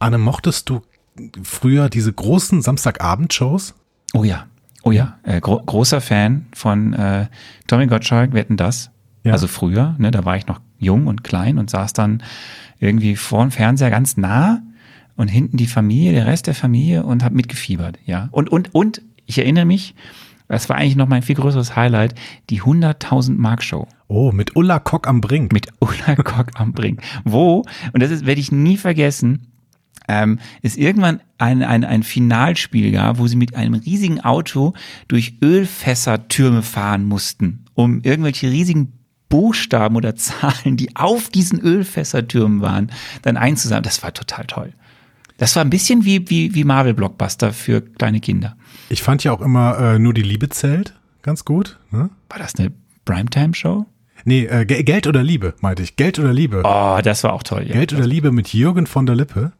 Anne, 0.00 0.16
mochtest 0.16 0.70
du 0.70 0.80
früher 1.42 1.90
diese 1.90 2.10
großen 2.10 2.62
Samstagabendshows? 2.62 3.74
Oh 4.14 4.24
ja, 4.24 4.46
oh 4.82 4.92
ja, 4.92 5.18
äh, 5.24 5.40
gro 5.40 5.60
großer 5.64 6.00
Fan 6.00 6.46
von 6.54 6.94
äh, 6.94 7.26
Tommy 7.66 7.86
Gottschalk, 7.86 8.32
wetten 8.32 8.56
das. 8.56 8.90
Ja. 9.24 9.32
Also 9.32 9.46
früher, 9.46 9.94
ne, 9.98 10.10
da 10.10 10.24
war 10.24 10.38
ich 10.38 10.46
noch 10.46 10.60
jung 10.78 11.06
und 11.06 11.22
klein 11.22 11.58
und 11.58 11.68
saß 11.68 11.92
dann 11.92 12.22
irgendwie 12.78 13.14
vor 13.14 13.42
dem 13.42 13.50
Fernseher 13.50 13.90
ganz 13.90 14.16
nah 14.16 14.62
und 15.16 15.28
hinten 15.28 15.58
die 15.58 15.66
Familie, 15.66 16.12
der 16.12 16.26
Rest 16.26 16.46
der 16.46 16.54
Familie 16.54 17.04
und 17.04 17.22
habe 17.22 17.34
mitgefiebert, 17.34 17.98
ja. 18.06 18.30
Und, 18.32 18.50
und, 18.50 18.74
und, 18.74 19.02
ich 19.26 19.36
erinnere 19.36 19.66
mich, 19.66 19.94
das 20.48 20.70
war 20.70 20.76
eigentlich 20.76 20.96
noch 20.96 21.08
mein 21.08 21.22
viel 21.22 21.36
größeres 21.36 21.76
Highlight, 21.76 22.14
die 22.48 22.62
100.000 22.62 23.36
Mark 23.36 23.62
Show. 23.62 23.86
Oh, 24.08 24.32
mit 24.32 24.56
Ulla 24.56 24.78
Kock 24.78 25.06
am 25.06 25.20
Brink. 25.20 25.52
Mit 25.52 25.68
Ulla 25.78 26.16
Kock 26.16 26.52
am 26.54 26.72
Brink. 26.72 27.02
Wo, 27.24 27.64
und 27.92 28.02
das 28.02 28.10
ist, 28.10 28.24
werde 28.24 28.40
ich 28.40 28.50
nie 28.50 28.78
vergessen, 28.78 29.49
ähm, 30.10 30.40
es 30.60 30.76
irgendwann 30.76 31.20
ein, 31.38 31.62
ein, 31.62 31.84
ein 31.84 32.02
Finalspiel 32.02 32.90
gab, 32.90 33.18
wo 33.18 33.28
sie 33.28 33.36
mit 33.36 33.54
einem 33.54 33.74
riesigen 33.74 34.20
Auto 34.20 34.74
durch 35.06 35.34
Ölfässertürme 35.40 36.62
fahren 36.62 37.04
mussten, 37.04 37.64
um 37.74 38.00
irgendwelche 38.00 38.50
riesigen 38.50 38.92
Buchstaben 39.28 39.94
oder 39.94 40.16
Zahlen, 40.16 40.76
die 40.76 40.96
auf 40.96 41.28
diesen 41.28 41.60
Ölfässertürmen 41.60 42.60
waren, 42.60 42.90
dann 43.22 43.36
einzusammeln. 43.36 43.84
Das 43.84 44.02
war 44.02 44.12
total 44.12 44.46
toll. 44.46 44.72
Das 45.38 45.54
war 45.54 45.64
ein 45.64 45.70
bisschen 45.70 46.04
wie, 46.04 46.28
wie, 46.28 46.54
wie 46.54 46.64
Marvel-Blockbuster 46.64 47.52
für 47.52 47.80
kleine 47.80 48.20
Kinder. 48.20 48.56
Ich 48.88 49.02
fand 49.02 49.22
ja 49.22 49.32
auch 49.32 49.40
immer 49.40 49.78
äh, 49.78 49.98
nur 49.98 50.12
die 50.12 50.22
Liebe 50.22 50.48
zählt 50.48 50.94
ganz 51.22 51.44
gut. 51.44 51.78
Ne? 51.92 52.10
War 52.28 52.38
das 52.38 52.56
eine 52.56 52.72
Primetime-Show? 53.04 53.86
Nee, 54.24 54.44
äh, 54.46 54.64
Geld 54.66 55.06
oder 55.06 55.22
Liebe, 55.22 55.54
meinte 55.60 55.82
ich. 55.82 55.96
Geld 55.96 56.18
oder 56.18 56.32
Liebe. 56.32 56.62
Oh, 56.64 56.98
das 57.02 57.24
war 57.24 57.32
auch 57.32 57.42
toll. 57.42 57.64
Ja. 57.66 57.72
Geld 57.72 57.92
oder 57.94 58.06
Liebe 58.06 58.32
mit 58.32 58.52
Jürgen 58.52 58.86
von 58.86 59.06
der 59.06 59.14
Lippe. 59.16 59.52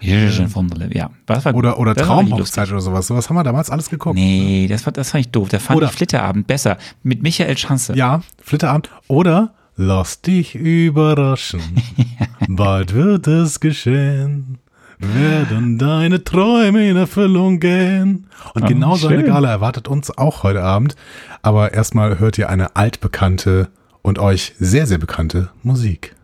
Jürgen 0.00 0.48
von 0.48 0.68
der 0.68 0.78
Lippe, 0.78 0.98
ja. 0.98 1.10
Was 1.26 1.44
war 1.44 1.54
oder 1.54 1.78
oder 1.78 1.94
Traumhochzeit 1.94 2.70
oder 2.70 2.80
sowas. 2.80 3.06
Sowas 3.06 3.28
haben 3.28 3.36
wir 3.36 3.44
damals 3.44 3.70
alles 3.70 3.90
geguckt. 3.90 4.16
Nee, 4.16 4.66
das, 4.68 4.86
war, 4.86 4.92
das 4.92 5.10
fand 5.10 5.26
ich 5.26 5.30
doof. 5.30 5.48
Da 5.48 5.58
fand 5.58 5.76
oder, 5.76 5.86
ich 5.86 5.92
Flitterabend 5.92 6.46
besser. 6.46 6.78
Mit 7.02 7.22
Michael 7.22 7.56
Schanze. 7.56 7.94
Ja, 7.96 8.22
Flitterabend. 8.42 8.90
Oder 9.08 9.54
Lass 9.80 10.22
dich 10.22 10.56
überraschen. 10.56 11.60
Bald 12.48 12.94
wird 12.94 13.28
es 13.28 13.60
geschehen 13.60 14.58
werden 14.98 15.78
deine 15.78 16.24
Träume 16.24 16.88
in 16.88 16.96
Erfüllung 16.96 17.60
gehen. 17.60 18.26
Und 18.54 18.64
oh, 18.64 18.66
genau 18.66 18.96
so 18.96 19.08
eine 19.08 19.24
Gala 19.24 19.50
erwartet 19.50 19.88
uns 19.88 20.16
auch 20.16 20.42
heute 20.42 20.62
Abend. 20.62 20.96
Aber 21.42 21.72
erstmal 21.72 22.18
hört 22.18 22.38
ihr 22.38 22.48
eine 22.48 22.76
altbekannte 22.76 23.68
und 24.02 24.18
euch 24.18 24.54
sehr, 24.58 24.86
sehr 24.86 24.98
bekannte 24.98 25.50
Musik. 25.62 26.14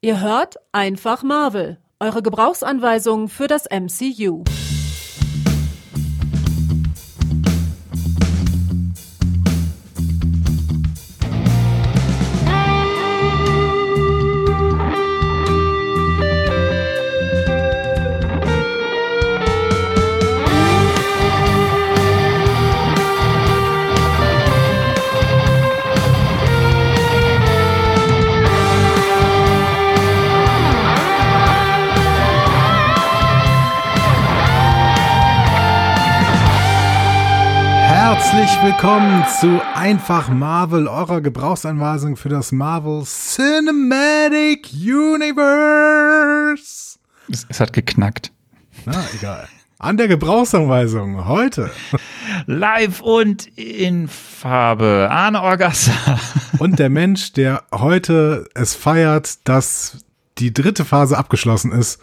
Ihr 0.00 0.20
hört 0.20 0.56
einfach 0.72 1.22
Marvel, 1.22 1.78
eure 2.04 2.22
Gebrauchsanweisung 2.22 3.28
für 3.28 3.46
das 3.46 3.64
MCU. 3.64 4.44
Herzlich 38.16 38.62
willkommen 38.62 39.24
zu 39.40 39.60
Einfach 39.74 40.28
Marvel, 40.28 40.86
eurer 40.86 41.20
Gebrauchsanweisung 41.20 42.16
für 42.16 42.28
das 42.28 42.52
Marvel 42.52 43.02
Cinematic 43.02 44.68
Universe. 44.72 45.40
Es, 47.28 47.44
es 47.48 47.58
hat 47.58 47.72
geknackt. 47.72 48.30
Na, 48.84 49.04
egal. 49.18 49.48
An 49.80 49.96
der 49.96 50.06
Gebrauchsanweisung 50.06 51.26
heute. 51.26 51.72
Live 52.46 53.00
und 53.00 53.48
in 53.58 54.06
Farbe. 54.06 55.08
Arne 55.10 55.42
Orgassa. 55.42 56.20
Und 56.60 56.78
der 56.78 56.90
Mensch, 56.90 57.32
der 57.32 57.64
heute 57.72 58.48
es 58.54 58.76
feiert, 58.76 59.38
dass 59.48 60.04
die 60.38 60.54
dritte 60.54 60.84
Phase 60.84 61.18
abgeschlossen 61.18 61.72
ist, 61.72 62.00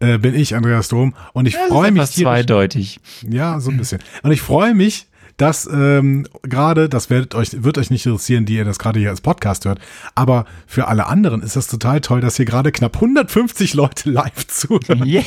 äh, 0.00 0.16
bin 0.16 0.34
ich, 0.34 0.54
Andreas 0.54 0.88
Dom. 0.88 1.14
Und 1.34 1.44
ich 1.44 1.58
freue 1.58 1.92
mich. 1.92 2.12
Zweideutig. 2.12 2.98
Ja, 3.28 3.60
so 3.60 3.70
ein 3.70 3.76
bisschen. 3.76 4.00
Und 4.22 4.32
ich 4.32 4.40
freue 4.40 4.74
mich, 4.74 5.06
dass 5.36 5.68
ähm, 5.72 6.26
gerade, 6.42 6.88
das 6.88 7.10
wird 7.10 7.34
euch, 7.34 7.62
wird 7.62 7.78
euch 7.78 7.90
nicht 7.90 8.06
interessieren, 8.06 8.44
die 8.44 8.56
ihr 8.56 8.64
das 8.64 8.78
gerade 8.78 9.00
hier 9.00 9.10
als 9.10 9.20
Podcast 9.20 9.64
hört, 9.64 9.80
aber 10.14 10.44
für 10.66 10.88
alle 10.88 11.06
anderen 11.06 11.42
ist 11.42 11.56
das 11.56 11.66
total 11.66 12.00
toll, 12.00 12.20
dass 12.20 12.36
hier 12.36 12.44
gerade 12.44 12.72
knapp 12.72 12.94
150 12.96 13.74
Leute 13.74 14.10
live 14.10 14.46
zuhören. 14.46 15.04
Yay! 15.04 15.22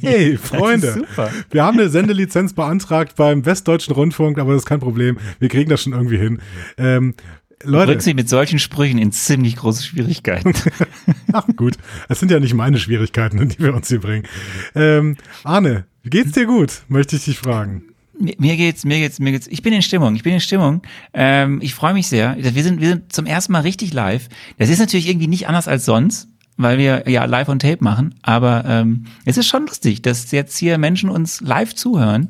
hey, 0.00 0.36
Freunde. 0.36 0.92
Super. 0.92 1.30
Wir 1.50 1.64
haben 1.64 1.78
eine 1.78 1.88
Sendelizenz 1.88 2.52
beantragt 2.52 3.16
beim 3.16 3.44
Westdeutschen 3.46 3.94
Rundfunk, 3.94 4.38
aber 4.38 4.52
das 4.52 4.62
ist 4.62 4.66
kein 4.66 4.80
Problem. 4.80 5.18
Wir 5.38 5.48
kriegen 5.48 5.70
das 5.70 5.82
schon 5.82 5.92
irgendwie 5.92 6.18
hin. 6.18 6.40
Ähm, 6.76 7.14
Leute. 7.62 7.88
Bringt 7.88 8.02
sie 8.02 8.14
mit 8.14 8.28
solchen 8.28 8.58
Sprüchen 8.58 8.98
in 8.98 9.12
ziemlich 9.12 9.56
große 9.56 9.82
Schwierigkeiten. 9.82 10.54
Ach 11.32 11.46
gut, 11.56 11.74
es 12.08 12.18
sind 12.18 12.30
ja 12.30 12.40
nicht 12.40 12.54
meine 12.54 12.78
Schwierigkeiten, 12.78 13.46
die 13.48 13.58
wir 13.58 13.74
uns 13.74 13.88
hier 13.88 14.00
bringen. 14.00 14.26
Ähm, 14.74 15.18
Arne, 15.44 15.84
geht's 16.04 16.32
dir 16.32 16.46
gut? 16.46 16.82
Möchte 16.88 17.16
ich 17.16 17.26
dich 17.26 17.38
fragen 17.38 17.89
mir 18.20 18.56
geht's, 18.56 18.84
mir 18.84 18.98
geht's, 18.98 19.18
mir 19.18 19.32
geht's. 19.32 19.46
Ich 19.46 19.62
bin 19.62 19.72
in 19.72 19.82
Stimmung, 19.82 20.14
ich 20.14 20.22
bin 20.22 20.34
in 20.34 20.40
Stimmung. 20.40 20.82
Ähm, 21.14 21.60
ich 21.62 21.74
freue 21.74 21.94
mich 21.94 22.06
sehr. 22.06 22.36
Wir 22.38 22.62
sind, 22.62 22.80
wir 22.80 22.88
sind 22.88 23.12
zum 23.12 23.26
ersten 23.26 23.52
Mal 23.52 23.60
richtig 23.60 23.92
live. 23.92 24.28
Das 24.58 24.68
ist 24.68 24.78
natürlich 24.78 25.08
irgendwie 25.08 25.26
nicht 25.26 25.48
anders 25.48 25.68
als 25.68 25.84
sonst, 25.84 26.28
weil 26.56 26.78
wir 26.78 27.08
ja 27.08 27.24
live 27.24 27.48
on 27.48 27.58
Tape 27.58 27.82
machen. 27.82 28.14
Aber 28.22 28.64
ähm, 28.66 29.06
es 29.24 29.36
ist 29.36 29.46
schon 29.46 29.66
lustig, 29.66 30.02
dass 30.02 30.30
jetzt 30.30 30.58
hier 30.58 30.78
Menschen 30.78 31.10
uns 31.10 31.40
live 31.40 31.74
zuhören 31.74 32.28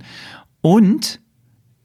und 0.60 1.20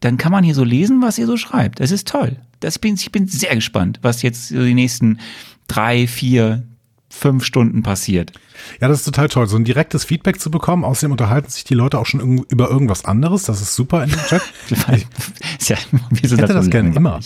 dann 0.01 0.17
kann 0.17 0.31
man 0.31 0.43
hier 0.43 0.55
so 0.55 0.63
lesen, 0.63 1.01
was 1.01 1.17
ihr 1.17 1.25
so 1.25 1.37
schreibt. 1.37 1.79
Das 1.79 1.91
ist 1.91 2.07
toll. 2.07 2.37
Das, 2.59 2.77
bin, 2.77 2.95
ich 2.95 3.11
bin 3.11 3.27
sehr 3.27 3.55
gespannt, 3.55 3.99
was 4.01 4.21
jetzt 4.21 4.49
so 4.49 4.63
die 4.63 4.73
nächsten 4.73 5.19
drei, 5.67 6.07
vier, 6.07 6.63
fünf 7.09 7.43
Stunden 7.43 7.81
passiert. 7.81 8.31
Ja, 8.81 8.87
das 8.87 8.99
ist 8.99 9.05
total 9.05 9.29
toll, 9.29 9.47
so 9.47 9.57
ein 9.57 9.63
direktes 9.63 10.03
Feedback 10.03 10.39
zu 10.39 10.51
bekommen. 10.51 10.83
Außerdem 10.83 11.11
unterhalten 11.11 11.49
sich 11.49 11.63
die 11.63 11.73
Leute 11.73 11.99
auch 11.99 12.05
schon 12.05 12.45
über 12.49 12.69
irgendwas 12.69 13.05
anderes. 13.05 13.43
Das 13.43 13.61
ist 13.61 13.75
super 13.75 14.03
in 14.03 14.09
dem 14.09 14.19
Chat. 14.19 14.41
ich, 14.91 15.69
ja, 15.69 15.77
hätte 16.21 16.53
das 16.53 16.69
gerne 16.69 16.95
immer. 16.95 17.19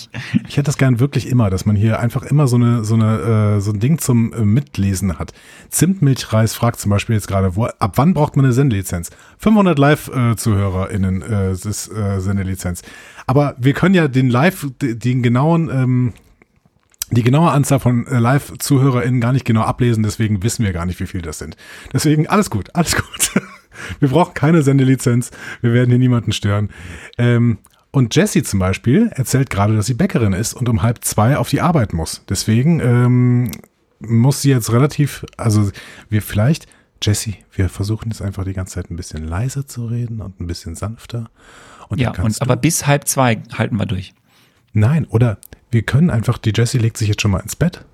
Ich 0.47 0.57
hätte 0.57 0.63
das 0.63 0.77
gerne 0.77 0.99
wirklich 0.99 1.27
immer, 1.27 1.49
dass 1.49 1.65
man 1.65 1.75
hier 1.75 1.99
einfach 1.99 2.23
immer 2.23 2.47
so 2.47 2.55
eine 2.55 2.83
so 2.83 2.95
eine 2.95 3.57
äh, 3.57 3.61
so 3.61 3.71
ein 3.71 3.79
Ding 3.79 3.99
zum 3.99 4.33
äh, 4.33 4.45
Mitlesen 4.45 5.19
hat. 5.19 5.33
Zimtmilchreis 5.69 6.53
fragt 6.53 6.79
zum 6.79 6.89
Beispiel 6.89 7.15
jetzt 7.15 7.27
gerade, 7.27 7.55
wo, 7.55 7.65
ab 7.65 7.93
wann 7.95 8.13
braucht 8.13 8.35
man 8.35 8.45
eine 8.45 8.53
Sendelizenz? 8.53 9.09
500 9.37 9.77
Live-ZuhörerInnen 9.79 11.21
äh, 11.21 11.51
ist 11.51 11.91
äh, 11.91 12.19
Sendelizenz. 12.19 12.81
Aber 13.27 13.55
wir 13.59 13.73
können 13.73 13.95
ja 13.95 14.07
den 14.07 14.29
Live, 14.29 14.67
den 14.81 15.21
genauen 15.21 15.69
ähm, 15.71 16.13
die 17.11 17.23
genaue 17.23 17.51
Anzahl 17.51 17.79
von 17.79 18.07
äh, 18.07 18.19
Live-ZuhörerInnen 18.19 19.21
gar 19.21 19.33
nicht 19.33 19.45
genau 19.45 19.61
ablesen, 19.61 20.03
deswegen 20.03 20.43
wissen 20.43 20.63
wir 20.63 20.73
gar 20.73 20.85
nicht, 20.85 20.99
wie 20.99 21.07
viel 21.07 21.21
das 21.21 21.39
sind. 21.39 21.55
Deswegen 21.93 22.27
alles 22.27 22.49
gut, 22.49 22.69
alles 22.75 22.95
gut. 22.95 23.43
wir 23.99 24.09
brauchen 24.09 24.33
keine 24.33 24.61
Sendelizenz, 24.61 25.31
wir 25.61 25.73
werden 25.73 25.89
hier 25.89 25.99
niemanden 25.99 26.31
stören. 26.31 26.69
Ähm, 27.17 27.59
und 27.91 28.15
Jessie 28.15 28.43
zum 28.43 28.59
Beispiel 28.59 29.09
erzählt 29.15 29.49
gerade, 29.49 29.75
dass 29.75 29.87
sie 29.87 29.95
Bäckerin 29.95 30.33
ist 30.33 30.53
und 30.53 30.69
um 30.69 30.83
halb 30.83 31.03
zwei 31.03 31.37
auf 31.37 31.49
die 31.49 31.61
Arbeit 31.61 31.93
muss. 31.93 32.23
Deswegen 32.29 32.79
ähm, 32.81 33.51
muss 33.99 34.41
sie 34.41 34.51
jetzt 34.51 34.71
relativ, 34.71 35.25
also 35.37 35.71
wir 36.07 36.21
vielleicht, 36.21 36.67
Jessie, 37.01 37.37
wir 37.51 37.69
versuchen 37.69 38.09
jetzt 38.09 38.21
einfach 38.21 38.43
die 38.43 38.53
ganze 38.53 38.75
Zeit 38.75 38.91
ein 38.91 38.95
bisschen 38.95 39.25
leiser 39.25 39.65
zu 39.65 39.87
reden 39.87 40.21
und 40.21 40.39
ein 40.39 40.47
bisschen 40.47 40.75
sanfter. 40.75 41.31
Und 41.87 41.99
ja, 41.99 42.11
und, 42.21 42.39
aber 42.41 42.55
bis 42.55 42.85
halb 42.85 43.07
zwei 43.07 43.41
halten 43.57 43.77
wir 43.77 43.87
durch. 43.87 44.13
Nein, 44.73 45.05
oder 45.05 45.39
wir 45.71 45.81
können 45.83 46.09
einfach, 46.09 46.37
die 46.37 46.53
Jessie 46.55 46.79
legt 46.79 46.97
sich 46.97 47.07
jetzt 47.07 47.21
schon 47.21 47.31
mal 47.31 47.39
ins 47.39 47.55
Bett 47.55 47.85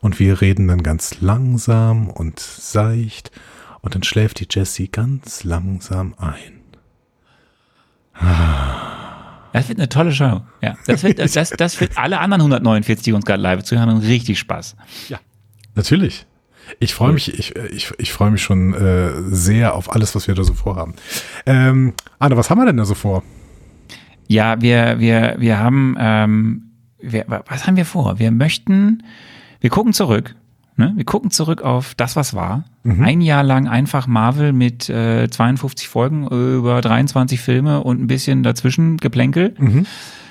und 0.00 0.18
wir 0.18 0.40
reden 0.40 0.68
dann 0.68 0.82
ganz 0.82 1.20
langsam 1.20 2.08
und 2.08 2.40
seicht 2.40 3.30
und 3.80 3.94
dann 3.94 4.02
schläft 4.02 4.40
die 4.40 4.46
Jessie 4.50 4.88
ganz 4.88 5.44
langsam 5.44 6.14
ein. 6.18 6.60
Das 9.52 9.68
wird 9.68 9.78
eine 9.78 9.88
tolle 9.88 10.12
Show. 10.12 10.42
Ja, 10.62 10.76
das 10.86 11.02
wird, 11.02 11.18
das, 11.18 11.50
das 11.50 11.80
wird 11.80 11.98
alle 11.98 12.20
anderen 12.20 12.40
149, 12.40 13.04
die 13.04 13.12
uns 13.12 13.24
gerade 13.24 13.42
live 13.42 13.62
zuhören, 13.64 13.98
richtig 13.98 14.38
Spaß. 14.38 14.76
Ja, 15.08 15.18
natürlich. 15.74 16.26
Ich 16.78 16.94
freue 16.94 17.12
mich, 17.12 17.38
ich, 17.38 17.54
ich, 17.56 17.92
ich 17.98 18.12
freue 18.12 18.30
mich 18.30 18.42
schon 18.42 18.72
äh, 18.72 19.10
sehr 19.24 19.74
auf 19.74 19.92
alles, 19.92 20.14
was 20.14 20.26
wir 20.28 20.34
da 20.34 20.44
so 20.44 20.54
vorhaben. 20.54 20.94
Ähm, 21.44 21.92
Anna, 22.18 22.36
was 22.36 22.48
haben 22.48 22.58
wir 22.60 22.66
denn 22.66 22.76
da 22.76 22.84
so 22.84 22.94
vor? 22.94 23.22
Ja, 24.28 24.60
wir, 24.62 24.98
wir, 24.98 25.36
wir 25.38 25.58
haben 25.58 25.96
ähm, 25.98 26.71
wir, 27.02 27.26
was 27.46 27.66
haben 27.66 27.76
wir 27.76 27.84
vor? 27.84 28.18
Wir 28.18 28.30
möchten, 28.30 29.02
wir 29.60 29.70
gucken 29.70 29.92
zurück 29.92 30.34
Ne? 30.76 30.92
Wir 30.96 31.04
gucken 31.04 31.30
zurück 31.30 31.62
auf 31.62 31.94
das, 31.94 32.16
was 32.16 32.32
war. 32.34 32.64
Mhm. 32.82 33.04
Ein 33.04 33.20
Jahr 33.20 33.42
lang 33.42 33.68
einfach 33.68 34.06
Marvel 34.06 34.52
mit 34.52 34.88
äh, 34.88 35.28
52 35.28 35.86
Folgen 35.86 36.26
über 36.26 36.80
23 36.80 37.40
Filme 37.40 37.82
und 37.82 38.00
ein 38.00 38.06
bisschen 38.06 38.42
dazwischen 38.42 38.96
Geplänkel. 38.96 39.54
Mhm. 39.58 39.86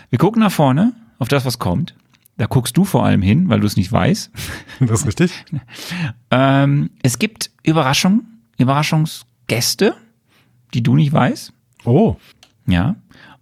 Wir 0.10 0.20
gucken 0.20 0.42
nach 0.42 0.52
vorne 0.52 0.94
auf 1.20 1.28
das, 1.28 1.46
was 1.46 1.60
kommt. 1.60 1.96
Da 2.38 2.48
guckst 2.48 2.76
du 2.76 2.86
vor 2.86 3.06
allem 3.06 3.22
hin, 3.22 3.50
weil 3.50 3.60
du 3.60 3.68
es 3.68 3.78
nicht 3.78 3.92
weißt. 3.92 4.32
Das 4.80 5.02
ist 5.02 5.08
richtig. 5.08 5.46
ähm, 6.32 6.90
es 7.04 7.20
gibt 7.20 7.52
Überraschungen, 7.62 8.42
Überraschungsgäste, 8.58 9.94
die 10.74 10.82
du 10.82 10.96
nicht 10.96 11.14
weißt. 11.14 11.54
Oh. 11.86 12.16
Ja. 12.66 12.96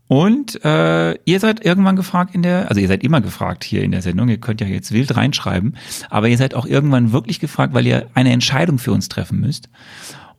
Und 0.09 0.65
äh, 0.65 1.13
ihr 1.25 1.39
seid 1.39 1.63
irgendwann 1.63 1.95
gefragt 1.95 2.33
in 2.33 2.41
der, 2.41 2.67
also 2.67 2.81
ihr 2.81 2.87
seid 2.87 3.03
immer 3.03 3.21
gefragt 3.21 3.63
hier 3.63 3.83
in 3.83 3.91
der 3.91 4.01
Sendung, 4.01 4.27
ihr 4.27 4.39
könnt 4.39 4.59
ja 4.59 4.65
jetzt 4.65 4.91
wild 4.91 5.15
reinschreiben, 5.15 5.77
aber 6.09 6.27
ihr 6.29 6.37
seid 6.37 6.55
auch 6.55 6.65
irgendwann 6.65 7.11
wirklich 7.11 7.39
gefragt, 7.39 7.75
weil 7.75 7.85
ihr 7.85 8.07
eine 8.15 8.31
Entscheidung 8.31 8.79
für 8.79 8.91
uns 8.91 9.07
treffen 9.07 9.39
müsst. 9.39 9.69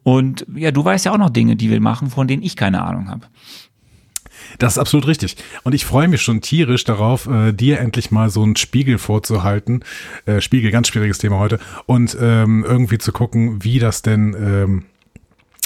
Und 0.02 0.44
ja, 0.56 0.72
du 0.72 0.84
weißt 0.84 1.04
ja 1.04 1.12
auch 1.12 1.18
noch 1.18 1.30
Dinge, 1.30 1.54
die 1.54 1.70
wir 1.70 1.80
machen, 1.80 2.10
von 2.10 2.26
denen 2.26 2.42
ich 2.42 2.56
keine 2.56 2.82
Ahnung 2.82 3.08
habe. 3.08 3.28
Das 4.58 4.72
ist 4.72 4.78
absolut 4.78 5.06
richtig. 5.06 5.36
Und 5.62 5.72
ich 5.72 5.84
freue 5.84 6.08
mich 6.08 6.22
schon 6.22 6.40
tierisch 6.40 6.82
darauf, 6.82 7.28
äh, 7.28 7.52
dir 7.52 7.78
endlich 7.78 8.10
mal 8.10 8.28
so 8.28 8.42
einen 8.42 8.56
Spiegel 8.56 8.98
vorzuhalten. 8.98 9.84
Äh, 10.26 10.40
Spiegel, 10.40 10.72
ganz 10.72 10.88
schwieriges 10.88 11.18
Thema 11.18 11.38
heute. 11.38 11.60
Und 11.86 12.16
ähm, 12.20 12.64
irgendwie 12.66 12.98
zu 12.98 13.12
gucken, 13.12 13.62
wie 13.62 13.78
das 13.78 14.02
denn, 14.02 14.34
ähm, 14.34 14.84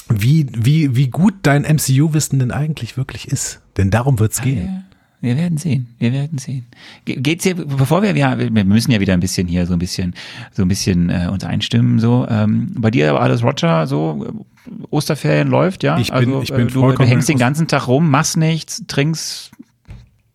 wie, 0.09 0.47
wie, 0.51 0.95
wie 0.95 1.07
gut 1.07 1.33
dein 1.43 1.63
MCU-Wissen 1.63 2.39
denn 2.39 2.51
eigentlich 2.51 2.97
wirklich 2.97 3.27
ist. 3.27 3.61
Denn 3.77 3.89
darum 3.89 4.19
wird's 4.19 4.41
gehen. 4.41 4.65
Ja, 4.65 4.83
wir 5.21 5.37
werden 5.37 5.57
sehen. 5.57 5.87
Wir 5.97 6.13
werden 6.13 6.37
sehen. 6.37 6.67
Geht's 7.05 7.43
hier, 7.43 7.55
bevor 7.55 8.03
wir, 8.03 8.15
ja, 8.15 8.37
wir 8.37 8.65
müssen 8.65 8.91
ja 8.91 8.99
wieder 8.99 9.13
ein 9.13 9.19
bisschen 9.19 9.47
hier 9.47 9.65
so 9.65 9.73
ein 9.73 9.79
bisschen, 9.79 10.13
so 10.51 10.61
ein 10.61 10.67
bisschen 10.67 11.09
äh, 11.09 11.27
uns 11.31 11.43
einstimmen. 11.43 11.99
So, 11.99 12.27
ähm, 12.29 12.71
bei 12.77 12.91
dir 12.91 13.09
aber 13.09 13.21
alles 13.21 13.43
Roger, 13.43 13.87
so 13.87 14.45
Osterferien 14.91 15.47
läuft, 15.47 15.83
ja. 15.83 15.97
Ich 15.97 16.07
bin, 16.07 16.15
also, 16.15 16.41
ich 16.43 16.51
bin 16.51 16.67
äh, 16.67 16.71
du, 16.71 16.91
du 16.91 17.03
hängst 17.03 17.27
den 17.27 17.39
ganzen 17.39 17.67
Tag 17.67 17.87
rum, 17.87 18.09
machst 18.09 18.37
nichts, 18.37 18.83
trinkst, 18.87 19.51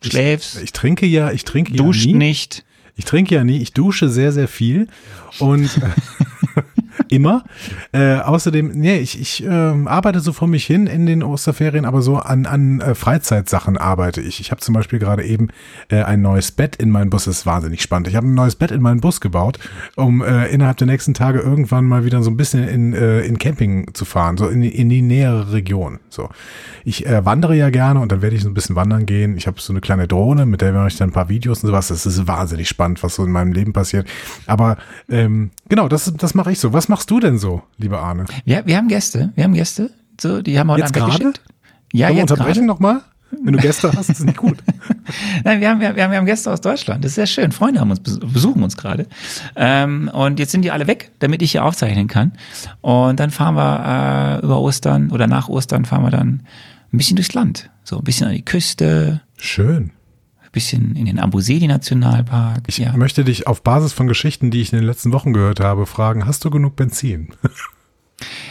schläfst. 0.01 0.57
Ich, 0.57 0.63
ich 0.63 0.71
trinke 0.73 1.05
ja, 1.05 1.31
ich 1.31 1.45
trinke 1.45 1.73
duscht 1.73 2.05
ja 2.05 2.11
nie. 2.11 2.17
nicht. 2.17 2.65
Ich 2.95 3.05
trinke 3.05 3.35
ja 3.35 3.43
nie. 3.43 3.57
Ich 3.57 3.73
dusche 3.73 4.09
sehr, 4.09 4.31
sehr 4.31 4.47
viel 4.47 4.87
und 5.39 5.69
immer. 7.11 7.43
Äh, 7.91 8.15
außerdem, 8.15 8.71
nee, 8.73 8.97
ich, 8.97 9.19
ich 9.19 9.43
äh, 9.43 9.49
arbeite 9.49 10.21
so 10.21 10.33
vor 10.33 10.47
mich 10.47 10.65
hin 10.65 10.87
in 10.87 11.05
den 11.05 11.23
Osterferien, 11.23 11.85
aber 11.85 12.01
so 12.01 12.17
an, 12.17 12.45
an 12.45 12.79
äh, 12.79 12.95
Freizeitsachen 12.95 13.77
arbeite 13.77 14.21
ich. 14.21 14.39
Ich 14.39 14.51
habe 14.51 14.61
zum 14.61 14.73
Beispiel 14.73 14.97
gerade 14.97 15.23
eben 15.23 15.49
äh, 15.89 16.03
ein 16.03 16.21
neues 16.21 16.51
Bett 16.51 16.77
in 16.77 16.89
meinen 16.89 17.09
Bus. 17.09 17.25
Das 17.25 17.39
ist 17.39 17.45
wahnsinnig 17.45 17.81
spannend. 17.81 18.07
Ich 18.07 18.15
habe 18.15 18.27
ein 18.27 18.33
neues 18.33 18.55
Bett 18.55 18.71
in 18.71 18.81
meinen 18.81 19.01
Bus 19.01 19.21
gebaut, 19.21 19.59
um 19.95 20.21
äh, 20.21 20.47
innerhalb 20.47 20.77
der 20.77 20.87
nächsten 20.87 21.13
Tage 21.13 21.39
irgendwann 21.39 21.85
mal 21.85 22.05
wieder 22.05 22.23
so 22.23 22.31
ein 22.31 22.37
bisschen 22.37 22.67
in, 22.67 22.93
äh, 22.93 23.21
in 23.21 23.37
Camping 23.37 23.93
zu 23.93 24.05
fahren, 24.05 24.37
so 24.37 24.47
in, 24.47 24.63
in 24.63 24.89
die 24.89 25.01
nähere 25.01 25.51
Region. 25.51 25.99
So, 26.09 26.29
ich 26.83 27.05
äh, 27.05 27.25
wandere 27.25 27.55
ja 27.55 27.69
gerne 27.69 27.99
und 27.99 28.11
dann 28.11 28.21
werde 28.21 28.35
ich 28.35 28.43
so 28.43 28.49
ein 28.49 28.53
bisschen 28.53 28.75
wandern 28.75 29.05
gehen. 29.05 29.35
Ich 29.37 29.47
habe 29.47 29.59
so 29.59 29.73
eine 29.73 29.81
kleine 29.81 30.07
Drohne, 30.07 30.45
mit 30.45 30.61
der 30.61 30.71
mache 30.71 30.87
ich 30.87 30.97
dann 30.97 31.09
ein 31.09 31.13
paar 31.13 31.29
Videos 31.29 31.63
und 31.63 31.69
sowas. 31.69 31.89
Das 31.89 32.05
ist 32.05 32.27
wahnsinnig 32.27 32.69
spannend, 32.69 33.03
was 33.03 33.15
so 33.15 33.25
in 33.25 33.31
meinem 33.31 33.51
Leben 33.53 33.73
passiert. 33.73 34.07
Aber 34.47 34.77
ähm, 35.09 35.51
genau, 35.67 35.87
das, 35.87 36.13
das 36.15 36.35
mache 36.35 36.51
ich 36.51 36.59
so. 36.59 36.73
Was 36.73 36.89
machst 36.89 37.00
du 37.09 37.19
denn 37.19 37.37
so, 37.37 37.63
lieber 37.77 38.01
Arne? 38.01 38.25
Ja, 38.45 38.65
wir 38.65 38.77
haben 38.77 38.87
Gäste. 38.87 39.31
Wir 39.35 39.43
haben 39.45 39.53
Gäste. 39.53 39.91
So, 40.19 40.41
die 40.41 40.59
haben 40.59 40.69
heute 40.69 40.81
jetzt 40.81 40.93
gerade? 40.93 41.33
Ja, 41.93 42.07
Können 42.07 42.19
jetzt 42.19 42.31
unterbrechen 42.31 42.65
nochmal? 42.65 43.01
Wenn 43.43 43.53
du 43.53 43.59
Gäste 43.59 43.91
hast, 43.93 44.09
ist 44.09 44.25
nicht 44.25 44.37
gut. 44.37 44.57
Nein, 45.43 45.61
wir 45.61 45.69
haben, 45.69 45.79
wir, 45.79 45.89
haben, 45.89 45.95
wir 45.95 46.17
haben 46.17 46.25
Gäste 46.25 46.51
aus 46.51 46.59
Deutschland. 46.59 47.03
Das 47.03 47.11
ist 47.11 47.15
sehr 47.15 47.27
schön. 47.27 47.51
Freunde 47.51 47.79
haben 47.79 47.89
uns 47.89 48.01
besuchen 48.01 48.61
uns 48.61 48.75
gerade. 48.75 49.07
Ähm, 49.55 50.11
und 50.13 50.37
jetzt 50.39 50.51
sind 50.51 50.63
die 50.63 50.71
alle 50.71 50.87
weg, 50.87 51.11
damit 51.19 51.41
ich 51.41 51.51
hier 51.51 51.63
aufzeichnen 51.63 52.07
kann. 52.07 52.33
Und 52.81 53.19
dann 53.19 53.31
fahren 53.31 53.55
wir 53.55 54.39
äh, 54.41 54.45
über 54.45 54.59
Ostern 54.59 55.11
oder 55.11 55.27
nach 55.27 55.47
Ostern 55.47 55.85
fahren 55.85 56.03
wir 56.03 56.11
dann 56.11 56.43
ein 56.91 56.97
bisschen 56.97 57.15
durchs 57.15 57.33
Land. 57.33 57.69
So 57.83 57.97
ein 57.97 58.03
bisschen 58.03 58.27
an 58.27 58.33
die 58.33 58.43
Küste. 58.43 59.21
Schön 59.37 59.91
bisschen 60.51 60.95
in 60.95 61.05
den 61.05 61.19
Amboseli 61.19 61.67
Nationalpark. 61.67 62.63
Ich 62.67 62.77
ja. 62.77 62.95
möchte 62.95 63.23
dich 63.23 63.47
auf 63.47 63.61
Basis 63.61 63.93
von 63.93 64.07
Geschichten, 64.07 64.51
die 64.51 64.61
ich 64.61 64.73
in 64.73 64.79
den 64.79 64.85
letzten 64.85 65.11
Wochen 65.13 65.33
gehört 65.33 65.59
habe, 65.59 65.85
fragen, 65.85 66.25
hast 66.25 66.45
du 66.45 66.49
genug 66.49 66.75
Benzin? 66.75 67.29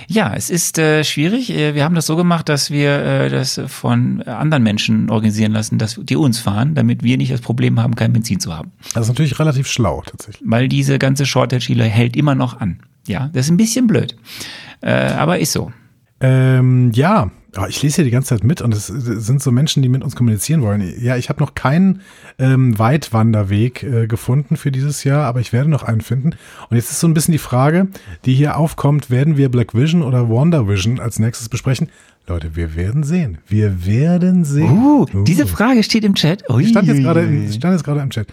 Ja, 0.08 0.34
es 0.34 0.50
ist 0.50 0.78
äh, 0.78 1.04
schwierig. 1.04 1.50
Äh, 1.50 1.76
wir 1.76 1.84
haben 1.84 1.94
das 1.94 2.06
so 2.06 2.16
gemacht, 2.16 2.48
dass 2.48 2.72
wir 2.72 2.90
äh, 3.04 3.28
das 3.28 3.60
von 3.68 4.20
anderen 4.22 4.64
Menschen 4.64 5.08
organisieren 5.08 5.52
lassen, 5.52 5.78
dass 5.78 6.00
die 6.02 6.16
uns 6.16 6.40
fahren, 6.40 6.74
damit 6.74 7.04
wir 7.04 7.16
nicht 7.16 7.30
das 7.30 7.40
Problem 7.40 7.78
haben, 7.78 7.94
kein 7.94 8.12
Benzin 8.12 8.40
zu 8.40 8.56
haben. 8.56 8.72
Das 8.94 9.04
ist 9.04 9.08
natürlich 9.08 9.38
relativ 9.38 9.68
schlau 9.68 10.02
tatsächlich. 10.04 10.42
Weil 10.44 10.68
diese 10.68 10.98
ganze 10.98 11.26
Shortage 11.26 11.72
hält 11.84 12.16
immer 12.16 12.34
noch 12.34 12.60
an. 12.60 12.80
Ja, 13.06 13.30
das 13.32 13.46
ist 13.46 13.52
ein 13.52 13.56
bisschen 13.56 13.86
blöd. 13.86 14.16
Äh, 14.80 14.90
aber 14.90 15.38
ist 15.38 15.52
so. 15.52 15.72
Ähm, 16.20 16.90
ja, 16.92 17.30
Oh, 17.58 17.64
ich 17.68 17.82
lese 17.82 17.96
hier 17.96 18.04
die 18.04 18.12
ganze 18.12 18.28
Zeit 18.28 18.44
mit 18.44 18.62
und 18.62 18.72
es 18.72 18.86
sind 18.86 19.42
so 19.42 19.50
Menschen, 19.50 19.82
die 19.82 19.88
mit 19.88 20.04
uns 20.04 20.14
kommunizieren 20.14 20.62
wollen. 20.62 20.94
Ja, 21.00 21.16
ich 21.16 21.28
habe 21.28 21.42
noch 21.42 21.54
keinen 21.54 22.00
ähm, 22.38 22.78
Weitwanderweg 22.78 23.82
äh, 23.82 24.06
gefunden 24.06 24.56
für 24.56 24.70
dieses 24.70 25.02
Jahr, 25.02 25.24
aber 25.24 25.40
ich 25.40 25.52
werde 25.52 25.68
noch 25.68 25.82
einen 25.82 26.00
finden. 26.00 26.36
Und 26.68 26.76
jetzt 26.76 26.92
ist 26.92 27.00
so 27.00 27.08
ein 27.08 27.14
bisschen 27.14 27.32
die 27.32 27.38
Frage, 27.38 27.88
die 28.24 28.34
hier 28.34 28.56
aufkommt, 28.56 29.10
werden 29.10 29.36
wir 29.36 29.48
Black 29.48 29.74
Vision 29.74 30.02
oder 30.02 30.28
Wonder 30.28 30.68
Vision 30.68 31.00
als 31.00 31.18
nächstes 31.18 31.48
besprechen? 31.48 31.88
Leute, 32.28 32.54
wir 32.54 32.76
werden 32.76 33.02
sehen. 33.02 33.38
Wir 33.48 33.84
werden 33.84 34.44
sehen. 34.44 34.70
Uh, 34.70 35.06
uh. 35.12 35.24
diese 35.24 35.48
Frage 35.48 35.82
steht 35.82 36.04
im 36.04 36.14
Chat. 36.14 36.48
Ui. 36.48 36.64
Stand 36.66 36.86
jetzt 36.86 37.02
gerade 37.02 37.22
im, 37.22 37.50
stand 37.50 37.74
jetzt 37.74 37.84
gerade 37.84 38.00
im 38.00 38.10
Chat. 38.10 38.28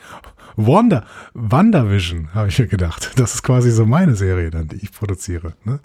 Wonder, 0.58 1.06
WandaVision, 1.34 2.30
habe 2.36 2.50
ich 2.50 2.60
mir 2.60 2.68
gedacht. 2.68 3.14
Das 3.16 3.34
ist 3.34 3.42
quasi 3.42 3.72
so 3.72 3.86
meine 3.86 4.16
Serie 4.16 4.52
dann, 4.52 4.68
die 4.68 4.78
ich 4.78 4.92
produziere. 4.92 5.54
Ne? 5.66 5.80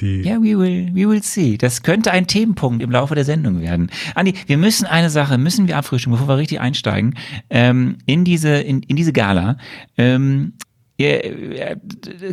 Die 0.00 0.22
ja, 0.22 0.36
we 0.36 0.58
will, 0.58 0.90
we 0.94 1.08
will 1.08 1.22
see. 1.22 1.56
Das 1.56 1.82
könnte 1.82 2.10
ein 2.10 2.26
Themenpunkt 2.26 2.82
im 2.82 2.90
Laufe 2.90 3.14
der 3.14 3.24
Sendung 3.24 3.60
werden. 3.60 3.90
Andi, 4.14 4.34
wir 4.46 4.58
müssen 4.58 4.86
eine 4.86 5.10
Sache, 5.10 5.38
müssen 5.38 5.68
wir 5.68 5.76
abfrühstücken, 5.76 6.12
bevor 6.12 6.28
wir 6.28 6.38
richtig 6.38 6.60
einsteigen, 6.60 7.14
ähm, 7.50 7.98
in 8.06 8.24
diese, 8.24 8.50
in, 8.58 8.82
in 8.82 8.96
diese 8.96 9.12
Gala. 9.12 9.56
Ähm, 9.96 10.54
ja, 10.98 11.08
äh, 11.08 11.76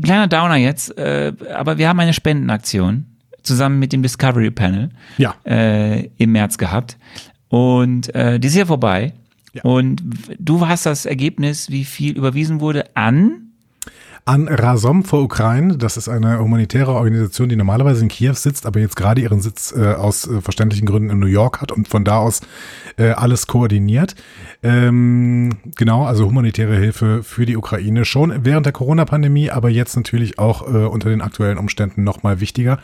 kleiner 0.04 0.28
Downer 0.28 0.56
jetzt, 0.56 0.98
äh, 0.98 1.34
aber 1.54 1.78
wir 1.78 1.88
haben 1.88 2.00
eine 2.00 2.14
Spendenaktion 2.14 3.06
zusammen 3.44 3.80
mit 3.80 3.94
dem 3.94 4.02
Discovery 4.02 4.52
Panel 4.52 4.90
ja. 5.18 5.36
äh, 5.46 6.08
im 6.18 6.32
März 6.32 6.58
gehabt. 6.58 6.98
Und 7.48 8.14
äh, 8.16 8.40
die 8.40 8.48
ist 8.48 8.56
ja 8.56 8.66
vorbei. 8.66 9.14
Ja. 9.54 9.62
Und 9.64 10.04
du 10.40 10.68
hast 10.68 10.86
das 10.86 11.06
Ergebnis, 11.06 11.70
wie 11.70 11.86
viel 11.86 12.18
überwiesen 12.18 12.60
wurde 12.60 12.96
an 12.96 13.45
an 14.28 14.48
Razom 14.48 15.04
vor 15.04 15.22
Ukraine. 15.22 15.78
Das 15.78 15.98
ist 15.98 16.10
eine 16.10 16.40
humanitäre 16.40 16.94
Organisation, 16.94 17.48
die 17.48 17.56
normalerweise 17.56 18.02
in 18.02 18.08
Kiew 18.08 18.34
sitzt, 18.34 18.66
aber 18.66 18.80
jetzt 18.80 18.96
gerade 18.96 19.22
ihren 19.22 19.40
Sitz 19.40 19.72
äh, 19.72 19.94
aus 19.94 20.28
äh, 20.28 20.42
verständlichen 20.42 20.88
Gründen 20.88 21.12
in 21.12 21.20
New 21.20 21.28
York 21.28 21.62
hat 21.62 21.72
und 21.72 21.88
von 21.88 22.04
da 22.04 22.18
aus 22.18 22.42
äh, 22.98 23.10
alles 23.12 23.46
koordiniert. 23.46 24.16
Ähm, 24.64 25.58
genau, 25.76 26.06
also 26.06 26.26
humanitäre 26.26 26.76
Hilfe 26.76 27.22
für 27.22 27.46
die 27.46 27.56
Ukraine 27.56 28.04
schon 28.04 28.44
während 28.44 28.66
der 28.66 28.74
Corona-Pandemie, 28.74 29.52
aber 29.52 29.70
jetzt 29.70 29.96
natürlich 29.96 30.40
auch 30.40 30.68
äh, 30.68 30.86
unter 30.86 31.10
den 31.10 31.22
aktuellen 31.22 31.60
Umständen 31.60 32.04
nochmal 32.04 32.40
wichtiger. 32.40 32.80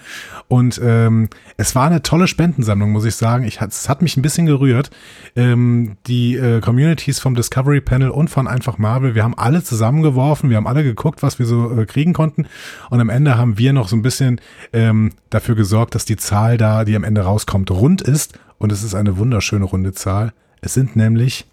Und 0.47 0.79
ähm, 0.83 1.27
es 1.57 1.73
war 1.73 1.87
eine 1.87 2.03
tolle 2.03 2.27
Spendensammlung, 2.27 2.91
muss 2.91 3.05
ich 3.05 3.15
sagen. 3.15 3.45
Ich, 3.45 3.61
es 3.61 3.89
hat 3.89 4.03
mich 4.03 4.15
ein 4.15 4.21
bisschen 4.21 4.45
gerührt. 4.45 4.91
Ähm, 5.35 5.97
die 6.05 6.35
äh, 6.35 6.61
Communities 6.61 7.19
vom 7.19 7.33
Discovery 7.33 7.81
Panel 7.81 8.11
und 8.11 8.29
von 8.29 8.47
Einfach 8.47 8.77
Marvel, 8.77 9.15
wir 9.15 9.23
haben 9.23 9.35
alle 9.35 9.63
zusammengeworfen, 9.63 10.51
wir 10.51 10.57
haben 10.57 10.67
alle 10.67 10.83
geguckt, 10.83 11.23
was 11.23 11.30
was 11.31 11.39
wir 11.39 11.45
so 11.45 11.79
äh, 11.79 11.85
kriegen 11.85 12.13
konnten. 12.13 12.45
Und 12.89 12.99
am 12.99 13.09
Ende 13.09 13.37
haben 13.37 13.57
wir 13.57 13.73
noch 13.73 13.87
so 13.87 13.95
ein 13.95 14.01
bisschen 14.01 14.41
ähm, 14.73 15.13
dafür 15.29 15.55
gesorgt, 15.55 15.95
dass 15.95 16.05
die 16.05 16.17
Zahl 16.17 16.57
da, 16.57 16.83
die 16.83 16.95
am 16.95 17.03
Ende 17.03 17.21
rauskommt, 17.21 17.71
rund 17.71 18.01
ist. 18.01 18.37
Und 18.57 18.71
es 18.71 18.83
ist 18.83 18.95
eine 18.95 19.17
wunderschöne 19.17 19.65
runde 19.65 19.93
Zahl. 19.93 20.33
Es 20.61 20.73
sind 20.73 20.95
nämlich 20.95 21.45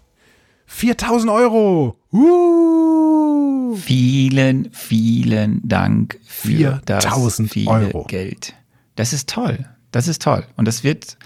4000 0.67 1.31
Euro. 1.31 1.97
Uh! 2.11 3.75
Vielen, 3.75 4.69
vielen 4.71 5.61
Dank 5.67 6.19
für 6.25 6.81
das 6.85 7.05
viele 7.49 7.69
Euro. 7.69 8.03
Geld. 8.05 8.53
Das 8.95 9.13
ist 9.13 9.29
toll. 9.29 9.65
Das 9.91 10.07
ist 10.07 10.21
toll. 10.21 10.43
Und 10.57 10.67
das 10.67 10.83
wird 10.83 11.17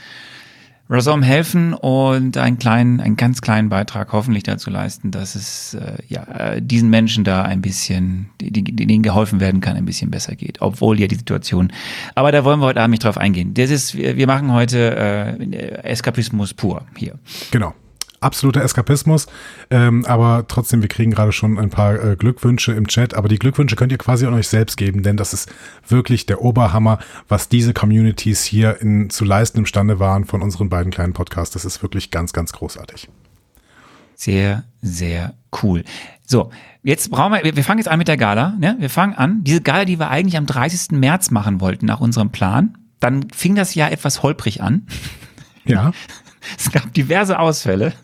Rasom 0.94 1.24
helfen 1.24 1.74
und 1.74 2.38
einen 2.38 2.60
kleinen, 2.60 3.00
einen 3.00 3.16
ganz 3.16 3.42
kleinen 3.42 3.70
Beitrag 3.70 4.14
hoffentlich 4.14 4.44
dazu 4.44 4.70
leisten, 4.70 5.10
dass 5.10 5.34
es 5.34 5.74
äh, 5.74 5.98
ja 6.08 6.24
äh, 6.24 6.62
diesen 6.62 6.90
Menschen 6.90 7.24
da 7.24 7.42
ein 7.42 7.62
bisschen, 7.62 8.30
die, 8.40 8.52
die, 8.52 8.64
denen 8.64 9.02
geholfen 9.02 9.40
werden 9.40 9.60
kann, 9.60 9.76
ein 9.76 9.86
bisschen 9.86 10.12
besser 10.12 10.36
geht, 10.36 10.62
obwohl 10.62 11.00
ja 11.00 11.08
die 11.08 11.16
Situation. 11.16 11.74
Aber 12.14 12.32
da 12.32 12.46
wollen 12.46 12.60
wir 12.60 12.68
heute 12.68 12.80
Abend 12.80 12.92
nicht 12.92 13.04
drauf 13.04 13.18
eingehen. 13.18 13.56
Das 13.56 13.72
ist, 13.72 13.96
wir, 13.96 14.18
wir 14.18 14.28
machen 14.28 14.54
heute 14.54 14.96
äh, 14.96 15.82
Eskapismus 15.84 16.54
pur 16.54 16.86
hier. 16.96 17.18
Genau 17.50 17.74
absoluter 18.24 18.62
Eskapismus. 18.62 19.28
Ähm, 19.70 20.06
aber 20.06 20.46
trotzdem, 20.48 20.82
wir 20.82 20.90
kriegen 20.90 21.12
gerade 21.12 21.32
schon 21.32 21.58
ein 21.60 21.70
paar 21.70 22.04
äh, 22.04 22.16
Glückwünsche 22.16 22.74
im 22.74 22.88
Chat. 22.88 23.14
Aber 23.14 23.28
die 23.28 23.40
Glückwünsche 23.40 23.76
könnt 23.76 23.92
ihr 23.92 23.98
quasi 23.98 24.26
an 24.26 24.34
euch 24.34 24.48
selbst 24.48 24.78
geben, 24.78 25.04
denn 25.04 25.18
das 25.18 25.34
ist 25.34 25.52
wirklich 25.88 26.26
der 26.26 26.42
Oberhammer, 26.42 27.00
was 27.28 27.50
diese 27.50 27.74
Communities 27.74 28.44
hier 28.44 28.82
in, 28.82 29.10
zu 29.10 29.26
leisten 29.26 29.60
imstande 29.60 30.00
waren 30.00 30.26
von 30.26 30.42
unseren 30.42 30.70
beiden 30.70 30.92
kleinen 30.92 31.14
Podcasts. 31.14 31.54
Das 31.54 31.66
ist 31.66 31.82
wirklich 31.82 32.12
ganz, 32.12 32.34
ganz 32.34 32.54
großartig. 32.54 33.10
Sehr, 34.16 34.64
sehr 34.82 35.34
cool. 35.62 35.84
So, 36.26 36.52
jetzt 36.84 37.12
brauchen 37.12 37.34
wir, 37.34 37.56
wir 37.56 37.64
fangen 37.64 37.80
jetzt 37.80 37.90
an 37.90 38.00
mit 38.00 38.08
der 38.08 38.18
Gala. 38.18 38.56
Ne? 38.60 38.76
Wir 38.80 38.90
fangen 38.90 39.14
an. 39.16 39.44
Diese 39.44 39.62
Gala, 39.62 39.86
die 39.86 40.00
wir 40.00 40.10
eigentlich 40.10 40.38
am 40.38 40.46
30. 40.46 40.92
März 40.92 41.32
machen 41.32 41.62
wollten, 41.62 41.86
nach 41.86 42.00
unserem 42.00 42.32
Plan. 42.32 42.78
Dann 43.00 43.30
fing 43.32 43.56
das 43.56 43.76
Jahr 43.76 43.92
etwas 43.92 44.24
holprig 44.24 44.62
an. 44.62 44.88
Ja. 45.66 45.92
Es 46.58 46.72
gab 46.72 46.94
diverse 46.94 47.40
Ausfälle. 47.40 47.94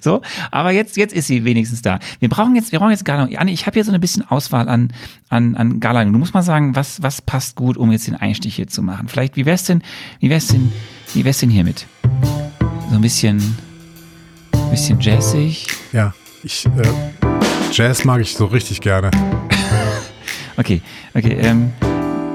So, 0.00 0.22
aber 0.50 0.70
jetzt, 0.70 0.96
jetzt 0.96 1.12
ist 1.12 1.26
sie 1.26 1.44
wenigstens 1.44 1.82
da. 1.82 1.98
Wir 2.20 2.28
brauchen 2.28 2.54
jetzt, 2.56 2.72
wir 2.72 2.78
brauchen 2.78 2.90
jetzt 2.90 3.04
Gala. 3.04 3.28
Anni, 3.36 3.52
ich 3.52 3.66
habe 3.66 3.74
hier 3.74 3.84
so 3.84 3.92
ein 3.92 4.00
bisschen 4.00 4.28
Auswahl 4.28 4.68
an, 4.68 4.92
an, 5.28 5.56
an 5.56 5.78
Gala. 5.80 6.04
Du 6.04 6.10
musst 6.12 6.34
mal 6.34 6.42
sagen, 6.42 6.74
was, 6.74 7.02
was 7.02 7.20
passt 7.20 7.56
gut, 7.56 7.76
um 7.76 7.92
jetzt 7.92 8.06
den 8.06 8.14
Einstich 8.14 8.56
hier 8.56 8.66
zu 8.66 8.82
machen. 8.82 9.08
Vielleicht, 9.08 9.36
wie 9.36 9.44
wär's 9.44 9.64
denn, 9.64 9.82
wie 10.20 10.30
wär's 10.30 10.46
denn, 10.48 10.72
wie 11.14 11.24
wär's 11.24 11.38
denn 11.38 11.50
hiermit? 11.50 11.86
So 12.88 12.96
ein 12.96 13.02
bisschen, 13.02 13.56
ein 14.52 14.70
bisschen 14.70 15.00
jazzig. 15.00 15.66
Ja, 15.92 16.14
ich, 16.42 16.66
äh, 16.66 17.30
Jazz 17.72 18.04
mag 18.04 18.20
ich 18.20 18.34
so 18.34 18.46
richtig 18.46 18.80
gerne. 18.80 19.10
okay, 20.56 20.80
okay, 21.14 21.36
ähm, 21.40 21.72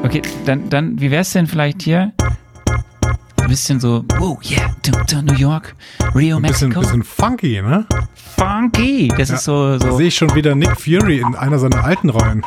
okay, 0.03 0.21
dann, 0.45 0.69
dann, 0.69 0.99
wie 0.99 1.09
wär's 1.09 1.31
denn 1.31 1.47
vielleicht 1.47 1.81
hier? 1.81 2.11
Ein 3.43 3.49
bisschen 3.49 3.79
so, 3.79 4.05
oh 4.21 4.37
yeah, 4.41 4.73
New 5.21 5.33
York, 5.33 5.75
Rio, 6.15 6.37
ein 6.37 6.41
bisschen, 6.43 6.69
Mexico. 6.69 6.79
bisschen 6.79 7.03
funky, 7.03 7.61
ne? 7.61 7.85
Funky, 8.37 9.09
das 9.09 9.29
ja, 9.29 9.35
ist 9.35 9.43
so, 9.43 9.77
so. 9.77 9.97
Sehe 9.97 10.07
ich 10.07 10.15
schon 10.15 10.33
wieder 10.33 10.55
Nick 10.55 10.79
Fury 10.79 11.19
in 11.19 11.35
einer 11.35 11.59
seiner 11.59 11.83
alten 11.83 12.09
Rollen. 12.09 12.41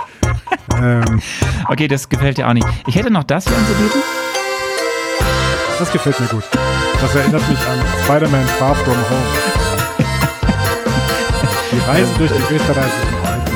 ähm. 0.82 1.22
Okay, 1.68 1.88
das 1.88 2.06
gefällt 2.06 2.36
dir 2.36 2.46
auch 2.46 2.52
nicht. 2.52 2.66
Ich 2.86 2.94
hätte 2.94 3.10
noch 3.10 3.24
das 3.24 3.48
hier 3.48 3.56
anzubieten. 3.56 4.02
Das 5.78 5.90
gefällt 5.90 6.20
mir 6.20 6.26
gut. 6.26 6.44
Das 7.00 7.14
erinnert 7.14 7.48
mich 7.48 7.58
an 7.58 7.78
Spider-Man 8.04 8.46
Far 8.58 8.74
From 8.74 8.94
Home. 8.94 10.06
Die 11.72 11.90
Reise 11.90 12.12
durch 12.18 12.30
die 12.30 12.54
österreichischen 12.54 13.14
Alpen. 13.24 13.54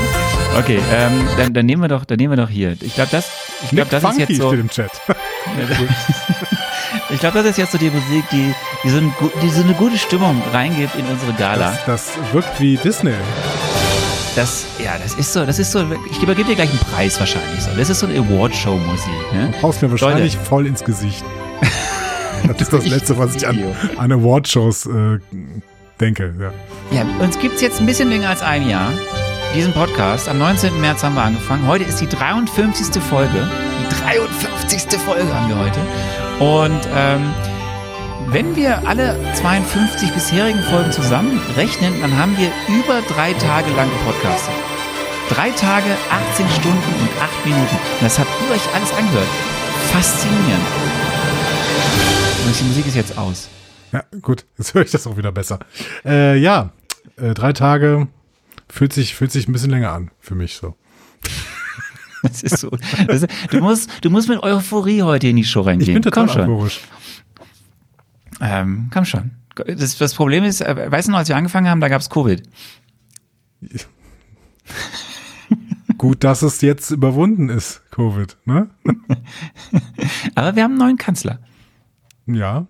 Okay, 0.59 0.81
ähm, 0.93 1.29
dann, 1.37 1.53
dann 1.53 1.67
nehmen 1.67 1.83
wir 1.83 1.89
doch, 1.89 2.07
dann 2.07 2.17
nehmen 2.17 2.33
wir 2.33 2.43
doch 2.43 2.51
hier. 2.51 2.75
Ich 2.81 2.95
glaube, 2.95 3.11
das, 3.13 3.31
ich 3.63 3.71
glaube, 3.71 3.91
das 3.91 4.05
ist 4.05 4.19
jetzt 4.19 4.37
so. 4.37 4.53
Im 4.53 4.69
Chat. 4.69 4.91
ich 7.11 7.21
glaube, 7.21 7.39
das 7.39 7.51
ist 7.51 7.59
jetzt 7.59 7.73
so 7.73 7.79
die 7.79 7.91
Musik, 7.91 8.25
die, 8.31 8.55
die, 8.85 8.91
so, 8.91 8.99
ein, 8.99 9.13
die 9.43 9.51
so 9.51 9.63
eine 9.63 9.75
gute 9.75 9.99
Stimmung 9.99 10.41
reingibt 10.53 10.95
in 10.95 11.07
unsere 11.07 11.33
Gala. 11.33 11.77
Das, 11.87 12.13
das 12.15 12.33
wirkt 12.33 12.61
wie 12.61 12.77
Disney. 12.77 13.15
Das, 14.37 14.67
ja, 14.83 14.93
das 15.03 15.15
ist 15.15 15.33
so, 15.33 15.45
das 15.45 15.59
ist 15.59 15.73
so, 15.73 15.85
ich 16.11 16.23
übergebe 16.23 16.51
dir 16.51 16.55
gleich 16.55 16.71
einen 16.71 16.79
Preis 16.79 17.19
wahrscheinlich 17.19 17.61
so. 17.61 17.71
Das 17.77 17.91
ist 17.91 17.99
so 17.99 18.07
eine 18.07 18.19
Award-Show-Musik. 18.19 19.33
Ne? 19.33 19.53
Du 19.53 19.63
haust 19.63 19.83
mir 19.83 19.91
wahrscheinlich 19.91 20.35
Leute. 20.35 20.47
voll 20.47 20.67
ins 20.67 20.85
Gesicht. 20.85 21.25
Das 22.47 22.61
ist 22.61 22.73
das 22.73 22.87
Letzte, 22.87 23.19
was 23.19 23.35
ich 23.35 23.49
an, 23.49 23.59
an 23.97 24.13
Award-Shows 24.13 24.87
äh, 24.87 25.19
denke. 26.01 26.33
Ja, 26.39 26.53
ja 26.97 27.05
uns 27.19 27.37
gibt 27.41 27.57
es 27.57 27.61
jetzt 27.61 27.81
ein 27.81 27.87
bisschen 27.87 28.11
länger 28.11 28.29
als 28.29 28.43
ein 28.43 28.69
Jahr. 28.69 28.93
Diesen 29.55 29.73
Podcast. 29.73 30.29
Am 30.29 30.39
19. 30.39 30.79
März 30.81 31.03
haben 31.03 31.15
wir 31.15 31.23
angefangen. 31.23 31.67
Heute 31.67 31.85
ist 31.85 32.01
die 32.01 32.07
53. 32.07 33.03
Folge. 33.03 33.49
Die 33.81 34.03
53. 34.03 35.01
Folge 35.01 35.35
haben 35.35 35.49
wir 35.49 35.59
heute. 35.59 35.81
Und 36.39 36.89
ähm, 36.95 37.35
wenn 38.29 38.55
wir 38.57 38.87
alle 38.87 39.17
52 39.35 40.13
bisherigen 40.13 40.61
Folgen 40.65 40.93
zusammenrechnen, 40.93 41.99
dann 42.03 42.17
haben 42.17 42.37
wir 42.37 42.53
über 42.69 43.01
drei 43.09 43.33
Tage 43.33 43.71
lang 43.75 43.89
gepodcastet. 43.89 44.55
Drei 45.31 45.51
Tage, 45.51 45.91
18 46.33 46.49
Stunden 46.51 46.95
und 47.01 47.09
8 47.23 47.47
Minuten. 47.47 47.77
Und 47.77 48.03
das 48.03 48.19
habt 48.19 48.31
ihr 48.47 48.55
euch 48.55 48.75
alles 48.75 48.93
angehört. 48.93 49.29
Faszinierend. 49.93 50.67
Und 52.47 52.61
die 52.61 52.65
Musik 52.65 52.87
ist 52.87 52.97
jetzt 52.97 53.17
aus. 53.17 53.49
Ja, 53.93 54.05
gut, 54.21 54.45
jetzt 54.59 54.75
höre 54.75 54.83
ich 54.83 54.91
das 54.91 55.07
auch 55.07 55.17
wieder 55.17 55.33
besser. 55.33 55.59
Äh, 56.05 56.37
ja, 56.37 56.71
äh, 57.17 57.33
drei 57.33 57.55
Tage 57.55 58.09
fühlt 58.69 58.93
sich, 58.93 59.15
fühlt 59.15 59.33
sich 59.33 59.49
ein 59.49 59.53
bisschen 59.53 59.71
länger 59.71 59.93
an 59.93 60.11
für 60.21 60.35
mich 60.35 60.57
so. 60.57 60.77
Das 62.21 62.43
ist 62.43 62.59
so. 62.59 62.77
Das 63.07 63.23
ist, 63.23 63.29
du, 63.53 63.61
musst, 63.61 64.05
du 64.05 64.11
musst 64.11 64.29
mit 64.29 64.43
Euphorie 64.43 65.03
heute 65.03 65.29
in 65.29 65.37
die 65.37 65.45
Show 65.45 65.61
reingehen. 65.61 65.89
Ich 65.89 65.95
bin 65.95 66.03
total 66.03 66.27
komm 66.27 66.35
schon. 66.35 66.43
euphorisch. 66.51 66.81
Ähm, 68.41 68.91
komm 68.93 69.05
schon. 69.05 69.31
Das, 69.55 69.97
das 69.99 70.15
Problem 70.15 70.43
ist, 70.43 70.61
äh, 70.61 70.91
weißt 70.91 71.07
du 71.07 71.13
noch, 71.13 71.19
als 71.19 71.29
wir 71.29 71.37
angefangen 71.37 71.69
haben, 71.69 71.81
da 71.81 71.89
gab 71.89 72.01
es 72.01 72.11
Covid. 72.11 72.43
Gut, 75.99 76.25
dass 76.25 76.43
es 76.43 76.61
jetzt 76.61 76.91
überwunden 76.91 77.49
ist, 77.49 77.83
Covid, 77.91 78.37
ne? 78.45 78.69
Aber 80.35 80.55
wir 80.55 80.63
haben 80.63 80.73
einen 80.73 80.79
neuen 80.79 80.97
Kanzler. 80.97 81.41
Ja, 82.27 82.67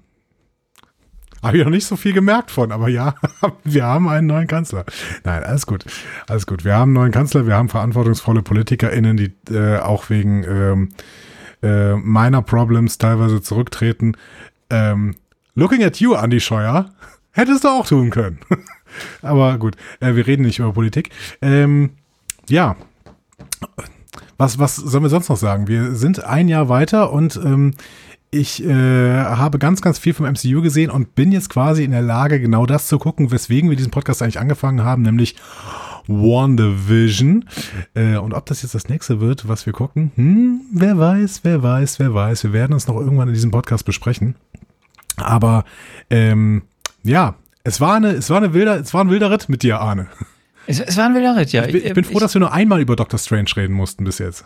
habe 1.42 1.58
ich 1.58 1.64
noch 1.64 1.70
nicht 1.70 1.86
so 1.86 1.96
viel 1.96 2.12
gemerkt 2.12 2.50
von, 2.50 2.72
aber 2.72 2.88
ja, 2.88 3.14
wir 3.64 3.84
haben 3.84 4.08
einen 4.08 4.26
neuen 4.26 4.46
Kanzler. 4.46 4.84
Nein, 5.24 5.44
alles 5.44 5.66
gut. 5.66 5.84
Alles 6.26 6.46
gut. 6.46 6.64
Wir 6.64 6.74
haben 6.74 6.90
einen 6.90 6.94
neuen 6.94 7.12
Kanzler, 7.12 7.46
wir 7.46 7.56
haben 7.56 7.68
verantwortungsvolle 7.68 8.42
PolitikerInnen, 8.42 9.16
die 9.16 9.32
äh, 9.52 9.78
auch 9.78 10.10
wegen 10.10 10.44
ähm, 10.44 10.88
äh, 11.62 11.94
meiner 11.94 12.42
Problems 12.42 12.98
teilweise 12.98 13.40
zurücktreten. 13.40 14.16
Ähm, 14.70 15.14
looking 15.54 15.82
at 15.84 16.00
you, 16.00 16.14
Andy 16.14 16.40
Scheuer, 16.40 16.90
hättest 17.32 17.64
du 17.64 17.68
auch 17.68 17.86
tun 17.86 18.10
können. 18.10 18.38
aber 19.22 19.58
gut, 19.58 19.76
äh, 20.00 20.14
wir 20.14 20.26
reden 20.26 20.42
nicht 20.42 20.58
über 20.58 20.72
Politik. 20.72 21.10
Ähm, 21.42 21.90
ja. 22.48 22.76
Was, 24.36 24.58
was 24.58 24.76
sollen 24.76 25.02
wir 25.02 25.10
sonst 25.10 25.28
noch 25.28 25.36
sagen? 25.36 25.66
Wir 25.66 25.94
sind 25.94 26.24
ein 26.24 26.48
Jahr 26.48 26.68
weiter 26.68 27.12
und 27.12 27.36
ähm, 27.36 27.74
ich 28.30 28.64
äh, 28.64 29.24
habe 29.24 29.58
ganz, 29.58 29.80
ganz 29.80 29.98
viel 29.98 30.14
vom 30.14 30.26
MCU 30.26 30.60
gesehen 30.60 30.90
und 30.90 31.14
bin 31.14 31.32
jetzt 31.32 31.48
quasi 31.48 31.84
in 31.84 31.92
der 31.92 32.02
Lage, 32.02 32.40
genau 32.40 32.66
das 32.66 32.86
zu 32.86 32.98
gucken, 32.98 33.30
weswegen 33.30 33.70
wir 33.70 33.76
diesen 33.76 33.90
Podcast 33.90 34.22
eigentlich 34.22 34.38
angefangen 34.38 34.84
haben, 34.84 35.02
nämlich 35.02 35.36
WandaVision. 36.08 37.44
Äh, 37.94 38.16
und 38.16 38.34
ob 38.34 38.46
das 38.46 38.62
jetzt 38.62 38.74
das 38.74 38.88
nächste 38.88 39.20
wird, 39.20 39.48
was 39.48 39.66
wir 39.66 39.72
gucken, 39.72 40.12
hm, 40.16 40.60
wer 40.72 40.98
weiß, 40.98 41.40
wer 41.44 41.62
weiß, 41.62 41.98
wer 41.98 42.12
weiß. 42.12 42.44
Wir 42.44 42.52
werden 42.52 42.72
uns 42.72 42.86
noch 42.86 42.96
irgendwann 42.96 43.28
in 43.28 43.34
diesem 43.34 43.50
Podcast 43.50 43.84
besprechen. 43.84 44.34
Aber 45.16 45.64
ähm, 46.10 46.62
ja, 47.02 47.34
es 47.64 47.80
war 47.80 47.94
eine, 47.94 48.10
es 48.10 48.30
war 48.30 48.38
eine 48.38 48.54
wilder, 48.54 48.80
es 48.80 48.92
war 48.94 49.04
ein 49.04 49.10
wilder 49.10 49.30
Ritt 49.30 49.48
mit 49.48 49.62
dir, 49.62 49.80
Arne. 49.80 50.06
Es, 50.66 50.80
es 50.80 50.96
war 50.98 51.06
ein 51.06 51.14
wilder 51.14 51.34
Ritt, 51.34 51.52
ja. 51.52 51.64
Ich 51.64 51.72
bin, 51.72 51.82
ich 51.84 51.94
bin 51.94 52.04
froh, 52.04 52.14
ich, 52.14 52.20
dass 52.20 52.34
wir 52.34 52.40
nur 52.40 52.52
einmal 52.52 52.80
über 52.80 52.94
Doctor 52.94 53.18
Strange 53.18 53.50
reden 53.56 53.74
mussten 53.74 54.04
bis 54.04 54.18
jetzt. 54.18 54.44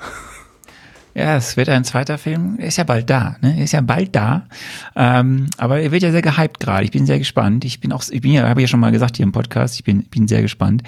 Ja, 1.15 1.37
es 1.37 1.57
wird 1.57 1.69
ein 1.69 1.85
zweiter 1.85 2.17
Film. 2.17 2.57
Er 2.59 2.69
ist 2.69 2.79
ja 2.79 2.85
bald 2.85 3.11
da, 3.11 3.37
ne? 3.43 3.57
Er 3.59 3.65
ist 3.65 3.73
ja 3.73 3.83
bald 3.83 4.17
da. 4.17 4.47
Ähm, 4.97 5.47
aber 5.59 5.81
er 5.81 5.93
wird 5.93 6.03
ja 6.03 6.11
sehr 6.11 6.23
gehypt 6.23 6.59
gerade. 6.59 6.85
Ich 6.85 6.91
bin 6.91 7.05
sehr 7.05 7.19
gespannt. 7.19 7.65
Ich 7.65 7.81
bin 7.81 7.93
auch, 7.93 8.03
ich 8.09 8.21
bin 8.23 8.33
ja, 8.33 8.49
habe 8.49 8.61
ich 8.61 8.65
ja 8.65 8.69
schon 8.69 8.81
mal 8.81 8.93
gesagt 8.93 9.17
hier 9.17 9.25
im 9.25 9.33
Podcast, 9.33 9.75
ich 9.75 9.85
bin, 9.85 10.05
bin 10.05 10.27
sehr 10.27 10.41
gespannt. 10.41 10.83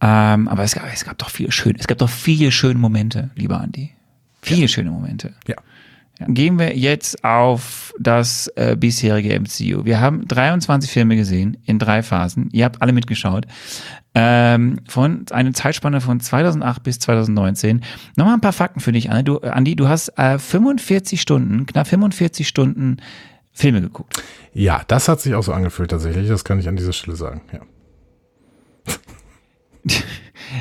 Ähm, 0.00 0.48
aber 0.48 0.64
es 0.64 0.74
gab, 0.74 0.84
es 0.92 1.04
gab 1.04 1.18
doch 1.18 1.30
viele 1.30 1.50
schöne, 1.50 1.78
es 1.78 1.86
gab 1.86 1.98
doch 1.98 2.10
viele 2.10 2.52
schöne 2.52 2.78
Momente, 2.78 3.30
lieber 3.34 3.60
Andi. 3.60 3.90
Viele 4.42 4.62
ja. 4.62 4.68
schöne 4.68 4.90
Momente. 4.90 5.32
Ja. 5.46 5.56
ja. 6.20 6.26
Gehen 6.28 6.58
wir 6.58 6.76
jetzt 6.76 7.24
auf 7.24 7.94
das 7.98 8.48
äh, 8.54 8.76
bisherige 8.78 9.40
MCU. 9.40 9.84
Wir 9.84 10.00
haben 10.00 10.28
23 10.28 10.90
Filme 10.90 11.16
gesehen 11.16 11.56
in 11.64 11.78
drei 11.78 12.02
Phasen. 12.02 12.48
Ihr 12.52 12.64
habt 12.66 12.80
alle 12.82 12.92
mitgeschaut 12.92 13.46
ähm, 14.20 14.80
von 14.88 15.26
eine 15.30 15.52
Zeitspanne 15.52 16.00
von 16.00 16.18
2008 16.18 16.82
bis 16.82 16.98
2019. 16.98 17.84
Nochmal 18.16 18.34
ein 18.34 18.40
paar 18.40 18.52
Fakten 18.52 18.80
für 18.80 18.90
dich, 18.90 19.10
Andi. 19.10 19.22
Du, 19.22 19.38
Andi, 19.38 19.76
du 19.76 19.86
hast 19.86 20.08
äh, 20.18 20.38
45 20.38 21.20
Stunden, 21.20 21.66
knapp 21.66 21.86
45 21.86 22.48
Stunden 22.48 22.96
Filme 23.52 23.80
geguckt. 23.80 24.20
Ja, 24.52 24.82
das 24.88 25.08
hat 25.08 25.20
sich 25.20 25.36
auch 25.36 25.44
so 25.44 25.52
angefühlt 25.52 25.92
tatsächlich. 25.92 26.28
Das 26.28 26.44
kann 26.44 26.58
ich 26.58 26.68
an 26.68 26.76
dieser 26.76 26.92
Stelle 26.92 27.16
sagen. 27.16 27.42
Ja. 27.52 27.60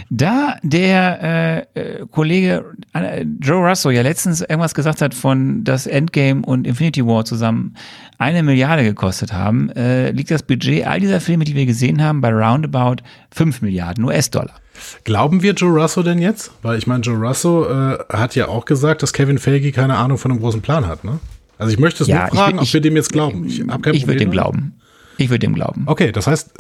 Da 0.10 0.58
der 0.64 1.68
äh, 1.76 1.80
äh, 1.80 2.06
Kollege 2.12 2.66
äh, 2.94 3.26
Joe 3.40 3.68
Russo 3.68 3.90
ja 3.90 4.02
letztens 4.02 4.42
irgendwas 4.42 4.74
gesagt 4.74 5.02
hat 5.02 5.14
von, 5.14 5.64
dass 5.64 5.88
Endgame 5.88 6.42
und 6.42 6.68
Infinity 6.68 7.06
War 7.06 7.26
zusammen 7.26 7.76
eine 8.18 8.44
Milliarde 8.44 8.84
gekostet 8.84 9.34
haben, 9.34 9.70
äh, 9.72 10.12
liegt 10.12 10.32
das 10.32 10.44
Budget 10.44 10.86
all 10.88 11.00
dieser 11.00 11.22
Filme, 11.22 11.46
die 11.46 11.56
wir 11.56 11.66
gesehen 11.66 12.04
haben, 12.04 12.22
bei 12.22 12.32
roundabout 12.32 13.04
5 13.32 13.62
Milliarden 13.62 14.04
US-Dollar. 14.04 14.56
Glauben 15.04 15.42
wir 15.42 15.54
Joe 15.54 15.82
Russo 15.82 16.04
denn 16.04 16.20
jetzt? 16.20 16.52
Weil 16.62 16.78
ich 16.78 16.88
meine, 16.88 17.02
Joe 17.02 17.18
Russo 17.18 17.66
äh, 17.66 17.98
hat 18.10 18.36
ja 18.36 18.48
auch 18.48 18.66
gesagt, 18.66 19.04
dass 19.04 19.14
Kevin 19.14 19.38
Feige 19.38 19.72
keine 19.72 19.98
Ahnung 19.98 20.18
von 20.18 20.32
einem 20.32 20.40
großen 20.40 20.62
Plan 20.62 20.88
hat, 20.88 21.04
ne? 21.04 21.20
Also 21.58 21.74
ich 21.74 21.80
möchte 21.80 22.04
es 22.04 22.10
ja, 22.10 22.28
nur 22.28 22.36
fragen, 22.36 22.58
ich, 22.58 22.70
ob 22.70 22.74
wir 22.74 22.82
dem 22.82 22.96
jetzt 22.96 23.12
glauben. 23.12 23.48
Ich, 23.48 23.60
ich 23.60 24.08
würde 24.08 24.20
dem 24.20 24.32
glauben. 24.32 24.80
Ich 25.18 25.30
würde 25.30 25.40
dem 25.40 25.56
glauben. 25.56 25.84
Okay, 25.88 26.12
das 26.12 26.28
heißt, 26.28 26.52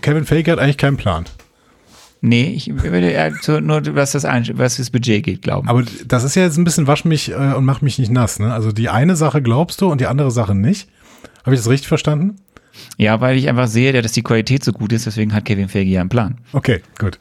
Kevin 0.00 0.24
Feige 0.24 0.52
hat 0.52 0.58
eigentlich 0.58 0.78
keinen 0.78 0.96
Plan. 0.96 1.26
Nee, 2.24 2.52
ich 2.54 2.72
würde 2.72 3.10
eher 3.10 3.34
zu, 3.40 3.60
nur, 3.60 3.82
was 3.96 4.12
das, 4.12 4.22
was 4.22 4.76
das 4.76 4.90
Budget 4.90 5.24
geht, 5.24 5.42
glauben. 5.42 5.68
Aber 5.68 5.82
das 6.06 6.22
ist 6.22 6.36
ja 6.36 6.44
jetzt 6.44 6.56
ein 6.56 6.62
bisschen 6.62 6.86
wasch 6.86 7.04
mich 7.04 7.32
äh, 7.32 7.54
und 7.54 7.64
mach 7.64 7.82
mich 7.82 7.98
nicht 7.98 8.12
nass, 8.12 8.38
ne? 8.38 8.54
Also 8.54 8.70
die 8.70 8.88
eine 8.88 9.16
Sache 9.16 9.42
glaubst 9.42 9.80
du 9.80 9.90
und 9.90 10.00
die 10.00 10.06
andere 10.06 10.30
Sache 10.30 10.54
nicht. 10.54 10.88
Habe 11.44 11.56
ich 11.56 11.60
das 11.60 11.68
richtig 11.68 11.88
verstanden? 11.88 12.36
Ja, 12.96 13.20
weil 13.20 13.36
ich 13.36 13.48
einfach 13.48 13.66
sehe, 13.66 14.00
dass 14.00 14.12
die 14.12 14.22
Qualität 14.22 14.62
so 14.62 14.72
gut 14.72 14.92
ist, 14.92 15.04
deswegen 15.04 15.34
hat 15.34 15.44
Kevin 15.44 15.68
Feige 15.68 15.90
ja 15.90 16.00
einen 16.00 16.10
Plan. 16.10 16.38
Okay, 16.52 16.82
gut. 16.96 17.18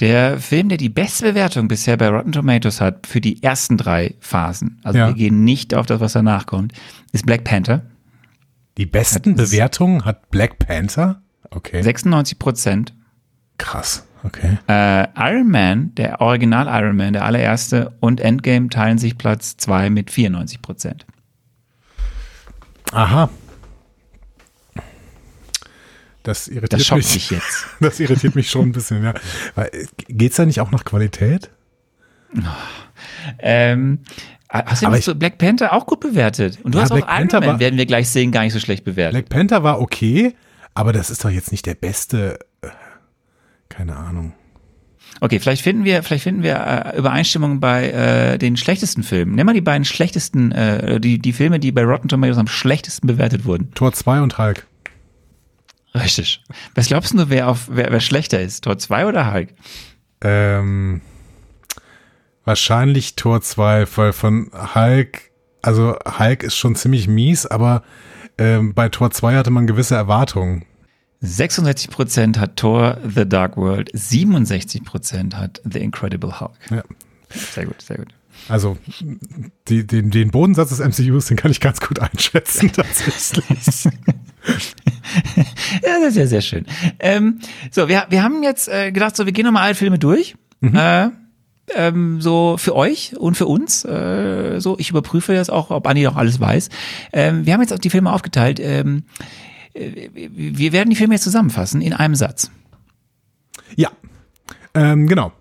Der 0.00 0.38
Film, 0.38 0.68
der 0.68 0.78
die 0.78 0.88
beste 0.88 1.24
Bewertung 1.24 1.66
bisher 1.66 1.96
bei 1.96 2.08
Rotten 2.08 2.30
Tomatoes 2.30 2.80
hat 2.80 3.06
für 3.06 3.20
die 3.20 3.42
ersten 3.42 3.76
drei 3.76 4.14
Phasen, 4.20 4.80
also 4.84 4.98
ja. 4.98 5.08
wir 5.08 5.14
gehen 5.14 5.42
nicht 5.42 5.74
auf 5.74 5.86
das, 5.86 6.00
was 6.00 6.12
danach 6.12 6.46
kommt, 6.46 6.72
ist 7.12 7.26
Black 7.26 7.42
Panther. 7.42 7.82
Die 8.76 8.86
besten 8.86 9.34
Bewertungen 9.34 10.04
hat 10.04 10.30
Black 10.30 10.60
Panther? 10.60 11.22
Okay. 11.50 11.82
96 11.82 12.38
Prozent. 12.38 12.94
Krass, 13.58 14.06
okay. 14.22 14.58
Äh, 14.68 15.08
Iron 15.16 15.50
Man, 15.50 15.94
der 15.96 16.20
Original 16.20 16.68
Iron 16.68 16.96
Man, 16.96 17.12
der 17.12 17.24
allererste, 17.24 17.96
und 17.98 18.20
Endgame 18.20 18.68
teilen 18.68 18.98
sich 18.98 19.18
Platz 19.18 19.56
zwei 19.56 19.90
mit 19.90 20.12
94 20.12 20.62
Prozent. 20.62 21.06
Aha, 22.92 23.30
das 26.28 26.48
irritiert 26.48 26.80
das 26.80 26.90
mich. 26.90 27.14
mich 27.14 27.30
jetzt. 27.30 27.66
Das 27.80 28.00
irritiert 28.00 28.34
mich 28.34 28.50
schon 28.50 28.68
ein 28.68 28.72
bisschen, 28.72 29.02
ja. 29.02 29.14
Geht 30.08 30.30
es 30.30 30.36
da 30.36 30.46
nicht 30.46 30.60
auch 30.60 30.70
nach 30.70 30.84
Qualität? 30.84 31.50
Oh, 32.36 32.40
ähm, 33.38 34.00
hast 34.50 34.82
du 34.82 35.12
ich, 35.12 35.18
Black 35.18 35.38
Panther 35.38 35.72
auch 35.72 35.86
gut 35.86 36.00
bewertet? 36.00 36.58
Und 36.62 36.74
du 36.74 36.78
ja, 36.78 36.84
hast 36.84 36.90
Black 36.90 37.04
auch 37.04 37.18
Iron 37.18 37.28
Man, 37.32 37.46
war, 37.46 37.60
werden 37.60 37.78
wir 37.78 37.86
gleich 37.86 38.08
sehen, 38.10 38.32
gar 38.32 38.42
nicht 38.42 38.52
so 38.52 38.60
schlecht 38.60 38.84
bewertet. 38.84 39.12
Black 39.12 39.28
Panther 39.30 39.62
war 39.62 39.80
okay, 39.80 40.34
aber 40.74 40.92
das 40.92 41.10
ist 41.10 41.24
doch 41.24 41.30
jetzt 41.30 41.50
nicht 41.50 41.64
der 41.64 41.74
beste, 41.74 42.38
äh, 42.60 42.68
keine 43.68 43.96
Ahnung. 43.96 44.34
Okay, 45.20 45.40
vielleicht 45.40 45.62
finden 45.62 45.84
wir, 45.84 46.02
vielleicht 46.02 46.24
finden 46.24 46.42
wir 46.42 46.56
äh, 46.94 46.98
Übereinstimmung 46.98 47.60
bei 47.60 47.90
äh, 47.90 48.38
den 48.38 48.56
schlechtesten 48.56 49.02
Filmen. 49.02 49.34
Nimm 49.34 49.46
mal 49.46 49.54
die 49.54 49.60
beiden 49.60 49.84
schlechtesten, 49.84 50.52
äh, 50.52 51.00
die, 51.00 51.18
die 51.18 51.32
Filme, 51.32 51.58
die 51.58 51.72
bei 51.72 51.82
Rotten 51.82 52.08
Tomatoes 52.08 52.38
am 52.38 52.46
schlechtesten 52.46 53.06
bewertet 53.06 53.44
wurden. 53.44 53.72
Tor 53.74 53.92
2 53.92 54.20
und 54.20 54.38
Hulk. 54.38 54.66
Richtig. 55.94 56.42
Was 56.74 56.88
glaubst 56.88 57.14
du, 57.14 57.30
wer, 57.30 57.48
auf, 57.48 57.68
wer, 57.70 57.90
wer 57.90 58.00
schlechter 58.00 58.40
ist? 58.40 58.64
Tor 58.64 58.78
2 58.78 59.06
oder 59.06 59.32
Hulk? 59.32 59.54
Ähm, 60.20 61.00
wahrscheinlich 62.44 63.16
Tor 63.16 63.40
2, 63.40 63.86
weil 63.96 64.12
von 64.12 64.50
Hulk, 64.74 65.30
also 65.62 65.96
Hulk 66.18 66.42
ist 66.42 66.56
schon 66.56 66.76
ziemlich 66.76 67.08
mies, 67.08 67.46
aber 67.46 67.82
ähm, 68.36 68.74
bei 68.74 68.88
Tor 68.88 69.10
2 69.10 69.36
hatte 69.36 69.50
man 69.50 69.66
gewisse 69.66 69.94
Erwartungen. 69.96 70.64
66% 71.22 72.38
hat 72.38 72.56
Thor 72.56 72.98
The 73.04 73.28
Dark 73.28 73.56
World, 73.56 73.92
67% 73.92 75.34
hat 75.34 75.60
The 75.64 75.80
Incredible 75.80 76.38
Hulk. 76.38 76.52
Ja. 76.70 76.82
Sehr 77.30 77.66
gut, 77.66 77.82
sehr 77.82 77.98
gut. 77.98 78.08
Also 78.48 78.78
die, 79.68 79.86
den, 79.86 80.10
den 80.10 80.30
Bodensatz 80.30 80.70
des 80.70 80.80
MCUs, 80.80 81.26
den 81.26 81.36
kann 81.36 81.50
ich 81.50 81.60
ganz 81.60 81.80
gut 81.80 81.98
einschätzen 81.98 82.72
tatsächlich. 82.72 83.84
ja, 85.82 86.00
das 86.00 86.10
ist 86.10 86.16
ja 86.16 86.26
sehr 86.26 86.40
schön. 86.40 86.66
Ähm, 86.98 87.40
so, 87.70 87.88
wir, 87.88 88.06
wir 88.08 88.22
haben 88.22 88.42
jetzt 88.42 88.68
äh, 88.68 88.92
gedacht, 88.92 89.16
so, 89.16 89.26
wir 89.26 89.32
gehen 89.32 89.44
nochmal 89.44 89.64
alle 89.64 89.74
Filme 89.74 89.98
durch. 89.98 90.34
Mhm. 90.60 90.74
Äh, 90.74 91.10
ähm, 91.74 92.20
so 92.20 92.56
für 92.58 92.74
euch 92.74 93.16
und 93.18 93.36
für 93.36 93.46
uns. 93.46 93.84
Äh, 93.84 94.60
so, 94.60 94.78
ich 94.78 94.90
überprüfe 94.90 95.34
jetzt 95.34 95.50
auch, 95.50 95.70
ob 95.70 95.86
Anni 95.86 96.02
noch 96.02 96.16
alles 96.16 96.40
weiß. 96.40 96.70
Ähm, 97.12 97.46
wir 97.46 97.52
haben 97.52 97.60
jetzt 97.60 97.72
auch 97.72 97.78
die 97.78 97.90
Filme 97.90 98.12
aufgeteilt. 98.12 98.60
Ähm, 98.60 99.04
äh, 99.74 100.08
wir 100.14 100.72
werden 100.72 100.90
die 100.90 100.96
Filme 100.96 101.14
jetzt 101.14 101.24
zusammenfassen 101.24 101.80
in 101.82 101.92
einem 101.92 102.14
Satz. 102.14 102.50
Ja, 103.76 103.90
ähm, 104.74 105.06
genau. 105.06 105.32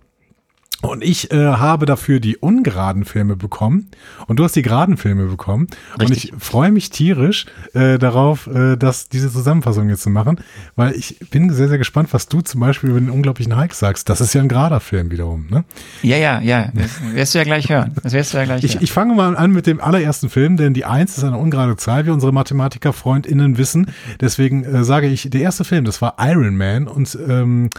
Und 0.84 1.04
ich 1.04 1.32
äh, 1.32 1.38
habe 1.38 1.88
dafür 1.88 2.20
die 2.20 2.38
ungeraden 2.38 3.04
Filme 3.04 3.36
bekommen 3.36 3.90
und 4.28 4.38
du 4.38 4.44
hast 4.44 4.56
die 4.56 4.62
geraden 4.62 4.96
Filme 4.96 5.26
bekommen. 5.26 5.68
Richtig. 6.00 6.08
Und 6.08 6.18
ich 6.40 6.44
freue 6.44 6.72
mich 6.72 6.92
tierisch 6.92 7.48
äh, 7.74 7.98
darauf, 7.98 8.46
äh, 8.46 8.78
dass 8.78 9.10
diese 9.10 9.32
Zusammenfassung 9.32 9.90
jetzt 9.90 10.04
zu 10.04 10.12
machen, 10.12 10.40
weil 10.76 10.94
ich 10.94 11.18
bin 11.32 11.50
sehr, 11.50 11.68
sehr 11.68 11.80
gespannt, 11.80 12.10
was 12.12 12.28
du 12.28 12.42
zum 12.42 12.62
Beispiel 12.62 12.92
über 12.92 13.00
den 13.00 13.10
unglaublichen 13.10 13.58
Hike 13.58 13.74
sagst. 13.74 14.08
Das 14.08 14.22
ist 14.22 14.36
ja 14.36 14.42
ein 14.42 14.50
gerader 14.50 14.80
Film 14.80 15.10
wiederum, 15.10 15.48
ne? 15.50 15.64
Ja, 16.04 16.18
ja, 16.18 16.42
ja. 16.42 16.70
Das 16.76 17.02
wirst 17.12 17.34
du 17.34 17.40
ja 17.40 17.44
gleich 17.44 17.70
hören. 17.70 17.94
Das 18.04 18.14
wirst 18.14 18.36
du 18.36 18.38
ja 18.38 18.46
gleich 18.46 18.64
ich, 18.64 18.76
hören. 18.76 18.84
Ich 18.84 18.92
fange 18.92 19.16
mal 19.16 19.36
an 19.36 19.52
mit 19.52 19.66
dem 19.66 19.82
allerersten 19.82 20.30
Film, 20.30 20.58
denn 20.58 20.76
die 20.76 20.86
Eins 20.86 21.18
ist 21.18 21.24
eine 21.24 21.38
ungerade 21.38 21.76
Zahl, 21.78 22.06
wie 22.06 22.12
unsere 22.12 22.32
Mathematiker-FreundInnen 22.32 23.58
wissen. 23.58 23.88
Deswegen 24.22 24.64
äh, 24.64 24.84
sage 24.84 25.08
ich, 25.08 25.28
der 25.32 25.42
erste 25.42 25.64
Film, 25.64 25.86
das 25.86 26.04
war 26.04 26.18
Iron 26.20 26.56
Man 26.56 26.88
und 26.88 27.18
ähm, 27.28 27.72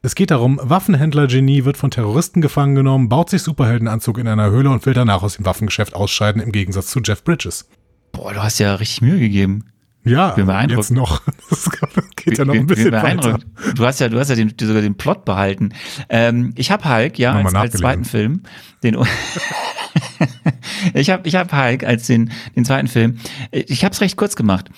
es 0.00 0.14
geht 0.14 0.30
darum, 0.30 0.60
Waffenhändler-Genie 0.62 1.64
wird 1.64 1.76
von 1.76 1.90
Terroristen 1.90 2.40
gefangen 2.40 2.74
genommen, 2.76 3.08
baut 3.08 3.30
sich 3.30 3.42
Superheldenanzug 3.42 4.18
in 4.18 4.28
einer 4.28 4.50
Höhle 4.50 4.70
und 4.70 4.86
will 4.86 4.94
danach 4.94 5.22
aus 5.22 5.36
dem 5.36 5.44
Waffengeschäft 5.44 5.94
ausscheiden, 5.94 6.40
im 6.40 6.52
Gegensatz 6.52 6.86
zu 6.88 7.00
Jeff 7.00 7.24
Bridges. 7.24 7.68
Boah, 8.12 8.32
du 8.32 8.42
hast 8.42 8.58
ja 8.58 8.74
richtig 8.74 9.02
Mühe 9.02 9.18
gegeben. 9.18 9.64
Ja, 10.04 10.30
bin 10.30 10.48
jetzt 10.70 10.90
noch. 10.90 11.22
Das 11.50 11.68
geht 12.16 12.38
ja 12.38 12.44
noch 12.44 12.54
ein 12.54 12.66
bisschen 12.66 12.92
weiter. 12.92 13.38
Du 13.74 13.86
hast 13.86 14.00
ja, 14.00 14.08
du 14.08 14.18
hast 14.18 14.28
ja 14.28 14.34
den, 14.34 14.54
sogar 14.60 14.82
den 14.82 14.96
Plot 14.96 15.24
behalten. 15.24 15.70
Ähm, 16.08 16.52
ich 16.56 16.70
habe 16.70 16.88
Hulk, 16.88 17.18
ja, 17.18 17.32
als, 17.32 17.54
als, 17.54 17.74
zweiten 17.74 18.04
Film. 18.04 18.42
Den, 18.82 18.96
ich 20.94 21.10
habe 21.10 21.26
ich 21.26 21.34
hab 21.36 21.52
Hulk 21.52 21.84
als 21.84 22.06
den, 22.06 22.30
den 22.54 22.64
zweiten 22.64 22.88
Film. 22.88 23.18
Ich 23.50 23.84
habe 23.84 23.92
es 23.92 24.00
recht 24.00 24.16
kurz 24.16 24.36
gemacht. 24.36 24.68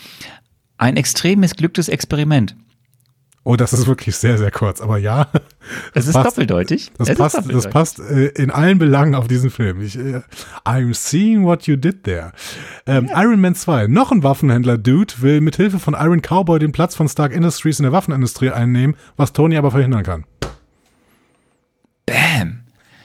Ein 0.78 0.96
extrem 0.96 1.40
missglücktes 1.40 1.88
Experiment. 1.88 2.56
Oh, 3.50 3.56
das 3.56 3.72
ist 3.72 3.88
wirklich 3.88 4.14
sehr, 4.14 4.38
sehr 4.38 4.52
kurz. 4.52 4.80
Aber 4.80 4.96
ja. 4.96 5.26
Es 5.92 6.06
ist 6.06 6.14
passt, 6.14 6.28
doppeldeutig. 6.28 6.92
Das 6.98 7.08
es 7.08 7.18
passt, 7.18 7.36
doppeldeutig. 7.36 7.64
das 7.64 7.72
passt 7.72 7.98
äh, 7.98 8.26
in 8.28 8.52
allen 8.52 8.78
Belangen 8.78 9.16
auf 9.16 9.26
diesen 9.26 9.50
Film. 9.50 9.82
Ich, 9.82 9.98
äh, 9.98 10.20
I'm 10.64 10.94
seeing 10.94 11.44
what 11.44 11.64
you 11.64 11.74
did 11.74 12.04
there. 12.04 12.30
Ähm, 12.86 13.06
ja. 13.06 13.22
Iron 13.24 13.40
Man 13.40 13.56
2. 13.56 13.88
Noch 13.88 14.12
ein 14.12 14.22
Waffenhändler-Dude 14.22 15.14
will 15.18 15.40
mit 15.40 15.56
Hilfe 15.56 15.80
von 15.80 15.94
Iron 15.94 16.22
Cowboy 16.22 16.60
den 16.60 16.70
Platz 16.70 16.94
von 16.94 17.08
Stark 17.08 17.32
Industries 17.32 17.80
in 17.80 17.82
der 17.82 17.92
Waffenindustrie 17.92 18.50
einnehmen, 18.50 18.94
was 19.16 19.32
Tony 19.32 19.56
aber 19.56 19.72
verhindern 19.72 20.04
kann. 20.04 20.24
Bam. 22.06 22.60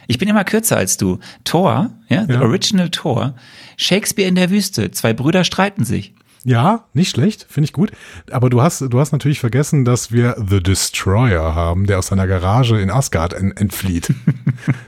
Ich 0.05 0.19
bin 0.19 0.29
immer 0.29 0.43
kürzer 0.43 0.77
als 0.77 0.97
du. 0.97 1.17
Thor, 1.43 1.89
ja, 2.07 2.25
ja. 2.25 2.41
Original 2.41 2.89
Thor. 2.91 3.33
Shakespeare 3.77 4.29
in 4.29 4.35
der 4.35 4.51
Wüste. 4.51 4.91
Zwei 4.91 5.13
Brüder 5.13 5.43
streiten 5.43 5.85
sich. 5.85 6.13
Ja, 6.47 6.85
nicht 6.93 7.09
schlecht, 7.09 7.47
finde 7.49 7.65
ich 7.65 7.73
gut. 7.73 7.91
Aber 8.29 8.51
du 8.51 8.61
hast, 8.61 8.79
du 8.81 8.99
hast 8.99 9.11
natürlich 9.11 9.39
vergessen, 9.39 9.83
dass 9.83 10.11
wir 10.11 10.35
The 10.37 10.61
Destroyer 10.61 11.55
haben, 11.55 11.87
der 11.87 11.97
aus 11.97 12.07
seiner 12.07 12.27
Garage 12.27 12.79
in 12.79 12.91
Asgard 12.91 13.33
en 13.33 13.51
entflieht. 13.57 14.13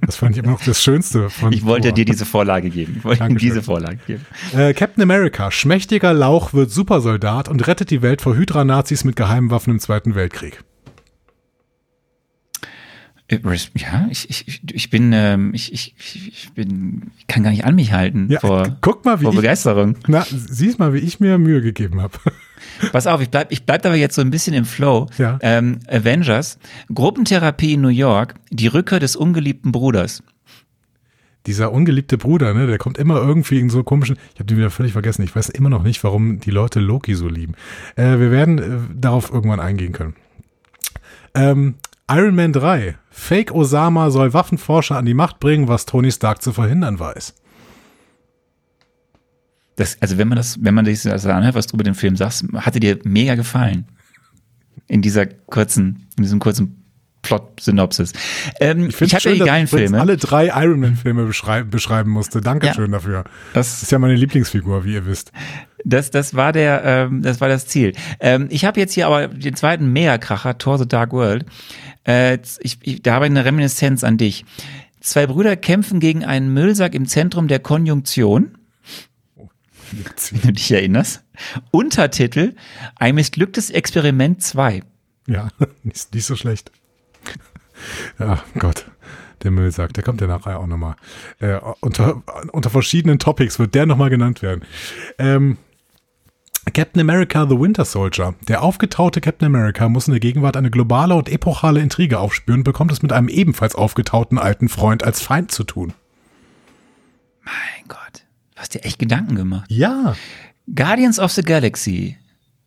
Das 0.02 0.16
fand 0.16 0.36
ich 0.36 0.44
immer 0.44 0.54
noch 0.54 0.64
das 0.64 0.82
Schönste 0.82 1.30
von. 1.30 1.52
Ich 1.52 1.66
wollte 1.66 1.90
Thor. 1.90 1.96
dir 1.96 2.06
diese 2.06 2.26
Vorlage 2.26 2.70
geben. 2.70 2.96
Ich 2.98 3.04
wollte 3.04 3.28
dir 3.28 3.36
diese 3.36 3.62
Vorlage 3.62 4.00
geben. 4.08 4.26
Äh, 4.56 4.74
Captain 4.74 5.04
America, 5.04 5.52
schmächtiger 5.52 6.14
Lauch 6.14 6.54
wird 6.54 6.72
Supersoldat 6.72 7.50
und 7.50 7.68
rettet 7.68 7.92
die 7.92 8.02
Welt 8.02 8.22
vor 8.22 8.36
Hydra-Nazis 8.36 9.04
mit 9.04 9.18
geheimen 9.18 9.52
Waffen 9.52 9.72
im 9.72 9.80
Zweiten 9.80 10.16
Weltkrieg. 10.16 10.64
Äh, 13.30 13.40
ja, 13.76 14.08
ich, 14.10 14.30
ich, 14.30 14.62
ich 14.72 14.90
bin, 14.90 15.12
ähm, 15.14 15.54
ich, 15.54 15.74
ich, 15.74 15.94
ich 15.98 16.52
bin, 16.54 17.12
ich 17.18 17.28
kann 17.28 17.44
gar 17.44 17.52
nicht 17.52 17.66
an 17.66 17.76
mich 17.76 17.92
halten 17.92 18.28
ja, 18.30 18.40
vor, 18.40 18.78
guck 18.80 19.04
mal, 19.04 19.20
wie 19.20 19.24
vor 19.24 19.34
ich, 19.34 19.40
Begeisterung. 19.40 19.98
Na, 20.08 20.26
siehst 20.30 20.80
mal, 20.80 20.94
wie 20.94 21.00
ich 21.00 21.20
mir 21.20 21.38
Mühe 21.38 21.62
gegeben 21.62 22.02
habe. 22.02 22.18
Pass 22.92 23.06
auf, 23.06 23.22
ich 23.22 23.30
bleib, 23.30 23.52
ich 23.52 23.66
bleib 23.66 23.86
aber 23.86 23.96
jetzt 23.96 24.16
so 24.16 24.22
ein 24.22 24.30
bisschen 24.30 24.54
im 24.54 24.64
Flow. 24.64 25.08
Ja. 25.18 25.38
Ähm, 25.42 25.80
Avengers, 25.88 26.58
Gruppentherapie 26.94 27.74
in 27.74 27.82
New 27.82 27.90
York, 27.90 28.36
die 28.50 28.68
Rückkehr 28.68 29.00
des 29.00 29.18
ungeliebten 29.18 29.74
Bruders. 29.74 30.24
Dieser 31.48 31.72
ungeliebte 31.72 32.18
Bruder, 32.18 32.54
ne, 32.54 32.68
der 32.68 32.78
kommt 32.78 32.98
immer 32.98 33.18
irgendwie 33.18 33.60
in 33.60 33.70
so 33.70 33.84
komischen, 33.84 34.18
ich 34.34 34.40
habe 34.40 34.46
den 34.46 34.58
wieder 34.58 34.70
völlig 34.70 34.94
vergessen, 34.94 35.24
ich 35.24 35.36
weiß 35.36 35.50
immer 35.50 35.70
noch 35.70 35.84
nicht, 35.84 36.04
warum 36.04 36.40
die 36.40 36.52
Leute 36.52 36.80
Loki 36.80 37.14
so 37.14 37.28
lieben. 37.28 37.56
Äh, 37.96 38.20
wir 38.20 38.32
werden 38.32 38.58
äh, 38.58 38.80
darauf 38.94 39.32
irgendwann 39.32 39.60
eingehen 39.60 39.94
können. 39.94 40.16
Ähm, 41.36 41.76
Iron 42.10 42.36
Man 42.36 42.54
3. 42.54 42.96
Fake 43.18 43.52
Osama 43.52 44.12
soll 44.12 44.34
Waffenforscher 44.34 44.96
an 44.96 45.06
die 45.08 45.16
Macht 45.16 45.40
bringen, 45.40 45.68
was 45.68 45.88
Tony 45.88 46.12
Stark 46.12 46.44
zu 46.44 46.54
verhindern 46.54 47.00
weiß. 47.00 47.34
Das, 49.76 50.00
also 50.00 50.20
wenn 50.20 50.28
man 50.28 50.38
das, 50.38 50.64
wenn 50.64 50.76
man 50.76 50.86
das 50.86 51.26
anhört, 51.26 51.56
was 51.56 51.66
du 51.66 51.74
über 51.74 51.84
den 51.84 51.96
Film 51.96 52.16
sagst, 52.16 52.46
hatte 52.54 52.80
dir 52.80 53.00
mega 53.04 53.34
gefallen. 53.34 53.88
In 54.88 55.02
dieser 55.02 55.26
kurzen, 55.26 56.08
in 56.16 56.24
diesem 56.24 56.40
kurzen 56.40 56.77
Plot-Synopsis. 57.28 58.14
Ähm, 58.60 58.90
ich 58.90 59.02
ich 59.02 59.14
habe 59.14 59.30
ja 59.30 59.34
die 59.34 59.40
geilen 59.40 59.68
Filme. 59.68 60.00
alle 60.00 60.18
drei 60.18 60.48
Iron 60.48 60.80
Man-Filme 60.80 61.26
beschreiben, 61.26 61.70
beschreiben 61.70 62.10
musste. 62.10 62.42
Dankeschön 62.42 62.92
ja, 62.92 62.92
dafür. 62.92 63.24
Das 63.54 63.84
ist 63.84 63.92
ja 63.92 64.00
meine 64.00 64.16
Lieblingsfigur, 64.16 64.86
wie 64.86 64.94
ihr 64.94 65.06
wisst. 65.06 65.32
Das, 65.84 66.10
das 66.10 66.36
war 66.36 66.54
der, 66.54 66.84
ähm, 66.84 67.22
das 67.22 67.42
war 67.42 67.50
das 67.50 67.68
Ziel. 67.68 67.94
Ähm, 68.20 68.48
ich 68.50 68.66
habe 68.66 68.80
jetzt 68.80 68.94
hier 68.94 69.08
aber 69.08 69.28
den 69.28 69.56
zweiten 69.56 69.92
Mega-Kracher, 69.92 70.58
Thor 70.58 70.78
the 70.78 70.88
Dark 70.88 71.12
World. 71.12 71.46
Äh, 72.06 72.40
ich, 72.62 72.80
ich, 72.82 73.02
da 73.04 73.16
habe 73.16 73.26
ich 73.26 73.32
eine 73.32 73.46
Reminiszenz 73.46 74.04
an 74.04 74.18
dich. 74.18 74.46
Zwei 75.02 75.28
Brüder 75.28 75.56
kämpfen 75.56 76.00
gegen 76.00 76.26
einen 76.26 76.54
Müllsack 76.54 76.96
im 76.96 77.06
Zentrum 77.08 77.48
der 77.48 77.60
Konjunktion. 77.60 78.58
Wenn 80.32 80.42
du 80.42 80.54
dich 80.54 80.72
erinnerst. 80.72 81.24
Untertitel: 81.72 82.56
Ein 82.96 83.16
missglücktes 83.16 83.70
Experiment 83.70 84.42
2. 84.42 84.84
Ja, 85.28 85.50
nicht, 85.84 86.14
nicht 86.14 86.26
so 86.26 86.36
schlecht. 86.36 86.72
Ja, 88.20 88.44
Gott. 88.58 88.86
Der 89.44 89.52
Müllsack, 89.52 89.94
der 89.94 90.04
kommt 90.04 90.20
ja 90.20 90.28
nachher 90.28 90.60
auch 90.60 90.66
nochmal. 90.66 90.96
Äh, 91.40 91.60
unter, 91.80 92.24
unter 92.52 92.70
verschiedenen 92.70 93.20
Topics 93.20 93.60
wird 93.60 93.76
der 93.76 93.86
nochmal 93.86 94.10
genannt 94.10 94.42
werden. 94.42 94.64
Ähm, 95.20 95.58
Captain 96.74 97.02
America 97.02 97.48
The 97.48 97.60
Winter 97.60 97.86
Soldier. 97.86 98.36
Der 98.48 98.62
aufgetaute 98.62 99.22
Captain 99.22 99.46
America 99.46 99.88
muss 99.90 100.08
in 100.08 100.12
der 100.12 100.20
Gegenwart 100.20 100.58
eine 100.58 100.72
globale 100.72 101.16
und 101.16 101.30
epochale 101.30 101.80
Intrige 101.80 102.20
aufspüren, 102.20 102.64
bekommt 102.64 102.92
es 102.92 103.02
mit 103.02 103.14
einem 103.14 103.30
ebenfalls 103.30 103.76
aufgetauten 103.76 104.38
alten 104.38 104.70
Freund 104.70 105.04
als 105.04 105.22
Feind 105.22 105.52
zu 105.52 105.64
tun. 105.64 105.94
Mein 107.44 107.88
Gott, 107.88 108.26
du 108.56 108.62
hast 108.62 108.74
dir 108.74 108.84
echt 108.84 109.00
Gedanken 109.00 109.36
gemacht. 109.36 109.66
Ja. 109.70 110.16
Guardians 110.74 111.20
of 111.20 111.32
the 111.32 111.44
Galaxy, 111.44 112.18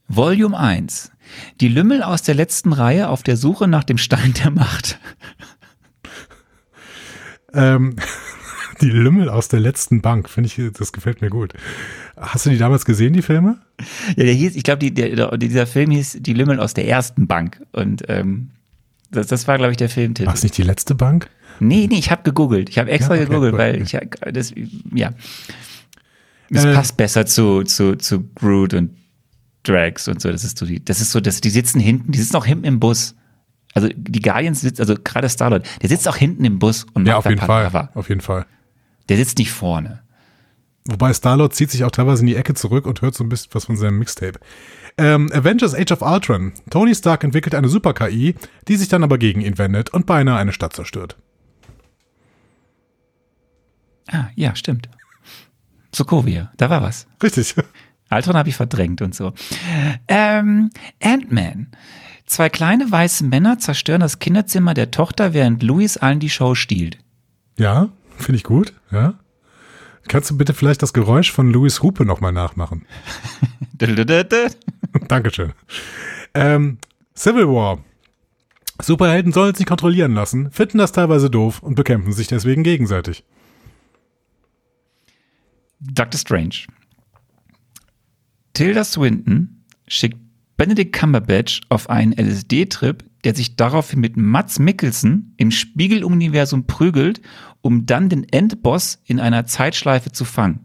Volume 0.09 0.59
1. 0.59 1.13
Die 1.61 1.69
Lümmel 1.69 2.03
aus 2.03 2.23
der 2.23 2.35
letzten 2.35 2.73
Reihe 2.73 3.09
auf 3.09 3.23
der 3.23 3.37
Suche 3.37 3.69
nach 3.69 3.85
dem 3.85 3.99
Stein 3.99 4.35
der 4.35 4.51
Macht. 4.51 4.99
Ähm, 7.53 7.97
die 8.81 8.91
Lümmel 8.91 9.29
aus 9.29 9.49
der 9.49 9.61
letzten 9.61 10.01
Bank, 10.01 10.29
finde 10.29 10.49
ich, 10.49 10.61
das 10.73 10.93
gefällt 10.93 11.21
mir 11.21 11.31
gut. 11.31 11.53
Hast 12.17 12.47
du 12.47 12.51
die 12.51 12.59
damals 12.59 12.85
gesehen, 12.85 13.13
die 13.13 13.23
Filme? 13.23 13.59
Ja, 14.17 14.25
der 14.25 14.35
hieß, 14.35 14.57
ich 14.57 14.63
glaube, 14.63 14.79
die, 14.79 14.93
dieser 14.93 15.67
Film 15.67 15.91
hieß 15.91 16.19
Die 16.21 16.35
Lümmel 16.35 16.61
aus 16.61 16.75
der 16.75 16.87
ersten 16.87 17.27
Bank. 17.27 17.63
Und 17.73 18.05
ähm, 18.09 18.51
das, 19.11 19.27
das 19.27 19.49
war, 19.49 19.59
glaube 19.59 19.73
ich, 19.73 19.77
der 19.77 19.89
Filmtitel. 19.89 20.27
War 20.27 20.35
es 20.35 20.43
nicht 20.43 20.57
die 20.57 20.63
letzte 20.63 20.95
Bank? 20.95 21.29
Nee, 21.59 21.87
nee, 21.91 21.99
ich 21.99 22.11
habe 22.11 22.23
gegoogelt. 22.23 22.69
Ich 22.71 22.79
habe 22.79 22.91
extra 22.91 23.15
ja, 23.15 23.23
okay, 23.23 23.31
gegoogelt, 23.31 23.57
weil 23.57 23.83
ich 23.83 23.97
das, 24.33 24.55
ja. 24.95 25.11
Es 26.51 26.65
äh, 26.65 26.75
passt 26.75 26.97
besser 26.97 27.27
zu, 27.27 27.63
zu, 27.65 27.97
zu 27.97 28.25
Groot 28.35 28.75
und 28.75 28.91
Drags 29.63 30.09
und 30.09 30.21
so. 30.21 30.31
Das 30.31 30.45
ist 30.45 30.59
so 30.59 30.67
die, 30.67 30.85
das 30.85 31.01
ist 31.01 31.13
so, 31.13 31.21
das, 31.21 31.41
die 31.41 31.51
sitzen 31.51 31.81
hinten, 31.81 32.13
die 32.13 32.19
sitzen 32.19 32.37
auch 32.37 32.47
hinten 32.47 32.65
im 32.65 32.81
Bus. 32.81 33.15
Also 33.75 33.89
die 33.95 34.21
Guardians 34.21 34.63
sitzt, 34.63 34.81
also 34.81 34.95
gerade 35.03 35.29
Starlord, 35.29 35.67
der 35.81 35.89
sitzt 35.89 36.09
auch 36.09 36.17
hinten 36.17 36.45
im 36.45 36.59
Bus 36.59 36.87
und 36.95 37.07
ja, 37.07 37.15
macht 37.15 37.27
auf 37.27 37.31
jeden 37.31 37.47
Fall, 37.47 37.89
auf 37.95 38.09
jeden 38.09 38.21
Fall. 38.21 38.47
Der 39.09 39.17
sitzt 39.17 39.39
nicht 39.39 39.53
vorne. 39.53 40.03
Wobei 40.89 41.13
Starlord 41.13 41.55
zieht 41.55 41.71
sich 41.71 41.85
auch 41.85 41.91
teilweise 41.91 42.23
in 42.23 42.27
die 42.27 42.37
Ecke 42.37 42.55
zurück 42.55 42.87
und 42.87 43.03
hört 43.03 43.15
so 43.15 43.23
ein 43.23 43.29
bisschen 43.29 43.51
was 43.53 43.67
von 43.67 43.77
seinem 43.77 43.99
Mixtape. 43.99 44.41
Ähm, 44.99 45.31
Avengers 45.33 45.75
Age 45.75 45.93
of 45.93 46.03
Ultron. 46.03 46.53
Tony 46.69 46.95
Stark 46.95 47.23
entwickelt 47.23 47.55
eine 47.55 47.69
Super-KI, 47.69 48.35
die 48.67 48.77
sich 48.77 48.89
dann 48.89 49.05
aber 49.05 49.19
gegen 49.19 49.41
ihn 49.41 49.59
wendet 49.59 49.91
und 49.91 50.07
beinahe 50.07 50.39
eine 50.39 50.53
Stadt 50.53 50.73
zerstört. 50.73 51.17
Ah, 54.11 54.29
ja, 54.35 54.57
stimmt. 54.57 54.89
Sokovia, 55.95 56.51
da 56.57 56.71
war 56.71 56.83
was. 56.83 57.07
Richtig. 57.23 57.55
Ultron 58.11 58.37
habe 58.37 58.49
ich 58.49 58.57
verdrängt 58.57 59.03
und 59.03 59.15
so. 59.15 59.33
Ähm, 60.09 60.71
Ant-Man. 61.03 61.69
Zwei 62.27 62.49
kleine 62.49 62.91
weiße 62.91 63.25
Männer 63.25 63.59
zerstören 63.59 64.01
das 64.01 64.19
Kinderzimmer 64.19 64.75
der 64.75 64.91
Tochter, 64.91 65.35
während 65.35 65.63
Louis 65.63 65.97
allen 65.97 66.21
die 66.21 66.31
Show 66.31 66.55
stiehlt. 66.55 66.99
Ja, 67.59 67.89
finde 68.17 68.37
ich 68.37 68.45
gut, 68.45 68.73
ja. 68.93 69.15
Kannst 70.09 70.31
du 70.31 70.37
bitte 70.37 70.55
vielleicht 70.55 70.83
das 70.83 70.93
Geräusch 70.93 71.31
von 71.31 71.53
Louis 71.53 71.83
Hupe 71.83 72.05
nochmal 72.05 72.33
nachmachen? 72.33 72.87
Dankeschön. 75.09 75.53
Ähm, 76.35 76.79
Civil 77.17 77.49
War. 77.49 77.79
Superhelden 78.81 79.33
sollen 79.33 79.55
sich 79.55 79.67
kontrollieren 79.67 80.15
lassen, 80.15 80.51
finden 80.51 80.79
das 80.79 80.93
teilweise 80.93 81.31
doof 81.31 81.63
und 81.63 81.75
bekämpfen 81.75 82.13
sich 82.13 82.29
deswegen 82.29 82.63
gegenseitig. 82.63 83.25
Doctor 85.81 86.19
Strange. 86.19 86.67
Tilda 88.55 88.85
Swinton 88.85 89.65
schickt 89.87 90.19
Benedict 90.57 90.93
Cumberbatch 90.93 91.63
auf 91.69 91.89
einen 91.89 92.13
LSD-Trip, 92.13 93.03
der 93.25 93.35
sich 93.35 93.57
daraufhin 93.57 94.01
mit 94.01 94.17
Mats 94.17 94.59
Mikkelsen 94.59 95.35
im 95.37 95.51
Spiegeluniversum 95.51 96.67
prügelt, 96.67 97.21
um 97.63 97.87
dann 97.87 98.09
den 98.09 98.29
Endboss 98.31 99.01
in 99.05 99.21
einer 99.21 99.47
Zeitschleife 99.47 100.13
zu 100.13 100.25
fangen. 100.25 100.61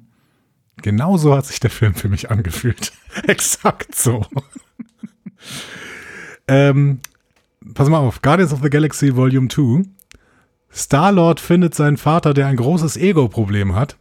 Genau 0.82 1.18
so 1.18 1.36
hat 1.36 1.46
sich 1.46 1.60
der 1.60 1.70
Film 1.70 1.94
für 1.94 2.10
mich 2.10 2.30
angefühlt. 2.30 2.92
Exakt 3.28 3.96
so. 3.96 4.26
ähm, 6.48 7.00
pass 7.74 7.90
mal 7.90 8.00
auf, 8.00 8.22
Guardians 8.22 8.54
of 8.54 8.62
the 8.62 8.70
Galaxy 8.70 9.16
Volume 9.16 9.48
2. 9.48 9.84
Star-Lord 10.74 11.40
findet 11.40 11.74
seinen 11.74 11.98
Vater, 11.98 12.34
der 12.34 12.48
ein 12.48 12.58
großes 12.58 12.98
Ego-Problem 12.98 13.76
hat. 13.76 13.96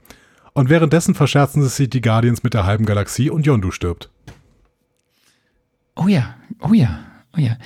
Und 0.55 0.71
währenddessen 0.71 1.15
verscherzen 1.15 1.69
sich 1.69 1.91
die 1.91 2.01
Guardians 2.01 2.45
mit 2.45 2.55
der 2.55 2.65
halben 2.65 2.87
Galaxie 2.87 3.29
und 3.29 3.45
Yondu 3.45 3.73
stirbt. 3.73 4.11
Oh 5.97 6.07
ja, 6.07 6.37
oh 6.61 6.73
ja, 6.73 7.01
oh 7.37 7.41
ja. 7.41 7.57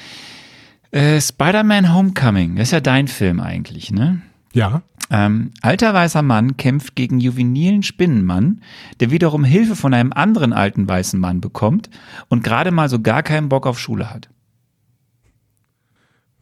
Äh, 0.91 1.21
Spider-Man 1.21 1.95
Homecoming, 1.95 2.57
das 2.57 2.69
ist 2.69 2.73
ja 2.73 2.81
dein 2.81 3.07
Film 3.07 3.41
eigentlich, 3.41 3.93
ne? 3.93 4.23
Ja. 4.55 4.83
Ähm, 5.11 5.53
alter 5.61 5.93
weißer 5.93 6.23
Mann 6.23 6.57
kämpft 6.57 6.97
gegen 6.97 7.21
juvenilen 7.21 7.83
Spinnenmann, 7.83 8.63
der 9.01 9.11
wiederum 9.11 9.45
Hilfe 9.45 9.77
von 9.77 9.93
einem 9.93 10.13
anderen 10.13 10.55
alten 10.55 10.89
weißen 10.89 11.21
Mann 11.21 11.41
bekommt 11.43 11.91
und 12.29 12.43
gerade 12.43 12.71
mal 12.71 12.89
so 12.89 13.01
gar 13.01 13.23
keinen 13.23 13.51
Bock 13.51 13.67
auf 13.67 13.79
Schule 13.79 14.11
hat. 14.11 14.31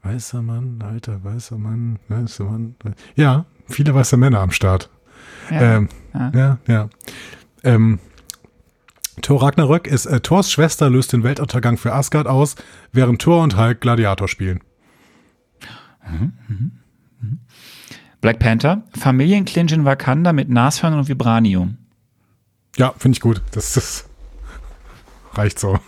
Weißer 0.02 0.42
Mann, 0.42 0.80
alter 0.82 1.24
weißer 1.24 1.58
Mann, 1.58 1.98
weißer 2.08 2.44
Mann. 2.44 2.76
Ja, 3.16 3.46
viele 3.66 3.92
weiße 3.94 4.16
Männer 4.16 4.40
am 4.40 4.52
Start. 4.52 4.90
Ja, 5.50 5.76
ähm, 5.76 5.88
ja. 6.14 6.30
ja. 6.34 6.58
ja. 6.66 6.88
Ähm, 7.64 7.98
Thor 9.22 9.42
Ragnarök 9.42 9.86
ist 9.86 10.06
äh, 10.06 10.20
Thors 10.20 10.50
Schwester 10.50 10.90
löst 10.90 11.12
den 11.12 11.22
Weltuntergang 11.22 11.78
für 11.78 11.92
Asgard 11.92 12.26
aus, 12.26 12.56
während 12.92 13.20
Thor 13.22 13.42
und 13.42 13.56
Hulk 13.56 13.80
Gladiator 13.80 14.28
spielen. 14.28 14.60
Mhm, 16.06 16.32
mhm, 16.48 16.72
mhm. 17.20 17.38
Black 18.20 18.38
Panther, 18.38 18.82
Familienclinch 18.98 19.72
in 19.72 19.84
Wakanda 19.84 20.32
mit 20.32 20.48
Nashörnern 20.48 21.00
und 21.00 21.08
Vibranium. 21.08 21.78
Ja, 22.76 22.94
finde 22.98 23.16
ich 23.16 23.20
gut. 23.20 23.42
Das, 23.52 23.72
das 23.72 24.08
reicht 25.32 25.58
so. 25.58 25.78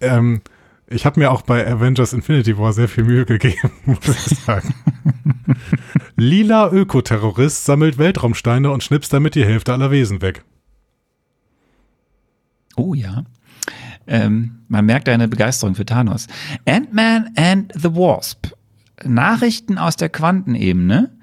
Ähm, 0.00 0.40
ich 0.88 1.06
habe 1.06 1.20
mir 1.20 1.30
auch 1.30 1.42
bei 1.42 1.66
Avengers 1.66 2.12
Infinity 2.12 2.58
War 2.58 2.72
sehr 2.72 2.88
viel 2.88 3.04
Mühe 3.04 3.24
gegeben, 3.24 3.70
muss 3.86 4.08
ich 4.08 4.38
sagen. 4.38 4.74
Lila 6.16 6.70
Ökoterrorist 6.70 7.64
sammelt 7.64 7.98
Weltraumsteine 7.98 8.70
und 8.70 8.82
schnipst 8.82 9.12
damit 9.12 9.34
die 9.34 9.44
Hälfte 9.44 9.72
aller 9.72 9.90
Wesen 9.90 10.22
weg. 10.22 10.44
Oh 12.76 12.94
ja. 12.94 13.24
Ähm, 14.06 14.60
man 14.68 14.84
merkt 14.84 15.08
eine 15.08 15.28
Begeisterung 15.28 15.74
für 15.74 15.86
Thanos. 15.86 16.26
Ant-Man 16.66 17.30
and 17.36 17.72
the 17.74 17.94
Wasp. 17.94 18.48
Nachrichten 19.04 19.78
aus 19.78 19.96
der 19.96 20.08
Quantenebene. 20.08 21.16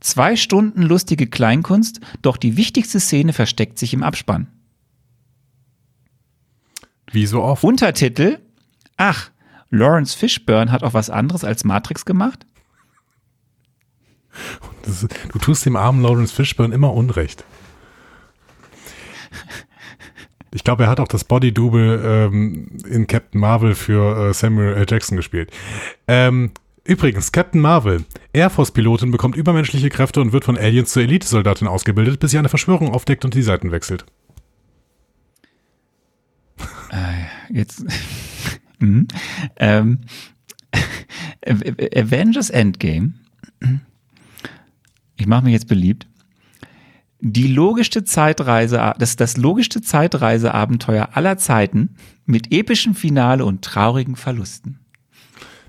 Zwei 0.00 0.36
Stunden 0.36 0.82
lustige 0.82 1.26
Kleinkunst, 1.26 2.00
doch 2.22 2.36
die 2.36 2.56
wichtigste 2.56 3.00
Szene 3.00 3.32
versteckt 3.32 3.78
sich 3.78 3.94
im 3.94 4.04
Abspann. 4.04 4.46
Wie 7.10 7.26
so 7.26 7.42
oft. 7.42 7.64
Untertitel. 7.64 8.38
Ach, 8.98 9.30
Lawrence 9.70 10.16
Fishburne 10.16 10.70
hat 10.70 10.82
auch 10.82 10.92
was 10.92 11.08
anderes 11.08 11.44
als 11.44 11.64
Matrix 11.64 12.04
gemacht? 12.04 12.44
Das, 14.82 15.06
du 15.32 15.38
tust 15.38 15.64
dem 15.64 15.76
armen 15.76 16.02
Lawrence 16.02 16.34
Fishburne 16.34 16.74
immer 16.74 16.92
Unrecht. 16.92 17.44
Ich 20.50 20.64
glaube, 20.64 20.84
er 20.84 20.88
hat 20.90 20.98
auch 20.98 21.08
das 21.08 21.24
Body-Double 21.24 22.02
ähm, 22.04 22.68
in 22.88 23.06
Captain 23.06 23.40
Marvel 23.40 23.74
für 23.74 24.30
äh, 24.30 24.34
Samuel 24.34 24.74
L. 24.74 24.86
Jackson 24.88 25.16
gespielt. 25.16 25.50
Ähm, 26.06 26.52
übrigens, 26.84 27.32
Captain 27.32 27.60
Marvel, 27.60 28.04
Air 28.32 28.48
Force-Pilotin, 28.48 29.10
bekommt 29.10 29.36
übermenschliche 29.36 29.90
Kräfte 29.90 30.22
und 30.22 30.32
wird 30.32 30.44
von 30.44 30.56
Aliens 30.56 30.90
zur 30.90 31.02
Elitesoldatin 31.02 31.68
ausgebildet, 31.68 32.18
bis 32.18 32.30
sie 32.30 32.38
eine 32.38 32.48
Verschwörung 32.48 32.92
aufdeckt 32.92 33.26
und 33.26 33.34
die 33.34 33.42
Seiten 33.42 33.72
wechselt. 33.72 34.06
Äh, 36.90 37.52
jetzt. 37.52 37.84
Mhm. 38.78 39.08
ähm, 39.56 40.00
Avengers 41.94 42.50
Endgame. 42.50 43.14
Ich 45.16 45.26
mache 45.26 45.44
mich 45.44 45.52
jetzt 45.52 45.68
beliebt 45.68 46.06
die 47.20 47.48
logischste 47.48 48.04
Zeitreise, 48.04 48.94
das 48.98 49.16
das 49.16 49.36
logischste 49.36 49.82
Zeitreiseabenteuer 49.82 51.10
aller 51.12 51.36
Zeiten 51.36 51.96
mit 52.26 52.52
epischem 52.52 52.94
Finale 52.94 53.44
und 53.44 53.62
traurigen 53.62 54.16
Verlusten. 54.16 54.78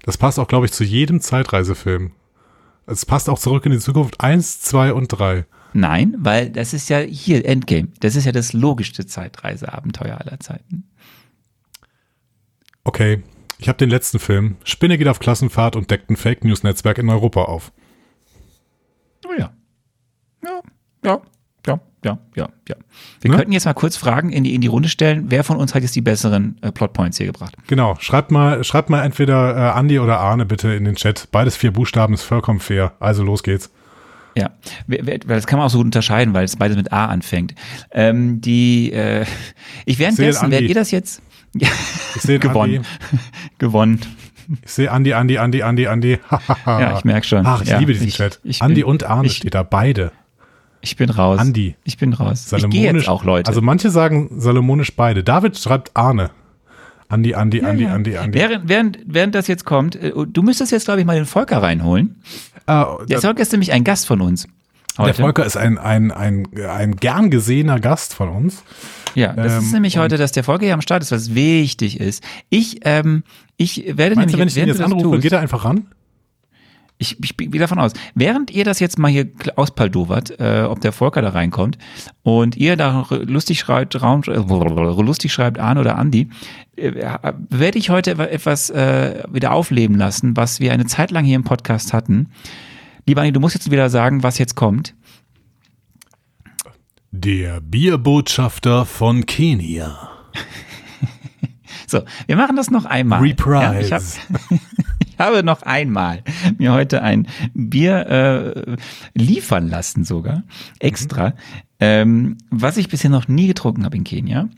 Das 0.04 0.18
passt 0.18 0.40
auch, 0.40 0.48
glaube 0.48 0.66
ich, 0.66 0.72
zu 0.72 0.84
jedem 0.84 1.22
Zeitreisefilm. 1.22 2.12
Es 2.86 3.06
passt 3.06 3.30
auch 3.30 3.40
zurück 3.40 3.66
in 3.66 3.72
die 3.72 3.80
Zukunft 3.80 4.22
eins, 4.22 4.62
zwei 4.62 4.94
und 4.94 5.08
drei. 5.08 5.46
Nein, 5.74 6.16
weil 6.18 6.50
das 6.50 6.74
ist 6.74 6.90
ja 6.90 7.00
hier 7.00 7.46
Endgame. 7.46 7.90
Das 8.00 8.16
ist 8.16 8.26
ja 8.26 8.32
das 8.32 8.54
logischste 8.54 9.06
Zeitreiseabenteuer 9.06 10.20
aller 10.20 10.40
Zeiten. 10.40 10.89
Okay, 12.90 13.22
ich 13.60 13.70
habe 13.70 13.78
den 13.78 13.92
letzten 13.92 14.18
Film. 14.18 14.56
Spinne 14.64 14.98
geht 14.98 15.08
auf 15.08 15.20
Klassenfahrt 15.20 15.76
und 15.76 15.92
deckt 15.92 16.10
ein 16.10 16.16
Fake 16.16 16.44
News 16.44 16.64
Netzwerk 16.64 16.98
in 16.98 17.08
Europa 17.08 17.44
auf. 17.44 17.72
Oh 19.28 19.32
ja. 19.38 19.52
Ja, 20.44 20.62
ja, 21.06 21.22
ja, 21.68 21.80
ja, 22.04 22.20
ja, 22.36 22.50
ja. 22.68 22.76
Wir 23.22 23.30
ne? 23.30 23.38
könnten 23.38 23.52
jetzt 23.52 23.66
mal 23.66 23.76
kurz 23.76 23.96
Fragen 23.96 24.32
in 24.32 24.44
die, 24.44 24.56
in 24.56 24.62
die 24.62 24.68
Runde 24.68 24.90
stellen. 24.90 25.26
Wer 25.28 25.44
von 25.44 25.58
uns 25.58 25.76
hat 25.76 25.84
jetzt 25.84 25.96
die 25.96 26.02
besseren 26.02 26.58
äh, 26.64 26.72
Plotpoints 26.72 27.18
hier 27.18 27.28
gebracht? 27.28 27.54
Genau. 27.68 27.96
Schreibt 28.00 28.32
mal, 28.32 28.64
schreibt 28.64 28.90
mal 28.90 29.04
entweder 29.04 29.56
äh, 29.56 29.78
Andi 29.78 30.00
oder 30.00 30.20
Arne 30.20 30.48
bitte 30.48 30.74
in 30.74 30.86
den 30.86 30.96
Chat. 30.96 31.28
Beides 31.32 31.58
vier 31.58 31.70
Buchstaben 31.70 32.16
ist 32.16 32.24
vollkommen 32.24 32.60
fair. 32.60 32.94
Also 33.00 33.22
los 33.24 33.44
geht's. 33.44 33.70
Ja, 34.36 34.50
das 34.88 35.46
kann 35.46 35.60
man 35.60 35.68
auch 35.68 35.72
so 35.72 35.80
unterscheiden, 35.80 36.34
weil 36.34 36.46
es 36.46 36.56
beides 36.56 36.76
mit 36.76 36.92
A 36.92 37.06
anfängt. 37.06 37.54
Ähm, 37.92 38.42
die, 38.42 38.92
äh, 38.92 39.26
ich 39.86 40.00
währenddessen, 40.00 40.50
werdet 40.50 40.70
ihr 40.70 40.76
das 40.76 40.90
jetzt? 40.90 41.22
Ja, 41.56 41.70
ich 42.16 42.22
sehe 42.22 42.40
gewonnen. 42.40 42.86
gewonnen. 43.58 44.00
Ich 44.64 44.72
sehe 44.72 44.92
Andi, 44.92 45.14
Andi, 45.14 45.38
Andi, 45.38 45.62
Andi, 45.62 45.88
Andi. 45.88 46.20
ja, 46.66 46.98
ich 46.98 47.04
merke 47.04 47.28
schon. 47.28 47.46
Ach, 47.46 47.62
ich 47.62 47.70
ja, 47.70 47.78
liebe 47.78 47.94
diesen 47.94 48.08
ich, 48.08 48.16
Chat. 48.16 48.40
Ich 48.44 48.62
Andi 48.62 48.82
bin, 48.82 48.86
und 48.86 49.04
Arne 49.04 49.28
ich, 49.28 49.38
steht 49.38 49.54
da, 49.54 49.64
beide. 49.64 50.12
Ich 50.82 50.96
bin 50.96 51.10
raus. 51.10 51.40
Andi. 51.40 51.76
Ich 51.84 51.98
bin 51.98 52.14
raus. 52.14 52.50
Salomonisch, 52.50 52.76
ich 52.76 52.94
jetzt 52.94 53.10
auch, 53.10 53.24
Leute. 53.24 53.48
Also 53.48 53.62
manche 53.62 53.90
sagen 53.90 54.30
salomonisch 54.40 54.96
beide. 54.96 55.24
David 55.24 55.58
schreibt 55.58 55.96
Arne. 55.96 56.32
Andi, 57.10 57.34
Andi, 57.34 57.62
Andi, 57.62 57.84
ja, 57.84 57.94
Andi, 57.94 58.18
Andi. 58.18 58.38
Während, 58.38 58.70
während, 58.70 59.00
während 59.06 59.36
das 59.36 59.48
jetzt 59.48 59.66
kommt, 59.66 59.96
äh, 59.96 60.14
du 60.14 60.42
müsstest 60.44 60.72
jetzt, 60.72 60.86
glaube 60.86 61.00
ich, 61.00 61.06
mal 61.08 61.16
den 61.16 61.26
Volker 61.26 61.62
reinholen. 61.62 62.22
Uh, 62.70 63.04
der 63.06 63.20
Volker 63.20 63.42
ist 63.42 63.52
nämlich 63.52 63.72
ein 63.72 63.84
Gast 63.84 64.06
von 64.06 64.22
uns. 64.22 64.48
Heute. 64.98 65.14
Der 65.14 65.24
Volker 65.24 65.46
ist 65.46 65.56
ein, 65.56 65.78
ein, 65.78 66.12
ein, 66.12 66.48
ein 66.68 66.96
gern 66.96 67.30
gesehener 67.30 67.80
Gast 67.80 68.14
von 68.14 68.30
uns. 68.30 68.64
Ja, 69.16 69.34
das 69.34 69.54
ähm, 69.54 69.60
ist 69.60 69.72
nämlich 69.72 69.98
heute, 69.98 70.18
dass 70.18 70.32
der 70.32 70.44
Volker 70.44 70.66
hier 70.66 70.74
am 70.74 70.82
Start 70.82 71.04
ist, 71.04 71.12
was 71.12 71.34
wichtig 71.36 72.00
ist. 72.00 72.24
Ich, 72.50 72.80
ähm, 72.84 73.24
ich 73.58 73.86
werde 73.98 74.16
Meinst 74.16 74.18
nämlich. 74.18 74.34
Du, 74.34 74.40
wenn 74.40 74.48
ich 74.48 74.58
ihn 74.58 74.68
jetzt 74.68 74.82
anrufe, 74.82 75.12
tust, 75.12 75.22
geht 75.22 75.32
er 75.32 75.40
einfach 75.40 75.66
ran? 75.66 75.88
Ich, 77.02 77.18
ich 77.24 77.38
gehe 77.38 77.60
davon 77.62 77.80
aus. 77.80 77.94
Während 78.14 78.52
ihr 78.52 78.66
das 78.66 78.82
jetzt 78.82 79.00
mal 79.00 79.10
hier 79.10 79.30
auspaldowert, 79.56 80.38
äh, 80.38 80.64
ob 80.64 80.82
der 80.82 80.92
Volker 80.92 81.22
da 81.22 81.30
reinkommt 81.30 81.78
und 82.24 82.58
ihr 82.58 82.76
da 82.76 83.08
lustig 83.10 83.60
schreibt, 83.60 84.02
Raum, 84.02 84.22
äh, 84.28 84.34
lustig 84.34 85.32
schreibt 85.32 85.60
Arne 85.60 85.80
oder 85.80 85.98
Andi, 85.98 86.30
äh, 86.76 86.92
werde 87.50 87.78
ich 87.78 87.90
heute 87.90 88.12
etwas 88.12 88.70
äh, 88.70 89.24
wieder 89.32 89.54
aufleben 89.54 89.98
lassen, 89.98 90.36
was 90.36 90.60
wir 90.60 90.74
eine 90.74 90.88
Zeit 90.88 91.12
lang 91.12 91.24
hier 91.24 91.38
im 91.38 91.46
Podcast 91.46 91.94
hatten. 91.94 92.32
Lieber 93.10 93.22
Andi, 93.22 93.32
du 93.32 93.40
musst 93.40 93.56
jetzt 93.56 93.72
wieder 93.72 93.90
sagen, 93.90 94.22
was 94.22 94.38
jetzt 94.38 94.54
kommt. 94.54 94.94
Der 97.10 97.60
Bierbotschafter 97.60 98.86
von 98.86 99.26
Kenia. 99.26 100.12
so, 101.88 102.04
wir 102.28 102.36
machen 102.36 102.56
das 102.56 102.70
noch 102.70 102.86
einmal. 102.86 103.22
Reprise. 103.22 103.90
Ja, 103.90 104.00
habe 105.26 105.42
noch 105.42 105.64
einmal 105.64 106.24
mir 106.60 106.72
heute 106.72 107.02
ein 107.02 107.28
Bier 107.56 108.06
äh, 108.06 108.76
liefern 109.16 109.70
lassen 109.70 110.04
sogar, 110.04 110.44
extra, 110.78 111.30
mhm. 111.30 111.36
ähm, 111.80 112.38
was 112.52 112.78
ich 112.78 112.90
bisher 112.90 113.10
noch 113.10 113.28
nie 113.28 113.48
getrunken 113.48 113.86
habe 113.86 113.98
in 113.98 114.04
Kenia. 114.04 114.50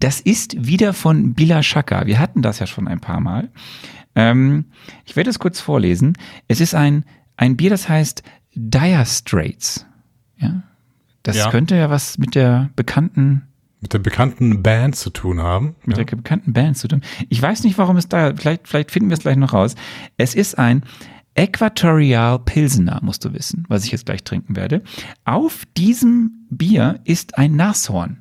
Das 0.00 0.18
ist 0.18 0.56
wieder 0.66 0.92
von 0.92 1.34
Bila 1.34 1.62
Shaka. 1.62 2.04
Wir 2.06 2.18
hatten 2.18 2.42
das 2.42 2.58
ja 2.58 2.66
schon 2.66 2.88
ein 2.88 2.98
paar 2.98 3.20
Mal. 3.20 3.52
Ähm, 4.16 4.64
ich 5.04 5.14
werde 5.14 5.30
es 5.30 5.38
kurz 5.38 5.60
vorlesen. 5.60 6.14
Es 6.48 6.60
ist 6.60 6.74
ein, 6.74 7.04
ein 7.42 7.56
Bier, 7.56 7.70
das 7.70 7.88
heißt 7.88 8.22
Dire 8.54 9.04
Straits. 9.04 9.84
Ja, 10.38 10.62
das 11.24 11.36
ja. 11.36 11.50
könnte 11.50 11.74
ja 11.74 11.90
was 11.90 12.16
mit 12.16 12.36
der 12.36 12.70
bekannten 12.76 13.48
mit 13.80 13.92
der 13.92 13.98
bekannten 13.98 14.62
Band 14.62 14.94
zu 14.94 15.10
tun 15.10 15.40
haben. 15.40 15.74
Mit 15.84 15.98
ja. 15.98 16.04
der 16.04 16.16
bekannten 16.16 16.52
Band 16.52 16.78
zu 16.78 16.86
tun. 16.86 17.02
Ich 17.28 17.42
weiß 17.42 17.64
nicht, 17.64 17.78
warum 17.78 17.96
es 17.96 18.06
da, 18.08 18.32
vielleicht, 18.36 18.68
vielleicht 18.68 18.92
finden 18.92 19.10
wir 19.10 19.16
es 19.16 19.22
gleich 19.22 19.36
noch 19.36 19.54
raus. 19.54 19.74
Es 20.16 20.36
ist 20.36 20.56
ein 20.56 20.84
Äquatorial 21.34 22.38
Pilsener, 22.38 23.00
musst 23.02 23.24
du 23.24 23.34
wissen, 23.34 23.64
was 23.66 23.84
ich 23.84 23.90
jetzt 23.90 24.06
gleich 24.06 24.22
trinken 24.22 24.54
werde. 24.54 24.84
Auf 25.24 25.64
diesem 25.76 26.46
Bier 26.48 27.00
ist 27.02 27.38
ein 27.38 27.56
Nashorn. 27.56 28.18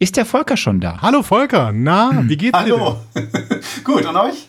Ist 0.00 0.16
der 0.16 0.26
Volker 0.26 0.56
schon 0.56 0.80
da? 0.80 1.00
Hallo 1.00 1.22
Volker, 1.22 1.70
na, 1.72 2.24
wie 2.26 2.36
geht's 2.36 2.58
dir? 2.58 2.74
Hallo. 2.74 2.96
Gut, 3.84 4.04
und 4.04 4.16
euch? 4.16 4.48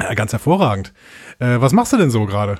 Ja, 0.00 0.14
ganz 0.14 0.32
hervorragend. 0.32 0.92
Äh, 1.38 1.60
was 1.60 1.72
machst 1.72 1.92
du 1.92 1.96
denn 1.96 2.10
so 2.10 2.24
gerade? 2.26 2.56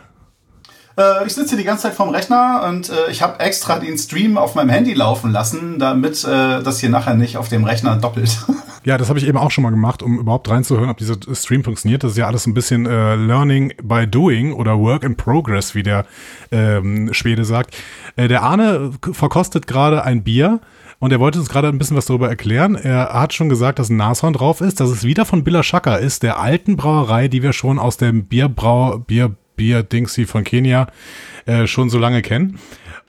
Äh, 0.97 1.27
ich 1.27 1.35
sitze 1.35 1.51
hier 1.51 1.59
die 1.59 1.65
ganze 1.65 1.85
Zeit 1.85 1.95
vorm 1.95 2.11
Rechner 2.11 2.65
und 2.69 2.89
äh, 2.91 3.11
ich 3.11 3.23
habe 3.23 3.41
extra 3.41 3.79
den 3.79 3.97
Stream 3.99 4.39
auf 4.39 4.55
meinem 4.55 4.71
Handy 4.71 4.95
laufen 4.95 5.33
lassen, 5.33 5.79
damit 5.79 6.25
äh, 6.25 6.63
das 6.63 6.81
hier 6.81 6.91
nachher 6.91 7.15
nicht 7.15 7.37
auf 7.37 7.49
dem 7.49 7.65
Rechner 7.65 7.97
doppelt. 7.97 8.39
Ja, 8.83 8.97
das 8.97 9.11
habe 9.11 9.19
ich 9.19 9.29
eben 9.29 9.37
auch 9.37 9.51
schon 9.51 9.63
mal 9.63 9.71
gemacht, 9.71 10.03
um 10.03 10.19
überhaupt 10.19 10.49
reinzuhören, 10.49 10.89
ob 10.89 10.97
dieser 10.97 11.17
Stream 11.35 11.63
funktioniert. 11.63 12.03
Das 12.03 12.13
ist 12.13 12.17
ja 12.17 12.27
alles 12.27 12.47
ein 12.47 12.55
bisschen 12.55 12.87
äh, 12.87 13.15
Learning 13.15 13.75
by 13.83 14.07
Doing 14.07 14.55
oder 14.55 14.79
Work 14.79 15.05
in 15.05 15.17
Progress, 15.17 15.75
wie 15.75 15.83
der 15.83 16.07
ähm, 16.51 17.13
Schwede 17.13 17.45
sagt. 17.45 17.77
Äh, 18.17 18.29
der 18.29 18.43
Arne 18.43 18.93
verkostet 19.13 19.67
gerade 19.67 20.05
ein 20.05 20.25
Bier. 20.25 20.61
Und 20.99 21.13
er 21.13 21.21
wollte 21.21 21.39
uns 21.39 21.49
gerade 21.49 21.69
ein 21.69 21.79
bisschen 21.79 21.97
was 21.97 22.07
darüber 22.07 22.29
erklären. 22.29 22.75
Er 22.75 23.15
hat 23.15 23.33
schon 23.33 23.49
gesagt, 23.49 23.79
dass 23.79 23.89
ein 23.89 23.97
Nashorn 23.97 24.35
drauf 24.35 24.61
ist, 24.61 24.81
dass 24.81 24.91
es 24.91 25.03
wieder 25.03 25.25
von 25.25 25.45
Billa 25.45 25.63
Shaka 25.63 25.97
ist, 25.97 26.23
der 26.23 26.39
alten 26.39 26.77
Brauerei, 26.77 27.29
die 27.29 27.43
wir 27.43 27.55
schon 27.55 27.79
aus 27.79 27.97
dem 27.97 28.27
Bierbrau, 28.27 28.99
Bier, 28.99 29.35
Bier-Dingsy 29.57 30.27
von 30.27 30.45
Kenia 30.45 30.89
äh, 31.47 31.67
schon 31.67 31.91
so 31.91 31.99
lange 31.99 32.23
kennen. 32.23 32.59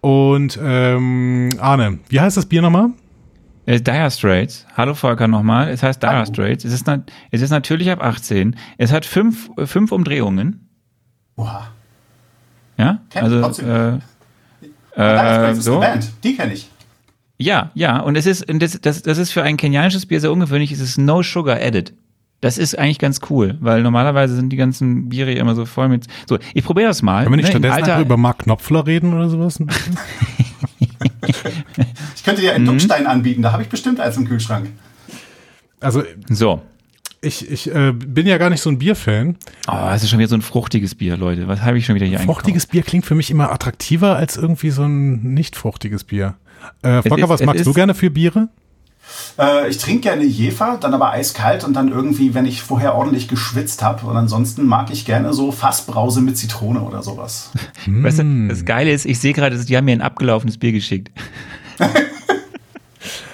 Und 0.01 0.59
ähm, 0.61 1.49
Arne, 1.59 1.99
wie 2.09 2.19
heißt 2.19 2.37
das 2.37 2.45
Bier 2.45 2.61
nochmal? 2.61 2.89
Ist 3.65 3.85
Dire 3.85 4.09
Straits. 4.09 4.65
Hallo 4.75 4.95
Volker 4.95 5.27
nochmal. 5.27 5.69
Es 5.69 5.83
heißt 5.83 6.01
Dire 6.01 6.25
Straits. 6.25 6.65
Es 6.65 6.73
ist, 6.73 6.89
es 7.29 7.41
ist 7.41 7.51
natürlich 7.51 7.91
ab 7.91 8.03
18. 8.03 8.55
Es 8.77 8.91
hat 8.91 9.05
fünf, 9.05 9.49
fünf 9.65 9.91
Umdrehungen. 9.91 10.67
Oha. 11.35 11.69
Ja, 12.77 12.99
Kenn 13.11 13.23
also 13.23 13.63
äh, 13.63 13.99
äh, 14.95 15.53
so. 15.53 15.79
Band. 15.79 16.11
Die 16.23 16.35
kenne 16.35 16.53
ich. 16.53 16.69
Ja, 17.37 17.71
ja, 17.73 17.99
und 17.99 18.15
es 18.15 18.25
ist, 18.25 18.45
das, 18.47 18.79
das, 18.81 19.01
das 19.01 19.17
ist 19.17 19.31
für 19.31 19.41
ein 19.43 19.57
kenianisches 19.57 20.05
Bier 20.05 20.19
sehr 20.19 20.31
ungewöhnlich. 20.31 20.71
Es 20.71 20.79
ist 20.79 20.97
No 20.97 21.23
Sugar 21.23 21.57
Added. 21.59 21.93
Das 22.41 22.57
ist 22.57 22.77
eigentlich 22.77 22.97
ganz 22.97 23.19
cool, 23.29 23.55
weil 23.61 23.83
normalerweise 23.83 24.35
sind 24.35 24.49
die 24.49 24.57
ganzen 24.57 25.09
Biere 25.09 25.31
immer 25.33 25.53
so 25.53 25.65
voll 25.65 25.89
mit. 25.89 26.07
So, 26.27 26.39
ich 26.55 26.63
probiere 26.63 26.87
das 26.87 27.03
mal. 27.03 27.23
Können 27.23 27.33
wir 27.33 27.37
nicht 27.37 27.53
ne, 27.53 27.59
stattdessen 27.59 27.91
Alter, 27.91 28.01
über 28.01 28.17
Mark 28.17 28.39
Knopfler 28.39 28.87
reden 28.87 29.13
oder 29.13 29.29
sowas? 29.29 29.59
ich 32.15 32.23
könnte 32.23 32.41
dir 32.41 32.53
einen 32.53 32.63
mhm. 32.63 32.69
Duckstein 32.69 33.05
anbieten, 33.05 33.43
da 33.43 33.51
habe 33.51 33.61
ich 33.61 33.69
bestimmt 33.69 33.99
eins 33.99 34.17
im 34.17 34.27
Kühlschrank. 34.27 34.69
Also. 35.79 36.03
So. 36.29 36.63
Ich, 37.23 37.47
ich 37.51 37.71
äh, 37.71 37.91
bin 37.91 38.25
ja 38.25 38.39
gar 38.39 38.49
nicht 38.49 38.61
so 38.61 38.71
ein 38.71 38.79
Bierfan. 38.79 39.35
Oh, 39.67 39.73
das 39.73 40.01
ist 40.01 40.09
schon 40.09 40.17
wieder 40.17 40.29
so 40.29 40.35
ein 40.35 40.41
fruchtiges 40.41 40.95
Bier, 40.95 41.17
Leute. 41.17 41.47
Was 41.47 41.61
habe 41.61 41.77
ich 41.77 41.85
schon 41.85 41.93
wieder 41.93 42.07
hier 42.07 42.17
Fruchtiges 42.17 42.65
Bier 42.65 42.81
klingt 42.81 43.05
für 43.05 43.13
mich 43.13 43.29
immer 43.29 43.51
attraktiver 43.51 44.15
als 44.15 44.37
irgendwie 44.37 44.71
so 44.71 44.81
ein 44.83 45.35
nicht 45.35 45.55
fruchtiges 45.55 46.03
Bier. 46.03 46.33
Äh, 46.81 47.03
Volker, 47.03 47.29
was 47.29 47.43
magst 47.43 47.67
du 47.67 47.73
gerne 47.73 47.93
für 47.93 48.09
Biere? 48.09 48.49
Äh, 49.37 49.69
ich 49.69 49.77
trinke 49.77 50.01
gerne 50.01 50.23
Jefer, 50.23 50.77
dann 50.79 50.93
aber 50.93 51.11
eiskalt 51.11 51.63
und 51.63 51.73
dann 51.73 51.89
irgendwie, 51.89 52.33
wenn 52.33 52.45
ich 52.45 52.61
vorher 52.61 52.95
ordentlich 52.95 53.27
geschwitzt 53.27 53.83
habe. 53.83 54.07
Und 54.07 54.17
ansonsten 54.17 54.65
mag 54.65 54.89
ich 54.91 55.05
gerne 55.05 55.33
so 55.33 55.51
Fassbrause 55.51 56.21
mit 56.21 56.37
Zitrone 56.37 56.81
oder 56.81 57.03
sowas. 57.03 57.51
Weißt 57.85 58.19
du, 58.19 58.47
das 58.47 58.65
Geile 58.65 58.91
ist, 58.91 59.05
ich 59.05 59.19
sehe 59.19 59.33
gerade, 59.33 59.57
die 59.57 59.77
haben 59.77 59.85
mir 59.85 59.93
ein 59.93 60.01
abgelaufenes 60.01 60.57
Bier 60.57 60.71
geschickt. 60.71 61.11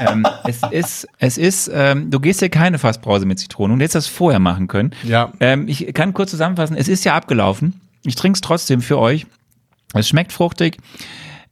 ähm, 0.00 0.26
es 0.44 0.60
ist, 0.70 1.08
es 1.18 1.38
ist, 1.38 1.70
ähm, 1.72 2.10
du 2.10 2.20
gehst 2.20 2.40
ja 2.40 2.48
keine 2.48 2.78
Fassbrause 2.78 3.26
mit 3.26 3.38
Zitrone 3.38 3.72
und 3.72 3.80
hättest 3.80 3.94
das 3.94 4.06
vorher 4.06 4.40
machen 4.40 4.68
können. 4.68 4.92
Ja. 5.02 5.32
Ähm, 5.40 5.68
ich 5.68 5.92
kann 5.94 6.14
kurz 6.14 6.30
zusammenfassen, 6.30 6.76
es 6.76 6.88
ist 6.88 7.04
ja 7.04 7.14
abgelaufen. 7.14 7.80
Ich 8.04 8.14
trinke 8.14 8.36
es 8.36 8.40
trotzdem 8.40 8.80
für 8.80 8.98
euch. 8.98 9.26
Es 9.94 10.08
schmeckt 10.08 10.32
fruchtig. 10.32 10.78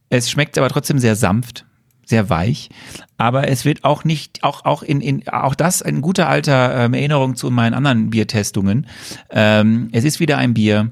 Es 0.09 0.29
schmeckt 0.29 0.57
aber 0.57 0.69
trotzdem 0.69 0.99
sehr 0.99 1.15
sanft, 1.15 1.65
sehr 2.05 2.29
weich. 2.29 2.69
Aber 3.17 3.47
es 3.47 3.65
wird 3.65 3.83
auch 3.83 4.03
nicht, 4.03 4.43
auch, 4.43 4.65
auch 4.65 4.83
in, 4.83 5.01
in, 5.01 5.27
auch 5.27 5.55
das 5.55 5.81
in 5.81 6.01
guter 6.01 6.29
alter 6.29 6.85
ähm, 6.85 6.93
Erinnerung 6.93 7.35
zu 7.35 7.49
meinen 7.49 7.73
anderen 7.73 8.09
Biertestungen. 8.09 8.87
Ähm, 9.31 9.89
es 9.91 10.03
ist 10.03 10.19
wieder 10.19 10.37
ein 10.37 10.53
Bier, 10.53 10.91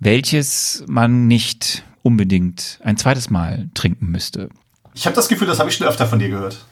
welches 0.00 0.84
man 0.86 1.28
nicht 1.28 1.84
unbedingt 2.02 2.80
ein 2.82 2.96
zweites 2.96 3.30
Mal 3.30 3.70
trinken 3.74 4.10
müsste. 4.10 4.50
Ich 4.94 5.06
habe 5.06 5.16
das 5.16 5.28
Gefühl, 5.28 5.46
das 5.46 5.58
habe 5.58 5.70
ich 5.70 5.76
schon 5.76 5.86
öfter 5.86 6.06
von 6.06 6.18
dir 6.18 6.28
gehört. 6.28 6.64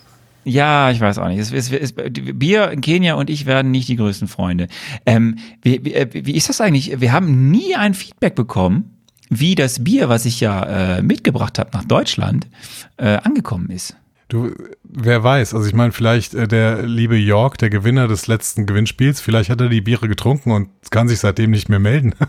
Ja, 0.44 0.90
ich 0.90 1.00
weiß 1.00 1.18
auch 1.18 1.28
nicht. 1.28 1.38
Es, 1.38 1.52
es, 1.52 1.70
es, 1.70 1.92
Bier 1.92 2.70
in 2.70 2.80
Kenia 2.80 3.14
und 3.14 3.28
ich 3.28 3.46
werden 3.46 3.70
nicht 3.70 3.88
die 3.88 3.96
größten 3.96 4.28
Freunde. 4.28 4.68
Ähm, 5.04 5.38
wie, 5.62 5.84
wie, 5.84 5.94
äh, 5.94 6.08
wie 6.12 6.34
ist 6.34 6.48
das 6.48 6.60
eigentlich? 6.60 7.00
Wir 7.00 7.12
haben 7.12 7.50
nie 7.50 7.76
ein 7.76 7.94
Feedback 7.94 8.34
bekommen, 8.34 8.96
wie 9.28 9.54
das 9.54 9.84
Bier, 9.84 10.08
was 10.08 10.24
ich 10.24 10.40
ja 10.40 10.96
äh, 10.96 11.02
mitgebracht 11.02 11.58
habe 11.58 11.70
nach 11.72 11.84
Deutschland, 11.84 12.48
äh, 12.96 13.18
angekommen 13.18 13.70
ist. 13.70 13.96
Du, 14.28 14.54
wer 14.84 15.22
weiß, 15.24 15.54
also 15.54 15.66
ich 15.66 15.74
meine, 15.74 15.92
vielleicht 15.92 16.34
äh, 16.34 16.48
der 16.48 16.82
liebe 16.84 17.16
York, 17.16 17.58
der 17.58 17.68
Gewinner 17.68 18.08
des 18.08 18.26
letzten 18.26 18.64
Gewinnspiels, 18.64 19.20
vielleicht 19.20 19.50
hat 19.50 19.60
er 19.60 19.68
die 19.68 19.80
Biere 19.80 20.08
getrunken 20.08 20.52
und 20.52 20.68
kann 20.90 21.08
sich 21.08 21.18
seitdem 21.18 21.50
nicht 21.50 21.68
mehr 21.68 21.80
melden. 21.80 22.14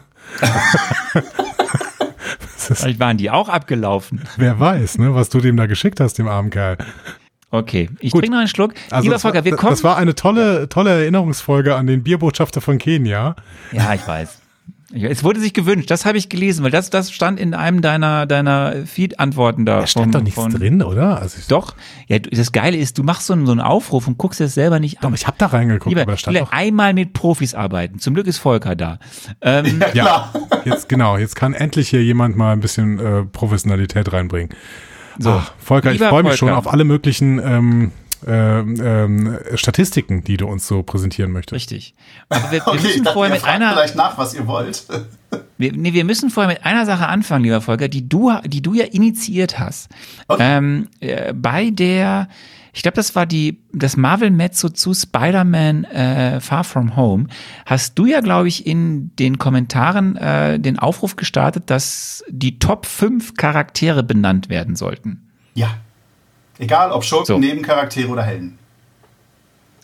vielleicht 2.67 2.99
waren 2.99 3.17
die 3.17 3.29
auch 3.29 3.49
abgelaufen. 3.49 4.21
Wer 4.37 4.59
weiß, 4.59 4.97
ne, 4.97 5.13
was 5.15 5.29
du 5.29 5.39
dem 5.39 5.57
da 5.57 5.65
geschickt 5.65 5.99
hast, 5.99 6.17
dem 6.17 6.27
armen 6.27 6.49
Kerl. 6.49 6.77
Okay, 7.51 7.89
ich 7.99 8.13
trinke 8.13 8.31
noch 8.31 8.39
einen 8.39 8.47
Schluck. 8.47 8.73
Also 8.89 9.03
Lieber 9.03 9.19
Volker, 9.19 9.43
wir 9.43 9.55
kommen. 9.57 9.71
Das 9.71 9.83
war 9.83 9.97
eine 9.97 10.15
tolle, 10.15 10.69
tolle 10.69 10.91
Erinnerungsfolge 10.91 11.75
an 11.75 11.85
den 11.85 12.01
Bierbotschafter 12.01 12.61
von 12.61 12.77
Kenia. 12.77 13.35
Ja, 13.73 13.93
ich 13.93 14.07
weiß. 14.07 14.40
Es 14.93 15.23
wurde 15.23 15.39
sich 15.39 15.53
gewünscht, 15.53 15.89
das 15.89 16.05
habe 16.05 16.17
ich 16.17 16.27
gelesen, 16.27 16.63
weil 16.63 16.71
das, 16.71 16.89
das 16.89 17.11
stand 17.11 17.39
in 17.39 17.53
einem 17.53 17.81
deiner, 17.81 18.25
deiner 18.25 18.85
Feed-Antworten 18.85 19.65
da. 19.65 19.81
Da 19.81 19.87
stand 19.87 20.13
doch 20.13 20.21
nichts 20.21 20.39
von, 20.39 20.51
drin, 20.51 20.81
oder? 20.81 21.21
Also 21.21 21.37
doch. 21.47 21.75
Ja, 22.07 22.19
das 22.19 22.51
Geile 22.51 22.77
ist, 22.77 22.97
du 22.97 23.03
machst 23.03 23.27
so 23.27 23.33
einen, 23.33 23.45
so 23.45 23.51
einen 23.51 23.61
Aufruf 23.61 24.07
und 24.07 24.17
guckst 24.17 24.41
es 24.41 24.53
selber 24.53 24.79
nicht 24.79 24.97
an. 24.97 25.09
Doch, 25.09 25.17
ich 25.17 25.27
habe 25.27 25.37
da 25.37 25.47
reingeguckt, 25.47 25.89
Lieber, 25.89 26.01
aber 26.01 26.11
da 26.11 26.17
stand 26.17 26.37
doch. 26.37 26.51
einmal 26.51 26.93
mit 26.93 27.13
Profis 27.13 27.53
arbeiten. 27.53 27.99
Zum 27.99 28.13
Glück 28.13 28.27
ist 28.27 28.39
Volker 28.39 28.75
da. 28.75 28.99
Ähm, 29.41 29.81
ja, 29.93 30.31
jetzt 30.65 30.89
genau. 30.89 31.17
Jetzt 31.17 31.35
kann 31.35 31.53
endlich 31.53 31.89
hier 31.89 32.03
jemand 32.03 32.35
mal 32.35 32.51
ein 32.51 32.59
bisschen 32.59 32.99
äh, 32.99 33.23
Professionalität 33.23 34.11
reinbringen. 34.11 34.49
So, 35.19 35.31
Ach, 35.31 35.53
Volker, 35.57 35.91
ich 35.91 36.01
freue 36.01 36.23
mich 36.23 36.35
schon 36.35 36.49
auf 36.49 36.71
alle 36.71 36.83
möglichen 36.83 37.39
ähm, 37.39 37.91
ähm, 38.27 38.75
ähm, 38.81 39.39
Statistiken, 39.55 40.23
die 40.23 40.37
du 40.37 40.47
uns 40.47 40.67
so 40.67 40.83
präsentieren 40.83 41.31
möchtest. 41.31 41.53
Richtig. 41.53 41.95
Aber 42.29 42.51
wir, 42.51 42.59
wir 42.59 42.67
okay, 42.67 42.81
müssen 42.81 43.05
vorher 43.05 43.33
mit 43.33 43.43
einer. 43.43 43.71
vielleicht 43.71 43.95
nach, 43.95 44.17
was 44.17 44.33
ihr 44.33 44.47
wollt. 44.47 44.85
wir, 45.57 45.73
nee, 45.73 45.93
wir 45.93 46.05
müssen 46.05 46.29
vorher 46.29 46.51
mit 46.51 46.65
einer 46.65 46.85
Sache 46.85 47.07
anfangen, 47.07 47.43
lieber 47.43 47.61
Volker, 47.61 47.87
die 47.87 48.07
du, 48.07 48.31
die 48.45 48.61
du 48.61 48.73
ja 48.73 48.85
initiiert 48.85 49.59
hast. 49.59 49.89
Okay. 50.27 50.57
Ähm, 50.57 50.87
äh, 50.99 51.33
bei 51.33 51.71
der, 51.71 52.27
ich 52.73 52.83
glaube, 52.83 52.95
das 52.95 53.15
war 53.15 53.25
die, 53.25 53.59
das 53.73 53.97
Marvel-Mezzo 53.97 54.69
zu 54.69 54.93
Spider-Man 54.93 55.85
äh, 55.85 56.39
Far 56.39 56.63
From 56.63 56.95
Home. 56.95 57.27
Hast 57.65 57.97
du 57.97 58.05
ja, 58.05 58.21
glaube 58.21 58.47
ich, 58.47 58.65
in 58.65 59.15
den 59.15 59.37
Kommentaren 59.37 60.15
äh, 60.17 60.59
den 60.59 60.79
Aufruf 60.79 61.15
gestartet, 61.15 61.69
dass 61.69 62.23
die 62.29 62.59
Top 62.59 62.85
5 62.85 63.35
Charaktere 63.35 64.03
benannt 64.03 64.49
werden 64.49 64.75
sollten. 64.75 65.27
Ja. 65.53 65.75
Egal 66.61 66.91
ob 66.91 67.03
Schurken, 67.03 67.25
so. 67.25 67.37
Nebencharaktere 67.39 68.07
oder 68.07 68.21
Helden. 68.21 68.59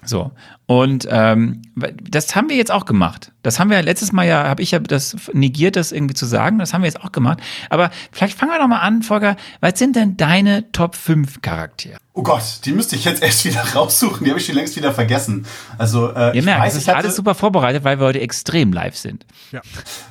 So. 0.05 0.31
Und 0.67 1.07
ähm, 1.09 1.63
das 1.75 2.35
haben 2.35 2.49
wir 2.49 2.55
jetzt 2.55 2.71
auch 2.71 2.85
gemacht. 2.85 3.31
Das 3.41 3.59
haben 3.59 3.69
wir 3.71 3.81
letztes 3.81 4.11
Mal 4.11 4.27
ja, 4.27 4.43
habe 4.43 4.61
ich 4.61 4.71
ja 4.71 4.79
das 4.79 5.15
negiert, 5.33 5.75
das 5.75 5.91
irgendwie 5.91 6.13
zu 6.13 6.27
sagen. 6.27 6.59
Das 6.59 6.73
haben 6.73 6.81
wir 6.81 6.87
jetzt 6.87 7.01
auch 7.03 7.11
gemacht. 7.11 7.39
Aber 7.71 7.89
vielleicht 8.11 8.37
fangen 8.37 8.51
wir 8.51 8.59
doch 8.59 8.67
mal 8.67 8.79
an, 8.79 9.01
Volker. 9.01 9.37
Was 9.59 9.79
sind 9.79 9.95
denn 9.95 10.17
deine 10.17 10.71
Top 10.71 10.95
5 10.95 11.41
Charaktere? 11.41 11.97
Oh 12.13 12.21
Gott, 12.21 12.43
die 12.65 12.73
müsste 12.73 12.95
ich 12.95 13.05
jetzt 13.05 13.23
erst 13.23 13.43
wieder 13.43 13.61
raussuchen. 13.73 14.23
Die 14.23 14.29
habe 14.29 14.39
ich 14.39 14.45
schon 14.45 14.55
längst 14.55 14.75
wieder 14.75 14.93
vergessen. 14.93 15.47
Also, 15.79 16.13
äh, 16.13 16.35
Ihr 16.35 16.43
merkt, 16.43 16.61
weiß, 16.61 16.73
es 16.73 16.81
ist 16.83 16.87
hatte... 16.89 16.99
alles 16.99 17.15
super 17.15 17.33
vorbereitet, 17.33 17.83
weil 17.83 17.99
wir 17.99 18.05
heute 18.05 18.21
extrem 18.21 18.71
live 18.71 18.95
sind. 18.95 19.25
Ja. 19.51 19.61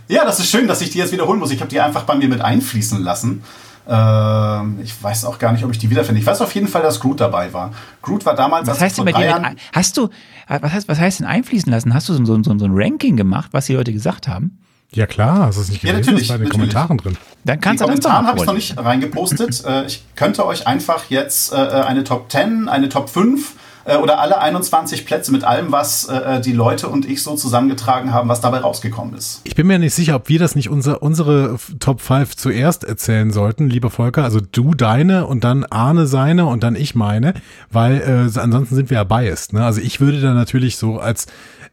ja, 0.09 0.25
das 0.25 0.41
ist 0.41 0.51
schön, 0.51 0.67
dass 0.67 0.81
ich 0.81 0.91
die 0.91 0.99
jetzt 0.99 1.13
wiederholen 1.13 1.39
muss. 1.39 1.53
Ich 1.53 1.61
habe 1.61 1.71
die 1.71 1.81
einfach 1.81 2.03
bei 2.03 2.17
mir 2.17 2.29
mit 2.29 2.41
einfließen 2.41 3.03
lassen. 3.05 3.45
Ähm, 3.89 4.79
ich 4.83 5.03
weiß 5.03 5.25
auch 5.25 5.39
gar 5.39 5.53
nicht, 5.53 5.65
ob 5.65 5.71
ich 5.71 5.79
die 5.79 5.91
wiederfinde. 5.91 6.21
Ich 6.21 6.27
weiß 6.27 6.41
auf 6.41 6.55
jeden 6.55 6.69
Fall, 6.69 6.83
dass 6.83 7.01
Groot 7.01 7.21
dabei 7.21 7.53
war. 7.53 7.73
Groot 8.03 8.27
war 8.27 8.35
damals. 8.35 8.67
Was 8.67 8.81
heißt 8.81 8.99
denn 8.99 9.05
bei 9.05 9.13
dir? 9.13 9.27
Jahren 9.27 9.57
hast 9.73 9.97
du, 9.97 10.09
was 10.49 10.73
heißt, 10.73 10.89
was 10.89 10.99
heißt 10.99 11.21
denn 11.21 11.27
einfließen 11.27 11.71
lassen? 11.71 11.95
Hast 11.95 12.09
du 12.09 12.15
so, 12.15 12.25
so, 12.25 12.43
so, 12.43 12.59
so 12.59 12.65
ein 12.65 12.73
Ranking 12.75 13.17
gemacht, 13.17 13.51
was 13.53 13.67
die 13.67 13.75
Leute 13.75 13.93
gesagt 13.93 14.29
haben? 14.29 14.59
Ja 14.93 15.07
klar, 15.07 15.47
hast 15.47 15.57
du 15.57 15.63
es 15.63 15.69
nicht 15.69 15.81
gelesen? 15.81 15.99
Ja, 15.99 16.07
natürlich, 16.07 16.29
das 16.29 16.37
bei 16.37 16.45
den 16.45 16.49
natürlich. 16.49 16.73
Kommentaren 16.75 16.99
drin. 16.99 17.17
Dann 17.45 17.61
kannst 17.61 17.81
die 17.81 17.85
Kommentaren 17.85 18.27
habe 18.27 18.39
ich 18.39 18.47
noch 18.47 18.55
nicht 18.55 18.79
reingepostet. 18.79 19.65
Äh, 19.65 19.87
ich 19.87 20.05
könnte 20.15 20.47
euch 20.47 20.67
einfach 20.67 21.11
jetzt 21.11 21.53
äh, 21.53 21.57
eine 21.57 22.05
Top 22.05 22.31
10, 22.31 22.69
eine 22.69 22.89
Top 22.89 23.09
5 23.09 23.55
äh, 23.87 23.97
oder 23.97 24.19
alle 24.19 24.41
21 24.41 25.07
Plätze 25.07 25.33
mit 25.33 25.45
allem, 25.45 25.73
was 25.73 26.09
äh, 26.09 26.41
die 26.41 26.53
Leute 26.53 26.89
und 26.89 27.09
ich 27.09 27.23
so 27.23 27.37
zusammengetragen 27.37 28.13
haben, 28.13 28.29
was 28.29 28.41
dabei 28.41 28.59
rausgekommen 28.59 29.15
ist. 29.15 29.41
Ich 29.45 29.55
bin 29.55 29.67
mir 29.67 29.79
nicht 29.79 29.95
sicher, 29.95 30.17
ob 30.17 30.29
wir 30.29 30.39
das 30.39 30.55
nicht 30.55 30.69
unser, 30.69 31.03
unsere 31.03 31.57
Top 31.79 32.01
5 32.01 32.37
zuerst 32.37 32.85
erzählen 32.85 33.31
sollten, 33.31 33.69
lieber 33.71 33.91
Volker. 33.91 34.25
Also 34.25 34.41
du 34.41 34.75
deine 34.75 35.27
und 35.27 35.45
dann 35.45 35.65
Arne 35.65 36.07
seine 36.07 36.47
und 36.47 36.63
dann 36.63 36.77
ich 36.77 36.95
meine, 36.95 37.35
weil 37.71 38.01
äh, 38.01 38.39
ansonsten 38.39 38.75
sind 38.75 38.91
wir 38.91 38.97
ja 38.97 39.05
biased. 39.05 39.53
Ne? 39.53 39.65
Also 39.65 39.81
ich 39.81 40.01
würde 40.01 40.21
da 40.21 40.35
natürlich 40.35 40.77
so 40.77 40.99
als 40.99 41.27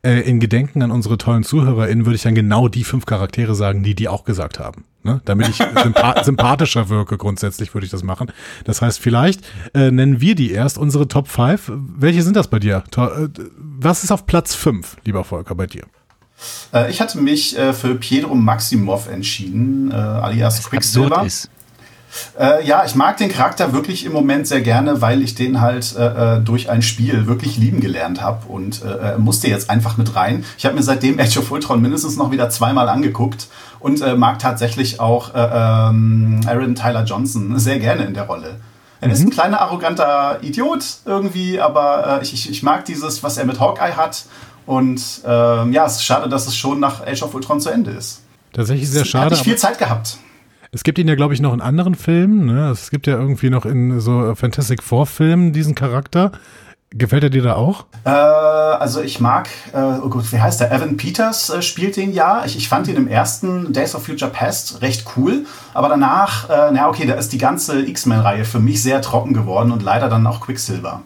äh, 0.03 0.19
in 0.21 0.39
Gedenken 0.39 0.81
an 0.81 0.91
unsere 0.91 1.17
tollen 1.17 1.43
ZuhörerInnen 1.43 2.05
würde 2.05 2.15
ich 2.15 2.23
dann 2.23 2.35
genau 2.35 2.67
die 2.67 2.83
fünf 2.83 3.05
Charaktere 3.05 3.55
sagen, 3.55 3.83
die 3.83 3.95
die 3.95 4.09
auch 4.09 4.25
gesagt 4.25 4.59
haben. 4.59 4.85
Ne? 5.03 5.21
Damit 5.25 5.49
ich 5.49 5.57
sympa 5.83 6.23
sympathischer 6.23 6.89
wirke, 6.89 7.17
grundsätzlich 7.17 7.73
würde 7.73 7.85
ich 7.85 7.91
das 7.91 8.03
machen. 8.03 8.31
Das 8.65 8.81
heißt, 8.81 8.99
vielleicht 8.99 9.41
äh, 9.73 9.91
nennen 9.91 10.21
wir 10.21 10.35
die 10.35 10.51
erst 10.51 10.77
unsere 10.77 11.07
Top 11.07 11.27
5. 11.27 11.71
Welche 11.97 12.21
sind 12.21 12.35
das 12.35 12.49
bei 12.49 12.59
dir? 12.59 12.83
Äh, 12.95 13.29
was 13.57 14.03
ist 14.03 14.11
auf 14.11 14.25
Platz 14.25 14.55
5, 14.55 14.97
lieber 15.05 15.23
Volker, 15.23 15.55
bei 15.55 15.67
dir? 15.67 15.83
Äh, 16.73 16.91
ich 16.91 16.99
hatte 17.01 17.19
mich 17.19 17.57
äh, 17.57 17.73
für 17.73 17.95
Pedro 17.95 18.35
Maximov 18.35 19.09
entschieden, 19.09 19.91
äh, 19.91 19.95
alias 19.95 20.63
Quicksilver. 20.63 21.25
Ist. 21.25 21.49
Äh, 22.39 22.65
ja, 22.65 22.83
ich 22.85 22.95
mag 22.95 23.17
den 23.17 23.29
Charakter 23.29 23.73
wirklich 23.73 24.05
im 24.05 24.13
Moment 24.13 24.47
sehr 24.47 24.61
gerne, 24.61 25.01
weil 25.01 25.21
ich 25.21 25.35
den 25.35 25.61
halt 25.61 25.95
äh, 25.97 26.37
äh 26.37 26.39
durch 26.39 26.69
ein 26.69 26.81
Spiel 26.81 27.27
wirklich 27.27 27.57
lieben 27.57 27.79
gelernt 27.79 28.21
habe 28.21 28.47
und 28.47 28.81
äh, 28.83 29.17
musste 29.17 29.47
jetzt 29.47 29.69
einfach 29.69 29.97
mit 29.97 30.15
rein. 30.15 30.45
Ich 30.57 30.65
habe 30.65 30.75
mir 30.75 30.83
seitdem 30.83 31.19
Age 31.19 31.37
of 31.37 31.51
Ultron 31.51 31.81
mindestens 31.81 32.17
noch 32.17 32.31
wieder 32.31 32.49
zweimal 32.49 32.89
angeguckt 32.89 33.47
und 33.79 34.01
äh, 34.01 34.15
mag 34.15 34.39
tatsächlich 34.39 34.99
auch 34.99 35.33
äh, 35.33 35.39
ähm, 35.39 36.41
Aaron 36.47 36.75
Tyler 36.75 37.03
Johnson 37.03 37.57
sehr 37.59 37.79
gerne 37.79 38.05
in 38.05 38.13
der 38.13 38.23
Rolle. 38.23 38.55
Er 39.01 39.07
mhm. 39.07 39.13
ist 39.13 39.21
ein 39.21 39.29
kleiner, 39.29 39.61
arroganter 39.61 40.39
Idiot 40.41 40.85
irgendwie, 41.05 41.59
aber 41.59 42.19
ich, 42.21 42.33
ich, 42.33 42.49
ich 42.49 42.63
mag 42.63 42.85
dieses, 42.85 43.23
was 43.23 43.37
er 43.37 43.45
mit 43.45 43.59
Hawkeye 43.59 43.95
hat. 43.95 44.25
Und 44.65 45.21
ähm, 45.25 45.73
ja, 45.73 45.85
es 45.85 45.95
ist 45.95 46.05
schade, 46.05 46.29
dass 46.29 46.47
es 46.47 46.55
schon 46.55 46.79
nach 46.79 47.05
Age 47.05 47.23
of 47.23 47.33
Ultron 47.33 47.59
zu 47.59 47.69
Ende 47.69 47.91
ist. 47.91 48.21
Tatsächlich 48.53 48.89
sehr 48.89 49.03
schade. 49.03 49.25
Hat 49.25 49.31
nicht 49.31 49.43
viel 49.43 49.57
Zeit 49.57 49.77
gehabt. 49.77 50.17
Es 50.73 50.83
gibt 50.83 50.97
ihn 50.97 51.07
ja, 51.07 51.13
glaube 51.13 51.35
ich, 51.35 51.39
noch 51.39 51.53
in 51.53 51.61
anderen 51.61 51.93
Filmen. 51.93 52.47
Ne? 52.47 52.71
Es 52.71 52.89
gibt 52.89 53.05
ja 53.05 53.13
irgendwie 53.13 53.51
noch 53.51 53.65
in 53.65 53.99
so 53.99 54.33
Fantastic 54.33 54.81
Four-Filmen 54.81 55.53
diesen 55.53 55.75
Charakter. 55.75 56.31
Gefällt 56.89 57.23
er 57.23 57.29
dir 57.29 57.43
da 57.43 57.55
auch? 57.55 57.85
Äh, 58.05 58.09
also 58.09 59.01
ich 59.01 59.19
mag, 59.19 59.49
äh, 59.71 59.77
oh 59.77 60.09
gut, 60.09 60.31
wie 60.31 60.39
heißt 60.39 60.61
der? 60.61 60.71
Evan 60.71 60.97
Peters 60.97 61.51
äh, 61.51 61.61
spielt 61.61 61.95
den 61.95 62.11
ja. 62.11 62.43
Ich, 62.45 62.57
ich 62.57 62.69
fand 62.69 62.87
ihn 62.87 62.95
im 62.95 63.07
ersten 63.07 63.71
Days 63.71 63.93
of 63.93 64.05
Future 64.05 64.31
Past 64.31 64.81
recht 64.81 65.05
cool, 65.15 65.45
aber 65.75 65.89
danach, 65.89 66.49
äh, 66.49 66.71
na 66.71 66.89
okay, 66.89 67.05
da 67.05 67.13
ist 67.15 67.33
die 67.33 67.37
ganze 67.37 67.85
X-Men-Reihe 67.87 68.45
für 68.45 68.59
mich 68.59 68.81
sehr 68.81 69.01
trocken 69.01 69.33
geworden 69.33 69.71
und 69.71 69.83
leider 69.83 70.09
dann 70.09 70.25
auch 70.25 70.41
Quicksilver. 70.41 71.01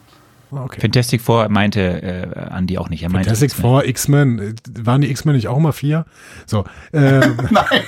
Okay. 0.50 0.80
Fantastic 0.80 1.22
Four 1.22 1.50
meinte 1.50 1.82
äh, 1.82 2.58
Andy 2.58 2.78
auch 2.78 2.90
nicht. 2.90 3.04
Er 3.04 3.10
meinte 3.10 3.30
Fantastic 3.30 3.52
Four, 3.54 3.86
X-Men, 3.86 4.56
waren 4.80 5.02
die 5.02 5.12
X-Men 5.12 5.36
nicht 5.36 5.50
auch 5.50 5.58
immer 5.58 5.74
vier? 5.74 6.06
So. 6.46 6.64
Äh, 6.94 7.20
Nein. 7.52 7.82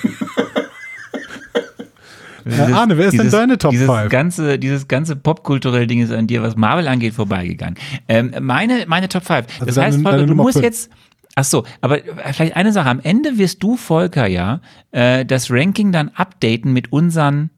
Dieses, 2.49 2.73
Arne, 2.73 2.97
wer 2.97 3.05
ist 3.07 3.13
dieses, 3.13 3.31
denn 3.31 3.39
deine 3.39 3.57
Top 3.57 3.73
5? 3.73 3.87
Dieses 3.87 4.09
ganze, 4.09 4.59
dieses 4.59 4.87
ganze 4.87 5.15
popkulturelle 5.15 5.87
Ding 5.87 6.01
ist 6.01 6.11
an 6.11 6.27
dir, 6.27 6.41
was 6.41 6.55
Marvel 6.55 6.87
angeht, 6.87 7.13
vorbeigegangen. 7.13 7.75
Ähm, 8.07 8.33
meine, 8.41 8.85
meine 8.87 9.09
Top 9.09 9.25
5. 9.25 9.45
Also 9.59 9.65
das 9.65 9.77
heißt, 9.77 10.01
Volker, 10.01 10.25
du 10.25 10.35
musst 10.35 10.61
jetzt, 10.61 10.89
Ach 11.35 11.43
so, 11.43 11.63
aber 11.79 11.99
vielleicht 12.33 12.55
eine 12.55 12.73
Sache. 12.73 12.89
Am 12.89 12.99
Ende 13.01 13.37
wirst 13.37 13.63
du, 13.63 13.77
Volker, 13.77 14.27
ja, 14.27 14.59
äh, 14.91 15.25
das 15.25 15.49
Ranking 15.49 15.91
dann 15.91 16.09
updaten 16.09 16.73
mit 16.73 16.91
unseren 16.91 17.51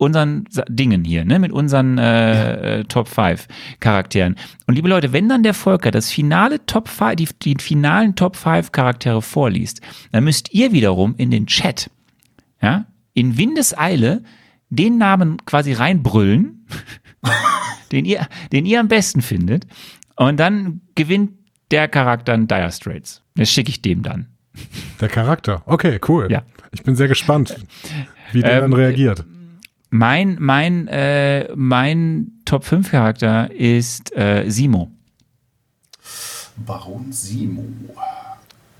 unseren 0.00 0.44
Dingen 0.66 1.04
hier, 1.04 1.26
ne, 1.26 1.38
mit 1.38 1.52
unseren 1.52 1.98
äh, 1.98 2.02
ja. 2.02 2.78
Äh, 2.78 2.84
Top 2.84 3.06
5 3.06 3.46
Charakteren. 3.80 4.36
Und 4.66 4.74
liebe 4.74 4.88
Leute, 4.88 5.12
wenn 5.12 5.28
dann 5.28 5.42
der 5.42 5.52
Volker 5.52 5.90
das 5.90 6.10
finale 6.10 6.64
Top 6.64 6.88
5, 6.88 7.16
die, 7.16 7.28
die 7.42 7.62
finalen 7.62 8.16
Top 8.16 8.36
5 8.36 8.72
Charaktere 8.72 9.20
vorliest, 9.20 9.82
dann 10.10 10.24
müsst 10.24 10.54
ihr 10.54 10.72
wiederum 10.72 11.14
in 11.18 11.30
den 11.30 11.46
Chat, 11.46 11.90
ja, 12.62 12.86
in 13.14 13.36
Windeseile 13.36 14.22
den 14.68 14.98
Namen 14.98 15.44
quasi 15.44 15.72
reinbrüllen, 15.72 16.66
den, 17.92 18.04
ihr, 18.04 18.26
den 18.52 18.66
ihr 18.66 18.80
am 18.80 18.88
besten 18.88 19.20
findet. 19.20 19.66
Und 20.16 20.38
dann 20.38 20.80
gewinnt 20.94 21.32
der 21.70 21.88
Charakter 21.88 22.32
ein 22.32 22.46
Dire 22.46 22.72
Straits. 22.72 23.22
Das 23.34 23.50
schicke 23.50 23.70
ich 23.70 23.82
dem 23.82 24.02
dann. 24.02 24.28
Der 25.00 25.08
Charakter. 25.08 25.62
Okay, 25.66 25.98
cool. 26.08 26.30
Ja. 26.30 26.42
Ich 26.72 26.82
bin 26.82 26.94
sehr 26.94 27.08
gespannt, 27.08 27.56
wie 28.32 28.42
der 28.42 28.54
ähm, 28.54 28.60
dann 28.60 28.72
reagiert. 28.72 29.24
Mein, 29.90 30.36
mein, 30.38 30.86
äh, 30.88 31.48
mein 31.56 32.32
Top 32.44 32.64
5 32.64 32.90
Charakter 32.90 33.50
ist 33.50 34.16
äh, 34.16 34.48
Simo. 34.48 34.90
Baron 36.56 37.10
Simo. 37.10 37.64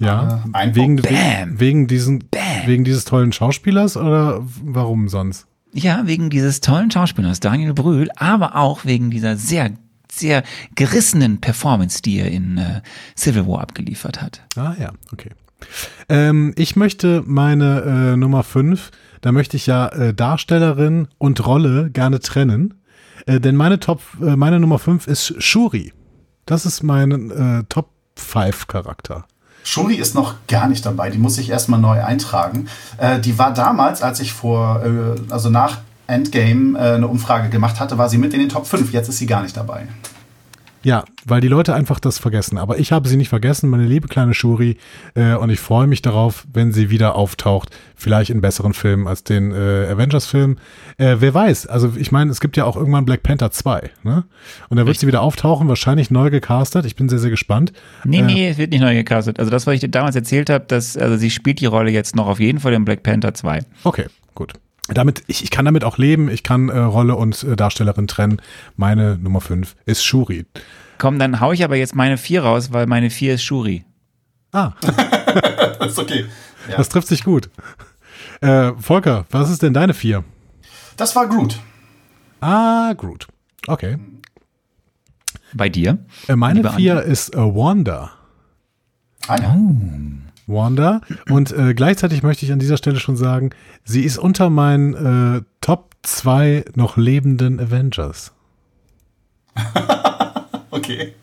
Ja, 0.00 0.44
äh, 0.54 0.74
wegen, 0.74 1.02
wegen, 1.04 1.60
wegen, 1.60 1.86
diesen, 1.86 2.24
wegen 2.64 2.84
dieses 2.84 3.04
tollen 3.04 3.32
Schauspielers 3.32 3.96
oder 3.96 4.40
warum 4.64 5.08
sonst? 5.08 5.46
Ja, 5.72 6.06
wegen 6.06 6.30
dieses 6.30 6.60
tollen 6.60 6.90
Schauspielers, 6.90 7.38
Daniel 7.38 7.74
Brühl, 7.74 8.10
aber 8.16 8.56
auch 8.56 8.84
wegen 8.84 9.10
dieser 9.10 9.36
sehr 9.36 9.70
sehr 10.12 10.42
gerissenen 10.74 11.40
Performance, 11.40 12.02
die 12.02 12.18
er 12.18 12.32
in 12.32 12.58
äh, 12.58 12.80
Civil 13.16 13.46
War 13.46 13.60
abgeliefert 13.60 14.20
hat. 14.20 14.42
Ah 14.56 14.74
ja, 14.76 14.90
okay. 15.12 15.30
Ähm, 16.08 16.52
ich 16.56 16.76
möchte 16.76 17.22
meine 17.26 18.12
äh, 18.12 18.16
Nummer 18.16 18.42
5, 18.42 18.90
da 19.20 19.32
möchte 19.32 19.56
ich 19.56 19.66
ja 19.66 19.88
äh, 19.88 20.14
Darstellerin 20.14 21.08
und 21.18 21.46
Rolle 21.46 21.90
gerne 21.90 22.20
trennen. 22.20 22.74
Äh, 23.26 23.40
denn 23.40 23.56
meine 23.56 23.78
Top, 23.78 24.02
äh, 24.20 24.36
meine 24.36 24.58
Nummer 24.58 24.78
5 24.78 25.06
ist 25.06 25.34
Shuri. 25.42 25.92
Das 26.46 26.66
ist 26.66 26.82
mein 26.82 27.64
Top 27.68 27.90
5 28.16 28.66
Charakter. 28.66 29.26
Shuri 29.62 29.96
ist 29.96 30.14
noch 30.14 30.34
gar 30.48 30.68
nicht 30.68 30.84
dabei, 30.86 31.10
die 31.10 31.18
muss 31.18 31.38
ich 31.38 31.50
erstmal 31.50 31.80
neu 31.80 32.02
eintragen. 32.02 32.66
Äh, 32.98 33.20
die 33.20 33.38
war 33.38 33.52
damals, 33.52 34.02
als 34.02 34.20
ich 34.20 34.32
vor, 34.32 34.82
äh, 34.84 35.32
also 35.32 35.50
nach 35.50 35.78
Endgame 36.06 36.78
äh, 36.78 36.94
eine 36.94 37.08
Umfrage 37.08 37.48
gemacht 37.48 37.78
hatte, 37.80 37.98
war 37.98 38.08
sie 38.08 38.18
mit 38.18 38.34
in 38.34 38.40
den 38.40 38.48
Top 38.48 38.66
5. 38.66 38.92
Jetzt 38.92 39.08
ist 39.08 39.18
sie 39.18 39.26
gar 39.26 39.42
nicht 39.42 39.56
dabei. 39.56 39.86
Ja, 40.82 41.04
weil 41.26 41.40
die 41.40 41.48
Leute 41.48 41.74
einfach 41.74 42.00
das 42.00 42.18
vergessen. 42.18 42.56
Aber 42.56 42.78
ich 42.78 42.90
habe 42.92 43.08
sie 43.08 43.16
nicht 43.16 43.28
vergessen, 43.28 43.68
meine 43.68 43.84
liebe 43.84 44.08
kleine 44.08 44.32
Shuri. 44.32 44.78
Äh, 45.14 45.34
und 45.34 45.50
ich 45.50 45.60
freue 45.60 45.86
mich 45.86 46.00
darauf, 46.00 46.46
wenn 46.52 46.72
sie 46.72 46.90
wieder 46.90 47.16
auftaucht. 47.16 47.70
Vielleicht 47.94 48.30
in 48.30 48.40
besseren 48.40 48.72
Filmen 48.72 49.06
als 49.06 49.22
den 49.22 49.52
äh, 49.52 49.88
Avengers-Film. 49.90 50.56
Äh, 50.96 51.16
wer 51.18 51.34
weiß. 51.34 51.66
Also 51.66 51.92
ich 51.96 52.12
meine, 52.12 52.30
es 52.30 52.40
gibt 52.40 52.56
ja 52.56 52.64
auch 52.64 52.76
irgendwann 52.76 53.04
Black 53.04 53.22
Panther 53.22 53.50
2. 53.50 53.90
Ne? 54.04 54.24
Und 54.70 54.76
da 54.76 54.82
wird 54.82 54.88
Richtig. 54.88 55.00
sie 55.00 55.06
wieder 55.06 55.20
auftauchen, 55.20 55.68
wahrscheinlich 55.68 56.10
neu 56.10 56.30
gecastet. 56.30 56.86
Ich 56.86 56.96
bin 56.96 57.08
sehr, 57.08 57.18
sehr 57.18 57.30
gespannt. 57.30 57.72
Nee, 58.04 58.22
nee, 58.22 58.46
äh, 58.46 58.50
es 58.50 58.58
wird 58.58 58.70
nicht 58.70 58.80
neu 58.80 58.94
gecastet. 58.94 59.38
Also 59.38 59.50
das, 59.50 59.66
was 59.66 59.74
ich 59.74 59.80
dir 59.80 59.90
damals 59.90 60.16
erzählt 60.16 60.48
habe, 60.48 60.64
dass, 60.66 60.96
also 60.96 61.16
sie 61.16 61.30
spielt 61.30 61.60
die 61.60 61.66
Rolle 61.66 61.90
jetzt 61.90 62.16
noch 62.16 62.26
auf 62.26 62.40
jeden 62.40 62.60
Fall 62.60 62.72
in 62.72 62.84
Black 62.84 63.02
Panther 63.02 63.34
2. 63.34 63.60
Okay, 63.84 64.06
gut 64.34 64.54
damit, 64.94 65.22
ich, 65.26 65.42
ich 65.44 65.50
kann 65.50 65.64
damit 65.64 65.84
auch 65.84 65.98
leben, 65.98 66.28
ich 66.28 66.42
kann 66.42 66.68
äh, 66.68 66.78
Rolle 66.78 67.16
und 67.16 67.42
äh, 67.44 67.56
Darstellerin 67.56 68.06
trennen. 68.06 68.40
Meine 68.76 69.18
Nummer 69.18 69.40
5 69.40 69.76
ist 69.86 70.04
Shuri. 70.04 70.46
Komm, 70.98 71.18
dann 71.18 71.40
hau 71.40 71.52
ich 71.52 71.64
aber 71.64 71.76
jetzt 71.76 71.94
meine 71.94 72.16
4 72.18 72.42
raus, 72.42 72.72
weil 72.72 72.86
meine 72.86 73.10
4 73.10 73.34
ist 73.34 73.42
Shuri. 73.42 73.84
Ah. 74.52 74.72
das 75.78 75.92
ist 75.92 75.98
okay. 75.98 76.26
Ja. 76.68 76.76
Das 76.76 76.88
trifft 76.88 77.08
sich 77.08 77.24
gut. 77.24 77.50
Äh, 78.40 78.72
Volker, 78.78 79.26
was 79.30 79.50
ist 79.50 79.62
denn 79.62 79.74
deine 79.74 79.94
4? 79.94 80.24
Das 80.96 81.14
war 81.16 81.26
Groot. 81.28 81.58
Ah, 82.40 82.92
Groot. 82.96 83.26
Okay. 83.66 83.98
Bei 85.54 85.68
dir? 85.68 85.98
Äh, 86.28 86.36
meine 86.36 86.68
4 86.70 87.02
ist 87.02 87.34
äh, 87.34 87.38
Wanda. 87.38 88.12
Ah, 89.26 89.36
ja. 89.40 89.56
Oh. 89.56 90.29
Wanda. 90.50 91.00
Und 91.28 91.52
äh, 91.52 91.74
gleichzeitig 91.74 92.22
möchte 92.22 92.44
ich 92.44 92.52
an 92.52 92.58
dieser 92.58 92.76
Stelle 92.76 93.00
schon 93.00 93.16
sagen, 93.16 93.50
sie 93.84 94.02
ist 94.02 94.18
unter 94.18 94.50
meinen 94.50 95.38
äh, 95.38 95.42
Top 95.60 95.94
2 96.02 96.64
noch 96.74 96.96
lebenden 96.96 97.60
Avengers. 97.60 98.32
okay. 100.70 101.14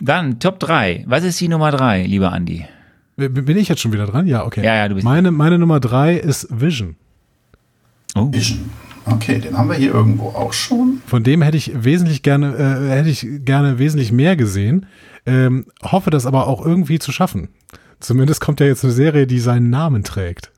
Dann 0.00 0.38
Top 0.38 0.58
3. 0.60 1.04
Was 1.06 1.24
ist 1.24 1.40
die 1.40 1.48
Nummer 1.48 1.70
3, 1.70 2.04
lieber 2.04 2.32
Andi? 2.32 2.66
Bin 3.16 3.56
ich 3.56 3.68
jetzt 3.68 3.80
schon 3.80 3.92
wieder 3.92 4.06
dran? 4.06 4.26
Ja, 4.26 4.44
okay. 4.44 4.64
Ja, 4.64 4.74
ja, 4.74 4.88
du 4.88 4.96
bist 4.96 5.04
meine, 5.04 5.30
meine 5.30 5.58
Nummer 5.58 5.78
3 5.78 6.16
ist 6.16 6.48
Vision. 6.50 6.96
Oh. 8.16 8.32
Vision. 8.32 8.70
Okay, 9.06 9.38
den 9.38 9.58
haben 9.58 9.68
wir 9.68 9.76
hier 9.76 9.92
irgendwo 9.92 10.28
auch 10.28 10.52
schon. 10.52 11.02
Von 11.06 11.22
dem 11.24 11.42
hätte 11.42 11.56
ich 11.56 11.72
wesentlich 11.74 12.22
gerne, 12.22 12.54
äh, 12.56 12.90
hätte 12.90 13.10
ich 13.10 13.26
gerne 13.44 13.78
wesentlich 13.78 14.12
mehr 14.12 14.36
gesehen. 14.36 14.86
Ähm, 15.26 15.66
hoffe 15.82 16.10
das 16.10 16.26
aber 16.26 16.46
auch 16.46 16.64
irgendwie 16.64 16.98
zu 16.98 17.12
schaffen. 17.12 17.48
Zumindest 18.00 18.40
kommt 18.40 18.60
ja 18.60 18.66
jetzt 18.66 18.84
eine 18.84 18.92
Serie, 18.92 19.26
die 19.26 19.40
seinen 19.40 19.70
Namen 19.70 20.04
trägt. 20.04 20.50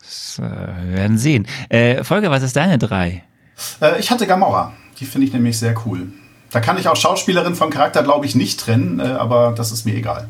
Das, 0.00 0.38
äh, 0.38 0.42
wir 0.42 0.96
werden 0.96 1.18
sehen. 1.18 1.46
Äh, 1.68 2.04
Folge, 2.04 2.30
was 2.30 2.42
ist 2.42 2.56
deine 2.56 2.78
drei? 2.78 3.24
Äh, 3.80 3.98
ich 4.00 4.10
hatte 4.10 4.26
Gamora. 4.26 4.72
Die 5.00 5.06
finde 5.06 5.26
ich 5.26 5.32
nämlich 5.32 5.58
sehr 5.58 5.74
cool. 5.86 6.08
Da 6.50 6.60
kann 6.60 6.78
ich 6.78 6.88
auch 6.88 6.96
Schauspielerin 6.96 7.54
von 7.54 7.70
Charakter, 7.70 8.02
glaube 8.02 8.26
ich, 8.26 8.34
nicht 8.34 8.60
trennen, 8.60 9.00
äh, 9.00 9.04
aber 9.04 9.54
das 9.56 9.72
ist 9.72 9.86
mir 9.86 9.94
egal. 9.94 10.28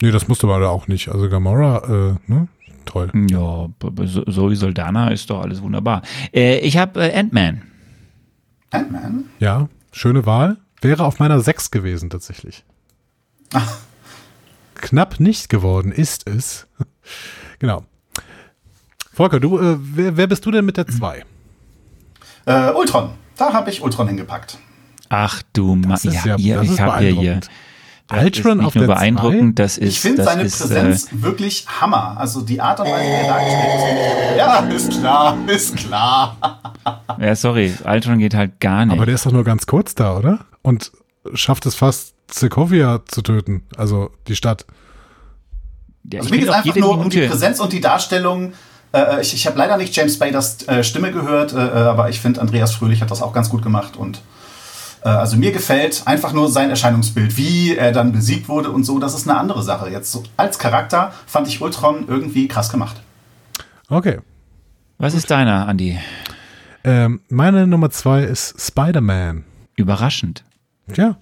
Nee, 0.00 0.10
das 0.10 0.28
musste 0.28 0.46
man 0.46 0.60
da 0.60 0.68
auch 0.68 0.88
nicht. 0.88 1.08
Also 1.08 1.28
Gamora, 1.28 2.16
äh, 2.28 2.30
ne? 2.30 2.48
Toll. 2.88 3.12
Ja, 3.28 3.68
Zoe 4.30 4.56
Soldana 4.56 5.10
ist 5.10 5.28
doch 5.28 5.42
alles 5.42 5.60
wunderbar. 5.60 6.00
Äh, 6.32 6.60
ich 6.60 6.78
habe 6.78 7.06
äh, 7.06 7.18
Ant-Man. 7.18 7.60
Ant-Man? 8.70 9.24
Ja, 9.38 9.68
schöne 9.92 10.24
Wahl. 10.24 10.56
Wäre 10.80 11.04
auf 11.04 11.18
meiner 11.18 11.38
6 11.38 11.70
gewesen 11.70 12.08
tatsächlich. 12.08 12.64
Ach. 13.52 13.76
Knapp 14.76 15.20
nicht 15.20 15.50
geworden 15.50 15.92
ist 15.92 16.26
es. 16.26 16.66
genau. 17.58 17.84
Volker, 19.12 19.38
du, 19.38 19.58
äh, 19.58 19.76
wer, 19.78 20.16
wer, 20.16 20.26
bist 20.26 20.46
du 20.46 20.50
denn 20.50 20.64
mit 20.64 20.78
der 20.78 20.86
2? 20.86 21.24
Äh, 22.46 22.70
Ultron. 22.70 23.10
Da 23.36 23.52
habe 23.52 23.68
ich 23.68 23.82
Ultron 23.82 24.08
hingepackt. 24.08 24.56
Ach 25.10 25.42
du 25.52 25.74
Mann, 25.74 25.98
ja, 26.04 26.36
ja, 26.36 26.62
ich 26.62 26.80
habe 26.80 26.98
hier, 27.00 27.12
hier 27.12 27.40
Ultron 28.10 28.60
auf 28.60 28.74
nur 28.74 28.86
der 28.86 28.94
beeindruckend, 28.94 29.58
das 29.58 29.76
ist. 29.76 29.88
Ich 29.88 30.00
finde 30.00 30.24
seine 30.24 30.42
ist, 30.42 30.58
Präsenz 30.58 31.12
äh, 31.12 31.22
wirklich 31.22 31.66
Hammer. 31.80 32.16
Also 32.18 32.40
die 32.40 32.60
Art 32.60 32.80
und 32.80 32.86
Weise, 32.86 33.04
wie 33.04 33.12
er 33.12 33.28
dargestellt 33.28 33.74
ist. 34.30 34.38
Ja, 34.38 34.58
ist 34.58 35.00
klar, 35.00 35.38
ist 35.46 35.76
klar. 35.76 36.62
ja, 37.20 37.36
sorry, 37.36 37.74
Ultron 37.84 38.18
geht 38.18 38.34
halt 38.34 38.60
gar 38.60 38.86
nicht. 38.86 38.94
Aber 38.94 39.04
der 39.04 39.14
ist 39.14 39.26
doch 39.26 39.32
nur 39.32 39.44
ganz 39.44 39.66
kurz 39.66 39.94
da, 39.94 40.16
oder? 40.16 40.40
Und 40.62 40.90
schafft 41.34 41.66
es 41.66 41.74
fast 41.74 42.14
Sokovia 42.32 43.02
zu 43.06 43.22
töten, 43.22 43.62
also 43.76 44.10
die 44.26 44.36
Stadt. 44.36 44.66
Ja, 46.10 46.20
also 46.20 46.30
mir 46.30 46.38
geht 46.38 46.48
es 46.48 46.54
einfach 46.54 46.76
nur 46.76 46.96
Minute. 46.96 47.04
um 47.04 47.10
die 47.10 47.28
Präsenz 47.28 47.60
und 47.60 47.72
die 47.72 47.80
Darstellung. 47.80 48.52
Äh, 48.92 49.20
ich 49.20 49.34
ich 49.34 49.46
habe 49.46 49.58
leider 49.58 49.76
nicht 49.76 49.94
James 49.94 50.14
Spaders 50.14 50.66
äh, 50.66 50.82
Stimme 50.82 51.12
gehört, 51.12 51.52
äh, 51.52 51.56
äh, 51.56 51.70
aber 51.88 52.08
ich 52.08 52.20
finde, 52.20 52.40
Andreas 52.40 52.74
Fröhlich 52.74 53.02
hat 53.02 53.10
das 53.10 53.20
auch 53.20 53.32
ganz 53.32 53.50
gut 53.50 53.62
gemacht. 53.62 53.96
Und 53.96 54.16
äh, 54.16 54.20
also 55.02 55.36
mir 55.36 55.52
gefällt 55.52 56.02
einfach 56.06 56.32
nur 56.32 56.50
sein 56.50 56.70
Erscheinungsbild, 56.70 57.36
wie 57.36 57.76
er 57.76 57.92
dann 57.92 58.12
besiegt 58.12 58.48
wurde 58.48 58.70
und 58.70 58.84
so. 58.84 58.98
Das 58.98 59.14
ist 59.14 59.28
eine 59.28 59.38
andere 59.38 59.62
Sache. 59.62 59.90
Jetzt 59.90 60.12
so 60.12 60.22
als 60.36 60.58
Charakter 60.58 61.12
fand 61.26 61.48
ich 61.48 61.60
Ultron 61.60 62.06
irgendwie 62.08 62.48
krass 62.48 62.70
gemacht. 62.70 63.00
Okay. 63.88 64.18
Was 64.98 65.12
gut. 65.12 65.18
ist 65.18 65.30
deiner, 65.30 65.68
Andy? 65.68 65.98
Ähm, 66.84 67.20
meine 67.28 67.66
Nummer 67.66 67.90
zwei 67.90 68.22
ist 68.22 68.60
Spider-Man. 68.60 69.44
Überraschend. 69.76 70.44
Ja, 70.96 71.16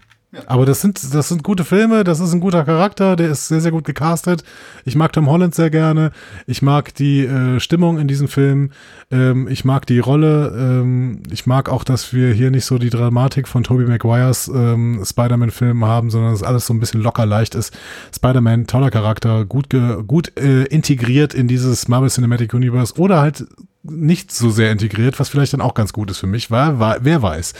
aber 0.46 0.66
das 0.66 0.80
sind, 0.80 1.14
das 1.14 1.28
sind 1.28 1.42
gute 1.42 1.64
Filme, 1.64 2.04
das 2.04 2.20
ist 2.20 2.32
ein 2.32 2.40
guter 2.40 2.64
Charakter, 2.64 3.16
der 3.16 3.30
ist 3.30 3.48
sehr, 3.48 3.60
sehr 3.60 3.70
gut 3.70 3.84
gecastet. 3.84 4.42
Ich 4.84 4.96
mag 4.96 5.12
Tom 5.12 5.30
Holland 5.30 5.54
sehr 5.54 5.70
gerne. 5.70 6.10
Ich 6.46 6.62
mag 6.62 6.94
die 6.94 7.24
äh, 7.24 7.60
Stimmung 7.60 7.98
in 7.98 8.08
diesem 8.08 8.28
Film. 8.28 8.70
Ähm, 9.10 9.48
ich 9.48 9.64
mag 9.64 9.86
die 9.86 9.98
Rolle. 9.98 10.54
Ähm, 10.56 11.22
ich 11.30 11.46
mag 11.46 11.68
auch, 11.68 11.84
dass 11.84 12.12
wir 12.12 12.32
hier 12.32 12.50
nicht 12.50 12.64
so 12.64 12.78
die 12.78 12.90
Dramatik 12.90 13.48
von 13.48 13.62
Tobey 13.62 13.84
Maguires 13.84 14.48
ähm, 14.48 15.02
Spider-Man-Filmen 15.04 15.84
haben, 15.84 16.10
sondern 16.10 16.32
dass 16.32 16.42
alles 16.42 16.66
so 16.66 16.74
ein 16.74 16.80
bisschen 16.80 17.02
locker 17.02 17.24
leicht 17.24 17.54
ist. 17.54 17.76
Spider-Man, 18.14 18.66
toller 18.66 18.90
Charakter, 18.90 19.44
gut, 19.44 19.68
gut 20.06 20.32
äh, 20.38 20.64
integriert 20.64 21.34
in 21.34 21.48
dieses 21.48 21.88
Marvel 21.88 22.10
Cinematic 22.10 22.52
Universe 22.52 22.94
oder 22.96 23.20
halt 23.20 23.46
nicht 23.82 24.32
so 24.32 24.50
sehr 24.50 24.72
integriert, 24.72 25.18
was 25.20 25.28
vielleicht 25.28 25.52
dann 25.52 25.60
auch 25.60 25.74
ganz 25.74 25.92
gut 25.92 26.10
ist 26.10 26.18
für 26.18 26.26
mich, 26.26 26.50
weil, 26.50 26.78
weil 26.80 26.98
wer 27.02 27.22
weiß. 27.22 27.54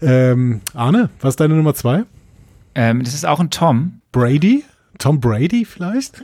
Ähm, 0.00 0.60
Arne, 0.74 1.10
was 1.20 1.30
ist 1.30 1.40
deine 1.40 1.54
Nummer 1.54 1.74
zwei? 1.74 2.04
Ähm, 2.74 3.02
das 3.02 3.14
ist 3.14 3.26
auch 3.26 3.40
ein 3.40 3.50
Tom. 3.50 4.00
Brady? 4.12 4.64
Tom 4.98 5.20
Brady 5.20 5.64
vielleicht? 5.64 6.22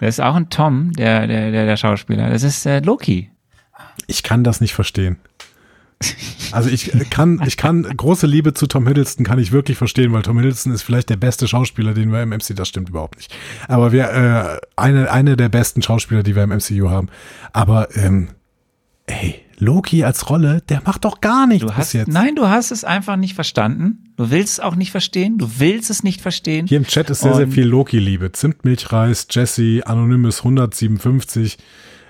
Das 0.00 0.16
ist 0.16 0.20
auch 0.20 0.34
ein 0.34 0.50
Tom, 0.50 0.92
der, 0.92 1.26
der, 1.26 1.50
der, 1.50 1.66
der 1.66 1.76
Schauspieler. 1.76 2.30
Das 2.30 2.42
ist 2.42 2.66
äh, 2.66 2.80
Loki. 2.80 3.30
Ich 4.06 4.22
kann 4.22 4.44
das 4.44 4.60
nicht 4.60 4.74
verstehen. 4.74 5.18
Also 6.50 6.68
ich 6.68 6.90
kann, 7.10 7.40
ich 7.46 7.56
kann 7.56 7.84
große 7.84 8.26
Liebe 8.26 8.52
zu 8.54 8.66
Tom 8.66 8.86
Hiddleston 8.86 9.24
kann 9.24 9.38
ich 9.38 9.52
wirklich 9.52 9.78
verstehen, 9.78 10.12
weil 10.12 10.22
Tom 10.22 10.36
Hiddleston 10.38 10.72
ist 10.72 10.82
vielleicht 10.82 11.10
der 11.10 11.16
beste 11.16 11.48
Schauspieler, 11.48 11.94
den 11.94 12.12
wir 12.12 12.22
im 12.22 12.30
MCU, 12.30 12.54
das 12.54 12.68
stimmt 12.68 12.88
überhaupt 12.88 13.16
nicht. 13.16 13.34
Aber 13.68 13.92
wir, 13.92 14.10
äh, 14.10 14.60
eine, 14.76 15.10
eine 15.10 15.36
der 15.36 15.48
besten 15.48 15.80
Schauspieler, 15.80 16.22
die 16.22 16.34
wir 16.34 16.42
im 16.42 16.50
MCU 16.50 16.90
haben. 16.90 17.08
Aber, 17.52 17.94
ähm, 17.96 18.28
ey, 19.06 19.41
Loki 19.58 20.04
als 20.04 20.28
Rolle, 20.30 20.62
der 20.68 20.82
macht 20.84 21.04
doch 21.04 21.20
gar 21.20 21.46
nichts 21.46 21.66
du 21.66 21.76
hast, 21.76 21.92
jetzt. 21.92 22.08
Nein, 22.08 22.34
du 22.34 22.48
hast 22.48 22.70
es 22.70 22.84
einfach 22.84 23.16
nicht 23.16 23.34
verstanden. 23.34 24.12
Du 24.16 24.30
willst 24.30 24.54
es 24.54 24.60
auch 24.60 24.74
nicht 24.74 24.90
verstehen. 24.90 25.38
Du 25.38 25.48
willst 25.58 25.90
es 25.90 26.02
nicht 26.02 26.20
verstehen. 26.20 26.66
Hier 26.66 26.78
im 26.78 26.86
Chat 26.86 27.10
ist 27.10 27.20
sehr, 27.20 27.34
sehr 27.34 27.48
viel 27.48 27.66
Loki-Liebe. 27.66 28.32
Zimtmilchreis, 28.32 29.26
Jesse, 29.30 29.82
Anonymous 29.84 30.38
157, 30.38 31.58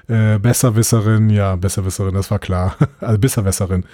äh, 0.09 0.39
Besserwisserin, 0.39 1.31
ja, 1.31 1.57
Besserwisserin, 1.57 2.15
das 2.15 2.31
war 2.31 2.39
klar. 2.39 2.77
also 3.01 3.19
Besserwisserin. 3.19 3.85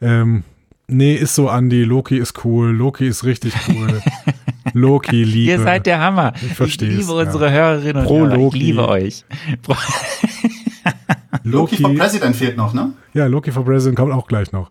Ähm, 0.00 0.44
nee, 0.88 1.14
ist 1.14 1.34
so, 1.34 1.48
Andy. 1.48 1.84
Loki 1.84 2.18
ist 2.18 2.44
cool. 2.44 2.70
Loki 2.70 3.06
ist 3.06 3.24
richtig 3.24 3.54
cool. 3.68 4.00
Loki, 4.72 5.24
Liebe. 5.24 5.52
Ihr 5.52 5.60
seid 5.60 5.86
der 5.86 6.00
Hammer. 6.00 6.32
Ich 6.36 6.58
Ich 6.60 6.80
liebe 6.80 7.12
unsere 7.12 7.46
ja. 7.46 7.52
Hörerinnen 7.52 7.96
und 8.02 8.06
Pro 8.06 8.20
Hörer. 8.20 8.36
Loki. 8.36 8.56
Ich 8.56 8.62
liebe 8.64 8.88
euch. 8.88 9.24
Loki, 11.42 11.76
Loki 11.76 11.82
for 11.82 11.94
President 11.94 12.36
fehlt 12.36 12.56
noch, 12.56 12.72
ne? 12.72 12.92
Ja, 13.12 13.26
Loki 13.26 13.50
for 13.50 13.64
President 13.64 13.96
kommt 13.96 14.12
auch 14.12 14.26
gleich 14.26 14.52
noch. 14.52 14.70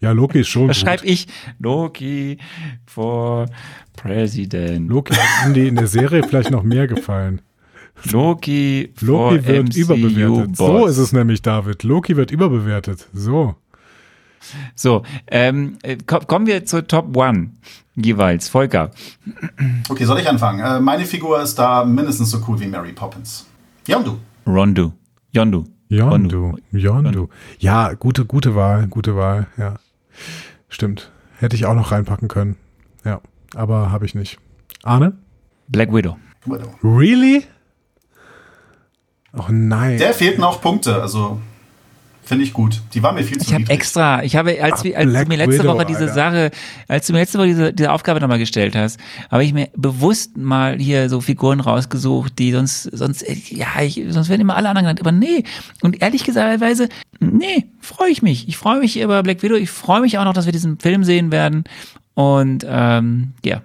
Ja, 0.00 0.12
Loki 0.12 0.40
ist 0.40 0.48
schon. 0.48 0.68
Was 0.68 0.78
schreibe 0.78 1.04
ich? 1.06 1.26
Loki 1.58 2.38
for 2.86 3.46
President. 3.96 4.88
Loki 4.88 5.14
hat 5.14 5.46
Andy 5.46 5.68
in 5.68 5.76
der 5.76 5.86
Serie 5.86 6.22
vielleicht 6.22 6.50
noch 6.50 6.62
mehr 6.62 6.86
gefallen. 6.86 7.40
Loki, 8.10 8.92
Loki 9.00 9.46
wird 9.46 9.68
MCU 9.68 9.80
überbewertet. 9.80 10.56
Boss. 10.56 10.66
So 10.66 10.86
ist 10.86 10.98
es 10.98 11.12
nämlich, 11.12 11.42
David. 11.42 11.84
Loki 11.84 12.16
wird 12.16 12.30
überbewertet. 12.30 13.08
So. 13.12 13.54
So, 14.74 15.04
ähm, 15.28 15.78
äh, 15.82 15.96
kommen 15.96 16.46
wir 16.46 16.66
zur 16.66 16.86
Top 16.86 17.16
One 17.16 17.52
jeweils. 17.96 18.48
Volker. 18.48 18.90
Okay, 19.88 20.04
soll 20.04 20.20
ich 20.20 20.28
anfangen? 20.28 20.60
Äh, 20.60 20.80
meine 20.80 21.06
Figur 21.06 21.40
ist 21.40 21.54
da 21.54 21.84
mindestens 21.84 22.30
so 22.30 22.44
cool 22.46 22.60
wie 22.60 22.66
Mary 22.66 22.92
Poppins. 22.92 23.46
Yondu. 23.86 24.18
Rondu. 24.46 24.92
Yondu. 25.32 25.64
Yondu. 25.88 26.56
Yondu. 26.72 27.28
Ja, 27.58 27.92
gute, 27.94 28.24
gute 28.24 28.54
Wahl, 28.54 28.86
gute 28.88 29.16
Wahl, 29.16 29.46
ja. 29.56 29.76
Stimmt. 30.68 31.10
Hätte 31.38 31.56
ich 31.56 31.66
auch 31.66 31.74
noch 31.74 31.92
reinpacken 31.92 32.28
können. 32.28 32.56
Ja, 33.04 33.20
aber 33.54 33.92
habe 33.92 34.06
ich 34.06 34.14
nicht. 34.14 34.38
Arne? 34.82 35.16
Black 35.68 35.92
Widow. 35.92 36.16
Widow. 36.44 36.74
Really? 36.82 37.44
Oh 39.32 39.46
nein. 39.50 39.98
Der 39.98 40.14
fehlt 40.14 40.38
noch 40.38 40.60
Punkte, 40.60 41.00
also 41.00 41.40
Finde 42.24 42.44
ich 42.44 42.54
gut. 42.54 42.80
Die 42.94 43.02
war 43.02 43.12
mir 43.12 43.22
viel 43.22 43.36
zu 43.38 43.48
Ich 43.48 43.54
habe 43.54 43.68
extra, 43.68 44.22
ich 44.22 44.34
habe, 44.34 44.62
als, 44.62 44.80
Ach, 44.80 44.96
als 44.96 45.12
du 45.12 45.28
mir 45.28 45.36
letzte 45.36 45.58
Widow, 45.58 45.74
Woche 45.74 45.84
diese 45.84 46.00
Alter. 46.00 46.14
Sache, 46.14 46.50
als 46.88 47.06
du 47.06 47.12
mir 47.12 47.18
letzte 47.18 47.38
Woche 47.38 47.48
diese, 47.48 47.72
diese 47.74 47.92
Aufgabe 47.92 48.20
nochmal 48.20 48.38
gestellt 48.38 48.74
hast, 48.74 48.98
habe 49.30 49.44
ich 49.44 49.52
mir 49.52 49.68
bewusst 49.76 50.36
mal 50.36 50.78
hier 50.78 51.10
so 51.10 51.20
Figuren 51.20 51.60
rausgesucht, 51.60 52.38
die 52.38 52.52
sonst, 52.52 52.84
sonst, 52.84 53.24
ja, 53.50 53.66
ich, 53.82 54.02
sonst 54.08 54.30
werden 54.30 54.40
immer 54.40 54.56
alle 54.56 54.70
anderen 54.70 54.86
genannt. 54.86 55.00
Aber 55.00 55.12
nee. 55.12 55.44
Und 55.82 56.00
ehrlich 56.00 56.24
gesagt, 56.24 56.62
nee, 57.20 57.66
freue 57.80 58.10
ich 58.10 58.22
mich. 58.22 58.48
Ich 58.48 58.56
freue 58.56 58.80
mich 58.80 58.98
über 58.98 59.22
Black 59.22 59.42
Widow. 59.42 59.56
Ich 59.56 59.70
freue 59.70 60.00
mich 60.00 60.16
auch 60.18 60.24
noch, 60.24 60.32
dass 60.32 60.46
wir 60.46 60.52
diesen 60.52 60.78
Film 60.78 61.04
sehen 61.04 61.30
werden. 61.30 61.64
Und 62.14 62.64
ähm, 62.66 63.32
ja, 63.44 63.60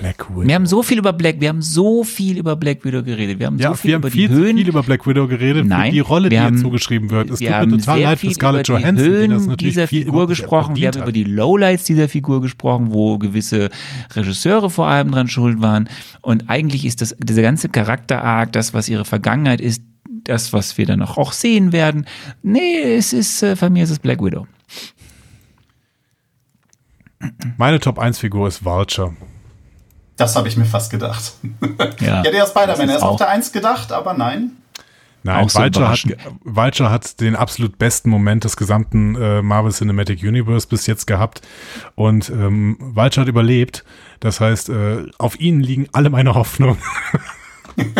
Black 0.00 0.28
Widow. 0.30 0.46
Wir 0.46 0.54
haben 0.54 0.66
so 0.66 0.82
viel 0.82 0.98
über 0.98 1.12
Black, 1.12 1.40
wir 1.40 1.48
haben 1.48 1.62
so 1.62 2.04
viel 2.04 2.38
über 2.38 2.56
Black 2.56 2.84
Widow 2.84 3.02
geredet. 3.02 3.38
Wir 3.38 3.46
haben 3.46 3.58
ja, 3.58 3.70
so 3.70 3.74
viel 3.74 3.88
wir 3.88 3.94
haben 3.94 4.02
über 4.02 4.10
viel 4.10 4.28
die 4.28 4.34
Höhen. 4.34 4.56
viel 4.56 4.68
über 4.68 4.82
Black 4.82 5.06
Widow 5.06 5.26
geredet, 5.26 5.66
Nein, 5.66 5.92
die 5.92 6.00
Rolle, 6.00 6.28
die 6.28 6.38
haben, 6.38 6.56
ihr 6.56 6.62
zugeschrieben 6.62 7.10
wird. 7.10 7.30
Es 7.30 7.38
tut 7.38 7.48
mir 7.48 7.68
total 7.78 8.00
leid 8.00 8.18
für 8.18 8.30
Scarlett 8.30 8.68
Johansson, 8.68 9.06
Höhen 9.06 9.30
die 9.30 9.36
das 9.36 9.46
natürlich 9.46 9.74
dieser 9.74 9.88
Figur 9.88 10.26
gesprochen. 10.26 10.76
Wir 10.76 10.88
haben 10.88 11.02
über 11.02 11.12
die 11.12 11.24
Lowlights 11.24 11.84
dieser 11.84 12.08
Figur 12.08 12.40
gesprochen, 12.40 12.92
wo 12.92 13.18
gewisse 13.18 13.70
Regisseure 14.14 14.70
vor 14.70 14.86
allem 14.86 15.10
dran 15.10 15.28
schuld 15.28 15.60
waren. 15.60 15.88
Und 16.20 16.48
eigentlich 16.48 16.84
ist 16.84 17.00
das 17.00 17.16
dieser 17.18 17.42
ganze 17.42 17.68
Charakter-Arc, 17.68 18.52
das, 18.52 18.74
was 18.74 18.88
ihre 18.88 19.04
Vergangenheit 19.04 19.60
ist, 19.60 19.82
das, 20.24 20.52
was 20.52 20.78
wir 20.78 20.86
dann 20.86 21.02
auch 21.02 21.32
sehen 21.32 21.72
werden. 21.72 22.06
Nee, 22.42 22.94
es 22.96 23.12
ist, 23.12 23.42
äh, 23.42 23.56
von 23.56 23.72
mir 23.72 23.84
ist 23.84 23.90
es 23.90 23.98
Black 23.98 24.22
Widow. 24.22 24.46
Meine 27.56 27.80
Top 27.80 27.98
1 27.98 28.18
Figur 28.18 28.48
ist 28.48 28.64
Vulture. 28.64 29.14
Das 30.16 30.36
habe 30.36 30.48
ich 30.48 30.56
mir 30.56 30.64
fast 30.64 30.90
gedacht. 30.90 31.32
Ja, 32.00 32.22
ja 32.22 32.30
der 32.30 32.46
Spider-Man, 32.46 32.88
er 32.88 32.96
ist 32.96 33.02
auf 33.02 33.16
der 33.16 33.28
1 33.28 33.52
gedacht, 33.52 33.92
aber 33.92 34.14
nein. 34.14 34.52
Nein, 35.26 35.48
so 35.48 35.58
Vulture, 35.58 35.88
hat, 35.88 36.04
Vulture 36.44 36.90
hat 36.90 37.20
den 37.20 37.34
absolut 37.34 37.78
besten 37.78 38.10
Moment 38.10 38.44
des 38.44 38.58
gesamten 38.58 39.16
äh, 39.16 39.40
Marvel 39.40 39.72
Cinematic 39.72 40.22
Universe 40.22 40.68
bis 40.68 40.86
jetzt 40.86 41.06
gehabt. 41.06 41.40
Und 41.94 42.28
ähm, 42.28 42.76
Vulture 42.78 43.22
hat 43.22 43.28
überlebt. 43.28 43.84
Das 44.20 44.40
heißt, 44.40 44.68
äh, 44.68 45.06
auf 45.16 45.40
ihn 45.40 45.60
liegen 45.60 45.88
alle 45.92 46.10
meine 46.10 46.34
Hoffnungen. 46.34 46.76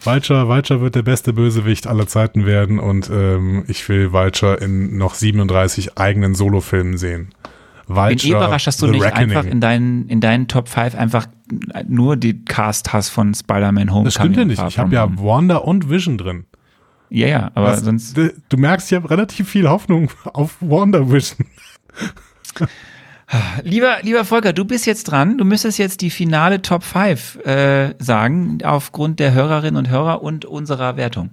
Vulture, 0.00 0.46
Vulture 0.46 0.80
wird 0.80 0.94
der 0.94 1.02
beste 1.02 1.32
Bösewicht 1.32 1.88
aller 1.88 2.06
Zeiten 2.06 2.46
werden 2.46 2.78
und 2.78 3.10
ähm, 3.10 3.64
ich 3.66 3.88
will 3.88 4.12
Vulture 4.12 4.54
in 4.56 4.96
noch 4.96 5.14
37 5.14 5.98
eigenen 5.98 6.36
Solofilmen 6.36 6.98
sehen. 6.98 7.34
Vulture, 7.86 8.16
Bin 8.16 8.18
eh 8.18 8.30
überrascht, 8.30 8.66
dass 8.66 8.76
du 8.76 8.86
nicht 8.86 9.02
Reckoning. 9.02 9.36
einfach 9.36 9.44
in 9.44 9.60
deinen, 9.60 10.08
in 10.08 10.20
deinen 10.20 10.48
Top 10.48 10.68
5 10.68 10.94
einfach 10.94 11.26
nur 11.86 12.16
die 12.16 12.44
Cast 12.44 12.92
hast 12.92 13.10
von 13.10 13.34
Spider-Man 13.34 13.92
Homecoming. 13.92 14.04
Das 14.04 14.14
stimmt 14.14 14.36
ja 14.36 14.44
nicht. 14.44 14.62
Ich 14.68 14.78
habe 14.78 14.94
ja 14.94 15.08
Wanda 15.18 15.56
und 15.56 15.90
Vision 15.90 16.18
drin. 16.18 16.44
Ja, 17.10 17.26
ja, 17.26 17.50
aber 17.54 17.72
Was, 17.72 17.80
sonst. 17.80 18.16
Du 18.16 18.56
merkst, 18.56 18.90
ich 18.90 18.96
habe 18.96 19.10
relativ 19.10 19.48
viel 19.48 19.68
Hoffnung 19.68 20.10
auf 20.32 20.56
Wanda 20.60 21.10
Vision. 21.10 21.46
Lieber, 23.62 23.96
lieber 24.02 24.26
Volker, 24.26 24.52
du 24.52 24.64
bist 24.66 24.84
jetzt 24.84 25.04
dran. 25.04 25.38
Du 25.38 25.44
müsstest 25.44 25.78
jetzt 25.78 26.02
die 26.02 26.10
finale 26.10 26.60
Top 26.60 26.82
5 26.82 27.36
äh, 27.46 27.94
sagen, 27.98 28.58
aufgrund 28.62 29.20
der 29.20 29.32
Hörerinnen 29.32 29.78
und 29.78 29.88
Hörer 29.88 30.22
und 30.22 30.44
unserer 30.44 30.96
Wertung. 30.96 31.30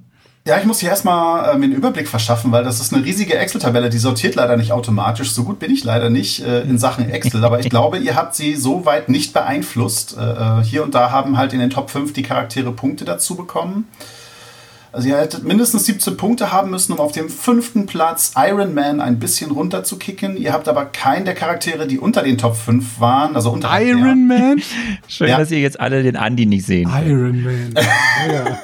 Ja, 0.47 0.57
ich 0.57 0.65
muss 0.65 0.79
hier 0.79 0.89
erstmal 0.89 1.53
äh, 1.53 1.57
mir 1.57 1.65
einen 1.65 1.73
Überblick 1.73 2.07
verschaffen, 2.07 2.51
weil 2.51 2.63
das 2.63 2.79
ist 2.79 2.93
eine 2.93 3.05
riesige 3.05 3.37
Excel-Tabelle, 3.37 3.89
die 3.89 3.99
sortiert 3.99 4.35
leider 4.35 4.57
nicht 4.57 4.71
automatisch. 4.71 5.31
So 5.31 5.43
gut 5.43 5.59
bin 5.59 5.71
ich 5.71 5.83
leider 5.83 6.09
nicht 6.09 6.43
äh, 6.43 6.61
in 6.61 6.77
Sachen 6.77 7.09
Excel, 7.09 7.43
aber 7.43 7.59
ich 7.59 7.69
glaube, 7.69 7.99
ihr 7.99 8.15
habt 8.15 8.35
sie 8.35 8.55
so 8.55 8.85
weit 8.85 9.09
nicht 9.09 9.33
beeinflusst. 9.33 10.17
Äh, 10.17 10.21
äh 10.21 10.63
hier 10.63 10.83
und 10.83 10.95
da 10.95 11.11
haben 11.11 11.37
halt 11.37 11.53
in 11.53 11.59
den 11.59 11.69
Top 11.69 11.89
5 11.89 12.13
die 12.13 12.23
Charaktere 12.23 12.71
Punkte 12.71 13.05
dazu 13.05 13.35
bekommen. 13.35 13.87
Also 14.91 15.07
ihr 15.07 15.17
hättet 15.19 15.43
mindestens 15.43 15.85
17 15.85 16.17
Punkte 16.17 16.51
haben 16.51 16.71
müssen, 16.71 16.93
um 16.93 16.99
auf 16.99 17.11
dem 17.11 17.29
fünften 17.29 17.85
Platz 17.85 18.33
Iron 18.35 18.73
Man 18.73 19.01
ein 19.01 19.19
bisschen 19.19 19.51
runter 19.51 19.83
zu 19.83 19.99
kicken. 19.99 20.35
Ihr 20.35 20.51
habt 20.51 20.67
aber 20.67 20.85
keinen 20.85 21.25
der 21.25 21.35
Charaktere, 21.35 21.85
die 21.85 21.99
unter 21.99 22.23
den 22.23 22.39
Top 22.39 22.55
5 22.55 22.99
waren. 22.99 23.35
Also 23.35 23.51
unter 23.51 23.79
Iron 23.79 24.25
Man? 24.25 24.61
Schön, 25.07 25.29
ja. 25.29 25.37
dass 25.37 25.51
ihr 25.51 25.59
jetzt 25.59 25.79
alle 25.79 26.01
den 26.01 26.15
Andy 26.15 26.47
nicht 26.47 26.65
sehen. 26.65 26.89
Iron 27.05 27.43
Man. 27.43 27.75
ja. 28.33 28.59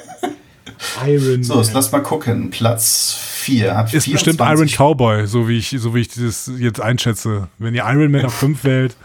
Iron 1.06 1.42
So, 1.42 1.58
jetzt 1.58 1.72
lass 1.72 1.92
mal 1.92 2.02
gucken. 2.02 2.50
Platz 2.50 3.16
4 3.18 3.76
hat 3.76 3.94
Ist 3.94 4.10
bestimmt 4.10 4.40
Iron 4.40 4.66
Cowboy, 4.68 5.26
so 5.26 5.48
wie 5.48 5.58
ich, 5.58 5.74
so 5.78 5.94
wie 5.94 6.00
ich 6.00 6.08
das 6.08 6.50
jetzt 6.58 6.80
einschätze. 6.80 7.48
Wenn 7.58 7.74
ihr 7.74 7.84
Iron 7.86 8.10
Man 8.10 8.24
auf 8.26 8.34
5 8.38 8.64
wählt. 8.64 8.96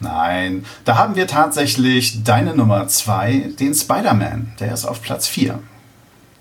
Nein, 0.00 0.64
da 0.84 0.96
haben 0.96 1.16
wir 1.16 1.26
tatsächlich 1.26 2.22
deine 2.22 2.54
Nummer 2.54 2.86
2, 2.86 3.52
den 3.58 3.74
Spider-Man. 3.74 4.52
Der 4.60 4.72
ist 4.72 4.84
auf 4.84 5.02
Platz 5.02 5.26
4. 5.26 5.58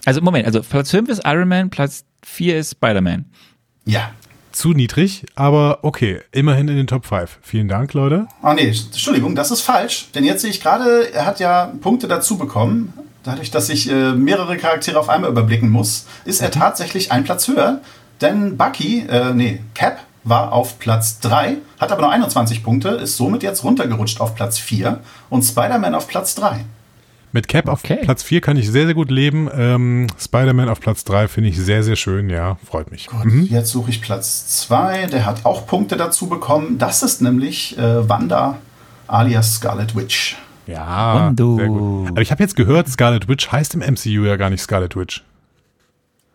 Also 0.06 0.22
Moment, 0.22 0.46
also 0.46 0.62
Platz 0.62 0.92
5 0.92 1.10
ist 1.10 1.22
Iron 1.26 1.48
Man, 1.48 1.70
Platz 1.70 2.04
4 2.24 2.60
ist 2.60 2.72
Spider-Man. 2.72 3.26
Ja. 3.86 4.12
Zu 4.52 4.72
niedrig, 4.72 5.26
aber 5.36 5.80
okay, 5.82 6.22
immerhin 6.32 6.70
in 6.70 6.78
den 6.78 6.88
Top 6.88 7.06
5. 7.06 7.40
Vielen 7.42 7.68
Dank, 7.68 7.94
Leute. 7.94 8.28
Oh 8.42 8.54
nee, 8.54 8.68
Entschuldigung, 8.68 9.36
das 9.36 9.52
ist 9.52 9.62
falsch. 9.62 10.08
Denn 10.16 10.24
jetzt 10.24 10.44
sehe 10.44 10.50
ich 10.50 10.62
gerade, 10.62 11.12
er 11.14 11.26
hat 11.26 11.40
ja 11.42 11.74
Punkte 11.82 12.08
dazu 12.08 12.38
bekommen 12.38 12.94
dadurch, 13.26 13.52
dass 13.52 13.70
ich 13.70 13.90
äh, 13.90 14.14
mehrere 14.14 14.58
Charaktere 14.58 15.00
auf 15.00 15.10
einmal 15.10 15.30
überblicken 15.30 15.70
muss, 15.70 16.06
ist 16.24 16.42
er 16.42 16.50
mhm. 16.50 16.54
tatsächlich 16.54 17.12
einen 17.12 17.26
Platz 17.26 17.48
höher. 17.48 17.82
Denn 18.22 18.58
Bucky, 18.58 19.06
äh, 19.10 19.34
nee, 19.34 19.62
Cap 19.74 20.00
war 20.24 20.54
auf 20.54 20.80
Platz 20.80 21.20
3, 21.20 21.58
hat 21.80 21.92
aber 21.92 22.02
nur 22.02 22.12
21 22.12 22.64
Punkte, 22.64 22.90
ist 22.90 23.18
somit 23.18 23.44
jetzt 23.44 23.64
runtergerutscht 23.64 24.22
auf 24.22 24.36
Platz 24.36 24.58
4 24.58 25.00
und 25.30 25.44
Spider-Man 25.44 25.94
auf 25.94 26.08
Platz 26.08 26.36
3. 26.36 26.66
Mit 27.32 27.50
Cap 27.50 27.68
okay. 27.68 27.98
auf 27.98 28.02
Platz 28.02 28.24
4 28.24 28.40
kann 28.40 28.56
ich 28.56 28.72
sehr, 28.72 28.86
sehr 28.86 28.94
gut 28.94 29.12
leben. 29.12 29.50
Ähm, 29.54 30.08
Spider-Man 30.18 30.70
auf 30.70 30.80
Platz 30.80 31.04
3 31.04 31.28
finde 31.28 31.50
ich 31.50 31.58
sehr, 31.58 31.84
sehr 31.84 31.98
schön. 31.98 32.30
Ja, 32.30 32.58
freut 32.66 32.92
mich. 32.92 33.08
Gut, 33.08 33.26
mhm. 33.26 33.44
jetzt 33.44 33.72
suche 33.72 33.90
ich 33.90 34.02
Platz 34.02 34.48
2. 34.62 35.08
Der 35.08 35.26
hat 35.26 35.46
auch 35.46 35.68
Punkte 35.68 35.98
dazu 35.98 36.28
bekommen. 36.28 36.78
Das 36.78 37.04
ist 37.04 37.22
nämlich 37.22 37.78
äh, 37.78 38.08
Wanda 38.08 38.58
alias 39.08 39.56
Scarlet 39.56 39.96
Witch. 39.96 40.38
Ja, 40.68 41.32
sehr 41.36 41.68
gut. 41.68 42.10
Aber 42.10 42.22
ich 42.22 42.32
habe 42.32 42.42
jetzt 42.42 42.56
gehört, 42.56 42.88
Scarlet 42.88 43.28
Witch 43.28 43.52
heißt 43.52 43.76
im 43.76 43.82
MCU 43.82 44.26
ja 44.26 44.36
gar 44.36 44.50
nicht 44.50 44.62
Scarlet 44.62 44.96
Witch. 44.96 45.24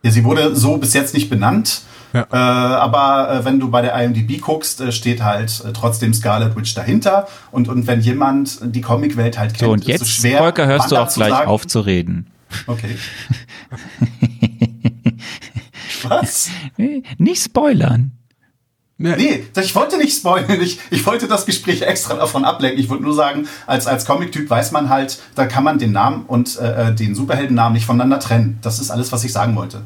Ja, 0.03 0.11
sie 0.11 0.25
wurde 0.25 0.57
so 0.57 0.79
bis 0.79 0.95
jetzt 0.95 1.15
nicht 1.15 1.29
benannt. 1.29 1.83
Ja. 2.13 2.27
Äh, 2.33 2.37
aber 2.37 3.31
äh, 3.33 3.45
wenn 3.45 3.61
du 3.61 3.71
bei 3.71 3.83
der 3.83 3.95
IMDb 3.95 4.41
guckst, 4.41 4.81
äh, 4.81 4.91
steht 4.93 5.23
halt 5.23 5.63
äh, 5.65 5.73
trotzdem 5.73 6.13
Scarlet 6.15 6.57
Witch 6.57 6.75
dahinter. 6.75 7.29
Und, 7.53 7.69
und 7.69 7.87
wenn 7.87 8.01
jemand 8.01 8.59
die 8.63 8.81
Comicwelt 8.81 9.39
halt 9.39 9.51
kennt, 9.55 9.67
so, 9.67 9.73
und 9.73 9.85
jetzt, 9.87 10.03
ist 10.03 10.09
es 10.09 10.15
schwer. 10.15 10.39
Volker, 10.39 10.67
hörst 10.67 10.91
Wanda 10.91 11.05
du 11.05 11.09
auch 11.09 11.15
gleich 11.15 11.31
sagen. 11.31 11.49
aufzureden. 11.49 12.27
Okay. 12.67 12.97
Was? 16.09 16.51
Nicht 17.19 17.45
spoilern. 17.45 18.13
Nee. 19.03 19.17
nee, 19.17 19.45
ich 19.63 19.75
wollte 19.75 19.97
nicht 19.97 20.15
spoilern. 20.15 20.61
Ich, 20.61 20.79
ich 20.91 21.07
wollte 21.07 21.27
das 21.27 21.47
Gespräch 21.47 21.81
extra 21.81 22.17
davon 22.17 22.45
ablenken. 22.45 22.79
Ich 22.79 22.91
wollte 22.91 23.03
nur 23.03 23.15
sagen, 23.15 23.49
als, 23.67 23.87
als 23.87 24.05
Comic-Typ 24.05 24.51
weiß 24.51 24.73
man 24.73 24.91
halt, 24.91 25.19
da 25.35 25.47
kann 25.47 25.65
man 25.65 25.79
den 25.79 25.93
Namen 25.93 26.27
und 26.27 26.59
äh, 26.59 26.89
äh, 26.89 26.95
den 26.95 27.15
Superheldennamen 27.15 27.73
nicht 27.73 27.87
voneinander 27.87 28.21
trennen. 28.21 28.59
Das 28.61 28.79
ist 28.79 28.91
alles, 28.91 29.11
was 29.11 29.25
ich 29.25 29.33
sagen 29.33 29.57
wollte. 29.57 29.85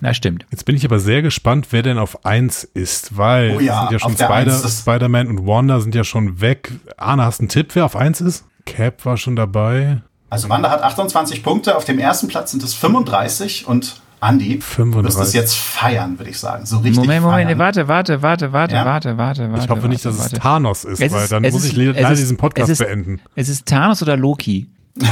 Na, 0.00 0.12
stimmt. 0.12 0.46
Jetzt 0.50 0.64
bin 0.64 0.74
ich 0.74 0.84
aber 0.84 0.98
sehr 0.98 1.22
gespannt, 1.22 1.68
wer 1.70 1.84
denn 1.84 1.96
auf 1.96 2.24
1 2.26 2.64
ist, 2.64 3.16
weil 3.16 3.54
oh 3.56 3.60
ja, 3.60 3.82
sind 3.82 3.92
ja 3.92 3.98
schon 4.00 4.12
Spider, 4.14 4.68
Spider-Man 4.68 5.28
und 5.28 5.46
Wanda 5.46 5.78
sind 5.78 5.94
ja 5.94 6.02
schon 6.02 6.40
weg. 6.40 6.72
Arne, 6.96 7.24
hast 7.24 7.38
du 7.38 7.42
einen 7.42 7.48
Tipp, 7.50 7.70
wer 7.74 7.84
auf 7.84 7.94
1 7.94 8.20
ist? 8.20 8.44
Cap 8.64 9.04
war 9.04 9.16
schon 9.16 9.36
dabei. 9.36 10.02
Also 10.28 10.48
Wanda 10.48 10.70
hat 10.70 10.82
28 10.82 11.44
Punkte, 11.44 11.76
auf 11.76 11.84
dem 11.84 12.00
ersten 12.00 12.26
Platz 12.26 12.50
sind 12.50 12.64
es 12.64 12.74
35 12.74 13.68
und 13.68 14.00
Andi, 14.20 14.60
35. 14.60 15.04
wirst 15.04 15.28
es 15.28 15.34
jetzt 15.34 15.56
feiern, 15.56 16.18
würde 16.18 16.30
ich 16.30 16.38
sagen. 16.38 16.64
So 16.64 16.78
richtig 16.78 16.96
Moment, 16.96 17.22
Moment, 17.22 17.46
feiern. 17.48 17.58
warte, 17.58 17.88
warte, 17.88 18.22
warte, 18.22 18.52
warte, 18.52 18.74
ja? 18.74 18.84
warte, 18.84 19.18
warte, 19.18 19.50
warte. 19.50 19.64
Ich 19.64 19.68
hoffe 19.68 19.82
warte, 19.82 19.88
nicht, 19.88 20.04
dass 20.04 20.18
warte. 20.18 20.36
es 20.36 20.42
Thanos 20.42 20.84
ist, 20.84 21.00
es 21.00 21.12
weil 21.12 21.28
dann 21.28 21.42
muss 21.42 21.54
ist, 21.64 21.72
ich 21.72 21.76
leider 21.76 22.12
ist, 22.12 22.18
diesen 22.18 22.36
Podcast 22.36 22.70
es 22.70 22.80
ist, 22.80 22.86
beenden. 22.86 23.20
Es 23.34 23.48
ist 23.48 23.66
Thanos 23.66 24.02
oder 24.02 24.16
Loki. 24.16 24.66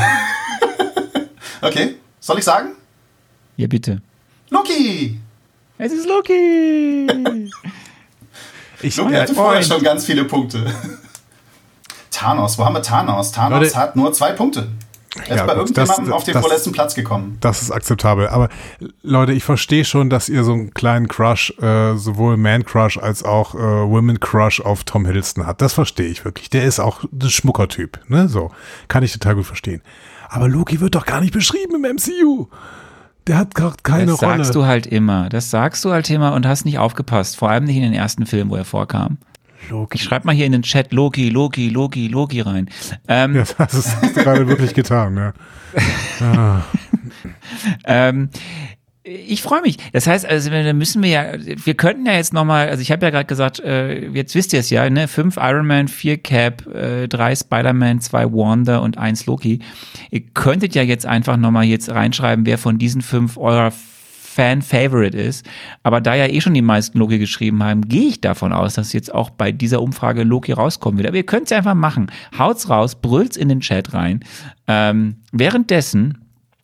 okay, 1.60 1.96
soll 2.20 2.38
ich 2.38 2.44
sagen? 2.44 2.70
Ja, 3.56 3.66
bitte. 3.66 4.00
Loki! 4.50 5.20
Es 5.76 5.92
ist 5.92 6.08
Loki! 6.08 7.06
ich 8.82 8.96
Loki 8.96 9.14
hatte 9.14 9.34
vorher 9.34 9.62
schon 9.62 9.82
ganz 9.82 10.06
viele 10.06 10.24
Punkte. 10.24 10.64
Thanos, 12.10 12.56
wo 12.58 12.64
haben 12.64 12.74
wir 12.74 12.82
Thanos? 12.82 13.32
Thanos 13.32 13.60
Leute, 13.60 13.76
hat 13.76 13.96
nur 13.96 14.12
zwei 14.12 14.32
Punkte. 14.32 14.68
Er 15.16 15.28
ja, 15.28 15.42
ist 15.42 15.46
bei 15.46 15.54
gut, 15.54 15.76
irgendjemandem 15.76 16.04
das, 16.06 16.14
auf 16.14 16.24
den 16.24 16.34
das, 16.34 16.42
vorletzten 16.42 16.72
Platz 16.72 16.94
gekommen. 16.94 17.38
Das 17.40 17.62
ist 17.62 17.70
akzeptabel. 17.70 18.28
Aber 18.28 18.48
Leute, 19.02 19.32
ich 19.32 19.44
verstehe 19.44 19.84
schon, 19.84 20.10
dass 20.10 20.28
ihr 20.28 20.42
so 20.42 20.52
einen 20.52 20.74
kleinen 20.74 21.06
Crush, 21.06 21.54
äh, 21.60 21.96
sowohl 21.96 22.36
Man-Crush 22.36 22.98
als 22.98 23.22
auch 23.22 23.54
äh, 23.54 23.58
Women-Crush 23.58 24.60
auf 24.60 24.84
Tom 24.84 25.06
Hiddleston 25.06 25.46
habt. 25.46 25.62
Das 25.62 25.72
verstehe 25.72 26.08
ich 26.08 26.24
wirklich. 26.24 26.50
Der 26.50 26.64
ist 26.64 26.80
auch 26.80 27.04
ein 27.04 27.30
Schmuckertyp. 27.30 28.00
Ne? 28.08 28.28
So, 28.28 28.50
kann 28.88 29.04
ich 29.04 29.12
total 29.12 29.36
gut 29.36 29.46
verstehen. 29.46 29.82
Aber 30.28 30.48
Loki 30.48 30.80
wird 30.80 30.96
doch 30.96 31.06
gar 31.06 31.20
nicht 31.20 31.32
beschrieben 31.32 31.84
im 31.84 31.94
MCU. 31.94 32.48
Der 33.26 33.38
hat 33.38 33.54
gerade 33.54 33.76
keine 33.82 34.12
das 34.12 34.22
Rolle. 34.22 34.38
Das 34.38 34.48
sagst 34.48 34.54
du 34.56 34.66
halt 34.66 34.86
immer. 34.86 35.28
Das 35.28 35.50
sagst 35.50 35.84
du 35.84 35.92
halt 35.92 36.10
immer 36.10 36.34
und 36.34 36.46
hast 36.46 36.64
nicht 36.64 36.78
aufgepasst. 36.78 37.36
Vor 37.36 37.50
allem 37.50 37.64
nicht 37.64 37.76
in 37.76 37.82
den 37.82 37.94
ersten 37.94 38.26
Filmen, 38.26 38.50
wo 38.50 38.56
er 38.56 38.64
vorkam. 38.64 39.18
Loki. 39.68 39.96
Ich 39.96 40.04
schreib 40.04 40.24
mal 40.24 40.34
hier 40.34 40.46
in 40.46 40.52
den 40.52 40.62
Chat 40.62 40.92
Loki, 40.92 41.28
Loki, 41.28 41.68
Loki, 41.68 42.08
Loki 42.08 42.40
rein. 42.40 42.68
Ähm, 43.08 43.36
ja, 43.36 43.44
das 43.58 43.74
ist, 43.74 43.96
hast 44.00 44.16
du 44.16 44.22
gerade 44.22 44.46
wirklich 44.48 44.74
getan, 44.74 45.16
ja. 45.16 45.32
Ah. 46.20 46.62
ähm, 47.86 48.30
ich 49.06 49.42
freue 49.42 49.60
mich. 49.60 49.76
Das 49.92 50.06
heißt, 50.06 50.24
also 50.24 50.48
da 50.48 50.72
müssen 50.72 51.02
wir 51.02 51.10
ja, 51.10 51.24
wir 51.36 51.74
könnten 51.74 52.06
ja 52.06 52.14
jetzt 52.14 52.32
nochmal, 52.32 52.70
also 52.70 52.80
ich 52.80 52.90
habe 52.90 53.04
ja 53.04 53.10
gerade 53.10 53.26
gesagt, 53.26 53.60
äh, 53.60 54.08
jetzt 54.08 54.34
wisst 54.34 54.54
ihr 54.54 54.60
es 54.60 54.70
ja, 54.70 54.88
ne? 54.88 55.08
Fünf 55.08 55.36
Iron 55.36 55.66
Man, 55.66 55.88
vier 55.88 56.16
Cap, 56.16 56.66
äh, 56.74 57.06
drei 57.06 57.34
Spider-Man, 57.34 58.00
zwei 58.00 58.24
Wanda 58.24 58.78
und 58.78 58.96
eins 58.96 59.26
Loki. 59.26 59.58
Ihr 60.10 60.22
könntet 60.32 60.74
ja 60.74 60.82
jetzt 60.82 61.04
einfach 61.04 61.36
nochmal 61.36 61.64
jetzt 61.64 61.90
reinschreiben, 61.90 62.46
wer 62.46 62.56
von 62.56 62.78
diesen 62.78 63.02
fünf 63.02 63.36
eurer 63.36 63.72
Fan-Favorite 64.34 65.16
ist. 65.16 65.46
Aber 65.82 66.00
da 66.00 66.14
ja 66.14 66.26
eh 66.26 66.40
schon 66.40 66.54
die 66.54 66.62
meisten 66.62 66.98
Loki 66.98 67.18
geschrieben 67.18 67.62
haben, 67.62 67.88
gehe 67.88 68.08
ich 68.08 68.20
davon 68.20 68.52
aus, 68.52 68.74
dass 68.74 68.92
jetzt 68.92 69.14
auch 69.14 69.30
bei 69.30 69.52
dieser 69.52 69.80
Umfrage 69.80 70.24
Loki 70.24 70.52
rauskommen 70.52 70.98
wird. 70.98 71.08
Aber 71.08 71.16
ihr 71.16 71.26
könnt 71.26 71.46
es 71.46 71.52
einfach 71.52 71.74
machen. 71.74 72.10
Haut's 72.36 72.68
raus, 72.68 72.96
brüllt's 72.96 73.36
in 73.36 73.48
den 73.48 73.60
Chat 73.60 73.94
rein. 73.94 74.20
Ähm, 74.66 75.16
währenddessen 75.32 76.18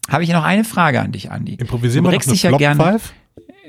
habe 0.09 0.25
ich 0.25 0.31
noch 0.31 0.45
eine 0.45 0.65
Frage 0.65 1.01
an 1.01 1.13
dich, 1.13 1.31
Andi. 1.31 1.55
Improvisieren 1.55 2.05
wir 2.05 2.11
noch 2.11 2.27
eine 2.27 2.37
Flop 2.37 2.61
ja 2.61 2.75
gerne, 2.75 3.01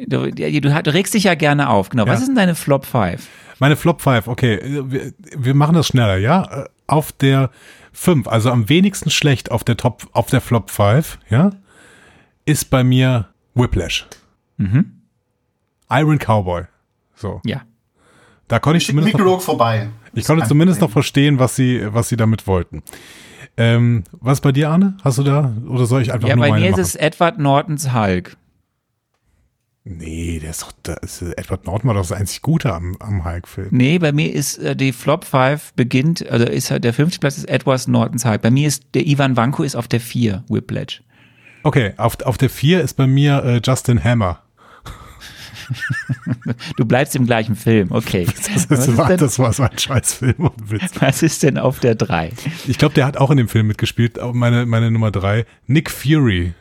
du, 0.07 0.31
du, 0.31 0.83
du, 0.83 0.93
regst 0.93 1.13
dich 1.13 1.25
ja 1.25 1.35
gerne 1.35 1.69
auf. 1.69 1.89
Genau. 1.89 2.05
Ja. 2.05 2.13
Was 2.13 2.21
ist 2.21 2.27
denn 2.27 2.35
deine 2.35 2.55
Flop 2.55 2.85
5? 2.85 3.27
Meine 3.59 3.75
Flop 3.75 4.01
5, 4.01 4.27
okay. 4.27 4.59
Wir, 4.87 5.13
wir 5.37 5.53
machen 5.53 5.75
das 5.75 5.87
schneller, 5.87 6.17
ja? 6.17 6.65
Auf 6.87 7.11
der 7.11 7.51
5, 7.93 8.27
also 8.27 8.49
am 8.49 8.67
wenigsten 8.69 9.11
schlecht 9.11 9.51
auf 9.51 9.63
der 9.63 9.77
Top, 9.77 10.07
auf 10.13 10.27
der 10.27 10.41
Flop 10.41 10.71
5, 10.71 11.19
ja, 11.29 11.51
ist 12.45 12.71
bei 12.71 12.83
mir 12.83 13.30
Whiplash. 13.53 14.07
Mhm. 14.57 15.01
Iron 15.89 16.17
Cowboy. 16.17 16.63
So. 17.15 17.41
Ja. 17.45 17.61
Da 18.47 18.59
konnte 18.59 18.77
ich 18.77 18.87
zumindest 18.87 19.17
noch, 19.17 19.41
vorbei. 19.41 19.89
Ich 20.13 20.25
konnte 20.25 20.45
zumindest 20.47 20.81
noch 20.81 20.91
verstehen, 20.91 21.39
was 21.39 21.55
sie, 21.55 21.81
was 21.93 22.09
sie 22.09 22.17
damit 22.17 22.47
wollten. 22.47 22.83
Ähm, 23.57 24.03
was 24.11 24.41
bei 24.41 24.51
dir, 24.51 24.69
Arne? 24.69 24.97
Hast 25.03 25.17
du 25.17 25.23
da? 25.23 25.53
Oder 25.67 25.85
soll 25.85 26.01
ich 26.01 26.11
einfach 26.13 26.27
ja, 26.27 26.35
nur 26.35 26.47
meine 26.47 26.55
Ja, 26.55 26.71
bei 26.71 26.75
mir 26.75 26.81
ist 26.81 26.95
es 26.95 26.95
Edward 26.95 27.37
Nortons 27.39 27.93
Hulk. 27.93 28.37
Nee, 29.83 30.39
der 30.39 30.51
ist 30.51 30.61
doch, 30.61 30.71
da 30.83 30.93
ist, 30.95 31.23
Edward 31.23 31.65
Norton 31.65 31.87
war 31.87 31.95
doch 31.95 32.01
das 32.01 32.11
einzig 32.11 32.43
Gute 32.43 32.71
am, 32.71 32.95
am 32.99 33.25
Hulk-Film. 33.25 33.69
Nee, 33.71 33.97
bei 33.97 34.11
mir 34.11 34.31
ist 34.31 34.59
äh, 34.59 34.75
die 34.75 34.93
Flop 34.93 35.25
5 35.25 35.73
beginnt, 35.73 36.29
also 36.29 36.45
ist 36.45 36.69
halt 36.69 36.83
der 36.83 36.93
fünfte 36.93 37.19
Platz 37.19 37.37
ist 37.37 37.49
Edward 37.49 37.87
Nortons 37.87 38.23
Hulk. 38.23 38.43
Bei 38.43 38.51
mir 38.51 38.67
ist 38.67 38.83
der 38.93 39.07
Ivan 39.07 39.35
Vanko 39.35 39.63
ist 39.63 39.75
auf 39.75 39.87
der 39.87 39.99
4, 39.99 40.43
Whiplash. 40.49 41.01
Okay, 41.63 41.93
auf, 41.97 42.19
auf 42.21 42.37
der 42.37 42.49
4 42.49 42.81
ist 42.81 42.95
bei 42.95 43.07
mir 43.07 43.43
äh, 43.43 43.61
Justin 43.63 44.03
Hammer. 44.03 44.41
Du 46.75 46.85
bleibst 46.85 47.15
im 47.15 47.25
gleichen 47.25 47.55
Film, 47.55 47.91
okay. 47.91 48.27
Das, 48.53 48.67
das, 48.67 48.97
war, 48.97 49.15
das 49.15 49.39
war 49.39 49.53
so 49.53 49.63
ein 49.63 49.77
Scheißfilm 49.77 50.35
und 50.37 50.71
Witz. 50.71 50.91
Was 50.99 51.23
ist 51.23 51.43
denn 51.43 51.57
auf 51.57 51.79
der 51.79 51.95
3? 51.95 52.31
Ich 52.67 52.77
glaube, 52.77 52.93
der 52.93 53.05
hat 53.05 53.17
auch 53.17 53.31
in 53.31 53.37
dem 53.37 53.47
Film 53.47 53.67
mitgespielt, 53.67 54.19
meine, 54.33 54.65
meine 54.65 54.91
Nummer 54.91 55.11
3. 55.11 55.45
Nick 55.67 55.89
Fury. 55.89 56.53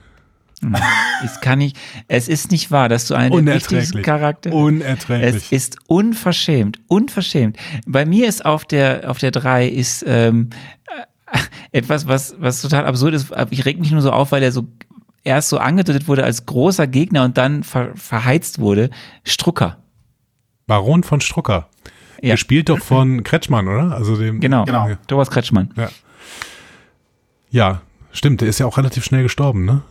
Es 1.24 1.40
kann 1.40 1.58
nicht, 1.58 1.78
es 2.06 2.28
ist 2.28 2.50
nicht 2.50 2.70
wahr, 2.70 2.90
dass 2.90 3.06
du 3.06 3.14
einen 3.14 3.46
der 3.46 3.54
wichtigsten 3.54 4.02
Charakter. 4.02 4.52
Unerträglich. 4.52 5.34
Es 5.34 5.52
ist 5.52 5.78
unverschämt, 5.86 6.78
unverschämt. 6.86 7.56
Bei 7.86 8.04
mir 8.04 8.28
ist 8.28 8.44
auf 8.44 8.66
der, 8.66 9.10
auf 9.10 9.16
der 9.18 9.30
3 9.30 9.66
ist, 9.66 10.04
ähm, 10.06 10.50
äh, 11.32 11.38
etwas, 11.72 12.06
was, 12.06 12.34
was 12.38 12.60
total 12.60 12.84
absurd 12.84 13.14
ist. 13.14 13.28
Ich 13.50 13.64
reg 13.64 13.78
mich 13.78 13.90
nur 13.90 14.02
so 14.02 14.12
auf, 14.12 14.32
weil 14.32 14.42
er 14.42 14.52
so 14.52 14.68
erst 15.24 15.48
so 15.48 15.58
angedeutet 15.58 16.08
wurde 16.08 16.24
als 16.24 16.46
großer 16.46 16.86
Gegner 16.86 17.24
und 17.24 17.36
dann 17.38 17.62
ver 17.62 17.90
verheizt 17.94 18.58
wurde, 18.58 18.90
Strucker. 19.24 19.78
Baron 20.66 21.02
von 21.02 21.20
Strucker. 21.20 21.68
Ja. 22.22 22.34
Gespielt 22.34 22.68
doch 22.68 22.78
von 22.78 23.22
Kretschmann, 23.24 23.66
oder? 23.68 23.92
Also 23.92 24.16
dem, 24.16 24.40
genau, 24.40 24.64
genau. 24.64 24.88
Ja. 24.88 24.98
Thomas 25.06 25.30
Kretschmann. 25.30 25.70
Ja. 25.76 25.88
ja, 27.50 27.80
stimmt, 28.12 28.40
der 28.40 28.48
ist 28.48 28.58
ja 28.58 28.66
auch 28.66 28.76
relativ 28.76 29.04
schnell 29.04 29.22
gestorben, 29.22 29.64
ne? 29.64 29.82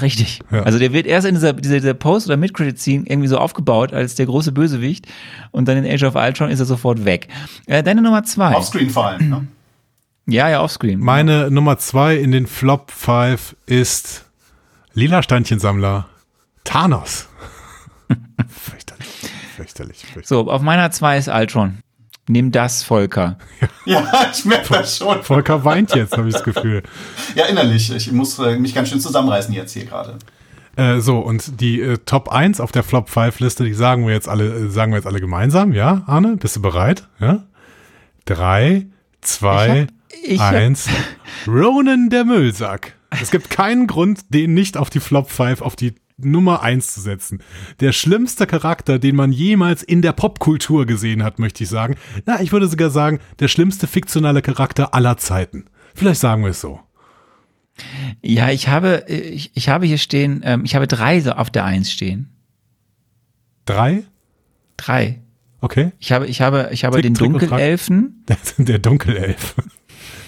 Richtig. 0.00 0.40
Ja. 0.50 0.62
Also 0.62 0.78
der 0.78 0.92
wird 0.92 1.06
erst 1.06 1.26
in 1.26 1.34
dieser, 1.34 1.52
dieser, 1.52 1.76
dieser 1.76 1.94
Post- 1.94 2.26
oder 2.26 2.36
Mid-Credit-Scene 2.36 3.04
irgendwie 3.06 3.28
so 3.28 3.38
aufgebaut 3.38 3.92
als 3.92 4.16
der 4.16 4.26
große 4.26 4.50
Bösewicht 4.50 5.06
und 5.52 5.68
dann 5.68 5.76
in 5.76 5.86
Age 5.86 6.02
of 6.02 6.16
Ultron 6.16 6.50
ist 6.50 6.58
er 6.58 6.66
sofort 6.66 7.04
weg. 7.04 7.28
Äh, 7.66 7.82
deine 7.82 8.02
Nummer 8.02 8.24
zwei. 8.24 8.56
Offscreen 8.56 8.90
vor 8.90 9.06
allem, 9.06 9.28
ne? 9.28 9.46
Ja, 10.26 10.48
ja, 10.48 10.62
offscreen. 10.62 11.00
Meine 11.00 11.50
Nummer 11.50 11.78
zwei 11.78 12.16
in 12.16 12.32
den 12.32 12.46
Flop 12.46 12.90
5 12.90 13.54
ist 13.66 14.23
Lila 14.94 15.24
Steinchensammler. 15.24 16.06
Thanos. 16.62 17.26
fürchterlich, 18.48 19.08
fürchterlich, 19.56 19.98
fürchterlich. 19.98 20.28
So, 20.28 20.48
auf 20.48 20.62
meiner 20.62 20.92
2 20.92 21.18
ist 21.18 21.28
Altron. 21.28 21.80
Nimm 22.28 22.52
das, 22.52 22.84
Volker. 22.84 23.36
Ja, 23.86 24.06
ich 24.32 24.44
merke 24.46 24.72
das 24.72 24.96
schon. 24.96 25.22
Volker 25.22 25.64
weint 25.64 25.94
jetzt, 25.94 26.16
habe 26.16 26.28
ich 26.28 26.34
das 26.34 26.44
Gefühl. 26.44 26.82
Ja, 27.34 27.46
innerlich. 27.46 27.94
Ich 27.94 28.10
muss 28.12 28.38
äh, 28.38 28.56
mich 28.56 28.74
ganz 28.74 28.88
schön 28.88 29.00
zusammenreißen 29.00 29.52
jetzt 29.52 29.72
hier 29.72 29.84
gerade. 29.84 30.16
Äh, 30.76 31.00
so, 31.00 31.18
und 31.18 31.60
die 31.60 31.82
äh, 31.82 31.98
Top 32.06 32.30
1 32.30 32.60
auf 32.60 32.72
der 32.72 32.82
Flop 32.82 33.10
5 33.10 33.40
Liste, 33.40 33.64
die 33.64 33.74
sagen 33.74 34.06
wir 34.06 34.14
jetzt 34.14 34.28
alle, 34.28 34.44
äh, 34.44 34.70
sagen 34.70 34.92
wir 34.92 34.96
jetzt 34.96 35.06
alle 35.06 35.20
gemeinsam, 35.20 35.72
ja, 35.72 36.02
Arne? 36.06 36.36
Bist 36.36 36.56
du 36.56 36.62
bereit? 36.62 37.08
Ja? 37.20 37.42
Drei, 38.24 38.86
zwei, 39.20 39.88
ich 40.22 40.40
hab, 40.40 40.52
ich 40.52 40.58
eins. 40.58 40.88
Hab... 40.88 41.54
Ronan 41.54 42.08
der 42.08 42.24
Müllsack. 42.24 42.94
Es 43.10 43.30
gibt 43.30 43.50
keinen 43.50 43.86
Grund, 43.86 44.20
den 44.34 44.54
nicht 44.54 44.76
auf 44.76 44.90
die 44.90 45.00
Flop 45.00 45.30
5, 45.30 45.60
auf 45.62 45.76
die 45.76 45.94
Nummer 46.16 46.62
1 46.62 46.94
zu 46.94 47.00
setzen. 47.00 47.42
Der 47.80 47.92
schlimmste 47.92 48.46
Charakter, 48.46 48.98
den 48.98 49.16
man 49.16 49.32
jemals 49.32 49.82
in 49.82 50.02
der 50.02 50.12
Popkultur 50.12 50.86
gesehen 50.86 51.22
hat, 51.22 51.38
möchte 51.38 51.64
ich 51.64 51.70
sagen. 51.70 51.96
Na, 52.26 52.40
ich 52.40 52.52
würde 52.52 52.68
sogar 52.68 52.90
sagen, 52.90 53.18
der 53.40 53.48
schlimmste 53.48 53.86
fiktionale 53.86 54.42
Charakter 54.42 54.94
aller 54.94 55.16
Zeiten. 55.16 55.64
Vielleicht 55.94 56.20
sagen 56.20 56.42
wir 56.42 56.50
es 56.50 56.60
so. 56.60 56.80
Ja, 58.22 58.50
ich 58.50 58.68
habe, 58.68 59.04
ich, 59.08 59.50
ich 59.54 59.68
habe 59.68 59.86
hier 59.86 59.98
stehen, 59.98 60.42
ähm, 60.44 60.64
ich 60.64 60.76
habe 60.76 60.86
drei 60.86 61.20
so 61.20 61.32
auf 61.32 61.50
der 61.50 61.64
1 61.64 61.90
stehen. 61.90 62.30
Drei? 63.66 64.04
Drei. 64.76 65.20
Okay. 65.60 65.92
Ich 65.98 66.12
habe, 66.12 66.26
ich 66.26 66.40
habe, 66.40 66.68
ich 66.72 66.84
habe 66.84 66.96
Trick, 66.96 67.04
den 67.04 67.14
Dunkelelfen. 67.14 68.24
Der 68.58 68.78
Dunkelelf. 68.78 69.54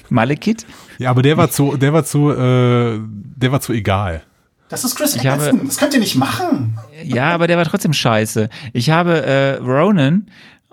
Malekith. 0.09 0.65
Ja, 0.99 1.11
aber 1.11 1.23
der 1.23 1.37
war 1.37 1.51
zu, 1.51 1.77
der 1.77 1.93
war 1.93 2.05
zu, 2.05 2.31
äh, 2.31 2.99
der 3.01 3.53
war 3.53 3.61
zu 3.61 3.73
egal. 3.73 4.23
Das 4.69 4.85
ist 4.85 4.97
Chris 4.97 5.17
Eccleston. 5.17 5.67
Das 5.67 5.77
könnt 5.77 5.95
ihr 5.95 6.01
nicht 6.01 6.17
machen. 6.17 6.79
Ja, 7.05 7.33
aber 7.33 7.47
der 7.47 7.57
war 7.57 7.65
trotzdem 7.65 7.93
scheiße. 7.93 8.49
Ich 8.73 8.91
habe 8.91 9.23
äh, 9.23 9.55
Ronan 9.57 10.27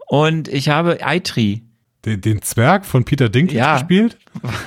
und 0.08 0.48
ich 0.48 0.70
habe 0.70 1.00
Eitri. 1.06 1.64
Den, 2.06 2.20
den 2.20 2.42
Zwerg 2.42 2.86
von 2.86 3.06
Peter 3.06 3.30
Dinklage 3.30 3.58
ja. 3.58 3.74
gespielt? 3.76 4.18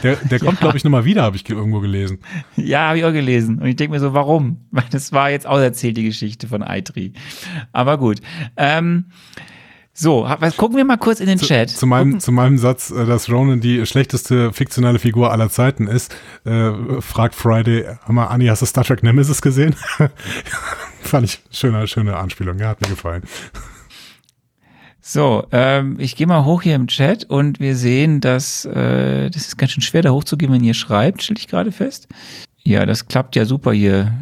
Der, 0.03 0.17
der 0.17 0.39
kommt, 0.39 0.53
ja. 0.55 0.61
glaube 0.61 0.77
ich, 0.79 0.85
nochmal 0.85 1.05
wieder, 1.05 1.23
habe 1.23 1.37
ich 1.37 1.49
irgendwo 1.49 1.81
gelesen. 1.81 2.21
Ja, 2.57 2.89
habe 2.89 2.99
ich 2.99 3.05
auch 3.05 3.13
gelesen. 3.13 3.59
Und 3.59 3.67
ich 3.67 3.77
denke 3.77 3.93
mir 3.93 4.01
so, 4.01 4.15
warum? 4.15 4.67
Weil 4.71 4.85
das 4.91 5.13
war 5.13 5.31
jetzt 5.31 5.47
auserzählt, 5.47 5.97
die 5.97 6.05
Geschichte 6.05 6.47
von 6.47 6.63
Eitri. 6.63 7.13
Aber 7.73 7.99
gut. 7.99 8.21
Ähm, 8.57 9.07
so, 9.99 10.27
was, 10.39 10.59
gucken 10.59 10.77
wir 10.77 10.85
mal 10.85 10.99
kurz 10.99 11.21
in 11.21 11.27
den 11.27 11.39
zu, 11.39 11.47
Chat. 11.47 11.71
Zu 11.71 11.87
meinem, 11.87 12.21
zu 12.21 12.31
meinem 12.31 12.59
Satz, 12.59 12.91
äh, 12.91 13.07
dass 13.07 13.31
Ronan 13.31 13.61
die 13.61 13.87
schlechteste 13.87 14.53
fiktionale 14.53 14.99
Figur 14.99 15.33
aller 15.33 15.49
Zeiten 15.49 15.87
ist, 15.87 16.15
äh, 16.45 17.01
fragt 17.01 17.35
Friday, 17.35 17.87
mal, 18.07 18.27
Anni, 18.27 18.47
hast 18.47 18.61
du 18.61 18.67
Star 18.67 18.85
Trek 18.85 19.03
Nemesis 19.03 19.41
gesehen? 19.41 19.75
Fand 21.01 21.25
ich 21.25 21.41
schöne, 21.51 21.87
schöne 21.89 22.15
Anspielung, 22.15 22.59
ja, 22.59 22.69
hat 22.69 22.83
mir 22.83 22.89
gefallen. 22.89 23.23
So, 25.01 25.47
ähm, 25.51 25.97
ich 25.99 26.15
gehe 26.15 26.27
mal 26.27 26.45
hoch 26.45 26.63
hier 26.63 26.75
im 26.75 26.89
Chat 26.89 27.25
und 27.25 27.59
wir 27.59 27.75
sehen, 27.75 28.21
dass 28.21 28.67
äh, 28.67 29.31
das 29.31 29.47
ist 29.47 29.57
ganz 29.57 29.73
schön 29.73 29.83
schwer, 29.83 30.03
da 30.03 30.11
hochzugehen, 30.11 30.53
wenn 30.53 30.65
ihr 30.65 30.75
schreibt, 30.75 31.23
stelle 31.23 31.39
ich 31.39 31.49
gerade 31.49 31.73
fest. 31.73 32.09
Ja, 32.65 32.85
das 32.85 33.07
klappt 33.07 33.35
ja 33.35 33.47
super 33.47 33.73
hier 33.73 34.13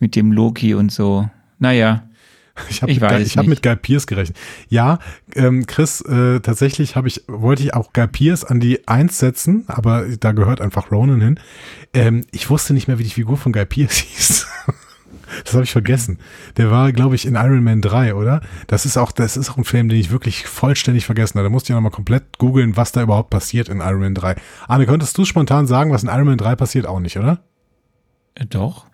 mit 0.00 0.16
dem 0.16 0.32
Loki 0.32 0.74
und 0.74 0.90
so. 0.90 1.28
Naja, 1.58 2.05
ich 2.68 2.82
habe 2.82 2.92
hab 2.92 3.46
mit 3.46 3.62
Guy 3.62 3.76
Pierce 3.76 4.06
gerechnet. 4.06 4.38
Ja, 4.68 4.98
ähm, 5.34 5.66
Chris, 5.66 6.00
äh, 6.02 6.40
tatsächlich 6.40 6.96
habe 6.96 7.08
ich, 7.08 7.22
wollte 7.26 7.62
ich 7.62 7.74
auch 7.74 7.92
Guy 7.92 8.06
Pierce 8.06 8.44
an 8.44 8.60
die 8.60 8.86
Eins 8.88 9.18
setzen, 9.18 9.64
aber 9.68 10.06
da 10.20 10.32
gehört 10.32 10.60
einfach 10.60 10.90
Ronan 10.90 11.20
hin. 11.20 11.40
Ähm, 11.92 12.24
ich 12.32 12.50
wusste 12.50 12.74
nicht 12.74 12.88
mehr, 12.88 12.98
wie 12.98 13.04
die 13.04 13.10
Figur 13.10 13.36
von 13.36 13.52
Guy 13.52 13.66
Pierce 13.66 13.96
hieß. 13.98 14.46
Das 15.44 15.54
habe 15.54 15.64
ich 15.64 15.72
vergessen. 15.72 16.18
Der 16.56 16.70
war, 16.70 16.92
glaube 16.92 17.14
ich, 17.14 17.26
in 17.26 17.34
Iron 17.34 17.62
Man 17.62 17.82
3, 17.82 18.14
oder? 18.14 18.40
Das 18.68 18.86
ist 18.86 18.96
auch, 18.96 19.12
das 19.12 19.36
ist 19.36 19.50
auch 19.50 19.56
ein 19.56 19.64
Film, 19.64 19.88
den 19.88 19.98
ich 19.98 20.10
wirklich 20.10 20.46
vollständig 20.46 21.04
vergessen 21.04 21.38
habe. 21.38 21.48
Da 21.48 21.50
musste 21.50 21.72
ich 21.72 21.74
nochmal 21.74 21.90
komplett 21.90 22.38
googeln, 22.38 22.76
was 22.76 22.92
da 22.92 23.02
überhaupt 23.02 23.30
passiert 23.30 23.68
in 23.68 23.80
Iron 23.80 24.00
Man 24.00 24.14
3. 24.14 24.36
Arne, 24.68 24.86
könntest 24.86 25.18
du 25.18 25.24
spontan 25.24 25.66
sagen, 25.66 25.90
was 25.90 26.04
in 26.04 26.08
Iron 26.08 26.26
Man 26.26 26.38
3 26.38 26.54
passiert? 26.56 26.86
Auch 26.86 27.00
nicht, 27.00 27.18
oder? 27.18 27.40
Äh, 28.34 28.46
doch 28.46 28.86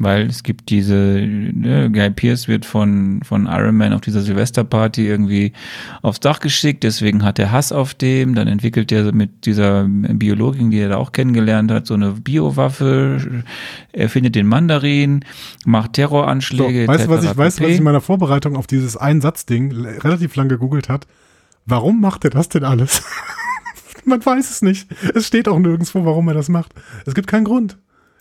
weil 0.00 0.26
es 0.26 0.42
gibt 0.42 0.70
diese, 0.70 0.94
ne, 0.94 1.90
Guy 1.92 2.10
Pierce 2.10 2.48
wird 2.48 2.64
von, 2.64 3.20
von 3.22 3.46
Iron 3.46 3.76
Man 3.76 3.92
auf 3.92 4.00
dieser 4.00 4.22
Silvesterparty 4.22 5.06
irgendwie 5.06 5.52
aufs 6.00 6.20
Dach 6.20 6.40
geschickt, 6.40 6.82
deswegen 6.84 7.22
hat 7.22 7.38
er 7.38 7.52
Hass 7.52 7.70
auf 7.70 7.92
dem, 7.92 8.34
dann 8.34 8.48
entwickelt 8.48 8.90
er 8.92 9.12
mit 9.12 9.44
dieser 9.44 9.86
Biologin, 9.86 10.70
die 10.70 10.78
er 10.78 10.88
da 10.88 10.96
auch 10.96 11.12
kennengelernt 11.12 11.70
hat, 11.70 11.86
so 11.86 11.94
eine 11.94 12.12
Biowaffe, 12.12 13.44
er 13.92 14.08
findet 14.08 14.36
den 14.36 14.46
Mandarin, 14.46 15.22
macht 15.66 15.92
Terroranschläge. 15.92 16.86
So, 16.86 16.88
weißt 16.88 17.06
du, 17.06 17.10
was 17.10 17.24
ich, 17.24 17.36
weiß, 17.36 17.60
was 17.60 17.68
ich 17.68 17.76
in 17.76 17.84
meiner 17.84 18.00
Vorbereitung 18.00 18.56
auf 18.56 18.66
dieses 18.66 18.96
Einsatzding 18.96 19.72
relativ 19.72 20.34
lang 20.34 20.48
gegoogelt 20.48 20.88
hat? 20.88 21.06
Warum 21.66 22.00
macht 22.00 22.24
er 22.24 22.30
das 22.30 22.48
denn 22.48 22.64
alles? 22.64 23.02
Man 24.06 24.24
weiß 24.24 24.50
es 24.50 24.62
nicht. 24.62 24.88
Es 25.14 25.26
steht 25.26 25.46
auch 25.46 25.58
nirgendwo, 25.58 26.06
warum 26.06 26.26
er 26.28 26.34
das 26.34 26.48
macht. 26.48 26.72
Es 27.04 27.14
gibt 27.14 27.26
keinen 27.26 27.44
Grund. 27.44 27.76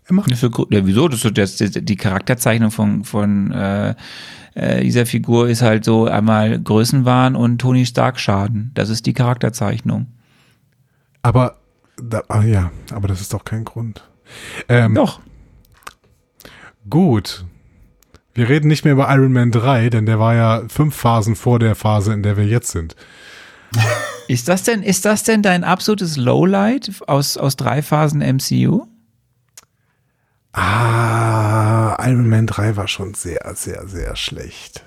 Er 0.10 0.16
macht 0.16 0.36
für, 0.36 0.50
ja, 0.72 0.86
wieso? 0.86 1.08
Das, 1.08 1.22
das, 1.22 1.58
das, 1.58 1.72
die 1.72 1.96
Charakterzeichnung 1.96 2.72
von, 2.72 3.04
von 3.04 3.52
äh, 3.52 3.94
äh, 4.56 4.82
dieser 4.82 5.06
Figur 5.06 5.48
ist 5.50 5.62
halt 5.62 5.86
so 5.86 6.06
einmal 6.06 6.60
Größenwahn 6.60 7.36
und 7.36 7.60
Tony 7.60 7.86
Stark 7.86 8.20
Schaden. 8.20 8.72
Das 8.74 8.90
ist 8.90 9.06
die 9.06 9.14
Charakterzeichnung. 9.14 10.08
Aber 11.22 11.58
da, 12.02 12.24
ah, 12.28 12.42
ja, 12.42 12.72
aber 12.92 13.08
das 13.08 13.22
ist 13.22 13.34
doch 13.34 13.46
kein 13.46 13.66
Grund. 13.66 14.04
Ähm, 14.68 14.96
doch. 14.96 15.20
Gut. 16.90 17.46
Wir 18.34 18.50
reden 18.50 18.68
nicht 18.68 18.86
mehr 18.86 18.94
über 18.94 19.14
Iron 19.14 19.32
Man 19.32 19.52
3, 19.52 19.90
denn 19.90 20.06
der 20.06 20.20
war 20.20 20.34
ja 20.34 20.64
fünf 20.70 20.96
Phasen 20.96 21.36
vor 21.36 21.60
der 21.60 21.76
Phase, 21.76 22.14
in 22.14 22.24
der 22.24 22.36
wir 22.38 22.46
jetzt 22.46 22.72
sind. 22.72 22.96
Ist 24.28 24.48
das 24.48 24.64
denn, 24.64 24.82
ist 24.82 25.06
das 25.06 25.24
denn 25.24 25.42
dein 25.42 25.64
absolutes 25.64 26.18
Lowlight 26.18 27.02
aus, 27.08 27.38
aus 27.38 27.56
drei 27.56 27.82
Phasen 27.82 28.20
MCU? 28.22 28.88
Ah, 30.62 31.96
Iron 32.06 32.28
Man 32.28 32.46
3 32.46 32.76
war 32.76 32.90
schon 32.90 33.14
sehr, 33.14 33.54
sehr, 33.56 33.88
sehr 33.88 34.18
schlecht. 34.18 34.84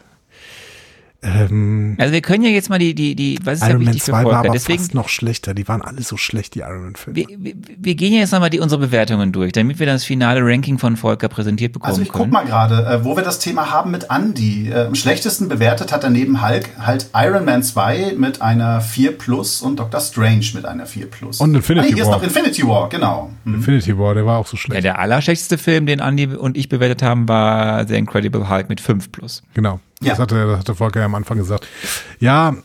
Ähm, 1.24 1.96
also 2.00 2.12
wir 2.12 2.20
können 2.20 2.42
ja 2.42 2.50
jetzt 2.50 2.68
mal 2.68 2.80
die, 2.80 2.94
die, 2.94 3.14
die, 3.14 3.38
was 3.44 3.58
ist 3.58 3.68
Iron 3.68 3.82
ja 3.82 3.92
wichtig 3.92 4.08
Man 4.08 4.24
2 4.24 4.30
war 4.30 4.38
aber 4.40 4.48
Deswegen, 4.50 4.78
fast 4.80 4.94
noch 4.94 5.08
schlechter. 5.08 5.54
Die 5.54 5.68
waren 5.68 5.80
alle 5.80 6.02
so 6.02 6.16
schlecht, 6.16 6.56
die 6.56 6.60
Iron 6.60 6.82
Man 6.82 6.96
Filme. 6.96 7.16
Wir, 7.16 7.26
wir, 7.38 7.54
wir 7.78 7.94
gehen 7.94 8.12
jetzt 8.12 8.32
nochmal 8.32 8.50
die, 8.50 8.58
unsere 8.58 8.80
Bewertungen 8.80 9.30
durch, 9.30 9.52
damit 9.52 9.78
wir 9.78 9.86
das 9.86 10.04
finale 10.04 10.40
Ranking 10.42 10.78
von 10.78 10.96
Volker 10.96 11.28
präsentiert 11.28 11.72
bekommen 11.72 11.90
Also 11.90 12.02
ich 12.02 12.08
guck 12.08 12.30
mal 12.30 12.44
gerade, 12.44 12.86
äh, 12.86 13.04
wo 13.04 13.14
wir 13.16 13.22
das 13.22 13.38
Thema 13.38 13.70
haben 13.70 13.92
mit 13.92 14.08
Andy. 14.10 14.70
Äh, 14.70 14.86
am 14.86 14.96
schlechtesten 14.96 15.48
bewertet 15.48 15.92
hat 15.92 16.02
er 16.02 16.10
neben 16.10 16.44
Hulk 16.44 16.70
halt 16.78 17.06
Iron 17.14 17.44
Man 17.44 17.62
2 17.62 18.14
mit 18.18 18.42
einer 18.42 18.80
4 18.80 19.16
Plus 19.16 19.62
und 19.62 19.78
Doctor 19.78 20.00
Strange 20.00 20.46
mit 20.54 20.64
einer 20.64 20.86
4 20.86 21.06
Plus. 21.06 21.40
Und 21.40 21.54
Infinity 21.54 21.86
ah, 21.86 21.90
nee, 21.90 21.94
hier 21.94 22.06
War. 22.06 22.18
Hier 22.18 22.26
ist 22.26 22.32
noch 22.32 22.40
Infinity 22.42 22.66
War, 22.66 22.88
genau. 22.88 23.30
Hm. 23.44 23.54
Infinity 23.54 23.96
War, 23.96 24.14
der 24.14 24.26
war 24.26 24.38
auch 24.38 24.46
so 24.46 24.56
schlecht. 24.56 24.74
Ja, 24.74 24.80
der 24.80 24.98
allerschlechteste 24.98 25.56
Film, 25.56 25.86
den 25.86 26.00
Andy 26.00 26.26
und 26.26 26.56
ich 26.56 26.68
bewertet 26.68 27.02
haben, 27.02 27.28
war 27.28 27.86
The 27.86 27.94
Incredible 27.94 28.48
Hulk 28.48 28.68
mit 28.68 28.80
5 28.80 29.12
Plus. 29.12 29.44
Genau. 29.54 29.78
Ja. 30.02 30.10
Das 30.10 30.18
hatte, 30.18 30.46
das 30.46 30.58
hatte 30.60 30.74
Volker 30.74 31.00
ja 31.00 31.06
am 31.06 31.14
Anfang 31.14 31.38
gesagt. 31.38 31.66
Ja, 32.18 32.56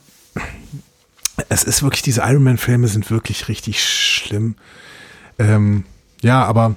es 1.48 1.64
ist 1.64 1.82
wirklich, 1.82 2.02
diese 2.02 2.22
Iron 2.22 2.42
Man-Filme 2.42 2.88
sind 2.88 3.10
wirklich 3.10 3.48
richtig 3.48 3.82
schlimm. 3.82 4.56
Ähm, 5.38 5.84
ja, 6.20 6.44
aber 6.44 6.74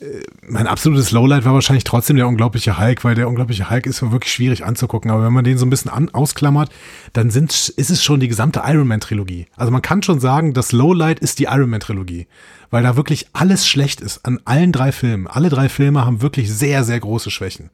äh, 0.00 0.04
mein 0.46 0.66
absolutes 0.66 1.10
Lowlight 1.10 1.44
war 1.44 1.54
wahrscheinlich 1.54 1.84
trotzdem 1.84 2.16
der 2.16 2.28
unglaubliche 2.28 2.78
Hulk, 2.78 3.02
weil 3.04 3.14
der 3.14 3.28
unglaubliche 3.28 3.70
Hulk 3.70 3.86
ist 3.86 4.02
wirklich 4.02 4.32
schwierig 4.32 4.64
anzugucken. 4.64 5.10
Aber 5.10 5.24
wenn 5.24 5.32
man 5.32 5.44
den 5.44 5.56
so 5.56 5.64
ein 5.64 5.70
bisschen 5.70 5.90
an, 5.90 6.10
ausklammert, 6.10 6.70
dann 7.12 7.30
sind, 7.30 7.50
ist 7.50 7.90
es 7.90 8.04
schon 8.04 8.20
die 8.20 8.28
gesamte 8.28 8.62
Iron 8.66 8.86
Man-Trilogie. 8.86 9.46
Also 9.56 9.72
man 9.72 9.82
kann 9.82 10.02
schon 10.02 10.20
sagen, 10.20 10.52
das 10.52 10.72
Lowlight 10.72 11.18
ist 11.20 11.38
die 11.38 11.44
Iron 11.44 11.70
Man-Trilogie, 11.70 12.26
weil 12.70 12.82
da 12.82 12.96
wirklich 12.96 13.28
alles 13.32 13.66
schlecht 13.66 14.00
ist 14.00 14.24
an 14.26 14.40
allen 14.44 14.72
drei 14.72 14.92
Filmen. 14.92 15.26
Alle 15.26 15.48
drei 15.48 15.68
Filme 15.68 16.04
haben 16.04 16.20
wirklich 16.20 16.52
sehr, 16.52 16.84
sehr 16.84 17.00
große 17.00 17.30
Schwächen 17.30 17.70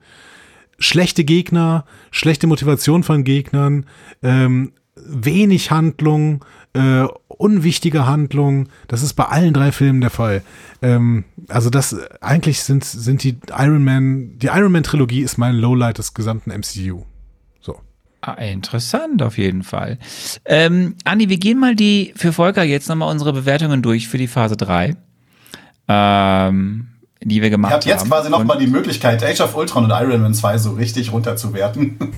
schlechte 0.80 1.22
Gegner, 1.24 1.84
schlechte 2.10 2.48
Motivation 2.48 3.04
von 3.04 3.22
Gegnern, 3.22 3.86
ähm, 4.22 4.72
wenig 4.96 5.70
Handlung, 5.70 6.44
äh, 6.72 7.04
unwichtige 7.28 8.06
Handlung. 8.06 8.68
Das 8.88 9.02
ist 9.02 9.14
bei 9.14 9.24
allen 9.24 9.54
drei 9.54 9.72
Filmen 9.72 10.00
der 10.00 10.10
Fall. 10.10 10.42
Ähm, 10.82 11.24
also 11.48 11.70
das 11.70 11.96
eigentlich 12.20 12.62
sind 12.62 12.84
sind 12.84 13.22
die 13.22 13.38
Iron 13.56 13.84
Man, 13.84 14.38
die 14.38 14.48
Iron 14.48 14.72
Man 14.72 14.82
Trilogie 14.82 15.22
ist 15.22 15.38
mein 15.38 15.54
Lowlight 15.54 15.98
des 15.98 16.14
gesamten 16.14 16.50
MCU. 16.50 17.04
So. 17.60 17.78
Ah, 18.22 18.34
interessant 18.34 19.22
auf 19.22 19.38
jeden 19.38 19.62
Fall. 19.62 19.98
Ähm, 20.44 20.96
Andi, 21.04 21.28
wir 21.28 21.38
gehen 21.38 21.58
mal 21.58 21.76
die 21.76 22.12
für 22.16 22.32
Volker 22.32 22.62
jetzt 22.64 22.88
nochmal 22.88 23.10
unsere 23.10 23.32
Bewertungen 23.32 23.82
durch 23.82 24.08
für 24.08 24.18
die 24.18 24.28
Phase 24.28 24.56
3. 24.56 24.96
Ähm, 25.88 26.88
die 27.22 27.42
wir 27.42 27.50
gemacht 27.50 27.72
haben. 27.72 27.82
Ihr 27.86 27.92
habt 27.92 28.02
jetzt 28.02 28.08
quasi 28.08 28.30
nochmal 28.30 28.58
die 28.58 28.66
Möglichkeit, 28.66 29.22
Age 29.22 29.40
of 29.40 29.54
Ultron 29.56 29.84
und 29.84 29.90
Iron 29.90 30.22
Man 30.22 30.34
2 30.34 30.58
so 30.58 30.72
richtig 30.72 31.12
runterzuwerten. 31.12 31.98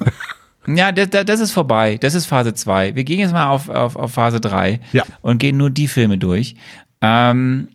Ja, 0.67 0.93
das, 0.93 1.11
das 1.27 1.41
ist 1.41 1.53
vorbei. 1.53 1.99
Das 2.01 2.15
ist 2.15 2.27
Phase 2.27 2.55
2. 2.55 2.95
Wir 2.95 3.05
gehen 3.05 3.19
jetzt 3.19 3.33
mal 3.33 3.49
auf, 3.49 3.69
auf, 3.69 3.97
auf 3.97 4.13
Phase 4.13 4.41
3 4.41 4.81
ja. 4.93 5.05
und 5.21 5.39
gehen 5.39 5.57
nur 5.57 5.71
die 5.71 5.89
Filme 5.89 6.19
durch. 6.19 6.55
Ähm, 7.01 7.69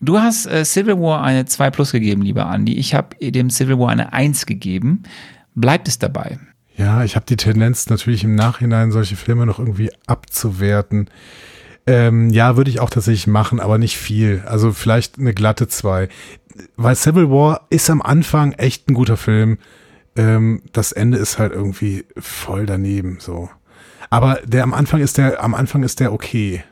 du 0.00 0.18
hast 0.18 0.46
äh, 0.46 0.64
Civil 0.64 1.00
War 1.00 1.22
eine 1.22 1.46
2 1.46 1.70
Plus 1.70 1.92
gegeben, 1.92 2.22
lieber 2.22 2.50
Andy. 2.52 2.74
Ich 2.74 2.94
habe 2.94 3.16
dem 3.18 3.50
Civil 3.50 3.78
War 3.78 3.88
eine 3.88 4.12
1 4.12 4.46
gegeben. 4.46 5.04
Bleibt 5.54 5.88
es 5.88 5.98
dabei? 5.98 6.38
Ja, 6.76 7.02
ich 7.02 7.16
habe 7.16 7.26
die 7.26 7.36
Tendenz 7.36 7.88
natürlich 7.88 8.22
im 8.24 8.34
Nachhinein 8.34 8.92
solche 8.92 9.16
Filme 9.16 9.46
noch 9.46 9.58
irgendwie 9.58 9.90
abzuwerten. 10.06 11.08
Ähm, 11.86 12.28
ja, 12.28 12.56
würde 12.56 12.70
ich 12.70 12.80
auch 12.80 12.90
tatsächlich 12.90 13.26
machen, 13.26 13.58
aber 13.58 13.78
nicht 13.78 13.96
viel. 13.96 14.42
Also 14.46 14.72
vielleicht 14.72 15.18
eine 15.18 15.32
glatte 15.32 15.66
2 15.66 16.08
weil 16.76 16.96
Civil 16.96 17.30
War 17.30 17.66
ist 17.70 17.90
am 17.90 18.02
Anfang 18.02 18.52
echt 18.52 18.88
ein 18.88 18.94
guter 18.94 19.16
Film. 19.16 19.58
Ähm, 20.16 20.62
das 20.72 20.92
Ende 20.92 21.18
ist 21.18 21.38
halt 21.38 21.52
irgendwie 21.52 22.04
voll 22.16 22.66
daneben, 22.66 23.18
so. 23.20 23.50
Aber 24.10 24.40
der 24.44 24.62
am 24.62 24.74
Anfang 24.74 25.00
ist 25.00 25.18
der, 25.18 25.42
am 25.42 25.54
Anfang 25.54 25.82
ist 25.82 26.00
der 26.00 26.12
okay. 26.12 26.64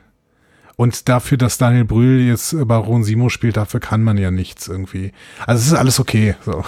Und 0.77 1.09
dafür, 1.09 1.39
dass 1.39 1.59
Daniel 1.59 1.85
Brühl 1.85 2.21
jetzt 2.21 2.55
Baron 2.67 3.03
Simo 3.03 3.29
spielt, 3.29 3.57
dafür 3.57 3.81
kann 3.81 4.03
man 4.03 4.19
ja 4.19 4.31
nichts 4.31 4.69
irgendwie. 4.69 5.13
Also 5.47 5.61
es 5.61 5.67
ist 5.69 5.75
alles 5.75 6.01
okay, 6.01 6.35
so. 6.45 6.65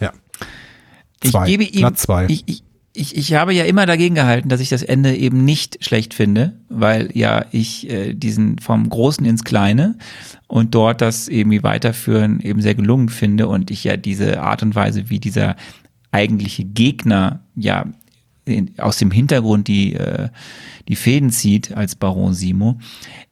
Ja. 0.00 0.12
Zwei. 1.22 1.44
Ich 1.44 1.50
gebe 1.50 1.64
ihm, 1.64 1.94
zwei. 1.94 2.26
Ich, 2.26 2.44
ich, 2.46 2.62
ich, 2.96 3.16
ich 3.16 3.34
habe 3.34 3.52
ja 3.52 3.64
immer 3.64 3.86
dagegen 3.86 4.14
gehalten, 4.14 4.48
dass 4.48 4.60
ich 4.60 4.70
das 4.70 4.82
Ende 4.82 5.14
eben 5.14 5.44
nicht 5.44 5.84
schlecht 5.84 6.14
finde, 6.14 6.54
weil 6.68 7.10
ja 7.12 7.44
ich 7.52 7.90
äh, 7.90 8.14
diesen 8.14 8.58
vom 8.58 8.88
Großen 8.88 9.24
ins 9.26 9.44
Kleine 9.44 9.96
und 10.46 10.74
dort 10.74 11.00
das 11.00 11.28
irgendwie 11.28 11.62
weiterführen 11.62 12.40
eben 12.40 12.62
sehr 12.62 12.74
gelungen 12.74 13.08
finde 13.08 13.48
und 13.48 13.70
ich 13.70 13.84
ja 13.84 13.96
diese 13.96 14.40
Art 14.40 14.62
und 14.62 14.74
Weise, 14.74 15.10
wie 15.10 15.20
dieser 15.20 15.56
eigentliche 16.10 16.64
Gegner 16.64 17.40
ja 17.54 17.86
in, 18.46 18.78
aus 18.78 18.96
dem 18.96 19.10
Hintergrund 19.10 19.68
die, 19.68 19.94
äh, 19.94 20.28
die 20.88 20.96
Fäden 20.96 21.30
zieht 21.30 21.76
als 21.76 21.96
Baron 21.96 22.32
Simo. 22.32 22.78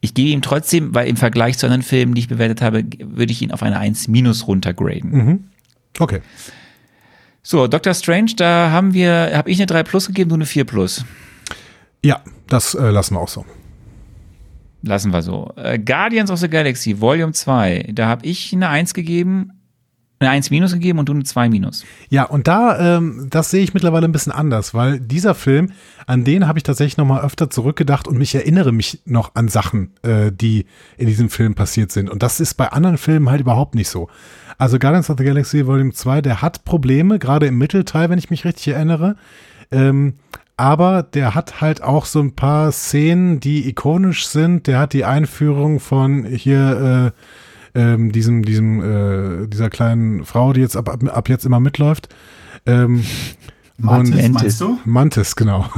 Ich 0.01 0.13
gebe 0.13 0.29
ihm 0.29 0.41
trotzdem, 0.41 0.93
weil 0.93 1.07
im 1.07 1.17
Vergleich 1.17 1.57
zu 1.57 1.65
anderen 1.65 1.83
Filmen, 1.83 2.13
die 2.13 2.21
ich 2.21 2.27
bewertet 2.27 2.61
habe, 2.61 2.83
würde 2.99 3.31
ich 3.31 3.41
ihn 3.41 3.51
auf 3.51 3.63
eine 3.63 3.79
1 3.79 4.09
minus 4.09 4.47
runtergraden. 4.47 5.11
Mhm. 5.11 5.43
Okay. 5.97 6.21
So, 7.47 7.67
Dr. 7.67 7.93
Strange, 7.93 8.31
da 8.35 8.71
haben 8.71 8.95
wir, 8.95 9.29
habe 9.35 9.51
ich 9.51 9.59
eine 9.59 9.67
3 9.67 9.83
Plus 9.83 10.07
gegeben, 10.07 10.29
du 10.29 10.35
eine 10.35 10.47
4 10.47 10.65
Plus. 10.65 11.05
Ja, 12.03 12.21
das 12.47 12.73
äh, 12.73 12.89
lassen 12.89 13.13
wir 13.13 13.19
auch 13.19 13.27
so. 13.27 13.45
Lassen 14.81 15.13
wir 15.13 15.21
so. 15.21 15.53
Äh, 15.55 15.77
Guardians 15.77 16.31
of 16.31 16.39
the 16.39 16.49
Galaxy, 16.49 16.99
Volume 16.99 17.33
2, 17.33 17.91
da 17.93 18.07
habe 18.07 18.25
ich 18.25 18.51
eine 18.51 18.69
1 18.69 18.95
gegeben, 18.95 19.54
eine 20.19 20.29
1 20.29 20.49
minus 20.49 20.73
gegeben 20.73 20.99
und 20.99 21.09
du 21.09 21.13
eine 21.13 21.23
2 21.23 21.49
minus. 21.49 21.85
Ja, 22.09 22.23
und 22.23 22.47
da, 22.47 22.97
ähm, 22.97 23.27
das 23.29 23.51
sehe 23.51 23.63
ich 23.63 23.73
mittlerweile 23.73 24.05
ein 24.05 24.11
bisschen 24.11 24.31
anders, 24.31 24.73
weil 24.73 24.99
dieser 24.99 25.35
Film, 25.35 25.71
an 26.07 26.23
den 26.23 26.47
habe 26.47 26.59
ich 26.59 26.63
tatsächlich 26.63 26.97
noch 26.97 27.05
mal 27.05 27.21
öfter 27.21 27.49
zurückgedacht 27.49 28.07
und 28.07 28.17
mich 28.17 28.33
erinnere 28.33 28.71
mich 28.71 29.01
noch 29.05 29.35
an 29.35 29.47
Sachen, 29.49 29.91
äh, 30.03 30.31
die 30.31 30.65
in 30.97 31.07
diesem 31.07 31.29
Film 31.29 31.55
passiert 31.55 31.91
sind. 31.91 32.09
Und 32.09 32.23
das 32.23 32.39
ist 32.39 32.53
bei 32.53 32.69
anderen 32.71 32.97
Filmen 32.97 33.29
halt 33.29 33.41
überhaupt 33.41 33.75
nicht 33.75 33.89
so. 33.89 34.07
Also 34.57 34.79
Guardians 34.79 35.09
of 35.09 35.17
the 35.17 35.25
Galaxy 35.25 35.67
Volume 35.67 35.91
2, 35.91 36.21
der 36.21 36.41
hat 36.41 36.63
Probleme, 36.63 37.19
gerade 37.19 37.47
im 37.47 37.57
Mittelteil, 37.57 38.09
wenn 38.09 38.19
ich 38.19 38.29
mich 38.29 38.45
richtig 38.45 38.69
erinnere. 38.69 39.17
Ähm, 39.71 40.13
aber 40.57 41.03
der 41.03 41.35
hat 41.35 41.59
halt 41.59 41.83
auch 41.83 42.05
so 42.05 42.21
ein 42.21 42.35
paar 42.35 42.71
Szenen, 42.71 43.41
die 43.41 43.67
ikonisch 43.67 44.27
sind. 44.27 44.67
Der 44.67 44.79
hat 44.79 44.93
die 44.93 45.03
Einführung 45.03 45.81
von 45.81 46.23
hier 46.25 47.13
äh, 47.13 47.21
ähm, 47.75 48.11
diesem, 48.11 48.43
diesem, 48.43 48.81
äh, 49.43 49.47
dieser 49.47 49.69
kleinen 49.69 50.25
Frau, 50.25 50.53
die 50.53 50.61
jetzt 50.61 50.75
ab, 50.75 50.89
ab, 50.89 51.03
ab 51.07 51.29
jetzt 51.29 51.45
immer 51.45 51.59
mitläuft. 51.59 52.09
Ähm, 52.65 53.03
Mantis, 53.77 54.25
und, 54.25 54.31
meinst 54.31 54.61
du? 54.61 54.79
Mantis, 54.85 55.35
genau. 55.35 55.69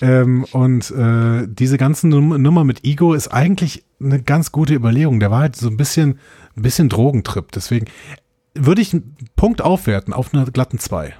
Ähm, 0.00 0.44
und 0.52 0.92
äh, 0.92 1.48
diese 1.48 1.76
ganze 1.76 2.06
Nummer 2.06 2.62
mit 2.62 2.84
Ego 2.84 3.14
ist 3.14 3.26
eigentlich 3.26 3.84
eine 4.00 4.22
ganz 4.22 4.52
gute 4.52 4.74
Überlegung. 4.74 5.18
Der 5.18 5.32
war 5.32 5.40
halt 5.40 5.56
so 5.56 5.68
ein 5.68 5.76
bisschen 5.76 6.20
ein 6.56 6.62
bisschen 6.62 6.88
Drogentrip. 6.88 7.50
Deswegen, 7.50 7.86
würde 8.54 8.82
ich 8.82 8.92
einen 8.92 9.16
Punkt 9.36 9.62
aufwerten 9.62 10.12
auf 10.12 10.34
einer 10.34 10.46
glatten 10.46 10.78
2. 10.78 11.14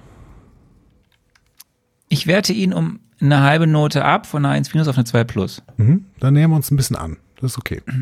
Ich 2.09 2.27
werte 2.27 2.53
ihn 2.53 2.73
um 2.73 3.01
eine 3.21 3.43
halbe 3.43 3.67
Note 3.67 4.05
ab 4.05 4.27
von 4.27 4.45
einer 4.45 4.55
1 4.55 4.73
minus 4.75 4.89
auf 4.89 4.97
eine 4.97 5.05
2 5.05 5.25
plus. 5.25 5.63
Mhm, 5.77 6.07
dann 6.21 6.35
nähern 6.35 6.51
wir 6.51 6.57
uns 6.57 6.71
ein 6.71 6.77
bisschen 6.77 6.97
an. 6.97 7.17
Das 7.41 7.53
ist 7.53 7.59
okay. 7.59 7.83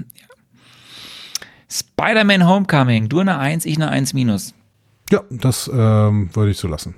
Spider-Man 1.68 2.46
Homecoming, 2.46 3.08
du 3.08 3.20
eine 3.20 3.38
1, 3.38 3.64
ich 3.64 3.76
eine 3.76 3.88
1 3.88 4.14
minus. 4.14 4.54
Ja, 5.10 5.22
das 5.30 5.70
ähm, 5.72 6.30
würde 6.34 6.50
ich 6.50 6.58
so 6.58 6.68
lassen. 6.68 6.94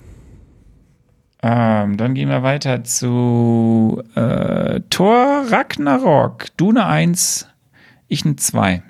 Ähm, 1.43 1.97
dann 1.97 2.15
gehen 2.15 2.29
wir 2.29 2.43
weiter 2.43 2.83
zu 2.85 4.03
äh, 4.15 4.81
Thor 4.91 5.45
Ragnarok. 5.49 6.47
Du 6.57 6.71
eine 6.71 6.87
1, 6.87 7.47
ich 8.09 8.25
eine 8.25 8.37
2. 8.37 8.83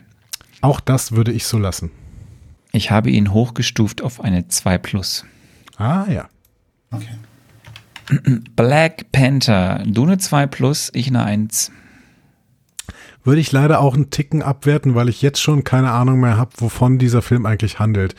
Auch 0.63 0.81
das 0.81 1.13
würde 1.13 1.33
ich 1.33 1.45
so 1.45 1.59
lassen. 1.59 1.91
Ich 2.73 2.91
habe 2.91 3.11
ihn 3.11 3.33
hochgestuft 3.33 4.03
auf 4.03 4.21
eine 4.23 4.49
2 4.49 4.79
plus. 4.79 5.25
Ah 5.77 6.07
ja. 6.11 6.29
Okay. 6.91 7.19
Black 8.57 9.13
Panther, 9.13 9.83
du 9.87 10.05
eine 10.05 10.19
2 10.19 10.47
plus, 10.47 10.91
ich 10.95 11.09
eine 11.09 11.25
1. 11.25 11.71
Würde 13.29 13.43
ich 13.43 13.53
leider 13.53 13.83
auch 13.83 13.95
einen 13.95 14.09
Ticken 14.09 14.41
abwerten, 14.41 14.95
weil 14.95 15.11
ich 15.11 15.21
jetzt 15.21 15.43
schon 15.43 15.63
keine 15.63 15.91
Ahnung 15.91 16.19
mehr 16.19 16.39
habe, 16.39 16.51
wovon 16.57 16.97
dieser 16.97 17.21
Film 17.21 17.45
eigentlich 17.45 17.79
handelt. 17.79 18.15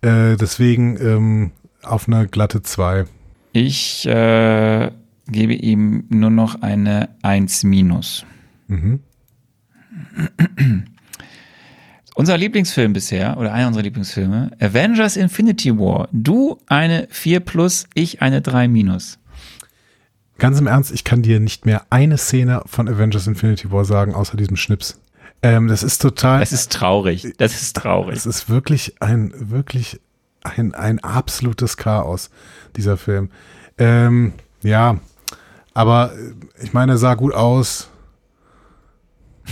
Äh, 0.00 0.38
deswegen 0.38 0.96
ähm, 1.02 1.50
auf 1.82 2.08
eine 2.08 2.26
glatte 2.26 2.62
2. 2.62 3.04
Ich 3.52 4.06
äh, 4.06 4.90
gebe 5.28 5.52
ihm 5.52 6.04
nur 6.08 6.30
noch 6.30 6.62
eine 6.62 7.10
1 7.20 7.64
minus. 7.64 8.24
Mhm. 8.68 9.00
Unser 12.14 12.38
Lieblingsfilm 12.38 12.94
bisher, 12.94 13.36
oder 13.36 13.52
einer 13.52 13.66
unserer 13.66 13.82
Lieblingsfilme, 13.82 14.52
Avengers 14.60 15.18
Infinity 15.18 15.78
War. 15.78 16.08
Du 16.10 16.56
eine 16.68 17.06
4 17.10 17.40
plus, 17.40 17.84
ich 17.92 18.22
eine 18.22 18.40
3 18.40 18.68
minus. 18.68 19.18
Ganz 20.38 20.58
im 20.58 20.66
Ernst, 20.66 20.92
ich 20.92 21.04
kann 21.04 21.22
dir 21.22 21.38
nicht 21.40 21.64
mehr 21.64 21.86
eine 21.90 22.18
Szene 22.18 22.62
von 22.66 22.88
Avengers 22.88 23.26
Infinity 23.26 23.70
War 23.70 23.84
sagen, 23.84 24.14
außer 24.14 24.36
diesem 24.36 24.56
Schnips. 24.56 25.00
Ähm, 25.42 25.68
das 25.68 25.82
ist 25.82 26.00
total. 26.00 26.40
Das 26.40 26.52
ist 26.52 26.72
traurig. 26.72 27.34
Das 27.36 27.60
ist 27.60 27.76
traurig. 27.76 28.16
Es 28.16 28.26
ist 28.26 28.48
wirklich 28.48 28.94
ein, 29.00 29.32
wirklich 29.36 30.00
ein, 30.42 30.74
ein 30.74 30.98
absolutes 31.00 31.76
Chaos, 31.76 32.30
dieser 32.76 32.96
Film. 32.96 33.30
Ähm, 33.78 34.32
ja, 34.62 34.98
aber 35.74 36.12
ich 36.62 36.72
meine, 36.72 36.92
er 36.92 36.98
sah 36.98 37.14
gut 37.14 37.34
aus. 37.34 37.90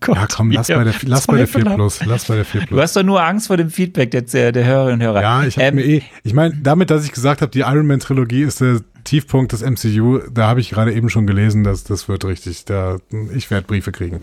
Gott, 0.00 0.16
ja, 0.16 0.26
komm, 0.34 0.50
lass 0.52 0.68
bei 0.68 0.84
der, 0.84 0.94
lass 1.02 1.26
bei 1.26 1.36
der 1.36 1.48
4 1.48 1.64
Plus. 1.64 2.04
Lass 2.06 2.24
bei 2.24 2.36
der 2.36 2.44
4 2.44 2.60
Plus. 2.62 2.70
Du 2.70 2.80
hast 2.80 2.96
doch 2.96 3.02
nur 3.02 3.22
Angst 3.22 3.48
vor 3.48 3.58
dem 3.58 3.68
Feedback 3.68 4.10
der, 4.12 4.52
der 4.52 4.64
Hörerinnen 4.64 5.00
und 5.00 5.06
Hörer. 5.06 5.20
Ja, 5.20 5.42
ich 5.42 5.56
habe 5.56 5.66
ähm, 5.66 5.74
mir 5.74 5.84
eh, 5.84 6.02
ich 6.22 6.32
meine, 6.32 6.56
damit, 6.56 6.90
dass 6.90 7.04
ich 7.04 7.12
gesagt 7.12 7.42
habe, 7.42 7.50
die 7.50 7.60
Iron 7.60 7.86
Man 7.86 8.00
Trilogie 8.00 8.42
ist 8.42 8.60
der 8.60 8.80
Tiefpunkt 9.08 9.52
des 9.52 9.62
MCU, 9.62 10.18
da 10.30 10.48
habe 10.48 10.60
ich 10.60 10.68
gerade 10.68 10.92
eben 10.92 11.08
schon 11.08 11.26
gelesen, 11.26 11.64
dass 11.64 11.82
das 11.82 12.08
wird 12.08 12.26
richtig, 12.26 12.66
da, 12.66 12.98
ich 13.34 13.50
werde 13.50 13.66
Briefe 13.66 13.90
kriegen. 13.90 14.20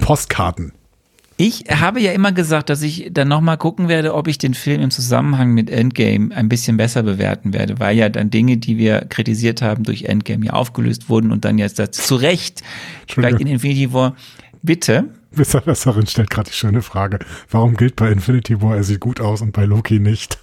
Postkarten. 0.00 0.72
Ich 1.36 1.64
habe 1.68 2.00
ja 2.00 2.12
immer 2.12 2.30
gesagt, 2.30 2.70
dass 2.70 2.82
ich 2.82 3.08
dann 3.10 3.26
nochmal 3.26 3.58
gucken 3.58 3.88
werde, 3.88 4.14
ob 4.14 4.28
ich 4.28 4.38
den 4.38 4.54
Film 4.54 4.80
im 4.80 4.92
Zusammenhang 4.92 5.52
mit 5.52 5.68
Endgame 5.68 6.32
ein 6.32 6.48
bisschen 6.48 6.76
besser 6.76 7.02
bewerten 7.02 7.52
werde, 7.52 7.80
weil 7.80 7.96
ja 7.96 8.08
dann 8.08 8.30
Dinge, 8.30 8.58
die 8.58 8.78
wir 8.78 9.00
kritisiert 9.08 9.60
haben, 9.60 9.82
durch 9.82 10.04
Endgame 10.04 10.46
ja 10.46 10.52
aufgelöst 10.52 11.08
wurden 11.08 11.32
und 11.32 11.44
dann 11.44 11.58
jetzt 11.58 11.80
das 11.80 11.90
zu 11.90 12.14
Recht 12.14 12.62
vielleicht 13.08 13.40
in 13.40 13.48
Infinity 13.48 13.92
War 13.92 14.14
Bitte. 14.62 15.08
Besserwisserin 15.32 16.06
stellt 16.06 16.30
gerade 16.30 16.48
die 16.48 16.56
schöne 16.56 16.80
Frage. 16.80 17.18
Warum 17.50 17.76
gilt 17.76 17.96
bei 17.96 18.12
Infinity 18.12 18.62
War, 18.62 18.76
er 18.76 18.84
sieht 18.84 19.00
gut 19.00 19.20
aus 19.20 19.42
und 19.42 19.50
bei 19.52 19.64
Loki 19.64 19.98
nicht? 19.98 20.38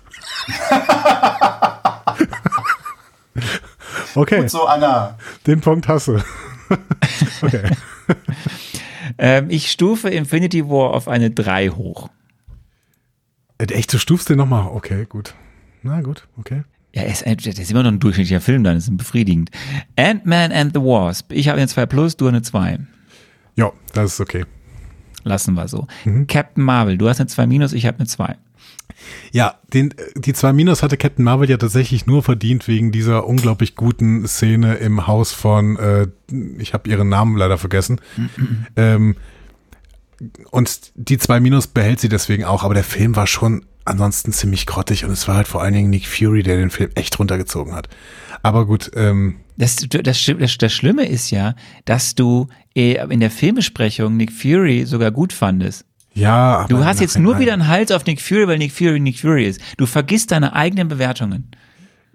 okay. 4.15 4.41
Gut 4.41 4.49
so, 4.49 4.65
Anna. 4.65 5.17
Den 5.47 5.61
Punkt 5.61 5.87
hasse. 5.87 6.23
okay. 7.41 7.71
Ähm, 9.17 9.47
ich 9.49 9.71
stufe 9.71 10.09
Infinity 10.09 10.67
War 10.69 10.91
auf 10.93 11.07
eine 11.07 11.31
3 11.31 11.69
hoch. 11.69 12.09
Äh, 13.57 13.65
echt, 13.65 13.93
du 13.93 13.97
stufst 13.97 14.29
den 14.29 14.37
nochmal? 14.37 14.67
Okay, 14.67 15.05
gut. 15.05 15.35
Na 15.83 16.01
gut, 16.01 16.27
okay. 16.37 16.63
Ja, 16.93 17.03
ist, 17.03 17.21
er 17.21 17.37
ist 17.37 17.71
immer 17.71 17.83
noch 17.83 17.91
ein 17.91 17.99
durchschnittlicher 17.99 18.41
Film, 18.41 18.63
dann 18.63 18.77
ist 18.77 18.85
es 18.85 18.97
befriedigend. 18.97 19.49
Ant-Man 19.95 20.51
and 20.51 20.73
the 20.73 20.81
Wasp. 20.81 21.31
Ich 21.31 21.47
habe 21.47 21.57
eine 21.57 21.67
2 21.67 21.85
plus, 21.85 22.17
du 22.17 22.27
eine 22.27 22.41
2. 22.41 22.79
Ja, 23.55 23.71
das 23.93 24.13
ist 24.13 24.19
okay. 24.19 24.45
Lassen 25.23 25.53
wir 25.53 25.67
so. 25.67 25.87
Mhm. 26.03 26.27
Captain 26.27 26.63
Marvel, 26.63 26.97
du 26.97 27.07
hast 27.07 27.19
eine 27.19 27.27
2 27.27 27.47
minus, 27.47 27.73
ich 27.73 27.85
habe 27.85 27.99
eine 27.99 28.07
2. 28.07 28.35
Ja, 29.31 29.55
den, 29.73 29.93
die 30.15 30.33
2 30.33 30.53
minus 30.53 30.83
hatte 30.83 30.97
Captain 30.97 31.23
Marvel 31.23 31.49
ja 31.49 31.57
tatsächlich 31.57 32.05
nur 32.05 32.23
verdient 32.23 32.67
wegen 32.67 32.91
dieser 32.91 33.27
unglaublich 33.27 33.75
guten 33.75 34.27
Szene 34.27 34.75
im 34.75 35.07
Haus 35.07 35.31
von, 35.31 35.77
äh, 35.77 36.07
ich 36.57 36.73
habe 36.73 36.89
ihren 36.89 37.09
Namen 37.09 37.37
leider 37.37 37.57
vergessen. 37.57 37.99
Mhm. 38.17 38.65
Ähm, 38.75 39.15
und 40.51 40.91
die 40.95 41.17
2 41.17 41.39
minus 41.39 41.67
behält 41.67 41.99
sie 41.99 42.09
deswegen 42.09 42.43
auch, 42.43 42.63
aber 42.63 42.73
der 42.73 42.83
Film 42.83 43.15
war 43.15 43.27
schon 43.27 43.65
ansonsten 43.85 44.31
ziemlich 44.31 44.65
grottig 44.67 45.05
und 45.05 45.11
es 45.11 45.27
war 45.27 45.35
halt 45.35 45.47
vor 45.47 45.61
allen 45.61 45.73
Dingen 45.73 45.89
Nick 45.89 46.07
Fury, 46.07 46.43
der 46.43 46.57
den 46.57 46.69
Film 46.69 46.91
echt 46.95 47.17
runtergezogen 47.17 47.73
hat. 47.73 47.89
Aber 48.43 48.65
gut, 48.65 48.91
ähm, 48.95 49.37
das, 49.57 49.75
das, 49.89 50.01
das, 50.25 50.57
das 50.57 50.73
Schlimme 50.73 51.07
ist 51.07 51.31
ja, 51.31 51.55
dass 51.85 52.15
du 52.15 52.47
eh 52.75 52.95
in 53.09 53.19
der 53.19 53.31
Filmbesprechung 53.31 54.17
Nick 54.17 54.31
Fury 54.31 54.85
sogar 54.85 55.11
gut 55.11 55.33
fandest. 55.33 55.85
Ja, 56.13 56.59
aber 56.59 56.67
Du 56.67 56.85
hast 56.85 56.99
jetzt 56.99 57.17
nur 57.17 57.39
wieder 57.39 57.53
einen 57.53 57.67
Hals 57.67 57.91
auf 57.91 58.05
Nick 58.05 58.21
Fury, 58.21 58.47
weil 58.47 58.57
Nick 58.57 58.71
Fury 58.71 58.99
Nick 58.99 59.19
Fury 59.19 59.45
ist. 59.45 59.61
Du 59.77 59.85
vergisst 59.85 60.31
deine 60.31 60.53
eigenen 60.53 60.87
Bewertungen. 60.87 61.51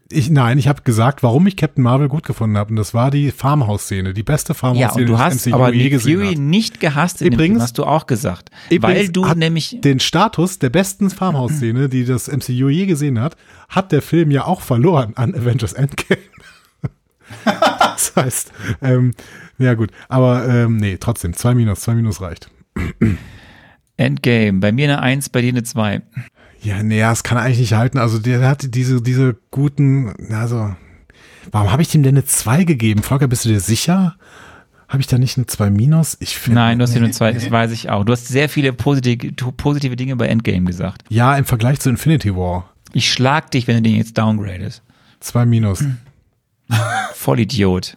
Ich, 0.09 0.31
nein, 0.31 0.57
ich 0.59 0.69
habe 0.69 0.83
gesagt, 0.83 1.25
warum 1.25 1.49
ich 1.49 1.57
Captain 1.57 1.83
Marvel 1.83 2.09
gut 2.09 2.25
gefunden 2.25 2.57
habe. 2.57 2.71
Und 2.71 2.77
das 2.77 2.95
war 2.95 3.11
die 3.11 3.33
Farmhouse-Szene, 3.33 4.15
die 4.15 4.23
beste 4.23 4.55
Farmhouse-Szene, 4.55 5.07
ja, 5.07 5.13
und 5.13 5.19
du 5.19 5.19
hast 5.19 5.53
aber 5.53 5.73
Nick 5.73 6.01
Fury 6.01 6.29
hat. 6.29 6.39
nicht 6.39 6.79
gehasst 6.79 7.23
in 7.23 7.33
übrigens, 7.33 7.41
dem 7.41 7.53
Film, 7.55 7.63
hast 7.63 7.79
du 7.79 7.85
auch 7.85 8.07
gesagt. 8.07 8.51
Weil 8.79 9.09
du 9.09 9.25
nämlich 9.35 9.79
den 9.81 9.99
Status 9.99 10.61
der 10.61 10.71
besten 10.71 11.11
Farmhouse-Szene, 11.11 11.89
die 11.89 12.05
das 12.05 12.29
MCU 12.29 12.69
je 12.69 12.87
gesehen 12.87 13.21
hat, 13.21 13.37
hat 13.69 13.91
der 13.91 14.03
Film 14.03 14.31
ja 14.31 14.45
auch 14.45 14.61
verloren 14.61 15.15
an 15.17 15.35
Avengers 15.35 15.73
Endgame. 15.73 16.21
das 17.45 18.13
heißt, 18.15 18.53
ähm, 18.83 19.13
ja 19.59 19.75
gut, 19.75 19.91
aber 20.09 20.49
ähm, 20.49 20.77
nee, 20.77 20.99
trotzdem, 21.01 21.33
zwei 21.33 21.55
Minus, 21.55 21.81
zwei 21.81 21.95
Minus 21.95 22.21
reicht. 22.21 22.49
Endgame, 23.97 24.61
bei 24.61 24.73
mir 24.73 24.85
eine 24.85 25.01
Eins, 25.01 25.29
bei 25.29 25.41
dir 25.43 25.49
eine 25.49 25.63
Zwei. 25.63 26.03
Ja, 26.63 26.83
nee, 26.83 27.01
das 27.01 27.23
kann 27.23 27.39
er 27.39 27.45
eigentlich 27.45 27.61
nicht 27.61 27.75
halten. 27.75 27.99
Also 27.99 28.19
der 28.19 28.47
hat 28.47 28.75
diese, 28.75 29.01
diese 29.01 29.37
guten, 29.51 30.15
also, 30.33 30.75
warum 31.51 31.71
habe 31.71 31.83
ich 31.83 31.95
ihm 31.95 32.03
denn 32.03 32.17
eine 32.17 32.25
Zwei 32.25 32.65
gegeben? 32.65 33.03
Volker, 33.03 33.29
bist 33.29 33.45
du 33.45 33.49
dir 33.49 33.61
sicher? 33.61 34.17
Habe 34.89 35.01
ich 35.01 35.09
da 35.09 35.19
nicht 35.19 35.37
eine 35.37 35.47
2 35.47 35.71
Minus? 35.71 36.17
Ich 36.21 36.37
find, 36.37 36.55
Nein, 36.55 36.79
du 36.79 36.85
hast 36.85 36.95
nee, 36.95 36.99
eine 36.99 37.11
2, 37.11 37.33
das 37.33 37.51
weiß 37.51 37.73
ich 37.73 37.91
auch. 37.91 38.05
Du 38.05 38.13
hast 38.13 38.29
sehr 38.29 38.49
viele 38.49 38.73
positive, 38.73 39.33
positive 39.33 39.97
Dinge 39.97 40.15
bei 40.15 40.29
Endgame 40.29 40.65
gesagt. 40.65 41.03
Ja, 41.09 41.37
im 41.37 41.45
Vergleich 41.45 41.81
zu 41.81 41.91
Infinity 41.91 42.37
War. 42.37 42.71
Ich 42.93 43.11
schlag 43.11 43.51
dich, 43.51 43.67
wenn 43.67 43.77
du 43.77 43.83
den 43.83 43.97
jetzt 43.97 44.17
downgradest. 44.17 44.83
2 45.21 45.45
Minus. 45.47 45.81
Hm. 45.81 45.99
Vollidiot. 47.15 47.97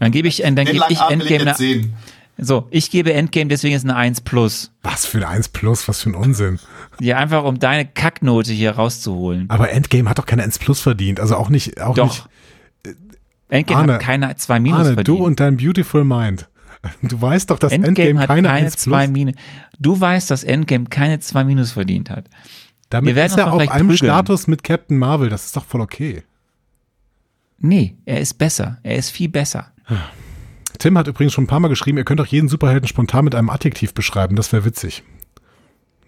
Dann 0.00 0.10
gebe 0.10 0.26
ich, 0.26 0.38
dann 0.38 0.54
gebe 0.54 0.84
ich 0.88 1.00
Endgame 1.00 1.54
eine, 1.54 1.90
so, 2.38 2.66
ich 2.70 2.90
gebe 2.90 3.14
Endgame, 3.14 3.48
deswegen 3.48 3.74
ist 3.74 3.84
eine 3.84 3.96
1 3.96 4.20
plus. 4.20 4.70
Was 4.82 5.06
für 5.06 5.18
ein 5.18 5.24
1 5.24 5.48
plus? 5.48 5.88
Was 5.88 6.02
für 6.02 6.10
ein 6.10 6.14
Unsinn. 6.14 6.58
Ja, 7.00 7.16
einfach 7.16 7.44
um 7.44 7.58
deine 7.58 7.86
Kacknote 7.86 8.52
hier 8.52 8.72
rauszuholen. 8.72 9.48
Aber 9.48 9.70
Endgame 9.70 10.08
hat 10.10 10.18
doch 10.18 10.26
keine 10.26 10.42
1 10.42 10.58
plus 10.58 10.80
verdient. 10.80 11.18
Also 11.18 11.36
auch 11.36 11.48
nicht, 11.48 11.80
auch 11.80 11.94
doch. 11.94 12.28
nicht. 12.84 12.96
Endgame 13.48 13.80
Arne, 13.80 13.94
hat 13.94 14.00
keine 14.02 14.36
2 14.36 14.60
minus 14.60 14.78
Arne, 14.80 14.94
verdient. 14.94 15.08
du 15.08 15.24
und 15.24 15.40
dein 15.40 15.56
Beautiful 15.56 16.04
Mind. 16.04 16.48
Du 17.02 17.20
weißt 17.20 17.50
doch, 17.50 17.58
dass 17.58 17.72
Endgame, 17.72 18.10
Endgame 18.10 18.20
hat 18.20 18.28
keine, 18.28 18.48
keine 18.48 18.64
1 18.66 18.76
2 18.76 19.08
minus. 19.08 19.34
Du 19.80 19.98
weißt, 19.98 20.30
dass 20.30 20.44
Endgame 20.44 20.84
keine 20.84 21.18
2 21.18 21.42
minus 21.42 21.72
verdient 21.72 22.10
hat. 22.10 22.26
Damit 22.90 23.16
ist 23.16 23.36
er 23.36 23.52
auf 23.52 23.60
einem 23.60 23.88
prügeln. 23.88 23.96
Status 23.96 24.46
mit 24.46 24.62
Captain 24.62 24.96
Marvel. 24.96 25.28
Das 25.28 25.46
ist 25.46 25.56
doch 25.56 25.64
voll 25.64 25.80
okay. 25.80 26.22
Nee, 27.58 27.96
er 28.04 28.20
ist 28.20 28.34
besser. 28.34 28.78
Er 28.82 28.96
ist 28.96 29.10
viel 29.10 29.28
besser. 29.28 29.72
Tim 30.78 30.98
hat 30.98 31.08
übrigens 31.08 31.32
schon 31.32 31.44
ein 31.44 31.48
paar 31.48 31.60
Mal 31.60 31.68
geschrieben, 31.68 31.98
ihr 31.98 32.04
könnt 32.04 32.20
auch 32.20 32.26
jeden 32.26 32.48
Superhelden 32.48 32.88
spontan 32.88 33.24
mit 33.24 33.34
einem 33.34 33.50
Adjektiv 33.50 33.94
beschreiben. 33.94 34.36
Das 34.36 34.52
wäre 34.52 34.64
witzig. 34.64 35.02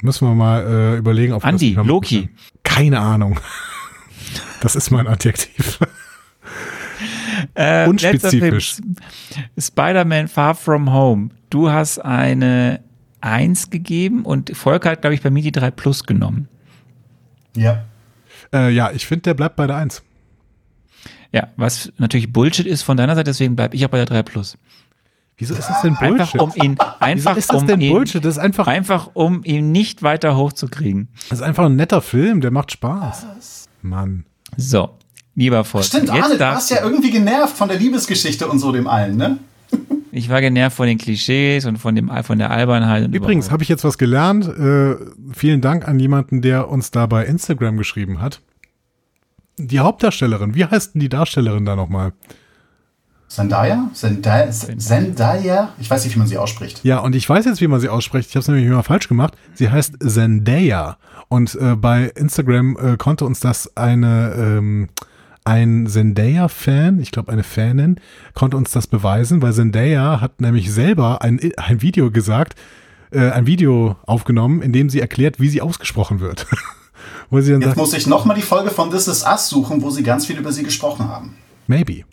Müssen 0.02 0.28
wir 0.28 0.34
mal 0.34 0.66
äh, 0.66 0.96
überlegen, 0.98 1.32
ob 1.32 1.44
Andi, 1.44 1.74
das 1.74 1.86
Loki. 1.86 2.28
Keine 2.62 3.00
Ahnung. 3.00 3.38
Das 4.60 4.74
ist 4.74 4.90
mein 4.90 5.06
Adjektiv. 5.06 5.78
Äh, 7.54 7.88
Unspezifisch. 7.88 8.78
Spider-Man 9.56 10.28
Far 10.28 10.54
From 10.56 10.92
Home. 10.92 11.30
Du 11.48 11.70
hast 11.70 12.00
eine 12.00 12.80
1 13.20 13.70
gegeben 13.70 14.24
und 14.24 14.56
Volker 14.56 14.90
hat, 14.90 15.02
glaube 15.02 15.14
ich, 15.14 15.22
bei 15.22 15.30
mir 15.30 15.42
die 15.42 15.52
3 15.52 15.70
Plus 15.70 16.04
genommen. 16.04 16.48
Ja. 17.56 17.84
Äh, 18.52 18.70
ja, 18.70 18.90
ich 18.90 19.06
finde, 19.06 19.22
der 19.22 19.34
bleibt 19.34 19.56
bei 19.56 19.66
der 19.66 19.76
1. 19.76 20.02
Ja, 21.32 21.48
was 21.56 21.92
natürlich 21.98 22.32
Bullshit 22.32 22.66
ist 22.66 22.82
von 22.82 22.96
deiner 22.96 23.14
Seite, 23.14 23.30
deswegen 23.30 23.56
bleibe 23.56 23.76
ich 23.76 23.84
auch 23.84 23.90
bei 23.90 23.98
der 23.98 24.06
3 24.06 24.22
Plus. 24.22 24.56
Wieso 25.36 25.54
ist 25.54 25.68
das 25.68 25.82
denn 25.82 25.94
Bullshit? 25.94 26.20
Einfach 26.20 26.40
um 26.40 26.52
ihn, 26.56 26.76
einfach 26.98 27.36
Wieso 27.36 27.38
ist 27.38 27.52
das 27.52 27.62
um 27.62 27.66
denn 27.66 27.80
ihn, 27.80 27.92
Bullshit? 27.92 28.24
Das 28.24 28.36
ist 28.36 28.42
einfach, 28.42 28.66
einfach 28.66 29.10
um 29.14 29.44
ihn 29.44 29.70
nicht 29.70 30.02
weiter 30.02 30.36
hochzukriegen. 30.36 31.08
das 31.28 31.38
ist 31.40 31.44
einfach 31.44 31.66
ein 31.66 31.76
netter 31.76 32.00
Film, 32.00 32.40
der 32.40 32.50
macht 32.50 32.72
Spaß. 32.72 33.68
Mann. 33.82 34.24
So, 34.56 34.90
lieber 35.36 35.64
Volker. 35.64 35.86
Stimmt, 35.86 36.08
jetzt 36.08 36.22
Arne, 36.24 36.34
du 36.34 36.40
warst 36.40 36.70
ja 36.70 36.82
irgendwie 36.82 37.10
genervt 37.10 37.56
von 37.56 37.68
der 37.68 37.78
Liebesgeschichte 37.78 38.48
und 38.48 38.58
so 38.58 38.72
dem 38.72 38.88
allen, 38.88 39.16
ne? 39.16 39.38
Ich 40.10 40.30
war 40.30 40.40
genervt 40.40 40.76
von 40.76 40.86
den 40.86 40.98
Klischees 40.98 41.66
und 41.66 41.76
von 41.76 41.94
dem 41.94 42.10
von 42.24 42.38
der 42.38 42.50
Albernheit. 42.50 43.04
Und 43.04 43.14
Übrigens 43.14 43.50
habe 43.50 43.62
ich 43.62 43.68
jetzt 43.68 43.84
was 43.84 43.98
gelernt. 43.98 44.48
Äh, 44.48 44.96
vielen 45.32 45.60
Dank 45.60 45.86
an 45.86 46.00
jemanden, 46.00 46.40
der 46.40 46.68
uns 46.68 46.90
da 46.90 47.06
bei 47.06 47.24
Instagram 47.26 47.76
geschrieben 47.76 48.20
hat. 48.20 48.40
Die 49.58 49.80
Hauptdarstellerin, 49.80 50.54
wie 50.54 50.64
heißt 50.64 50.94
denn 50.94 51.00
die 51.00 51.08
Darstellerin 51.08 51.64
da 51.64 51.76
nochmal? 51.76 52.12
Zendaya? 53.28 53.90
Zendaya? 53.92 54.50
Zendaya? 54.50 55.68
Ich 55.78 55.90
weiß 55.90 56.04
nicht, 56.04 56.14
wie 56.14 56.18
man 56.18 56.28
sie 56.28 56.38
ausspricht. 56.38 56.82
Ja, 56.82 57.00
und 57.00 57.14
ich 57.14 57.28
weiß 57.28 57.44
jetzt, 57.44 57.60
wie 57.60 57.66
man 57.66 57.78
sie 57.78 57.90
ausspricht. 57.90 58.30
Ich 58.30 58.36
habe 58.36 58.40
es 58.40 58.48
nämlich 58.48 58.66
immer 58.66 58.82
falsch 58.82 59.08
gemacht. 59.08 59.34
Sie 59.54 59.70
heißt 59.70 59.96
Zendaya. 60.02 60.96
Und 61.28 61.54
äh, 61.56 61.76
bei 61.76 62.04
Instagram 62.14 62.76
äh, 62.76 62.96
konnte 62.96 63.26
uns 63.26 63.40
das 63.40 63.76
eine 63.76 64.34
ähm, 64.34 64.88
ein 65.44 65.86
Zendaya-Fan, 65.86 67.00
ich 67.00 67.10
glaube 67.10 67.32
eine 67.32 67.42
Fanin, 67.42 68.00
konnte 68.34 68.58
uns 68.58 68.70
das 68.70 68.86
beweisen, 68.86 69.40
weil 69.40 69.54
Zendaya 69.54 70.20
hat 70.20 70.42
nämlich 70.42 70.70
selber 70.70 71.22
ein, 71.22 71.40
ein 71.56 71.80
Video 71.80 72.10
gesagt, 72.10 72.54
äh, 73.10 73.30
ein 73.30 73.46
Video 73.46 73.96
aufgenommen, 74.04 74.60
in 74.60 74.74
dem 74.74 74.90
sie 74.90 75.00
erklärt, 75.00 75.40
wie 75.40 75.48
sie 75.48 75.62
ausgesprochen 75.62 76.20
wird. 76.20 76.46
wo 77.30 77.40
sie 77.40 77.52
dann 77.52 77.60
Jetzt 77.60 77.70
sagt, 77.70 77.78
muss 77.78 77.92
ich 77.92 78.06
nochmal 78.06 78.36
die 78.36 78.42
Folge 78.42 78.70
von 78.70 78.90
This 78.90 79.08
Is 79.08 79.24
Us 79.24 79.48
suchen, 79.48 79.82
wo 79.82 79.90
sie 79.90 80.02
ganz 80.02 80.26
viel 80.26 80.38
über 80.38 80.52
sie 80.52 80.62
gesprochen 80.62 81.08
haben. 81.08 81.36
maybe. 81.66 82.04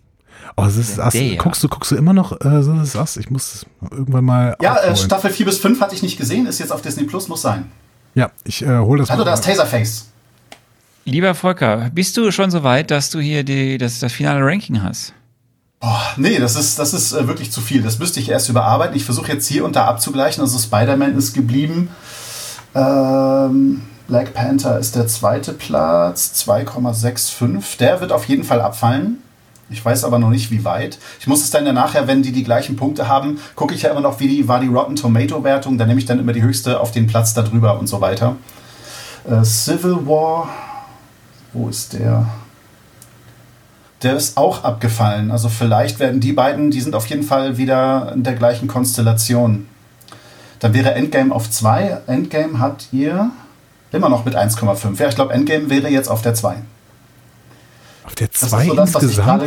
Oh, 0.57 0.63
das 0.63 0.77
ist 0.77 0.99
Us. 0.99 1.13
Guckst 1.37 1.63
du, 1.63 1.67
guckst 1.67 1.91
du 1.91 1.95
immer 1.95 2.13
noch, 2.13 2.31
äh, 2.33 2.37
das 2.41 2.67
ist 2.67 2.95
Us? 2.95 3.17
Ich 3.17 3.29
muss 3.29 3.55
es 3.55 3.65
irgendwann 3.91 4.23
mal. 4.23 4.55
Ja, 4.61 4.77
äh. 4.77 4.95
Staffel 4.95 5.29
4 5.29 5.45
bis 5.45 5.57
5 5.57 5.81
hatte 5.81 5.95
ich 5.95 6.01
nicht 6.01 6.17
gesehen, 6.17 6.45
ist 6.45 6.59
jetzt 6.59 6.71
auf 6.71 6.81
Disney 6.81 7.03
Plus, 7.03 7.27
muss 7.27 7.41
sein. 7.41 7.69
Ja, 8.13 8.31
ich 8.45 8.61
äh, 8.61 8.77
hole 8.77 9.01
das 9.01 9.09
Also 9.09 9.23
da 9.25 9.33
ist 9.33 9.43
Taserface. 9.43 10.07
Lieber 11.03 11.35
Volker, 11.35 11.91
bist 11.93 12.15
du 12.17 12.31
schon 12.31 12.49
so 12.51 12.63
weit, 12.63 12.89
dass 12.89 13.09
du 13.09 13.19
hier 13.19 13.43
die, 13.43 13.77
das, 13.77 13.99
das 13.99 14.13
finale 14.13 14.43
Ranking 14.43 14.81
hast? 14.81 15.13
Boah, 15.81 16.01
nee, 16.15 16.39
das 16.39 16.55
ist, 16.55 16.79
das 16.79 16.93
ist 16.93 17.11
äh, 17.11 17.27
wirklich 17.27 17.51
zu 17.51 17.61
viel. 17.61 17.83
Das 17.83 17.99
müsste 17.99 18.19
ich 18.19 18.29
erst 18.29 18.49
überarbeiten. 18.49 18.95
Ich 18.95 19.03
versuche 19.03 19.31
jetzt 19.31 19.47
hier 19.47 19.65
und 19.65 19.75
da 19.75 19.85
abzugleichen. 19.85 20.41
Also 20.41 20.57
Spider-Man 20.57 21.17
ist 21.17 21.33
geblieben. 21.33 21.89
Ähm, 22.73 23.81
Black 24.07 24.35
Panther 24.35 24.77
ist 24.77 24.95
der 24.95 25.07
zweite 25.07 25.53
Platz, 25.53 26.45
2,65. 26.47 27.77
Der 27.79 28.01
wird 28.01 28.11
auf 28.11 28.25
jeden 28.25 28.43
Fall 28.43 28.61
abfallen. 28.61 29.17
Ich 29.71 29.83
weiß 29.83 30.03
aber 30.03 30.19
noch 30.19 30.29
nicht, 30.29 30.51
wie 30.51 30.63
weit. 30.63 30.99
Ich 31.19 31.25
muss 31.25 31.41
es 31.41 31.49
dann 31.49 31.65
ja 31.65 31.73
nachher, 31.73 32.07
wenn 32.07 32.21
die 32.21 32.31
die 32.31 32.43
gleichen 32.43 32.75
Punkte 32.75 33.07
haben, 33.07 33.39
gucke 33.55 33.73
ich 33.73 33.81
ja 33.81 33.89
immer 33.89 34.01
noch, 34.01 34.19
wie 34.19 34.27
die 34.27 34.47
war 34.47 34.59
die 34.59 34.67
Rotten 34.67 34.95
Tomato 34.95 35.43
Wertung. 35.43 35.79
Da 35.79 35.87
nehme 35.87 35.99
ich 35.99 36.05
dann 36.05 36.19
immer 36.19 36.33
die 36.33 36.43
höchste 36.43 36.79
auf 36.79 36.91
den 36.91 37.07
Platz 37.07 37.33
darüber 37.33 37.79
und 37.79 37.87
so 37.87 37.99
weiter. 37.99 38.35
Äh, 39.27 39.43
Civil 39.43 40.05
War, 40.05 40.49
wo 41.51 41.67
ist 41.67 41.93
der? 41.93 42.27
Der 44.03 44.15
ist 44.15 44.37
auch 44.37 44.63
abgefallen. 44.63 45.31
Also 45.31 45.49
vielleicht 45.49 45.99
werden 45.99 46.19
die 46.19 46.33
beiden, 46.33 46.69
die 46.69 46.81
sind 46.81 46.93
auf 46.93 47.07
jeden 47.07 47.23
Fall 47.23 47.57
wieder 47.57 48.11
in 48.13 48.21
der 48.21 48.33
gleichen 48.33 48.67
Konstellation. 48.67 49.65
Dann 50.59 50.75
wäre 50.75 50.93
Endgame 50.93 51.33
auf 51.33 51.49
2. 51.49 52.01
Endgame 52.05 52.59
hat 52.59 52.87
ihr 52.91 53.31
immer 53.95 54.09
noch 54.09 54.25
mit 54.25 54.35
1,5. 54.35 54.99
Ja, 54.99 55.07
ich 55.09 55.15
glaube, 55.15 55.33
Endgame 55.33 55.69
wäre 55.69 55.89
jetzt 55.89 56.07
auf 56.09 56.21
der 56.21 56.33
2. 56.33 56.55
Auf 58.03 58.15
der 58.15 58.27
Das 58.27 58.49
2 58.49 58.61
ist 58.61 58.67
so 58.67 58.75
das, 58.75 58.93
was 58.93 59.03
ich 59.03 59.09
insgesamt? 59.09 59.41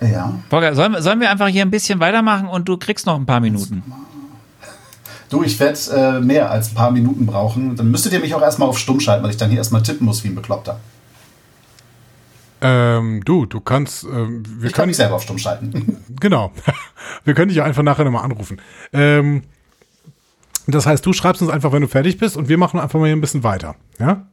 gerade. 0.00 0.12
Ja. 0.12 0.34
Volker, 0.50 0.74
sollen, 0.74 0.92
wir- 0.92 1.02
sollen 1.02 1.20
wir 1.20 1.30
einfach 1.30 1.48
hier 1.48 1.62
ein 1.64 1.70
bisschen 1.70 2.00
weitermachen 2.00 2.48
und 2.48 2.68
du 2.68 2.76
kriegst 2.76 3.06
noch 3.06 3.16
ein 3.16 3.26
paar 3.26 3.40
Minuten? 3.40 3.82
Du, 5.30 5.42
ich 5.42 5.58
werde 5.58 5.78
äh, 5.94 6.20
mehr 6.20 6.50
als 6.50 6.70
ein 6.70 6.74
paar 6.74 6.90
Minuten 6.90 7.26
brauchen. 7.26 7.74
Dann 7.76 7.90
müsstet 7.90 8.12
ihr 8.12 8.20
mich 8.20 8.34
auch 8.34 8.42
erstmal 8.42 8.68
auf 8.68 8.78
Stumm 8.78 9.00
schalten, 9.00 9.22
weil 9.24 9.30
ich 9.30 9.36
dann 9.36 9.48
hier 9.50 9.58
erstmal 9.58 9.82
tippen 9.82 10.04
muss 10.04 10.22
wie 10.22 10.28
ein 10.28 10.34
Bekloppter. 10.34 10.78
Ähm, 12.60 13.22
du, 13.24 13.44
du 13.46 13.60
kannst, 13.60 14.04
ähm, 14.04 14.42
wir 14.46 14.68
Ich 14.68 14.72
kann 14.72 14.82
können, 14.82 14.88
mich 14.88 14.96
selber 14.96 15.16
auf 15.16 15.22
Stumm 15.22 15.38
schalten. 15.38 16.02
genau, 16.20 16.52
wir 17.24 17.34
können 17.34 17.48
dich 17.48 17.58
ja 17.58 17.64
einfach 17.64 17.82
nachher 17.82 18.04
nochmal 18.04 18.24
anrufen. 18.24 18.60
Ähm, 18.92 19.42
das 20.66 20.86
heißt, 20.86 21.04
du 21.04 21.12
schreibst 21.12 21.42
uns 21.42 21.50
einfach, 21.50 21.72
wenn 21.72 21.82
du 21.82 21.88
fertig 21.88 22.18
bist 22.18 22.36
und 22.36 22.48
wir 22.48 22.58
machen 22.58 22.80
einfach 22.80 22.98
mal 22.98 23.06
hier 23.06 23.16
ein 23.16 23.20
bisschen 23.20 23.42
weiter, 23.42 23.76
ja? 23.98 24.26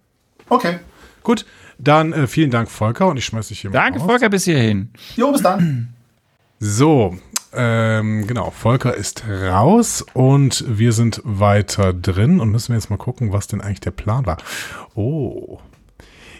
Okay. 0.49 0.79
Gut, 1.23 1.45
dann 1.77 2.13
äh, 2.13 2.27
vielen 2.27 2.51
Dank, 2.51 2.69
Volker, 2.69 3.07
und 3.07 3.17
ich 3.17 3.25
schmeiß 3.25 3.49
dich 3.49 3.61
hier 3.61 3.69
mal 3.69 3.77
Danke, 3.79 3.99
raus. 3.99 4.07
Volker, 4.07 4.29
bis 4.29 4.45
hierhin. 4.45 4.89
Jo, 5.15 5.31
bis 5.31 5.41
dann. 5.41 5.93
So, 6.59 7.17
ähm, 7.53 8.27
genau, 8.27 8.51
Volker 8.51 8.93
ist 8.95 9.25
raus 9.27 10.05
und 10.13 10.63
wir 10.67 10.93
sind 10.93 11.21
weiter 11.23 11.93
drin 11.93 12.39
und 12.39 12.49
müssen 12.49 12.69
wir 12.69 12.75
jetzt 12.75 12.89
mal 12.89 12.97
gucken, 12.97 13.33
was 13.33 13.47
denn 13.47 13.61
eigentlich 13.61 13.81
der 13.81 13.91
Plan 13.91 14.25
war. 14.25 14.37
Oh. 14.95 15.59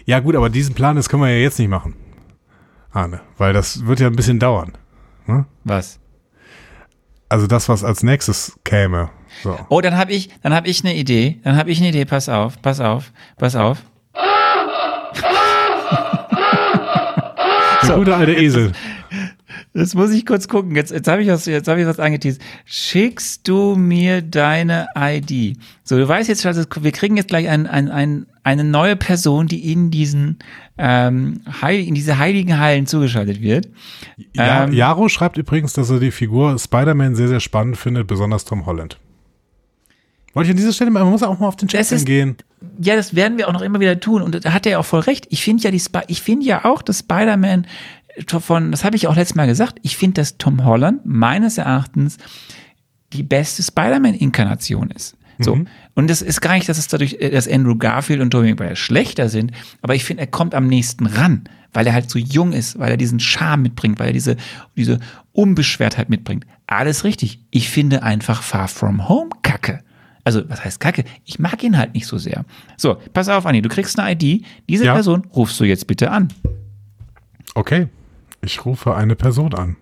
Ja 0.04 0.20
gut, 0.20 0.36
aber 0.36 0.48
diesen 0.48 0.74
Plan, 0.74 0.96
das 0.96 1.08
können 1.08 1.22
wir 1.22 1.30
ja 1.30 1.38
jetzt 1.38 1.58
nicht 1.58 1.68
machen. 1.68 1.94
Arne, 2.92 3.20
weil 3.38 3.52
das 3.52 3.86
wird 3.86 4.00
ja 4.00 4.06
ein 4.06 4.16
bisschen 4.16 4.38
dauern. 4.38 4.72
Was? 5.64 5.98
Also 7.28 7.46
das, 7.46 7.68
was 7.68 7.84
als 7.84 8.02
nächstes 8.02 8.58
käme. 8.64 9.10
So. 9.42 9.58
Oh, 9.68 9.80
dann 9.80 9.96
habe 9.96 10.12
ich, 10.12 10.28
dann 10.42 10.54
habe 10.54 10.68
ich 10.68 10.84
eine 10.84 10.94
Idee. 10.96 11.38
Dann 11.44 11.56
habe 11.56 11.70
ich 11.70 11.78
eine 11.78 11.88
Idee. 11.88 12.04
Pass 12.04 12.28
auf, 12.28 12.60
pass 12.62 12.80
auf, 12.80 13.12
pass 13.38 13.56
auf. 13.56 13.78
Der 17.86 17.96
gute 17.96 18.14
alte 18.14 18.32
Esel. 18.32 18.72
Jetzt 19.74 19.94
muss 19.94 20.10
ich 20.12 20.26
kurz 20.26 20.48
gucken. 20.48 20.76
Jetzt, 20.76 20.92
jetzt 20.92 21.08
habe 21.08 21.22
ich 21.22 21.28
was, 21.28 21.46
jetzt 21.46 21.66
habe 21.68 21.80
ich 21.80 21.86
was 21.86 21.98
angeteased. 21.98 22.40
Schickst 22.64 23.48
du 23.48 23.74
mir 23.74 24.20
deine 24.22 24.86
ID? 24.96 25.56
So, 25.82 25.96
du 25.96 26.06
weißt 26.06 26.28
jetzt, 26.28 26.44
also 26.44 26.64
wir 26.80 26.92
kriegen 26.92 27.16
jetzt 27.16 27.28
gleich 27.28 27.48
ein, 27.48 27.66
ein, 27.66 27.88
ein, 27.90 28.26
eine 28.44 28.64
neue 28.64 28.96
Person, 28.96 29.46
die 29.46 29.72
in 29.72 29.90
diesen 29.90 30.38
ähm, 30.78 31.40
Heil, 31.62 31.86
in 31.86 31.94
diese 31.94 32.18
heiligen 32.18 32.58
Hallen 32.58 32.86
zugeschaltet 32.86 33.40
wird. 33.40 33.68
Ja, 34.34 34.64
Ähm, 34.64 34.72
Jaro 34.72 35.08
schreibt 35.08 35.38
übrigens, 35.38 35.72
dass 35.72 35.90
er 35.90 36.00
die 36.00 36.10
Figur 36.10 36.58
Spider-Man 36.58 37.14
sehr, 37.14 37.28
sehr 37.28 37.40
spannend 37.40 37.76
findet, 37.78 38.06
besonders 38.06 38.44
Tom 38.44 38.66
Holland. 38.66 38.98
Wollte 40.34 40.48
ich 40.48 40.52
an 40.52 40.56
dieser 40.56 40.72
Stelle 40.72 40.90
mal, 40.90 41.02
man 41.02 41.12
muss 41.12 41.22
auch 41.22 41.38
mal 41.38 41.48
auf 41.48 41.56
den 41.56 41.68
Chat 41.68 41.80
Das 41.80 41.92
ist- 41.92 42.00
eingehen. 42.02 42.36
Ja, 42.80 42.96
das 42.96 43.14
werden 43.14 43.38
wir 43.38 43.48
auch 43.48 43.52
noch 43.52 43.60
immer 43.62 43.80
wieder 43.80 43.98
tun. 44.00 44.22
Und 44.22 44.44
da 44.44 44.52
hat 44.52 44.66
er 44.66 44.72
ja 44.72 44.78
auch 44.78 44.84
voll 44.84 45.00
recht. 45.00 45.26
Ich 45.30 45.42
finde 45.42 45.62
ja 45.64 45.70
die 45.70 45.78
Sp 45.82 46.06
ich 46.06 46.22
finde 46.22 46.46
ja 46.46 46.64
auch, 46.64 46.80
dass 46.82 47.00
Spider-Man 47.00 47.66
von, 48.26 48.70
das 48.70 48.84
habe 48.84 48.94
ich 48.96 49.06
auch 49.08 49.16
letztes 49.16 49.34
Mal 49.36 49.46
gesagt, 49.46 49.78
ich 49.82 49.96
finde, 49.96 50.20
dass 50.20 50.38
Tom 50.38 50.64
Holland 50.64 51.00
meines 51.04 51.58
Erachtens 51.58 52.18
die 53.12 53.22
beste 53.22 53.62
Spider-Man-Inkarnation 53.62 54.90
ist. 54.90 55.16
So. 55.38 55.58
Und 55.94 56.08
das 56.08 56.22
ist 56.22 56.40
gar 56.40 56.54
nicht, 56.54 56.68
dass 56.68 56.78
es 56.78 56.86
dadurch, 56.88 57.14
äh, 57.14 57.30
dass 57.30 57.48
Andrew 57.48 57.74
Garfield 57.76 58.20
und 58.20 58.30
Tobey 58.30 58.50
Maguire 58.50 58.76
schlechter 58.76 59.28
sind, 59.28 59.50
aber 59.80 59.94
ich 59.94 60.04
finde, 60.04 60.20
er 60.22 60.26
kommt 60.28 60.54
am 60.54 60.66
nächsten 60.68 61.06
ran, 61.06 61.44
weil 61.72 61.86
er 61.86 61.94
halt 61.94 62.10
so 62.10 62.18
jung 62.18 62.52
ist, 62.52 62.78
weil 62.78 62.90
er 62.92 62.96
diesen 62.96 63.18
Charme 63.18 63.62
mitbringt, 63.62 63.98
weil 63.98 64.08
er 64.08 64.12
diese, 64.12 64.36
diese 64.76 65.00
Unbeschwertheit 65.32 66.10
mitbringt. 66.10 66.46
Alles 66.66 67.02
richtig. 67.02 67.40
Ich 67.50 67.70
finde 67.70 68.02
einfach 68.04 68.42
Far 68.42 68.68
From 68.68 69.08
Home 69.08 69.30
kacke. 69.42 69.80
Also, 70.24 70.48
was 70.48 70.64
heißt 70.64 70.78
kacke? 70.80 71.04
Ich 71.24 71.38
mag 71.38 71.62
ihn 71.64 71.76
halt 71.76 71.94
nicht 71.94 72.06
so 72.06 72.16
sehr. 72.18 72.44
So, 72.76 72.96
pass 73.12 73.28
auf, 73.28 73.44
Anni, 73.46 73.60
du 73.62 73.68
kriegst 73.68 73.98
eine 73.98 74.12
ID. 74.12 74.44
Diese 74.68 74.84
Ja. 74.84 74.92
Person 74.94 75.26
rufst 75.34 75.58
du 75.58 75.64
jetzt 75.64 75.86
bitte 75.86 76.10
an. 76.10 76.28
Okay, 77.54 77.88
ich 78.40 78.64
rufe 78.64 78.94
eine 78.94 79.16
Person 79.16 79.52
an. 79.54 79.76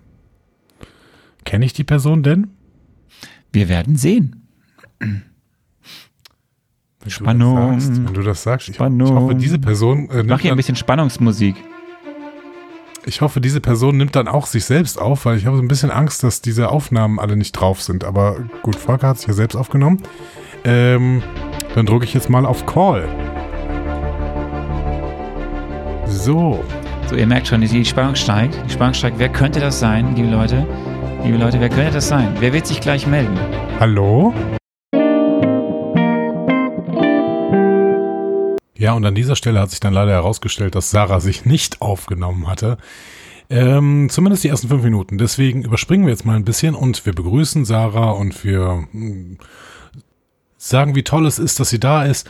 Kenne 1.45 1.65
ich 1.65 1.73
die 1.73 1.83
Person 1.83 2.23
denn? 2.23 2.47
Wir 3.51 3.69
werden 3.69 3.95
sehen. 3.95 4.47
Wenn 4.99 5.23
Spannung. 7.07 7.55
Du 7.75 7.79
sagst, 7.79 8.05
wenn 8.05 8.13
du 8.13 8.21
das 8.21 8.43
sagst. 8.43 8.69
Ich, 8.69 8.75
Spannung. 8.75 9.15
hoffe, 9.15 9.35
diese 9.35 9.57
Person 9.59 10.09
äh, 10.09 10.23
Mach 10.23 10.39
hier 10.39 10.51
ein 10.51 10.57
bisschen 10.57 10.75
Spannungsmusik. 10.75 11.55
Ich 13.05 13.21
hoffe, 13.21 13.41
diese 13.41 13.61
Person 13.61 13.97
nimmt 13.97 14.15
dann 14.15 14.27
auch 14.27 14.45
sich 14.45 14.65
selbst 14.65 14.99
auf, 14.99 15.25
weil 15.25 15.37
ich 15.37 15.45
habe 15.45 15.57
so 15.57 15.63
ein 15.63 15.67
bisschen 15.67 15.91
Angst, 15.91 16.23
dass 16.23 16.41
diese 16.41 16.69
Aufnahmen 16.69 17.19
alle 17.19 17.35
nicht 17.35 17.53
drauf 17.53 17.81
sind. 17.81 18.03
Aber 18.03 18.37
gut, 18.61 18.75
Volker 18.75 19.09
hat 19.09 19.17
sich 19.17 19.27
ja 19.27 19.33
selbst 19.33 19.55
aufgenommen. 19.55 20.01
Ähm, 20.63 21.23
dann 21.75 21.85
drücke 21.85 22.05
ich 22.05 22.13
jetzt 22.13 22.29
mal 22.29 22.45
auf 22.45 22.65
Call. 22.65 23.07
So, 26.05 26.63
So, 27.09 27.15
ihr 27.15 27.25
merkt 27.27 27.47
schon, 27.47 27.61
die 27.61 27.85
Spannung 27.85 28.15
steigt. 28.15 28.57
Die 28.67 28.71
Spannung 28.71 28.93
steigt. 28.93 29.17
Wer 29.17 29.29
könnte 29.29 29.59
das 29.59 29.79
sein, 29.79 30.15
liebe 30.15 30.29
Leute? 30.29 30.67
Liebe 31.23 31.37
Leute, 31.37 31.59
wer 31.59 31.69
könnte 31.69 31.91
das 31.91 32.07
sein? 32.07 32.35
Wer 32.39 32.53
wird 32.53 32.67
sich 32.67 32.81
gleich 32.81 33.07
melden? 33.07 33.37
hallo? 33.79 34.33
Ja, 38.81 38.93
und 38.93 39.05
an 39.05 39.13
dieser 39.13 39.35
Stelle 39.35 39.59
hat 39.59 39.69
sich 39.69 39.79
dann 39.79 39.93
leider 39.93 40.11
herausgestellt, 40.11 40.73
dass 40.73 40.89
Sarah 40.89 41.19
sich 41.19 41.45
nicht 41.45 41.83
aufgenommen 41.83 42.47
hatte. 42.47 42.79
Ähm, 43.47 44.09
zumindest 44.09 44.43
die 44.43 44.47
ersten 44.47 44.69
fünf 44.69 44.81
Minuten. 44.81 45.19
Deswegen 45.19 45.61
überspringen 45.63 46.07
wir 46.07 46.11
jetzt 46.11 46.25
mal 46.25 46.35
ein 46.35 46.45
bisschen 46.45 46.73
und 46.73 47.05
wir 47.05 47.13
begrüßen 47.13 47.63
Sarah 47.63 48.09
und 48.09 48.43
wir 48.43 48.87
mm, 48.91 49.37
sagen, 50.57 50.95
wie 50.95 51.03
toll 51.03 51.27
es 51.27 51.37
ist, 51.37 51.59
dass 51.59 51.69
sie 51.69 51.79
da 51.79 52.05
ist. 52.05 52.27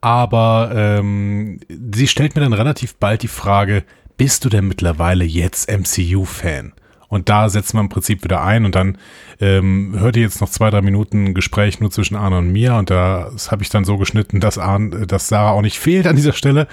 Aber 0.00 0.72
ähm, 0.74 1.60
sie 1.68 2.08
stellt 2.08 2.34
mir 2.34 2.42
dann 2.42 2.52
relativ 2.52 2.96
bald 2.96 3.22
die 3.22 3.28
Frage, 3.28 3.84
bist 4.16 4.44
du 4.44 4.48
denn 4.48 4.66
mittlerweile 4.66 5.24
jetzt 5.24 5.70
MCU-Fan? 5.70 6.72
Und 7.12 7.28
da 7.28 7.50
setzt 7.50 7.74
man 7.74 7.84
im 7.84 7.88
Prinzip 7.90 8.24
wieder 8.24 8.42
ein 8.42 8.64
und 8.64 8.74
dann 8.74 8.96
ähm, 9.38 9.94
hört 9.98 10.16
ihr 10.16 10.22
jetzt 10.22 10.40
noch 10.40 10.48
zwei, 10.48 10.70
drei 10.70 10.80
Minuten 10.80 11.34
Gespräch 11.34 11.78
nur 11.78 11.90
zwischen 11.90 12.16
Arne 12.16 12.38
und 12.38 12.50
mir 12.50 12.76
und 12.76 12.88
das 12.88 13.50
habe 13.50 13.62
ich 13.62 13.68
dann 13.68 13.84
so 13.84 13.98
geschnitten, 13.98 14.40
dass, 14.40 14.56
Arne, 14.56 15.06
dass 15.06 15.28
Sarah 15.28 15.50
auch 15.50 15.60
nicht 15.60 15.78
fehlt 15.78 16.06
an 16.06 16.16
dieser 16.16 16.32
Stelle, 16.32 16.68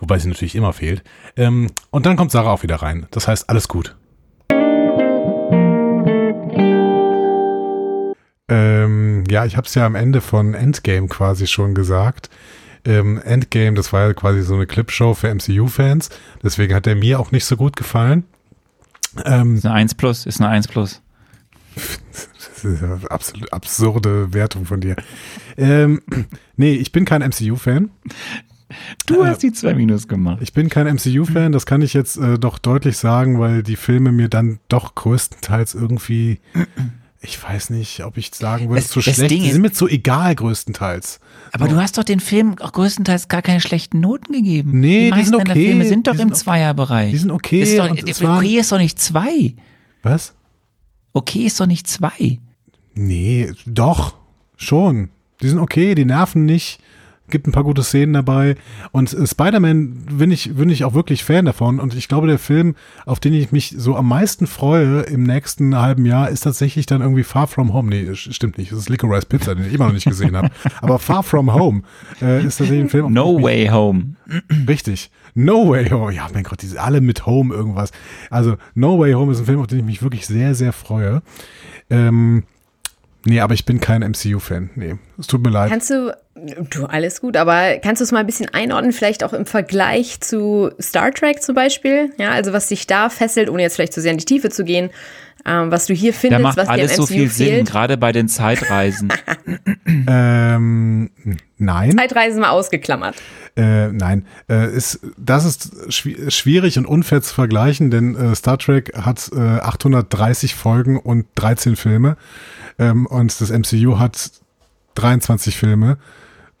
wobei 0.00 0.18
sie 0.18 0.26
natürlich 0.26 0.56
immer 0.56 0.72
fehlt. 0.72 1.04
Ähm, 1.36 1.68
und 1.90 2.06
dann 2.06 2.16
kommt 2.16 2.32
Sarah 2.32 2.50
auch 2.50 2.64
wieder 2.64 2.74
rein. 2.74 3.06
Das 3.12 3.28
heißt, 3.28 3.48
alles 3.48 3.68
gut. 3.68 3.94
Ähm, 8.48 9.22
ja, 9.30 9.44
ich 9.44 9.56
habe 9.56 9.68
es 9.68 9.76
ja 9.76 9.86
am 9.86 9.94
Ende 9.94 10.20
von 10.20 10.54
Endgame 10.54 11.06
quasi 11.06 11.46
schon 11.46 11.76
gesagt. 11.76 12.30
Ähm, 12.84 13.22
Endgame, 13.22 13.74
das 13.74 13.92
war 13.92 14.08
ja 14.08 14.12
quasi 14.12 14.42
so 14.42 14.54
eine 14.54 14.66
Clipshow 14.66 15.14
für 15.14 15.32
MCU-Fans. 15.32 16.10
Deswegen 16.42 16.74
hat 16.74 16.88
er 16.88 16.96
mir 16.96 17.20
auch 17.20 17.30
nicht 17.30 17.44
so 17.44 17.56
gut 17.56 17.76
gefallen. 17.76 18.24
Ähm, 19.24 19.56
ist 19.56 19.66
eine 19.66 19.74
1 19.74 19.94
plus, 19.94 20.26
ist 20.26 20.40
eine 20.40 20.50
1 20.50 20.68
plus. 20.68 21.00
das 21.74 22.64
ist 22.64 22.82
eine 22.82 23.00
absolut 23.10 23.52
absurde 23.52 24.32
Wertung 24.32 24.64
von 24.64 24.80
dir. 24.80 24.96
Ähm, 25.56 26.02
nee, 26.56 26.74
ich 26.74 26.92
bin 26.92 27.04
kein 27.04 27.22
MCU-Fan. 27.22 27.90
Du 29.06 29.22
äh, 29.22 29.26
hast 29.26 29.42
die 29.42 29.52
zwei 29.52 29.74
Minus 29.74 30.08
gemacht. 30.08 30.38
Ich 30.40 30.52
bin 30.52 30.68
kein 30.68 30.86
MCU-Fan, 30.86 31.52
das 31.52 31.66
kann 31.66 31.82
ich 31.82 31.94
jetzt 31.94 32.16
äh, 32.16 32.38
doch 32.38 32.58
deutlich 32.58 32.96
sagen, 32.96 33.38
weil 33.38 33.62
die 33.62 33.76
Filme 33.76 34.12
mir 34.12 34.28
dann 34.28 34.58
doch 34.68 34.94
größtenteils 34.94 35.74
irgendwie 35.74 36.40
ich 37.24 37.42
weiß 37.42 37.70
nicht, 37.70 38.04
ob 38.04 38.16
ich 38.18 38.30
sagen 38.34 38.68
würde, 38.68 38.82
das, 38.82 38.90
zu 38.90 39.00
schlecht. 39.00 39.30
Ding 39.30 39.42
die 39.42 39.50
sind 39.50 39.62
mir 39.62 39.72
zu 39.72 39.88
egal 39.88 40.34
größtenteils. 40.34 41.20
Aber 41.54 41.68
du 41.68 41.76
hast 41.76 41.96
doch 41.98 42.02
den 42.02 42.18
Film 42.18 42.56
auch 42.58 42.72
größtenteils 42.72 43.28
gar 43.28 43.40
keine 43.40 43.60
schlechten 43.60 44.00
Noten 44.00 44.32
gegeben. 44.32 44.80
Nee, 44.80 45.10
die, 45.10 45.18
die 45.18 45.24
sind 45.24 45.36
okay. 45.36 45.52
Filme 45.52 45.84
sind 45.86 46.08
doch 46.08 46.18
im 46.18 46.34
Zweierbereich. 46.34 47.12
Die 47.12 47.18
sind 47.18 47.30
okay. 47.30 47.60
Ist 47.60 47.78
doch, 47.78 47.90
okay 47.90 48.58
ist 48.58 48.72
doch 48.72 48.78
nicht 48.78 48.98
zwei. 48.98 49.54
Was? 50.02 50.34
Okay 51.12 51.46
ist 51.46 51.60
doch 51.60 51.66
nicht 51.66 51.86
zwei. 51.86 52.40
Nee, 52.94 53.52
doch, 53.66 54.16
schon. 54.56 55.10
Die 55.42 55.48
sind 55.48 55.60
okay, 55.60 55.94
die 55.94 56.04
nerven 56.04 56.44
nicht 56.44 56.80
gibt 57.30 57.46
ein 57.46 57.52
paar 57.52 57.64
gute 57.64 57.82
Szenen 57.82 58.12
dabei. 58.12 58.56
Und 58.92 59.12
äh, 59.12 59.26
Spider-Man 59.26 60.06
bin 60.18 60.30
ich, 60.30 60.54
bin 60.54 60.68
ich 60.68 60.84
auch 60.84 60.94
wirklich 60.94 61.24
Fan 61.24 61.44
davon. 61.44 61.80
Und 61.80 61.94
ich 61.94 62.08
glaube, 62.08 62.26
der 62.26 62.38
Film, 62.38 62.74
auf 63.06 63.20
den 63.20 63.32
ich 63.32 63.52
mich 63.52 63.74
so 63.76 63.96
am 63.96 64.08
meisten 64.08 64.46
freue 64.46 65.00
im 65.02 65.22
nächsten 65.22 65.76
halben 65.76 66.04
Jahr, 66.06 66.28
ist 66.28 66.40
tatsächlich 66.40 66.86
dann 66.86 67.00
irgendwie 67.00 67.24
Far 67.24 67.46
From 67.46 67.72
Home. 67.72 67.88
Nee, 67.88 68.14
stimmt 68.14 68.58
nicht. 68.58 68.72
Das 68.72 68.78
ist 68.78 68.88
Licorice 68.88 69.26
Pizza, 69.26 69.54
den 69.54 69.66
ich 69.66 69.74
immer 69.74 69.86
noch 69.86 69.94
nicht 69.94 70.06
gesehen 70.06 70.36
habe. 70.36 70.50
Aber 70.82 70.98
Far 70.98 71.22
From 71.22 71.52
Home 71.54 71.82
äh, 72.20 72.44
ist 72.44 72.58
tatsächlich 72.58 72.84
ein 72.84 72.90
Film. 72.90 73.12
No 73.12 73.42
Way 73.42 73.68
Home. 73.68 74.16
Richtig. 74.68 75.10
No 75.34 75.68
Way 75.68 75.90
Home. 75.90 76.12
Ja, 76.12 76.28
mein 76.32 76.44
Gott, 76.44 76.62
die 76.62 76.66
sind 76.66 76.78
alle 76.78 77.00
mit 77.00 77.26
Home 77.26 77.54
irgendwas. 77.54 77.90
Also, 78.30 78.56
No 78.74 78.98
Way 78.98 79.12
Home 79.14 79.32
ist 79.32 79.40
ein 79.40 79.46
Film, 79.46 79.60
auf 79.60 79.66
den 79.66 79.78
ich 79.80 79.84
mich 79.84 80.02
wirklich 80.02 80.26
sehr, 80.26 80.54
sehr 80.54 80.72
freue. 80.72 81.22
Ähm, 81.90 82.44
Nee, 83.26 83.40
aber 83.40 83.54
ich 83.54 83.64
bin 83.64 83.80
kein 83.80 84.02
MCU-Fan. 84.02 84.70
Nee, 84.74 84.96
es 85.18 85.26
tut 85.26 85.42
mir 85.42 85.50
leid. 85.50 85.70
Kannst 85.70 85.90
du, 85.90 86.14
du, 86.70 86.86
alles 86.86 87.20
gut, 87.20 87.36
aber 87.36 87.78
kannst 87.78 88.00
du 88.00 88.04
es 88.04 88.12
mal 88.12 88.20
ein 88.20 88.26
bisschen 88.26 88.48
einordnen, 88.52 88.92
vielleicht 88.92 89.24
auch 89.24 89.32
im 89.32 89.46
Vergleich 89.46 90.20
zu 90.20 90.70
Star 90.80 91.12
Trek 91.12 91.42
zum 91.42 91.54
Beispiel? 91.54 92.10
Ja, 92.18 92.30
also 92.30 92.52
was 92.52 92.68
dich 92.68 92.86
da 92.86 93.08
fesselt, 93.08 93.50
ohne 93.50 93.62
jetzt 93.62 93.76
vielleicht 93.76 93.92
zu 93.92 94.00
sehr 94.00 94.12
in 94.12 94.18
die 94.18 94.24
Tiefe 94.24 94.50
zu 94.50 94.64
gehen, 94.64 94.90
ähm, 95.46 95.70
was 95.70 95.86
du 95.86 95.94
hier 95.94 96.14
findest, 96.14 96.40
da 96.40 96.42
macht 96.42 96.56
was 96.56 96.68
alles 96.68 96.92
dir 96.92 96.96
so 96.96 97.06
viel 97.06 97.28
fehlt. 97.28 97.56
Sinn, 97.56 97.64
gerade 97.66 97.96
bei 97.96 98.12
den 98.12 98.28
Zeitreisen. 98.28 99.12
ähm, 99.86 101.10
nein. 101.58 101.96
Zeitreisen 101.96 102.40
mal 102.40 102.50
ausgeklammert. 102.50 103.16
Äh, 103.56 103.88
nein, 103.88 104.26
äh, 104.48 104.74
ist, 104.74 105.00
das 105.16 105.44
ist 105.44 105.92
schw 105.92 106.30
schwierig 106.30 106.78
und 106.78 106.86
unfair 106.86 107.22
zu 107.22 107.34
vergleichen, 107.34 107.90
denn 107.90 108.16
äh, 108.16 108.34
Star 108.34 108.58
Trek 108.58 108.96
hat 108.96 109.30
äh, 109.32 109.38
830 109.38 110.54
Folgen 110.54 110.98
und 110.98 111.26
13 111.36 111.76
Filme. 111.76 112.16
Ähm, 112.78 113.06
und 113.06 113.40
das 113.40 113.50
MCU 113.50 113.98
hat 113.98 114.30
23 114.94 115.56
Filme, 115.56 115.98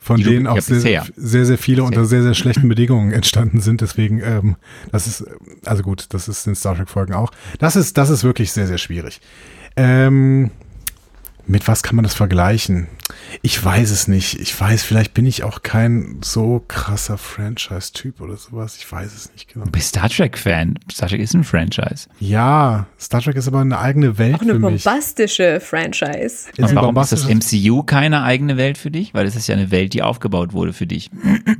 von 0.04 0.18
Die 0.18 0.24
denen 0.24 0.46
auch 0.46 0.60
sehr, 0.60 0.80
sehr, 0.80 1.06
sehr, 1.16 1.46
sehr 1.46 1.56
viele 1.56 1.82
unter 1.82 2.04
sehr, 2.04 2.22
sehr 2.22 2.34
schlechten 2.34 2.68
Bedingungen 2.68 3.10
entstanden 3.10 3.60
sind. 3.60 3.80
Deswegen, 3.80 4.20
ähm, 4.22 4.56
das 4.92 5.06
ist, 5.06 5.24
also 5.64 5.82
gut, 5.82 6.08
das 6.10 6.28
ist 6.28 6.46
in 6.46 6.54
Star 6.54 6.76
Trek-Folgen 6.76 7.14
auch. 7.14 7.30
Das 7.58 7.74
ist, 7.74 7.96
das 7.96 8.10
ist 8.10 8.22
wirklich 8.22 8.52
sehr, 8.52 8.66
sehr 8.66 8.76
schwierig. 8.76 9.22
Ähm, 9.76 10.50
mit 11.46 11.68
was 11.68 11.82
kann 11.82 11.96
man 11.96 12.02
das 12.02 12.14
vergleichen? 12.14 12.88
Ich 13.42 13.62
weiß 13.62 13.90
es 13.90 14.08
nicht. 14.08 14.40
Ich 14.40 14.58
weiß, 14.58 14.82
vielleicht 14.82 15.12
bin 15.12 15.26
ich 15.26 15.42
auch 15.42 15.62
kein 15.62 16.18
so 16.22 16.64
krasser 16.66 17.18
Franchise-Typ 17.18 18.20
oder 18.20 18.36
sowas. 18.36 18.76
Ich 18.78 18.90
weiß 18.90 19.14
es 19.14 19.30
nicht 19.32 19.52
genau. 19.52 19.66
Du 19.66 19.72
bist 19.72 19.88
Star 19.88 20.08
Trek-Fan. 20.08 20.78
Star 20.90 21.08
Trek 21.08 21.20
ist 21.20 21.34
ein 21.34 21.44
Franchise. 21.44 22.08
Ja, 22.18 22.86
Star 22.98 23.20
Trek 23.20 23.36
ist 23.36 23.46
aber 23.46 23.60
eine 23.60 23.78
eigene 23.78 24.16
Welt 24.16 24.36
auch 24.36 24.40
eine 24.40 24.54
bombastische 24.54 25.60
Franchise. 25.60 26.48
Ist 26.56 26.58
Und 26.58 26.74
warum 26.74 26.96
ist 26.96 27.12
das 27.12 27.28
MCU 27.28 27.82
keine 27.82 28.22
eigene 28.22 28.56
Welt 28.56 28.78
für 28.78 28.90
dich? 28.90 29.12
Weil 29.12 29.26
es 29.26 29.36
ist 29.36 29.46
ja 29.48 29.54
eine 29.54 29.70
Welt, 29.70 29.92
die 29.92 30.02
aufgebaut 30.02 30.54
wurde 30.54 30.72
für 30.72 30.86
dich. 30.86 31.10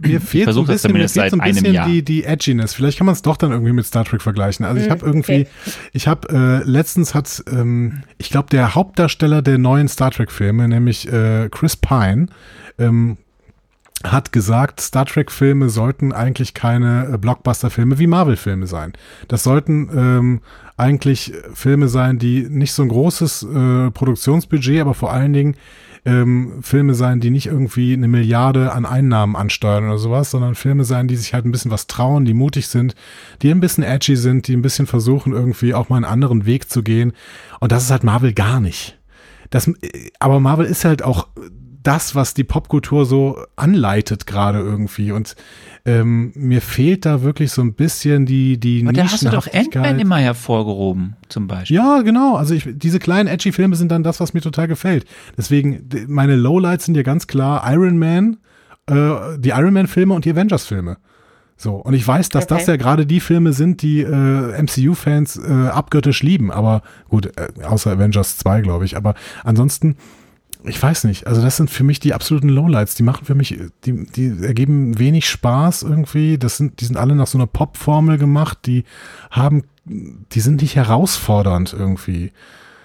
Mir 0.01 0.21
fehlt 0.21 0.51
so 0.53 0.61
ein 0.61 0.67
bisschen, 0.67 0.91
zumindest 0.91 1.17
mir 1.17 1.23
fehlt 1.23 1.33
so 1.33 1.39
ein 1.39 1.53
bisschen 1.53 1.85
die, 1.87 2.03
die 2.03 2.25
Edginess. 2.25 2.73
Vielleicht 2.73 2.97
kann 2.97 3.07
man 3.07 3.15
es 3.15 3.23
doch 3.23 3.37
dann 3.37 3.53
irgendwie 3.53 3.73
mit 3.73 3.85
Star 3.85 4.05
Trek 4.05 4.23
vergleichen. 4.23 4.65
Also 4.65 4.79
ich 4.79 4.87
hm, 4.87 4.93
habe 4.93 5.07
irgendwie, 5.07 5.41
okay. 5.43 5.49
ich 5.93 6.09
habe 6.09 6.63
äh, 6.65 6.69
letztens 6.69 7.15
hat, 7.15 7.45
ähm, 7.51 8.03
ich 8.17 8.31
glaube, 8.31 8.49
der 8.51 8.75
Hauptdarsteller 8.75 9.43
der 9.43 9.59
neuen 9.59 9.74
Star 9.89 10.11
Trek-Filme, 10.11 10.69
nämlich 10.69 11.11
äh, 11.13 11.49
Chris 11.51 11.77
Pine, 11.77 12.27
ähm, 12.79 13.17
hat 14.03 14.33
gesagt, 14.33 14.81
Star 14.81 15.07
Trek-Filme 15.07 15.71
sollten 15.71 16.13
eigentlich 16.13 16.55
keine 16.55 17.09
äh, 17.13 17.19
Blockbuster-Filme 17.19 17.99
wie 17.99 18.07
Marvel-Filme 18.07 18.67
sein. 18.67 18.93
Das 19.29 19.43
sollten 19.43 19.89
ähm, 19.95 20.41
eigentlich 20.77 21.33
Filme 21.55 21.89
sein, 21.89 22.19
die 22.19 22.47
nicht 22.49 22.73
so 22.73 22.83
ein 22.83 22.89
großes 22.89 23.45
äh, 23.45 23.91
Produktionsbudget, 23.91 24.81
aber 24.81 24.95
vor 24.95 25.13
allen 25.13 25.33
Dingen 25.33 25.57
ähm, 26.05 26.59
Filme 26.61 26.95
sein, 26.95 27.21
die 27.21 27.31
nicht 27.31 27.47
irgendwie 27.47 27.95
eine 27.95 28.09
Milliarde 28.09 28.73
an 28.73 28.85
Einnahmen 28.85 29.37
ansteuern 29.37 29.87
oder 29.87 29.99
sowas, 29.99 30.31
sondern 30.31 30.55
Filme 30.55 30.85
sein, 30.85 31.09
die 31.09 31.17
sich 31.17 31.33
halt 31.33 31.47
ein 31.47 31.53
bisschen 31.53 31.71
was 31.71 31.87
trauen, 31.87 32.25
die 32.27 32.35
mutig 32.35 32.69
sind, 32.69 32.95
die 33.41 33.51
ein 33.51 33.61
bisschen 33.61 33.85
edgy 33.85 34.17
sind, 34.17 34.47
die 34.49 34.55
ein 34.55 34.63
bisschen 34.63 34.87
versuchen, 34.87 35.33
irgendwie 35.33 35.73
auch 35.73 35.89
mal 35.89 35.97
einen 35.97 36.05
anderen 36.05 36.45
Weg 36.45 36.69
zu 36.69 36.83
gehen. 36.83 37.13
Und 37.61 37.73
das 37.73 37.85
ist 37.85 37.91
halt 37.91 38.05
Marvel 38.05 38.35
gar 38.35 38.61
nicht 38.61 38.99
das, 39.55 39.71
aber 40.19 40.41
Marvel 40.41 40.67
ist 40.67 40.85
halt 40.85 41.05
auch 41.05 41.29
das, 41.85 42.17
was 42.17 42.35
die 42.35 42.43
Popkultur 42.43 43.07
so 43.07 43.39
anleitet 43.55 44.27
gerade 44.27 44.59
irgendwie. 44.59 45.13
Und 45.13 45.37
ähm, 45.85 46.33
mir 46.35 46.61
fehlt 46.61 47.07
da 47.07 47.23
wirklich 47.23 47.53
so 47.53 47.63
ein 47.63 47.75
bisschen 47.75 48.27
die 48.27 48.59
die 48.59 48.83
Aber 48.83 48.93
da 48.93 49.05
hast 49.05 49.25
du 49.25 49.31
doch 49.31 49.47
Ant-Man 49.47 50.01
immer 50.01 50.19
hervorgehoben, 50.19 51.15
zum 51.29 51.47
Beispiel. 51.47 51.77
Ja, 51.77 52.03
genau. 52.03 52.35
Also 52.35 52.53
ich, 52.55 52.67
diese 52.69 52.99
kleinen 52.99 53.29
edgy 53.29 53.53
Filme 53.53 53.77
sind 53.77 53.93
dann 53.93 54.03
das, 54.03 54.19
was 54.19 54.35
mir 54.35 54.41
total 54.41 54.67
gefällt. 54.67 55.05
Deswegen, 55.39 55.89
meine 56.09 56.35
Lowlights 56.35 56.87
sind 56.87 56.97
ja 56.97 57.05
ganz 57.05 57.29
klar 57.29 57.63
Iron 57.73 57.97
Man, 57.97 58.39
äh, 58.87 59.39
die 59.39 59.51
Iron 59.51 59.75
Man-Filme 59.75 60.15
und 60.15 60.25
die 60.25 60.33
Avengers-Filme. 60.33 60.97
So, 61.65 61.77
und 61.77 61.95
ich 61.95 62.07
weiß, 62.07 62.29
dass 62.29 62.45
okay. 62.45 62.57
das 62.57 62.67
ja 62.67 62.77
gerade 62.77 63.07
die 63.07 63.21
Filme 63.21 63.55
sind, 63.55 63.81
die 63.81 64.03
äh, 64.03 64.63
MCU-Fans 64.63 65.39
äh, 65.39 65.69
abgöttisch 65.69 66.23
lieben, 66.23 66.53
aber 66.53 66.83
gut, 67.09 67.33
äh, 67.39 67.65
außer 67.65 67.91
Avengers 67.91 68.37
2, 68.37 68.61
glaube 68.61 68.85
ich. 68.85 68.99
Aber 68.99 69.15
ansonsten, 69.45 69.97
ich 70.63 70.81
weiß 70.81 71.05
nicht, 71.05 71.27
also 71.27 71.41
das 71.41 71.57
sind 71.57 71.71
für 71.71 71.83
mich 71.83 72.01
die 72.01 72.13
absoluten 72.13 72.51
Lowlights. 72.51 72.97
Die 72.97 73.03
machen 73.03 73.25
für 73.25 73.35
mich, 73.35 73.59
die, 73.87 74.05
die 74.05 74.45
ergeben 74.45 74.99
wenig 74.99 75.27
Spaß 75.27 75.85
irgendwie. 75.85 76.37
Das 76.37 76.59
sind, 76.59 76.83
die 76.83 76.85
sind 76.85 76.99
alle 76.99 77.15
nach 77.15 77.29
so 77.29 77.39
einer 77.39 77.47
Pop-Formel 77.47 78.19
gemacht, 78.19 78.59
die 78.67 78.85
haben, 79.31 79.63
die 79.87 80.41
sind 80.41 80.61
nicht 80.61 80.77
herausfordernd 80.77 81.73
irgendwie. 81.73 82.33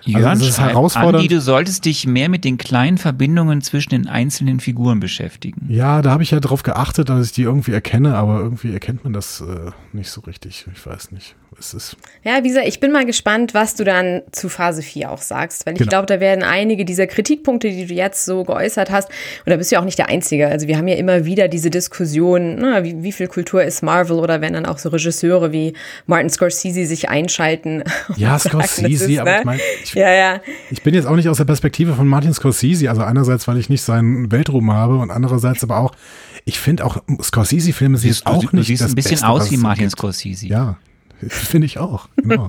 Jörn 0.04 0.26
also 0.26 0.46
das 0.46 0.54
ist 0.54 0.60
herausfordernd. 0.60 1.16
Andi, 1.16 1.28
du 1.28 1.42
solltest 1.42 1.86
dich 1.86 2.08
mehr 2.08 2.30
mit 2.30 2.46
den 2.46 2.58
kleinen 2.58 2.98
Verbindungen 2.98 3.62
zwischen 3.62 3.90
den 3.90 4.08
einzelnen 4.08 4.60
Figuren 4.60 5.00
beschäftigen. 5.00 5.66
Ja, 5.70 6.02
da 6.02 6.12
habe 6.12 6.24
ich 6.24 6.32
ja 6.32 6.40
darauf 6.40 6.64
geachtet, 6.64 7.10
dass 7.10 7.28
ich 7.28 7.32
die 7.34 7.44
irgendwie 7.44 7.72
erkenne, 7.72 8.16
aber 8.16 8.40
irgendwie 8.40 8.74
erkennt 8.74 9.04
man 9.04 9.14
das 9.14 9.42
äh, 9.42 9.72
nicht 9.94 10.10
so 10.10 10.22
richtig. 10.22 10.66
Ich 10.74 10.86
weiß 10.86 11.12
nicht 11.12 11.36
es 11.60 11.74
ist. 11.74 11.98
Ja, 12.24 12.44
wie 12.44 12.48
gesagt, 12.48 12.68
ich 12.68 12.80
bin 12.80 12.92
mal 12.92 13.06
gespannt, 13.06 13.54
was 13.54 13.76
du 13.76 13.84
dann 13.84 14.22
zu 14.32 14.50
Phase 14.50 14.82
4 14.82 15.12
auch 15.12 15.22
sagst, 15.22 15.66
weil 15.66 15.74
ich 15.74 15.80
genau. 15.80 15.90
glaube, 15.90 16.06
da 16.08 16.20
werden 16.20 16.44
einige 16.44 16.86
dieser 16.86 17.08
Kritikpunkte, 17.08 17.70
die 17.70 17.86
du 17.86 17.94
jetzt 17.94 18.26
so 18.26 18.44
geäußert 18.44 18.90
hast, 18.90 19.10
und 19.10 19.50
da 19.50 19.58
bist 19.58 19.72
du 19.72 19.76
ja 19.76 19.82
auch 19.82 19.86
nicht 19.86 19.98
der 19.98 20.10
Einzige. 20.10 20.48
Also 20.48 20.68
wir 20.68 20.78
haben 20.78 20.88
ja 20.88 20.96
immer 20.96 21.26
wieder 21.26 21.48
diese 21.48 21.70
Diskussion, 21.70 22.58
na, 22.60 22.84
wie, 22.84 23.04
wie 23.04 23.12
viel 23.12 23.28
Kultur 23.28 23.64
ist 23.64 23.84
Marvel 23.84 24.18
oder 24.18 24.42
wenn 24.42 24.54
dann 24.54 24.66
auch 24.66 24.78
so 24.78 24.90
Regisseure 24.90 25.52
wie 25.52 25.74
Martin 26.08 26.30
Scorsese 26.30 26.86
sich 26.86 27.10
einschalten. 27.10 27.84
Ja, 28.16 28.38
Scorsese, 28.38 29.12
ist, 29.12 29.20
aber 29.20 29.32
ne? 29.32 29.40
ich 29.40 29.46
meine, 29.46 29.62
ich, 29.84 29.94
ja, 29.94 30.12
ja. 30.12 30.42
ich 30.72 30.82
bin 30.82 30.94
jetzt 30.94 31.06
auch 31.06 31.16
nicht 31.16 31.30
aus 31.30 31.38
der 31.38 31.46
Perspektive 31.46 31.94
von 31.94 32.08
Martin 32.08 32.34
Scorsese, 32.34 32.90
also 32.90 33.02
einerseits, 33.02 33.48
weil 33.48 33.58
ich 33.58 33.70
nicht 33.70 33.82
seinen 33.82 34.32
Weltruhm 34.32 34.74
habe 34.74 34.98
und 34.98 35.12
andererseits 35.12 35.64
aber 35.64 35.78
auch, 35.78 35.94
ich 36.46 36.60
finde 36.60 36.86
auch 36.86 37.02
Scorsese-Filme 37.22 37.98
sieht 37.98 38.26
auch 38.26 38.42
nicht. 38.42 38.54
Du 38.54 38.64
siehst 38.64 38.84
ein 38.84 38.96
bisschen 38.96 39.12
Beste, 39.12 39.28
aus 39.28 39.52
wie 39.52 39.58
Martin 39.58 39.90
Scorsese. 39.90 40.48
Ja, 40.48 40.78
Finde 41.28 41.66
ich 41.66 41.78
auch, 41.78 42.08
genau. 42.16 42.48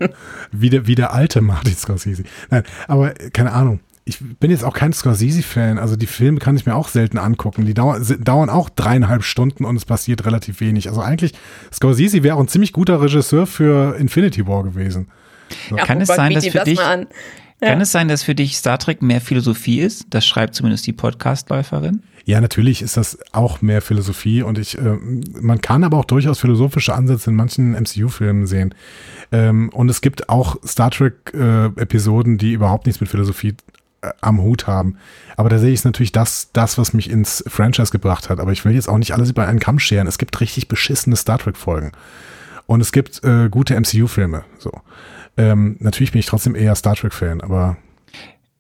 wie, 0.53 0.71
der, 0.71 0.87
wie 0.87 0.95
der 0.95 1.13
alte 1.13 1.41
Martin 1.41 1.75
Scorsese. 1.75 2.25
Nein, 2.51 2.63
aber 2.89 3.11
keine 3.33 3.53
Ahnung. 3.53 3.81
Ich 4.05 4.19
bin 4.19 4.51
jetzt 4.51 4.65
auch 4.65 4.75
kein 4.75 4.93
Scorsese-Fan. 4.93 5.79
Also 5.79 5.95
die 5.95 6.07
Filme 6.07 6.39
kann 6.39 6.57
ich 6.57 6.67
mir 6.67 6.75
auch 6.75 6.89
selten 6.89 7.19
angucken. 7.19 7.65
Die 7.65 7.75
dauern, 7.75 8.05
dauern 8.21 8.51
auch 8.51 8.69
dreieinhalb 8.69 9.23
Stunden 9.23 9.65
und 9.65 9.77
es 9.77 9.85
passiert 9.85 10.25
relativ 10.25 10.61
wenig. 10.61 10.89
Also 10.89 11.01
eigentlich, 11.01 11.33
Scorsese 11.73 12.23
wäre 12.23 12.37
auch 12.37 12.41
ein 12.41 12.49
ziemlich 12.49 12.73
guter 12.73 13.01
Regisseur 13.01 13.47
für 13.47 13.97
Infinity 13.97 14.47
War 14.47 14.65
gewesen. 14.65 15.09
So. 15.69 15.77
Ja, 15.77 15.85
kann 15.85 16.01
es 16.01 16.09
sein, 16.09 16.33
dass 16.33 16.47
für 16.47 16.65
dich, 16.65 16.79
ja. 16.79 17.05
kann 17.61 17.81
es 17.81 17.93
sein, 17.93 18.09
dass 18.09 18.23
für 18.23 18.35
dich 18.35 18.57
Star 18.57 18.79
Trek 18.79 19.03
mehr 19.03 19.21
Philosophie 19.21 19.81
ist? 19.81 20.07
Das 20.11 20.27
schreibt 20.27 20.55
zumindest 20.55 20.87
die 20.87 20.93
Podcastläuferin. 20.93 22.03
Ja, 22.25 22.41
natürlich 22.41 22.83
ist 22.83 22.97
das 22.97 23.19
auch 23.33 23.63
mehr 23.63 23.83
Philosophie 23.83 24.43
und 24.43 24.59
ich, 24.59 24.79
äh, 24.79 24.97
man 25.41 25.61
kann 25.61 25.85
aber 25.85 25.99
auch 25.99 26.05
durchaus 26.05 26.41
philosophische 26.41 26.95
Ansätze 26.95 27.31
in 27.31 27.37
manchen 27.37 27.73
MCU-Filmen 27.73 28.47
sehen. 28.47 28.75
Ähm, 29.33 29.71
und 29.71 29.89
es 29.89 30.01
gibt 30.01 30.29
auch 30.29 30.57
Star 30.67 30.91
Trek-Episoden, 30.91 32.35
äh, 32.35 32.39
die 32.39 32.53
überhaupt 32.53 32.87
nichts 32.87 33.01
mit 33.01 33.11
Philosophie 33.11 33.55
äh, 34.03 34.11
am 34.21 34.41
Hut 34.43 34.67
haben. 34.67 34.97
Aber 35.37 35.49
da 35.49 35.59
sehe 35.59 35.73
ich 35.73 35.85
natürlich 35.85 36.13
das, 36.13 36.51
das, 36.53 36.79
was 36.79 36.93
mich 36.93 37.11
ins 37.11 37.45
Franchise 37.47 37.93
gebracht 37.93 38.29
hat. 38.29 38.41
Aber 38.41 38.53
ich 38.53 38.65
will 38.65 38.75
jetzt 38.75 38.89
auch 38.89 38.99
nicht 38.99 39.13
alles 39.13 39.31
über 39.31 39.47
einen 39.47 39.61
Kamm 39.61 39.79
scheren. 39.79 40.07
Es 40.07 40.19
gibt 40.19 40.41
richtig 40.41 40.69
beschissene 40.69 41.17
Star 41.17 41.39
Trek-Folgen. 41.39 41.93
Und 42.67 42.81
es 42.81 42.93
gibt 42.93 43.25
äh, 43.25 43.49
gute 43.49 43.79
MCU-Filme. 43.79 44.45
So. 44.59 44.73
Ähm, 45.37 45.77
natürlich 45.81 46.13
bin 46.13 46.21
ich 46.21 46.27
trotzdem 46.27 46.55
eher 46.55 46.75
Star 46.75 46.95
Trek-Fan, 46.95 47.41
aber 47.41 47.77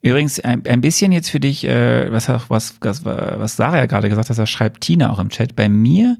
Übrigens, 0.02 0.40
ein, 0.40 0.64
ein 0.66 0.80
bisschen 0.80 1.12
jetzt 1.12 1.30
für 1.30 1.40
dich, 1.40 1.64
äh, 1.64 2.10
was, 2.10 2.28
was, 2.28 2.74
was, 2.80 3.04
was 3.04 3.56
Sarah 3.56 3.78
ja 3.78 3.86
gerade 3.86 4.08
gesagt 4.08 4.30
hat, 4.30 4.38
das 4.38 4.50
schreibt 4.50 4.80
Tina 4.80 5.10
auch 5.10 5.18
im 5.18 5.28
Chat. 5.28 5.56
Bei 5.56 5.68
mir, 5.68 6.16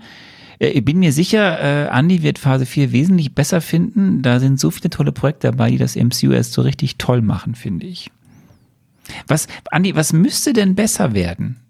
äh, 0.59 0.69
ich 0.69 0.85
bin 0.85 0.99
mir 0.99 1.13
sicher, 1.13 1.61
äh, 1.61 1.99
Andy 1.99 2.23
wird 2.23 2.39
Phase 2.39 2.67
4 2.67 2.93
wesentlich 2.93 3.35
besser 3.35 3.61
finden. 3.61 4.21
Da 4.21 4.39
sind 4.39 4.61
so 4.61 4.71
viele 4.71 4.91
tolle 4.91 5.13
Projekte 5.13 5.49
dabei, 5.49 5.71
die 5.71 5.79
das 5.79 5.97
MCU 5.97 6.33
erst 6.33 6.53
so 6.53 6.63
richtig 6.63 6.99
toll 6.99 7.23
machen, 7.23 7.55
finde 7.55 7.87
ich. 7.87 8.11
Was, 9.27 9.49
Andi, 9.71 9.97
was 9.97 10.13
müsste 10.13 10.53
denn 10.53 10.75
besser 10.75 11.15
werden? 11.15 11.61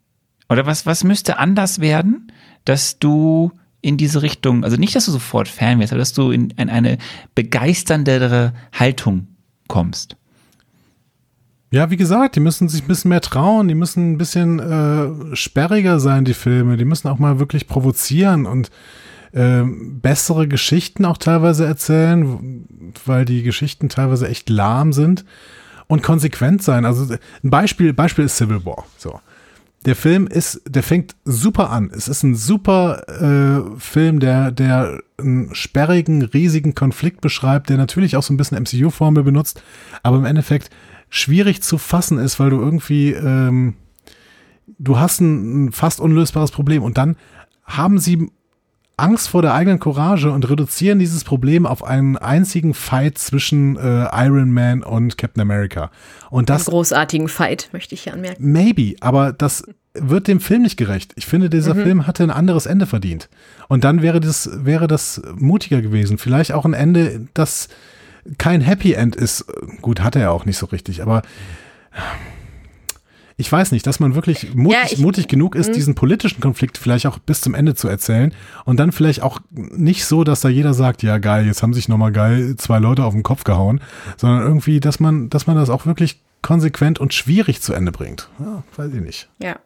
Oder 0.48 0.66
was, 0.66 0.86
was 0.86 1.04
müsste 1.04 1.38
anders 1.38 1.80
werden, 1.80 2.32
dass 2.64 2.98
du 2.98 3.52
in 3.82 3.96
diese 3.96 4.20
Richtung, 4.22 4.64
also 4.64 4.76
nicht, 4.76 4.94
dass 4.94 5.06
du 5.06 5.12
sofort 5.12 5.48
Fan 5.48 5.78
wirst, 5.78 5.92
aber 5.92 6.00
dass 6.00 6.12
du 6.12 6.32
in, 6.32 6.50
in 6.50 6.68
eine 6.68 6.98
begeisterndere 7.36 8.52
Haltung 8.72 9.28
kommst? 9.68 10.16
Ja, 11.72 11.90
wie 11.90 11.96
gesagt, 11.96 12.34
die 12.34 12.40
müssen 12.40 12.68
sich 12.68 12.82
ein 12.82 12.88
bisschen 12.88 13.10
mehr 13.10 13.20
trauen, 13.20 13.68
die 13.68 13.76
müssen 13.76 14.12
ein 14.12 14.18
bisschen 14.18 14.58
äh, 14.58 15.36
sperriger 15.36 16.00
sein, 16.00 16.24
die 16.24 16.34
Filme, 16.34 16.76
die 16.76 16.84
müssen 16.84 17.06
auch 17.06 17.18
mal 17.18 17.38
wirklich 17.38 17.68
provozieren 17.68 18.44
und 18.44 18.70
äh, 19.32 19.62
bessere 19.64 20.48
Geschichten 20.48 21.04
auch 21.04 21.16
teilweise 21.16 21.66
erzählen, 21.66 22.66
weil 23.06 23.24
die 23.24 23.44
Geschichten 23.44 23.88
teilweise 23.88 24.28
echt 24.28 24.48
lahm 24.50 24.92
sind 24.92 25.24
und 25.86 26.02
konsequent 26.02 26.62
sein. 26.62 26.84
Also 26.84 27.14
ein 27.44 27.50
Beispiel, 27.50 27.92
Beispiel 27.92 28.24
ist 28.24 28.36
Civil 28.36 28.64
War. 28.64 28.86
So. 28.96 29.20
Der 29.86 29.94
Film 29.94 30.26
ist, 30.26 30.60
der 30.68 30.82
fängt 30.82 31.14
super 31.24 31.70
an. 31.70 31.90
Es 31.94 32.08
ist 32.08 32.24
ein 32.24 32.34
super 32.34 33.08
äh, 33.08 33.78
Film, 33.78 34.18
der, 34.18 34.50
der 34.50 35.00
einen 35.18 35.54
sperrigen, 35.54 36.22
riesigen 36.22 36.74
Konflikt 36.74 37.20
beschreibt, 37.20 37.70
der 37.70 37.76
natürlich 37.76 38.16
auch 38.16 38.22
so 38.24 38.34
ein 38.34 38.36
bisschen 38.36 38.60
MCU-Formel 38.60 39.22
benutzt, 39.22 39.62
aber 40.02 40.18
im 40.18 40.24
Endeffekt 40.24 40.70
schwierig 41.10 41.62
zu 41.62 41.76
fassen 41.76 42.18
ist, 42.18 42.40
weil 42.40 42.50
du 42.50 42.60
irgendwie, 42.60 43.10
ähm, 43.10 43.74
du 44.78 44.98
hast 44.98 45.20
ein, 45.20 45.66
ein 45.66 45.72
fast 45.72 46.00
unlösbares 46.00 46.52
Problem 46.52 46.82
und 46.82 46.96
dann 46.96 47.16
haben 47.64 47.98
sie 47.98 48.30
Angst 48.96 49.28
vor 49.28 49.42
der 49.42 49.54
eigenen 49.54 49.78
Courage 49.78 50.30
und 50.30 50.48
reduzieren 50.48 50.98
dieses 50.98 51.24
Problem 51.24 51.66
auf 51.66 51.82
einen 51.82 52.16
einzigen 52.16 52.74
Fight 52.74 53.18
zwischen 53.18 53.76
äh, 53.76 54.08
Iron 54.12 54.52
Man 54.52 54.82
und 54.82 55.16
Captain 55.16 55.40
America. 55.40 55.90
Und 56.28 56.50
das 56.50 56.68
einen 56.68 56.74
großartigen 56.74 57.28
Fight 57.28 57.70
möchte 57.72 57.94
ich 57.94 58.02
hier 58.02 58.12
anmerken. 58.12 58.52
Maybe, 58.52 58.96
aber 59.00 59.32
das 59.32 59.64
wird 59.94 60.28
dem 60.28 60.40
Film 60.40 60.62
nicht 60.62 60.76
gerecht. 60.76 61.12
Ich 61.16 61.26
finde, 61.26 61.50
dieser 61.50 61.74
mhm. 61.74 61.82
Film 61.82 62.06
hatte 62.06 62.22
ein 62.22 62.30
anderes 62.30 62.66
Ende 62.66 62.86
verdient. 62.86 63.28
Und 63.68 63.84
dann 63.84 64.02
wäre 64.02 64.20
das 64.20 64.50
wäre 64.52 64.86
das 64.86 65.22
mutiger 65.34 65.80
gewesen. 65.82 66.18
Vielleicht 66.18 66.52
auch 66.52 66.64
ein 66.64 66.74
Ende, 66.74 67.26
das 67.34 67.68
kein 68.38 68.60
Happy 68.60 68.92
End 68.92 69.16
ist. 69.16 69.44
Gut, 69.80 70.00
hat 70.00 70.16
er 70.16 70.32
auch 70.32 70.44
nicht 70.44 70.58
so 70.58 70.66
richtig, 70.66 71.02
aber 71.02 71.22
ich 73.40 73.50
weiß 73.50 73.72
nicht, 73.72 73.86
dass 73.86 74.00
man 74.00 74.14
wirklich 74.14 74.54
mutig, 74.54 74.78
ja, 74.78 74.88
ich, 74.90 74.98
mutig 74.98 75.26
genug 75.26 75.54
ist, 75.54 75.68
mh. 75.68 75.74
diesen 75.74 75.94
politischen 75.94 76.40
Konflikt 76.40 76.76
vielleicht 76.76 77.06
auch 77.06 77.18
bis 77.18 77.40
zum 77.40 77.54
Ende 77.54 77.74
zu 77.74 77.88
erzählen 77.88 78.34
und 78.66 78.78
dann 78.78 78.92
vielleicht 78.92 79.22
auch 79.22 79.40
nicht 79.50 80.04
so, 80.04 80.24
dass 80.24 80.42
da 80.42 80.50
jeder 80.50 80.74
sagt, 80.74 81.02
ja 81.02 81.16
geil, 81.18 81.46
jetzt 81.46 81.62
haben 81.62 81.72
sich 81.72 81.88
nochmal 81.88 82.12
geil 82.12 82.56
zwei 82.56 82.78
Leute 82.78 83.04
auf 83.04 83.14
den 83.14 83.22
Kopf 83.22 83.44
gehauen, 83.44 83.80
sondern 84.18 84.42
irgendwie, 84.42 84.78
dass 84.78 85.00
man, 85.00 85.30
dass 85.30 85.46
man 85.46 85.56
das 85.56 85.70
auch 85.70 85.86
wirklich 85.86 86.20
konsequent 86.42 86.98
und 86.98 87.14
schwierig 87.14 87.62
zu 87.62 87.72
Ende 87.72 87.92
bringt. 87.92 88.28
Ja, 88.38 88.62
weiß 88.76 88.92
ich 88.92 89.00
nicht. 89.00 89.28
Ja. 89.42 89.56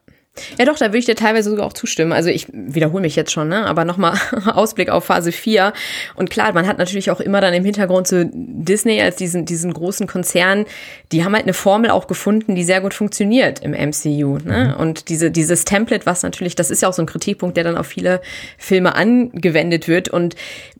Ja, 0.58 0.64
doch, 0.64 0.76
da 0.76 0.86
würde 0.86 0.98
ich 0.98 1.04
dir 1.04 1.14
teilweise 1.14 1.50
sogar 1.50 1.64
auch 1.64 1.72
zustimmen. 1.72 2.12
Also 2.12 2.28
ich 2.28 2.48
wiederhole 2.52 3.02
mich 3.02 3.14
jetzt 3.14 3.30
schon, 3.30 3.48
ne? 3.48 3.66
aber 3.66 3.84
nochmal 3.84 4.18
Ausblick 4.46 4.88
auf 4.88 5.04
Phase 5.04 5.30
4. 5.30 5.72
Und 6.16 6.28
klar, 6.28 6.52
man 6.52 6.66
hat 6.66 6.78
natürlich 6.78 7.10
auch 7.12 7.20
immer 7.20 7.40
dann 7.40 7.54
im 7.54 7.64
Hintergrund 7.64 8.08
so 8.08 8.24
Disney 8.32 9.00
als 9.00 9.16
diesen, 9.16 9.44
diesen 9.44 9.72
großen 9.72 10.08
Konzern, 10.08 10.66
die 11.12 11.24
haben 11.24 11.34
halt 11.34 11.44
eine 11.44 11.54
Formel 11.54 11.90
auch 11.90 12.08
gefunden, 12.08 12.56
die 12.56 12.64
sehr 12.64 12.80
gut 12.80 12.94
funktioniert 12.94 13.60
im 13.60 13.72
MCU. 13.72 14.38
Ne? 14.38 14.74
Mhm. 14.74 14.80
Und 14.80 15.08
diese, 15.08 15.30
dieses 15.30 15.64
Template, 15.64 16.04
was 16.04 16.24
natürlich, 16.24 16.56
das 16.56 16.70
ist 16.70 16.82
ja 16.82 16.88
auch 16.88 16.92
so 16.92 17.02
ein 17.02 17.06
Kritikpunkt, 17.06 17.56
der 17.56 17.62
dann 17.62 17.76
auf 17.76 17.86
viele 17.86 18.20
Filme 18.58 18.96
angewendet 18.96 19.86
wird. 19.86 20.08
Und 20.08 20.34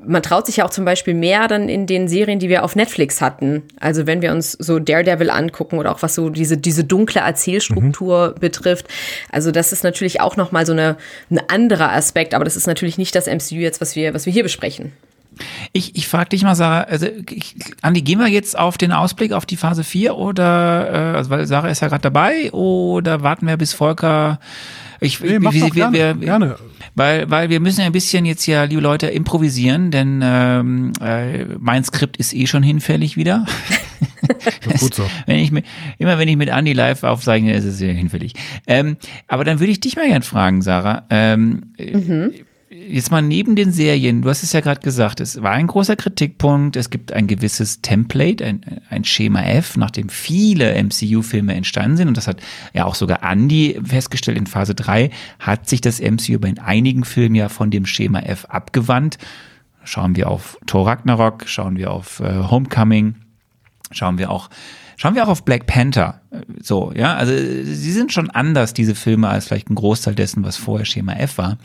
man 0.05 0.23
traut 0.23 0.47
sich 0.47 0.59
ja 0.59 0.65
auch 0.65 0.71
zum 0.71 0.85
Beispiel 0.85 1.15
mehr 1.15 1.47
dann 1.47 1.69
in 1.69 1.87
den 1.87 2.09
Serien, 2.09 2.41
die 2.41 2.49
wir 2.49 2.65
auf 2.65 2.75
Netflix 2.75 3.21
hatten. 3.21 3.63
Also 3.79 4.09
wenn 4.09 4.21
wir 4.21 4.33
uns 4.33 4.53
so 4.53 4.81
Daredevil 4.81 5.31
angucken 5.31 5.79
oder 5.79 5.93
auch 5.93 6.03
was 6.03 6.17
so 6.17 6.29
diese, 6.29 6.57
diese 6.57 6.83
dunkle 6.83 7.21
Erzählstruktur 7.21 8.35
mhm. 8.35 8.41
betrifft. 8.41 8.89
Also 9.31 9.44
also 9.45 9.53
das 9.53 9.73
ist 9.73 9.85
natürlich 9.85 10.23
auch 10.23 10.37
nochmal 10.37 10.65
so 10.65 10.73
eine, 10.73 10.97
ein 11.31 11.39
anderer 11.49 11.93
Aspekt, 11.93 12.33
aber 12.33 12.45
das 12.45 12.57
ist 12.57 12.67
natürlich 12.67 12.97
nicht 12.97 13.15
das 13.15 13.27
MCU 13.27 13.57
jetzt, 13.57 13.83
was 13.83 13.95
wir, 13.95 14.15
was 14.15 14.25
wir 14.25 14.33
hier 14.33 14.43
besprechen. 14.43 14.93
Ich, 15.73 15.97
ich 15.97 16.09
frage 16.09 16.31
dich 16.31 16.45
mal, 16.45 16.55
Sarah, 16.55 16.83
also 16.83 17.09
ich, 17.29 17.57
Andi, 17.83 18.01
gehen 18.01 18.19
wir 18.21 18.29
jetzt 18.29 18.59
auf 18.59 18.79
den 18.79 18.93
Ausblick 18.93 19.33
auf 19.33 19.45
die 19.45 19.59
Phase 19.59 19.85
4 19.85 20.17
oder, 20.17 20.91
äh, 20.91 21.17
also 21.17 21.29
weil 21.29 21.47
Sarah 21.47 21.69
ist 21.69 21.83
ja 21.83 21.89
gerade 21.89 22.01
dabei, 22.01 22.51
oder 22.53 23.23
warten 23.23 23.47
wir 23.47 23.59
bis 23.59 23.75
Volker 23.75 24.39
ich, 25.01 25.21
nee, 25.21 25.39
mach 25.39 25.53
wir, 25.53 25.69
gerne, 25.69 25.93
wir, 25.93 26.15
gerne. 26.15 26.57
Weil, 26.95 27.29
weil 27.29 27.51
wir 27.51 27.61
müssen 27.61 27.81
ja 27.81 27.87
ein 27.87 27.93
bisschen 27.93 28.25
jetzt 28.25 28.47
ja, 28.47 28.65
liebe 28.65 28.81
Leute, 28.81 29.09
improvisieren, 29.09 29.91
denn 29.91 30.21
ähm, 30.25 30.93
äh, 31.03 31.45
mein 31.59 31.85
Skript 31.85 32.17
ist 32.17 32.33
eh 32.33 32.47
schon 32.47 32.63
hinfällig 32.63 33.17
wieder. 33.17 33.45
gut 34.81 34.95
so. 34.95 35.09
wenn 35.27 35.39
ich 35.39 35.53
mit, 35.53 35.65
immer 35.99 36.19
wenn 36.19 36.29
ich 36.29 36.37
mit 36.37 36.49
Andy 36.49 36.73
live 36.73 37.03
aufzeichne, 37.03 37.55
ist 37.55 37.65
es 37.65 37.79
sehr 37.79 37.93
hinfällig. 37.93 38.35
Ähm, 38.67 38.97
aber 39.29 39.45
dann 39.45 39.61
würde 39.61 39.73
ich 39.73 39.81
dich 39.81 39.97
mal 39.97 40.09
gern 40.09 40.23
fragen, 40.23 40.63
Sarah. 40.63 41.05
Ähm, 41.11 41.73
mhm 41.79 42.33
jetzt 42.75 43.11
mal 43.11 43.23
neben 43.23 43.57
den 43.57 43.73
Serien, 43.73 44.23
du 44.23 44.29
hast 44.29 44.43
es 44.43 44.53
ja 44.53 44.61
gerade 44.61 44.81
gesagt, 44.81 45.21
es 45.21 45.41
war 45.43 45.53
ein 45.53 45.67
großer 45.67 45.97
Kritikpunkt, 45.97 46.77
es 46.77 46.91
gibt 46.91 47.13
ein 47.13 47.27
gewisses 47.27 47.83
Template, 47.83 48.45
ein, 48.45 48.81
ein 48.91 49.05
Schema 49.05 49.43
F, 49.43 49.77
nach 49.77 49.91
dem 49.91 50.09
viele 50.09 50.75
MCU-Filme 50.83 51.55
entstanden 51.55 51.97
sind 51.97 52.09
und 52.09 52.17
das 52.17 52.27
hat 52.27 52.41
ja 52.73 52.85
auch 52.85 52.95
sogar 52.95 53.23
Andy 53.23 53.81
festgestellt 53.85 54.39
in 54.39 54.47
Phase 54.47 54.75
3, 54.75 55.11
hat 55.39 55.69
sich 55.69 55.81
das 55.81 56.01
MCU 56.01 56.39
bei 56.39 56.55
einigen 56.63 57.05
Filmen 57.05 57.35
ja 57.35 57.49
von 57.49 57.71
dem 57.71 57.87
Schema 57.87 58.21
F 58.21 58.47
abgewandt. 58.47 59.19
Schauen 59.85 60.17
wir 60.17 60.31
auf 60.31 60.59
Thor 60.67 60.87
Ragnarok, 60.87 61.47
schauen 61.47 61.77
wir 61.77 61.93
auf 61.93 62.21
äh, 62.21 62.45
Homecoming, 62.51 63.17
schauen 63.95 64.19
wir 64.19 64.31
auch 64.31 64.51
Schauen 64.97 65.15
wir 65.15 65.25
auch 65.25 65.29
auf 65.29 65.45
Black 65.45 65.67
Panther. 65.67 66.21
So, 66.61 66.93
ja, 66.95 67.17
also 67.17 67.35
sie 67.35 67.93
sind 67.93 68.13
schon 68.13 68.31
anders, 68.31 68.75
diese 68.75 68.95
Filme, 68.95 69.29
als 69.29 69.47
vielleicht 69.47 69.71
ein 69.71 69.75
Großteil 69.75 70.15
dessen, 70.15 70.45
was 70.45 70.57
vorher 70.57 70.85
Schema 70.85 71.15
F 71.15 71.39
war. 71.39 71.59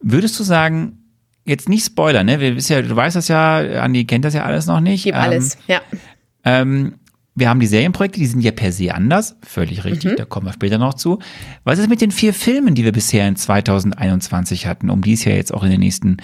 Würdest 0.00 0.38
du 0.38 0.44
sagen, 0.44 0.98
jetzt 1.44 1.68
nicht 1.68 1.84
Spoiler, 1.84 2.24
ne? 2.24 2.40
Wir 2.40 2.56
wissen 2.56 2.72
ja, 2.72 2.82
du 2.82 2.94
weißt 2.94 3.16
das 3.16 3.28
ja, 3.28 3.58
Andi 3.82 4.04
kennt 4.04 4.24
das 4.24 4.34
ja 4.34 4.44
alles 4.44 4.66
noch 4.66 4.80
nicht. 4.80 5.04
Gib 5.04 5.14
ähm, 5.14 5.20
alles, 5.20 5.58
ja. 5.66 5.80
Ähm, 6.44 6.94
wir 7.34 7.48
haben 7.48 7.60
die 7.60 7.66
Serienprojekte, 7.66 8.18
die 8.18 8.26
sind 8.26 8.40
ja 8.40 8.50
per 8.50 8.72
se 8.72 8.92
anders, 8.92 9.36
völlig 9.42 9.84
richtig, 9.84 10.12
mhm. 10.12 10.16
da 10.16 10.24
kommen 10.24 10.46
wir 10.46 10.52
später 10.52 10.78
noch 10.78 10.94
zu. 10.94 11.20
Was 11.62 11.78
ist 11.78 11.88
mit 11.88 12.00
den 12.00 12.10
vier 12.10 12.34
Filmen, 12.34 12.74
die 12.74 12.82
wir 12.82 12.90
bisher 12.90 13.28
in 13.28 13.36
2021 13.36 14.66
hatten, 14.66 14.90
um 14.90 15.02
die 15.02 15.12
es 15.12 15.24
ja 15.24 15.32
jetzt 15.32 15.54
auch 15.54 15.62
in 15.62 15.70
den 15.70 15.78
nächsten, 15.78 16.16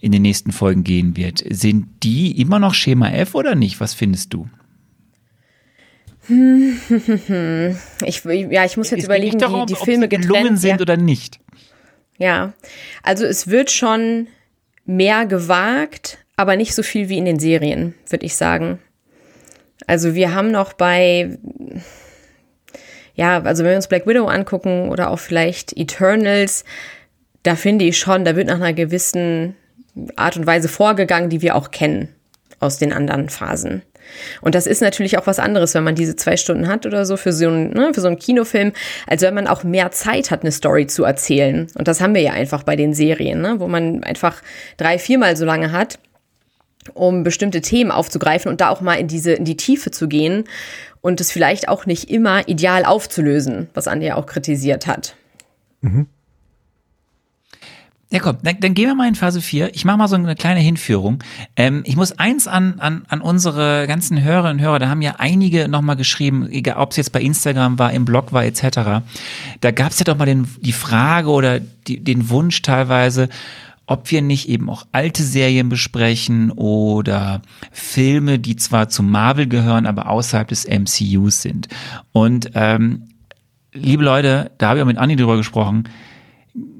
in 0.00 0.10
den 0.10 0.22
nächsten 0.22 0.50
Folgen 0.50 0.82
gehen 0.82 1.16
wird? 1.16 1.44
Sind 1.48 2.02
die 2.02 2.40
immer 2.40 2.58
noch 2.58 2.74
Schema 2.74 3.10
F 3.10 3.36
oder 3.36 3.54
nicht? 3.54 3.80
Was 3.80 3.94
findest 3.94 4.34
du? 4.34 4.48
Ich, 8.04 8.24
ja, 8.24 8.64
ich 8.64 8.76
muss 8.76 8.90
jetzt 8.90 9.00
es 9.00 9.04
überlegen, 9.04 9.38
darum, 9.38 9.66
die, 9.66 9.74
die 9.74 9.84
Filme 9.84 10.08
getrennt 10.08 10.60
sind 10.60 10.76
ja. 10.76 10.80
oder 10.80 10.96
nicht. 10.96 11.40
Ja, 12.18 12.52
also 13.02 13.24
es 13.24 13.48
wird 13.48 13.70
schon 13.70 14.28
mehr 14.84 15.26
gewagt, 15.26 16.18
aber 16.36 16.56
nicht 16.56 16.74
so 16.74 16.82
viel 16.82 17.08
wie 17.08 17.18
in 17.18 17.24
den 17.24 17.38
Serien, 17.38 17.94
würde 18.08 18.26
ich 18.26 18.36
sagen. 18.36 18.78
Also 19.86 20.14
wir 20.14 20.34
haben 20.34 20.50
noch 20.50 20.72
bei, 20.72 21.38
ja, 23.14 23.42
also 23.42 23.62
wenn 23.62 23.70
wir 23.70 23.76
uns 23.76 23.88
Black 23.88 24.06
Widow 24.06 24.26
angucken 24.26 24.88
oder 24.88 25.10
auch 25.10 25.18
vielleicht 25.18 25.76
Eternals, 25.76 26.64
da 27.42 27.54
finde 27.54 27.84
ich 27.84 27.98
schon, 27.98 28.24
da 28.24 28.36
wird 28.36 28.48
nach 28.48 28.56
einer 28.56 28.72
gewissen 28.72 29.54
Art 30.16 30.36
und 30.36 30.46
Weise 30.46 30.68
vorgegangen, 30.68 31.30
die 31.30 31.42
wir 31.42 31.54
auch 31.54 31.70
kennen 31.70 32.08
aus 32.58 32.78
den 32.78 32.92
anderen 32.92 33.28
Phasen. 33.28 33.82
Und 34.40 34.54
das 34.54 34.66
ist 34.66 34.82
natürlich 34.82 35.18
auch 35.18 35.26
was 35.26 35.38
anderes, 35.38 35.74
wenn 35.74 35.84
man 35.84 35.94
diese 35.94 36.16
zwei 36.16 36.36
Stunden 36.36 36.68
hat 36.68 36.86
oder 36.86 37.04
so 37.06 37.16
für 37.16 37.32
so, 37.32 37.48
einen, 37.48 37.70
ne, 37.70 37.92
für 37.94 38.00
so 38.00 38.08
einen 38.08 38.18
Kinofilm, 38.18 38.72
als 39.06 39.22
wenn 39.22 39.34
man 39.34 39.46
auch 39.46 39.64
mehr 39.64 39.90
Zeit 39.90 40.30
hat, 40.30 40.42
eine 40.42 40.52
Story 40.52 40.86
zu 40.86 41.04
erzählen. 41.04 41.66
Und 41.76 41.88
das 41.88 42.00
haben 42.00 42.14
wir 42.14 42.22
ja 42.22 42.32
einfach 42.32 42.62
bei 42.62 42.76
den 42.76 42.94
Serien, 42.94 43.40
ne, 43.40 43.56
wo 43.58 43.68
man 43.68 44.02
einfach 44.04 44.42
drei, 44.76 44.98
viermal 44.98 45.36
so 45.36 45.44
lange 45.44 45.72
hat. 45.72 45.98
um 46.94 47.24
bestimmte 47.24 47.60
Themen 47.60 47.90
aufzugreifen 47.90 48.48
und 48.50 48.60
da 48.60 48.68
auch 48.70 48.80
mal 48.80 48.94
in 48.94 49.08
diese, 49.08 49.32
in 49.32 49.44
die 49.44 49.56
Tiefe 49.56 49.90
zu 49.90 50.06
gehen 50.08 50.44
und 51.00 51.20
es 51.20 51.32
vielleicht 51.32 51.68
auch 51.68 51.86
nicht 51.86 52.10
immer 52.10 52.48
ideal 52.48 52.84
aufzulösen, 52.84 53.68
was 53.74 53.88
Andi 53.88 54.06
ja 54.06 54.14
auch 54.16 54.26
kritisiert 54.26 54.86
hat. 54.86 55.16
Mhm. 55.80 56.06
Ja, 58.08 58.20
komm, 58.20 58.36
dann, 58.42 58.60
dann, 58.60 58.74
gehen 58.74 58.86
wir 58.86 58.94
mal 58.94 59.08
in 59.08 59.16
Phase 59.16 59.40
4. 59.40 59.74
Ich 59.74 59.84
mache 59.84 59.96
mal 59.96 60.06
so 60.06 60.14
eine 60.14 60.36
kleine 60.36 60.60
Hinführung. 60.60 61.24
Ähm, 61.56 61.82
ich 61.84 61.96
muss 61.96 62.12
eins 62.12 62.46
an, 62.46 62.78
an, 62.78 63.04
an 63.08 63.20
unsere 63.20 63.86
ganzen 63.88 64.22
Hörerinnen 64.22 64.58
und 64.58 64.62
Hörer, 64.62 64.78
da 64.78 64.88
haben 64.88 65.02
ja 65.02 65.16
einige 65.18 65.66
nochmal 65.66 65.96
geschrieben, 65.96 66.48
egal 66.48 66.76
ob 66.76 66.92
es 66.92 66.98
jetzt 66.98 67.10
bei 67.10 67.20
Instagram 67.20 67.80
war, 67.80 67.92
im 67.92 68.04
Blog 68.04 68.32
war 68.32 68.44
etc. 68.44 69.02
Da 69.60 69.70
gab 69.72 69.90
es 69.90 69.98
ja 69.98 70.04
doch 70.04 70.16
mal 70.16 70.24
den, 70.24 70.46
die 70.60 70.72
Frage 70.72 71.30
oder 71.30 71.58
die, 71.58 71.98
den 71.98 72.28
Wunsch 72.30 72.62
teilweise, 72.62 73.28
ob 73.86 74.08
wir 74.12 74.22
nicht 74.22 74.48
eben 74.48 74.70
auch 74.70 74.86
alte 74.92 75.24
Serien 75.24 75.68
besprechen 75.68 76.52
oder 76.52 77.42
Filme, 77.72 78.38
die 78.38 78.54
zwar 78.54 78.88
zu 78.88 79.02
Marvel 79.02 79.48
gehören, 79.48 79.84
aber 79.84 80.08
außerhalb 80.10 80.46
des 80.46 80.68
MCUs 80.68 81.42
sind. 81.42 81.66
Und 82.12 82.52
ähm, 82.54 83.08
liebe 83.72 84.04
Leute, 84.04 84.52
da 84.58 84.68
habe 84.68 84.78
ich 84.78 84.82
auch 84.84 84.88
mit 84.88 84.98
Anni 84.98 85.16
drüber 85.16 85.36
gesprochen, 85.36 85.88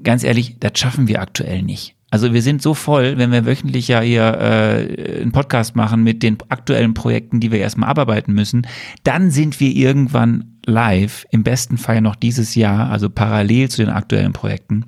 ganz 0.03 0.23
ehrlich, 0.23 0.57
das 0.59 0.79
schaffen 0.79 1.07
wir 1.07 1.21
aktuell 1.21 1.63
nicht. 1.63 1.95
Also 2.09 2.33
wir 2.33 2.41
sind 2.41 2.61
so 2.61 2.73
voll, 2.73 3.17
wenn 3.17 3.31
wir 3.31 3.45
wöchentlich 3.45 3.89
ja 3.89 3.99
hier 3.99 4.23
äh, 4.39 5.21
einen 5.21 5.33
Podcast 5.33 5.75
machen 5.75 6.03
mit 6.03 6.23
den 6.23 6.37
aktuellen 6.47 6.93
Projekten, 6.93 7.41
die 7.41 7.51
wir 7.51 7.59
erstmal 7.59 7.89
abarbeiten 7.89 8.33
müssen, 8.33 8.65
dann 9.03 9.29
sind 9.29 9.59
wir 9.59 9.75
irgendwann 9.75 10.57
live, 10.65 11.25
im 11.31 11.43
besten 11.43 11.77
Fall 11.77 11.99
noch 12.01 12.15
dieses 12.15 12.55
Jahr, 12.55 12.89
also 12.89 13.09
parallel 13.09 13.69
zu 13.69 13.83
den 13.83 13.93
aktuellen 13.93 14.31
Projekten. 14.31 14.85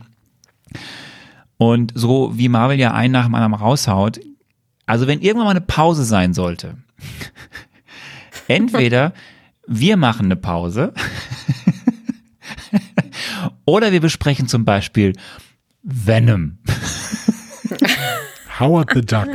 Und 1.58 1.92
so 1.94 2.38
wie 2.38 2.48
Marvel 2.48 2.80
ja 2.80 2.94
einen 2.94 3.12
nach 3.12 3.26
dem 3.26 3.36
anderen 3.36 3.54
raushaut, 3.54 4.22
also 4.86 5.06
wenn 5.06 5.20
irgendwann 5.20 5.46
mal 5.46 5.52
eine 5.52 5.62
Pause 5.62 6.06
sein 6.06 6.34
sollte, 6.34 6.78
entweder 8.48 9.14
wir 9.68 9.98
machen 9.98 10.28
eine 10.28 10.38
Pause 10.38 10.94
oder 13.70 13.92
wir 13.92 14.02
besprechen 14.02 14.48
zum 14.48 14.66
Beispiel 14.66 15.14
Venom. 15.84 16.58
Howard 18.60 18.90
the 18.94 19.02
Duck. 19.02 19.28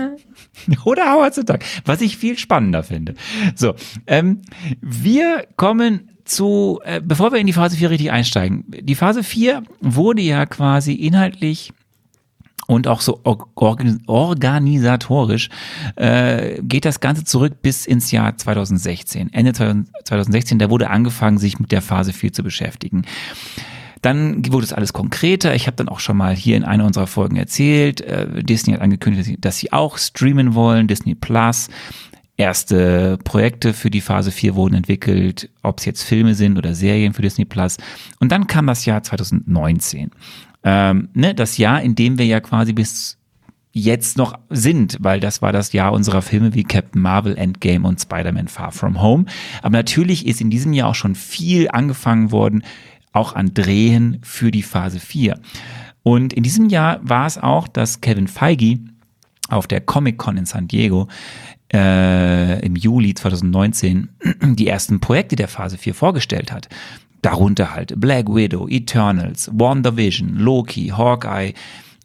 Oder 0.85 1.13
Howard 1.13 1.35
the 1.35 1.45
Duck, 1.45 1.61
was 1.85 2.01
ich 2.01 2.17
viel 2.17 2.39
spannender 2.39 2.83
finde. 2.83 3.15
So, 3.55 3.75
ähm, 4.07 4.41
wir 4.81 5.47
kommen 5.57 6.11
zu, 6.25 6.81
äh, 6.85 7.03
bevor 7.05 7.33
wir 7.33 7.39
in 7.39 7.47
die 7.47 7.53
Phase 7.53 7.77
4 7.77 7.91
richtig 7.91 8.11
einsteigen. 8.13 8.65
Die 8.69 8.95
Phase 8.95 9.23
4 9.23 9.63
wurde 9.81 10.23
ja 10.23 10.47
quasi 10.47 10.95
inhaltlich 10.95 11.75
und 12.67 12.89
auch 12.89 13.03
so 13.03 13.21
organisatorisch 13.25 15.51
äh, 15.97 16.63
geht 16.63 16.87
das 16.87 17.01
Ganze 17.01 17.25
zurück 17.25 17.61
bis 17.61 17.85
ins 17.85 18.11
Jahr 18.11 18.39
2016. 18.39 19.35
Ende 19.35 19.53
2016, 19.53 20.59
da 20.59 20.71
wurde 20.71 20.89
angefangen, 20.89 21.37
sich 21.37 21.59
mit 21.59 21.73
der 21.73 21.83
Phase 21.83 22.15
4 22.15 22.33
zu 22.33 22.43
beschäftigen. 22.43 23.05
Dann 24.05 24.53
wurde 24.53 24.65
es 24.65 24.75
alles 24.75 24.93
konkreter. 24.93 25.55
Ich 25.55 25.67
habe 25.67 25.79
dann 25.79 25.89
auch 25.89 25.99
schon 25.99 26.19
mal 26.19 26.37
hier 26.37 26.59
in 26.59 26.65
einer 26.65 26.85
unserer 26.85 27.07
Folgen 27.07 27.37
erzählt. 27.37 28.03
Äh, 28.03 28.43
Disney 28.43 28.75
hat 28.75 28.83
angekündigt, 28.83 29.39
dass 29.41 29.57
sie 29.57 29.73
auch 29.73 29.97
streamen 29.97 30.55
wollen, 30.55 30.89
Disney 30.89 31.15
Plus. 31.15 31.71
Erste 32.37 33.17
Projekte 33.25 33.73
für 33.73 33.89
die 33.89 34.03
Phase 34.03 34.31
4 34.31 34.57
wurden 34.57 34.75
entwickelt, 34.75 35.49
ob 35.63 35.79
es 35.79 35.87
jetzt 35.87 36.03
Filme 36.03 36.35
sind 36.35 36.59
oder 36.59 36.75
Serien 36.75 37.15
für 37.15 37.23
Disney 37.23 37.47
Plus. 37.47 37.79
Und 38.21 38.31
dann 38.31 38.47
kam 38.47 38.67
das 38.67 38.85
Jahr 38.85 39.03
2019. 39.03 40.11
Ähm, 40.65 41.09
ne, 41.15 41.35
das 41.35 41.57
Jahr, 41.57 41.81
in 41.81 41.95
dem 41.95 42.19
wir 42.19 42.27
ja 42.27 42.41
quasi 42.41 42.75
bis 42.75 43.17
jetzt 43.73 44.19
noch 44.19 44.39
sind, 44.51 44.99
weil 45.01 45.19
das 45.19 45.43
war 45.43 45.53
das 45.53 45.73
Jahr 45.73 45.93
unserer 45.93 46.23
Filme 46.23 46.55
wie 46.55 46.63
Captain 46.63 47.01
Marvel, 47.01 47.37
Endgame 47.37 47.89
und 47.89 48.01
Spider-Man 48.01 48.49
Far 48.49 48.71
From 48.71 49.01
Home. 49.01 49.25
Aber 49.63 49.77
natürlich 49.77 50.27
ist 50.27 50.41
in 50.41 50.51
diesem 50.51 50.73
Jahr 50.73 50.91
auch 50.91 50.95
schon 50.95 51.15
viel 51.15 51.69
angefangen 51.71 52.31
worden, 52.31 52.63
auch 53.15 53.35
an 53.35 53.55
Drehen 53.55 54.19
für 54.23 54.51
die 54.51 54.63
Phase 54.63 55.01
4. 55.01 55.41
Und 56.03 56.35
in 56.35 56.43
diesem 56.43 56.69
Jahr 56.69 57.01
war 57.03 57.27
es 57.27 57.39
auch, 57.39 57.67
dass 57.67 58.03
Kevin 58.03 58.29
Feige 58.29 58.79
auf 59.49 59.67
der 59.67 59.81
Comic-Con 59.81 60.37
in 60.37 60.45
San 60.45 60.69
Diego 60.69 61.09
äh, 61.73 62.65
im 62.65 62.77
Juli 62.77 63.15
2019 63.15 64.11
die 64.55 64.69
ersten 64.69 65.01
Projekte 65.01 65.37
der 65.37 65.49
Phase 65.49 65.79
4 65.79 65.95
vorgestellt 65.95 66.53
hat. 66.53 66.69
Darunter 67.23 67.75
halt 67.75 67.99
Black 67.99 68.29
Widow, 68.29 68.69
Eternals, 68.69 69.51
WandaVision, 69.53 70.37
Loki, 70.37 70.89
Hawkeye, 70.89 71.55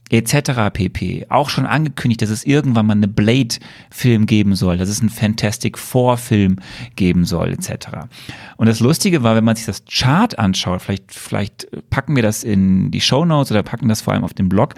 etc. 0.10 0.72
pp. 0.74 1.28
Auch 1.30 1.50
schon 1.50 1.66
angekündigt, 1.66 2.22
dass 2.22 2.30
es 2.30 2.44
irgendwann 2.44 2.88
mal 2.88 2.94
eine 2.94 3.08
Blade-Film 3.08 4.26
geben 4.26 4.56
soll, 4.56 4.78
dass 4.78 4.90
es 4.90 5.00
einen 5.00 5.10
Fantastic 5.10 5.78
Four-Film 5.78 6.58
geben 6.96 7.26
soll, 7.26 7.54
etc. 7.54 7.90
Und 8.58 8.68
das 8.68 8.80
Lustige 8.80 9.24
war, 9.24 9.36
wenn 9.36 9.44
man 9.44 9.56
sich 9.56 9.66
das 9.66 9.84
Chart 9.86 10.38
anschaut, 10.40 10.82
vielleicht, 10.82 11.14
vielleicht 11.14 11.68
packen 11.90 12.16
wir 12.16 12.24
das 12.24 12.44
in 12.44 12.92
die 12.92 13.02
Show 13.02 13.26
Notes 13.26 13.52
oder 13.52 13.64
packen 13.64 13.88
das 13.88 14.02
vor 14.02 14.14
allem 14.14 14.24
auf 14.24 14.34
den 14.34 14.50
Blog, 14.50 14.76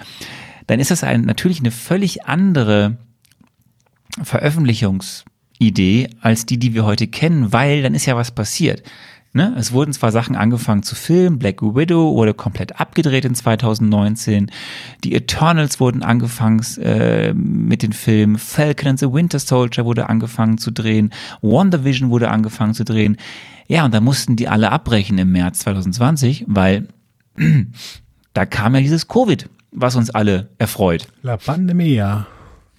dann 0.68 0.80
ist 0.80 0.92
das 0.92 1.04
ein, 1.04 1.22
natürlich 1.22 1.60
eine 1.60 1.72
völlig 1.72 2.26
andere 2.26 2.98
Veröffentlichungsidee 4.22 6.10
als 6.22 6.46
die, 6.46 6.58
die 6.58 6.74
wir 6.74 6.86
heute 6.86 7.08
kennen, 7.08 7.54
weil 7.54 7.82
dann 7.82 7.96
ist 7.96 8.06
ja 8.06 8.16
was 8.16 8.32
passiert. 8.32 8.84
Ne? 9.34 9.56
Es 9.58 9.72
wurden 9.72 9.94
zwar 9.94 10.12
Sachen 10.12 10.36
angefangen 10.36 10.84
zu 10.84 10.94
filmen, 10.94 11.40
Black 11.40 11.62
Widow 11.62 12.16
wurde 12.16 12.34
komplett 12.34 12.82
abgedreht 12.82 13.24
in 13.24 13.34
2019, 13.34 14.52
die 15.06 15.16
Eternals 15.16 15.80
wurden 15.80 16.04
angefangen 16.04 16.62
äh, 16.82 17.34
mit 17.34 17.82
den 17.82 17.94
Filmen, 17.94 18.38
Falcon 18.38 18.90
and 18.90 19.00
the 19.00 19.14
Winter 19.14 19.40
Soldier 19.40 19.86
wurde 19.86 20.10
angefangen 20.10 20.58
zu 20.58 20.72
drehen, 20.72 21.14
WandaVision 21.42 22.10
wurde 22.10 22.30
angefangen 22.30 22.74
zu 22.74 22.84
drehen. 22.84 23.16
Ja, 23.68 23.86
und 23.86 23.94
da 23.94 24.02
mussten 24.02 24.36
die 24.36 24.50
alle 24.50 24.70
abbrechen 24.70 25.18
im 25.18 25.32
März 25.32 25.60
2020, 25.60 26.44
weil 26.48 26.90
da 28.34 28.46
kam 28.46 28.76
ja 28.76 28.82
dieses 28.82 29.08
Covid, 29.08 29.48
was 29.72 29.96
uns 29.96 30.10
alle 30.10 30.50
erfreut. 30.58 31.08
La 31.24 31.38
Pandemia. 31.38 32.28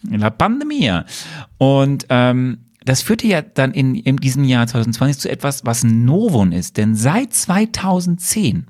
La 0.02 0.28
Pandemia. 0.28 1.06
Und 1.56 2.04
ähm, 2.10 2.58
das 2.84 3.02
führte 3.02 3.26
ja 3.26 3.42
dann 3.42 3.72
in, 3.72 3.94
in 3.94 4.16
diesem 4.16 4.44
Jahr 4.44 4.66
2020 4.66 5.20
zu 5.20 5.30
etwas, 5.30 5.64
was 5.64 5.82
ein 5.82 6.04
Novum 6.04 6.52
ist. 6.52 6.76
Denn 6.76 6.94
seit 6.94 7.32
2010, 7.32 8.66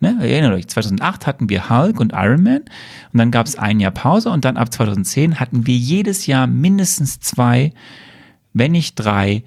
ne, 0.00 0.16
erinnert 0.20 0.54
euch, 0.54 0.68
2008 0.68 1.26
hatten 1.26 1.48
wir 1.48 1.68
Hulk 1.68 2.00
und 2.00 2.12
Iron 2.14 2.42
Man 2.42 2.62
und 3.12 3.18
dann 3.18 3.30
gab 3.30 3.46
es 3.46 3.58
ein 3.58 3.80
Jahr 3.80 3.90
Pause 3.90 4.30
und 4.30 4.44
dann 4.44 4.56
ab 4.56 4.72
2010 4.72 5.40
hatten 5.40 5.66
wir 5.66 5.76
jedes 5.76 6.26
Jahr 6.26 6.46
mindestens 6.46 7.20
zwei, 7.20 7.72
wenn 8.52 8.72
nicht 8.72 8.94
drei 8.94 9.42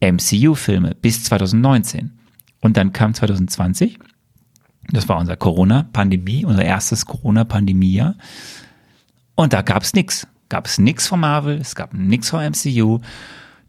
MCU-Filme 0.00 0.96
bis 1.00 1.24
2019. 1.24 2.12
Und 2.60 2.76
dann 2.76 2.92
kam 2.92 3.14
2020, 3.14 3.98
das 4.90 5.08
war 5.08 5.18
unser 5.18 5.36
Corona-Pandemie, 5.36 6.44
unser 6.44 6.64
erstes 6.64 7.06
Corona-Pandemie-Jahr. 7.06 8.16
Und 9.34 9.52
da 9.52 9.62
gab 9.62 9.82
es 9.82 9.94
nichts 9.94 10.26
gab 10.52 10.66
es 10.66 10.76
nichts 10.76 11.06
von 11.06 11.18
Marvel, 11.18 11.56
es 11.56 11.74
gab 11.74 11.94
nichts 11.94 12.28
von 12.28 12.44
MCU. 12.44 13.00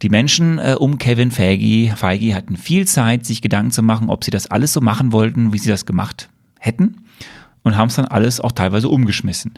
Die 0.01 0.09
Menschen 0.09 0.59
äh, 0.59 0.75
um 0.77 0.97
Kevin 0.97 1.31
Feige, 1.31 1.95
Feige 1.95 2.35
hatten 2.35 2.57
viel 2.57 2.85
Zeit, 2.85 3.25
sich 3.25 3.41
Gedanken 3.41 3.71
zu 3.71 3.81
machen, 3.81 4.09
ob 4.09 4.25
sie 4.25 4.31
das 4.31 4.51
alles 4.51 4.73
so 4.73 4.81
machen 4.81 5.13
wollten, 5.13 5.53
wie 5.53 5.59
sie 5.59 5.69
das 5.69 5.85
gemacht 5.85 6.27
hätten 6.59 7.05
und 7.63 7.77
haben 7.77 7.87
es 7.87 7.95
dann 7.95 8.03
alles 8.03 8.41
auch 8.41 8.51
teilweise 8.51 8.89
umgeschmissen. 8.89 9.53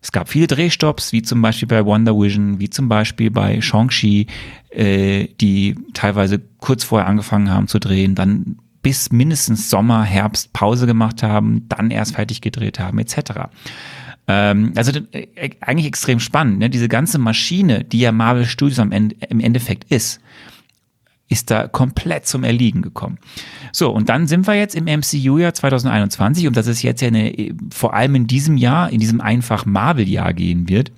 Es 0.00 0.12
gab 0.12 0.28
viele 0.28 0.46
Drehstops, 0.46 1.12
wie 1.12 1.22
zum 1.22 1.42
Beispiel 1.42 1.66
bei 1.66 1.84
Wonder 1.84 2.14
Vision, 2.14 2.60
wie 2.60 2.70
zum 2.70 2.88
Beispiel 2.88 3.32
bei 3.32 3.60
Shang-Chi, 3.60 4.28
äh, 4.70 5.26
die 5.40 5.74
teilweise 5.92 6.40
kurz 6.58 6.84
vorher 6.84 7.08
angefangen 7.08 7.50
haben 7.50 7.66
zu 7.66 7.80
drehen, 7.80 8.14
dann 8.14 8.58
bis 8.80 9.10
mindestens 9.10 9.70
Sommer, 9.70 10.04
Herbst 10.04 10.52
Pause 10.52 10.86
gemacht 10.86 11.24
haben, 11.24 11.68
dann 11.68 11.90
erst 11.90 12.14
fertig 12.14 12.40
gedreht 12.40 12.78
haben, 12.78 13.00
etc. 13.00 13.48
Ähm, 14.32 14.72
also 14.76 14.92
äh, 15.12 15.50
eigentlich 15.60 15.86
extrem 15.86 16.20
spannend. 16.20 16.60
Ne? 16.60 16.70
Diese 16.70 16.88
ganze 16.88 17.18
Maschine, 17.18 17.82
die 17.82 17.98
ja 17.98 18.12
Marvel 18.12 18.44
Studios 18.44 18.78
am 18.78 18.92
Ende, 18.92 19.16
im 19.28 19.40
Endeffekt 19.40 19.90
ist, 19.90 20.20
ist 21.28 21.50
da 21.50 21.66
komplett 21.66 22.26
zum 22.26 22.44
Erliegen 22.44 22.82
gekommen. 22.82 23.18
So, 23.72 23.90
und 23.90 24.08
dann 24.08 24.28
sind 24.28 24.46
wir 24.46 24.54
jetzt 24.54 24.74
im 24.74 24.84
MCU-Jahr 24.84 25.54
2021 25.54 26.46
und 26.46 26.56
das 26.56 26.68
ist 26.68 26.82
jetzt 26.82 27.00
ja 27.00 27.08
eine, 27.08 27.54
vor 27.72 27.94
allem 27.94 28.14
in 28.14 28.26
diesem 28.26 28.56
Jahr, 28.56 28.90
in 28.90 29.00
diesem 29.00 29.20
einfach 29.20 29.66
Marvel-Jahr 29.66 30.32
gehen 30.32 30.68
wird. 30.68 30.92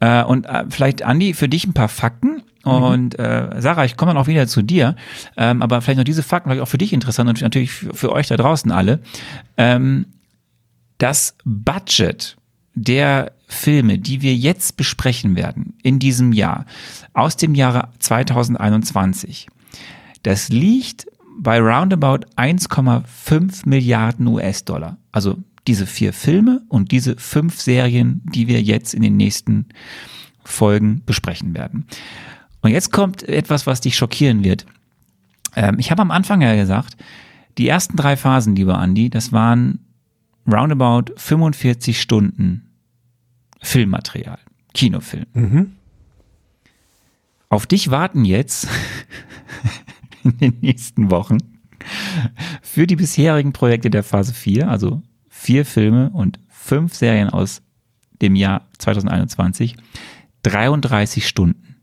Äh, 0.00 0.24
und 0.24 0.46
äh, 0.46 0.64
vielleicht, 0.68 1.02
Andi, 1.02 1.34
für 1.34 1.48
dich 1.48 1.66
ein 1.66 1.74
paar 1.74 1.88
Fakten. 1.88 2.42
Mhm. 2.64 2.70
Und 2.70 3.18
äh, 3.18 3.50
Sarah, 3.58 3.84
ich 3.84 3.96
komme 3.96 4.12
dann 4.12 4.22
auch 4.22 4.26
wieder 4.28 4.46
zu 4.46 4.62
dir, 4.62 4.96
ähm, 5.36 5.62
aber 5.62 5.80
vielleicht 5.80 5.98
noch 5.98 6.04
diese 6.04 6.22
Fakten, 6.22 6.50
vielleicht 6.50 6.62
auch 6.62 6.68
für 6.68 6.78
dich 6.78 6.92
interessant 6.92 7.28
und 7.28 7.40
natürlich 7.40 7.72
für, 7.72 7.94
für 7.94 8.12
euch 8.12 8.26
da 8.26 8.36
draußen 8.36 8.70
alle. 8.72 9.00
Ähm, 9.56 10.06
das 11.00 11.34
Budget 11.44 12.36
der 12.74 13.32
Filme, 13.48 13.98
die 13.98 14.22
wir 14.22 14.34
jetzt 14.34 14.76
besprechen 14.76 15.34
werden 15.34 15.74
in 15.82 15.98
diesem 15.98 16.32
Jahr, 16.32 16.66
aus 17.14 17.36
dem 17.36 17.54
Jahre 17.54 17.88
2021, 17.98 19.48
das 20.22 20.50
liegt 20.50 21.06
bei 21.38 21.58
roundabout 21.58 22.26
1,5 22.36 23.66
Milliarden 23.68 24.26
US-Dollar. 24.26 24.98
Also 25.10 25.38
diese 25.66 25.86
vier 25.86 26.12
Filme 26.12 26.62
und 26.68 26.92
diese 26.92 27.16
fünf 27.16 27.60
Serien, 27.60 28.22
die 28.24 28.46
wir 28.46 28.62
jetzt 28.62 28.94
in 28.94 29.02
den 29.02 29.16
nächsten 29.16 29.66
Folgen 30.44 31.02
besprechen 31.06 31.54
werden. 31.54 31.86
Und 32.60 32.72
jetzt 32.72 32.92
kommt 32.92 33.22
etwas, 33.22 33.66
was 33.66 33.80
dich 33.80 33.96
schockieren 33.96 34.44
wird. 34.44 34.66
Ähm, 35.56 35.78
ich 35.78 35.90
habe 35.90 36.02
am 36.02 36.10
Anfang 36.10 36.42
ja 36.42 36.54
gesagt, 36.54 36.96
die 37.56 37.68
ersten 37.68 37.96
drei 37.96 38.16
Phasen, 38.16 38.54
lieber 38.54 38.78
Andi, 38.78 39.08
das 39.08 39.32
waren 39.32 39.80
roundabout 40.52 41.12
45 41.16 42.00
Stunden 42.00 42.70
Filmmaterial, 43.62 44.38
Kinofilm. 44.74 45.26
Mhm. 45.34 45.72
Auf 47.48 47.66
dich 47.66 47.90
warten 47.90 48.24
jetzt 48.24 48.68
in 50.24 50.38
den 50.38 50.58
nächsten 50.60 51.10
Wochen 51.10 51.38
für 52.62 52.86
die 52.86 52.96
bisherigen 52.96 53.52
Projekte 53.52 53.90
der 53.90 54.02
Phase 54.02 54.32
4, 54.32 54.68
also 54.68 55.02
vier 55.28 55.64
Filme 55.64 56.10
und 56.10 56.38
fünf 56.48 56.94
Serien 56.94 57.30
aus 57.30 57.62
dem 58.20 58.36
Jahr 58.36 58.68
2021, 58.78 59.76
33 60.42 61.26
Stunden. 61.26 61.76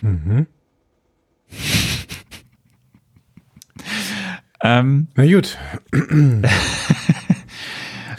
Mhm. 0.00 0.46
ähm, 4.62 5.08
Na 5.14 5.26
gut. 5.26 5.58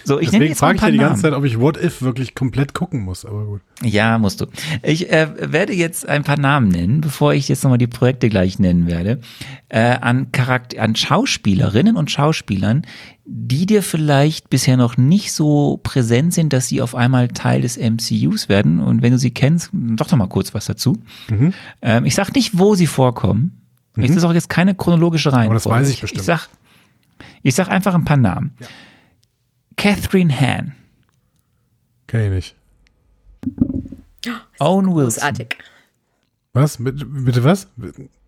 So, 0.06 0.20
ich 0.20 0.30
Deswegen 0.30 0.54
frage 0.54 0.76
ich 0.76 0.82
ja 0.84 0.92
die 0.92 0.98
ganze 1.00 1.24
Zeit, 1.24 1.34
ob 1.34 1.44
ich 1.46 1.60
What 1.60 1.84
If 1.84 2.04
wirklich 2.04 2.36
komplett 2.36 2.76
gucken 2.76 3.02
muss, 3.02 3.26
aber 3.26 3.44
gut. 3.46 3.62
Ja, 3.82 4.20
musst 4.20 4.40
du. 4.40 4.46
Ich 4.84 5.12
äh, 5.12 5.28
werde 5.52 5.74
jetzt 5.74 6.08
ein 6.08 6.24
paar 6.24 6.38
Namen 6.38 6.68
nennen, 6.68 7.02
bevor 7.02 7.34
ich 7.34 7.50
jetzt 7.50 7.64
nochmal 7.64 7.80
die 7.80 7.88
Projekte 7.88 8.30
gleich 8.30 8.60
nennen 8.60 8.86
werde, 8.86 9.20
äh, 9.68 9.80
an 9.80 10.32
Charakter, 10.32 10.80
an 10.84 10.96
Schauspielerinnen 10.96 11.98
und 11.98 12.12
Schauspielern, 12.12 12.84
die 13.26 13.66
dir 13.66 13.82
vielleicht 13.82 14.52
bisher 14.52 14.78
noch 14.78 14.96
nicht 14.96 15.34
so 15.34 15.80
präsent 15.82 16.36
sind, 16.36 16.54
dass 16.54 16.68
sie 16.68 16.84
auf 16.84 16.94
einmal 16.94 17.30
Teil 17.30 17.62
des 17.62 17.76
MCUs 17.76 18.48
werden. 18.48 18.80
Und 18.80 19.02
wenn 19.02 19.12
du 19.12 19.18
sie 19.18 19.32
kennst, 19.32 19.72
doch 19.74 20.12
noch 20.12 20.20
mal 20.20 20.30
kurz 20.30 20.54
was 20.54 20.66
dazu. 20.66 21.00
Mhm. 21.32 21.52
Ähm, 21.82 22.06
ich 22.06 22.14
sag 22.14 22.34
nicht, 22.36 22.60
wo 22.60 22.76
sie 22.76 22.88
vorkommen. 22.88 23.60
Mhm. 23.96 24.04
Ich 24.04 24.14
sage 24.14 24.28
auch 24.28 24.34
jetzt 24.34 24.50
keine 24.50 24.76
chronologische 24.76 25.34
Reihenfolge. 25.34 25.66
Aber 25.66 25.80
das 25.80 25.88
weiß 25.88 25.90
ich 25.90 26.02
bestimmt. 26.02 26.22
Ich 26.22 26.26
sag, 26.28 26.48
ich 27.42 27.56
sag 27.56 27.70
einfach 27.70 27.96
ein 27.96 28.06
paar 28.06 28.18
Namen. 28.18 28.52
Ja. 28.60 28.68
Catherine 29.76 30.40
Han. 30.40 30.74
Kenn 32.08 32.22
ich 32.22 32.30
nicht. 32.32 32.56
Oh, 34.60 34.60
Owen 34.78 34.96
Wilson. 34.96 35.22
Großartig. 35.22 35.58
Was? 36.54 36.78
Bitte, 36.78 37.06
bitte 37.06 37.44
was? 37.44 37.68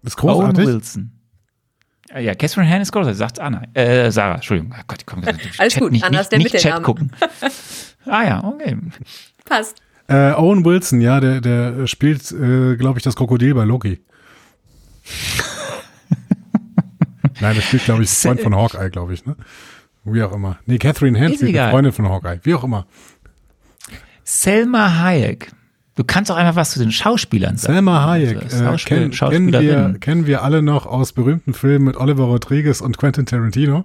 Ist 0.03 0.17
großartig? 0.17 0.65
Owen 0.65 0.73
Wilson. 0.73 1.11
Ja, 2.15 2.35
Catherine 2.35 2.69
Han 2.69 2.81
ist 2.81 2.91
großartig, 2.91 3.17
sagt 3.17 3.39
Anna. 3.39 3.63
Äh, 3.73 4.11
Sarah, 4.11 4.35
Entschuldigung. 4.35 4.73
Oh 4.77 4.83
Gott, 4.87 5.05
komm, 5.05 5.23
Alles 5.23 5.73
Chat, 5.73 5.81
gut, 5.81 5.91
nicht, 5.91 6.03
Anna 6.03 6.21
ist 6.21 6.29
der 6.31 6.39
nicht 6.39 6.55
Chat 6.57 6.83
gucken. 6.83 7.11
ah 8.05 8.23
ja, 8.23 8.43
okay. 8.43 8.77
Passt. 9.45 9.81
Äh, 10.07 10.31
Owen 10.33 10.63
Wilson, 10.63 11.01
ja, 11.01 11.19
der, 11.19 11.41
der 11.41 11.85
spielt, 11.87 12.31
äh, 12.31 12.77
glaube 12.77 12.99
ich, 12.99 13.03
das 13.03 13.15
Krokodil 13.15 13.53
bei 13.53 13.65
Loki. 13.65 13.99
Nein, 17.39 17.55
der 17.55 17.61
spielt, 17.61 17.85
glaube 17.85 18.03
ich, 18.03 18.09
Freund 18.09 18.39
von 18.41 18.55
Hawkeye, 18.55 18.89
glaube 18.89 19.13
ich, 19.13 19.25
ne? 19.25 19.35
Wie 20.13 20.23
auch 20.23 20.33
immer. 20.33 20.59
Nee, 20.65 20.77
Catherine 20.77 21.19
Hans, 21.19 21.39
die 21.39 21.53
Freundin 21.53 21.93
von 21.93 22.09
Hawkeye. 22.09 22.39
Wie 22.43 22.53
auch 22.53 22.63
immer. 22.63 22.85
Selma 24.23 24.99
Hayek. 24.99 25.51
Du 25.95 26.03
kannst 26.03 26.31
auch 26.31 26.35
einfach 26.35 26.55
was 26.55 26.71
zu 26.71 26.79
den 26.79 26.91
Schauspielern 26.91 27.57
sagen. 27.57 27.73
Selma 27.73 28.05
Hayek. 28.05 28.43
Also, 28.43 28.63
äh, 28.65 28.77
kenn, 28.77 29.09
kennen, 29.09 29.51
wir, 29.51 29.95
kennen 29.99 30.27
wir 30.27 30.43
alle 30.43 30.61
noch 30.61 30.85
aus 30.85 31.11
berühmten 31.11 31.55
Filmen 31.55 31.85
mit 31.85 31.97
Oliver 31.97 32.25
Rodriguez 32.25 32.81
und 32.81 32.99
Quentin 32.99 33.25
Tarantino. 33.25 33.83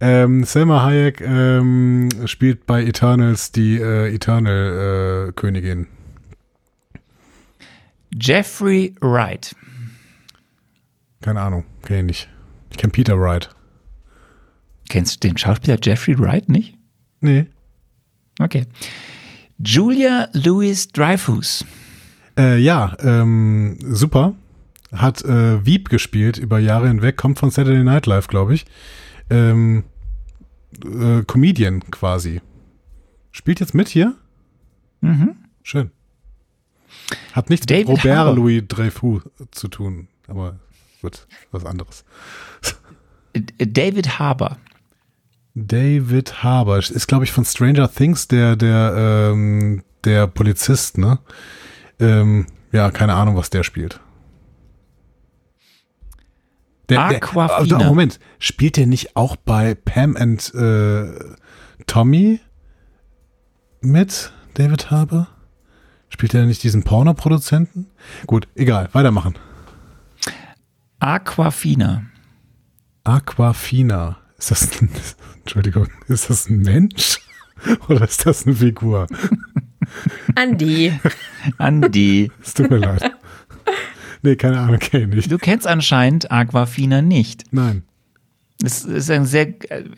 Ähm, 0.00 0.44
Selma 0.44 0.82
Hayek 0.84 1.20
ähm, 1.20 2.08
spielt 2.24 2.64
bei 2.64 2.82
Eternals 2.82 3.52
die 3.52 3.78
äh, 3.78 4.14
Eternal-Königin. 4.14 5.82
Äh, 5.82 6.98
Jeffrey 8.18 8.94
Wright. 9.02 9.54
Keine 11.20 11.42
Ahnung, 11.42 11.64
kenne 11.82 12.00
ich 12.00 12.06
nicht. 12.06 12.28
Ich 12.70 12.78
kenne 12.78 12.92
Peter 12.92 13.20
Wright. 13.20 13.50
Kennst 14.88 15.22
du 15.22 15.28
den 15.28 15.36
Schauspieler 15.36 15.78
Jeffrey 15.82 16.18
Wright 16.18 16.48
nicht? 16.48 16.76
Nee. 17.20 17.46
Okay. 18.38 18.66
Julia 19.58 20.28
Louis 20.32 20.88
Dreyfus. 20.88 21.64
Äh, 22.36 22.58
ja, 22.58 22.96
ähm, 23.00 23.78
super. 23.80 24.34
Hat 24.92 25.24
äh, 25.24 25.64
Wieb 25.64 25.88
gespielt 25.88 26.38
über 26.38 26.58
Jahre 26.58 26.88
hinweg, 26.88 27.16
kommt 27.16 27.38
von 27.38 27.50
Saturday 27.50 27.82
Night 27.82 28.06
Live, 28.06 28.28
glaube 28.28 28.54
ich. 28.54 28.64
Ähm, 29.30 29.84
äh, 30.84 31.22
Comedian 31.22 31.80
quasi. 31.90 32.40
Spielt 33.32 33.60
jetzt 33.60 33.74
mit 33.74 33.88
hier? 33.88 34.14
Mhm. 35.00 35.36
Schön. 35.62 35.90
Hat 37.32 37.50
nichts 37.50 37.66
David 37.66 37.88
mit 37.88 37.98
Robert 37.98 38.16
Harbour. 38.16 38.34
Louis 38.36 38.62
Dreyfus 38.68 39.22
zu 39.50 39.68
tun, 39.68 40.08
aber 40.28 40.58
gut, 41.02 41.26
was 41.50 41.64
anderes. 41.64 42.04
David 43.58 44.18
Harbour. 44.18 44.58
David 45.54 46.42
Harbour 46.42 46.78
ist, 46.78 47.06
glaube 47.06 47.24
ich, 47.24 47.32
von 47.32 47.44
Stranger 47.44 47.90
Things 47.90 48.26
der, 48.26 48.56
der, 48.56 49.30
ähm, 49.32 49.84
der 50.04 50.26
Polizist, 50.26 50.98
ne? 50.98 51.18
Ähm, 52.00 52.46
ja, 52.72 52.90
keine 52.90 53.14
Ahnung, 53.14 53.36
was 53.36 53.50
der 53.50 53.62
spielt. 53.62 54.00
Der, 56.88 57.00
Aquafina. 57.00 57.78
Der, 57.78 57.86
Moment, 57.86 58.18
spielt 58.38 58.76
der 58.76 58.86
nicht 58.86 59.16
auch 59.16 59.36
bei 59.36 59.74
Pam 59.74 60.16
and 60.16 60.52
äh, 60.54 61.34
Tommy 61.86 62.40
mit 63.80 64.32
David 64.54 64.90
Harbour? 64.90 65.28
Spielt 66.08 66.34
er 66.34 66.46
nicht 66.46 66.62
diesen 66.62 66.82
Pornoproduzenten? 66.82 67.90
Gut, 68.26 68.48
egal, 68.54 68.88
weitermachen. 68.92 69.34
Aquafina. 70.98 72.04
Aquafina. 73.04 74.18
Ist 74.38 74.50
das 74.50 74.80
ein, 74.80 74.90
Entschuldigung, 75.40 75.88
ist 76.08 76.30
das 76.30 76.48
ein 76.48 76.60
Mensch 76.60 77.18
oder 77.88 78.04
ist 78.04 78.26
das 78.26 78.46
eine 78.46 78.56
Figur? 78.56 79.06
Andi. 80.34 80.92
Andi. 81.58 82.30
Es 82.42 82.54
tut 82.54 82.70
mir 82.70 82.78
leid. 82.78 83.12
Nee, 84.22 84.36
keine 84.36 84.58
Ahnung, 84.58 84.78
kenne 84.78 85.14
ich. 85.16 85.28
Du 85.28 85.36
kennst 85.36 85.66
anscheinend 85.66 86.30
Aquafina 86.30 87.02
nicht. 87.02 87.44
Nein. 87.50 87.82
Das 88.60 88.84
ist 88.84 89.10
ein 89.10 89.26
sehr, 89.26 89.52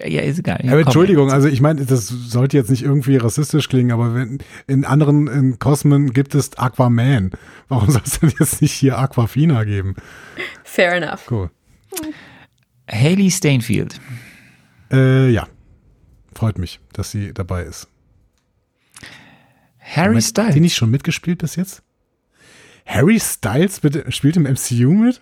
ja, 0.04 0.22
ist 0.22 0.40
egal. 0.40 0.60
Ja, 0.64 0.72
aber 0.72 0.80
Entschuldigung, 0.80 1.30
also 1.30 1.46
ich 1.46 1.60
meine, 1.60 1.84
das 1.84 2.08
sollte 2.08 2.56
jetzt 2.56 2.70
nicht 2.70 2.82
irgendwie 2.82 3.16
rassistisch 3.16 3.68
klingen, 3.68 3.92
aber 3.92 4.14
wenn 4.14 4.38
in 4.66 4.84
anderen 4.84 5.28
in 5.28 5.58
Kosmen 5.58 6.12
gibt 6.12 6.34
es 6.34 6.56
Aquaman. 6.58 7.30
Warum 7.68 7.90
soll 7.92 8.02
es 8.04 8.18
denn 8.18 8.32
jetzt 8.38 8.62
nicht 8.62 8.72
hier 8.72 8.98
Aquafina 8.98 9.62
geben? 9.64 9.94
Fair 10.64 10.94
enough. 10.94 11.30
Cool. 11.30 11.50
Haley 12.90 13.30
Stainfield. 13.30 14.00
Äh, 14.90 15.30
ja. 15.30 15.48
Freut 16.34 16.58
mich, 16.58 16.80
dass 16.92 17.10
sie 17.10 17.32
dabei 17.32 17.62
ist. 17.62 17.88
Harry 19.78 20.08
Moment, 20.08 20.24
Styles. 20.24 20.48
Hat 20.48 20.54
die 20.54 20.60
nicht 20.60 20.76
schon 20.76 20.90
mitgespielt 20.90 21.38
bis 21.38 21.56
jetzt? 21.56 21.82
Harry 22.84 23.18
Styles 23.18 23.80
bitte, 23.80 24.10
spielt 24.12 24.36
im 24.36 24.42
MCU 24.44 24.92
mit? 24.92 25.20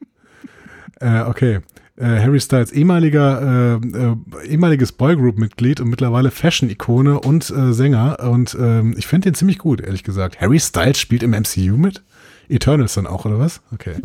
äh, 1.00 1.20
okay. 1.22 1.60
Äh, 1.96 2.20
Harry 2.20 2.40
Styles, 2.40 2.72
ehemaliger, 2.72 3.80
äh, 3.82 3.86
äh, 3.86 4.16
ehemaliges 4.48 4.92
Boygroup-Mitglied 4.92 5.80
und 5.80 5.90
mittlerweile 5.90 6.32
Fashion-Ikone 6.32 7.20
und 7.20 7.50
äh, 7.50 7.72
Sänger. 7.72 8.18
Und 8.20 8.56
ähm, 8.58 8.94
ich 8.96 9.06
finde 9.06 9.30
den 9.30 9.34
ziemlich 9.34 9.58
gut, 9.58 9.80
ehrlich 9.80 10.02
gesagt. 10.02 10.40
Harry 10.40 10.58
Styles 10.58 10.98
spielt 10.98 11.22
im 11.22 11.30
MCU 11.30 11.76
mit? 11.76 12.02
Eternals 12.48 12.94
dann 12.94 13.06
auch, 13.06 13.24
oder 13.24 13.38
was? 13.38 13.62
Okay. 13.72 13.96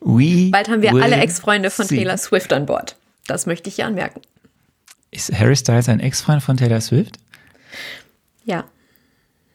We 0.00 0.50
Bald 0.50 0.68
haben 0.68 0.82
wir 0.82 0.92
alle 0.94 1.16
Ex-Freunde 1.16 1.70
von 1.70 1.86
see. 1.86 1.96
Taylor 1.96 2.18
Swift 2.18 2.52
an 2.52 2.66
Bord. 2.66 2.96
Das 3.26 3.46
möchte 3.46 3.68
ich 3.68 3.76
hier 3.76 3.86
anmerken. 3.86 4.20
Ist 5.10 5.32
Harry 5.32 5.56
Styles 5.56 5.88
ein 5.88 6.00
Ex-Freund 6.00 6.42
von 6.42 6.56
Taylor 6.56 6.80
Swift? 6.80 7.18
Ja. 8.44 8.64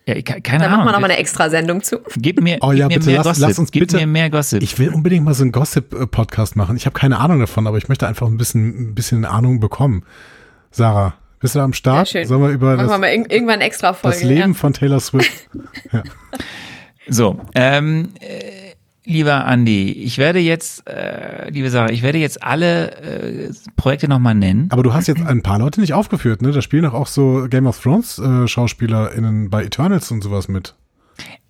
Ja, 0.08 0.20
keine 0.22 0.42
da 0.42 0.54
Ahnung. 0.54 0.78
machen 0.78 0.88
wir 0.88 0.92
nochmal 0.94 1.12
eine 1.12 1.20
Extra-Sendung 1.20 1.84
zu. 1.84 2.00
Gib 2.18 2.42
mir, 2.42 2.58
oh, 2.62 2.72
ja, 2.72 2.88
gib 2.88 3.02
mir 3.02 3.06
mehr 3.06 3.18
lass, 3.18 3.28
Gossip. 3.28 3.42
Lass 3.48 3.60
uns 3.60 3.72
gib 3.72 3.82
bitte, 3.82 3.98
mir 3.98 4.08
mehr 4.08 4.30
Gossip. 4.32 4.64
Ich 4.64 4.80
will 4.80 4.90
unbedingt 4.90 5.24
mal 5.24 5.36
so 5.36 5.44
einen 5.44 5.52
Gossip-Podcast 5.52 6.56
machen. 6.56 6.76
Ich 6.78 6.88
habe 6.88 6.98
keine 6.98 7.20
Ahnung 7.20 7.40
davon, 7.40 7.68
aber 7.68 7.78
ich 7.78 7.90
möchte 7.90 8.08
einfach 8.08 8.26
ein 8.26 8.38
bisschen, 8.38 8.90
ein 8.90 8.96
bisschen 8.96 9.26
Ahnung 9.26 9.60
bekommen. 9.60 10.04
Sarah, 10.72 11.14
bist 11.40 11.56
du 11.56 11.60
am 11.60 11.74
Start? 11.74 12.08
Ja, 12.08 12.22
schön. 12.22 12.28
Sollen 12.28 12.42
wir 12.42 12.50
über 12.50 12.76
machen 12.76 12.88
das, 12.88 12.92
wir 12.92 12.98
mal 12.98 13.12
irgendwann 13.12 13.62
extra 13.62 13.94
Folge. 13.94 14.18
Das 14.18 14.24
Leben 14.24 14.54
ja. 14.54 14.54
von 14.54 14.74
Taylor 14.74 15.00
Swift. 15.00 15.32
ja. 15.92 16.04
So, 17.08 17.40
ähm, 17.54 18.10
äh, 18.20 18.69
Lieber 19.10 19.46
Andi, 19.46 19.92
ich 19.92 20.20
werde 20.20 20.38
jetzt, 20.38 20.88
äh, 20.88 21.50
liebe 21.50 21.72
Sarah, 21.72 21.90
ich 21.90 22.04
werde 22.04 22.20
jetzt 22.20 22.44
alle 22.44 22.92
äh, 23.02 23.52
Projekte 23.76 24.08
nochmal 24.08 24.36
nennen. 24.36 24.68
Aber 24.70 24.84
du 24.84 24.94
hast 24.94 25.08
jetzt 25.08 25.26
ein 25.26 25.42
paar 25.42 25.58
Leute 25.58 25.82
nicht 25.82 25.96
aufgeführt, 25.96 26.44
ne? 26.44 26.52
Da 26.52 26.62
spielen 26.62 26.84
doch 26.84 26.94
auch 26.94 27.08
so 27.08 27.48
Game 27.50 27.66
of 27.66 27.82
Thrones 27.82 28.20
äh, 28.20 28.48
SchauspielerInnen 28.48 29.50
bei 29.50 29.64
Eternals 29.64 30.12
und 30.12 30.22
sowas 30.22 30.48
mit. 30.48 30.76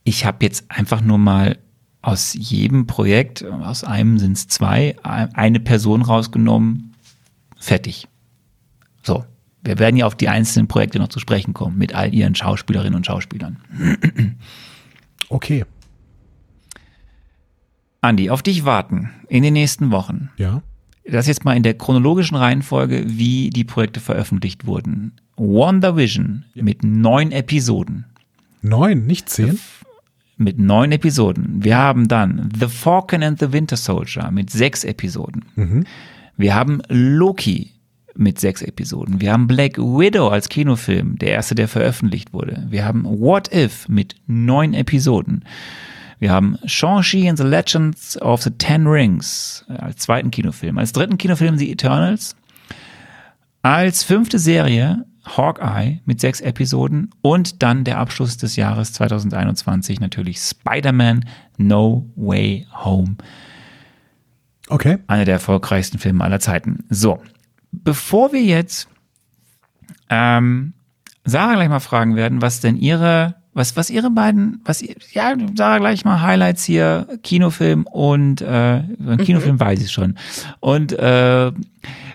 Ich 0.05 0.23
habe 0.23 0.37
jetzt 0.45 0.71
einfach 0.71 1.01
nur 1.01 1.17
mal 1.17 1.57
aus 2.01 2.33
jedem 2.33 2.87
Projekt, 2.87 3.43
aus 3.43 3.83
einem 3.83 4.19
sind 4.19 4.37
es 4.37 4.47
zwei, 4.47 4.95
eine 5.03 5.59
Person 5.59 6.01
rausgenommen, 6.01 6.95
fertig. 7.59 8.07
So. 9.03 9.25
Wir 9.65 9.79
werden 9.79 9.97
ja 9.97 10.05
auf 10.05 10.15
die 10.15 10.29
einzelnen 10.29 10.69
Projekte 10.69 10.97
noch 10.99 11.09
zu 11.09 11.19
sprechen 11.19 11.53
kommen 11.53 11.77
mit 11.77 11.93
all 11.93 12.13
ihren 12.13 12.35
Schauspielerinnen 12.35 12.95
und 12.95 13.05
Schauspielern. 13.05 13.57
Okay. 15.27 15.65
Andi, 18.01 18.29
auf 18.29 18.41
dich 18.41 18.65
warten 18.65 19.09
in 19.27 19.43
den 19.43 19.53
nächsten 19.53 19.91
Wochen. 19.91 20.29
Ja. 20.37 20.61
Das 21.05 21.27
jetzt 21.27 21.43
mal 21.43 21.57
in 21.57 21.63
der 21.63 21.73
chronologischen 21.73 22.37
Reihenfolge, 22.37 23.03
wie 23.07 23.49
die 23.49 23.63
Projekte 23.63 23.99
veröffentlicht 23.99 24.65
wurden. 24.65 25.13
WandaVision 25.37 26.45
mit 26.55 26.83
neun 26.83 27.31
Episoden. 27.31 28.05
Neun, 28.61 29.05
nicht 29.05 29.29
zehn? 29.29 29.57
Mit 30.37 30.59
neun 30.59 30.91
Episoden. 30.91 31.63
Wir 31.63 31.77
haben 31.77 32.07
dann 32.07 32.49
The 32.57 32.67
Falcon 32.67 33.23
and 33.23 33.39
the 33.39 33.51
Winter 33.51 33.75
Soldier 33.75 34.31
mit 34.31 34.49
sechs 34.49 34.83
Episoden. 34.83 35.45
Mhm. 35.55 35.85
Wir 36.37 36.55
haben 36.55 36.81
Loki 36.87 37.71
mit 38.15 38.39
sechs 38.39 38.61
Episoden. 38.61 39.19
Wir 39.21 39.33
haben 39.33 39.47
Black 39.47 39.77
Widow 39.77 40.29
als 40.29 40.49
Kinofilm, 40.49 41.17
der 41.17 41.31
erste, 41.31 41.55
der 41.55 41.67
veröffentlicht 41.67 42.33
wurde. 42.33 42.67
Wir 42.69 42.85
haben 42.85 43.03
What 43.05 43.53
If 43.53 43.87
mit 43.89 44.15
neun 44.27 44.73
Episoden. 44.73 45.43
Wir 46.19 46.31
haben 46.31 46.57
Shang-Chi 46.65 47.29
and 47.29 47.37
the 47.37 47.45
Legends 47.45 48.21
of 48.21 48.41
the 48.41 48.51
Ten 48.51 48.85
Rings 48.85 49.65
als 49.67 49.97
zweiten 49.97 50.31
Kinofilm. 50.31 50.77
Als 50.77 50.91
dritten 50.91 51.17
Kinofilm 51.17 51.57
The 51.57 51.71
Eternals. 51.71 52.35
Als 53.61 54.03
fünfte 54.03 54.39
Serie 54.39 55.05
Hawkeye 55.25 56.01
mit 56.05 56.19
sechs 56.19 56.41
Episoden 56.41 57.11
und 57.21 57.61
dann 57.61 57.83
der 57.83 57.97
Abschluss 57.97 58.37
des 58.37 58.55
Jahres 58.55 58.93
2021 58.93 59.99
natürlich 59.99 60.39
Spider-Man 60.39 61.25
No 61.57 62.09
Way 62.15 62.67
Home. 62.83 63.15
Okay. 64.69 64.99
Einer 65.07 65.25
der 65.25 65.35
erfolgreichsten 65.35 65.97
Filme 65.97 66.23
aller 66.23 66.39
Zeiten. 66.39 66.85
So, 66.89 67.21
bevor 67.71 68.33
wir 68.33 68.43
jetzt 68.43 68.87
ähm, 70.09 70.73
Sarah 71.23 71.55
gleich 71.55 71.69
mal 71.69 71.79
fragen 71.79 72.15
werden, 72.15 72.41
was 72.41 72.59
denn 72.59 72.75
ihre, 72.75 73.35
was, 73.59 73.75
was 73.75 73.89
ihre 73.89 74.09
beiden, 74.09 74.61
was, 74.63 74.81
ja, 75.11 75.35
Sarah 75.55 75.77
gleich 75.77 76.05
mal 76.05 76.21
Highlights 76.21 76.63
hier, 76.63 77.07
Kinofilm 77.23 77.85
und, 77.85 78.41
äh, 78.41 78.81
Kinofilm 79.23 79.55
mhm. 79.55 79.59
weiß 79.59 79.81
ich 79.81 79.91
schon. 79.91 80.15
Und 80.61 80.93
äh, 80.93 81.51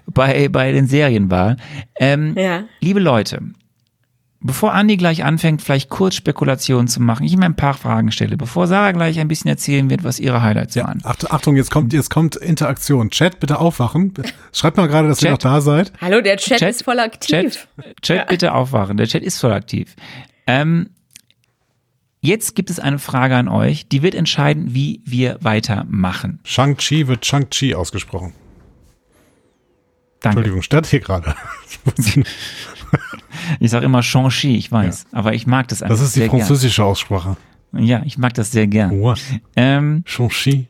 bei, 0.07 0.49
bei 0.49 0.73
den 0.73 0.87
Serien 0.87 1.31
war. 1.31 1.57
Ähm, 2.01 2.35
ja. 2.37 2.65
Liebe 2.81 3.01
Leute, 3.01 3.43
Bevor 4.47 4.75
Andi 4.75 4.99
gleich 4.99 5.25
anfängt, 5.25 5.63
vielleicht 5.63 5.89
kurz 5.89 6.17
Spekulationen 6.17 6.87
zu 6.87 7.01
machen, 7.01 7.25
ich 7.25 7.33
ihm 7.33 7.43
ein 7.43 7.57
paar 7.57 7.73
Fragen 7.73 8.13
stelle, 8.13 8.37
bevor 8.37 8.67
Sarah 8.67 8.93
gleich 8.93 9.19
ein 9.19 9.27
bisschen 9.27 9.49
erzählen 9.49 9.89
wird, 9.89 10.05
was 10.05 10.21
ihre 10.21 10.43
Highlights 10.43 10.75
ja, 10.75 10.85
waren. 10.85 11.01
Achtung, 11.03 11.57
jetzt 11.57 11.71
kommt, 11.71 11.95
jetzt 11.95 12.11
kommt 12.11 12.37
Interaktion. 12.37 13.09
Chat, 13.09 13.41
bitte 13.41 13.59
aufwachen. 13.59 14.13
Schreibt 14.53 14.77
mal 14.77 14.87
gerade, 14.87 15.09
dass 15.09 15.21
Chat. 15.21 15.29
ihr 15.29 15.31
noch 15.31 15.39
da 15.39 15.63
seid. 15.63 15.95
Hallo, 15.99 16.21
der 16.21 16.37
Chat, 16.37 16.59
Chat 16.59 16.69
ist 16.69 16.85
voll 16.85 17.01
aktiv. 17.01 17.31
Chat, 17.31 18.03
Chat 18.03 18.17
ja. 18.19 18.25
bitte 18.25 18.53
aufwachen. 18.53 18.99
Der 18.99 19.07
Chat 19.07 19.23
ist 19.23 19.41
voll 19.41 19.53
aktiv. 19.53 19.97
Ähm, 20.47 20.91
jetzt 22.25 22.55
gibt 22.55 22.71
es 22.71 22.81
eine 22.81 22.99
Frage 22.99 23.37
an 23.37 23.49
euch, 23.49 23.87
die 23.89 24.03
wird 24.03 24.15
entscheiden, 24.15 24.75
wie 24.75 25.01
wir 25.05 25.39
weitermachen. 25.41 26.41
Shang-Chi 26.45 27.07
wird 27.07 27.25
Shang-Chi 27.25 27.75
ausgesprochen. 27.75 28.33
Danke. 30.21 30.39
Entschuldigung, 30.39 30.63
stört 30.63 30.87
hier 30.87 31.01
gerade. 31.01 31.35
ich 33.61 33.71
sage 33.71 33.85
immer 33.85 34.03
Shang-Chi, 34.03 34.57
ich 34.57 34.73
weiß, 34.73 35.07
ja. 35.13 35.19
aber 35.19 35.35
ich 35.35 35.47
mag 35.47 35.69
das 35.69 35.83
einfach. 35.83 35.97
Das 35.97 36.05
ist 36.05 36.17
die 36.17 36.27
französische 36.27 36.83
gern. 36.83 36.89
Aussprache. 36.89 37.37
Ja, 37.73 38.03
ich 38.05 38.17
mag 38.17 38.33
das 38.35 38.53
sehr 38.53 38.67
gern. 38.67 39.01
What? 39.01 39.21
Ähm, 39.57 40.03
Shang-Chi. 40.07 40.69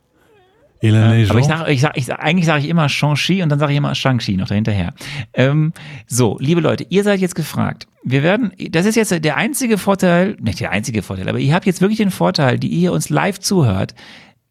Äh, 0.85 1.27
aber 1.28 1.39
ich 1.39 1.47
sage, 1.47 1.73
ich 1.73 1.81
sag, 1.81 1.97
ich 1.97 2.06
sag, 2.06 2.19
eigentlich 2.20 2.47
sage 2.47 2.65
ich 2.65 2.69
immer 2.69 2.89
Shang-Chi 2.89 3.43
und 3.43 3.48
dann 3.48 3.59
sage 3.59 3.73
ich 3.73 3.78
immer 3.78 3.94
Shang-Chi 3.94 4.36
noch 4.36 4.48
dahinterher. 4.48 4.94
Ähm, 5.32 5.73
so, 6.06 6.36
liebe 6.40 6.61
Leute, 6.61 6.86
ihr 6.89 7.05
seid 7.05 7.20
jetzt 7.20 7.35
gefragt. 7.35 7.86
Wir 8.02 8.23
werden, 8.23 8.52
das 8.70 8.86
ist 8.86 8.97
jetzt 8.97 9.24
der 9.24 9.36
einzige 9.36 9.78
Vorteil, 9.78 10.36
nicht 10.40 10.61
der 10.61 10.70
einzige 10.70 11.02
Vorteil, 11.02 11.28
aber 11.28 11.39
ihr 11.39 11.55
habt 11.55 11.66
jetzt 11.66 11.81
wirklich 11.81 11.98
den 11.98 12.11
Vorteil, 12.11 12.59
die 12.59 12.69
ihr 12.69 12.93
uns 12.93 13.09
live 13.09 13.40
zuhört, 13.40 13.94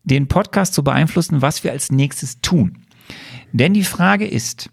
den 0.03 0.27
Podcast 0.27 0.73
zu 0.73 0.84
beeinflussen, 0.84 1.41
was 1.41 1.64
wir 1.64 1.72
als 1.72 1.91
nächstes 1.91 2.41
tun. 2.41 2.80
Denn 3.51 3.73
die 3.73 3.84
Frage 3.84 4.27
ist, 4.27 4.69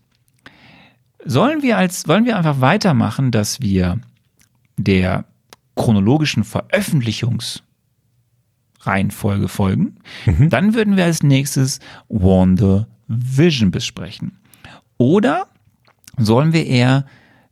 Sollen 1.25 1.63
wir 1.63 1.77
als, 1.77 2.09
wollen 2.09 2.25
wir 2.25 2.37
einfach 2.37 2.61
weitermachen, 2.61 3.31
dass 3.31 3.61
wir 3.61 3.99
der 4.77 5.25
chronologischen 5.75 6.45
Veröffentlichungsreihenfolge 8.81 9.49
folgen? 9.49 9.97
Mhm. 10.27 10.51
Dann 10.51 10.75
würden 10.75 10.97
wir 10.97 11.05
als 11.05 11.23
nächstes 11.23 11.81
Wonder 12.09 12.89
Vision 13.07 13.71
besprechen. 13.71 14.39
Oder 14.99 15.47
sollen 16.17 16.53
wir 16.53 16.67
eher 16.67 17.07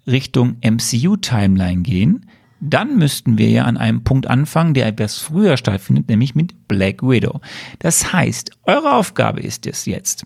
Richtung 0.06 0.56
MCU-Timeline 0.62 1.82
gehen? 1.82 2.26
Dann 2.60 2.98
müssten 2.98 3.38
wir 3.38 3.48
ja 3.50 3.64
an 3.64 3.76
einem 3.76 4.02
Punkt 4.02 4.26
anfangen, 4.26 4.74
der 4.74 4.86
etwas 4.86 5.18
früher 5.18 5.56
stattfindet, 5.56 6.08
nämlich 6.08 6.34
mit 6.34 6.66
Black 6.66 7.02
Widow. 7.02 7.40
Das 7.78 8.12
heißt, 8.12 8.50
eure 8.64 8.94
Aufgabe 8.94 9.40
ist 9.40 9.66
es 9.66 9.86
jetzt, 9.86 10.24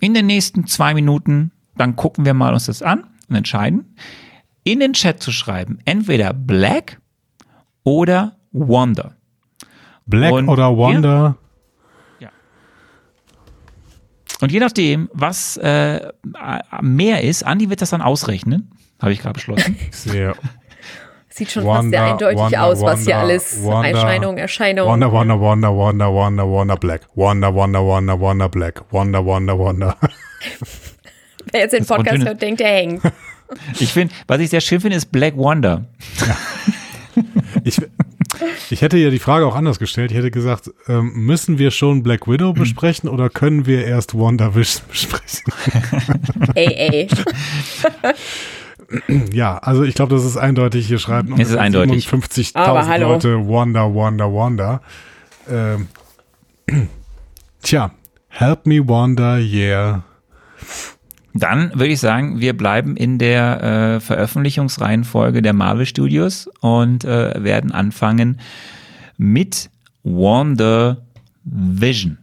in 0.00 0.14
den 0.14 0.26
nächsten 0.26 0.66
zwei 0.66 0.92
Minuten 0.94 1.52
dann 1.76 1.96
gucken 1.96 2.26
wir 2.26 2.34
mal 2.34 2.52
uns 2.52 2.66
das 2.66 2.82
an 2.82 3.04
und 3.28 3.36
entscheiden, 3.36 3.96
in 4.64 4.80
den 4.80 4.92
Chat 4.92 5.22
zu 5.22 5.32
schreiben, 5.32 5.78
entweder 5.86 6.34
Black 6.34 7.00
oder 7.82 8.36
Wonder. 8.52 9.16
Black 10.06 10.32
und 10.32 10.48
oder 10.48 10.76
Wonder. 10.76 11.36
Ja. 12.20 12.28
Und 14.40 14.50
je 14.50 14.60
nachdem, 14.60 15.08
was 15.12 15.56
äh, 15.56 16.12
mehr 16.80 17.22
ist, 17.22 17.44
Andi 17.44 17.70
wird 17.70 17.80
das 17.80 17.90
dann 17.90 18.02
ausrechnen, 18.02 18.70
habe 19.00 19.12
ich 19.12 19.20
gerade 19.20 19.34
beschlossen. 19.34 19.76
Sehr. 19.90 20.34
Sieht 21.28 21.50
schon 21.50 21.64
Wonder, 21.64 21.80
fast 21.80 21.90
sehr 21.90 22.04
eindeutig 22.04 22.38
Wonder, 22.38 22.62
aus, 22.62 22.82
was 22.82 23.04
hier 23.04 23.16
alles 23.16 23.62
Wonder, 23.62 23.88
Erscheinung, 23.88 24.36
Erscheinung. 24.36 24.86
Wonder, 24.86 25.10
Wonder, 25.10 25.40
Wonder, 25.40 25.74
Wonder, 25.74 26.12
Wonder, 26.12 26.46
Wonder, 26.46 26.76
Black. 26.76 27.08
Wonder, 27.14 27.54
Wonder, 27.54 27.82
Wonder, 27.82 28.20
Wonder, 28.20 28.48
Black. 28.50 28.84
Wonder, 28.90 29.24
Wonder, 29.24 29.58
Wonder. 29.58 29.96
Wer 31.52 31.60
jetzt 31.60 31.72
den 31.72 31.86
Podcast 31.86 32.22
hört, 32.22 32.42
denkt, 32.42 32.60
er 32.60 32.68
hängt. 32.68 33.02
Ich 33.78 33.92
finde, 33.92 34.14
was 34.26 34.40
ich 34.40 34.50
sehr 34.50 34.60
schön 34.60 34.80
finde, 34.80 34.98
ist 34.98 35.10
Black 35.10 35.36
Wonder. 35.36 35.84
Ja. 36.26 36.36
Ich, 37.64 37.76
ich 38.70 38.82
hätte 38.82 38.98
ja 38.98 39.10
die 39.10 39.18
Frage 39.18 39.46
auch 39.46 39.56
anders 39.56 39.78
gestellt. 39.78 40.10
Ich 40.10 40.16
hätte 40.16 40.30
gesagt, 40.30 40.70
ähm, 40.88 41.12
müssen 41.14 41.58
wir 41.58 41.70
schon 41.70 42.02
Black 42.02 42.26
Widow 42.26 42.52
besprechen 42.52 43.08
oder 43.08 43.30
können 43.30 43.66
wir 43.66 43.84
erst 43.84 44.14
WandaVision 44.14 44.86
besprechen? 44.88 45.52
Ey, 46.54 46.66
ey. 46.66 47.08
Ja, 49.32 49.56
also 49.56 49.84
ich 49.84 49.94
glaube, 49.94 50.14
das 50.14 50.24
ist 50.24 50.36
eindeutig. 50.36 50.86
Hier 50.86 50.98
schreiben 50.98 51.40
es 51.40 51.48
ist 51.48 51.56
eindeutig. 51.56 52.08
50.000 52.08 52.98
Leute 52.98 53.48
Wanda, 53.48 53.94
Wanda, 53.94 54.26
Wanda. 54.26 54.82
Ähm, 55.48 55.88
tja, 57.62 57.92
help 58.28 58.66
me 58.66 58.86
Wanda, 58.86 59.38
yeah. 59.38 60.02
Dann 61.34 61.70
würde 61.72 61.92
ich 61.92 62.00
sagen, 62.00 62.40
wir 62.40 62.56
bleiben 62.56 62.96
in 62.96 63.18
der 63.18 63.62
äh, 63.62 64.00
Veröffentlichungsreihenfolge 64.00 65.40
der 65.40 65.52
Marvel 65.52 65.86
Studios 65.86 66.48
und 66.60 67.04
äh, 67.04 67.42
werden 67.42 67.72
anfangen 67.72 68.40
mit 69.16 69.70
Wonder 70.02 71.06
Vision. 71.44 72.18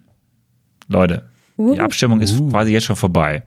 Leute, 0.88 1.30
uh. 1.58 1.74
die 1.74 1.80
Abstimmung 1.80 2.22
ist 2.22 2.40
uh. 2.40 2.50
quasi 2.50 2.72
jetzt 2.72 2.86
schon 2.86 2.96
vorbei. 2.96 3.44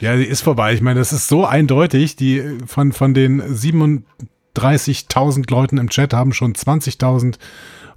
Ja, 0.00 0.16
sie 0.16 0.24
ist 0.24 0.40
vorbei. 0.42 0.74
Ich 0.74 0.82
meine, 0.82 0.98
das 0.98 1.12
ist 1.12 1.28
so 1.28 1.46
eindeutig. 1.46 2.16
Die 2.16 2.42
von, 2.66 2.90
von 2.92 3.14
den 3.14 3.40
37.000 3.42 5.50
Leuten 5.50 5.78
im 5.78 5.88
Chat 5.88 6.12
haben 6.12 6.32
schon 6.32 6.54
20.000 6.54 7.36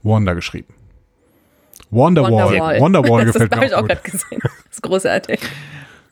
Wonder 0.02 0.36
geschrieben. 0.36 0.74
Wonderwall. 1.92 2.32
Wonderwall. 2.32 2.80
Wonderwall 2.84 3.26
gefällt 3.26 3.50
mir. 3.50 3.50
Das 3.50 3.58
habe 3.58 3.66
ich 3.66 3.76
auch 3.76 3.88
gerade 3.88 4.02
gesehen. 4.02 4.40
Das 4.42 4.52
ist 4.72 4.84
großartig. 4.84 5.42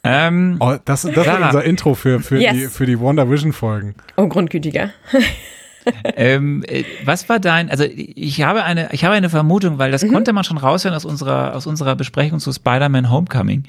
Ähm, 0.09 0.57
oh, 0.59 0.75
das 0.85 1.01
das 1.01 1.05
ist 1.05 1.17
unser 1.17 1.63
Intro 1.63 1.93
für, 1.93 2.19
für, 2.19 2.39
yes. 2.39 2.53
die, 2.53 2.67
für 2.67 2.85
die 2.85 2.99
WandaVision-Folgen. 2.99 3.95
Oh, 4.15 4.27
grundgütiger. 4.27 4.91
ähm, 6.15 6.63
äh, 6.67 6.83
was 7.03 7.27
war 7.29 7.39
dein, 7.39 7.69
also 7.69 7.83
ich 7.83 8.41
habe 8.41 8.63
eine, 8.63 8.89
ich 8.93 9.03
habe 9.03 9.15
eine 9.15 9.29
Vermutung, 9.29 9.77
weil 9.77 9.91
das 9.91 10.03
mhm. 10.03 10.13
konnte 10.13 10.33
man 10.33 10.43
schon 10.43 10.57
raushören 10.57 10.95
aus 10.95 11.05
unserer, 11.05 11.55
aus 11.55 11.67
unserer 11.67 11.95
Besprechung 11.95 12.39
zu 12.39 12.51
Spider-Man 12.51 13.11
Homecoming, 13.11 13.63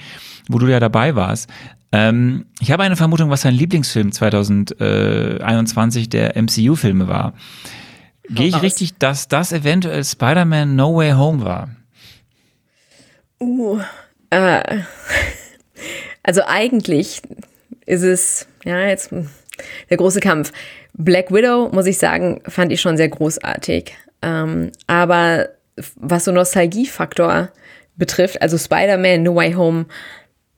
wo 0.49 0.59
du 0.59 0.67
ja 0.67 0.81
dabei 0.81 1.15
warst. 1.15 1.51
Ähm, 1.91 2.47
ich 2.61 2.71
habe 2.71 2.83
eine 2.83 2.97
Vermutung, 2.97 3.31
was 3.31 3.43
dein 3.43 3.55
Lieblingsfilm 3.55 4.13
2021 4.13 6.09
der 6.09 6.37
MCU-Filme 6.41 7.09
war. 7.09 7.33
Gehe 8.31 8.49
ich 8.49 8.61
richtig, 8.61 8.99
dass 8.99 9.29
das 9.29 9.53
eventuell 9.53 10.05
Spider-Man 10.05 10.77
No 10.77 10.95
Way 10.97 11.13
Home 11.13 11.45
war? 11.45 11.71
Uh, 13.41 13.81
äh. 14.31 14.81
Also 16.29 16.43
eigentlich 16.47 17.23
ist 17.87 18.03
es, 18.03 18.47
ja, 18.63 18.87
jetzt 18.87 19.11
der 19.89 19.97
große 19.97 20.21
Kampf. 20.21 20.53
Black 20.93 21.33
Widow, 21.33 21.71
muss 21.73 21.87
ich 21.87 21.97
sagen, 21.97 22.43
fand 22.47 22.71
ich 22.71 22.83
schon 22.83 22.99
sehr 22.99 23.09
großartig. 23.09 23.95
Ähm, 24.21 24.71
aber 24.87 25.49
was 25.97 26.27
so 26.27 26.33
Nostalgiefaktor 26.33 27.49
betrifft, 27.97 28.43
also 28.43 28.59
Spider-Man 28.59 29.23
No 29.23 29.37
Way 29.37 29.55
Home 29.55 29.87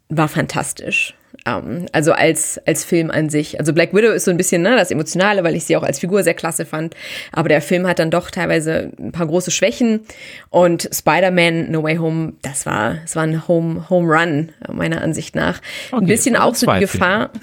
war 0.09 0.27
fantastisch. 0.27 1.15
Ähm, 1.47 1.87
also 1.93 2.12
als, 2.12 2.61
als 2.67 2.85
Film 2.85 3.11
an 3.11 3.31
sich. 3.31 3.59
Also 3.59 3.73
Black 3.73 3.95
Widow 3.95 4.12
ist 4.12 4.25
so 4.25 4.31
ein 4.31 4.37
bisschen 4.37 4.62
ne, 4.62 4.77
das 4.77 4.91
Emotionale, 4.91 5.45
weil 5.45 5.57
ich 5.57 5.65
sie 5.65 5.77
auch 5.77 5.83
als 5.83 5.99
Figur 5.99 6.23
sehr 6.23 6.35
klasse 6.35 6.67
fand. 6.67 6.95
Aber 7.33 7.49
der 7.49 7.62
Film 7.62 7.87
hat 7.87 7.99
dann 7.99 8.11
doch 8.11 8.31
teilweise 8.31 8.91
ein 8.99 9.12
paar 9.12 9.27
große 9.27 9.51
Schwächen. 9.51 10.01
Und 10.51 10.89
Spider-Man 10.93 11.71
No 11.71 11.83
Way 11.83 11.97
Home, 11.97 12.35
das 12.43 12.67
war, 12.67 12.97
das 13.03 13.17
war 13.17 13.25
ein 13.25 13.47
Home, 13.49 13.89
Home 13.91 14.12
Run, 14.12 14.53
meiner 14.69 15.03
Ansicht 15.03 15.35
nach. 15.35 15.61
Okay, 15.91 16.03
ein 16.03 16.07
bisschen 16.07 16.37
auch 16.37 16.55
so 16.55 16.71
die 16.73 16.81
Gefahr. 16.81 17.31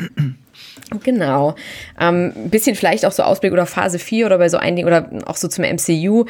Genau. 1.04 1.56
Ähm, 2.00 2.32
ein 2.34 2.50
bisschen 2.50 2.76
vielleicht 2.76 3.06
auch 3.06 3.12
so 3.12 3.24
Ausblick 3.24 3.52
oder 3.52 3.66
Phase 3.66 4.00
4 4.00 4.26
oder 4.26 4.38
bei 4.38 4.48
so 4.48 4.58
einigen 4.58 4.88
oder 4.88 5.10
auch 5.26 5.36
so 5.36 5.50
zum 5.50 5.66
MCU. 5.66 6.26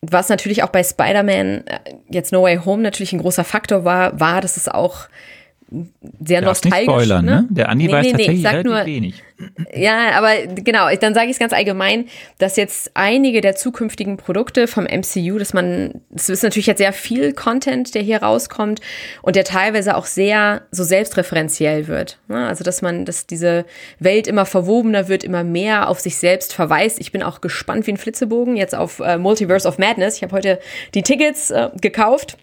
Was 0.00 0.28
natürlich 0.28 0.64
auch 0.64 0.70
bei 0.70 0.82
Spider-Man, 0.82 1.66
äh, 1.66 1.78
jetzt 2.08 2.32
No 2.32 2.42
Way 2.42 2.60
Home 2.64 2.82
natürlich 2.82 3.12
ein 3.12 3.20
großer 3.20 3.44
Faktor 3.44 3.84
war, 3.84 4.18
war, 4.18 4.40
dass 4.40 4.56
es 4.56 4.68
auch 4.68 5.08
sehr 6.24 6.40
nostalgisch. 6.40 6.80
Nicht 6.80 6.90
spoilern, 6.90 7.24
ne? 7.24 7.46
Der 7.50 7.68
Andi 7.68 7.86
nee, 7.86 7.92
weiß 7.92 8.04
nee, 8.06 8.12
tatsächlich 8.12 8.42
nee, 8.42 8.62
nur, 8.62 8.86
wenig. 8.86 9.22
Ja, 9.74 10.12
aber 10.12 10.46
genau, 10.46 10.88
dann 10.96 11.14
sage 11.14 11.26
ich 11.26 11.32
es 11.32 11.38
ganz 11.38 11.52
allgemein, 11.52 12.06
dass 12.38 12.56
jetzt 12.56 12.90
einige 12.94 13.40
der 13.40 13.54
zukünftigen 13.54 14.16
Produkte 14.16 14.66
vom 14.66 14.84
MCU, 14.84 15.38
dass 15.38 15.52
man, 15.52 16.00
das 16.10 16.28
ist 16.28 16.42
natürlich 16.42 16.66
jetzt 16.66 16.78
sehr 16.78 16.92
viel 16.92 17.32
Content, 17.34 17.94
der 17.94 18.02
hier 18.02 18.22
rauskommt 18.22 18.80
und 19.22 19.36
der 19.36 19.44
teilweise 19.44 19.96
auch 19.96 20.06
sehr 20.06 20.62
so 20.70 20.82
selbstreferenziell 20.82 21.86
wird. 21.86 22.18
Ne? 22.28 22.48
Also, 22.48 22.64
dass 22.64 22.82
man, 22.82 23.04
dass 23.04 23.26
diese 23.26 23.64
Welt 24.00 24.26
immer 24.26 24.46
verwobener 24.46 25.08
wird, 25.08 25.22
immer 25.22 25.44
mehr 25.44 25.88
auf 25.88 26.00
sich 26.00 26.16
selbst 26.16 26.52
verweist. 26.52 26.98
Ich 26.98 27.12
bin 27.12 27.22
auch 27.22 27.40
gespannt 27.40 27.86
wie 27.86 27.92
ein 27.92 27.96
Flitzebogen 27.96 28.56
jetzt 28.56 28.74
auf 28.74 29.00
äh, 29.00 29.18
Multiverse 29.18 29.68
of 29.68 29.78
Madness. 29.78 30.16
Ich 30.16 30.22
habe 30.22 30.34
heute 30.34 30.58
die 30.94 31.02
Tickets 31.02 31.50
äh, 31.50 31.68
gekauft 31.80 32.38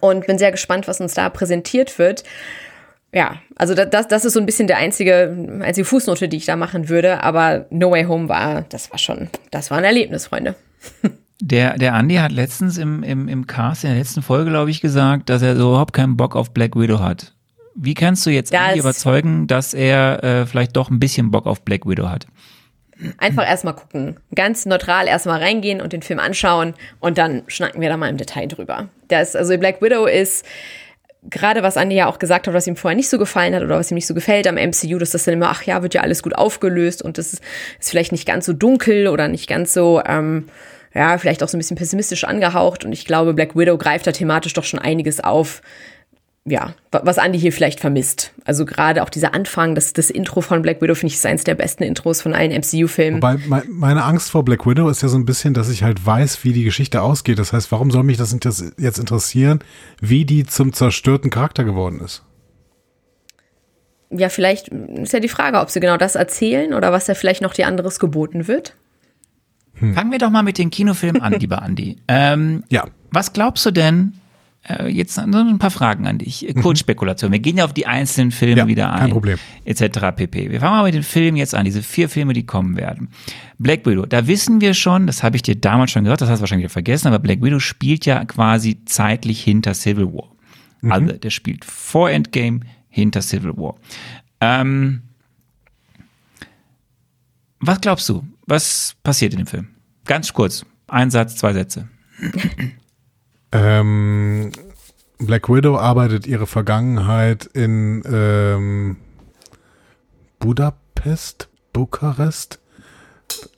und 0.00 0.26
bin 0.26 0.38
sehr 0.38 0.50
gespannt, 0.50 0.88
was 0.88 1.00
uns 1.00 1.14
da 1.14 1.28
präsentiert 1.28 1.98
wird. 1.98 2.24
Ja, 3.12 3.36
also 3.54 3.74
das, 3.74 4.08
das 4.08 4.24
ist 4.24 4.32
so 4.32 4.40
ein 4.40 4.46
bisschen 4.46 4.66
der 4.66 4.78
einzige, 4.78 5.60
einzige 5.62 5.84
Fußnote, 5.84 6.28
die 6.28 6.36
ich 6.36 6.46
da 6.46 6.56
machen 6.56 6.88
würde. 6.88 7.22
Aber 7.22 7.66
No 7.70 7.92
Way 7.92 8.04
Home 8.04 8.28
war, 8.28 8.62
das 8.62 8.90
war 8.90 8.98
schon, 8.98 9.28
das 9.52 9.70
war 9.70 9.78
ein 9.78 9.84
Erlebnis, 9.84 10.26
Freunde. 10.26 10.56
Der, 11.40 11.76
der 11.76 11.94
Andi 11.94 12.14
hat 12.14 12.30
letztens 12.30 12.78
im, 12.78 13.02
im, 13.02 13.28
im 13.28 13.46
Cast, 13.46 13.82
in 13.82 13.90
der 13.90 13.98
letzten 13.98 14.22
Folge, 14.22 14.50
glaube 14.50 14.70
ich, 14.70 14.80
gesagt, 14.80 15.28
dass 15.28 15.42
er 15.42 15.56
so 15.56 15.70
überhaupt 15.70 15.92
keinen 15.92 16.16
Bock 16.16 16.36
auf 16.36 16.54
Black 16.54 16.76
Widow 16.76 17.00
hat. 17.00 17.34
Wie 17.74 17.94
kannst 17.94 18.24
du 18.24 18.30
jetzt 18.30 18.54
das 18.54 18.60
Andi 18.60 18.78
überzeugen, 18.78 19.46
dass 19.48 19.74
er 19.74 20.22
äh, 20.22 20.46
vielleicht 20.46 20.76
doch 20.76 20.90
ein 20.90 21.00
bisschen 21.00 21.32
Bock 21.32 21.46
auf 21.46 21.62
Black 21.62 21.86
Widow 21.86 22.08
hat? 22.08 22.28
Einfach 23.18 23.46
erstmal 23.48 23.74
gucken. 23.74 24.20
Ganz 24.34 24.66
neutral 24.66 25.08
erstmal 25.08 25.40
reingehen 25.40 25.80
und 25.80 25.92
den 25.92 26.02
Film 26.02 26.18
anschauen 26.18 26.74
und 27.00 27.18
dann 27.18 27.42
schnacken 27.48 27.80
wir 27.80 27.88
da 27.88 27.96
mal 27.96 28.08
im 28.08 28.16
Detail 28.16 28.46
drüber. 28.46 28.88
Das, 29.08 29.34
also 29.34 29.56
Black 29.58 29.82
Widow 29.82 30.06
ist 30.06 30.44
gerade 31.30 31.62
was 31.62 31.76
Andy 31.76 31.96
ja 31.96 32.06
auch 32.06 32.18
gesagt 32.18 32.46
hat, 32.46 32.54
was 32.54 32.66
ihm 32.66 32.76
vorher 32.76 32.96
nicht 32.96 33.08
so 33.08 33.18
gefallen 33.18 33.54
hat 33.54 33.62
oder 33.62 33.78
was 33.78 33.90
ihm 33.90 33.94
nicht 33.94 34.06
so 34.06 34.14
gefällt 34.14 34.46
am 34.46 34.56
MCU, 34.56 34.98
dass 34.98 35.10
das 35.10 35.24
dann 35.24 35.34
immer, 35.34 35.48
ach 35.48 35.62
ja, 35.62 35.82
wird 35.82 35.94
ja 35.94 36.02
alles 36.02 36.22
gut 36.22 36.34
aufgelöst 36.34 37.02
und 37.02 37.18
das 37.18 37.32
ist, 37.32 37.42
ist 37.80 37.90
vielleicht 37.90 38.12
nicht 38.12 38.26
ganz 38.26 38.46
so 38.46 38.52
dunkel 38.52 39.08
oder 39.08 39.28
nicht 39.28 39.48
ganz 39.48 39.72
so, 39.72 40.02
ähm, 40.06 40.48
ja, 40.94 41.18
vielleicht 41.18 41.42
auch 41.42 41.48
so 41.48 41.56
ein 41.56 41.60
bisschen 41.60 41.76
pessimistisch 41.76 42.24
angehaucht. 42.24 42.84
Und 42.84 42.92
ich 42.92 43.04
glaube, 43.04 43.34
Black 43.34 43.56
Widow 43.56 43.76
greift 43.76 44.06
da 44.06 44.12
thematisch 44.12 44.52
doch 44.52 44.64
schon 44.64 44.78
einiges 44.78 45.22
auf, 45.22 45.60
ja, 46.46 46.74
was 46.90 47.16
Andy 47.16 47.40
hier 47.40 47.52
vielleicht 47.52 47.80
vermisst. 47.80 48.32
Also 48.44 48.66
gerade 48.66 49.02
auch 49.02 49.08
dieser 49.08 49.32
Anfang, 49.32 49.74
das, 49.74 49.94
das 49.94 50.10
Intro 50.10 50.42
von 50.42 50.60
Black 50.60 50.82
Widow 50.82 50.94
finde 50.94 51.12
ich 51.12 51.14
ist 51.14 51.24
eins 51.24 51.42
der 51.44 51.54
besten 51.54 51.84
Intros 51.84 52.20
von 52.20 52.34
allen 52.34 52.52
MCU-Filmen. 52.52 53.22
Wobei 53.22 53.38
meine 53.66 54.04
Angst 54.04 54.30
vor 54.30 54.44
Black 54.44 54.66
Widow 54.66 54.90
ist 54.90 55.02
ja 55.02 55.08
so 55.08 55.16
ein 55.16 55.24
bisschen, 55.24 55.54
dass 55.54 55.70
ich 55.70 55.82
halt 55.82 56.04
weiß, 56.04 56.44
wie 56.44 56.52
die 56.52 56.64
Geschichte 56.64 57.00
ausgeht. 57.00 57.38
Das 57.38 57.54
heißt, 57.54 57.72
warum 57.72 57.90
soll 57.90 58.02
mich 58.02 58.18
das 58.18 58.36
jetzt 58.76 58.98
interessieren, 58.98 59.60
wie 60.00 60.26
die 60.26 60.44
zum 60.44 60.74
zerstörten 60.74 61.30
Charakter 61.30 61.64
geworden 61.64 62.00
ist? 62.00 62.22
Ja, 64.10 64.28
vielleicht 64.28 64.68
ist 64.68 65.14
ja 65.14 65.20
die 65.20 65.28
Frage, 65.28 65.60
ob 65.60 65.70
sie 65.70 65.80
genau 65.80 65.96
das 65.96 66.14
erzählen 66.14 66.74
oder 66.74 66.92
was 66.92 67.06
da 67.06 67.14
vielleicht 67.14 67.40
noch 67.40 67.54
dir 67.54 67.66
anderes 67.66 67.98
geboten 67.98 68.48
wird. 68.48 68.76
Hm. 69.76 69.94
Fangen 69.94 70.12
wir 70.12 70.18
doch 70.18 70.30
mal 70.30 70.42
mit 70.42 70.58
den 70.58 70.70
Kinofilmen 70.70 71.22
an, 71.22 71.32
lieber 71.32 71.62
Andi. 71.62 71.96
Ähm, 72.06 72.64
ja. 72.68 72.84
Was 73.10 73.32
glaubst 73.32 73.64
du 73.64 73.70
denn, 73.70 74.12
jetzt 74.88 75.18
noch 75.18 75.40
ein 75.40 75.58
paar 75.58 75.70
Fragen 75.70 76.06
an 76.06 76.18
dich. 76.18 76.46
Mhm. 76.54 76.62
Kurzspekulation. 76.62 77.32
Wir 77.32 77.38
gehen 77.38 77.58
ja 77.58 77.64
auf 77.64 77.74
die 77.74 77.86
einzelnen 77.86 78.30
Filme 78.30 78.56
ja, 78.56 78.66
wieder 78.66 78.92
ein. 78.92 79.00
Kein 79.00 79.10
Problem. 79.10 79.38
Etc. 79.64 79.82
pp. 80.16 80.50
Wir 80.50 80.60
fangen 80.60 80.76
mal 80.76 80.84
mit 80.84 80.94
den 80.94 81.02
Filmen 81.02 81.36
jetzt 81.36 81.54
an. 81.54 81.64
Diese 81.64 81.82
vier 81.82 82.08
Filme, 82.08 82.32
die 82.32 82.46
kommen 82.46 82.76
werden. 82.76 83.08
Black 83.58 83.84
Widow. 83.84 84.06
Da 84.06 84.26
wissen 84.26 84.60
wir 84.60 84.72
schon, 84.72 85.06
das 85.06 85.22
habe 85.22 85.36
ich 85.36 85.42
dir 85.42 85.56
damals 85.56 85.90
schon 85.90 86.04
gesagt, 86.04 86.22
das 86.22 86.30
hast 86.30 86.38
du 86.38 86.42
wahrscheinlich 86.42 86.64
wieder 86.64 86.72
vergessen, 86.72 87.08
aber 87.08 87.18
Black 87.18 87.42
Widow 87.42 87.60
spielt 87.60 88.06
ja 88.06 88.24
quasi 88.24 88.84
zeitlich 88.86 89.42
hinter 89.42 89.74
Civil 89.74 90.06
War. 90.06 90.30
Mhm. 90.80 90.92
Also 90.92 91.12
der 91.12 91.30
spielt 91.30 91.64
vor 91.64 92.10
Endgame 92.10 92.60
hinter 92.88 93.20
Civil 93.20 93.56
War. 93.56 93.76
Ähm, 94.40 95.02
was 97.60 97.80
glaubst 97.80 98.08
du? 98.08 98.24
Was 98.46 98.96
passiert 99.02 99.32
in 99.32 99.38
dem 99.40 99.46
Film? 99.46 99.68
Ganz 100.06 100.32
kurz. 100.32 100.64
Ein 100.86 101.10
Satz, 101.10 101.36
zwei 101.36 101.52
Sätze. 101.52 101.88
Ähm, 103.54 104.50
Black 105.18 105.48
Widow 105.48 105.78
arbeitet 105.78 106.26
ihre 106.26 106.46
Vergangenheit 106.46 107.46
in 107.46 108.02
ähm, 108.04 108.96
Budapest, 110.40 111.48
Bukarest, 111.72 112.58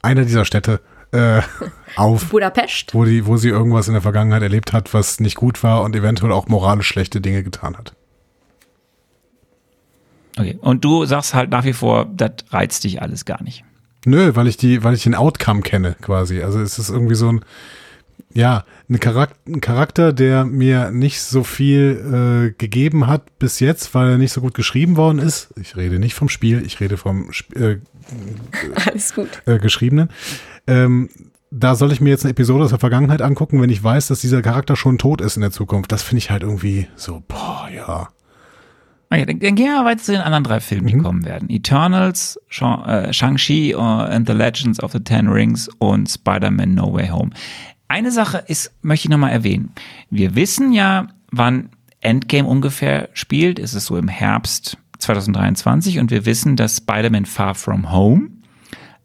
einer 0.01 0.23
dieser 0.23 0.45
Städte 0.45 0.81
äh, 1.11 1.41
auf. 1.95 2.29
Budapest. 2.29 2.93
Wo, 2.93 3.05
die, 3.05 3.25
wo 3.25 3.37
sie 3.37 3.49
irgendwas 3.49 3.87
in 3.87 3.93
der 3.93 4.03
Vergangenheit 4.03 4.43
erlebt 4.43 4.71
hat, 4.71 4.93
was 4.93 5.19
nicht 5.19 5.35
gut 5.35 5.63
war 5.63 5.81
und 5.81 5.95
eventuell 5.95 6.31
auch 6.31 6.47
moralisch 6.47 6.87
schlechte 6.87 7.19
Dinge 7.19 7.43
getan 7.43 7.75
hat. 7.75 7.93
Okay, 10.37 10.59
und 10.61 10.85
du 10.85 11.05
sagst 11.05 11.33
halt 11.33 11.49
nach 11.49 11.65
wie 11.65 11.73
vor, 11.73 12.05
das 12.05 12.31
reizt 12.51 12.83
dich 12.83 13.01
alles 13.01 13.25
gar 13.25 13.41
nicht. 13.41 13.63
Nö, 14.05 14.35
weil 14.35 14.47
ich 14.47 14.57
die, 14.57 14.83
weil 14.83 14.93
ich 14.93 15.03
den 15.03 15.15
Outcome 15.15 15.61
kenne, 15.61 15.95
quasi. 16.01 16.43
Also 16.43 16.59
es 16.59 16.77
ist 16.77 16.89
irgendwie 16.89 17.15
so 17.15 17.29
ein, 17.29 17.43
ja, 18.33 18.65
ein 18.89 18.99
Charakter, 18.99 19.35
ein 19.47 19.61
Charakter, 19.61 20.13
der 20.13 20.45
mir 20.45 20.91
nicht 20.91 21.21
so 21.21 21.43
viel 21.43 22.51
äh, 22.51 22.55
gegeben 22.57 23.07
hat 23.07 23.39
bis 23.39 23.59
jetzt, 23.59 23.93
weil 23.95 24.09
er 24.09 24.17
nicht 24.17 24.31
so 24.31 24.41
gut 24.41 24.53
geschrieben 24.53 24.97
worden 24.97 25.19
ist. 25.19 25.53
Ich 25.59 25.75
rede 25.75 25.99
nicht 25.99 26.13
vom 26.13 26.29
Spiel, 26.29 26.63
ich 26.65 26.79
rede 26.79 26.97
vom 26.97 27.31
äh, 27.55 27.77
Alles 28.85 29.13
gut. 29.13 29.41
Äh, 29.45 29.59
geschriebenen. 29.59 30.09
Ähm, 30.67 31.09
da 31.49 31.75
soll 31.75 31.91
ich 31.91 32.01
mir 32.01 32.09
jetzt 32.09 32.25
eine 32.25 32.31
Episode 32.31 32.65
aus 32.65 32.71
der 32.71 32.79
Vergangenheit 32.79 33.21
angucken, 33.21 33.61
wenn 33.61 33.69
ich 33.69 33.83
weiß, 33.83 34.07
dass 34.07 34.19
dieser 34.19 34.41
Charakter 34.41 34.75
schon 34.75 34.97
tot 34.97 35.21
ist 35.21 35.37
in 35.37 35.41
der 35.41 35.51
Zukunft. 35.51 35.91
Das 35.91 36.03
finde 36.03 36.19
ich 36.19 36.29
halt 36.29 36.43
irgendwie 36.43 36.87
so, 36.95 37.23
boah, 37.27 37.69
ja. 37.73 38.09
Okay, 39.09 39.25
dann, 39.25 39.39
dann 39.39 39.55
gehen 39.55 39.67
wir 39.67 39.85
weiter 39.85 40.03
zu 40.03 40.11
den 40.11 40.21
anderen 40.21 40.43
drei 40.43 40.59
Filmen, 40.59 40.87
die 40.87 40.95
mhm. 40.95 41.03
kommen 41.03 41.25
werden. 41.25 41.49
Eternals, 41.49 42.37
äh, 42.59 43.13
Shang-Chi 43.13 43.73
uh, 43.75 43.79
and 43.79 44.27
the 44.27 44.33
Legends 44.33 44.83
of 44.83 44.91
the 44.91 44.99
Ten 44.99 45.29
Rings 45.29 45.69
und 45.79 46.09
Spider-Man 46.09 46.75
No 46.75 46.93
Way 46.93 47.07
Home. 47.07 47.29
Eine 47.87 48.11
Sache 48.11 48.43
ist, 48.47 48.71
möchte 48.81 49.07
ich 49.07 49.09
nochmal 49.09 49.31
erwähnen. 49.31 49.71
Wir 50.09 50.35
wissen 50.35 50.73
ja, 50.73 51.07
wann 51.31 51.69
Endgame 52.01 52.47
ungefähr 52.47 53.09
spielt. 53.13 53.59
Es 53.59 53.73
ist 53.73 53.85
so 53.85 53.97
im 53.97 54.07
Herbst 54.07 54.77
2023 54.99 55.99
und 55.99 56.11
wir 56.11 56.25
wissen, 56.25 56.55
dass 56.55 56.77
Spider-Man 56.77 57.25
Far 57.25 57.55
From 57.55 57.91
Home 57.91 58.29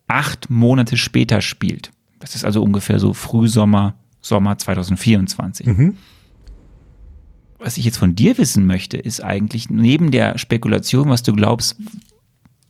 acht 0.09 0.51
Monate 0.51 0.97
später 0.97 1.41
spielt. 1.41 1.91
Das 2.19 2.35
ist 2.35 2.45
also 2.45 2.63
ungefähr 2.63 2.99
so 2.99 3.15
Frühsommer, 3.15 3.95
Sommer 4.21 4.59
2024. 4.59 5.67
Mhm. 5.67 5.97
Was 7.59 7.77
ich 7.77 7.85
jetzt 7.85 7.99
von 7.99 8.15
dir 8.15 8.39
wissen 8.39 8.67
möchte, 8.67 8.97
ist 8.97 9.23
eigentlich 9.23 9.71
neben 9.71 10.11
der 10.11 10.39
Spekulation, 10.39 11.09
was 11.09 11.23
du 11.23 11.33
glaubst, 11.33 11.77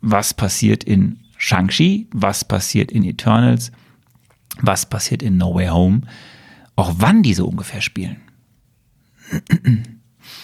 was 0.01 0.34
passiert 0.34 0.84
in 0.84 1.20
Shang-Chi, 1.39 2.09
was 2.12 2.44
passiert 2.44 2.93
in 2.93 3.02
Eternals, 3.05 3.72
was 4.60 4.86
passiert 4.86 5.22
in 5.22 5.36
No 5.36 5.54
Way 5.54 5.68
Home, 5.68 6.00
auch 6.76 6.92
wann 6.98 7.22
diese 7.22 7.44
ungefähr 7.44 7.80
spielen. 7.80 8.20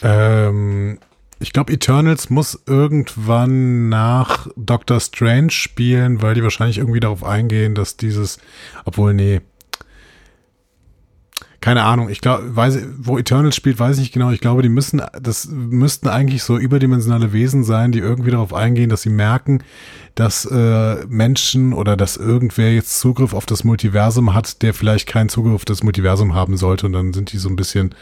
Ähm, 0.02 0.98
ich 1.40 1.52
glaube, 1.52 1.72
Eternals 1.72 2.30
muss 2.30 2.62
irgendwann 2.66 3.88
nach 3.88 4.48
Doctor 4.56 5.00
Strange 5.00 5.50
spielen, 5.50 6.20
weil 6.20 6.34
die 6.34 6.42
wahrscheinlich 6.42 6.78
irgendwie 6.78 7.00
darauf 7.00 7.22
eingehen, 7.22 7.74
dass 7.74 7.96
dieses, 7.96 8.38
obwohl, 8.84 9.14
nee, 9.14 9.40
keine 11.60 11.82
Ahnung, 11.82 12.08
ich 12.08 12.20
glaube, 12.20 12.54
weiß, 12.54 12.78
wo 12.98 13.18
Eternals 13.18 13.56
spielt, 13.56 13.80
weiß 13.80 13.96
ich 13.96 14.02
nicht 14.02 14.12
genau. 14.12 14.30
Ich 14.30 14.40
glaube, 14.40 14.62
die 14.62 14.68
müssen, 14.68 15.02
das 15.20 15.48
müssten 15.48 16.06
eigentlich 16.08 16.44
so 16.44 16.56
überdimensionale 16.56 17.32
Wesen 17.32 17.64
sein, 17.64 17.90
die 17.90 17.98
irgendwie 17.98 18.30
darauf 18.30 18.54
eingehen, 18.54 18.90
dass 18.90 19.02
sie 19.02 19.10
merken, 19.10 19.64
dass 20.14 20.44
äh, 20.44 21.04
Menschen 21.08 21.72
oder 21.72 21.96
dass 21.96 22.16
irgendwer 22.16 22.72
jetzt 22.72 23.00
Zugriff 23.00 23.34
auf 23.34 23.44
das 23.44 23.64
Multiversum 23.64 24.34
hat, 24.34 24.62
der 24.62 24.72
vielleicht 24.72 25.08
keinen 25.08 25.28
Zugriff 25.28 25.54
auf 25.54 25.64
das 25.64 25.82
Multiversum 25.82 26.32
haben 26.34 26.56
sollte. 26.56 26.86
Und 26.86 26.92
dann 26.92 27.12
sind 27.12 27.32
die 27.32 27.38
so 27.38 27.48
ein 27.48 27.56
bisschen 27.56 27.92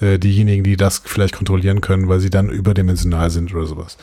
äh, 0.00 0.18
diejenigen, 0.18 0.64
die 0.64 0.76
das 0.76 1.02
vielleicht 1.04 1.34
kontrollieren 1.34 1.82
können, 1.82 2.08
weil 2.08 2.20
sie 2.20 2.30
dann 2.30 2.48
überdimensional 2.48 3.28
sind 3.28 3.54
oder 3.54 3.66
sowas. 3.66 3.98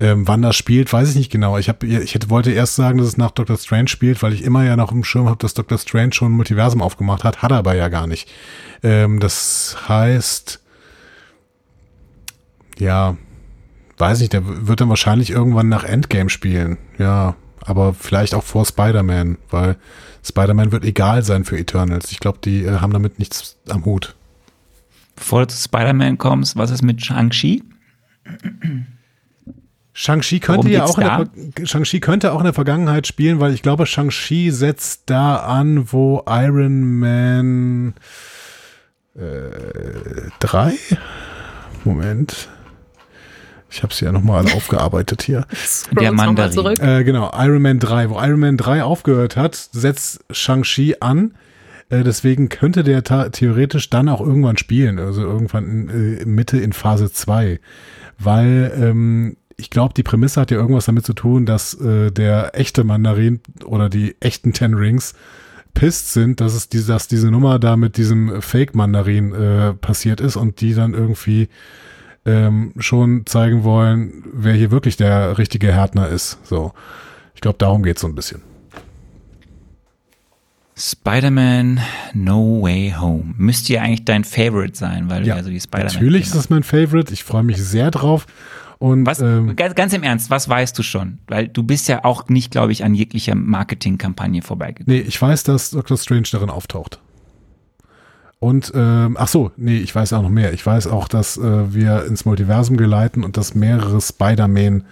Ähm, 0.00 0.26
wann 0.26 0.42
das 0.42 0.56
spielt, 0.56 0.92
weiß 0.92 1.10
ich 1.10 1.16
nicht 1.16 1.30
genau. 1.30 1.56
Ich, 1.58 1.68
hab, 1.68 1.82
ich 1.84 2.14
hätte, 2.14 2.30
wollte 2.30 2.50
erst 2.50 2.74
sagen, 2.74 2.98
dass 2.98 3.06
es 3.06 3.16
nach 3.16 3.30
Doctor 3.30 3.56
Strange 3.56 3.88
spielt, 3.88 4.22
weil 4.22 4.32
ich 4.32 4.42
immer 4.42 4.64
ja 4.64 4.76
noch 4.76 4.92
im 4.92 5.04
Schirm 5.04 5.28
habe, 5.28 5.38
dass 5.38 5.54
Doctor 5.54 5.78
Strange 5.78 6.12
schon 6.12 6.32
ein 6.32 6.36
Multiversum 6.36 6.82
aufgemacht 6.82 7.24
hat, 7.24 7.42
hat 7.42 7.52
er 7.52 7.58
aber 7.58 7.74
ja 7.74 7.88
gar 7.88 8.06
nicht. 8.06 8.28
Ähm, 8.82 9.20
das 9.20 9.76
heißt, 9.88 10.60
ja, 12.78 13.16
weiß 13.98 14.20
nicht, 14.20 14.32
der 14.32 14.66
wird 14.66 14.80
dann 14.80 14.88
wahrscheinlich 14.88 15.30
irgendwann 15.30 15.68
nach 15.68 15.84
Endgame 15.84 16.28
spielen. 16.28 16.78
Ja, 16.98 17.36
aber 17.60 17.94
vielleicht 17.94 18.34
auch 18.34 18.42
vor 18.42 18.64
Spider-Man, 18.66 19.38
weil 19.50 19.76
Spider-Man 20.24 20.72
wird 20.72 20.84
egal 20.84 21.22
sein 21.22 21.44
für 21.44 21.58
Eternals. 21.58 22.10
Ich 22.12 22.20
glaube, 22.20 22.38
die 22.44 22.64
äh, 22.64 22.78
haben 22.80 22.92
damit 22.92 23.18
nichts 23.18 23.56
am 23.68 23.84
Hut. 23.84 24.14
Bevor 25.16 25.40
du 25.40 25.48
zu 25.48 25.62
Spider-Man 25.62 26.18
kommst, 26.18 26.56
was 26.56 26.70
ist 26.70 26.82
mit 26.82 27.04
Shang-Chi? 27.04 27.62
Shang-Chi 29.96 30.40
könnte 30.40 30.68
ja 30.68 30.84
auch 30.84 30.98
Shang-Chi 31.62 32.00
könnte 32.00 32.32
auch 32.32 32.38
in 32.38 32.44
der 32.44 32.52
Vergangenheit 32.52 33.06
spielen, 33.06 33.40
weil 33.40 33.54
ich 33.54 33.62
glaube, 33.62 33.86
Shang-Chi 33.86 34.50
setzt 34.50 35.02
da 35.06 35.36
an, 35.36 35.92
wo 35.92 36.24
Iron 36.28 36.98
Man 36.98 37.94
äh, 39.14 40.30
3 40.40 40.74
Moment. 41.84 42.48
Ich 43.70 43.82
habe 43.82 43.92
sie 43.92 44.04
ja 44.04 44.12
nochmal 44.12 44.44
aufgearbeitet 44.52 45.22
hier. 45.22 45.46
Der 46.00 46.12
Mandarin. 46.12 46.76
Äh, 46.78 47.04
genau, 47.04 47.30
Iron 47.36 47.62
Man 47.62 47.78
3. 47.78 48.10
Wo 48.10 48.20
Iron 48.20 48.40
Man 48.40 48.56
3 48.56 48.84
aufgehört 48.84 49.36
hat, 49.36 49.54
setzt 49.54 50.24
Shang-Chi 50.30 50.96
an. 51.00 51.34
Äh, 51.88 52.04
deswegen 52.04 52.48
könnte 52.48 52.84
der 52.84 53.02
theoretisch 53.02 53.90
dann 53.90 54.08
auch 54.08 54.20
irgendwann 54.20 54.56
spielen. 54.56 54.98
Also 54.98 55.22
irgendwann 55.22 55.64
in, 55.64 56.18
äh, 56.18 56.24
Mitte 56.24 56.58
in 56.58 56.72
Phase 56.72 57.12
2. 57.12 57.60
Weil 58.18 58.72
ähm, 58.76 59.36
ich 59.56 59.70
glaube, 59.70 59.94
die 59.94 60.02
Prämisse 60.02 60.40
hat 60.40 60.50
ja 60.50 60.56
irgendwas 60.56 60.86
damit 60.86 61.06
zu 61.06 61.12
tun, 61.12 61.46
dass 61.46 61.74
äh, 61.74 62.10
der 62.10 62.58
echte 62.58 62.84
Mandarin 62.84 63.40
oder 63.64 63.88
die 63.88 64.16
echten 64.20 64.52
Ten 64.52 64.74
Rings 64.74 65.14
pisst 65.74 66.12
sind, 66.12 66.40
dass 66.40 66.54
es 66.54 66.68
diese, 66.68 66.92
dass 66.92 67.08
diese 67.08 67.30
Nummer 67.30 67.58
da 67.58 67.76
mit 67.76 67.96
diesem 67.96 68.40
Fake-Mandarin 68.40 69.34
äh, 69.34 69.74
passiert 69.74 70.20
ist 70.20 70.36
und 70.36 70.60
die 70.60 70.74
dann 70.74 70.94
irgendwie 70.94 71.48
ähm, 72.24 72.72
schon 72.78 73.26
zeigen 73.26 73.64
wollen, 73.64 74.24
wer 74.32 74.54
hier 74.54 74.70
wirklich 74.70 74.96
der 74.96 75.36
richtige 75.36 75.72
Härtner 75.72 76.08
ist. 76.08 76.38
So. 76.44 76.72
Ich 77.34 77.40
glaube, 77.40 77.58
darum 77.58 77.82
geht 77.82 77.96
es 77.96 78.02
so 78.02 78.08
ein 78.08 78.14
bisschen. 78.14 78.42
Spider-Man 80.76 81.80
No 82.14 82.62
Way 82.62 82.94
Home. 82.98 83.34
Müsste 83.36 83.74
ja 83.74 83.82
eigentlich 83.82 84.04
dein 84.04 84.24
Favorite 84.24 84.76
sein, 84.76 85.08
weil 85.08 85.24
ja, 85.24 85.34
du 85.34 85.40
ja 85.40 85.44
so 85.44 85.50
die 85.50 85.60
Spider-Man. 85.60 85.94
Natürlich 85.94 86.22
ist 86.26 86.34
das 86.34 86.50
mein 86.50 86.64
Favorite. 86.64 87.12
Ich 87.12 87.22
freue 87.22 87.44
mich 87.44 87.58
sehr 87.58 87.90
drauf. 87.90 88.26
Und, 88.84 89.06
was, 89.06 89.18
ähm, 89.22 89.56
ganz, 89.56 89.74
ganz 89.76 89.94
im 89.94 90.02
Ernst, 90.02 90.28
was 90.28 90.46
weißt 90.46 90.78
du 90.78 90.82
schon? 90.82 91.16
Weil 91.26 91.48
du 91.48 91.62
bist 91.62 91.88
ja 91.88 92.04
auch 92.04 92.28
nicht, 92.28 92.50
glaube 92.50 92.70
ich, 92.70 92.84
an 92.84 92.94
jeglicher 92.94 93.34
Marketingkampagne 93.34 94.42
vorbeigegangen. 94.42 95.00
Nee, 95.00 95.08
ich 95.08 95.22
weiß, 95.22 95.42
dass 95.44 95.70
Doctor 95.70 95.96
Strange 95.96 96.28
darin 96.30 96.50
auftaucht. 96.50 97.00
Und, 98.40 98.72
ähm, 98.74 99.16
ach 99.18 99.28
so, 99.28 99.52
nee, 99.56 99.78
ich 99.78 99.94
weiß 99.94 100.12
auch 100.12 100.20
noch 100.20 100.28
mehr. 100.28 100.52
Ich 100.52 100.66
weiß 100.66 100.88
auch, 100.88 101.08
dass 101.08 101.38
äh, 101.38 101.72
wir 101.72 102.04
ins 102.04 102.26
Multiversum 102.26 102.76
geleiten 102.76 103.24
und 103.24 103.38
dass 103.38 103.54
mehrere 103.54 104.02
Spider-Man 104.02 104.84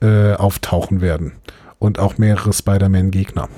äh, 0.00 0.34
auftauchen 0.34 1.00
werden. 1.00 1.32
Und 1.80 1.98
auch 1.98 2.18
mehrere 2.18 2.52
Spider-Man-Gegner. 2.52 3.48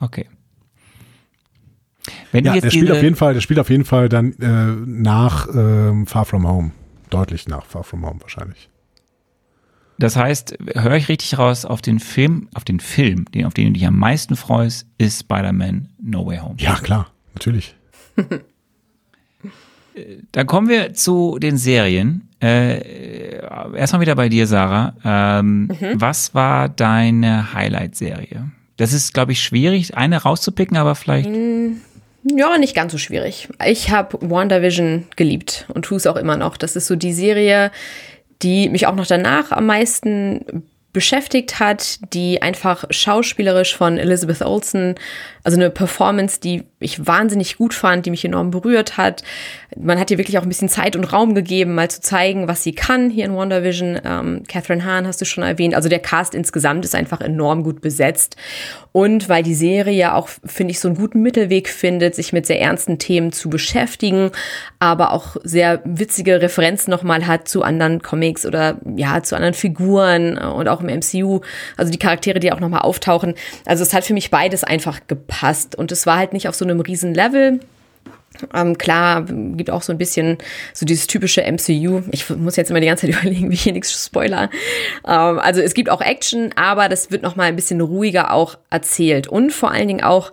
Okay. 0.00 0.26
Wenn 2.32 2.46
ja, 2.46 2.58
der 2.58 2.68
spielt 2.68 2.90
auf 2.90 3.00
jeden 3.00 3.14
Fall, 3.14 3.34
der 3.34 3.42
spielt 3.42 3.60
auf 3.60 3.70
jeden 3.70 3.84
Fall 3.84 4.08
dann 4.08 4.32
äh, 4.40 4.74
nach 4.86 5.46
äh, 5.46 6.04
Far 6.06 6.24
From 6.24 6.48
Home. 6.48 6.72
Deutlich 7.10 7.48
nach 7.48 7.64
Far 7.64 7.84
From 7.84 8.06
Home 8.06 8.20
wahrscheinlich. 8.20 8.68
Das 9.98 10.16
heißt, 10.16 10.56
höre 10.74 10.94
ich 10.94 11.08
richtig 11.08 11.36
raus, 11.36 11.66
auf 11.66 11.82
den 11.82 12.00
Film, 12.00 12.48
auf 12.54 12.64
den 12.64 12.80
Film, 12.80 13.26
den, 13.34 13.44
auf 13.44 13.52
den 13.52 13.66
du 13.66 13.72
dich 13.74 13.86
am 13.86 13.98
meisten 13.98 14.34
freust, 14.34 14.86
ist 14.96 15.20
Spider-Man 15.20 15.90
No 16.00 16.24
Way 16.26 16.38
Home. 16.38 16.54
Ja, 16.58 16.76
klar, 16.76 17.10
natürlich. 17.34 17.74
Dann 20.32 20.46
kommen 20.46 20.68
wir 20.68 20.94
zu 20.94 21.38
den 21.38 21.58
Serien. 21.58 22.28
Äh, 22.40 23.40
erstmal 23.74 24.00
wieder 24.00 24.14
bei 24.14 24.30
dir, 24.30 24.46
Sarah. 24.46 24.94
Ähm, 25.04 25.64
mhm. 25.64 26.00
Was 26.00 26.34
war 26.34 26.68
deine 26.70 27.52
Highlight-Serie? 27.52 28.50
Das 28.78 28.94
ist, 28.94 29.12
glaube 29.12 29.32
ich, 29.32 29.42
schwierig, 29.42 29.96
eine 29.96 30.22
rauszupicken, 30.22 30.78
aber 30.78 30.94
vielleicht. 30.94 31.28
Mm, 31.28 31.72
ja, 32.22 32.58
nicht 32.58 32.74
ganz 32.74 32.92
so 32.92 32.98
schwierig. 32.98 33.48
Ich 33.64 33.90
habe 33.90 34.18
WandaVision 34.20 35.06
geliebt 35.16 35.66
und 35.72 35.84
tue 35.84 35.96
es 35.96 36.06
auch 36.06 36.16
immer 36.16 36.36
noch. 36.36 36.56
Das 36.56 36.76
ist 36.76 36.86
so 36.86 36.96
die 36.96 37.12
Serie, 37.12 37.70
die 38.42 38.68
mich 38.68 38.86
auch 38.86 38.94
noch 38.94 39.06
danach 39.06 39.52
am 39.52 39.66
meisten 39.66 40.64
beschäftigt 40.92 41.60
hat, 41.60 41.98
die 42.12 42.42
einfach 42.42 42.84
schauspielerisch 42.90 43.76
von 43.76 43.96
Elizabeth 43.96 44.42
Olsen, 44.42 44.96
also 45.42 45.56
eine 45.56 45.70
Performance, 45.70 46.40
die 46.40 46.64
ich 46.80 47.06
wahnsinnig 47.06 47.56
gut 47.56 47.74
fand, 47.74 48.06
die 48.06 48.10
mich 48.10 48.24
enorm 48.24 48.50
berührt 48.50 48.96
hat. 48.96 49.22
Man 49.76 49.98
hat 49.98 50.10
ihr 50.10 50.18
wirklich 50.18 50.38
auch 50.38 50.42
ein 50.42 50.48
bisschen 50.48 50.68
Zeit 50.68 50.96
und 50.96 51.04
Raum 51.12 51.34
gegeben, 51.34 51.74
mal 51.74 51.90
zu 51.90 52.00
zeigen, 52.00 52.48
was 52.48 52.62
sie 52.62 52.72
kann 52.72 53.10
hier 53.10 53.26
in 53.26 53.34
WandaVision. 53.34 54.00
Ähm, 54.04 54.42
Catherine 54.48 54.84
Hahn 54.84 55.06
hast 55.06 55.20
du 55.20 55.24
schon 55.24 55.44
erwähnt. 55.44 55.74
Also 55.74 55.88
der 55.88 55.98
Cast 55.98 56.34
insgesamt 56.34 56.84
ist 56.84 56.94
einfach 56.94 57.20
enorm 57.20 57.62
gut 57.62 57.80
besetzt. 57.80 58.36
Und 58.92 59.28
weil 59.28 59.42
die 59.42 59.54
Serie 59.54 59.96
ja 59.96 60.14
auch, 60.14 60.28
finde 60.44 60.72
ich, 60.72 60.80
so 60.80 60.88
einen 60.88 60.96
guten 60.96 61.22
Mittelweg 61.22 61.68
findet, 61.68 62.14
sich 62.14 62.32
mit 62.32 62.46
sehr 62.46 62.60
ernsten 62.60 62.98
Themen 62.98 63.30
zu 63.30 63.48
beschäftigen, 63.48 64.30
aber 64.78 65.12
auch 65.12 65.36
sehr 65.44 65.80
witzige 65.84 66.40
Referenzen 66.40 66.90
nochmal 66.90 67.26
hat 67.26 67.46
zu 67.46 67.62
anderen 67.62 68.02
Comics 68.02 68.46
oder 68.46 68.80
ja, 68.96 69.22
zu 69.22 69.36
anderen 69.36 69.54
Figuren 69.54 70.38
und 70.38 70.66
auch 70.68 70.80
im 70.80 70.86
MCU. 70.86 71.40
Also 71.76 71.92
die 71.92 71.98
Charaktere, 71.98 72.40
die 72.40 72.52
auch 72.52 72.60
nochmal 72.60 72.80
auftauchen. 72.80 73.34
Also 73.66 73.82
es 73.82 73.92
hat 73.92 74.04
für 74.04 74.14
mich 74.14 74.30
beides 74.30 74.64
einfach 74.64 75.00
gepasst. 75.06 75.29
Und 75.76 75.92
es 75.92 76.06
war 76.06 76.18
halt 76.18 76.32
nicht 76.32 76.48
auf 76.48 76.54
so 76.54 76.64
einem 76.64 76.80
riesen 76.80 77.14
Level. 77.14 77.60
Ähm, 78.54 78.78
klar, 78.78 79.24
gibt 79.24 79.70
auch 79.70 79.82
so 79.82 79.92
ein 79.92 79.98
bisschen 79.98 80.38
so 80.72 80.86
dieses 80.86 81.06
typische 81.06 81.42
MCU. 81.42 82.02
Ich 82.10 82.30
muss 82.30 82.56
jetzt 82.56 82.70
immer 82.70 82.80
die 82.80 82.86
ganze 82.86 83.06
Zeit 83.06 83.16
überlegen, 83.20 83.50
wie 83.50 83.54
ich 83.54 83.62
hier 83.62 83.72
nichts 83.72 84.04
spoiler. 84.04 84.50
Ähm, 85.06 85.38
also 85.38 85.60
es 85.60 85.74
gibt 85.74 85.90
auch 85.90 86.00
Action, 86.00 86.52
aber 86.56 86.88
das 86.88 87.10
wird 87.10 87.22
noch 87.22 87.36
mal 87.36 87.44
ein 87.44 87.56
bisschen 87.56 87.80
ruhiger 87.80 88.32
auch 88.32 88.58
erzählt 88.70 89.28
und 89.28 89.52
vor 89.52 89.72
allen 89.72 89.88
Dingen 89.88 90.02
auch, 90.02 90.32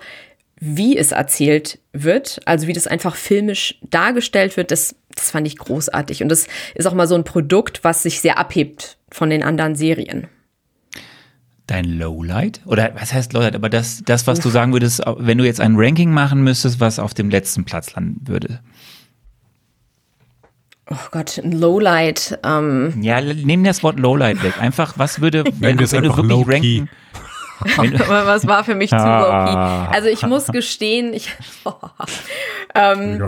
wie 0.60 0.98
es 0.98 1.12
erzählt 1.12 1.80
wird, 1.94 2.40
also 2.46 2.68
wie 2.68 2.74
das 2.74 2.88
einfach 2.88 3.16
filmisch 3.16 3.78
dargestellt 3.82 4.58
wird, 4.58 4.72
das, 4.72 4.96
das 5.14 5.30
fand 5.30 5.46
ich 5.46 5.58
großartig. 5.58 6.24
Und 6.24 6.30
das 6.30 6.48
ist 6.74 6.88
auch 6.88 6.94
mal 6.94 7.08
so 7.08 7.16
ein 7.16 7.24
Produkt, 7.24 7.84
was 7.84 8.04
sich 8.04 8.22
sehr 8.22 8.40
abhebt 8.40 8.98
von 9.12 9.30
den 9.30 9.44
anderen 9.44 9.76
Serien 9.76 10.28
dein 11.68 11.86
Lowlight? 11.86 12.62
Oder 12.66 12.92
was 12.96 13.14
heißt 13.14 13.34
Lowlight? 13.34 13.56
Aber 13.56 13.70
das, 13.70 14.02
das, 14.06 14.26
was 14.26 14.40
du 14.40 14.50
sagen 14.50 14.74
würdest, 14.74 15.02
wenn 15.18 15.38
du 15.38 15.46
jetzt 15.46 15.62
ein 15.62 15.76
Ranking 15.76 16.12
machen 16.12 16.44
müsstest, 16.44 16.80
was 16.80 16.98
auf 17.00 17.14
dem 17.14 17.30
letzten 17.30 17.66
Platz 17.66 17.94
landen 17.94 18.28
würde. 18.28 18.62
Oh 20.90 20.96
Gott, 21.12 21.38
ein 21.38 21.52
Lowlight. 21.52 22.40
Ähm. 22.44 22.94
Ja, 23.02 23.20
nehmen 23.22 23.66
das 23.66 23.84
Wort 23.84 24.00
Lowlight 24.00 24.42
weg. 24.42 24.60
Einfach, 24.60 24.94
was 24.98 25.20
würde, 25.20 25.44
wenn, 25.60 25.78
wenn 25.80 26.04
du 26.04 26.16
wirklich 26.16 26.48
ranken. 26.48 26.90
was 28.08 28.48
war 28.48 28.64
für 28.64 28.76
mich 28.76 28.92
zu 28.92 28.96
ah. 28.96 29.86
low 29.86 29.92
Also 29.92 30.08
ich 30.08 30.22
muss 30.22 30.48
gestehen, 30.48 31.14
ich, 31.14 31.32
oh, 31.66 31.74
ähm, 32.76 33.26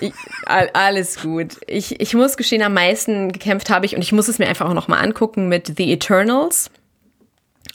ich, 0.00 0.12
alles 0.46 1.20
gut. 1.20 1.58
Ich, 1.66 2.00
ich 2.00 2.14
muss 2.14 2.36
gestehen, 2.36 2.62
am 2.62 2.74
meisten 2.74 3.32
gekämpft 3.32 3.70
habe 3.70 3.86
ich 3.86 3.94
und 3.94 4.02
ich 4.02 4.12
muss 4.12 4.28
es 4.28 4.38
mir 4.38 4.46
einfach 4.48 4.68
auch 4.68 4.74
noch 4.74 4.88
mal 4.88 4.98
angucken 4.98 5.48
mit 5.48 5.74
The 5.76 5.92
Eternals. 5.92 6.70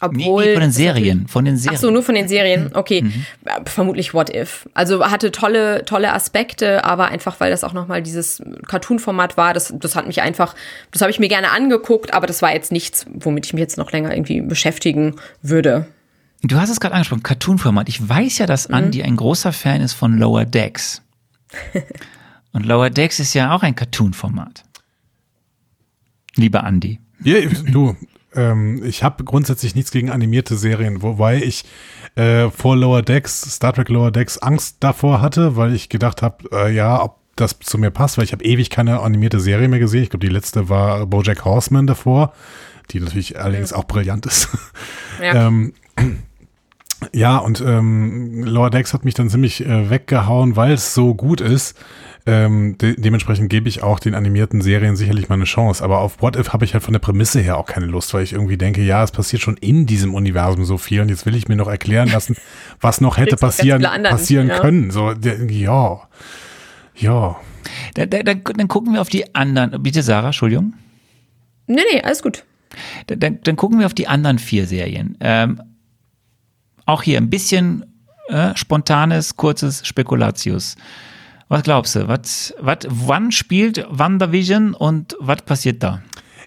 Obwohl, 0.02 0.46
nee, 0.46 0.54
von 0.54 0.62
den 0.62 0.72
Serien, 0.72 1.28
von 1.28 1.46
den 1.46 1.58
Serien. 1.58 1.78
Ach 1.78 1.82
so, 1.82 1.92
nur 1.92 2.02
von 2.02 2.16
den 2.16 2.28
Serien. 2.28 2.72
Okay, 2.74 3.04
mhm. 3.04 3.26
vermutlich 3.66 4.16
What 4.16 4.34
If. 4.34 4.68
Also 4.74 5.06
hatte 5.12 5.32
tolle, 5.32 5.86
tolle 5.86 6.12
Aspekte, 6.12 6.84
aber 6.84 7.10
einfach, 7.10 7.40
weil 7.40 7.52
das 7.52 7.64
auch 7.64 7.74
nochmal 7.74 8.02
dieses 8.02 8.42
Cartoon-Format 8.68 9.38
war, 9.38 9.54
das, 9.54 9.72
das 9.78 9.96
hat 9.96 10.08
mich 10.08 10.24
einfach, 10.24 10.56
das 10.90 11.02
habe 11.02 11.12
ich 11.12 11.20
mir 11.20 11.28
gerne 11.28 11.52
angeguckt, 11.52 12.16
aber 12.16 12.26
das 12.26 12.42
war 12.42 12.52
jetzt 12.52 12.72
nichts, 12.72 13.06
womit 13.14 13.46
ich 13.46 13.54
mich 13.54 13.62
jetzt 13.62 13.78
noch 13.78 13.92
länger 13.92 14.12
irgendwie 14.12 14.42
beschäftigen 14.42 15.18
würde. 15.44 15.86
Du 16.42 16.60
hast 16.60 16.72
es 16.72 16.80
gerade 16.80 16.96
angesprochen, 16.96 17.22
Cartoon-Format. 17.22 17.88
Ich 17.88 18.08
weiß 18.08 18.40
ja, 18.40 18.48
dass 18.48 18.66
Andy 18.66 19.00
mhm. 19.00 19.06
ein 19.06 19.16
großer 19.18 19.54
Fan 19.54 19.82
ist 19.82 19.94
von 19.94 20.18
Lower 20.18 20.46
Decks. 20.46 21.04
Und 22.54 22.66
Lower 22.66 22.90
Decks 22.90 23.20
ist 23.20 23.36
ja 23.36 23.54
auch 23.54 23.62
ein 23.62 23.76
Cartoon-Format. 23.76 24.64
Lieber 26.36 26.64
Andy. 26.64 27.00
Ja, 27.24 27.38
du, 27.46 27.96
ähm, 28.36 28.84
ich 28.84 29.04
habe 29.04 29.24
grundsätzlich 29.24 29.76
nichts 29.76 29.92
gegen 29.92 30.10
animierte 30.10 30.56
Serien, 30.56 31.02
wobei 31.02 31.38
ich 31.38 31.66
äh, 32.16 32.50
vor 32.50 32.76
Lower 32.76 33.02
Decks, 33.02 33.42
Star 33.42 33.74
Trek 33.74 33.90
Lower 33.90 34.12
Decks 34.12 34.38
Angst 34.38 34.78
davor 34.80 35.22
hatte, 35.22 35.56
weil 35.56 35.74
ich 35.74 35.90
gedacht 35.90 36.22
habe, 36.22 36.44
äh, 36.52 36.74
ja, 36.74 37.02
ob 37.02 37.18
das 37.36 37.58
zu 37.60 37.78
mir 37.78 37.92
passt, 37.92 38.18
weil 38.18 38.26
ich 38.26 38.34
habe 38.34 38.44
ewig 38.44 38.70
keine 38.70 39.00
animierte 39.00 39.40
Serie 39.40 39.68
mehr 39.68 39.80
gesehen. 39.80 40.04
Ich 40.04 40.10
glaube, 40.10 40.26
die 40.26 40.32
letzte 40.32 40.70
war 40.70 41.06
BoJack 41.08 41.46
Horseman 41.46 41.88
davor, 41.88 42.34
die 42.92 43.00
natürlich 43.00 43.40
allerdings 43.40 43.74
auch 43.74 43.86
brillant 43.86 44.26
ist. 44.26 44.50
Ja. 45.22 45.48
ähm, 45.48 45.74
ja, 47.14 47.38
und 47.38 47.62
ähm, 47.62 48.44
Lower 48.44 48.70
Decks 48.70 48.94
hat 48.94 49.06
mich 49.06 49.16
dann 49.16 49.30
ziemlich 49.30 49.66
äh, 49.66 49.90
weggehauen, 49.90 50.56
weil 50.56 50.74
es 50.74 50.94
so 50.94 51.16
gut 51.16 51.42
ist. 51.42 51.76
Ähm, 52.28 52.78
de 52.78 52.96
dementsprechend 53.00 53.50
gebe 53.50 53.68
ich 53.68 53.82
auch 53.82 54.00
den 54.00 54.14
animierten 54.14 54.62
Serien 54.62 54.96
sicherlich 54.96 55.30
mal 55.30 55.36
eine 55.36 55.46
Chance. 55.46 55.84
Aber 55.84 56.00
auf 56.00 56.22
What 56.22 56.36
If 56.36 56.54
habe 56.54 56.66
ich 56.66 56.74
halt 56.74 56.84
von 56.84 56.94
der 56.94 57.00
Prämisse 57.00 57.40
her 57.40 57.58
auch 57.58 57.66
keine 57.66 57.88
Lust, 57.88 58.14
weil 58.14 58.24
ich 58.24 58.34
irgendwie 58.34 58.58
denke, 58.58 58.82
ja, 58.82 59.04
es 59.04 59.12
passiert 59.12 59.42
schon 59.42 59.58
in 59.58 59.86
diesem 59.88 60.14
Universum 60.14 60.64
so 60.64 60.78
viel 60.78 61.02
und 61.02 61.10
jetzt 61.10 61.26
will 61.26 61.36
ich 61.36 61.48
mir 61.48 61.56
noch 61.56 61.68
erklären 61.68 62.10
lassen, 62.10 62.36
was 62.82 63.02
noch 63.02 63.18
hätte 63.18 63.38
passieren, 63.38 63.82
passieren 63.82 64.50
ja. 64.50 64.60
können. 64.60 64.92
So, 64.92 65.12
ja, 65.12 66.02
ja. 66.96 67.40
Da, 67.96 68.06
da, 68.06 68.24
dann 68.24 68.68
gucken 68.68 68.94
wir 68.94 69.02
auf 69.02 69.10
die 69.10 69.34
anderen. 69.34 69.82
Bitte, 69.82 70.04
Sarah, 70.04 70.28
Entschuldigung. 70.28 70.74
Nee, 71.68 71.82
nee, 71.94 72.02
alles 72.02 72.22
gut. 72.22 72.44
Dann, 73.08 73.40
dann 73.44 73.56
gucken 73.56 73.80
wir 73.80 73.86
auf 73.86 73.94
die 73.94 74.08
anderen 74.08 74.40
vier 74.40 74.66
Serien. 74.66 75.18
Ähm, 75.20 75.62
auch 76.86 77.04
hier 77.04 77.18
ein 77.18 77.30
bisschen 77.30 77.86
äh, 78.30 78.56
spontanes, 78.56 79.36
kurzes 79.36 79.86
Spekulatius. 79.86 80.76
Was 81.52 81.64
glaubst 81.64 81.98
du? 81.98 82.08
Was, 82.08 82.54
was, 82.62 82.78
wann 82.88 83.34
spielt 83.34 83.86
WandaVision 83.90 84.74
und 84.74 85.18
was 85.20 85.42
passiert 85.42 85.84
da? 85.84 86.02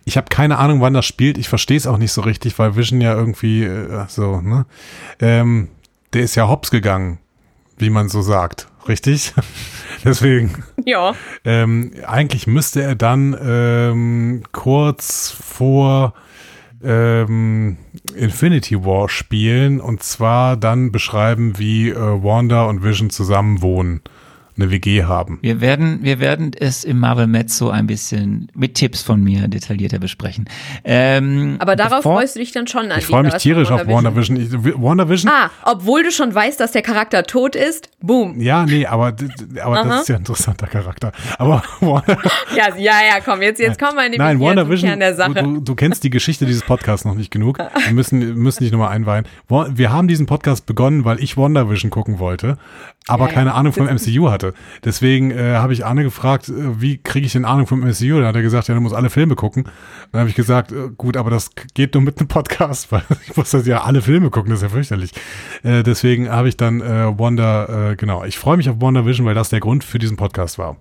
Ich 0.06 0.16
habe 0.16 0.28
keine 0.31 0.56
Ahnung, 0.56 0.81
wann 0.81 0.94
das 0.94 1.05
spielt. 1.05 1.36
Ich 1.36 1.47
verstehe 1.47 1.76
es 1.76 1.86
auch 1.86 1.98
nicht 1.98 2.12
so 2.12 2.22
richtig, 2.22 2.59
weil 2.59 2.74
Vision 2.74 3.02
ja 3.02 3.14
irgendwie 3.14 3.64
äh, 3.64 4.06
so, 4.09 4.40
ne? 4.40 4.64
Ähm, 5.20 5.68
der 6.14 6.22
ist 6.22 6.36
ja 6.36 6.48
hops 6.48 6.70
gegangen, 6.70 7.18
wie 7.76 7.90
man 7.90 8.09
so 8.09 8.22
sagt. 8.22 8.68
Richtig? 8.89 9.35
Deswegen. 10.06 10.64
Ja. 10.86 11.12
Ähm, 11.44 11.93
eigentlich 12.06 12.47
müsste 12.47 12.82
er 12.82 12.94
dann 12.94 13.36
ähm, 13.39 14.44
kurz 14.52 15.31
vor 15.39 16.14
ähm, 16.82 17.76
Infinity 18.16 18.82
War 18.86 19.10
spielen 19.10 19.82
und 19.82 20.02
zwar 20.02 20.56
dann 20.56 20.93
beschreiben, 20.93 21.59
wie 21.59 21.90
äh, 21.90 21.94
Wanda 21.94 22.64
und 22.64 22.82
Vision 22.82 23.10
zusammen 23.10 23.60
wohnen 23.60 24.01
eine 24.56 24.70
WG 24.70 25.05
haben. 25.05 25.39
Wir 25.43 25.60
werden, 25.60 25.98
wir 26.02 26.20
werden 26.20 26.52
es 26.59 26.85
im 26.85 27.01
Marvel 27.01 27.26
Mezzo 27.26 27.70
ein 27.70 27.86
bisschen 27.86 28.48
mit 28.55 28.74
Tipps 28.74 29.02
von 29.02 29.22
mir 29.22 29.48
detaillierter 29.48 29.98
besprechen. 29.98 30.48
Ähm, 30.85 31.56
Aber 31.59 31.74
darauf 31.74 31.98
bevor, 31.98 32.18
freust 32.18 32.36
du 32.36 32.40
dich 32.40 32.52
dann 32.52 32.66
schon 32.66 32.90
an. 32.93 32.98
Ich 32.98 33.06
freue 33.06 33.24
mich 33.24 33.35
tierisch 33.35 33.70
auf 33.70 33.86
WandaVision. 33.86 34.36
WandaVision. 34.81 35.32
Ah, 35.32 35.51
obwohl 35.64 36.05
du 36.05 36.12
schon 36.12 36.35
weißt, 36.35 36.60
dass 36.60 36.72
der 36.72 36.82
Charakter 36.82 37.24
tot 37.24 37.56
ist. 37.56 37.90
Boom. 38.01 38.40
Ja, 38.40 38.64
nee, 38.64 38.86
aber, 38.86 39.14
aber 39.62 39.82
das 39.82 40.02
ist 40.02 40.09
ja 40.09 40.16
ein 40.16 40.20
interessanter 40.20 40.66
Charakter. 40.68 41.12
Aber 41.39 41.62
ja, 42.56 42.76
ja, 42.76 42.93
ja, 43.09 43.20
komm, 43.24 43.43
jetzt, 43.43 43.59
jetzt 43.60 43.81
kommen 43.81 43.97
wir 43.97 44.06
in 44.06 44.12
die 44.12 44.18
Nein, 44.18 44.39
WandaVision, 44.39 45.01
der 45.01 45.14
Sache. 45.14 45.35
Du, 45.35 45.60
du, 45.60 45.74
kennst 45.74 46.05
die 46.05 46.10
Geschichte 46.10 46.47
dieses 46.47 46.62
Podcasts 46.62 47.05
noch 47.05 47.14
nicht 47.14 47.31
genug. 47.31 47.59
Wir 47.59 47.93
müssen, 47.93 48.18
müssen 48.35 48.62
nicht 48.62 48.72
nochmal 48.72 48.90
einweihen. 48.90 49.26
Wir 49.48 49.93
haben 49.93 50.06
diesen 50.06 50.26
Podcast 50.26 50.66
begonnen, 50.66 51.05
weil 51.05 51.20
ich 51.20 51.36
WandaVision 51.36 51.90
gucken 51.90 52.20
wollte 52.20 52.56
aber 53.06 53.26
ja, 53.26 53.32
keine 53.32 53.51
ja. 53.51 53.56
Ahnung 53.56 53.72
vom 53.72 53.86
MCU 53.86 54.31
hatte. 54.31 54.44
Deswegen 54.85 55.31
äh, 55.31 55.55
habe 55.55 55.73
ich 55.73 55.85
Arne 55.85 56.03
gefragt, 56.03 56.49
äh, 56.49 56.81
wie 56.81 56.99
kriege 56.99 57.27
ich 57.27 57.33
denn 57.33 57.45
Ahnung 57.45 57.66
vom 57.66 57.81
MCU? 57.81 58.21
Da 58.21 58.29
hat 58.29 58.37
er 58.37 58.43
gesagt, 58.43 58.69
ja, 58.69 58.75
du 58.75 58.81
musst 58.81 58.95
alle 58.95 59.11
Filme 59.11 59.35
gucken. 59.35 59.65
Dann 60.12 60.21
habe 60.21 60.31
ich 60.31 60.37
gesagt, 60.37 60.73
äh, 60.73 60.91
gut, 60.97 61.16
aber 61.16 61.31
das 61.31 61.51
geht 61.75 61.95
nur 61.95 62.03
mit 62.03 62.19
einem 62.19 62.29
Podcast, 62.29 62.93
weil 62.93 63.03
ich 63.27 63.37
muss 63.37 63.51
das 63.51 63.66
ja 63.66 63.83
alle 63.85 64.03
Filme 64.03 64.31
gucken, 64.31 64.51
das 64.51 64.61
ist 64.61 64.65
ja 64.65 64.69
fürchterlich. 64.69 65.12
Äh, 65.62 65.83
deswegen 65.83 66.29
habe 66.29 66.49
ich 66.49 66.57
dann 66.57 66.81
äh, 66.81 67.19
Wonder, 67.19 67.91
äh, 67.93 67.97
genau, 67.97 68.25
ich 68.25 68.39
freue 68.39 68.57
mich 68.57 68.69
auf 68.69 68.81
Wonder 68.81 69.07
Vision, 69.07 69.27
weil 69.27 69.35
das 69.35 69.49
der 69.49 69.61
Grund 69.61 69.85
für 69.85 69.99
diesen 69.99 70.16
Podcast 70.16 70.59
war. 70.59 70.77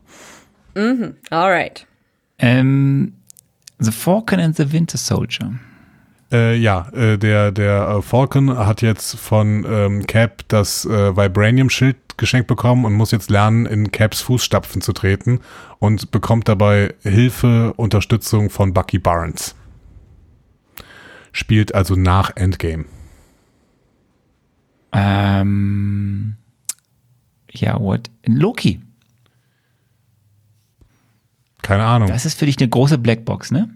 Mhm, 0.76 1.15
alright. 1.30 1.85
Ähm, 2.40 3.14
the 3.80 3.91
Falcon 3.91 4.40
and 4.40 4.56
the 4.56 4.72
Winter 4.72 4.98
Soldier. 4.98 5.53
Äh, 6.34 6.55
ja, 6.55 6.89
äh, 6.93 7.18
der, 7.19 7.51
der 7.51 7.88
äh, 7.88 8.01
Falcon 8.01 8.57
hat 8.57 8.81
jetzt 8.81 9.15
von 9.15 9.65
ähm, 9.69 10.07
Cap 10.07 10.43
das 10.47 10.84
äh, 10.84 11.15
Vibranium-Schild 11.15 12.18
geschenkt 12.18 12.47
bekommen 12.47 12.85
und 12.85 12.93
muss 12.93 13.11
jetzt 13.11 13.30
lernen, 13.30 13.68
in 13.68 13.91
Caps 13.91 14.22
Fußstapfen 14.22 14.81
zu 14.81 14.93
treten 14.93 15.41
und 15.77 16.10
bekommt 16.10 16.47
dabei 16.47 16.95
Hilfe, 17.03 17.73
Unterstützung 17.73 18.49
von 18.49 18.73
Bucky 18.73 18.97
Barnes. 18.97 19.55
Spielt 21.31 21.76
also 21.76 21.95
nach 21.95 22.35
Endgame. 22.35 22.85
Ähm, 24.91 26.35
ja, 27.51 27.80
what? 27.80 28.10
Loki. 28.26 28.81
Keine 31.61 31.84
Ahnung. 31.84 32.07
Das 32.07 32.26
ist 32.26 32.39
für 32.39 32.45
dich 32.47 32.57
eine 32.60 32.69
große 32.69 32.97
Blackbox, 32.97 33.51
ne? 33.51 33.69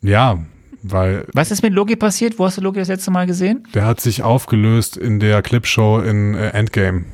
Ja, 0.00 0.38
weil. 0.82 1.26
Was 1.32 1.50
ist 1.50 1.62
mit 1.62 1.72
Loki 1.72 1.96
passiert? 1.96 2.38
Wo 2.38 2.44
hast 2.44 2.58
du 2.58 2.60
Loki 2.60 2.78
das 2.78 2.88
letzte 2.88 3.10
Mal 3.10 3.26
gesehen? 3.26 3.66
Der 3.74 3.84
hat 3.84 4.00
sich 4.00 4.22
aufgelöst 4.22 4.96
in 4.96 5.20
der 5.20 5.42
Clipshow 5.42 6.00
in 6.00 6.34
äh, 6.34 6.50
Endgame. 6.50 7.04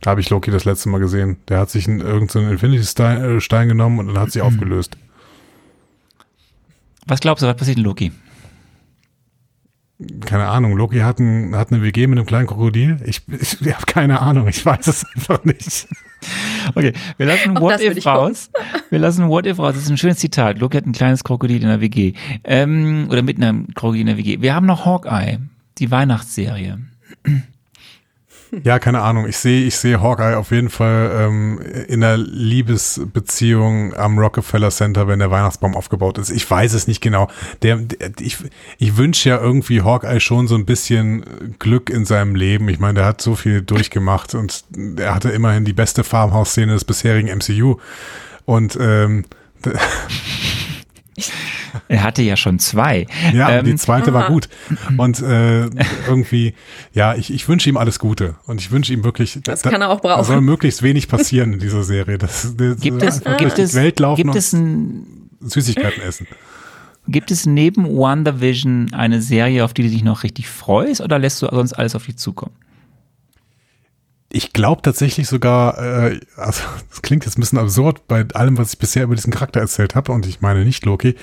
Da 0.00 0.10
habe 0.10 0.20
ich 0.20 0.30
Loki 0.30 0.50
das 0.50 0.64
letzte 0.64 0.88
Mal 0.88 0.98
gesehen. 0.98 1.38
Der 1.48 1.58
hat 1.58 1.70
sich 1.70 1.88
irgendeinen 1.88 2.28
so 2.28 2.40
Infinity-Stein 2.40 3.64
äh, 3.64 3.66
genommen 3.66 3.98
und 3.98 4.08
dann 4.08 4.18
hat 4.18 4.32
sich 4.32 4.42
mhm. 4.42 4.48
aufgelöst. 4.48 4.96
Was 7.06 7.20
glaubst 7.20 7.42
du, 7.42 7.46
was 7.46 7.56
passiert 7.56 7.78
in 7.78 7.84
Loki? 7.84 8.12
Keine 10.26 10.48
Ahnung. 10.48 10.76
Loki 10.76 10.98
hat, 10.98 11.18
ein, 11.18 11.56
hat 11.56 11.72
eine 11.72 11.82
WG 11.82 12.06
mit 12.06 12.18
einem 12.18 12.26
kleinen 12.26 12.46
Krokodil. 12.46 12.98
Ich, 13.04 13.22
ich, 13.40 13.60
ich 13.60 13.74
habe 13.74 13.86
keine 13.86 14.20
Ahnung. 14.20 14.48
Ich 14.48 14.64
weiß 14.64 14.86
es 14.86 15.06
einfach 15.14 15.44
nicht. 15.44 15.88
Okay, 16.74 16.92
wir 17.16 17.26
lassen 17.26 17.60
What 17.60 17.80
If 17.80 18.04
raus. 18.06 18.50
Wir 18.90 18.98
lassen 18.98 19.28
What 19.28 19.46
If 19.46 19.58
raus. 19.58 19.74
Das 19.74 19.84
ist 19.84 19.90
ein 19.90 19.96
schönes 19.96 20.18
Zitat. 20.18 20.58
Loki 20.58 20.76
hat 20.76 20.86
ein 20.86 20.92
kleines 20.92 21.24
Krokodil 21.24 21.62
in 21.62 21.68
der 21.68 21.80
WG. 21.80 22.12
Ähm, 22.44 23.08
oder 23.10 23.22
mit 23.22 23.36
einem 23.36 23.68
Krokodil 23.74 24.02
in 24.02 24.06
der 24.08 24.16
WG. 24.16 24.40
Wir 24.40 24.54
haben 24.54 24.66
noch 24.66 24.84
Hawkeye, 24.84 25.38
die 25.78 25.90
Weihnachtsserie. 25.90 26.78
Ja, 28.64 28.78
keine 28.78 29.02
Ahnung. 29.02 29.26
Ich 29.28 29.36
sehe 29.36 29.66
ich 29.66 29.76
sehe 29.76 30.00
Hawkeye 30.00 30.36
auf 30.36 30.50
jeden 30.50 30.70
Fall 30.70 31.10
ähm, 31.18 31.60
in 31.88 32.02
einer 32.02 32.16
Liebesbeziehung 32.16 33.94
am 33.94 34.18
Rockefeller 34.18 34.70
Center, 34.70 35.08
wenn 35.08 35.18
der 35.18 35.30
Weihnachtsbaum 35.30 35.74
aufgebaut 35.74 36.18
ist. 36.18 36.30
Ich 36.30 36.50
weiß 36.50 36.72
es 36.72 36.86
nicht 36.86 37.00
genau. 37.00 37.28
Der, 37.62 37.76
der 37.76 38.12
ich 38.20 38.38
ich 38.78 38.96
wünsche 38.96 39.28
ja 39.28 39.38
irgendwie 39.40 39.82
Hawkeye 39.82 40.20
schon 40.20 40.48
so 40.48 40.54
ein 40.54 40.64
bisschen 40.64 41.56
Glück 41.58 41.90
in 41.90 42.04
seinem 42.04 42.34
Leben. 42.34 42.68
Ich 42.68 42.78
meine, 42.78 42.94
der 42.94 43.04
hat 43.04 43.20
so 43.20 43.34
viel 43.34 43.62
durchgemacht 43.62 44.34
und 44.34 44.64
er 44.96 45.14
hatte 45.14 45.30
immerhin 45.30 45.64
die 45.64 45.72
beste 45.72 46.04
Farmhouse-Szene 46.04 46.72
des 46.72 46.84
bisherigen 46.84 47.28
MCU. 47.28 47.76
Und 48.44 48.78
ähm, 48.80 49.24
Er 51.88 52.02
hatte 52.02 52.22
ja 52.22 52.36
schon 52.36 52.58
zwei. 52.58 53.06
Ja, 53.32 53.50
ähm, 53.50 53.64
die 53.64 53.76
zweite 53.76 54.12
war 54.12 54.28
gut. 54.28 54.48
Und 54.96 55.20
äh, 55.20 55.68
irgendwie, 56.06 56.54
ja, 56.92 57.14
ich, 57.14 57.32
ich 57.32 57.48
wünsche 57.48 57.68
ihm 57.68 57.76
alles 57.76 57.98
Gute. 57.98 58.36
Und 58.46 58.60
ich 58.60 58.70
wünsche 58.70 58.92
ihm 58.92 59.04
wirklich, 59.04 59.38
das 59.42 59.62
da, 59.62 59.70
kann 59.70 59.82
er 59.82 59.90
auch 59.90 60.00
brauchen. 60.00 60.18
Da 60.18 60.24
soll 60.24 60.40
möglichst 60.40 60.82
wenig 60.82 61.08
passieren 61.08 61.54
in 61.54 61.58
dieser 61.58 61.82
Serie. 61.82 62.18
Das, 62.18 62.54
das 62.56 62.80
gibt 62.80 63.02
es, 63.02 63.22
gibt 63.38 63.58
es, 63.58 63.74
Welt 63.74 64.00
laufen 64.00 64.22
gibt 64.22 64.36
es 64.36 64.52
ein, 64.52 65.30
Süßigkeiten 65.40 66.02
essen. 66.02 66.26
Gibt 67.08 67.30
es 67.30 67.46
neben 67.46 67.84
WandaVision 67.86 68.92
eine 68.92 69.22
Serie, 69.22 69.64
auf 69.64 69.72
die 69.72 69.82
du 69.82 69.88
dich 69.88 70.02
noch 70.02 70.24
richtig 70.24 70.48
freust, 70.48 71.00
oder 71.00 71.18
lässt 71.18 71.40
du 71.40 71.46
sonst 71.50 71.72
alles 71.72 71.94
auf 71.94 72.04
dich 72.06 72.16
zukommen? 72.16 72.54
Ich 74.28 74.52
glaube 74.52 74.82
tatsächlich 74.82 75.28
sogar, 75.28 75.78
äh, 75.78 76.20
also 76.36 76.62
das 76.90 77.02
klingt 77.02 77.24
jetzt 77.24 77.38
ein 77.38 77.40
bisschen 77.40 77.58
absurd 77.58 78.08
bei 78.08 78.26
allem, 78.34 78.58
was 78.58 78.72
ich 78.72 78.78
bisher 78.78 79.04
über 79.04 79.14
diesen 79.14 79.32
Charakter 79.32 79.60
erzählt 79.60 79.94
habe, 79.94 80.10
und 80.10 80.26
ich 80.26 80.40
meine 80.40 80.64
nicht 80.64 80.84
Loki. 80.84 81.14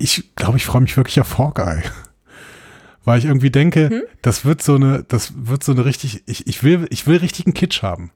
Ich 0.00 0.34
glaube, 0.34 0.56
ich 0.56 0.64
freue 0.64 0.82
mich 0.82 0.96
wirklich 0.96 1.20
auf 1.20 1.38
Hawkeye. 1.38 1.82
Weil 3.04 3.18
ich 3.18 3.24
irgendwie 3.26 3.50
denke, 3.50 3.88
hm? 3.88 4.02
das 4.22 4.44
wird 4.44 4.62
so 4.62 4.74
eine, 4.74 5.04
das 5.06 5.32
wird 5.36 5.64
so 5.64 5.72
eine 5.72 5.84
richtig, 5.84 6.22
ich, 6.26 6.46
ich 6.46 6.62
will, 6.62 6.86
ich 6.90 7.06
will 7.06 7.16
richtigen 7.18 7.54
Kitsch 7.54 7.82
haben. 7.82 8.10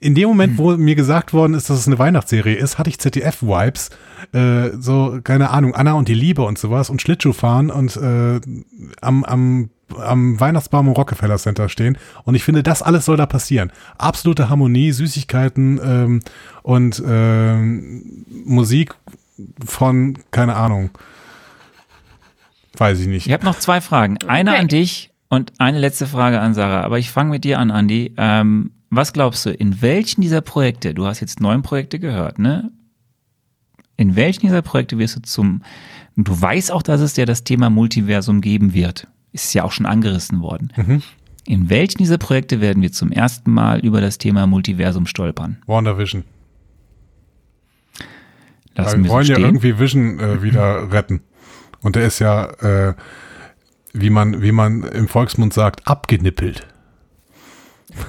In 0.00 0.14
dem 0.14 0.28
Moment, 0.28 0.56
wo 0.56 0.74
mir 0.78 0.94
gesagt 0.94 1.34
worden 1.34 1.52
ist, 1.52 1.68
dass 1.68 1.78
es 1.78 1.86
eine 1.86 1.98
Weihnachtsserie 1.98 2.56
ist, 2.56 2.78
hatte 2.78 2.88
ich 2.88 2.98
ZDF-Vibes, 2.98 3.90
äh, 4.32 4.70
so, 4.78 5.20
keine 5.22 5.50
Ahnung, 5.50 5.74
Anna 5.74 5.92
und 5.92 6.08
die 6.08 6.14
Liebe 6.14 6.42
und 6.42 6.58
sowas 6.58 6.88
und 6.88 7.02
Schlittschuh 7.02 7.34
fahren 7.34 7.70
und 7.70 7.96
äh, 7.96 8.40
am, 9.02 9.24
am 9.24 9.70
am 9.98 10.38
Weihnachtsbaum 10.40 10.86
im 10.86 10.92
Rockefeller 10.92 11.38
Center 11.38 11.68
stehen. 11.68 11.98
Und 12.24 12.34
ich 12.34 12.44
finde, 12.44 12.62
das 12.62 12.82
alles 12.82 13.04
soll 13.04 13.16
da 13.16 13.26
passieren. 13.26 13.72
Absolute 13.98 14.48
Harmonie, 14.48 14.92
Süßigkeiten 14.92 15.80
ähm, 15.84 16.20
und 16.62 17.02
ähm, 17.06 18.24
Musik 18.44 18.94
von, 19.64 20.18
keine 20.30 20.56
Ahnung, 20.56 20.90
weiß 22.76 23.00
ich 23.00 23.06
nicht. 23.06 23.26
Ich 23.26 23.32
habe 23.32 23.44
noch 23.44 23.58
zwei 23.58 23.80
Fragen. 23.80 24.18
Eine 24.26 24.52
okay. 24.52 24.60
an 24.60 24.68
dich 24.68 25.10
und 25.28 25.52
eine 25.58 25.78
letzte 25.78 26.06
Frage 26.06 26.40
an 26.40 26.54
Sarah. 26.54 26.82
Aber 26.82 26.98
ich 26.98 27.10
fange 27.10 27.30
mit 27.30 27.44
dir 27.44 27.58
an, 27.58 27.70
Andi. 27.70 28.14
Ähm, 28.16 28.72
was 28.90 29.12
glaubst 29.12 29.46
du, 29.46 29.50
in 29.50 29.80
welchen 29.80 30.20
dieser 30.20 30.40
Projekte, 30.40 30.94
du 30.94 31.06
hast 31.06 31.20
jetzt 31.20 31.40
neun 31.40 31.62
Projekte 31.62 31.98
gehört, 31.98 32.38
ne? 32.38 32.70
In 33.96 34.16
welchen 34.16 34.40
dieser 34.40 34.62
Projekte 34.62 34.98
wirst 34.98 35.16
du 35.16 35.22
zum, 35.22 35.62
du 36.16 36.40
weißt 36.40 36.72
auch, 36.72 36.82
dass 36.82 37.00
es 37.00 37.16
ja 37.16 37.24
das 37.24 37.44
Thema 37.44 37.70
Multiversum 37.70 38.40
geben 38.40 38.74
wird 38.74 39.06
ist 39.32 39.54
ja 39.54 39.64
auch 39.64 39.72
schon 39.72 39.86
angerissen 39.86 40.40
worden. 40.40 40.72
Mhm. 40.76 41.02
In 41.44 41.70
welchen 41.70 41.98
dieser 41.98 42.18
Projekte 42.18 42.60
werden 42.60 42.82
wir 42.82 42.92
zum 42.92 43.10
ersten 43.10 43.50
Mal 43.50 43.80
über 43.80 44.00
das 44.00 44.18
Thema 44.18 44.46
Multiversum 44.46 45.06
stolpern? 45.06 45.60
WandaVision. 45.66 46.24
Lassen 48.74 48.98
wir, 48.98 49.04
wir 49.04 49.10
wollen 49.10 49.24
so 49.26 49.32
ja 49.32 49.38
irgendwie 49.38 49.78
Vision 49.78 50.18
äh, 50.18 50.42
wieder 50.42 50.92
retten. 50.92 51.20
Und 51.82 51.96
der 51.96 52.06
ist 52.06 52.18
ja, 52.18 52.44
äh, 52.60 52.94
wie 53.92 54.10
man, 54.10 54.42
wie 54.42 54.52
man 54.52 54.84
im 54.84 55.08
Volksmund 55.08 55.52
sagt, 55.52 55.86
abgenippelt. 55.86 56.66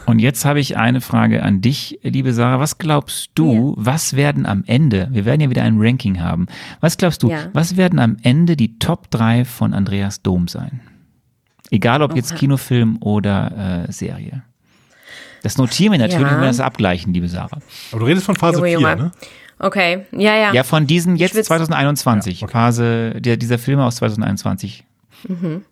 Und 0.05 0.19
jetzt 0.19 0.45
habe 0.45 0.59
ich 0.59 0.77
eine 0.77 1.01
Frage 1.01 1.43
an 1.43 1.61
dich, 1.61 1.99
liebe 2.03 2.33
Sarah. 2.33 2.59
Was 2.59 2.77
glaubst 2.77 3.31
du, 3.35 3.75
ja. 3.75 3.83
was 3.83 4.15
werden 4.15 4.45
am 4.45 4.63
Ende, 4.65 5.09
wir 5.11 5.25
werden 5.25 5.41
ja 5.41 5.49
wieder 5.49 5.63
ein 5.63 5.75
Ranking 5.77 6.21
haben, 6.21 6.47
was 6.79 6.97
glaubst 6.97 7.23
du, 7.23 7.29
ja. 7.29 7.49
was 7.53 7.75
werden 7.75 7.99
am 7.99 8.17
Ende 8.21 8.55
die 8.55 8.79
Top 8.79 9.11
3 9.11 9.43
von 9.45 9.73
Andreas 9.73 10.21
Dom 10.21 10.47
sein? 10.47 10.81
Egal 11.69 12.01
ob 12.01 12.15
jetzt 12.15 12.35
Kinofilm 12.35 12.97
oder 13.01 13.87
äh, 13.87 13.91
Serie. 13.91 14.43
Das 15.41 15.57
notieren 15.57 15.91
wir 15.91 15.99
natürlich, 15.99 16.21
ja. 16.21 16.31
wenn 16.31 16.41
wir 16.41 16.47
das 16.47 16.59
abgleichen, 16.59 17.13
liebe 17.13 17.27
Sarah. 17.27 17.59
Aber 17.91 17.99
du 17.99 18.05
redest 18.05 18.25
von 18.25 18.35
Phase 18.35 18.59
Junge, 18.59 18.69
4, 18.69 18.79
Junge. 18.79 18.95
ne? 18.95 19.11
Okay, 19.63 20.05
ja, 20.11 20.35
ja. 20.35 20.53
Ja, 20.53 20.63
von 20.63 20.87
diesen 20.87 21.15
jetzt 21.15 21.41
2021, 21.41 22.41
ja, 22.41 22.45
okay. 22.45 22.51
Phase 22.51 23.13
der, 23.21 23.37
dieser 23.37 23.57
Filme 23.57 23.85
aus 23.85 23.95
2021. 23.95 24.83
Mhm. 25.29 25.63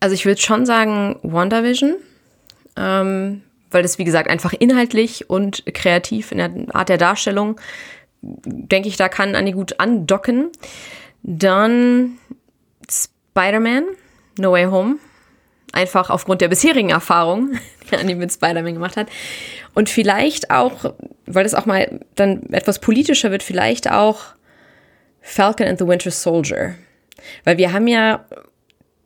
Also 0.00 0.14
ich 0.14 0.26
würde 0.26 0.40
schon 0.40 0.66
sagen 0.66 1.20
WandaVision, 1.22 1.94
ähm, 2.76 3.42
weil 3.70 3.82
das, 3.84 3.98
wie 3.98 4.04
gesagt, 4.04 4.28
einfach 4.28 4.52
inhaltlich 4.52 5.30
und 5.30 5.64
kreativ 5.74 6.32
in 6.32 6.38
der 6.38 6.50
Art 6.74 6.88
der 6.88 6.98
Darstellung, 6.98 7.60
denke 8.20 8.88
ich, 8.88 8.96
da 8.96 9.08
kann 9.08 9.36
Annie 9.36 9.54
gut 9.54 9.78
andocken. 9.78 10.50
Dann 11.22 12.18
Spider-Man, 12.90 13.84
No 14.38 14.50
Way 14.50 14.64
Home. 14.66 14.96
Einfach 15.72 16.10
aufgrund 16.10 16.40
der 16.40 16.48
bisherigen 16.48 16.90
Erfahrung, 16.90 17.52
die 17.90 17.96
Annie 17.96 18.16
mit 18.16 18.32
Spider-Man 18.32 18.74
gemacht 18.74 18.96
hat. 18.96 19.06
Und 19.72 19.88
vielleicht 19.88 20.50
auch, 20.50 20.94
weil 21.26 21.44
das 21.44 21.54
auch 21.54 21.66
mal 21.66 22.00
dann 22.14 22.42
etwas 22.52 22.78
politischer 22.78 23.30
wird, 23.30 23.42
vielleicht 23.42 23.90
auch 23.90 24.34
Falcon 25.20 25.66
and 25.66 25.78
the 25.78 25.86
Winter 25.86 26.10
Soldier. 26.10 26.74
Weil 27.44 27.58
wir 27.58 27.72
haben 27.72 27.86
ja 27.86 28.24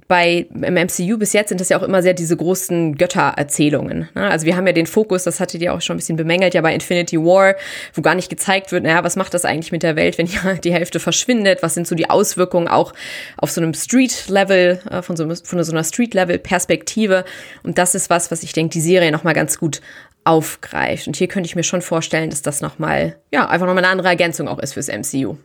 bei 0.09 0.47
im 0.55 0.75
MCU 0.75 1.19
bis 1.19 1.35
jetzt 1.35 1.51
sind 1.51 1.61
das 1.61 1.69
ja 1.69 1.79
auch 1.79 1.83
immer 1.83 2.03
sehr 2.03 2.15
diese 2.15 2.37
großen 2.37 2.97
Göttererzählungen. 2.97 4.09
Ne? 4.15 4.31
Also 4.31 4.47
wir 4.47 4.57
haben 4.57 4.67
ja 4.67 4.73
den 4.73 4.87
Fokus, 4.87 5.25
das 5.25 5.39
hattet 5.39 5.61
ihr 5.61 5.75
auch 5.75 5.83
schon 5.83 5.95
ein 5.95 5.99
bisschen 5.99 6.17
bemängelt, 6.17 6.55
ja 6.55 6.63
bei 6.63 6.75
Infinity 6.75 7.19
War, 7.19 7.55
wo 7.93 8.01
gar 8.01 8.15
nicht 8.15 8.31
gezeigt 8.31 8.73
wird, 8.73 8.85
naja, 8.85 9.05
was 9.05 9.17
macht 9.17 9.35
das 9.35 9.45
eigentlich 9.45 9.71
mit 9.71 9.83
der 9.83 9.97
Welt, 9.97 10.17
wenn 10.17 10.27
ja 10.27 10.55
die 10.55 10.73
Hälfte 10.73 10.99
verschwindet? 10.99 11.63
Was 11.63 11.75
sind 11.75 11.87
so 11.87 11.95
die 11.95 12.09
Auswirkungen 12.09 12.69
auch 12.69 12.95
auf 13.37 13.51
so 13.51 13.61
einem 13.61 13.75
Street-Level, 13.75 14.81
äh, 14.91 15.03
von, 15.03 15.17
so, 15.17 15.29
von 15.29 15.63
so 15.63 15.73
einer 15.73 15.85
Street-Level-Perspektive? 15.85 17.25
Und 17.63 17.77
das 17.77 17.95
ist 17.95 18.09
was, 18.09 18.31
was 18.31 18.43
ich 18.43 18.55
denke, 18.55 18.73
die 18.73 18.81
Serie 18.81 19.13
nochmal 19.13 19.35
ganz 19.35 19.59
gut 19.59 19.83
aufgreift. 20.29 21.07
Und 21.07 21.17
hier 21.17 21.27
könnte 21.27 21.49
ich 21.49 21.57
mir 21.57 21.63
schon 21.63 21.81
vorstellen, 21.81 22.29
dass 22.29 22.43
das 22.43 22.61
nochmal, 22.61 23.17
ja, 23.33 23.49
einfach 23.49 23.67
nochmal 23.67 23.85
eine 23.85 23.93
andere 23.93 24.09
Ergänzung 24.09 24.47
auch 24.47 24.59
ist 24.59 24.75
fürs 24.75 24.89
MCU. 24.89 25.37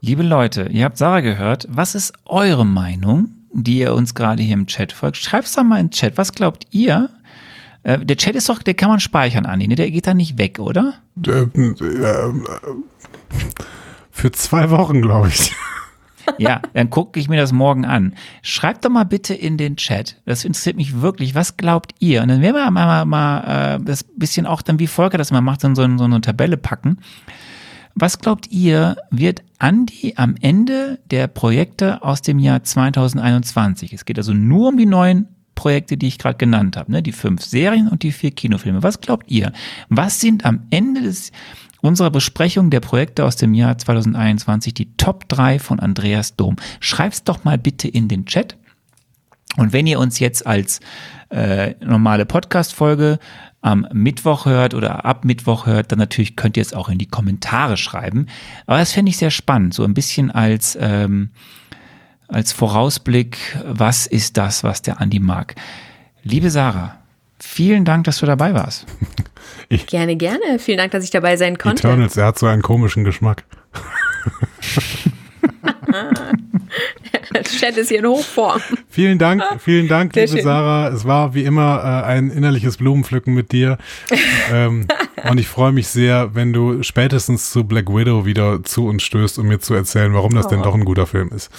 Liebe 0.00 0.24
Leute, 0.24 0.68
ihr 0.70 0.84
habt 0.84 0.98
Sarah 0.98 1.20
gehört. 1.20 1.66
Was 1.70 1.94
ist 1.94 2.12
eure 2.24 2.66
Meinung, 2.66 3.28
die 3.52 3.78
ihr 3.78 3.94
uns 3.94 4.14
gerade 4.14 4.42
hier 4.42 4.54
im 4.54 4.66
Chat 4.66 4.92
folgt? 4.92 5.16
Schreibt 5.18 5.46
es 5.46 5.54
doch 5.54 5.62
mal 5.62 5.78
in 5.78 5.86
den 5.86 5.92
Chat. 5.92 6.18
Was 6.18 6.32
glaubt 6.32 6.66
ihr? 6.72 7.10
Äh, 7.84 8.00
der 8.00 8.16
Chat 8.16 8.34
ist 8.34 8.48
doch, 8.48 8.60
der 8.60 8.74
kann 8.74 8.88
man 8.88 8.98
speichern, 8.98 9.46
Andi, 9.46 9.68
ne? 9.68 9.76
Der 9.76 9.90
geht 9.90 10.08
da 10.08 10.14
nicht 10.14 10.36
weg, 10.36 10.58
oder? 10.58 10.94
Äh, 11.24 11.46
für 14.10 14.32
zwei 14.32 14.70
Wochen, 14.70 15.00
glaube 15.00 15.28
ich. 15.28 15.54
Ja, 16.38 16.60
dann 16.74 16.90
gucke 16.90 17.18
ich 17.18 17.28
mir 17.28 17.36
das 17.36 17.52
morgen 17.52 17.84
an. 17.84 18.14
Schreibt 18.42 18.84
doch 18.84 18.90
mal 18.90 19.04
bitte 19.04 19.34
in 19.34 19.56
den 19.56 19.76
Chat. 19.76 20.20
Das 20.26 20.44
interessiert 20.44 20.76
mich 20.76 21.00
wirklich. 21.00 21.34
Was 21.34 21.56
glaubt 21.56 21.94
ihr? 21.98 22.22
Und 22.22 22.28
dann 22.28 22.42
werden 22.42 22.56
wir 22.56 22.70
mal, 22.70 23.04
mal, 23.04 23.04
mal 23.04 23.76
äh, 23.76 23.84
das 23.84 24.04
bisschen 24.04 24.46
auch 24.46 24.62
dann, 24.62 24.78
wie 24.78 24.86
Volker 24.86 25.18
das 25.18 25.30
mal 25.30 25.40
macht, 25.40 25.64
in 25.64 25.74
so, 25.74 25.82
so 25.96 26.04
eine 26.04 26.20
Tabelle 26.20 26.56
packen. 26.56 26.98
Was 27.94 28.18
glaubt 28.18 28.48
ihr, 28.50 28.96
wird 29.10 29.42
Andi 29.58 30.14
am 30.16 30.34
Ende 30.42 30.98
der 31.10 31.28
Projekte 31.28 32.02
aus 32.02 32.20
dem 32.20 32.38
Jahr 32.38 32.62
2021, 32.62 33.94
es 33.94 34.04
geht 34.04 34.18
also 34.18 34.34
nur 34.34 34.68
um 34.68 34.76
die 34.76 34.84
neuen 34.84 35.28
Projekte, 35.54 35.96
die 35.96 36.06
ich 36.06 36.18
gerade 36.18 36.36
genannt 36.36 36.76
habe, 36.76 36.92
ne? 36.92 37.02
die 37.02 37.12
fünf 37.12 37.42
Serien 37.42 37.88
und 37.88 38.02
die 38.02 38.12
vier 38.12 38.30
Kinofilme. 38.30 38.82
Was 38.82 39.00
glaubt 39.00 39.30
ihr? 39.30 39.52
Was 39.88 40.20
sind 40.20 40.44
am 40.44 40.66
Ende 40.70 41.00
des, 41.00 41.32
unserer 41.86 42.10
Besprechung 42.10 42.70
der 42.70 42.80
Projekte 42.80 43.24
aus 43.24 43.36
dem 43.36 43.54
Jahr 43.54 43.78
2021 43.78 44.74
die 44.74 44.96
Top 44.96 45.28
3 45.28 45.58
von 45.58 45.80
Andreas 45.80 46.36
Dom? 46.36 46.56
Schreib's 46.80 47.24
doch 47.24 47.44
mal 47.44 47.58
bitte 47.58 47.88
in 47.88 48.08
den 48.08 48.26
Chat. 48.26 48.56
Und 49.56 49.72
wenn 49.72 49.86
ihr 49.86 49.98
uns 49.98 50.18
jetzt 50.18 50.46
als 50.46 50.80
äh, 51.30 51.74
normale 51.84 52.26
Podcast-Folge 52.26 53.18
am 53.62 53.86
Mittwoch 53.92 54.46
hört 54.46 54.74
oder 54.74 55.04
ab 55.04 55.24
Mittwoch 55.24 55.66
hört, 55.66 55.90
dann 55.90 55.98
natürlich 55.98 56.36
könnt 56.36 56.56
ihr 56.56 56.60
es 56.60 56.74
auch 56.74 56.88
in 56.88 56.98
die 56.98 57.06
Kommentare 57.06 57.76
schreiben. 57.76 58.26
Aber 58.66 58.78
das 58.78 58.92
fände 58.92 59.10
ich 59.10 59.16
sehr 59.16 59.30
spannend, 59.30 59.74
so 59.74 59.84
ein 59.84 59.94
bisschen 59.94 60.30
als, 60.30 60.76
ähm, 60.80 61.30
als 62.28 62.52
Vorausblick, 62.52 63.38
was 63.64 64.06
ist 64.06 64.36
das, 64.36 64.62
was 64.62 64.82
der 64.82 65.00
Andi 65.00 65.20
mag. 65.20 65.54
Liebe 66.22 66.50
Sarah, 66.50 66.98
vielen 67.46 67.84
Dank, 67.84 68.04
dass 68.04 68.18
du 68.18 68.26
dabei 68.26 68.54
warst. 68.54 68.86
Ich, 69.68 69.86
gerne, 69.86 70.14
gerne. 70.14 70.60
Vielen 70.60 70.78
Dank, 70.78 70.92
dass 70.92 71.02
ich 71.02 71.10
dabei 71.10 71.36
sein 71.36 71.58
konnte. 71.58 71.88
Eternals, 71.88 72.16
er 72.16 72.26
hat 72.26 72.38
so 72.38 72.46
einen 72.46 72.62
komischen 72.62 73.02
Geschmack. 73.02 73.42
Chat 77.66 77.76
ist 77.76 77.88
hier 77.88 77.98
in 77.98 78.06
Hochform. 78.06 78.60
Vielen 78.88 79.18
Dank, 79.18 79.42
vielen 79.58 79.88
Dank, 79.88 80.14
Sehr 80.14 80.26
liebe 80.26 80.38
schön. 80.38 80.44
Sarah. 80.44 80.88
Es 80.88 81.04
war 81.04 81.34
wie 81.34 81.44
immer 81.44 81.80
äh, 81.82 82.06
ein 82.06 82.30
innerliches 82.30 82.76
Blumenpflücken 82.76 83.34
mit 83.34 83.52
dir. 83.52 83.78
ähm, 84.52 84.86
und 85.28 85.38
ich 85.38 85.48
freue 85.48 85.72
mich 85.72 85.88
sehr, 85.88 86.34
wenn 86.34 86.52
du 86.52 86.82
spätestens 86.82 87.50
zu 87.50 87.64
Black 87.64 87.88
Widow 87.88 88.24
wieder 88.24 88.62
zu 88.64 88.86
uns 88.86 89.02
stößt, 89.02 89.38
um 89.38 89.48
mir 89.48 89.58
zu 89.58 89.74
erzählen, 89.74 90.14
warum 90.14 90.34
das 90.34 90.46
oh. 90.46 90.50
denn 90.50 90.62
doch 90.62 90.74
ein 90.74 90.84
guter 90.84 91.06
Film 91.06 91.30
ist. 91.34 91.50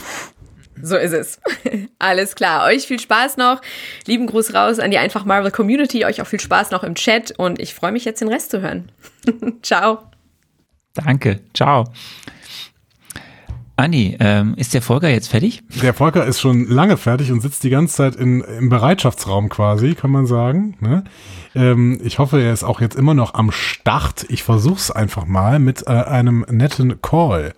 So 0.82 0.96
ist 0.96 1.14
es. 1.14 1.40
Alles 2.00 2.36
klar. 2.36 2.66
Euch 2.66 2.88
viel 2.88 3.00
Spaß 3.00 3.38
noch. 3.38 3.62
Lieben 4.06 4.28
Gruß 4.28 4.54
raus 4.54 4.80
an 4.80 4.92
die 4.92 4.98
Einfach 4.98 5.26
Marvel 5.26 5.52
Community. 5.52 6.06
Euch 6.06 6.22
auch 6.22 6.28
viel 6.28 6.40
Spaß 6.40 6.72
noch 6.72 6.84
im 6.84 6.96
Chat 6.96 7.32
und 7.38 7.60
ich 7.60 7.74
freue 7.74 7.92
mich 7.92 8.06
jetzt 8.06 8.22
den 8.22 8.30
Rest 8.30 8.52
zu 8.52 8.62
hören. 8.62 8.92
Ciao. 9.62 10.00
Danke. 10.94 11.42
Ciao. 11.54 11.86
Anni, 13.80 14.18
ähm, 14.20 14.56
ist 14.58 14.74
der 14.74 14.82
Volker 14.82 15.08
jetzt 15.08 15.28
fertig? 15.28 15.62
Der 15.84 15.94
Volker 15.94 16.26
ist 16.26 16.42
schon 16.42 16.66
lange 16.68 16.98
fertig 16.98 17.32
und 17.32 17.42
sitzt 17.42 17.64
die 17.64 17.70
ganze 17.70 17.96
Zeit 17.96 18.16
in, 18.16 18.42
im 18.42 18.70
Bereitschaftsraum 18.70 19.50
quasi, 19.50 19.94
kann 19.94 20.10
man 20.10 20.26
sagen. 20.26 20.76
Ne? 20.80 21.04
Ähm, 21.54 22.00
ich 22.04 22.18
hoffe, 22.18 22.42
er 22.42 22.54
ist 22.54 22.64
auch 22.64 22.82
jetzt 22.82 22.96
immer 22.96 23.14
noch 23.14 23.36
am 23.36 23.52
Start. 23.52 24.26
Ich 24.30 24.42
versuche 24.42 24.78
es 24.78 24.90
einfach 24.90 25.28
mal 25.28 25.60
mit 25.60 25.84
äh, 25.86 25.92
einem 25.92 26.44
netten 26.50 27.04
Call. 27.04 27.54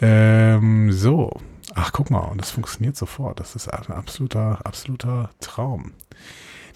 Ähm, 0.00 0.90
so. 0.90 1.30
Ach, 1.78 1.92
guck 1.92 2.10
mal, 2.10 2.20
und 2.20 2.40
das 2.40 2.50
funktioniert 2.50 2.96
sofort. 2.96 3.38
Das 3.38 3.54
ist 3.54 3.68
ein 3.68 3.92
absoluter, 3.92 4.60
absoluter 4.64 5.28
Traum. 5.40 5.92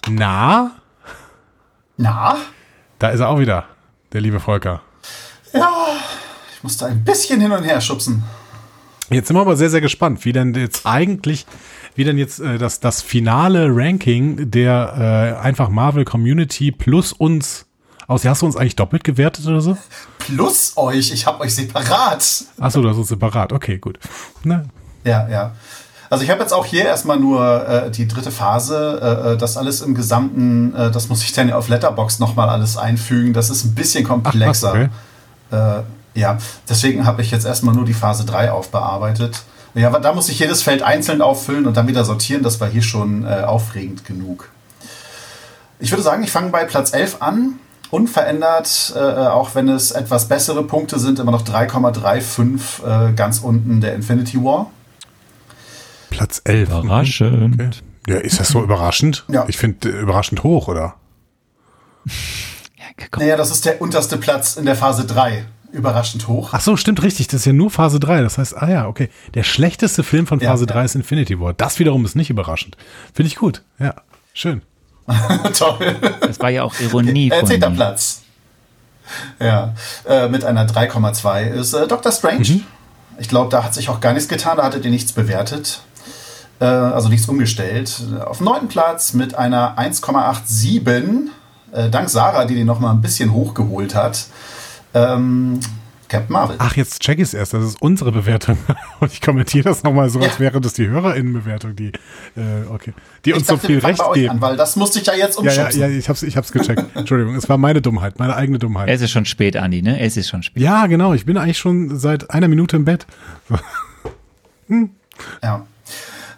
Na? 0.07 0.73
Na? 1.97 2.37
Da 2.99 3.09
ist 3.09 3.19
er 3.19 3.29
auch 3.29 3.39
wieder, 3.39 3.65
der 4.13 4.21
liebe 4.21 4.39
Volker. 4.39 4.83
Ja, 5.53 5.73
ich 6.55 6.61
musste 6.61 6.85
ein 6.85 7.03
bisschen 7.03 7.41
hin 7.41 7.51
und 7.51 7.63
her 7.63 7.81
schubsen. 7.81 8.23
Jetzt 9.09 9.27
sind 9.27 9.35
wir 9.35 9.41
aber 9.41 9.57
sehr, 9.57 9.71
sehr 9.71 9.81
gespannt, 9.81 10.23
wie 10.23 10.33
denn 10.33 10.53
jetzt 10.53 10.85
eigentlich, 10.85 11.47
wie 11.95 12.03
denn 12.03 12.19
jetzt 12.19 12.39
äh, 12.39 12.59
das, 12.59 12.79
das 12.79 13.01
finale 13.01 13.69
Ranking 13.71 14.51
der 14.51 15.37
äh, 15.41 15.43
einfach 15.43 15.69
Marvel 15.69 16.05
Community 16.05 16.71
plus 16.71 17.11
uns 17.11 17.65
aus. 18.07 18.23
Hast 18.23 18.43
du 18.43 18.45
uns 18.45 18.55
eigentlich 18.55 18.75
doppelt 18.75 19.03
gewertet 19.03 19.47
oder 19.47 19.61
so? 19.61 19.77
Plus 20.19 20.73
euch, 20.77 21.11
ich 21.11 21.25
habe 21.25 21.41
euch 21.41 21.55
separat. 21.55 22.45
Achso, 22.59 22.83
du 22.83 22.89
hast 22.89 22.97
uns 22.97 23.07
separat. 23.07 23.51
Okay, 23.51 23.79
gut. 23.79 23.97
Na. 24.43 24.63
Ja, 25.03 25.27
ja. 25.27 25.51
Also 26.11 26.25
ich 26.25 26.29
habe 26.29 26.41
jetzt 26.41 26.51
auch 26.51 26.65
hier 26.65 26.83
erstmal 26.83 27.17
nur 27.17 27.65
äh, 27.65 27.89
die 27.89 28.05
dritte 28.05 28.31
Phase. 28.31 28.99
Äh, 29.01 29.31
äh 29.31 29.37
das 29.37 29.55
alles 29.55 29.79
im 29.79 29.95
Gesamten, 29.95 30.75
äh, 30.75 30.91
das 30.91 31.07
muss 31.07 31.23
ich 31.23 31.31
dann 31.31 31.51
auf 31.53 31.69
Letterbox 31.69 32.19
nochmal 32.19 32.49
alles 32.49 32.75
einfügen. 32.75 33.31
Das 33.31 33.49
ist 33.49 33.63
ein 33.63 33.73
bisschen 33.75 34.03
komplexer. 34.03 34.89
Ach, 35.51 35.55
okay. 35.55 35.79
Äh, 35.79 36.19
ja, 36.19 36.37
deswegen 36.67 37.05
habe 37.05 37.21
ich 37.21 37.31
jetzt 37.31 37.45
erstmal 37.45 37.73
nur 37.73 37.85
die 37.85 37.93
Phase 37.93 38.25
3 38.25 38.51
aufbearbeitet. 38.51 39.43
Ja, 39.73 39.89
da 39.89 40.11
muss 40.11 40.27
ich 40.27 40.37
jedes 40.37 40.61
Feld 40.61 40.83
einzeln 40.83 41.21
auffüllen 41.21 41.65
und 41.65 41.77
dann 41.77 41.87
wieder 41.87 42.03
sortieren. 42.03 42.43
Das 42.43 42.59
war 42.59 42.67
hier 42.67 42.81
schon 42.81 43.23
äh, 43.25 43.43
aufregend 43.43 44.03
genug. 44.03 44.49
Ich 45.79 45.91
würde 45.91 46.03
sagen, 46.03 46.23
ich 46.23 46.31
fange 46.31 46.49
bei 46.49 46.65
Platz 46.65 46.91
11 46.91 47.21
an. 47.21 47.53
Unverändert, 47.89 48.93
auch 48.95 49.53
wenn 49.53 49.67
es 49.67 49.91
etwas 49.91 50.29
bessere 50.29 50.63
Punkte 50.63 50.97
sind, 50.97 51.19
immer 51.19 51.33
noch 51.33 51.43
3,35 51.43 53.09
äh, 53.09 53.13
ganz 53.13 53.39
unten 53.39 53.81
der 53.81 53.95
Infinity 53.95 54.41
War. 54.41 54.71
Platz 56.11 56.41
11. 56.43 56.69
Überraschend. 56.69 57.53
Okay. 57.53 57.69
Ja, 58.07 58.17
ist 58.17 58.39
das 58.39 58.49
so 58.49 58.61
überraschend? 58.61 59.25
Ja. 59.27 59.45
Ich 59.47 59.57
finde 59.57 59.89
äh, 59.89 60.01
überraschend 60.01 60.43
hoch, 60.43 60.67
oder? 60.67 60.95
ja, 62.05 63.07
naja, 63.17 63.37
das 63.37 63.49
ist 63.49 63.65
der 63.65 63.81
unterste 63.81 64.17
Platz 64.17 64.55
in 64.55 64.65
der 64.65 64.75
Phase 64.75 65.05
3 65.05 65.45
überraschend 65.71 66.27
hoch. 66.27 66.49
Ach 66.51 66.61
so, 66.61 66.75
stimmt 66.77 67.01
richtig. 67.01 67.27
Das 67.27 67.41
ist 67.41 67.45
ja 67.45 67.53
nur 67.53 67.71
Phase 67.71 67.99
3. 67.99 68.21
Das 68.21 68.37
heißt, 68.37 68.57
ah 68.57 68.69
ja, 68.69 68.87
okay. 68.87 69.09
Der 69.33 69.43
schlechteste 69.43 70.03
Film 70.03 70.27
von 70.27 70.39
Phase 70.39 70.65
ja, 70.65 70.73
3 70.73 70.79
ja. 70.79 70.85
ist 70.85 70.95
Infinity 70.95 71.39
War. 71.39 71.53
Das 71.53 71.79
wiederum 71.79 72.03
ist 72.05 72.15
nicht 72.15 72.29
überraschend. 72.29 72.77
Finde 73.13 73.27
ich 73.27 73.35
gut. 73.35 73.63
Ja, 73.79 73.95
schön. 74.33 74.61
Toll. 75.57 75.95
Das 76.21 76.39
war 76.39 76.49
ja 76.49 76.63
auch 76.63 76.77
Ironie. 76.79 77.31
Okay. 77.31 77.45
Zehnter 77.45 77.71
Platz. 77.71 78.21
Ja, 79.39 79.73
äh, 80.07 80.27
mit 80.27 80.43
einer 80.43 80.65
3,2 80.67 81.51
ist 81.51 81.73
äh, 81.73 81.87
Doctor 81.87 82.11
Strange. 82.11 82.47
Mhm. 82.47 82.63
Ich 83.19 83.27
glaube, 83.27 83.49
da 83.49 83.63
hat 83.63 83.73
sich 83.73 83.89
auch 83.89 83.99
gar 83.99 84.13
nichts 84.13 84.29
getan. 84.29 84.57
Da 84.57 84.63
hattet 84.63 84.85
ihr 84.85 84.91
nichts 84.91 85.11
bewertet. 85.11 85.81
Äh, 86.61 86.65
also 86.65 87.09
nichts 87.09 87.27
umgestellt. 87.27 88.03
Auf 88.23 88.37
dem 88.37 88.45
neunten 88.45 88.67
Platz 88.67 89.13
mit 89.13 89.35
einer 89.35 89.77
1,87. 89.77 91.29
Äh, 91.73 91.89
dank 91.89 92.09
Sarah, 92.09 92.45
die 92.45 92.55
den 92.55 92.67
noch 92.67 92.79
mal 92.79 92.91
ein 92.91 93.01
bisschen 93.01 93.33
hochgeholt 93.33 93.95
hat. 93.95 94.27
Ähm, 94.93 95.59
Captain 96.07 96.33
Marvel. 96.33 96.57
Ach, 96.59 96.75
jetzt 96.75 97.01
check 97.01 97.19
ich 97.19 97.23
es 97.23 97.33
erst. 97.33 97.53
Das 97.53 97.63
ist 97.63 97.81
unsere 97.81 98.11
Bewertung. 98.11 98.57
Und 98.99 99.11
ich 99.13 99.21
kommentiere 99.21 99.69
das 99.69 99.81
nochmal 99.81 100.09
so, 100.09 100.19
als 100.19 100.39
wäre 100.39 100.59
das 100.59 100.73
die 100.73 100.87
HörerInnenbewertung, 100.87 101.75
die, 101.75 101.93
äh, 102.35 102.67
okay, 102.69 102.93
die 103.23 103.33
uns 103.33 103.47
dachte, 103.47 103.61
so 103.61 103.67
viel 103.67 103.79
Recht 103.79 104.03
geben. 104.13 104.29
An, 104.29 104.41
weil 104.41 104.57
das 104.57 104.75
musste 104.75 104.99
ich 104.99 105.05
ja 105.05 105.13
jetzt 105.15 105.37
umschubsen. 105.37 105.79
Ja, 105.79 105.87
ja, 105.87 105.93
ja, 105.93 105.97
ich 105.97 106.09
hab's, 106.09 106.21
ich 106.21 106.35
hab's 106.35 106.51
gecheckt. 106.51 106.83
Entschuldigung, 106.95 107.35
es 107.35 107.47
war 107.47 107.57
meine 107.57 107.81
Dummheit, 107.81 108.19
meine 108.19 108.35
eigene 108.35 108.59
Dummheit. 108.59 108.89
Es 108.89 109.01
ist 109.01 109.11
schon 109.11 109.25
spät, 109.25 109.55
Andi, 109.55 109.81
ne? 109.81 109.99
Es 110.01 110.17
ist 110.17 110.27
schon 110.27 110.43
spät. 110.43 110.61
Ja, 110.61 110.85
genau. 110.87 111.13
Ich 111.13 111.25
bin 111.25 111.37
eigentlich 111.37 111.57
schon 111.57 111.97
seit 111.97 112.29
einer 112.29 112.49
Minute 112.49 112.75
im 112.75 112.83
Bett. 112.83 113.07
hm. 114.67 114.91
Ja. 115.41 115.65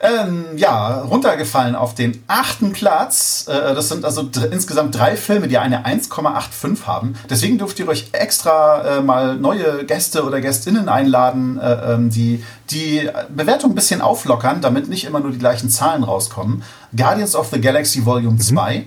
Ähm, 0.04 0.58
ja, 0.58 1.00
runtergefallen 1.00 1.76
auf 1.76 1.96
den 1.96 2.22
achten 2.28 2.74
Platz. 2.74 3.46
Äh, 3.48 3.74
das 3.74 3.88
sind 3.88 4.04
also 4.04 4.30
insgesamt 4.52 4.98
drei 4.98 5.16
Filme, 5.16 5.48
die 5.48 5.58
eine 5.58 5.86
1,85 5.86 6.86
haben. 6.86 7.16
Deswegen 7.30 7.58
dürft 7.58 7.80
ihr 7.80 7.88
euch 7.88 8.10
extra 8.12 8.98
äh, 8.98 9.02
mal 9.02 9.38
neue 9.38 9.86
Gäste 9.86 10.26
oder 10.26 10.42
Gästinnen 10.42 10.90
einladen, 10.90 11.58
äh, 11.58 11.94
ähm, 11.94 12.10
die 12.10 12.44
die 12.70 13.10
Bewertung 13.30 13.72
ein 13.72 13.76
bisschen 13.76 14.02
auflockern, 14.02 14.60
damit 14.60 14.90
nicht 14.90 15.06
immer 15.06 15.22
nur 15.22 15.32
die 15.32 15.38
gleichen 15.38 15.70
Zahlen 15.70 16.04
rauskommen. 16.04 16.64
Guardians 16.94 17.34
of 17.34 17.48
the 17.54 17.62
Galaxy 17.62 18.06
Volume 18.06 18.34
mhm. 18.34 18.42
2. 18.42 18.86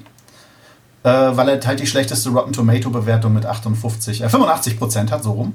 weil 1.02 1.48
er 1.48 1.64
halt 1.64 1.78
die 1.78 1.86
schlechteste 1.86 2.30
Rotten 2.30 2.52
Tomato 2.52 2.90
Bewertung 2.90 3.32
mit 3.32 3.46
58, 3.46 4.22
äh, 4.22 4.28
85 4.28 4.78
Prozent 4.78 5.10
hat, 5.10 5.22
so 5.22 5.32
rum. 5.32 5.54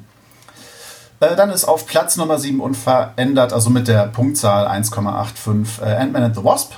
Äh, 1.22 1.36
dann 1.36 1.52
ist 1.52 1.66
auf 1.66 1.86
Platz 1.86 2.18
Nummer 2.18 2.40
7 2.40 2.60
unverändert, 2.60 3.54
also 3.54 3.70
mit 3.70 3.88
der 3.88 4.08
Punktzahl 4.08 4.68
1,85 4.68 5.82
äh, 5.82 5.96
Ant-Man 5.96 6.24
and 6.24 6.36
the 6.36 6.44
Wasp. 6.44 6.74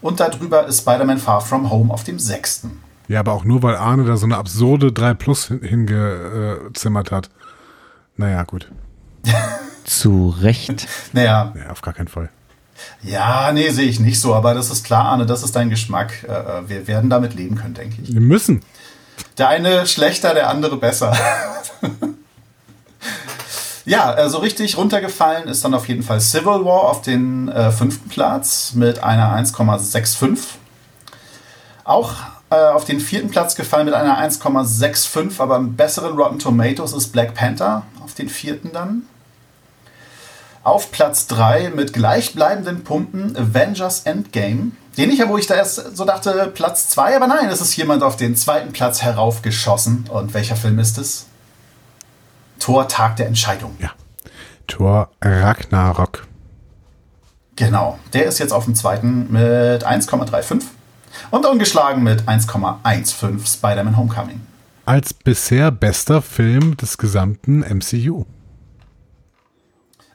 Und 0.00 0.18
darüber 0.18 0.66
ist 0.66 0.80
Spider-Man 0.80 1.18
Far 1.18 1.40
From 1.40 1.70
Home 1.70 1.94
auf 1.94 2.02
dem 2.02 2.18
6. 2.18 2.66
Ja, 3.06 3.20
aber 3.20 3.32
auch 3.32 3.44
nur, 3.44 3.62
weil 3.62 3.76
Arne 3.76 4.04
da 4.04 4.16
so 4.16 4.26
eine 4.26 4.36
absurde 4.36 4.92
3 4.92 5.14
Plus 5.14 5.46
hingezimmert 5.46 7.12
hat. 7.12 7.30
Naja, 8.16 8.42
gut. 8.42 8.70
Zu 9.84 10.34
Recht. 10.40 10.88
Naja. 11.12 11.52
Ja, 11.56 11.70
auf 11.70 11.82
gar 11.82 11.94
keinen 11.94 12.08
Fall. 12.08 12.30
Ja, 13.02 13.52
nee, 13.52 13.70
sehe 13.70 13.88
ich 13.88 14.00
nicht 14.00 14.20
so, 14.20 14.34
aber 14.34 14.54
das 14.54 14.70
ist 14.70 14.84
klar, 14.84 15.04
Arne, 15.04 15.24
das 15.24 15.44
ist 15.44 15.54
dein 15.54 15.70
Geschmack. 15.70 16.24
Äh, 16.28 16.32
äh, 16.32 16.68
wir 16.68 16.88
werden 16.88 17.10
damit 17.10 17.34
leben 17.34 17.54
können, 17.54 17.74
denke 17.74 18.02
ich. 18.02 18.12
Wir 18.12 18.20
müssen. 18.20 18.64
Der 19.38 19.48
eine 19.48 19.86
schlechter, 19.86 20.34
der 20.34 20.50
andere 20.50 20.78
besser. 20.78 21.16
Ja, 23.84 24.14
äh, 24.14 24.28
so 24.28 24.38
richtig 24.38 24.76
runtergefallen 24.76 25.48
ist 25.48 25.64
dann 25.64 25.74
auf 25.74 25.88
jeden 25.88 26.02
Fall 26.02 26.20
Civil 26.20 26.64
War 26.64 26.84
auf 26.84 27.02
den 27.02 27.48
äh, 27.48 27.72
fünften 27.72 28.08
Platz 28.08 28.74
mit 28.74 29.02
einer 29.02 29.36
1,65. 29.36 30.38
Auch 31.84 32.12
äh, 32.50 32.54
auf 32.54 32.84
den 32.84 33.00
vierten 33.00 33.30
Platz 33.30 33.56
gefallen 33.56 33.86
mit 33.86 33.94
einer 33.94 34.18
1,65, 34.18 35.40
aber 35.40 35.56
im 35.56 35.74
besseren 35.74 36.16
Rotten 36.16 36.38
Tomatoes 36.38 36.92
ist 36.92 37.08
Black 37.08 37.34
Panther 37.34 37.82
auf 38.04 38.14
den 38.14 38.28
vierten 38.28 38.70
dann. 38.72 39.02
Auf 40.62 40.92
Platz 40.92 41.26
3 41.26 41.70
mit 41.70 41.92
gleichbleibenden 41.92 42.84
Punkten 42.84 43.36
Avengers 43.36 44.02
Endgame. 44.04 44.70
Den 44.96 45.10
ich 45.10 45.18
ja, 45.18 45.28
wo 45.28 45.38
ich 45.38 45.48
da 45.48 45.56
erst 45.56 45.96
so 45.96 46.04
dachte, 46.04 46.52
Platz 46.54 46.88
2, 46.90 47.16
aber 47.16 47.26
nein, 47.26 47.48
es 47.48 47.60
ist 47.60 47.74
jemand 47.74 48.04
auf 48.04 48.16
den 48.16 48.36
zweiten 48.36 48.72
Platz 48.72 49.02
heraufgeschossen. 49.02 50.04
Und 50.08 50.34
welcher 50.34 50.54
Film 50.54 50.78
ist 50.78 50.98
es? 50.98 51.26
Tor 52.62 52.86
Tag 52.86 53.16
der 53.16 53.26
Entscheidung. 53.26 53.76
Ja. 53.80 53.90
Tor 54.68 55.10
Ragnarok. 55.20 56.28
Genau. 57.56 57.98
Der 58.12 58.26
ist 58.26 58.38
jetzt 58.38 58.52
auf 58.52 58.66
dem 58.66 58.76
zweiten 58.76 59.32
mit 59.32 59.84
1,35 59.84 60.62
und 61.32 61.44
ungeschlagen 61.44 62.04
mit 62.04 62.22
1,15 62.22 63.52
Spider-Man 63.52 63.96
Homecoming. 63.96 64.40
Als 64.86 65.12
bisher 65.12 65.72
bester 65.72 66.22
Film 66.22 66.76
des 66.76 66.98
gesamten 66.98 67.60
MCU. 67.62 68.26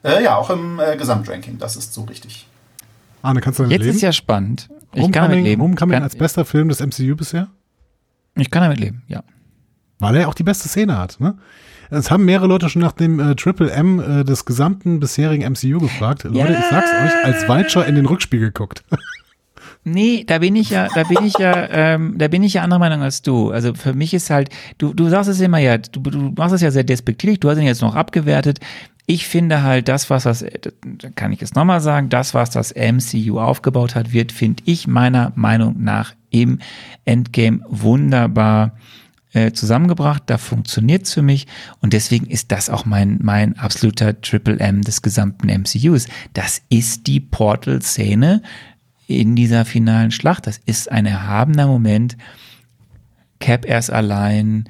Äh, 0.02 0.24
ja, 0.24 0.36
auch 0.36 0.48
im 0.48 0.80
äh, 0.80 0.96
Gesamtranking, 0.96 1.58
das 1.58 1.76
ist 1.76 1.92
so 1.92 2.04
richtig. 2.04 2.48
Arne, 3.20 3.42
kannst 3.42 3.58
du 3.58 3.64
damit 3.64 3.76
Jetzt 3.76 3.84
leben? 3.84 3.96
ist 3.96 4.02
ja 4.02 4.12
spannend. 4.12 4.70
Ich 4.92 5.02
Homecoming, 5.02 5.12
kann 5.12 5.30
damit 5.30 5.44
leben. 5.44 5.62
Homecoming 5.62 5.96
kann, 5.96 6.02
als 6.02 6.16
bester 6.16 6.46
Film 6.46 6.70
des 6.70 6.80
MCU 6.80 7.14
bisher? 7.14 7.48
Ich 8.36 8.50
kann 8.50 8.62
damit 8.62 8.80
leben, 8.80 9.02
ja. 9.06 9.22
Weil 9.98 10.16
er 10.16 10.28
auch 10.28 10.34
die 10.34 10.44
beste 10.44 10.66
Szene 10.68 10.96
hat, 10.96 11.20
ne? 11.20 11.36
Es 11.90 12.10
haben 12.10 12.24
mehrere 12.24 12.46
Leute 12.46 12.68
schon 12.68 12.82
nach 12.82 12.92
dem 12.92 13.18
äh, 13.18 13.34
Triple 13.34 13.70
M 13.70 14.00
äh, 14.00 14.24
des 14.24 14.44
gesamten 14.44 15.00
bisherigen 15.00 15.50
MCU 15.50 15.78
gefragt. 15.78 16.24
Ja. 16.24 16.30
Leute, 16.30 16.58
ich 16.58 16.66
sag's 16.70 16.90
euch, 17.04 17.24
als 17.24 17.48
Weitscher 17.48 17.86
in 17.86 17.94
den 17.94 18.06
Rückspiegel 18.06 18.50
guckt. 18.52 18.82
Nee, 19.84 20.24
da 20.26 20.38
bin 20.38 20.56
ich 20.56 20.70
ja, 20.70 20.88
da 20.94 21.04
bin 21.04 21.24
ich 21.24 21.38
ja, 21.38 21.68
ähm, 21.70 22.14
da 22.18 22.28
bin 22.28 22.42
ich 22.42 22.54
ja 22.54 22.62
anderer 22.62 22.80
Meinung 22.80 23.02
als 23.02 23.22
du. 23.22 23.50
Also 23.50 23.74
für 23.74 23.94
mich 23.94 24.12
ist 24.12 24.28
halt, 24.28 24.50
du, 24.76 24.92
du 24.92 25.08
sagst 25.08 25.30
es 25.30 25.40
immer 25.40 25.58
ja, 25.58 25.78
du, 25.78 26.00
du 26.00 26.32
machst 26.36 26.54
es 26.54 26.60
ja 26.60 26.70
sehr 26.70 26.84
despektierlich, 26.84 27.40
du 27.40 27.48
hast 27.48 27.58
ihn 27.58 27.64
jetzt 27.64 27.80
noch 27.80 27.94
abgewertet. 27.94 28.60
Ich 29.06 29.26
finde 29.26 29.62
halt, 29.62 29.88
das, 29.88 30.10
was 30.10 30.24
das, 30.24 30.44
kann 31.14 31.32
ich 31.32 31.40
jetzt 31.40 31.56
nochmal 31.56 31.80
sagen, 31.80 32.10
das, 32.10 32.34
was 32.34 32.50
das 32.50 32.74
MCU 32.74 33.38
aufgebaut 33.38 33.94
hat, 33.94 34.12
wird, 34.12 34.32
finde 34.32 34.62
ich 34.66 34.86
meiner 34.86 35.32
Meinung 35.34 35.76
nach 35.78 36.12
im 36.30 36.58
Endgame 37.06 37.60
wunderbar 37.68 38.72
äh, 39.32 39.52
zusammengebracht, 39.52 40.22
da 40.26 40.38
funktioniert 40.38 41.02
es 41.04 41.14
für 41.14 41.22
mich 41.22 41.46
und 41.80 41.92
deswegen 41.92 42.26
ist 42.26 42.50
das 42.52 42.70
auch 42.70 42.84
mein, 42.84 43.18
mein 43.22 43.58
absoluter 43.58 44.20
Triple 44.20 44.58
M 44.58 44.82
des 44.82 45.02
gesamten 45.02 45.48
MCUs. 45.48 46.06
Das 46.32 46.62
ist 46.68 47.06
die 47.06 47.20
Portal-Szene 47.20 48.42
in 49.06 49.36
dieser 49.36 49.64
finalen 49.64 50.10
Schlacht. 50.10 50.46
Das 50.46 50.60
ist 50.64 50.90
ein 50.90 51.06
erhabener 51.06 51.66
Moment. 51.66 52.16
Cap 53.40 53.66
erst 53.66 53.90
allein, 53.90 54.68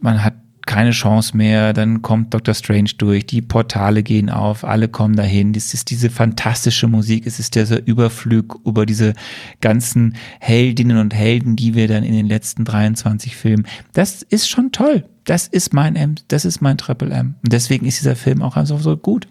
man 0.00 0.22
hat 0.24 0.34
keine 0.68 0.90
Chance 0.90 1.36
mehr, 1.36 1.72
dann 1.72 2.02
kommt 2.02 2.34
Dr. 2.34 2.54
Strange 2.54 2.90
durch, 2.98 3.26
die 3.26 3.40
Portale 3.40 4.02
gehen 4.02 4.28
auf, 4.28 4.64
alle 4.64 4.88
kommen 4.88 5.16
dahin. 5.16 5.54
Es 5.54 5.72
ist 5.72 5.90
diese 5.90 6.10
fantastische 6.10 6.86
Musik, 6.86 7.26
es 7.26 7.40
ist 7.40 7.54
dieser 7.54 7.84
Überflug 7.86 8.60
über 8.66 8.84
diese 8.84 9.14
ganzen 9.62 10.14
Heldinnen 10.40 10.98
und 10.98 11.14
Helden, 11.14 11.56
die 11.56 11.74
wir 11.74 11.88
dann 11.88 12.04
in 12.04 12.12
den 12.12 12.26
letzten 12.26 12.66
23 12.66 13.34
Filmen. 13.34 13.66
Das 13.94 14.22
ist 14.22 14.48
schon 14.48 14.70
toll. 14.70 15.08
Das 15.24 15.48
ist 15.48 15.72
mein 15.72 15.96
M, 15.96 16.16
das 16.28 16.44
ist 16.44 16.60
mein 16.60 16.76
Triple 16.76 17.10
M. 17.10 17.34
Und 17.42 17.52
deswegen 17.52 17.86
ist 17.86 18.00
dieser 18.00 18.16
Film 18.16 18.42
auch 18.42 18.56
einfach 18.56 18.78
so 18.78 18.96
gut. 18.96 19.26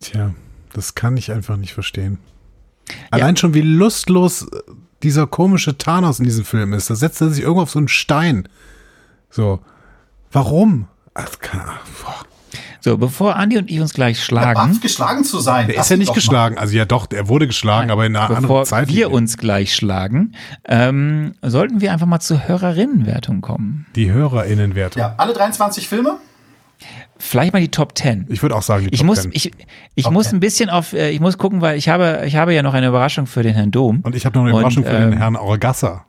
Tja, 0.00 0.34
das 0.72 0.94
kann 0.94 1.18
ich 1.18 1.30
einfach 1.30 1.58
nicht 1.58 1.74
verstehen. 1.74 2.18
Allein 3.10 3.34
ja. 3.34 3.40
schon 3.40 3.52
wie 3.52 3.60
lustlos 3.60 4.48
dieser 5.02 5.26
komische 5.26 5.76
Thanos 5.76 6.18
in 6.20 6.24
diesem 6.24 6.46
Film 6.46 6.72
ist. 6.72 6.88
Da 6.88 6.94
setzt 6.94 7.20
er 7.20 7.28
sich 7.28 7.42
irgendwo 7.42 7.62
auf 7.62 7.70
so 7.70 7.78
einen 7.78 7.88
Stein. 7.88 8.48
So. 9.28 9.60
Warum? 10.32 10.86
Ach, 11.14 11.28
so, 12.82 12.96
bevor 12.96 13.36
Andi 13.36 13.58
und 13.58 13.70
ich 13.70 13.78
uns 13.80 13.92
gleich 13.92 14.24
schlagen. 14.24 14.72
Er 14.74 14.80
geschlagen 14.80 15.22
zu 15.22 15.38
sein. 15.38 15.66
Der 15.66 15.76
ist 15.76 15.90
ja 15.90 15.98
nicht 15.98 16.14
geschlagen. 16.14 16.54
Mal. 16.54 16.62
Also 16.62 16.76
ja 16.76 16.86
doch, 16.86 17.06
er 17.10 17.28
wurde 17.28 17.46
geschlagen, 17.46 17.88
Nein, 17.88 17.90
aber 17.90 18.06
in 18.06 18.16
einer 18.16 18.28
bevor 18.28 18.36
anderen 18.38 18.64
Zeit. 18.64 18.86
Bevor 18.86 18.96
wir 18.96 19.10
uns 19.12 19.36
gleich 19.36 19.74
schlagen, 19.74 20.34
ähm, 20.64 21.34
sollten 21.42 21.82
wir 21.82 21.92
einfach 21.92 22.06
mal 22.06 22.20
zur 22.20 22.48
Hörerinnenwertung 22.48 23.42
kommen. 23.42 23.86
Die 23.96 24.10
Hörerinnenwertung. 24.10 25.00
Ja, 25.00 25.14
alle 25.18 25.34
23 25.34 25.88
Filme? 25.88 26.16
Vielleicht 27.20 27.52
mal 27.52 27.60
die 27.60 27.70
Top 27.70 27.96
10. 27.96 28.26
Ich 28.30 28.42
würde 28.42 28.56
auch 28.56 28.62
sagen, 28.62 28.86
die 28.86 28.94
ich 28.94 29.00
Top 29.00 29.06
muss, 29.06 29.22
10. 29.22 29.30
Ich, 29.34 29.52
ich 29.94 30.10
muss 30.10 30.28
10. 30.28 30.36
ein 30.36 30.40
bisschen 30.40 30.70
auf, 30.70 30.94
äh, 30.94 31.10
ich 31.10 31.20
muss 31.20 31.36
gucken, 31.36 31.60
weil 31.60 31.76
ich 31.76 31.88
habe, 31.88 32.22
ich 32.26 32.36
habe 32.36 32.54
ja 32.54 32.62
noch 32.62 32.72
eine 32.72 32.88
Überraschung 32.88 33.26
für 33.26 33.42
den 33.42 33.54
Herrn 33.54 33.70
Dom. 33.70 34.00
Und 34.02 34.16
ich 34.16 34.24
habe 34.24 34.38
noch 34.38 34.44
eine 34.44 34.52
Überraschung 34.52 34.84
und, 34.84 34.88
für 34.90 34.96
ähm, 34.96 35.10
den 35.10 35.18
Herrn 35.18 35.36
Orgasser. 35.36 36.06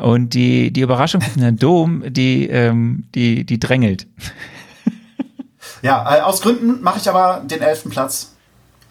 Und 0.00 0.34
die, 0.34 0.70
die 0.70 0.82
Überraschung 0.82 1.22
für 1.22 1.38
den 1.38 1.56
Dom, 1.56 2.04
die, 2.06 2.48
ähm, 2.48 3.04
die, 3.14 3.44
die 3.44 3.58
drängelt. 3.58 4.06
Ja, 5.82 6.16
äh, 6.16 6.20
aus 6.20 6.40
Gründen 6.40 6.80
mache 6.80 6.98
ich 7.00 7.08
aber 7.08 7.42
den 7.44 7.60
elften 7.60 7.90
Platz. 7.90 8.32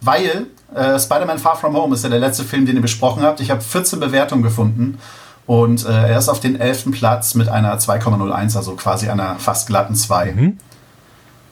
Weil 0.01 0.47
äh, 0.75 0.99
Spider-Man 0.99 1.39
Far 1.39 1.55
From 1.55 1.75
Home 1.75 1.95
ist 1.95 2.03
ja 2.03 2.09
der 2.09 2.19
letzte 2.19 2.43
Film, 2.43 2.65
den 2.65 2.75
ihr 2.75 2.81
besprochen 2.81 3.23
habt. 3.23 3.39
Ich 3.39 3.49
habe 3.49 3.61
14 3.61 3.99
Bewertungen 3.99 4.43
gefunden. 4.43 4.97
Und 5.45 5.85
äh, 5.85 5.89
er 5.89 6.17
ist 6.17 6.29
auf 6.29 6.39
den 6.39 6.59
elften 6.59 6.91
Platz 6.91 7.35
mit 7.35 7.49
einer 7.49 7.77
2,01, 7.77 8.57
also 8.57 8.75
quasi 8.75 9.09
einer 9.09 9.35
fast 9.35 9.67
glatten 9.67 9.95
2. 9.95 10.31
Mhm. 10.33 10.57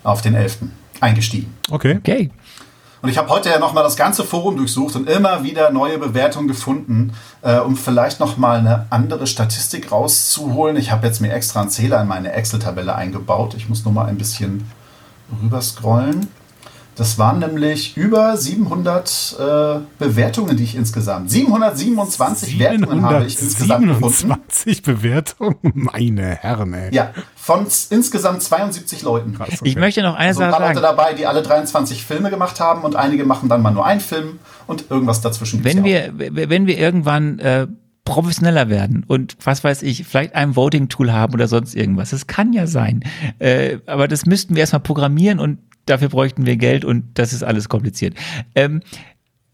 Auf 0.04 0.22
den 0.22 0.36
elften 0.36 0.72
eingestiegen. 1.02 1.54
Okay. 1.70 1.98
Okay. 1.98 2.32
Und 3.02 3.10
ich 3.10 3.18
habe 3.18 3.30
heute 3.30 3.50
ja 3.50 3.60
nochmal 3.60 3.84
das 3.84 3.96
ganze 3.96 4.24
Forum 4.26 4.58
durchsucht 4.58 4.96
und 4.96 5.10
immer 5.10 5.44
wieder 5.44 5.72
neue 5.72 5.98
Bewertungen 5.98 6.50
gefunden, 6.50 7.14
äh, 7.42 7.58
um 7.58 7.78
vielleicht 7.78 8.20
nochmal 8.20 8.60
eine 8.60 8.88
andere 8.90 9.26
Statistik 9.26 9.92
rauszuholen. 9.92 10.76
Ich 10.76 10.92
habe 10.92 11.08
jetzt 11.08 11.22
mir 11.22 11.32
extra 11.32 11.62
einen 11.62 11.70
Zähler 11.70 12.02
in 12.02 12.08
meine 12.08 12.34
Excel-Tabelle 12.34 12.94
eingebaut. 12.94 13.54
Ich 13.56 13.70
muss 13.70 13.86
nur 13.86 13.94
mal 13.94 14.08
ein 14.08 14.18
bisschen 14.18 14.70
rüber 15.42 15.62
scrollen. 15.62 16.28
Das 17.00 17.18
waren 17.18 17.40
nämlich 17.40 17.96
über 17.96 18.36
700 18.36 19.38
äh, 19.40 19.80
Bewertungen, 20.00 20.58
die 20.58 20.66
ich 20.66 20.76
insgesamt. 20.76 21.32
727 21.32 22.58
700, 22.58 22.82
Wertungen 22.82 23.06
habe 23.06 23.26
ich 23.26 23.42
insgesamt 23.42 23.84
27 23.84 24.82
Bewertungen? 24.82 25.56
Meine 25.76 26.36
Herren, 26.36 26.74
ey. 26.74 26.94
Ja, 26.94 27.14
von 27.38 27.68
insgesamt 27.90 28.44
72 28.44 29.02
Leuten. 29.04 29.36
Krass, 29.36 29.48
okay. 29.48 29.60
Ich 29.64 29.78
möchte 29.78 30.04
noch 30.04 30.16
eine 30.16 30.28
also 30.28 30.42
Sache 30.42 30.52
sagen. 30.52 30.66
Leute 30.66 30.82
dabei, 30.82 31.14
die 31.14 31.26
alle 31.26 31.42
23 31.42 32.04
Filme 32.04 32.30
gemacht 32.32 32.60
haben 32.60 32.82
und 32.82 32.98
einige 32.98 33.24
machen 33.24 33.48
dann 33.48 33.62
mal 33.62 33.72
nur 33.72 33.86
einen 33.86 34.02
Film 34.02 34.40
und 34.68 34.92
irgendwas 34.92 35.22
dazwischen. 35.22 35.64
Wenn 35.64 35.86
wir, 35.86 36.12
wenn 36.18 36.68
wir 36.68 36.78
irgendwann 36.78 37.40
äh, 37.40 37.68
professioneller 38.04 38.70
werden 38.70 39.06
und 39.08 39.38
was 39.42 39.64
weiß 39.64 39.84
ich, 39.84 40.04
vielleicht 40.06 40.36
ein 40.36 40.58
Voting-Tool 40.58 41.14
haben 41.14 41.34
oder 41.34 41.48
sonst 41.48 41.76
irgendwas. 41.76 42.10
Das 42.10 42.28
kann 42.28 42.52
ja 42.52 42.68
sein. 42.68 43.04
Äh, 43.38 43.78
aber 43.86 44.10
das 44.10 44.26
müssten 44.26 44.56
wir 44.56 44.62
erstmal 44.62 44.82
programmieren 44.82 45.40
und 45.40 45.60
dafür 45.90 46.10
bräuchten 46.10 46.46
wir 46.46 46.58
Geld 46.58 46.86
und 46.86 47.18
das 47.18 47.34
ist 47.34 47.44
alles 47.44 47.70
kompliziert. 47.70 48.16
Ähm, 48.56 48.82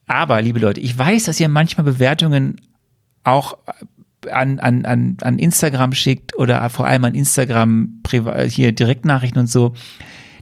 aber, 0.08 0.42
liebe 0.42 0.60
Leute, 0.60 0.80
ich 0.82 0.98
weiß, 0.98 1.26
dass 1.26 1.40
ihr 1.40 1.50
manchmal 1.50 1.86
Bewertungen 1.86 2.62
auch 3.24 3.58
an, 4.32 4.60
an, 4.60 4.86
an, 4.86 5.18
an 5.22 5.40
Instagram 5.40 5.94
schickt 5.94 6.36
oder 6.38 6.70
vor 6.70 6.88
allem 6.88 7.06
an 7.06 7.16
Instagram 7.16 8.02
hier 8.48 8.72
Direktnachrichten 8.72 9.40
und 9.40 9.48
so. 9.48 9.74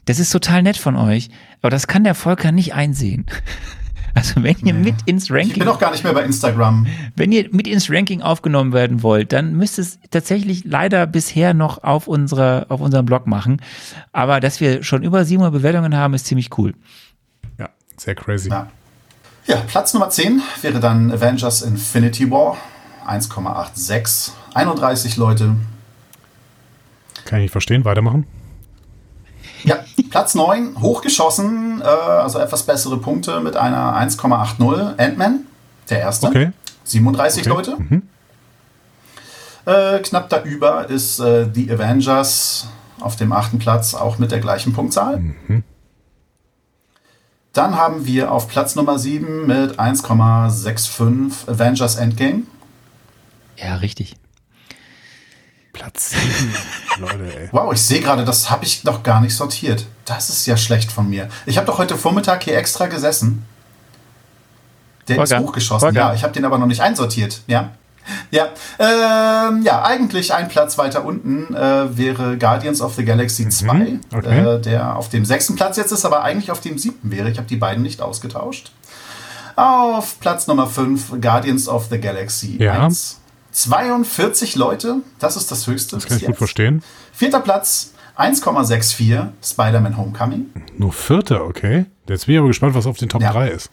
Das 0.05 0.19
ist 0.19 0.31
total 0.31 0.63
nett 0.63 0.77
von 0.77 0.97
euch, 0.97 1.29
aber 1.61 1.69
das 1.69 1.87
kann 1.87 2.03
der 2.03 2.15
Volker 2.15 2.51
nicht 2.51 2.73
einsehen. 2.73 3.25
Also 4.15 4.44
wenn 4.44 4.56
ihr 4.64 4.73
nee. 4.73 4.91
mit 4.91 4.95
ins 5.06 5.31
Ranking. 5.31 5.52
Ich 5.52 5.60
bin 5.60 5.68
auch 5.68 5.80
gar 5.80 5.91
nicht 5.91 6.03
mehr 6.03 6.14
bei 6.14 6.23
Instagram. 6.23 6.85
Wenn 7.15 7.31
ihr 7.31 7.49
mit 7.52 7.68
ins 7.68 7.90
Ranking 7.90 8.22
aufgenommen 8.22 8.72
werden 8.72 9.02
wollt, 9.02 9.34
dann 9.34 9.56
müsst 9.56 9.80
es 9.80 9.99
tatsächlich 10.11 10.65
leider 10.65 11.07
bisher 11.07 11.53
noch 11.53 11.84
auf 11.84 12.07
unserer, 12.07 12.68
auf 12.69 12.80
unserem 12.80 13.06
Blog 13.06 13.26
machen. 13.26 13.61
Aber 14.11 14.40
dass 14.40 14.60
wir 14.60 14.84
schon 14.84 15.03
über 15.03 15.26
700 15.26 15.52
Bewertungen 15.53 15.95
haben, 15.95 16.14
ist 16.14 16.27
ziemlich 16.27 16.56
cool. 16.57 16.73
Ja, 17.57 17.69
sehr 17.98 18.14
crazy. 18.14 18.49
Ja. 18.49 18.68
ja, 19.48 19.57
Platz 19.68 19.94
Nummer 19.94 20.10
10 20.10 20.41
wäre 20.61 20.80
dann 20.80 21.11
Avengers 21.11 21.64
Infinity 21.64 22.30
War. 22.30 22.57
1,86. 23.07 24.31
31 24.53 25.18
Leute. 25.18 25.56
Kann 27.26 27.40
ich 27.40 27.45
nicht 27.45 27.52
verstehen. 27.52 27.84
Weitermachen. 27.84 28.27
Ja, 29.64 29.80
Platz 30.10 30.35
9, 30.35 30.81
hochgeschossen, 30.81 31.81
äh, 31.81 31.85
also 31.85 32.40
etwas 32.40 32.64
bessere 32.64 32.98
Punkte 32.98 33.40
mit 33.40 33.56
einer 33.56 33.95
1,80. 33.95 34.98
Ant-Man, 34.98 35.41
der 35.90 35.99
erste. 35.99 36.27
Okay. 36.27 36.52
37 36.84 37.41
okay. 37.41 37.49
Leute. 37.49 37.77
Mhm. 37.77 38.03
Äh, 39.65 39.99
knapp 39.99 40.30
darüber 40.30 40.90
ist 40.90 41.19
äh, 41.19 41.48
The 41.53 41.72
Avengers 41.72 42.68
auf 42.99 43.15
dem 43.15 43.31
achten 43.31 43.60
Platz, 43.60 43.94
auch 43.94 44.18
mit 44.18 44.31
der 44.31 44.40
gleichen 44.40 44.73
Punktzahl. 44.73 45.19
Mhm. 45.19 45.64
Dann 47.53 47.76
haben 47.76 48.06
wir 48.06 48.31
auf 48.31 48.48
Platz 48.48 48.76
Nummer 48.76 48.98
7 48.98 49.45
mit 49.45 49.80
1,65 49.80 51.48
Avengers 51.48 51.95
Endgame. 51.95 52.44
Ja, 53.57 53.76
richtig. 53.76 54.15
Platz 55.73 56.11
7. 56.11 56.55
Leute, 56.99 57.37
ey. 57.37 57.49
Wow, 57.51 57.73
ich 57.73 57.81
sehe 57.81 57.99
gerade, 57.99 58.23
das 58.23 58.49
habe 58.49 58.63
ich 58.63 58.83
noch 58.83 59.03
gar 59.03 59.19
nicht 59.19 59.35
sortiert. 59.35 59.85
Das 60.05 60.29
ist 60.29 60.45
ja 60.45 60.55
schlecht 60.55 60.91
von 60.91 61.09
mir. 61.09 61.27
Ich 61.45 61.57
habe 61.57 61.67
doch 61.67 61.79
heute 61.79 61.97
Vormittag 61.97 62.43
hier 62.43 62.55
extra 62.55 62.85
gesessen. 62.85 63.45
Der 65.07 65.17
Volker. 65.17 65.37
ist 65.37 65.43
hochgeschossen. 65.43 65.87
Volker. 65.87 65.99
Ja, 65.99 66.13
ich 66.13 66.23
habe 66.23 66.31
den 66.31 66.45
aber 66.45 66.57
noch 66.57 66.67
nicht 66.67 66.81
einsortiert. 66.81 67.41
Ja. 67.47 67.71
Ja, 68.31 68.49
ähm, 68.79 69.61
ja, 69.63 69.83
eigentlich 69.83 70.33
ein 70.33 70.49
Platz 70.49 70.77
weiter 70.77 71.05
unten 71.05 71.55
äh, 71.55 71.97
wäre 71.97 72.37
Guardians 72.37 72.81
of 72.81 72.95
the 72.95 73.05
Galaxy 73.05 73.47
2, 73.47 73.73
mhm, 73.73 74.01
okay. 74.13 74.39
äh, 74.39 74.59
der 74.59 74.97
auf 74.97 75.07
dem 75.07 75.23
sechsten 75.23 75.55
Platz 75.55 75.77
jetzt 75.77 75.91
ist, 75.91 76.03
aber 76.03 76.21
eigentlich 76.21 76.51
auf 76.51 76.59
dem 76.59 76.77
siebten 76.77 77.11
wäre. 77.11 77.29
Ich 77.29 77.37
habe 77.37 77.47
die 77.47 77.55
beiden 77.55 77.81
nicht 77.81 78.01
ausgetauscht. 78.01 78.73
Auf 79.55 80.19
Platz 80.19 80.47
Nummer 80.47 80.67
5 80.67 81.21
Guardians 81.21 81.69
of 81.69 81.87
the 81.89 81.99
Galaxy 81.99 82.57
ja. 82.61 82.83
1. 82.83 83.21
42 83.53 84.55
Leute, 84.55 84.97
das 85.19 85.38
ist 85.38 85.51
das 85.51 85.67
höchste. 85.67 85.95
Das 85.95 86.05
kann 86.05 86.17
ich 86.17 86.23
jetzt. 86.23 86.27
gut 86.27 86.38
verstehen. 86.38 86.84
Vierter 87.13 87.39
Platz, 87.39 87.93
1,64 88.17 89.30
Spider-Man 89.43 89.95
Homecoming. 89.97 90.51
Nur 90.77 90.91
vierter, 90.91 91.43
okay. 91.43 91.85
Jetzt 92.07 92.25
bin 92.25 92.35
ich 92.35 92.39
aber 92.39 92.47
gespannt, 92.47 92.75
was 92.75 92.85
auf 92.85 92.97
den 92.97 93.09
Top 93.09 93.21
ja. 93.21 93.31
3 93.31 93.49
ist. 93.49 93.69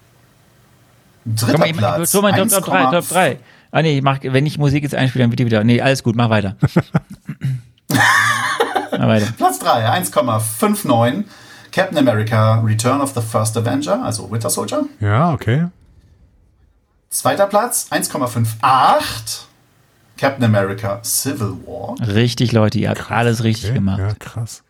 Dritter 1.25 1.59
mal, 1.59 1.73
Platz. 1.73 2.13
So, 2.13 2.23
mein 2.23 2.35
Top, 2.37 2.49
Top 2.49 2.65
3, 2.65 2.91
Top 2.91 3.09
3. 3.09 3.39
Ah 3.73 3.83
nee, 3.83 3.99
ich 3.99 4.03
mach, 4.03 4.19
wenn 4.23 4.47
ich 4.47 4.59
Musik 4.59 4.83
jetzt 4.83 4.95
einspiele, 4.95 5.25
dann 5.25 5.31
bitte 5.31 5.47
wieder. 5.47 5.65
Nee, 5.65 5.81
alles 5.81 6.03
gut, 6.03 6.17
mach 6.17 6.29
weiter. 6.31 6.57
mach 7.89 9.09
weiter. 9.09 9.33
Platz 9.37 9.59
3, 9.61 9.89
1,59. 10.03 11.25
Captain 11.73 11.99
America 11.99 12.61
Return 12.61 13.01
of 13.01 13.13
the 13.15 13.21
First 13.21 13.57
Avenger, 13.57 14.03
also 14.03 14.31
Winter 14.31 14.51
Soldier. 14.51 14.87
Ja, 14.99 15.33
okay. 15.33 15.69
Zweiter 17.11 17.47
Platz, 17.47 17.87
1,58. 17.91 19.50
Captain 20.21 20.45
America 20.45 21.01
Civil 21.03 21.55
War. 21.67 21.97
Richtig, 22.07 22.53
Leute, 22.53 22.79
ihr 22.79 22.91
habt 22.91 22.99
krass, 22.99 23.11
alles 23.17 23.43
richtig 23.43 23.71
okay. 23.71 23.79
gemacht. 23.79 24.01
Ja, 24.01 24.13
krass. 24.19 24.63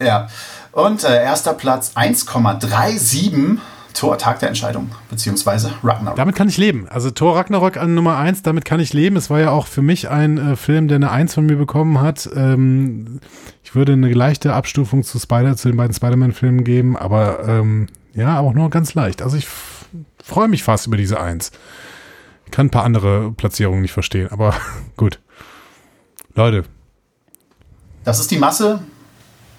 Ja. 0.00 0.28
Und 0.70 1.02
äh, 1.02 1.24
erster 1.24 1.54
Platz 1.54 1.92
1,37. 1.96 3.58
Tor 3.94 4.18
Tag 4.18 4.40
der 4.40 4.48
Entscheidung, 4.48 4.90
beziehungsweise 5.08 5.72
Ragnarok. 5.82 6.16
Damit 6.16 6.36
kann 6.36 6.50
ich 6.50 6.58
leben. 6.58 6.86
Also 6.88 7.10
Tor 7.10 7.34
Ragnarok 7.34 7.78
an 7.78 7.94
Nummer 7.94 8.18
1, 8.18 8.42
damit 8.42 8.66
kann 8.66 8.78
ich 8.78 8.92
leben. 8.92 9.16
Es 9.16 9.30
war 9.30 9.40
ja 9.40 9.50
auch 9.50 9.66
für 9.66 9.80
mich 9.80 10.10
ein 10.10 10.52
äh, 10.52 10.56
Film, 10.56 10.86
der 10.86 10.96
eine 10.96 11.10
1 11.10 11.32
von 11.32 11.46
mir 11.46 11.56
bekommen 11.56 12.00
hat. 12.00 12.28
Ähm, 12.36 13.20
ich 13.64 13.74
würde 13.74 13.94
eine 13.94 14.12
leichte 14.12 14.52
Abstufung 14.52 15.02
zu 15.02 15.18
Spider, 15.18 15.56
zu 15.56 15.68
den 15.68 15.78
beiden 15.78 15.94
Spider-Man-Filmen 15.94 16.62
geben, 16.62 16.96
aber 16.96 17.48
ähm, 17.48 17.86
ja, 18.12 18.38
auch 18.38 18.52
nur 18.52 18.68
ganz 18.68 18.92
leicht. 18.92 19.22
Also 19.22 19.38
ich 19.38 19.48
freue 20.22 20.48
mich 20.48 20.62
fast 20.62 20.86
über 20.86 20.98
diese 20.98 21.18
1. 21.18 21.52
Ich 22.46 22.52
kann 22.52 22.66
ein 22.66 22.70
paar 22.70 22.84
andere 22.84 23.32
Platzierungen 23.32 23.82
nicht 23.82 23.92
verstehen, 23.92 24.28
aber 24.30 24.54
gut. 24.96 25.20
Leute. 26.34 26.64
Das 28.04 28.20
ist 28.20 28.30
die 28.30 28.38
Masse 28.38 28.80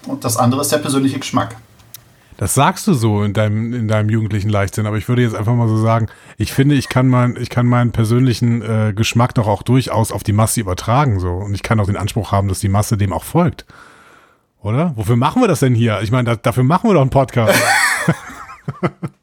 und 0.06 0.24
das 0.24 0.36
andere 0.36 0.62
ist 0.62 0.72
der 0.72 0.78
persönliche 0.78 1.18
Geschmack. 1.18 1.56
Das 2.38 2.54
sagst 2.54 2.86
du 2.86 2.94
so 2.94 3.24
in 3.24 3.32
deinem, 3.32 3.74
in 3.74 3.88
deinem 3.88 4.08
jugendlichen 4.10 4.48
Leichtsinn, 4.48 4.86
aber 4.86 4.96
ich 4.96 5.08
würde 5.08 5.22
jetzt 5.22 5.34
einfach 5.34 5.54
mal 5.54 5.66
so 5.66 5.76
sagen, 5.76 6.06
ich 6.36 6.52
finde, 6.52 6.76
ich 6.76 6.88
kann, 6.88 7.08
mein, 7.08 7.36
ich 7.36 7.50
kann 7.50 7.66
meinen 7.66 7.90
persönlichen 7.90 8.62
äh, 8.62 8.92
Geschmack 8.94 9.34
doch 9.34 9.48
auch 9.48 9.64
durchaus 9.64 10.12
auf 10.12 10.22
die 10.22 10.32
Masse 10.32 10.60
übertragen. 10.60 11.18
So. 11.18 11.32
Und 11.32 11.52
ich 11.52 11.64
kann 11.64 11.80
auch 11.80 11.86
den 11.86 11.96
Anspruch 11.96 12.30
haben, 12.30 12.46
dass 12.46 12.60
die 12.60 12.68
Masse 12.68 12.96
dem 12.96 13.12
auch 13.12 13.24
folgt. 13.24 13.66
Oder? 14.62 14.92
Wofür 14.96 15.16
machen 15.16 15.42
wir 15.42 15.48
das 15.48 15.60
denn 15.60 15.74
hier? 15.74 16.00
Ich 16.02 16.12
meine, 16.12 16.30
da, 16.30 16.36
dafür 16.36 16.62
machen 16.62 16.88
wir 16.88 16.94
doch 16.94 17.00
einen 17.00 17.10
Podcast. 17.10 17.60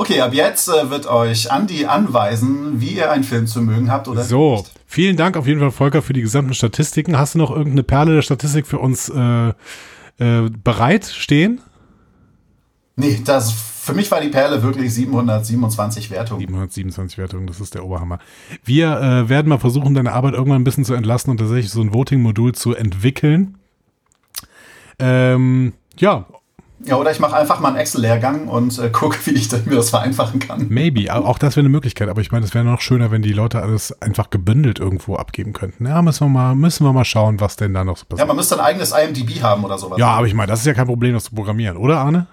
Okay, 0.00 0.22
ab 0.22 0.32
jetzt 0.32 0.66
äh, 0.70 0.88
wird 0.88 1.06
euch 1.06 1.52
Andi 1.52 1.84
anweisen, 1.84 2.80
wie 2.80 2.92
ihr 2.96 3.10
einen 3.10 3.22
Film 3.22 3.46
zu 3.46 3.60
mögen 3.60 3.92
habt 3.92 4.08
oder 4.08 4.24
So, 4.24 4.56
nicht. 4.56 4.72
vielen 4.86 5.18
Dank 5.18 5.36
auf 5.36 5.46
jeden 5.46 5.60
Fall, 5.60 5.70
Volker, 5.70 6.00
für 6.00 6.14
die 6.14 6.22
gesamten 6.22 6.54
Statistiken. 6.54 7.18
Hast 7.18 7.34
du 7.34 7.38
noch 7.38 7.50
irgendeine 7.50 7.82
Perle 7.82 8.14
der 8.14 8.22
Statistik 8.22 8.66
für 8.66 8.78
uns 8.78 9.10
äh, 9.10 9.48
äh, 9.50 10.48
bereit 10.64 11.04
stehen? 11.04 11.60
Nee, 12.96 13.20
das, 13.22 13.52
für 13.52 13.92
mich 13.92 14.10
war 14.10 14.22
die 14.22 14.30
Perle 14.30 14.62
wirklich 14.62 14.94
727 14.94 16.10
Wertungen. 16.10 16.40
727 16.46 17.18
Wertungen, 17.18 17.46
das 17.46 17.60
ist 17.60 17.74
der 17.74 17.84
Oberhammer. 17.84 18.20
Wir 18.64 18.98
äh, 18.98 19.28
werden 19.28 19.50
mal 19.50 19.58
versuchen, 19.58 19.92
deine 19.92 20.12
Arbeit 20.14 20.32
irgendwann 20.32 20.62
ein 20.62 20.64
bisschen 20.64 20.86
zu 20.86 20.94
entlassen 20.94 21.30
und 21.30 21.36
tatsächlich 21.36 21.70
so 21.70 21.82
ein 21.82 21.92
Voting-Modul 21.92 22.54
zu 22.54 22.74
entwickeln. 22.74 23.58
Ähm, 24.98 25.74
ja, 25.98 26.24
ja, 26.84 26.96
oder 26.96 27.10
ich 27.10 27.20
mache 27.20 27.36
einfach 27.36 27.60
mal 27.60 27.68
einen 27.68 27.76
Excel-Lehrgang 27.76 28.48
und 28.48 28.78
äh, 28.78 28.90
gucke, 28.90 29.18
wie 29.26 29.32
ich 29.32 29.50
mir 29.52 29.76
das 29.76 29.90
vereinfachen 29.90 30.40
kann. 30.40 30.66
Maybe, 30.68 31.12
auch 31.12 31.38
das 31.38 31.56
wäre 31.56 31.62
eine 31.62 31.68
Möglichkeit. 31.68 32.08
Aber 32.08 32.20
ich 32.20 32.32
meine, 32.32 32.44
es 32.44 32.54
wäre 32.54 32.64
noch 32.64 32.80
schöner, 32.80 33.10
wenn 33.10 33.22
die 33.22 33.32
Leute 33.32 33.62
alles 33.62 34.00
einfach 34.00 34.30
gebündelt 34.30 34.78
irgendwo 34.78 35.16
abgeben 35.16 35.52
könnten. 35.52 35.86
Ja, 35.86 36.00
müssen 36.02 36.26
wir 36.26 36.30
mal, 36.30 36.54
müssen 36.54 36.84
wir 36.84 36.92
mal 36.92 37.04
schauen, 37.04 37.40
was 37.40 37.56
denn 37.56 37.74
da 37.74 37.84
noch 37.84 37.96
so 37.96 38.04
passiert. 38.06 38.20
Ja, 38.20 38.26
man 38.26 38.36
müsste 38.36 38.56
ein 38.58 38.64
eigenes 38.64 38.92
IMDb 38.92 39.42
haben 39.42 39.64
oder 39.64 39.78
sowas. 39.78 39.98
Ja, 39.98 40.08
aber 40.08 40.26
ich 40.26 40.34
meine, 40.34 40.50
das 40.50 40.60
ist 40.60 40.66
ja 40.66 40.74
kein 40.74 40.86
Problem, 40.86 41.12
das 41.12 41.24
zu 41.24 41.34
programmieren, 41.34 41.76
oder 41.76 41.98
Arne? 41.98 42.26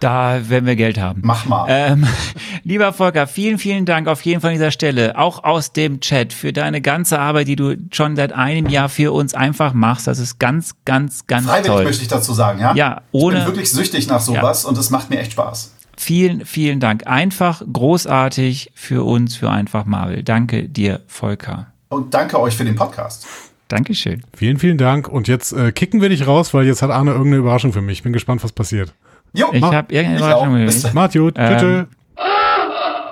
Da 0.00 0.48
werden 0.48 0.66
wir 0.66 0.76
Geld 0.76 0.98
haben. 0.98 1.22
Mach 1.24 1.46
mal. 1.46 1.66
Ähm, 1.68 2.06
lieber 2.62 2.92
Volker, 2.92 3.26
vielen, 3.26 3.58
vielen 3.58 3.84
Dank 3.84 4.06
auf 4.06 4.22
jeden 4.22 4.40
Fall 4.40 4.50
an 4.50 4.54
dieser 4.54 4.70
Stelle, 4.70 5.18
auch 5.18 5.42
aus 5.42 5.72
dem 5.72 6.00
Chat, 6.00 6.32
für 6.32 6.52
deine 6.52 6.80
ganze 6.80 7.18
Arbeit, 7.18 7.48
die 7.48 7.56
du 7.56 7.76
schon 7.90 8.14
seit 8.14 8.32
einem 8.32 8.68
Jahr 8.68 8.88
für 8.88 9.12
uns 9.12 9.34
einfach 9.34 9.72
machst. 9.72 10.06
Das 10.06 10.18
ist 10.18 10.38
ganz, 10.38 10.74
ganz, 10.84 11.26
ganz 11.26 11.46
Freiwillig 11.46 11.66
toll. 11.66 11.84
möchte 11.84 12.02
ich 12.02 12.08
dazu 12.08 12.32
sagen, 12.32 12.60
ja? 12.60 12.74
Ja, 12.74 13.02
ohne. 13.10 13.38
Ich 13.38 13.44
bin 13.44 13.52
wirklich 13.52 13.72
süchtig 13.72 14.06
nach 14.06 14.20
sowas 14.20 14.62
ja. 14.62 14.68
und 14.68 14.78
es 14.78 14.90
macht 14.90 15.10
mir 15.10 15.18
echt 15.18 15.32
Spaß. 15.32 15.74
Vielen, 15.96 16.46
vielen 16.46 16.78
Dank. 16.78 17.08
Einfach 17.08 17.60
großartig 17.72 18.70
für 18.74 19.04
uns, 19.04 19.34
für 19.34 19.50
Einfach 19.50 19.84
Marvel. 19.84 20.22
Danke 20.22 20.68
dir, 20.68 21.00
Volker. 21.08 21.72
Und 21.88 22.14
danke 22.14 22.38
euch 22.38 22.56
für 22.56 22.64
den 22.64 22.76
Podcast. 22.76 23.26
Dankeschön. 23.66 24.22
Vielen, 24.34 24.58
vielen 24.58 24.78
Dank. 24.78 25.08
Und 25.08 25.26
jetzt 25.26 25.52
äh, 25.52 25.72
kicken 25.72 26.00
wir 26.00 26.08
dich 26.08 26.26
raus, 26.26 26.54
weil 26.54 26.66
jetzt 26.66 26.82
hat 26.82 26.90
Arne 26.90 27.10
irgendeine 27.10 27.38
Überraschung 27.38 27.72
für 27.72 27.82
mich. 27.82 27.98
Ich 27.98 28.02
bin 28.04 28.12
gespannt, 28.12 28.44
was 28.44 28.52
passiert. 28.52 28.94
Jo, 29.32 29.48
ich 29.52 29.62
habe 29.62 29.92
irgendeine 29.94 30.18
Überraschung. 30.18 30.94
Macht 30.94 31.12
gut. 31.12 31.34
Ähm, 31.36 31.86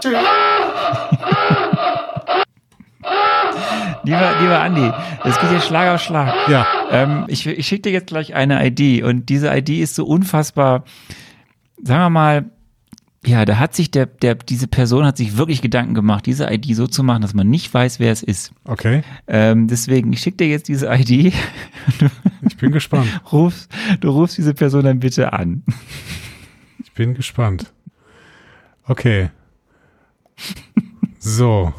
Tschüss. 0.01 0.14
lieber, 4.05 4.34
lieber 4.40 4.60
Andi, 4.60 4.90
es 5.24 5.38
geht 5.40 5.51
hier 5.51 5.60
Schlag 5.60 5.94
auf 5.94 6.01
Schlag. 6.01 6.34
Ja. 6.48 6.66
Ähm, 6.90 7.24
ich 7.28 7.47
ich 7.47 7.66
schicke 7.66 7.82
dir 7.82 7.93
jetzt 7.93 8.09
gleich 8.09 8.34
eine 8.34 8.64
ID 8.66 9.02
und 9.05 9.28
diese 9.28 9.55
ID 9.55 9.70
ist 9.70 9.94
so 9.94 10.06
unfassbar, 10.06 10.84
sagen 11.82 12.01
wir 12.01 12.10
mal, 12.10 12.44
ja, 13.26 13.44
da 13.44 13.58
hat 13.58 13.74
sich 13.74 13.90
der, 13.90 14.06
der, 14.06 14.36
diese 14.36 14.68
Person 14.68 15.04
hat 15.04 15.16
sich 15.16 15.36
wirklich 15.36 15.60
Gedanken 15.60 15.94
gemacht, 15.94 16.26
diese 16.26 16.46
ID 16.48 16.76
so 16.76 16.86
zu 16.86 17.02
machen, 17.02 17.22
dass 17.22 17.34
man 17.34 17.50
nicht 17.50 17.74
weiß, 17.74 17.98
wer 17.98 18.12
es 18.12 18.22
ist. 18.22 18.52
Okay. 18.64 19.02
Ähm, 19.26 19.66
deswegen, 19.66 20.12
ich 20.12 20.20
schicke 20.20 20.36
dir 20.36 20.46
jetzt 20.46 20.68
diese 20.68 20.86
ID. 20.86 21.34
Du, 21.98 22.06
ich 22.42 22.56
bin 22.56 22.70
gespannt. 22.70 23.08
Rufst, 23.32 23.68
du 24.00 24.10
rufst 24.10 24.38
diese 24.38 24.54
Person 24.54 24.84
dann 24.84 25.00
bitte 25.00 25.32
an. 25.32 25.64
Ich 26.78 26.92
bin 26.92 27.14
gespannt. 27.14 27.72
Okay. 28.84 29.30
So. 31.18 31.74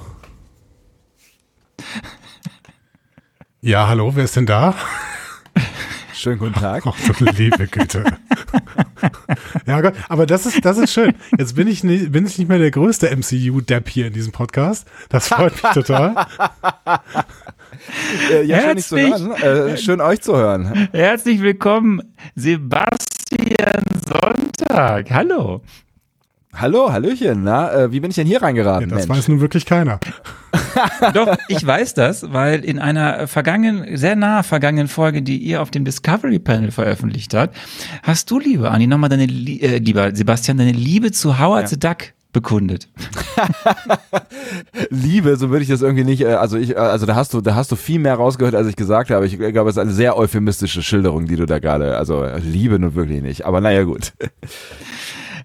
Ja, 3.61 3.87
hallo, 3.87 4.15
wer 4.15 4.25
ist 4.25 4.35
denn 4.35 4.45
da? 4.45 4.75
Schönen 6.18 6.39
guten 6.39 6.53
Tag. 6.53 6.84
Ach, 6.88 6.95
du 7.19 7.26
liebe 7.26 7.68
Güte. 7.68 8.03
ja 9.68 9.81
Gott, 9.81 9.94
aber 10.10 10.26
das 10.26 10.48
ist, 10.48 10.65
das 10.65 10.80
ist 10.80 10.91
schön. 10.91 11.14
Jetzt 11.38 11.56
bin 11.56 11.68
ich 11.68 11.84
nicht, 11.84 12.11
bin 12.11 12.26
ich 12.26 12.39
nicht 12.39 12.49
mehr 12.49 12.57
der 12.57 12.72
größte 12.72 13.15
MCU-Depp 13.15 13.88
hier 13.88 14.07
in 14.07 14.14
diesem 14.14 14.31
Podcast. 14.31 14.88
Das 15.10 15.27
freut 15.27 15.53
mich 15.53 15.72
total. 15.73 16.26
Äh, 18.31 18.44
ja, 18.44 18.61
schön, 18.61 18.77
zu 18.80 18.98
hören. 18.98 19.31
Äh, 19.34 19.77
schön 19.77 20.02
euch 20.02 20.22
zu 20.22 20.35
hören. 20.35 20.89
Herzlich 20.91 21.41
willkommen, 21.41 22.02
Sebastian 22.35 23.84
Sonntag. 24.06 25.11
Hallo. 25.11 25.61
Hallo, 26.53 26.91
Hallöchen. 26.91 27.43
Na, 27.43 27.71
äh, 27.73 27.91
wie 27.91 27.99
bin 27.99 28.09
ich 28.09 28.15
denn 28.15 28.25
hier 28.25 28.41
reingeraten? 28.41 28.89
Ja, 28.89 28.95
das 28.95 29.07
Mensch? 29.07 29.19
weiß 29.19 29.27
nun 29.27 29.41
wirklich 29.41 29.65
keiner. 29.65 29.99
Doch, 31.13 31.37
ich 31.49 31.65
weiß 31.65 31.93
das, 31.93 32.31
weil 32.33 32.63
in 32.63 32.79
einer 32.79 33.27
vergangenen, 33.27 33.97
sehr 33.97 34.15
nah 34.15 34.43
vergangenen 34.43 34.87
Folge, 34.87 35.21
die 35.21 35.37
ihr 35.37 35.61
auf 35.61 35.71
dem 35.71 35.85
Discovery 35.85 36.39
Panel 36.39 36.71
veröffentlicht 36.71 37.33
habt, 37.33 37.55
hast 38.03 38.31
du, 38.31 38.39
liebe 38.39 38.71
Anni, 38.71 38.87
nochmal 38.87 39.09
deine, 39.09 39.25
äh, 39.25 39.77
lieber 39.77 40.15
Sebastian, 40.15 40.57
deine 40.57 40.71
Liebe 40.71 41.11
zu 41.11 41.37
Howard 41.39 41.63
ja. 41.63 41.67
the 41.67 41.79
Duck 41.79 42.13
bekundet. 42.33 42.87
Liebe, 44.89 45.37
so 45.37 45.49
würde 45.49 45.63
ich 45.63 45.69
das 45.69 45.81
irgendwie 45.81 46.03
nicht, 46.03 46.21
äh, 46.21 46.33
also 46.33 46.57
ich, 46.57 46.71
äh, 46.71 46.75
also 46.75 47.05
da 47.05 47.15
hast 47.15 47.33
du, 47.33 47.41
da 47.41 47.55
hast 47.55 47.71
du 47.71 47.75
viel 47.75 47.99
mehr 47.99 48.15
rausgehört, 48.15 48.55
als 48.55 48.67
ich 48.67 48.75
gesagt 48.75 49.09
habe. 49.09 49.25
Ich 49.25 49.37
glaube, 49.37 49.69
es 49.69 49.75
ist 49.75 49.81
eine 49.81 49.91
sehr 49.91 50.17
euphemistische 50.17 50.83
Schilderung, 50.83 51.25
die 51.25 51.35
du 51.35 51.45
da 51.45 51.59
gerade, 51.59 51.97
also 51.97 52.25
Liebe 52.41 52.79
nun 52.79 52.95
wirklich 52.95 53.21
nicht, 53.21 53.45
aber 53.45 53.61
naja, 53.61 53.83
gut. 53.83 54.13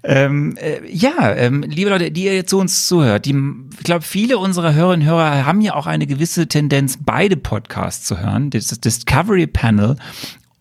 Ähm, 0.04 0.56
äh, 0.56 0.80
ja, 0.90 1.34
ähm, 1.34 1.62
liebe 1.62 1.90
Leute, 1.90 2.10
die 2.10 2.24
ihr 2.24 2.34
jetzt 2.34 2.50
zu 2.50 2.58
uns 2.58 2.88
zuhört, 2.88 3.24
die, 3.24 3.36
ich 3.78 3.84
glaube, 3.84 4.02
viele 4.02 4.38
unserer 4.38 4.74
Hörerinnen 4.74 5.06
und 5.06 5.12
Hörer 5.12 5.46
haben 5.46 5.60
ja 5.60 5.74
auch 5.74 5.86
eine 5.86 6.06
gewisse 6.06 6.48
Tendenz, 6.48 6.98
beide 7.00 7.36
Podcasts 7.36 8.04
zu 8.06 8.18
hören. 8.18 8.50
Das, 8.50 8.66
das 8.66 8.80
Discovery 8.80 9.46
Panel 9.46 9.96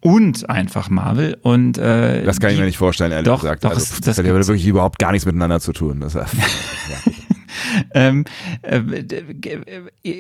und 0.02 0.50
einfach 0.50 0.90
Marvel 0.90 1.38
und 1.44 1.78
äh, 1.78 2.24
das 2.24 2.40
kann 2.40 2.52
ich 2.52 2.58
mir 2.58 2.66
nicht 2.66 2.78
vorstellen 2.78 3.12
ehrlich 3.12 3.28
doch, 3.28 3.42
gesagt 3.42 3.64
doch, 3.64 3.70
also, 3.70 3.82
das, 3.82 4.02
das 4.02 4.18
hat 4.18 4.26
ja 4.26 4.34
wirklich 4.34 4.66
überhaupt 4.66 4.98
gar 4.98 5.12
nichts 5.12 5.28
miteinander 5.28 5.60
zu 5.60 5.74
tun 5.74 6.00
das, 6.00 6.14
ja. 6.16 6.26
Ähm, 7.94 8.26
äh, 8.62 8.82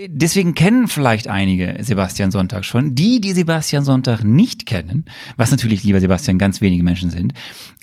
deswegen 0.08 0.54
kennen 0.54 0.88
vielleicht 0.88 1.28
einige 1.28 1.78
Sebastian 1.82 2.32
Sonntag 2.32 2.66
schon. 2.66 2.96
Die, 2.96 3.22
die 3.22 3.34
Sebastian 3.34 3.84
Sonntag 3.84 4.24
nicht 4.24 4.66
kennen, 4.66 5.06
was 5.38 5.52
natürlich 5.52 5.84
lieber 5.84 6.00
Sebastian 6.00 6.38
ganz 6.38 6.62
wenige 6.62 6.84
Menschen 6.84 7.10
sind. 7.10 7.34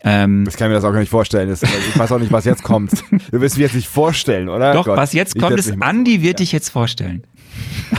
Ähm, 0.05 0.45
das 0.45 0.57
kann 0.57 0.69
mir 0.69 0.75
das 0.75 0.85
auch 0.85 0.93
gar 0.93 1.01
nicht 1.01 1.11
vorstellen. 1.11 1.49
Das, 1.49 1.63
ich 1.63 1.99
weiß 1.99 2.13
auch 2.13 2.21
nicht, 2.21 2.33
was 2.33 2.45
jetzt 2.45 2.63
kommt. 2.63 2.93
Du 3.31 3.41
wirst 3.41 3.57
mir 3.57 3.65
jetzt 3.65 3.75
nicht 3.75 3.89
vorstellen, 3.89 4.49
oder? 4.49 4.73
Doch, 4.73 4.87
Gott, 4.87 4.97
was 4.97 5.13
jetzt 5.13 5.39
kommt, 5.39 5.59
ist, 5.59 5.75
Andi 5.81 6.23
wird 6.23 6.41
ja. 6.41 6.45
dich 6.45 6.53
jetzt 6.53 6.71
vorstellen. 6.71 7.25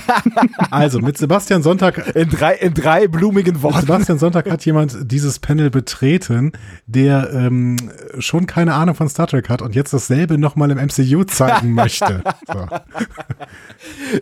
also 0.72 1.00
mit 1.00 1.18
Sebastian 1.18 1.64
Sonntag 1.64 2.16
in 2.16 2.30
drei, 2.30 2.54
in 2.56 2.74
drei 2.74 3.08
blumigen 3.08 3.62
Worten. 3.62 3.82
Sebastian 3.82 4.20
Sonntag 4.20 4.50
hat 4.50 4.66
jemand 4.66 4.98
dieses 5.12 5.40
Panel 5.40 5.70
betreten, 5.70 6.52
der 6.88 7.32
ähm, 7.34 7.78
schon 8.20 8.46
keine 8.46 8.74
Ahnung 8.74 8.96
von 8.96 9.10
Star 9.10 9.28
Trek 9.28 9.50
hat 9.50 9.62
und 9.62 9.76
jetzt 9.76 9.94
dasselbe 9.94 10.38
nochmal 10.38 10.72
im 10.72 10.78
MCU 10.78 11.24
zeigen 11.24 11.74
möchte. 11.74 12.24
So. 12.48 12.68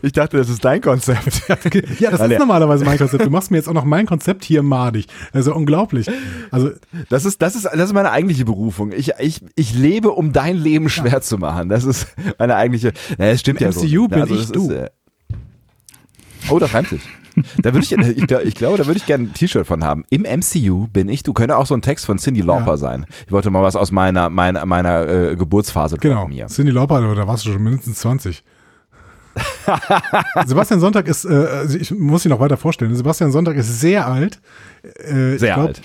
Ich 0.01 0.11
dachte, 0.11 0.37
das 0.37 0.49
ist 0.49 0.63
dein 0.63 0.81
Konzept. 0.81 1.43
ja, 1.99 2.11
das 2.11 2.21
ist 2.21 2.39
normalerweise 2.39 2.85
mein 2.85 2.97
Konzept. 2.97 3.25
Du 3.25 3.29
machst 3.29 3.51
mir 3.51 3.57
jetzt 3.57 3.67
auch 3.67 3.73
noch 3.73 3.85
mein 3.85 4.05
Konzept 4.05 4.43
hier 4.43 4.63
madig. 4.63 5.07
Also 5.33 5.53
unglaublich. 5.55 6.09
Also 6.51 6.71
das 7.09 7.25
ist, 7.25 7.41
das 7.41 7.55
ist, 7.55 7.65
das 7.65 7.75
ist 7.75 7.93
meine 7.93 8.11
eigentliche 8.11 8.45
Berufung. 8.45 8.91
Ich, 8.91 9.13
ich, 9.19 9.41
ich 9.55 9.73
lebe, 9.73 10.11
um 10.11 10.33
dein 10.33 10.57
Leben 10.57 10.89
schwer 10.89 11.13
ja. 11.13 11.21
zu 11.21 11.37
machen. 11.37 11.69
Das 11.69 11.83
ist 11.83 12.07
meine 12.37 12.55
eigentliche. 12.55 12.93
Naja, 13.17 13.31
es 13.31 13.39
stimmt 13.39 13.61
Im 13.61 13.71
ja 13.71 13.77
MCU 13.77 13.87
so. 13.87 14.07
bin 14.07 14.21
also, 14.21 14.35
ich 14.35 14.51
du. 14.51 14.71
Ist, 14.71 14.77
äh, 14.77 14.89
Oh, 16.49 16.59
das 16.59 16.73
reimt 16.73 16.89
sich. 16.89 17.01
Da 17.61 17.71
würde 17.71 17.85
ich, 17.85 17.91
ich, 17.91 18.17
ich, 18.17 18.55
glaube, 18.55 18.79
da 18.79 18.87
würde 18.87 18.97
ich 18.97 19.05
gerne 19.05 19.25
ein 19.25 19.33
T-Shirt 19.33 19.67
von 19.67 19.83
haben. 19.83 20.05
Im 20.09 20.23
MCU 20.23 20.87
bin 20.87 21.07
ich, 21.07 21.21
du 21.21 21.33
könnte 21.33 21.55
auch 21.55 21.67
so 21.67 21.75
ein 21.75 21.83
Text 21.83 22.07
von 22.07 22.17
Cindy 22.17 22.41
Lauper 22.41 22.71
ja. 22.71 22.77
sein. 22.77 23.05
Ich 23.27 23.31
wollte 23.31 23.51
mal 23.51 23.61
was 23.61 23.75
aus 23.75 23.91
meiner, 23.91 24.31
meiner, 24.31 24.65
meiner 24.65 25.07
äh, 25.07 25.35
Geburtsphase 25.35 25.97
genau. 25.97 26.27
mir. 26.27 26.47
Cindy 26.47 26.71
Lauper, 26.71 26.99
da 27.13 27.27
warst 27.27 27.45
du 27.45 27.51
schon 27.51 27.63
mindestens 27.63 27.99
20. 27.99 28.43
Sebastian 30.45 30.79
Sonntag 30.79 31.07
ist, 31.07 31.25
äh, 31.25 31.33
also 31.33 31.77
ich 31.77 31.91
muss 31.91 32.25
ihn 32.25 32.29
noch 32.29 32.39
weiter 32.39 32.57
vorstellen. 32.57 32.95
Sebastian 32.95 33.31
Sonntag 33.31 33.55
ist 33.55 33.79
sehr 33.79 34.07
alt. 34.07 34.39
Äh, 34.83 35.37
sehr 35.37 35.53
glaub, 35.53 35.67
alt. 35.67 35.81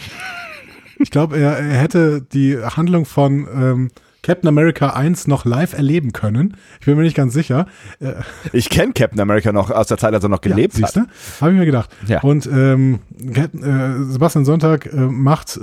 Ich 0.99 1.11
glaube, 1.11 1.37
er, 1.37 1.59
er, 1.59 1.79
hätte 1.79 2.23
die 2.23 2.57
Handlung 2.59 3.05
von 3.05 3.47
ähm, 3.55 3.91
Captain 4.23 4.49
America 4.49 4.91
1 4.91 5.27
noch 5.27 5.45
live 5.45 5.73
erleben 5.73 6.13
können. 6.13 6.57
Ich 6.81 6.87
bin 6.87 6.97
mir 6.97 7.03
nicht 7.03 7.17
ganz 7.17 7.35
sicher. 7.35 7.67
Äh, 7.99 8.15
ich 8.53 8.71
kenne 8.71 8.93
Captain 8.93 9.21
America 9.21 9.53
noch 9.53 9.71
aus 9.71 9.89
der 9.89 9.99
Zeit, 9.99 10.15
als 10.15 10.23
er 10.23 10.29
noch 10.31 10.41
gelebt 10.41 10.79
ja, 10.79 10.87
hat. 10.87 10.97
Habe 11.41 11.53
ich 11.53 11.59
mir 11.59 11.67
gedacht. 11.67 11.91
Ja. 12.07 12.21
Und 12.21 12.47
ähm, 12.47 13.01
äh, 13.21 14.05
Sebastian 14.05 14.45
Sonntag 14.45 14.87
äh, 14.87 14.97
macht 14.97 15.57
äh, 15.57 15.61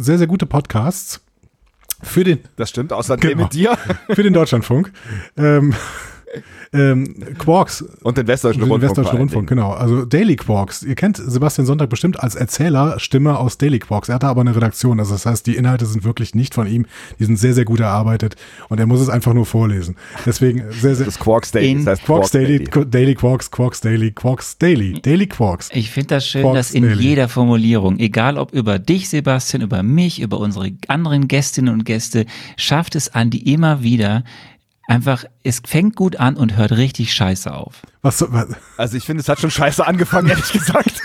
sehr, 0.00 0.18
sehr 0.18 0.26
gute 0.28 0.46
Podcasts. 0.46 1.20
Für 2.02 2.24
den. 2.24 2.40
Das 2.56 2.70
stimmt, 2.70 2.92
außer 2.92 3.16
genau, 3.16 3.44
mit 3.44 3.52
dir. 3.52 3.76
Für 4.10 4.22
den 4.22 4.32
Deutschlandfunk. 4.32 4.92
ähm, 5.36 5.74
ähm, 6.72 7.14
Quarks. 7.38 7.82
Und 8.02 8.16
den 8.16 8.26
Westdeutschen 8.26 8.62
Rundfunk. 8.62 8.80
Den 8.80 8.88
Westdeutschen 8.88 9.18
Rundfunk, 9.18 9.48
genau. 9.48 9.72
Also 9.72 10.04
Daily 10.04 10.36
Quarks. 10.36 10.82
Ihr 10.82 10.94
kennt 10.94 11.16
Sebastian 11.16 11.66
Sonntag 11.66 11.90
bestimmt 11.90 12.22
als 12.22 12.34
Erzählerstimme 12.34 13.38
aus 13.38 13.58
Daily 13.58 13.78
Quarks. 13.78 14.08
Er 14.08 14.16
hat 14.16 14.22
da 14.22 14.28
aber 14.28 14.40
eine 14.40 14.54
Redaktion. 14.54 14.98
Also 14.98 15.12
das 15.12 15.26
heißt, 15.26 15.46
die 15.46 15.56
Inhalte 15.56 15.86
sind 15.86 16.04
wirklich 16.04 16.34
nicht 16.34 16.54
von 16.54 16.66
ihm. 16.66 16.86
Die 17.18 17.24
sind 17.24 17.36
sehr, 17.36 17.54
sehr 17.54 17.64
gut 17.64 17.80
erarbeitet. 17.80 18.36
Und 18.68 18.78
er 18.78 18.86
muss 18.86 19.00
es 19.00 19.08
einfach 19.08 19.34
nur 19.34 19.46
vorlesen. 19.46 19.96
Deswegen 20.24 20.64
sehr, 20.70 20.94
sehr. 20.94 21.06
Das 21.06 21.18
Quarks 21.18 21.50
Daily. 21.50 21.84
Das 21.84 21.86
heißt 21.86 22.04
Quarks, 22.04 22.30
Quarks 22.30 22.30
Daily, 22.30 22.64
Daily, 22.64 22.90
Daily 22.90 23.14
Quarks, 23.14 23.50
Quarks 23.50 23.80
Daily, 23.80 24.10
Quarks 24.10 24.58
Daily, 24.58 25.00
Daily 25.00 25.26
Quarks. 25.26 25.70
Ich 25.72 25.90
finde 25.90 26.08
das 26.08 26.26
schön, 26.26 26.42
Quarks 26.42 26.56
dass 26.56 26.70
in 26.72 26.84
Daily. 26.84 27.02
jeder 27.02 27.28
Formulierung, 27.28 27.98
egal 27.98 28.38
ob 28.38 28.52
über 28.52 28.78
dich, 28.78 29.08
Sebastian, 29.08 29.62
über 29.62 29.82
mich, 29.82 30.20
über 30.20 30.38
unsere 30.38 30.72
anderen 30.88 31.28
Gästinnen 31.28 31.72
und 31.72 31.84
Gäste, 31.84 32.26
schafft 32.56 32.94
es 32.94 33.14
Andi 33.14 33.38
immer 33.38 33.82
wieder, 33.82 34.24
einfach, 34.92 35.24
es 35.42 35.62
fängt 35.64 35.96
gut 35.96 36.16
an 36.16 36.36
und 36.36 36.56
hört 36.56 36.72
richtig 36.72 37.14
scheiße 37.14 37.52
auf. 37.52 37.82
Was, 38.02 38.24
was? 38.28 38.48
Also 38.76 38.96
ich 38.96 39.04
finde, 39.04 39.22
es 39.22 39.28
hat 39.28 39.40
schon 39.40 39.50
scheiße 39.50 39.86
angefangen, 39.86 40.28
ehrlich 40.28 40.52
gesagt. 40.52 41.00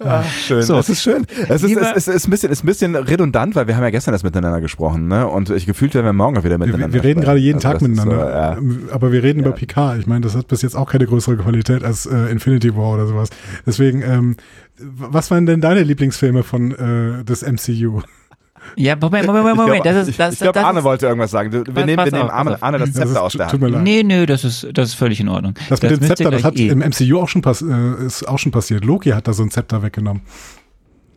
Ah, 0.00 0.22
schön. 0.22 0.62
So. 0.62 0.78
Es 0.78 0.88
ist 0.88 1.02
schön. 1.02 1.26
Es 1.48 1.62
ist, 1.62 1.76
es, 1.76 1.96
ist, 1.96 2.08
es 2.08 2.08
ist, 2.08 2.26
ein 2.26 2.30
bisschen, 2.30 2.52
ist 2.52 2.62
ein 2.62 2.66
bisschen 2.66 2.96
redundant, 2.96 3.56
weil 3.56 3.66
wir 3.66 3.76
haben 3.76 3.82
ja 3.82 3.90
gestern 3.90 4.12
das 4.12 4.22
miteinander 4.22 4.60
gesprochen, 4.60 5.08
ne? 5.08 5.26
Und 5.26 5.50
ich 5.50 5.66
gefühlt 5.66 5.94
werden 5.94 6.06
wir 6.06 6.12
morgen 6.12 6.36
wieder 6.44 6.58
miteinander. 6.58 6.92
Wir, 6.92 7.02
wir 7.02 7.08
reden 7.08 7.20
gerade 7.20 7.38
jeden 7.38 7.56
also 7.56 7.68
Tag 7.68 7.82
miteinander. 7.82 8.56
So, 8.60 8.66
ja. 8.68 8.92
Aber 8.92 9.10
wir 9.12 9.22
reden 9.22 9.40
ja. 9.40 9.46
über 9.46 9.56
Picard. 9.56 9.98
Ich 9.98 10.06
meine, 10.06 10.20
das 10.20 10.36
hat 10.36 10.46
bis 10.48 10.62
jetzt 10.62 10.76
auch 10.76 10.90
keine 10.90 11.06
größere 11.06 11.36
Qualität 11.36 11.82
als 11.82 12.06
äh, 12.06 12.30
Infinity 12.30 12.76
War 12.76 12.94
oder 12.94 13.06
sowas. 13.06 13.30
Deswegen, 13.66 14.02
ähm, 14.02 14.36
was 14.78 15.30
waren 15.30 15.46
denn 15.46 15.60
deine 15.60 15.82
Lieblingsfilme 15.82 16.44
von 16.44 16.72
äh, 16.72 17.24
des 17.24 17.42
MCU? 17.42 18.02
Ja, 18.76 18.96
Moment, 18.96 19.26
Moment, 19.26 19.44
Moment, 19.44 19.58
Moment. 19.58 19.86
Das 19.86 20.08
ist, 20.08 20.18
das, 20.18 20.34
ich 20.34 20.40
glaube, 20.40 20.64
Arne 20.64 20.80
ist, 20.80 20.84
wollte 20.84 21.06
irgendwas 21.06 21.30
sagen. 21.30 21.52
Wir 21.52 21.86
nehmen, 21.86 22.04
wir 22.04 22.12
nehmen 22.12 22.30
Arne, 22.30 22.62
Arne 22.62 22.78
das 22.78 22.92
Zepter 22.92 23.22
aus 23.22 23.32
der 23.32 23.50
Hand. 23.50 23.82
Nee, 23.82 24.02
nee, 24.02 24.26
das 24.26 24.44
ist, 24.44 24.68
das 24.72 24.90
ist 24.90 24.94
völlig 24.94 25.20
in 25.20 25.28
Ordnung. 25.28 25.54
Das, 25.68 25.80
das 25.80 25.90
mit 25.90 26.00
dem 26.00 26.06
Zepter, 26.06 26.30
das 26.30 26.44
hat 26.44 26.56
eh. 26.56 26.68
im 26.68 26.78
MCU 26.78 27.20
auch 27.20 27.28
schon, 27.28 27.42
pass, 27.42 27.62
äh, 27.62 28.06
ist 28.06 28.26
auch 28.28 28.38
schon 28.38 28.52
passiert. 28.52 28.84
Loki 28.84 29.10
hat 29.10 29.28
da 29.28 29.32
so 29.32 29.42
ein 29.42 29.50
Zepter 29.50 29.82
weggenommen. 29.82 30.22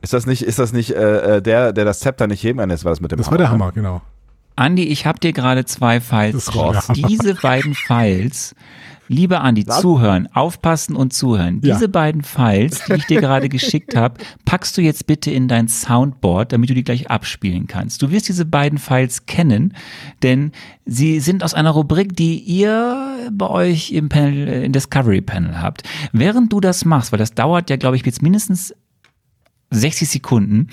Ist 0.02 0.14
das 0.14 0.26
nicht, 0.26 0.42
ist 0.42 0.58
das 0.58 0.74
nicht 0.74 0.92
äh, 0.96 1.38
äh 1.38 1.42
der, 1.42 1.74
der 1.74 1.86
das 1.86 2.00
Zepter 2.00 2.28
nicht 2.28 2.44
heben 2.44 2.60
kann? 2.60 2.70
Das 2.70 2.84
war 2.84 2.92
das 2.92 3.02
mit 3.02 3.12
dem 3.12 3.18
Das 3.18 3.28
Hammer, 3.28 3.32
war 3.32 3.38
der 3.38 3.48
ne? 3.48 3.52
Hammer, 3.52 3.72
genau. 3.72 4.02
Andi, 4.56 4.84
ich 4.84 5.06
habe 5.06 5.20
dir 5.20 5.34
gerade 5.34 5.66
zwei 5.66 6.02
Files 6.02 6.56
raus. 6.56 6.88
Diese 6.94 7.36
beiden 7.36 7.74
Files 7.74 8.56
Lieber 9.12 9.42
Andi, 9.42 9.68
Was? 9.68 9.82
zuhören, 9.82 10.30
aufpassen 10.34 10.96
und 10.96 11.12
zuhören. 11.12 11.60
Ja. 11.62 11.74
Diese 11.74 11.90
beiden 11.90 12.24
Files, 12.24 12.86
die 12.88 12.94
ich 12.94 13.06
dir 13.08 13.20
gerade 13.20 13.50
geschickt 13.50 13.94
habe, 13.94 14.22
packst 14.46 14.78
du 14.78 14.82
jetzt 14.82 15.06
bitte 15.06 15.30
in 15.32 15.50
dein 15.50 15.68
Soundboard, 15.68 16.54
damit 16.54 16.70
du 16.70 16.74
die 16.74 16.86
gleich 16.86 17.12
abspielen 17.12 17.68
kannst. 17.68 18.02
Du 18.02 18.10
wirst 18.10 18.30
diese 18.30 18.46
beiden 18.46 18.78
Files 18.78 19.26
kennen, 19.26 19.74
denn 20.24 20.54
sie 20.86 21.20
sind 21.20 21.44
aus 21.44 21.54
einer 21.54 21.72
Rubrik, 21.72 22.16
die 22.16 22.40
ihr 22.40 23.30
bei 23.34 23.50
euch 23.50 23.92
im 23.92 24.08
Panel, 24.08 24.48
äh, 24.48 24.64
im 24.64 24.72
Discovery 24.72 25.20
Panel 25.20 25.62
habt. 25.62 25.84
Während 26.14 26.54
du 26.54 26.62
das 26.62 26.86
machst, 26.86 27.12
weil 27.12 27.20
das 27.20 27.34
dauert 27.34 27.70
ja, 27.70 27.76
glaube 27.76 27.98
ich, 27.98 28.06
jetzt 28.06 28.22
mindestens 28.22 28.74
60 29.72 30.08
Sekunden, 30.08 30.70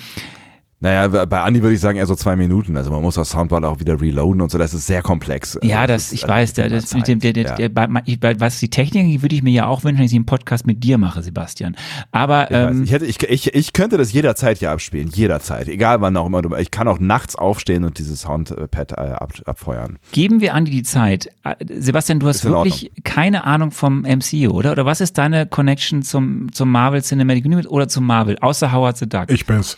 naja, 0.81 1.25
bei 1.25 1.41
Andi 1.41 1.61
würde 1.61 1.75
ich 1.75 1.81
sagen 1.81 1.97
eher 1.97 2.05
so 2.05 2.15
zwei 2.15 2.37
Minuten. 2.37 2.77
Also 2.77 2.89
man 2.89 3.01
muss 3.01 3.15
das 3.15 3.31
Soundboard 3.31 3.65
auch 3.65 3.81
wieder 3.81 3.99
reloaden 3.99 4.41
und 4.41 4.49
so. 4.49 4.57
Das 4.57 4.73
ist 4.73 4.87
sehr 4.87 5.01
komplex. 5.01 5.57
Also 5.57 5.67
ja, 5.67 5.85
das, 5.85 6.05
das 6.05 6.13
ich 6.13 6.25
weiß. 6.25 6.53
Der, 6.53 6.69
das 6.69 6.93
mit 6.93 7.05
dem, 7.07 7.19
der, 7.19 7.33
der, 7.33 7.57
ja. 7.59 7.67
der, 7.67 8.39
was 8.39 8.59
die 8.59 8.69
Technik 8.69 9.21
würde 9.21 9.35
ich 9.35 9.43
mir 9.43 9.51
ja 9.51 9.67
auch 9.67 9.83
wünschen, 9.83 9.99
wenn 9.99 10.05
ich 10.05 10.15
einen 10.15 10.25
Podcast 10.25 10.65
mit 10.65 10.81
dir 10.81 10.97
mache, 10.97 11.21
Sebastian. 11.21 11.75
Aber 12.13 12.49
ich, 12.49 12.57
ähm, 12.57 12.83
ich, 12.83 12.91
hätte, 12.93 13.05
ich, 13.05 13.21
ich, 13.23 13.53
ich 13.53 13.73
könnte 13.73 13.97
das 13.97 14.13
jederzeit 14.13 14.59
hier 14.59 14.71
abspielen, 14.71 15.09
jederzeit, 15.09 15.67
egal 15.67 15.99
wann 15.99 16.15
auch 16.15 16.27
immer. 16.27 16.41
Du, 16.41 16.55
ich 16.55 16.71
kann 16.71 16.87
auch 16.87 16.99
nachts 16.99 17.35
aufstehen 17.35 17.83
und 17.83 17.99
dieses 17.99 18.21
Soundpad 18.21 18.93
äh, 18.93 18.95
ab, 18.95 19.33
abfeuern. 19.45 19.99
Geben 20.13 20.39
wir 20.39 20.53
Andi 20.53 20.71
die 20.71 20.83
Zeit. 20.83 21.29
Äh, 21.43 21.55
Sebastian, 21.77 22.21
du 22.21 22.27
hast 22.27 22.45
wirklich 22.45 22.91
keine 23.03 23.43
Ahnung 23.43 23.71
vom 23.71 24.03
MCU, 24.03 24.51
oder? 24.51 24.71
Oder 24.71 24.85
was 24.85 25.01
ist 25.01 25.17
deine 25.17 25.45
Connection 25.45 26.03
zum 26.03 26.49
zum 26.53 26.71
Marvel 26.71 27.01
Cinematic 27.01 27.45
Universe 27.45 27.69
oder 27.69 27.89
zum 27.89 28.05
Marvel 28.05 28.37
außer 28.39 28.71
Howard 28.71 28.97
the 28.97 29.09
Duck? 29.09 29.29
Ich 29.29 29.45
bin's. 29.45 29.77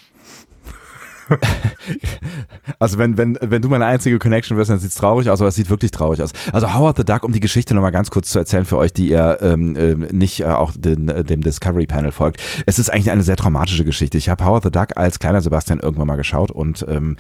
Also 2.80 2.98
wenn, 2.98 3.18
wenn, 3.18 3.38
wenn 3.42 3.62
du 3.62 3.70
meine 3.70 3.86
einzige 3.86 4.20
Connection 4.20 4.58
wirst, 4.58 4.70
dann 4.70 4.80
sieht 4.80 4.92
es 4.92 4.96
traurig 4.96 5.30
aus, 5.30 5.42
aber 5.42 5.50
es 5.50 5.56
sieht 5.56 5.70
wirklich 5.70 5.92
traurig 5.92 6.22
aus. 6.22 6.32
Also 6.52 6.74
Howard 6.74 6.98
the 6.98 7.04
Duck, 7.04 7.24
um 7.24 7.32
die 7.32 7.40
Geschichte 7.40 7.74
nochmal 7.74 7.92
ganz 7.92 8.12
kurz 8.12 8.30
zu 8.30 8.40
erzählen 8.40 8.66
für 8.66 8.78
euch, 8.78 8.94
die 8.94 9.10
ihr 9.10 9.40
ähm, 9.42 9.76
äh, 9.76 9.96
nicht 9.96 10.42
äh, 10.42 10.46
auch 10.46 10.74
den, 10.76 11.10
äh, 11.10 11.24
dem 11.24 11.42
Discovery 11.42 11.88
Panel 11.88 12.12
folgt. 12.12 12.42
Es 12.66 12.80
ist 12.80 12.90
eigentlich 12.90 13.12
eine 13.12 13.24
sehr 13.24 13.38
traumatische 13.38 13.86
Geschichte. 13.86 14.18
Ich 14.18 14.30
habe 14.30 14.46
Howard 14.46 14.64
the 14.64 14.72
Duck 14.72 14.98
als 14.98 15.20
kleiner 15.20 15.42
Sebastian 15.42 15.80
irgendwann 15.80 16.08
mal 16.08 16.18
geschaut 16.18 16.52
und 16.52 16.86
ähm, 16.88 17.18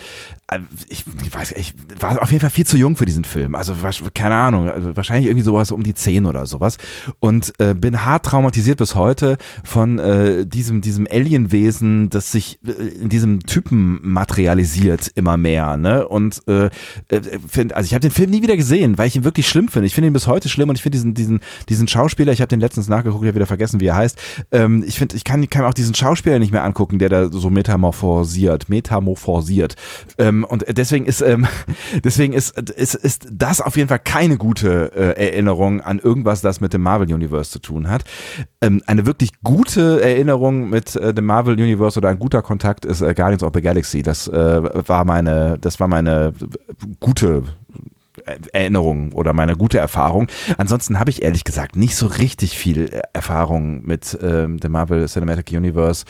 äh, 0.47 0.59
ich, 0.89 1.05
ich 1.23 1.33
weiß, 1.33 1.53
ich 1.53 1.73
war 1.99 2.21
auf 2.21 2.31
jeden 2.31 2.41
Fall 2.41 2.49
viel 2.49 2.65
zu 2.65 2.77
jung 2.77 2.95
für 2.95 3.05
diesen 3.05 3.23
Film. 3.23 3.55
Also 3.55 3.73
keine 4.13 4.35
Ahnung, 4.35 4.69
also 4.69 4.95
wahrscheinlich 4.95 5.27
irgendwie 5.27 5.45
sowas 5.45 5.71
um 5.71 5.83
die 5.83 5.93
zehn 5.93 6.25
oder 6.25 6.45
sowas. 6.45 6.77
Und 7.19 7.53
äh, 7.59 7.73
bin 7.73 8.05
hart 8.05 8.25
traumatisiert 8.25 8.77
bis 8.77 8.95
heute 8.95 9.37
von 9.63 9.99
äh, 9.99 10.45
diesem, 10.45 10.81
diesem 10.81 11.07
Alienwesen, 11.09 12.09
das 12.09 12.31
sich 12.31 12.59
äh, 12.65 12.71
in 12.71 13.09
diesem 13.09 13.41
Typen 13.41 14.00
materialisiert 14.01 15.11
immer 15.15 15.37
mehr. 15.37 15.77
Ne? 15.77 16.07
Und 16.07 16.41
äh, 16.47 16.65
äh 17.09 17.21
find, 17.47 17.73
also 17.73 17.87
ich 17.87 17.93
habe 17.93 18.01
den 18.01 18.11
Film 18.11 18.29
nie 18.29 18.41
wieder 18.41 18.57
gesehen, 18.57 18.97
weil 18.97 19.07
ich 19.07 19.15
ihn 19.15 19.23
wirklich 19.23 19.47
schlimm 19.47 19.67
finde. 19.67 19.87
Ich 19.87 19.95
finde 19.95 20.07
ihn 20.07 20.13
bis 20.13 20.27
heute 20.27 20.49
schlimm 20.49 20.69
und 20.69 20.75
ich 20.75 20.81
finde 20.81 20.97
diesen, 20.97 21.13
diesen, 21.13 21.39
diesen 21.69 21.87
Schauspieler, 21.87 22.31
ich 22.31 22.41
habe 22.41 22.49
den 22.49 22.59
letztens 22.59 22.89
nachgeguckt, 22.89 23.23
ich 23.23 23.27
habe 23.27 23.35
wieder 23.35 23.45
vergessen, 23.45 23.79
wie 23.79 23.87
er 23.87 23.95
heißt. 23.95 24.17
Ähm, 24.51 24.83
ich 24.85 24.97
finde, 24.97 25.15
ich 25.15 25.23
kann, 25.23 25.49
kann 25.49 25.65
auch 25.65 25.73
diesen 25.73 25.95
Schauspieler 25.95 26.39
nicht 26.39 26.51
mehr 26.51 26.63
angucken, 26.63 26.99
der 26.99 27.09
da 27.09 27.29
so 27.31 27.49
metamorphosiert, 27.49 28.69
metamorphosiert. 28.69 29.75
Ähm, 30.17 30.43
und 30.43 30.65
deswegen 30.67 31.05
ist, 31.05 31.21
ähm, 31.21 31.47
deswegen 32.03 32.33
ist, 32.33 32.57
ist, 32.71 32.95
ist 32.95 33.27
das 33.31 33.61
auf 33.61 33.77
jeden 33.77 33.89
Fall 33.89 33.99
keine 33.99 34.37
gute 34.37 34.91
äh, 34.95 35.27
Erinnerung 35.27 35.81
an 35.81 35.99
irgendwas, 35.99 36.41
das 36.41 36.61
mit 36.61 36.73
dem 36.73 36.81
Marvel 36.81 37.11
Universe 37.13 37.51
zu 37.51 37.59
tun 37.59 37.89
hat. 37.89 38.03
Ähm, 38.61 38.81
eine 38.85 39.05
wirklich 39.05 39.31
gute 39.43 40.01
Erinnerung 40.01 40.69
mit 40.69 40.95
äh, 40.95 41.13
dem 41.13 41.25
Marvel 41.25 41.53
Universe 41.55 41.99
oder 41.99 42.09
ein 42.09 42.19
guter 42.19 42.41
Kontakt 42.41 42.85
ist 42.85 43.01
äh, 43.01 43.13
Guardians 43.13 43.43
of 43.43 43.51
the 43.53 43.61
Galaxy. 43.61 43.90
Das 44.01 44.27
äh, 44.27 44.87
war 44.87 45.05
meine, 45.05 45.57
das 45.59 45.79
war 45.79 45.87
meine 45.87 46.33
gute 46.99 47.43
Erinnerung 48.53 49.11
oder 49.13 49.33
meine 49.33 49.55
gute 49.55 49.77
Erfahrung. 49.77 50.27
Ansonsten 50.57 50.99
habe 50.99 51.09
ich 51.09 51.21
ehrlich 51.21 51.43
gesagt 51.43 51.75
nicht 51.75 51.95
so 51.95 52.07
richtig 52.07 52.57
viel 52.57 53.01
Erfahrung 53.13 53.85
mit 53.85 54.17
ähm, 54.21 54.59
dem 54.59 54.71
Marvel 54.71 55.07
Cinematic 55.07 55.51
Universe, 55.51 56.05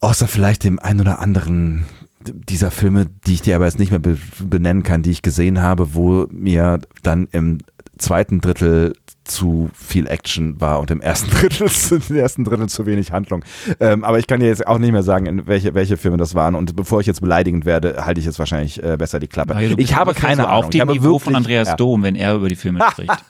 außer 0.00 0.28
vielleicht 0.28 0.64
dem 0.64 0.78
ein 0.78 1.00
oder 1.00 1.20
anderen 1.20 1.86
dieser 2.24 2.70
Filme, 2.70 3.06
die 3.26 3.34
ich 3.34 3.42
dir 3.42 3.56
aber 3.56 3.64
jetzt 3.64 3.78
nicht 3.78 3.92
mehr 3.92 4.16
benennen 4.42 4.82
kann, 4.82 5.02
die 5.02 5.10
ich 5.10 5.22
gesehen 5.22 5.62
habe, 5.62 5.94
wo 5.94 6.26
mir 6.30 6.78
dann 7.02 7.28
im 7.32 7.58
zweiten 7.96 8.40
Drittel 8.40 8.94
zu 9.30 9.70
viel 9.74 10.06
Action 10.06 10.60
war 10.60 10.80
und 10.80 10.90
im 10.90 11.00
ersten 11.00 11.30
Drittel, 11.40 11.68
im 12.08 12.16
ersten 12.16 12.44
Drittel 12.44 12.68
zu 12.68 12.86
wenig 12.86 13.12
Handlung. 13.12 13.44
Ähm, 13.78 14.04
aber 14.04 14.18
ich 14.18 14.26
kann 14.26 14.40
dir 14.40 14.46
jetzt 14.46 14.66
auch 14.66 14.78
nicht 14.78 14.92
mehr 14.92 15.02
sagen, 15.02 15.42
welche, 15.46 15.74
welche 15.74 15.96
Filme 15.96 16.16
das 16.16 16.34
waren. 16.34 16.54
Und 16.54 16.76
bevor 16.76 17.00
ich 17.00 17.06
jetzt 17.06 17.20
beleidigend 17.20 17.64
werde, 17.64 18.04
halte 18.04 18.20
ich 18.20 18.26
jetzt 18.26 18.38
wahrscheinlich 18.38 18.82
äh, 18.82 18.96
besser 18.96 19.20
die 19.20 19.28
Klappe. 19.28 19.54
Mario, 19.54 19.76
ich 19.78 19.94
habe 19.94 20.14
keine 20.14 20.48
Ahnung. 20.48 20.64
Auf 20.64 20.70
dem 20.70 20.88
Niveau 20.88 21.04
wirklich, 21.04 21.22
von 21.22 21.36
Andreas 21.36 21.68
ja. 21.68 21.76
Dom, 21.76 22.02
wenn 22.02 22.16
er 22.16 22.34
über 22.34 22.48
die 22.48 22.56
Filme 22.56 22.80
spricht. 22.90 23.10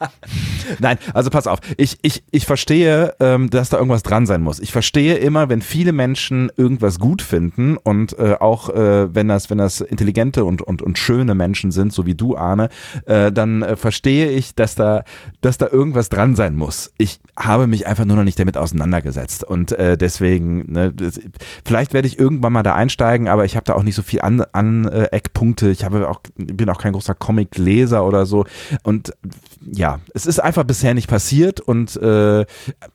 Nein, 0.78 0.98
also 1.14 1.30
pass 1.30 1.46
auf. 1.46 1.60
Ich, 1.76 1.98
ich, 2.02 2.22
ich 2.30 2.46
verstehe, 2.46 3.14
ähm, 3.20 3.50
dass 3.50 3.70
da 3.70 3.76
irgendwas 3.76 4.02
dran 4.02 4.26
sein 4.26 4.42
muss. 4.42 4.60
Ich 4.60 4.72
verstehe 4.72 5.16
immer, 5.16 5.48
wenn 5.48 5.62
viele 5.62 5.92
Menschen 5.92 6.50
irgendwas 6.56 6.98
gut 6.98 7.22
finden 7.22 7.76
und 7.76 8.18
äh, 8.18 8.36
auch 8.38 8.70
äh, 8.70 9.14
wenn 9.14 9.28
das, 9.28 9.50
wenn 9.50 9.58
das 9.58 9.80
intelligente 9.80 10.44
und, 10.44 10.62
und, 10.62 10.82
und 10.82 10.98
schöne 10.98 11.34
Menschen 11.34 11.70
sind, 11.70 11.92
so 11.92 12.06
wie 12.06 12.14
du, 12.14 12.36
Arne, 12.36 12.68
äh, 13.06 13.32
dann 13.32 13.62
äh, 13.62 13.76
verstehe 13.76 14.30
ich, 14.30 14.54
dass 14.54 14.74
da, 14.74 15.04
dass 15.40 15.58
da 15.58 15.68
irgendwas 15.68 15.89
irgendwas 15.90 16.08
dran 16.08 16.36
sein 16.36 16.54
muss. 16.54 16.92
Ich 16.98 17.20
habe 17.36 17.66
mich 17.66 17.86
einfach 17.86 18.04
nur 18.04 18.16
noch 18.16 18.24
nicht 18.24 18.38
damit 18.38 18.56
auseinandergesetzt 18.56 19.42
und 19.42 19.72
äh, 19.72 19.98
deswegen, 19.98 20.70
ne, 20.70 20.92
das, 20.92 21.20
vielleicht 21.64 21.92
werde 21.92 22.06
ich 22.06 22.18
irgendwann 22.18 22.52
mal 22.52 22.62
da 22.62 22.74
einsteigen, 22.74 23.28
aber 23.28 23.44
ich 23.44 23.56
habe 23.56 23.64
da 23.64 23.74
auch 23.74 23.82
nicht 23.82 23.96
so 23.96 24.02
viel 24.02 24.20
an, 24.20 24.44
an 24.52 24.86
äh, 24.86 25.04
Eckpunkte. 25.06 25.70
Ich 25.70 25.84
habe 25.84 26.08
auch, 26.08 26.20
bin 26.36 26.70
auch 26.70 26.78
kein 26.78 26.92
großer 26.92 27.14
Comic-Leser 27.14 28.04
oder 28.06 28.24
so 28.24 28.44
und 28.84 29.12
ja, 29.60 29.98
es 30.14 30.26
ist 30.26 30.38
einfach 30.38 30.64
bisher 30.64 30.94
nicht 30.94 31.08
passiert 31.08 31.60
und 31.60 31.96
äh, 31.96 32.42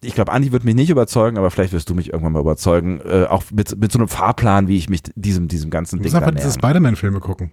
ich 0.01 0.15
glaube, 0.15 0.31
Andi 0.31 0.53
wird 0.53 0.63
mich 0.63 0.75
nicht 0.75 0.89
überzeugen, 0.89 1.37
aber 1.37 1.51
vielleicht 1.51 1.73
wirst 1.73 1.89
du 1.89 1.95
mich 1.95 2.13
irgendwann 2.13 2.31
mal 2.31 2.39
überzeugen, 2.39 3.01
äh, 3.05 3.25
auch 3.25 3.43
mit, 3.51 3.77
mit 3.77 3.91
so 3.91 3.99
einem 3.99 4.07
Fahrplan, 4.07 4.69
wie 4.69 4.77
ich 4.77 4.89
mich 4.89 5.01
diesem, 5.15 5.49
diesem 5.49 5.69
ganzen 5.69 5.97
du 5.97 6.03
Ding 6.03 6.15
einfach 6.15 6.31
diese 6.31 6.51
Spider-Man-Filme 6.51 7.19
gucken. 7.19 7.51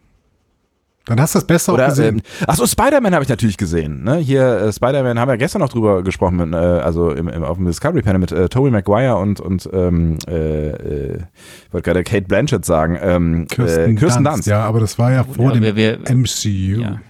Dann 1.07 1.21
hast 1.21 1.35
du 1.35 1.39
das 1.39 1.47
Beste 1.47 1.73
Oder, 1.73 1.87
auch 1.87 1.89
gesehen. 1.91 2.17
Ähm, 2.17 2.47
achso, 2.47 2.65
Spider-Man 2.65 3.13
habe 3.13 3.25
ich 3.25 3.29
natürlich 3.29 3.57
gesehen. 3.57 4.05
Ne? 4.05 4.19
Hier, 4.19 4.43
äh, 4.43 4.73
Spider-Man 4.73 5.19
haben 5.19 5.29
wir 5.29 5.37
gestern 5.37 5.61
noch 5.61 5.69
drüber 5.69 6.03
gesprochen, 6.03 6.37
mit, 6.37 6.53
äh, 6.53 6.57
also 6.57 7.11
im, 7.11 7.29
im, 7.29 7.43
auf 7.43 7.57
dem 7.57 7.67
Discovery 7.67 8.03
Panel 8.03 8.21
mit 8.21 8.31
äh, 8.31 8.49
Tobey 8.49 8.71
Maguire 8.71 9.17
und, 9.17 9.41
und 9.41 9.69
ähm, 9.73 10.19
äh, 10.29 10.69
äh, 10.69 11.17
ich 11.67 11.73
wollte 11.73 11.91
gerade 11.91 12.05
Kate 12.05 12.27
Blanchett 12.27 12.65
sagen. 12.65 12.97
Ähm, 13.03 13.47
Kirsten, 13.49 13.97
äh, 13.97 13.99
Kirsten 13.99 14.23
Dunst. 14.23 14.37
Dunst. 14.39 14.49
Ja, 14.49 14.65
aber 14.65 14.79
das 14.79 14.99
war 14.99 15.11
ja 15.11 15.25
vor 15.25 15.47
ja, 15.47 15.53
dem 15.53 15.63
wir, 15.63 15.77
wir, 15.77 15.99
MCU. 16.15 16.83
Ja. 16.83 17.01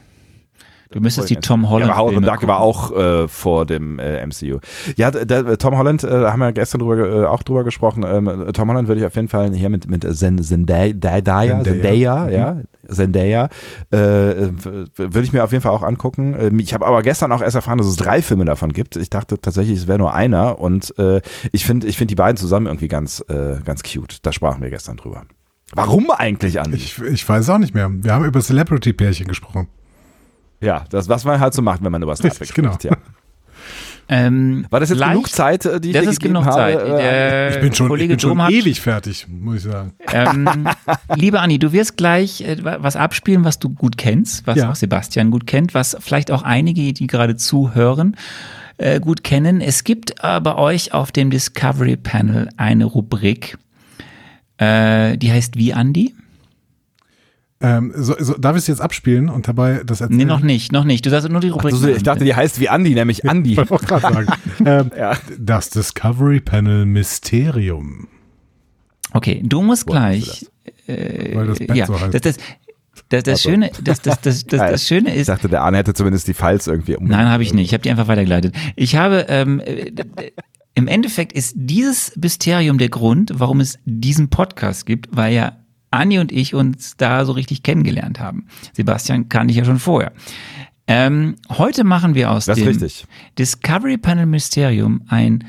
Du 0.92 1.00
müsstest 1.00 1.30
die 1.30 1.36
Tom 1.36 1.68
Holland. 1.68 1.90
Ja, 1.90 1.96
Howard 1.96 2.16
the 2.16 2.20
Duck 2.20 2.46
war 2.46 2.60
auch 2.60 2.94
äh, 2.94 3.28
vor 3.28 3.66
dem 3.66 3.98
äh, 3.98 4.24
MCU. 4.26 4.58
Ja, 4.96 5.10
der, 5.10 5.58
Tom 5.58 5.76
Holland, 5.76 6.04
äh, 6.04 6.08
haben 6.08 6.40
wir 6.40 6.52
gestern 6.52 6.80
drüber, 6.80 6.96
äh, 6.98 7.26
auch 7.26 7.42
drüber 7.42 7.64
gesprochen. 7.64 8.04
Ähm, 8.06 8.50
Tom 8.52 8.68
Holland 8.68 8.88
würde 8.88 9.00
ich 9.00 9.06
auf 9.06 9.16
jeden 9.16 9.28
Fall 9.28 9.52
hier 9.52 9.70
mit, 9.70 9.88
mit 9.88 10.02
Zendaya, 10.02 10.42
Zendaya, 10.42 11.64
Zendaya, 11.64 12.28
ja, 12.28 12.56
Zendaya, 12.88 13.48
äh, 13.90 13.96
würde 13.96 15.22
ich 15.22 15.32
mir 15.32 15.44
auf 15.44 15.52
jeden 15.52 15.62
Fall 15.62 15.72
auch 15.72 15.82
angucken. 15.82 16.34
Ähm, 16.38 16.58
ich 16.58 16.74
habe 16.74 16.86
aber 16.86 17.02
gestern 17.02 17.32
auch 17.32 17.42
erst 17.42 17.56
erfahren, 17.56 17.78
dass 17.78 17.86
es 17.86 17.96
drei 17.96 18.22
Filme 18.22 18.44
davon 18.44 18.72
gibt. 18.72 18.96
Ich 18.96 19.10
dachte 19.10 19.40
tatsächlich, 19.40 19.78
es 19.78 19.86
wäre 19.86 19.98
nur 19.98 20.14
einer 20.14 20.58
und 20.58 20.96
äh, 20.98 21.20
ich 21.52 21.64
finde 21.64 21.86
ich 21.86 21.96
finde 21.96 22.12
die 22.12 22.16
beiden 22.16 22.36
zusammen 22.36 22.66
irgendwie 22.66 22.88
ganz, 22.88 23.24
äh, 23.28 23.56
ganz 23.64 23.82
cute. 23.82 24.24
Da 24.24 24.32
sprachen 24.32 24.62
wir 24.62 24.70
gestern 24.70 24.96
drüber. 24.96 25.24
Warum 25.74 26.10
eigentlich, 26.10 26.60
Andi? 26.60 26.76
Ich, 26.76 27.00
ich 27.00 27.26
weiß 27.26 27.48
auch 27.50 27.58
nicht 27.58 27.74
mehr. 27.74 27.90
Wir 27.90 28.12
haben 28.12 28.24
über 28.24 28.40
Celebrity-Pärchen 28.40 29.26
gesprochen. 29.26 29.68
Ja, 30.60 30.84
das, 30.90 31.08
was 31.08 31.24
man 31.24 31.40
halt 31.40 31.54
so 31.54 31.62
macht, 31.62 31.82
wenn 31.82 31.90
man 31.90 32.02
über 32.02 32.14
Star 32.14 32.30
Trek 32.30 32.54
genau. 32.54 32.72
spricht. 32.74 32.84
Ja. 32.84 32.96
Ähm, 34.08 34.66
War 34.70 34.80
das 34.80 34.90
jetzt 34.90 34.98
leicht, 34.98 35.12
genug 35.12 35.30
Zeit, 35.30 35.64
äh, 35.64 35.80
die 35.80 35.90
ich 35.90 35.94
Das 35.94 36.06
ist 36.06 36.20
genug 36.20 36.44
habe? 36.44 36.54
Zeit. 36.54 36.78
Äh, 36.80 36.96
Der 36.96 37.50
ich 37.50 37.60
bin 37.60 37.74
schon, 37.74 37.88
Kollege 37.88 38.14
ich 38.14 38.20
bin 38.22 38.36
schon 38.36 38.50
ewig 38.50 38.80
fertig, 38.80 39.26
muss 39.28 39.56
ich 39.56 39.62
sagen. 39.62 39.94
Ähm, 40.12 40.68
liebe 41.16 41.40
Anni, 41.40 41.58
du 41.58 41.72
wirst 41.72 41.96
gleich 41.96 42.40
äh, 42.42 42.56
was 42.62 42.96
abspielen, 42.96 43.44
was 43.44 43.58
du 43.58 43.70
gut 43.70 43.96
kennst, 43.96 44.46
was 44.46 44.58
ja. 44.58 44.70
auch 44.70 44.74
Sebastian 44.74 45.30
gut 45.30 45.46
kennt, 45.46 45.74
was 45.74 45.96
vielleicht 46.00 46.30
auch 46.30 46.42
einige, 46.42 46.92
die 46.92 47.06
gerade 47.06 47.36
zuhören, 47.36 48.16
äh, 48.76 49.00
gut 49.00 49.24
kennen. 49.24 49.60
Es 49.60 49.84
gibt 49.84 50.14
äh, 50.22 50.40
bei 50.40 50.56
euch 50.56 50.92
auf 50.92 51.12
dem 51.12 51.30
Discovery 51.30 51.96
Panel 51.96 52.48
eine 52.56 52.84
Rubrik, 52.84 53.56
äh, 54.58 55.16
die 55.16 55.32
heißt 55.32 55.56
Wie 55.56 55.72
Andi? 55.72 56.14
Ähm, 57.62 57.92
so, 57.94 58.14
so, 58.18 58.34
darf 58.34 58.56
ich 58.56 58.62
es 58.62 58.66
jetzt 58.66 58.80
abspielen 58.80 59.28
und 59.28 59.46
dabei 59.46 59.82
das 59.84 60.00
erzählen? 60.00 60.18
Nee, 60.18 60.24
noch 60.24 60.40
nicht, 60.40 60.72
noch 60.72 60.84
nicht. 60.84 61.06
Du 61.06 61.10
sagst 61.10 61.28
nur 61.28 61.40
die 61.40 61.48
Rubrik. 61.48 61.74
Ach, 61.76 61.86
ich 61.86 62.02
dachte, 62.02 62.24
die 62.24 62.34
heißt 62.34 62.58
wie 62.58 62.68
Andi, 62.68 62.94
nämlich 62.94 63.28
Andi. 63.28 63.52
ich 63.52 63.70
wollte 63.70 63.86
gerade 63.86 64.02
sagen. 64.02 64.26
ähm, 64.66 64.90
ja. 64.96 65.16
Das 65.38 65.70
Discovery 65.70 66.40
Panel 66.40 66.86
Mysterium. 66.86 68.08
Okay, 69.12 69.42
du 69.44 69.62
musst 69.62 69.86
gleich. 69.86 70.46
Äh, 70.86 71.36
Weil 71.36 71.46
das 71.46 71.58
Band 71.58 71.76
ja, 71.76 71.86
so 71.86 72.00
heißt. 72.00 72.14
Das, 72.14 72.22
das, 72.22 72.36
das, 73.08 73.22
das, 73.22 73.42
Schöne, 73.42 73.70
das, 73.82 74.02
das, 74.02 74.20
das, 74.20 74.46
das, 74.46 74.60
das 74.70 74.86
Schöne 74.86 75.14
ist. 75.14 75.22
Ich 75.22 75.26
dachte, 75.26 75.48
der 75.48 75.62
Arne 75.62 75.78
hätte 75.78 75.94
zumindest 75.94 76.26
die 76.26 76.34
Files 76.34 76.66
irgendwie 76.66 76.96
um. 76.96 77.06
Nein, 77.06 77.28
habe 77.28 77.42
ich 77.42 77.54
nicht. 77.54 77.66
Ich 77.66 77.74
habe 77.74 77.82
die 77.82 77.90
einfach 77.90 78.08
weitergeleitet. 78.08 78.54
Ich 78.74 78.96
habe 78.96 79.26
ähm, 79.28 79.60
äh, 79.60 79.92
im 80.74 80.88
Endeffekt 80.88 81.32
ist 81.32 81.54
dieses 81.56 82.16
Mysterium 82.16 82.78
der 82.78 82.88
Grund, 82.88 83.32
warum 83.36 83.60
es 83.60 83.78
diesen 83.84 84.30
Podcast 84.30 84.86
gibt, 84.86 85.14
weil 85.14 85.34
ja 85.34 85.61
Anni 85.92 86.18
und 86.18 86.32
ich 86.32 86.54
uns 86.54 86.96
da 86.96 87.24
so 87.24 87.32
richtig 87.32 87.62
kennengelernt 87.62 88.20
haben. 88.20 88.46
Sebastian 88.72 89.28
kannte 89.28 89.52
ich 89.52 89.58
ja 89.58 89.64
schon 89.64 89.78
vorher. 89.78 90.12
Ähm, 90.86 91.36
heute 91.48 91.84
machen 91.84 92.14
wir 92.14 92.30
aus 92.30 92.46
das 92.46 92.58
dem 92.58 92.76
Discovery 93.38 93.98
Panel 93.98 94.26
Mysterium 94.26 95.02
ein 95.08 95.44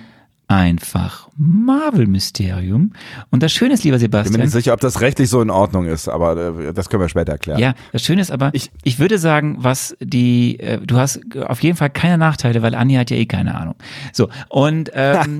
einfach 0.53 1.29
Marvel-Mysterium. 1.35 2.93
Und 3.31 3.43
das 3.43 3.51
Schöne 3.51 3.73
ist, 3.73 3.83
lieber 3.83 3.97
Sebastian. 3.97 4.25
Ich 4.25 4.31
bin 4.33 4.39
mir 4.39 4.45
nicht 4.45 4.53
sicher, 4.53 4.73
ob 4.73 4.79
das 4.79 5.01
rechtlich 5.01 5.29
so 5.29 5.41
in 5.41 5.49
Ordnung 5.49 5.87
ist, 5.87 6.07
aber 6.07 6.59
äh, 6.59 6.73
das 6.73 6.89
können 6.89 7.01
wir 7.01 7.09
später 7.09 7.31
erklären. 7.31 7.59
Ja, 7.59 7.73
das 7.91 8.03
Schöne 8.03 8.21
ist 8.21 8.31
aber, 8.31 8.51
ich, 8.53 8.69
ich 8.83 8.99
würde 8.99 9.17
sagen, 9.17 9.57
was 9.59 9.97
die, 9.99 10.59
äh, 10.59 10.79
du 10.79 10.97
hast 10.97 11.21
auf 11.47 11.61
jeden 11.63 11.75
Fall 11.75 11.89
keine 11.89 12.19
Nachteile, 12.19 12.61
weil 12.61 12.75
Anja 12.75 12.99
hat 12.99 13.09
ja 13.09 13.17
eh 13.17 13.25
keine 13.25 13.55
Ahnung. 13.55 13.75
So, 14.11 14.29
und 14.49 14.91
ähm, 14.93 15.39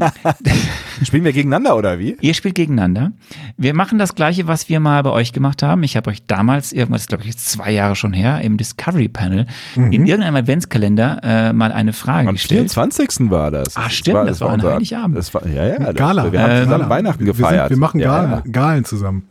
Spielen 1.03 1.23
wir 1.23 1.33
gegeneinander 1.33 1.77
oder 1.77 1.99
wie? 1.99 2.17
Ihr 2.21 2.33
spielt 2.33 2.55
gegeneinander. 2.55 3.11
Wir 3.57 3.75
machen 3.75 3.99
das 3.99 4.15
gleiche, 4.15 4.47
was 4.47 4.69
wir 4.69 4.79
mal 4.79 5.03
bei 5.03 5.11
euch 5.11 5.31
gemacht 5.31 5.61
haben. 5.61 5.83
Ich 5.83 5.95
habe 5.95 6.09
euch 6.09 6.25
damals, 6.25 6.71
irgendwas, 6.71 7.07
glaube 7.07 7.23
ich, 7.25 7.37
zwei 7.37 7.71
Jahre 7.71 7.95
schon 7.95 8.13
her, 8.13 8.41
im 8.41 8.57
Discovery 8.57 9.09
Panel, 9.09 9.45
mhm. 9.75 9.91
in 9.91 10.05
irgendeinem 10.07 10.37
Adventskalender 10.37 11.19
äh, 11.23 11.53
mal 11.53 11.71
eine 11.71 11.93
Frage 11.93 12.29
Am 12.29 12.35
gestellt. 12.35 12.61
Am 12.61 12.69
24. 12.69 13.29
war 13.29 13.51
das. 13.51 13.75
Ah, 13.75 13.89
stimmt, 13.89 14.17
das, 14.17 14.39
das 14.39 14.41
war, 14.41 14.55
das 14.55 14.63
war 14.63 14.71
ein 14.71 14.75
Heiligabend. 14.75 15.02
Das 15.09 15.33
war, 15.33 15.45
ja, 15.47 15.67
ja. 15.67 15.91
Gala. 15.91 16.31
Wir 16.31 16.41
haben 16.41 16.63
zusammen 16.63 16.83
ähm, 16.83 16.89
Weihnachten 16.89 17.25
gefeiert. 17.25 17.53
Wir, 17.53 17.59
sind, 17.59 17.69
wir 17.71 17.77
machen 17.77 17.99
Galen, 17.99 18.31
ja, 18.31 18.37
ja. 18.37 18.51
Galen 18.51 18.85
zusammen. 18.85 19.27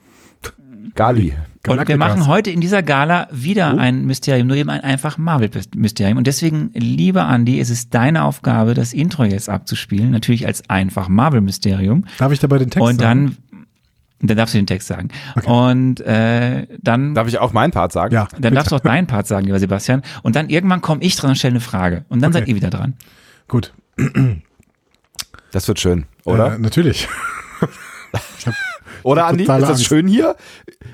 Gali. 0.94 1.34
Und 1.68 1.88
wir 1.88 1.96
machen 1.96 2.26
heute 2.26 2.50
in 2.50 2.60
dieser 2.60 2.82
Gala 2.82 3.28
wieder 3.30 3.74
oh. 3.76 3.78
ein 3.78 4.04
Mysterium, 4.04 4.48
nur 4.48 4.56
eben 4.56 4.68
ein 4.68 4.80
einfach 4.80 5.16
Marvel-Mysterium. 5.16 6.18
Und 6.18 6.26
deswegen, 6.26 6.70
lieber 6.74 7.28
Andy, 7.28 7.60
es 7.60 7.70
ist 7.70 7.94
deine 7.94 8.24
Aufgabe, 8.24 8.74
das 8.74 8.92
Intro 8.92 9.24
jetzt 9.24 9.48
abzuspielen. 9.48 10.10
Natürlich 10.10 10.46
als 10.46 10.68
einfach 10.68 11.08
Marvel-Mysterium. 11.08 12.04
Darf 12.18 12.32
ich 12.32 12.40
dabei 12.40 12.58
den 12.58 12.70
Text 12.70 12.86
Und 12.86 13.00
dann, 13.00 13.36
Dann 14.20 14.36
darfst 14.36 14.54
du 14.54 14.58
den 14.58 14.66
Text 14.66 14.88
sagen. 14.88 15.08
Okay. 15.36 15.48
Und 15.48 16.00
äh, 16.00 16.66
dann. 16.80 17.14
Darf 17.14 17.28
ich 17.28 17.38
auch 17.38 17.52
meinen 17.52 17.70
Part 17.70 17.92
sagen? 17.92 18.12
Ja. 18.12 18.26
Dann 18.32 18.40
bitte. 18.40 18.54
darfst 18.56 18.72
du 18.72 18.76
auch 18.76 18.80
deinen 18.80 19.06
Part 19.06 19.28
sagen, 19.28 19.46
lieber 19.46 19.60
Sebastian. 19.60 20.02
Und 20.22 20.34
dann 20.34 20.48
irgendwann 20.48 20.80
komme 20.80 21.02
ich 21.02 21.14
dran 21.14 21.30
und 21.30 21.36
stelle 21.36 21.52
eine 21.52 21.60
Frage. 21.60 22.04
Und 22.08 22.22
dann 22.22 22.30
okay. 22.30 22.40
seid 22.40 22.48
ihr 22.48 22.56
wieder 22.56 22.70
dran. 22.70 22.94
Gut. 23.46 23.72
Das 25.52 25.68
wird 25.68 25.78
schön, 25.78 26.06
oder? 26.24 26.54
Äh, 26.54 26.58
natürlich. 26.58 27.08
Oder 29.04 29.26
Andi, 29.26 29.42
ist 29.42 29.48
das 29.48 29.64
Angst. 29.64 29.84
schön 29.84 30.06
hier? 30.06 30.36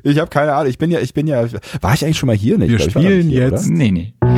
Ich 0.03 0.19
habe 0.19 0.31
keine 0.31 0.55
Ahnung. 0.55 0.71
Ich 0.71 0.79
bin 0.79 0.91
ja, 0.91 0.99
ich 1.01 1.13
bin 1.15 1.27
ja. 1.27 1.45
War 1.81 1.95
ich 1.95 2.05
eigentlich 2.05 2.19
schon 2.19 2.27
mal 2.29 2.37
hier? 2.37 2.59
Nee, 2.59 2.69
Wir 2.69 2.79
spielen 2.79 3.29
hier, 3.29 3.49
jetzt. 3.51 3.67
Oder? 3.67 3.77
Nee, 3.77 3.91
nee. 3.91 4.15
Denn 4.23 4.37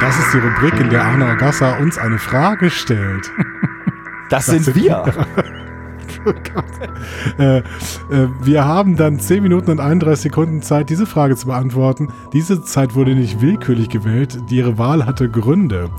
das 0.00 0.18
ist 0.18 0.32
die 0.32 0.38
Rubrik, 0.38 0.80
in 0.80 0.88
der 0.90 1.04
Arno 1.04 1.26
Agassa 1.26 1.76
uns 1.78 1.98
eine 1.98 2.18
Frage 2.18 2.70
stellt. 2.70 3.30
Das, 4.30 4.46
das 4.46 4.56
sind, 4.64 4.64
sind 4.64 4.76
wir. 4.76 5.04
äh, 7.38 7.58
äh, 7.58 7.62
wir 8.40 8.64
haben 8.64 8.96
dann 8.96 9.20
10 9.20 9.42
Minuten 9.42 9.70
und 9.70 9.80
31 9.80 10.22
Sekunden 10.22 10.62
Zeit, 10.62 10.88
diese 10.88 11.04
Frage 11.06 11.36
zu 11.36 11.48
beantworten. 11.48 12.08
Diese 12.32 12.62
Zeit 12.62 12.94
wurde 12.94 13.14
nicht 13.14 13.42
willkürlich 13.42 13.90
gewählt. 13.90 14.38
Ihre 14.48 14.78
Wahl 14.78 15.04
hatte 15.04 15.28
Gründe 15.28 15.90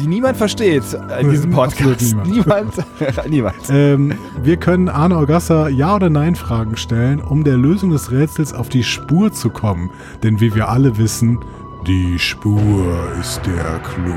die 0.00 0.06
niemand 0.06 0.36
versteht 0.36 0.82
in 1.20 1.30
diesem 1.30 1.50
Podcast. 1.50 2.16
niemand. 2.26 2.26
Niemand. 2.26 2.74
niemand. 3.28 3.56
Ähm, 3.70 4.14
wir 4.42 4.56
können 4.56 4.88
Arne 4.88 5.16
Augasser 5.16 5.68
Ja- 5.68 5.96
oder 5.96 6.10
Nein-Fragen 6.10 6.76
stellen, 6.76 7.20
um 7.20 7.44
der 7.44 7.56
Lösung 7.56 7.90
des 7.90 8.10
Rätsels 8.10 8.54
auf 8.54 8.68
die 8.68 8.82
Spur 8.82 9.32
zu 9.32 9.50
kommen. 9.50 9.90
Denn 10.22 10.40
wie 10.40 10.54
wir 10.54 10.68
alle 10.68 10.96
wissen, 10.96 11.38
die 11.86 12.18
Spur 12.18 12.96
ist 13.20 13.42
der 13.46 13.78
Clou. 13.80 14.14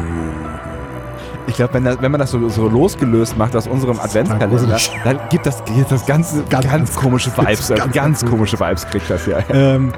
Ich 1.46 1.56
glaube, 1.56 1.74
wenn, 1.74 1.86
wenn 1.86 2.12
man 2.12 2.20
das 2.20 2.32
so, 2.32 2.48
so, 2.48 2.70
losgelöst 2.70 3.38
macht 3.38 3.56
aus 3.56 3.68
unserem 3.68 4.00
Adventskalender, 4.00 4.78
dann 5.04 5.20
gibt 5.30 5.46
das, 5.46 5.64
gibt 5.66 5.92
das 5.92 6.06
ganz, 6.06 6.34
ganz, 6.50 6.66
ganz 6.66 6.96
komische 6.96 7.36
Vibes. 7.38 7.68
Ganz, 7.68 7.82
ganz, 7.82 7.94
ganz 7.94 8.26
komische 8.26 8.58
Vibes 8.58 8.88
kriegt 8.88 9.10
das 9.10 9.26
ja. 9.26 9.40
Ähm, 9.50 9.92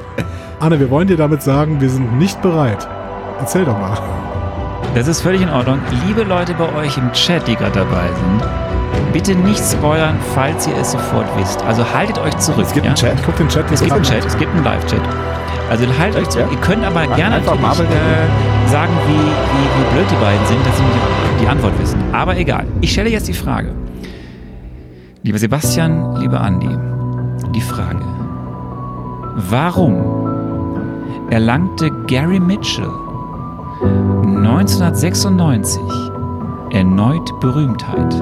Anne, 0.59 0.79
wir 0.79 0.89
wollen 0.89 1.07
dir 1.07 1.17
damit 1.17 1.43
sagen, 1.43 1.79
wir 1.79 1.89
sind 1.89 2.17
nicht 2.17 2.41
bereit. 2.41 2.87
Erzähl 3.39 3.65
doch 3.65 3.77
mal. 3.77 4.34
Das 4.95 5.09
ist 5.09 5.19
völlig 5.19 5.41
in 5.41 5.49
Ordnung. 5.49 5.79
Liebe 6.07 6.23
Leute 6.23 6.53
bei 6.53 6.73
euch 6.73 6.97
im 6.97 7.11
Chat, 7.11 7.45
die 7.49 7.55
gerade 7.57 7.79
dabei 7.79 8.07
sind, 8.07 9.11
bitte 9.11 9.35
nicht 9.35 9.61
spoilern, 9.61 10.15
falls 10.33 10.67
ihr 10.67 10.77
es 10.77 10.93
sofort 10.93 11.27
wisst. 11.37 11.61
Also 11.63 11.83
haltet 11.93 12.17
euch 12.17 12.35
zurück. 12.37 12.65
Es 12.65 12.73
gibt 12.73 12.85
ja? 12.85 12.91
einen 12.91 12.95
Chat, 12.95 13.25
guckt 13.25 13.37
den 13.37 13.49
Chat. 13.49 13.69
Es 13.69 13.81
gibt 13.81 13.91
einen 13.91 14.03
Chat, 14.03 14.23
es 14.23 14.37
gibt 14.37 14.53
einen 14.53 14.63
Live-Chat. 14.63 15.01
Also 15.69 15.85
haltet 15.99 16.21
euch 16.21 16.29
zurück. 16.29 16.47
Ja? 16.49 16.53
Ihr 16.53 16.61
könnt 16.61 16.85
aber 16.85 17.05
Mal 17.05 17.15
gerne 17.17 17.41
natürlich 17.41 17.61
äh, 17.61 18.69
sagen, 18.69 18.93
wie, 19.07 19.15
wie, 19.15 19.19
wie 19.19 19.95
blöd 19.95 20.05
die 20.09 20.15
beiden 20.15 20.45
sind, 20.45 20.65
dass 20.65 20.77
sie 20.77 20.83
nicht 20.83 21.41
die 21.41 21.47
Antwort 21.47 21.77
wissen. 21.77 21.99
Aber 22.13 22.37
egal. 22.37 22.65
Ich 22.79 22.93
stelle 22.93 23.09
jetzt 23.09 23.27
die 23.27 23.33
Frage. 23.33 23.75
Lieber 25.23 25.39
Sebastian, 25.39 26.21
lieber 26.21 26.39
Andi, 26.39 26.69
die 27.53 27.59
Frage. 27.59 27.99
Warum 29.35 29.97
erlangte 31.29 31.91
Gary 32.07 32.39
Mitchell 32.39 32.91
1996 34.55 35.81
erneut 36.71 37.39
Berühmtheit. 37.41 38.13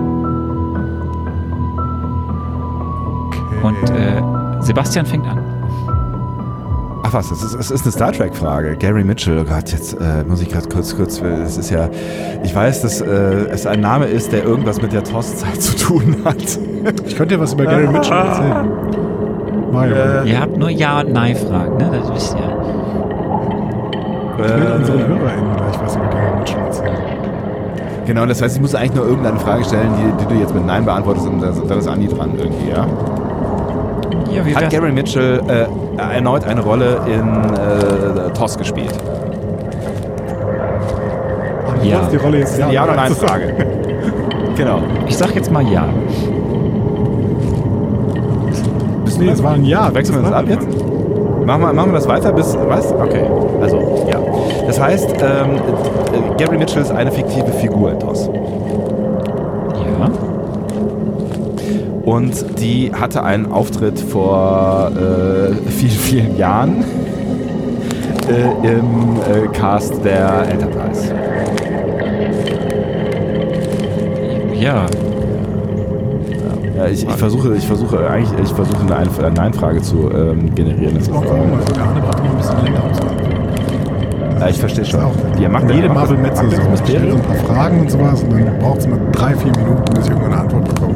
Okay. 3.27 3.61
Und 3.61 3.89
äh, 3.91 4.21
Sebastian 4.61 5.05
fängt 5.05 5.27
an. 5.27 5.37
Ach 7.03 7.13
was, 7.13 7.29
es 7.29 7.43
ist, 7.43 7.53
es 7.53 7.69
ist 7.69 7.83
eine 7.83 7.91
Star 7.91 8.11
Trek-Frage. 8.11 8.75
Gary 8.77 9.03
Mitchell, 9.03 9.37
oh 9.37 9.43
Gott, 9.43 9.71
jetzt 9.71 9.93
äh, 9.93 10.23
muss 10.27 10.41
ich 10.41 10.49
gerade 10.49 10.67
kurz, 10.69 10.95
kurz, 10.97 11.21
es 11.21 11.57
ist 11.57 11.69
ja, 11.69 11.87
ich 12.43 12.55
weiß, 12.55 12.81
dass 12.81 13.01
äh, 13.01 13.05
es 13.51 13.67
ein 13.67 13.81
Name 13.81 14.05
ist, 14.05 14.31
der 14.31 14.43
irgendwas 14.43 14.81
mit 14.81 14.91
der 14.91 15.03
TOS-Zeit 15.03 15.61
zu 15.61 15.77
tun 15.77 16.15
hat. 16.25 16.57
Ich 17.05 17.15
könnte 17.15 17.35
dir 17.35 17.41
was 17.41 17.53
über 17.53 17.65
Gary 17.65 17.87
Mitchell 17.87 18.17
erzählen. 18.17 18.71
Mario. 19.71 19.95
Äh, 19.95 20.29
ihr 20.31 20.39
habt 20.39 20.57
nur 20.57 20.71
Ja- 20.71 21.01
und 21.01 21.13
Nein-Fragen, 21.13 21.77
ne? 21.77 21.91
Das 21.91 22.11
wisst 22.11 22.33
ihr. 22.33 22.53
Ich 24.33 24.39
will 24.39 24.67
äh, 24.67 24.75
unseren 24.75 25.07
HörerInnen 25.07 25.55
gleich 25.57 25.79
was 25.79 25.95
über 25.95 26.07
Gary. 26.07 26.22
Genau, 28.05 28.25
das 28.25 28.41
heißt, 28.41 28.55
ich 28.55 28.61
muss 28.61 28.75
eigentlich 28.75 28.95
nur 28.95 29.07
irgendeine 29.07 29.39
Frage 29.39 29.63
stellen, 29.63 29.89
die, 29.97 30.23
die 30.23 30.33
du 30.33 30.39
jetzt 30.39 30.53
mit 30.53 30.65
Nein 30.65 30.83
beantwortest 30.83 31.27
und 31.27 31.41
da 31.41 31.75
ist 31.75 31.87
Andi 31.87 32.07
dran 32.07 32.31
irgendwie, 32.37 32.69
ja? 32.69 32.85
ja 34.31 34.45
wie 34.45 34.55
Hat 34.55 34.69
Gary 34.69 34.91
Mitchell 34.91 35.41
äh, 35.47 35.65
erneut 36.15 36.43
eine 36.45 36.61
Rolle 36.61 36.99
in 37.05 37.43
äh, 37.53 38.33
TOS 38.33 38.57
gespielt? 38.57 38.93
Ach, 41.67 41.83
ja. 41.83 42.01
Die 42.11 42.17
Rolle 42.17 42.39
jetzt 42.39 42.59
ja, 42.59 42.69
ja 42.69 42.83
oder 42.83 42.95
Nein 42.97 43.13
Frage. 43.13 43.53
genau. 44.57 44.81
Ich 45.07 45.17
sag 45.17 45.33
jetzt 45.35 45.51
mal 45.51 45.65
Ja. 45.67 45.87
Nee, 49.19 49.29
es 49.29 49.43
war 49.43 49.53
ein 49.53 49.63
Ja. 49.63 49.93
Wechseln 49.93 50.17
wir 50.17 50.23
das 50.23 50.33
ab 50.33 50.45
jetzt? 50.49 50.67
Machen 51.45 51.61
wir, 51.61 51.73
machen 51.73 51.91
wir 51.91 51.95
das 51.95 52.07
weiter 52.07 52.31
bis, 52.31 52.57
was? 52.67 52.91
Okay, 52.93 53.25
also, 53.61 54.05
ja. 54.11 54.19
Das 54.67 54.79
heißt, 54.79 55.15
ähm, 55.21 55.59
Gary 56.37 56.57
Mitchell 56.57 56.81
ist 56.81 56.91
eine 56.91 57.11
fiktive 57.11 57.51
Figur 57.51 57.91
in 57.91 57.99
TOS. 57.99 58.29
Ja. 59.99 60.11
Und 62.05 62.59
die 62.59 62.91
hatte 62.93 63.23
einen 63.23 63.51
Auftritt 63.51 63.99
vor 63.99 64.91
äh, 64.91 65.53
vielen, 65.69 65.91
vielen 65.91 66.37
Jahren 66.37 66.83
äh, 68.29 68.67
im 68.67 69.17
äh, 69.17 69.47
Cast 69.53 70.03
der 70.03 70.47
Enterprise. 70.49 71.13
Ja, 74.59 74.85
ja, 76.83 76.87
ich, 76.87 77.07
ich, 77.07 77.15
versuche, 77.15 77.55
ich 77.55 77.67
versuche 77.67 78.09
eigentlich, 78.09 78.31
ich 78.41 78.53
versuche 78.53 78.81
eine, 78.81 78.95
eine 78.97 79.31
Nein-Frage 79.31 79.81
zu 79.81 80.09
ähm, 80.11 80.53
generieren. 80.55 80.95
Das 80.95 81.03
ist 81.03 81.13
auch 81.13 81.23
cool, 81.23 81.59
also 81.59 81.73
der 81.73 81.83
Arne 81.83 82.01
braucht 82.01 82.23
noch 82.23 82.31
ein 82.31 82.37
bisschen 82.37 82.63
länger 82.63 82.83
ja, 84.43 84.49
ich 84.49 84.59
verstehe 84.59 84.85
schon. 84.85 84.99
Die 85.37 85.47
macht 85.47 85.69
jede 85.71 85.89
Marvel 85.89 86.17
Metze 86.17 86.43
so. 86.49 86.61
Ich 86.73 86.79
stelle 86.79 87.11
so 87.11 87.17
ein 87.17 87.23
paar 87.23 87.35
Fragen 87.35 87.79
und 87.81 87.91
sowas 87.91 88.23
und 88.23 88.31
dann 88.31 88.59
braucht 88.59 88.79
es 88.79 88.87
mal 88.87 88.99
drei, 89.11 89.35
vier 89.35 89.51
Minuten, 89.51 89.93
bis 89.93 90.05
ich 90.05 90.09
irgendwann 90.09 90.33
eine 90.33 90.41
Antwort 90.41 90.75
bekomme. 90.75 90.95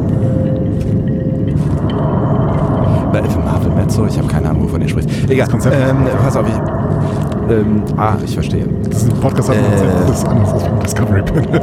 Bei 3.12 3.22
Marvel 3.22 3.72
Mezzo, 3.72 4.06
ich 4.06 4.18
habe 4.18 4.28
keine 4.28 4.50
Ahnung, 4.50 4.64
wovon 4.64 4.82
ihr 4.82 4.90
spricht. 4.90 5.10
Egal. 5.30 5.48
Ähm, 5.52 6.08
pass 6.24 6.36
auf, 6.36 6.46
ich. 6.48 7.52
Ähm, 7.52 7.84
ah, 7.96 8.16
ich 8.24 8.34
verstehe. 8.34 8.68
Das 8.90 9.04
ist 9.04 9.12
ein 9.12 9.20
Podcast, 9.20 9.50
äh, 9.50 9.54
das 10.08 10.20
ist 10.20 10.28
anders 10.28 10.54
als 10.54 10.64
beim 10.64 10.80
Discovery 10.82 11.22
Panel. 11.22 11.62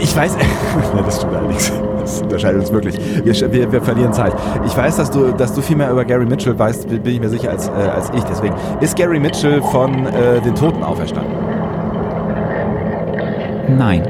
ich 0.00 0.16
weiß. 0.16 0.36
das 1.04 1.16
stimmt 1.16 1.34
allerdings 1.34 1.72
das 2.08 2.22
unterscheidet 2.22 2.60
uns 2.60 2.72
wirklich. 2.72 2.98
Wir, 3.24 3.52
wir, 3.52 3.72
wir, 3.72 3.82
verlieren 3.82 4.12
Zeit. 4.12 4.32
Ich 4.66 4.76
weiß, 4.76 4.96
dass 4.96 5.10
du, 5.10 5.32
dass 5.32 5.54
du 5.54 5.60
viel 5.60 5.76
mehr 5.76 5.90
über 5.90 6.04
Gary 6.04 6.26
Mitchell 6.26 6.58
weißt, 6.58 6.88
bin 6.88 7.06
ich 7.06 7.20
mir 7.20 7.28
sicher, 7.28 7.50
als, 7.50 7.68
äh, 7.68 7.72
als 7.72 8.10
ich. 8.14 8.22
Deswegen, 8.24 8.54
ist 8.80 8.96
Gary 8.96 9.20
Mitchell 9.20 9.62
von 9.62 10.06
äh, 10.06 10.40
den 10.40 10.54
Toten 10.54 10.82
auferstanden? 10.82 11.32
Nein. 13.76 14.02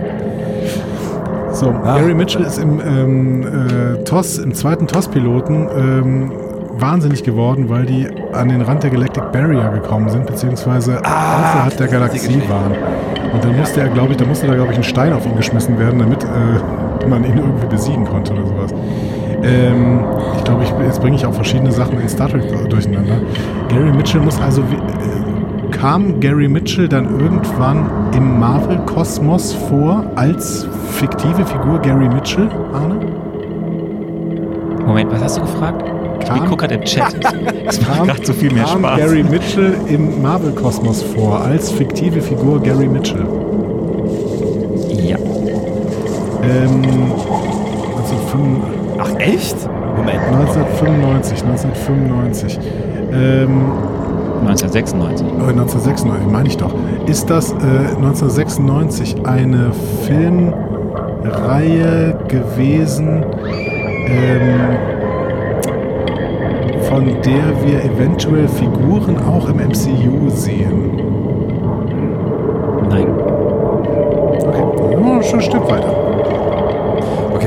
So, 1.53 1.75
Ach. 1.85 1.97
Gary 1.97 2.15
Mitchell 2.15 2.43
ist 2.43 2.59
im 2.59 2.81
ähm, 2.81 3.43
äh, 3.43 4.05
TOS, 4.05 4.39
im 4.39 4.55
zweiten 4.55 4.87
TOS-Piloten 4.87 5.69
ähm, 5.77 6.33
wahnsinnig 6.79 7.25
geworden, 7.25 7.69
weil 7.69 7.87
die 7.87 8.07
an 8.33 8.49
den 8.49 8.61
Rand 8.61 8.85
der 8.85 8.91
Galactic 8.91 9.33
Barrier 9.33 9.69
gekommen 9.71 10.09
sind, 10.09 10.27
beziehungsweise 10.27 11.01
ah, 11.05 11.39
außerhalb 11.39 11.77
der 11.77 11.89
Galaxie 11.89 12.41
waren. 12.49 12.73
Und 13.33 13.45
dann 13.45 13.57
musste 13.57 13.81
er, 13.81 13.89
glaube 13.89 14.13
ich, 14.13 14.17
da 14.17 14.25
musste 14.25 14.47
da, 14.47 14.55
glaube 14.55 14.73
ich, 14.73 14.79
ein 14.79 14.85
Stein 14.85 15.13
auf 15.13 15.27
ihn 15.27 15.37
geschmissen 15.37 15.79
werden, 15.79 15.99
damit 15.99 16.23
äh, 16.23 16.27
man 17.09 17.25
ihn 17.25 17.37
irgendwie 17.37 17.67
besiegen 17.67 18.05
konnte 18.05 18.33
oder 18.33 18.47
sowas. 18.47 18.75
Ähm, 19.43 20.01
ich 20.37 20.45
glaube, 20.45 20.65
ich, 20.65 20.73
jetzt 20.85 21.01
bringe 21.01 21.17
ich 21.17 21.25
auch 21.25 21.35
verschiedene 21.35 21.71
Sachen 21.73 22.01
in 22.01 22.09
Star 22.09 22.29
Trek 22.29 22.43
durcheinander. 22.69 23.21
Gary 23.69 23.93
Mitchell 23.93 24.21
muss 24.21 24.41
also. 24.41 24.63
Äh, 24.63 24.65
kam 25.71 26.19
Gary 26.19 26.49
Mitchell 26.49 26.89
dann 26.89 27.21
irgendwann 27.21 27.87
im 28.13 28.41
Marvel-Kosmos 28.41 29.53
vor 29.69 30.05
als 30.17 30.67
fiktive 30.91 31.45
Figur 31.45 31.79
Gary 31.81 32.09
Mitchell, 32.09 32.49
Arne? 32.73 32.97
Moment, 34.85 35.13
was 35.13 35.23
hast 35.23 35.37
du 35.37 35.43
gefragt? 35.43 35.85
Kam, 36.27 36.37
ich 36.37 36.45
gucke 36.45 36.57
gerade 36.67 36.75
im 36.75 36.85
Chat. 36.85 37.15
Es 37.67 37.81
macht 37.87 38.05
gerade 38.05 38.27
so 38.27 38.33
viel 38.33 38.51
mehr 38.53 38.65
kam 38.65 38.81
Spaß. 38.81 38.99
Gary 38.99 39.23
Mitchell 39.23 39.75
im 39.89 40.23
Marvel-Kosmos 40.23 41.03
vor 41.03 41.43
als 41.43 41.71
fiktive 41.71 42.23
Figur 42.23 42.61
Gary 42.61 42.89
Mitchell. 42.89 43.27
Ähm, 46.49 46.83
1995. 47.97 48.79
Ach 48.99 49.15
echt? 49.19 49.57
Moment. 49.97 50.21
1995, 50.33 51.43
1995. 51.45 52.59
Ähm, 53.13 53.73
1996. 54.41 55.27
1996, 55.27 56.31
meine 56.31 56.49
ich 56.49 56.57
doch. 56.57 56.75
Ist 57.07 57.29
das 57.29 57.53
äh, 57.53 57.57
1996 57.97 59.27
eine 59.27 59.73
Filmreihe 60.07 60.57
gewesen, 62.29 63.25
ähm, 64.07 64.77
von 66.89 67.05
der 67.07 67.53
wir 67.65 67.85
eventuell 67.85 68.49
Figuren 68.49 69.19
auch 69.19 69.49
im 69.51 69.57
MCU 69.57 70.31
sehen? 70.31 70.93
Nein. 72.89 73.09
Okay, 74.47 75.23
schon 75.25 75.41
ein 75.41 75.43
Stück 75.43 75.71
weiter. 75.71 75.98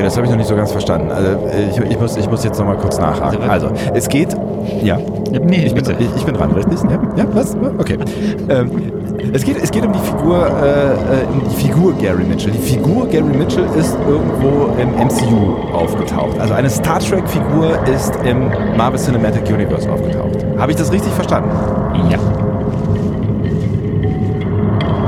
Okay, 0.01 0.07
das 0.07 0.17
habe 0.17 0.25
ich 0.25 0.31
noch 0.31 0.37
nicht 0.39 0.47
so 0.47 0.55
ganz 0.55 0.71
verstanden. 0.71 1.11
Also 1.11 1.37
ich, 1.69 1.91
ich, 1.91 1.99
muss, 1.99 2.17
ich 2.17 2.27
muss 2.27 2.43
jetzt 2.43 2.57
noch 2.57 2.65
mal 2.65 2.75
kurz 2.75 2.97
nachhaken. 2.97 3.47
Also, 3.47 3.69
es 3.93 4.09
geht. 4.09 4.35
Ja. 4.81 4.97
Nee, 5.29 5.65
ich 5.65 5.75
bin, 5.75 5.85
ich, 5.99 6.09
ich 6.15 6.25
bin 6.25 6.33
dran, 6.33 6.51
richtig? 6.53 6.79
Ja, 6.89 6.99
ja 7.17 7.25
was? 7.33 7.55
Okay. 7.77 7.99
Ähm, 8.49 8.71
es, 9.31 9.43
geht, 9.43 9.61
es 9.61 9.69
geht 9.69 9.85
um 9.85 9.93
die 9.93 9.99
Figur, 9.99 10.47
äh, 10.47 11.31
um 11.31 11.47
die 11.47 11.55
Figur 11.55 11.93
Gary 11.93 12.23
Mitchell. 12.23 12.51
Die 12.51 12.57
Figur 12.57 13.05
Gary 13.09 13.37
Mitchell 13.37 13.65
ist 13.77 13.95
irgendwo 14.07 14.71
im 14.81 14.89
MCU 15.05 15.71
aufgetaucht. 15.71 16.39
Also 16.39 16.55
eine 16.55 16.71
Star 16.71 16.97
Trek-Figur 16.97 17.77
ist 17.93 18.15
im 18.25 18.49
Marvel 18.75 18.99
Cinematic 18.99 19.47
Universe 19.53 19.87
aufgetaucht. 19.87 20.43
Habe 20.57 20.71
ich 20.71 20.77
das 20.79 20.91
richtig 20.91 21.13
verstanden? 21.13 21.51
Ja. 22.09 22.17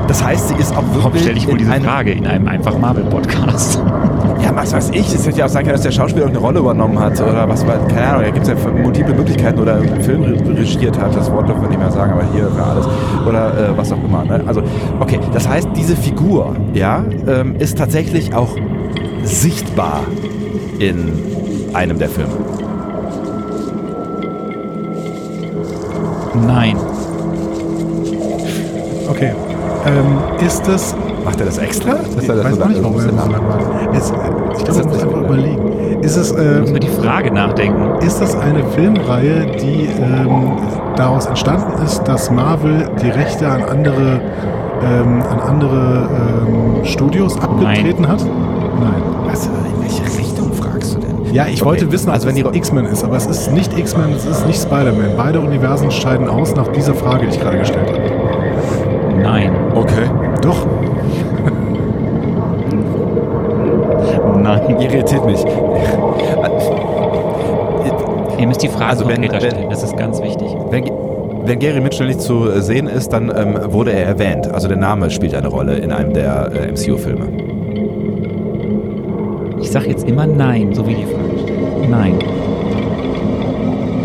Das 0.08 0.24
heißt, 0.24 0.50
sie 0.50 0.56
ist 0.56 0.72
auch 0.78 0.84
wirklich. 0.84 1.04
Warum 1.04 1.18
stelle 1.18 1.38
ich 1.38 1.48
wohl 1.48 1.58
diese 1.58 1.74
Frage 1.82 2.12
in 2.12 2.28
einem 2.28 2.48
einfach 2.48 2.78
Marvel-Podcast? 2.78 3.82
Was 4.56 4.74
weiß 4.74 4.92
ich. 4.94 5.14
Es 5.14 5.26
hätte 5.26 5.40
ja 5.40 5.46
auch 5.46 5.50
sein 5.50 5.64
können, 5.64 5.74
dass 5.74 5.84
der 5.84 5.92
Schauspieler 5.92 6.28
eine 6.28 6.38
Rolle 6.38 6.60
übernommen 6.60 7.00
hat 7.00 7.20
oder 7.22 7.48
was, 7.50 7.66
keine 7.66 8.08
Ahnung, 8.08 8.24
da 8.24 8.30
gibt 8.30 8.48
es 8.48 8.50
ja 8.50 8.56
multiple 8.72 9.14
Möglichkeiten 9.16 9.60
oder 9.60 9.76
einen 9.76 10.02
Film 10.02 10.24
regiert 10.24 11.00
hat, 11.00 11.16
das 11.16 11.32
Wort 11.32 11.48
dürfen 11.48 11.62
wir 11.64 11.70
nicht 11.70 11.80
mehr 11.80 11.92
sagen, 11.92 12.14
aber 12.14 12.24
hier 12.34 12.50
für 12.50 12.64
alles 12.64 12.88
oder 13.28 13.70
äh, 13.70 13.78
was 13.78 13.92
auch 13.92 14.04
immer. 14.04 14.24
Ne? 14.24 14.44
Also, 14.46 14.62
okay, 15.00 15.20
das 15.34 15.48
heißt, 15.48 15.70
diese 15.76 15.96
Figur, 15.96 16.56
ja, 16.74 17.04
ähm, 17.28 17.56
ist 17.58 17.78
tatsächlich 17.78 18.34
auch 18.36 18.56
sichtbar 19.24 20.02
in 20.80 21.12
einem 21.74 21.98
der 21.98 22.10
Filme. 22.10 22.34
Nein. 26.46 26.78
Okay. 29.10 29.34
Ähm, 29.86 30.46
ist 30.46 30.68
das. 30.68 30.96
Macht 31.24 31.40
er 31.40 31.46
das 31.46 31.58
extra? 31.58 31.96
Ich 32.20 32.28
weiß 32.28 32.56
so 32.56 32.66
nicht, 32.66 32.84
warum 32.84 33.00
er 33.00 33.08
das 33.08 33.94
Jetzt, 33.94 34.14
Ich 34.58 34.66
glaube, 34.66 34.88
muss 34.88 35.04
einfach 35.04 35.22
überlegen. 35.22 36.02
Ist 36.02 36.18
es. 36.18 36.32
Ähm, 36.32 36.62
muss 36.62 36.70
über 36.72 36.80
die 36.80 36.88
Frage 36.88 37.32
nachdenken. 37.32 38.00
Ist 38.06 38.22
das 38.22 38.36
eine 38.36 38.64
Filmreihe, 38.76 39.46
die 39.62 39.86
ähm, 39.86 40.52
daraus 40.96 41.26
entstanden 41.26 41.82
ist, 41.84 42.04
dass 42.04 42.30
Marvel 42.30 42.90
die 43.02 43.10
Rechte 43.10 43.48
an 43.48 43.64
andere, 43.64 44.20
ähm, 44.84 45.22
an 45.30 45.40
andere 45.40 46.10
ähm, 46.48 46.86
Studios 46.86 47.40
abgetreten 47.40 48.04
Nein. 48.04 48.12
hat? 48.12 48.26
Nein. 48.26 49.04
Was, 49.26 49.46
in 49.46 49.82
welche 49.82 50.04
Richtung 50.20 50.52
fragst 50.52 50.96
du 50.96 51.00
denn? 51.00 51.34
Ja, 51.34 51.46
ich 51.46 51.62
okay. 51.62 51.66
wollte 51.66 51.92
wissen, 51.92 52.10
also 52.10 52.28
wenn 52.28 52.36
die 52.36 52.46
X-Men 52.52 52.86
ist, 52.86 53.04
aber 53.04 53.16
es 53.16 53.26
ist 53.26 53.52
nicht 53.52 53.78
X-Men, 53.78 54.12
es 54.12 54.26
ist 54.26 54.46
nicht 54.46 54.62
Spider-Man. 54.62 55.18
Beide 55.18 55.40
Universen 55.40 55.90
scheiden 55.90 56.28
aus 56.28 56.56
nach 56.56 56.68
dieser 56.68 56.94
Frage, 56.94 57.28
die 57.28 57.36
ich 57.36 57.40
gerade 57.40 57.58
gestellt 57.58 57.90
habe. 57.90 58.02
Nein. 59.22 59.52
Okay. 59.74 60.10
Doch. 60.42 60.68
Nein. 64.36 64.73
Irritiert 64.84 65.26
mich. 65.26 65.44
Ihr 68.38 68.48
müsst 68.48 68.62
die 68.62 68.68
Frage 68.68 68.90
also 68.92 69.08
wenn, 69.08 69.24
stellen, 69.24 69.70
das 69.70 69.84
ist 69.84 69.96
ganz 69.96 70.22
wichtig. 70.22 70.54
Wenn, 70.70 70.92
wenn 71.46 71.60
Gary 71.60 71.80
Mitchell 71.80 72.08
nicht 72.08 72.20
zu 72.20 72.60
sehen 72.62 72.88
ist, 72.88 73.14
dann 73.14 73.32
ähm, 73.36 73.58
wurde 73.72 73.94
er 73.94 74.06
erwähnt. 74.06 74.52
Also 74.52 74.68
der 74.68 74.76
Name 74.78 75.10
spielt 75.10 75.34
eine 75.36 75.48
Rolle 75.48 75.76
in 75.76 75.94
einem 75.94 76.14
der 76.14 76.52
äh, 76.54 76.72
MCU-Filme. 76.72 77.28
Ich 79.62 79.72
sag 79.72 79.88
jetzt 79.88 80.06
immer 80.08 80.28
Nein, 80.28 80.74
so 80.74 80.86
wie 80.86 80.96
die 80.96 81.06
Frage 81.06 81.40
steht. 81.42 81.90
Nein. 81.90 82.20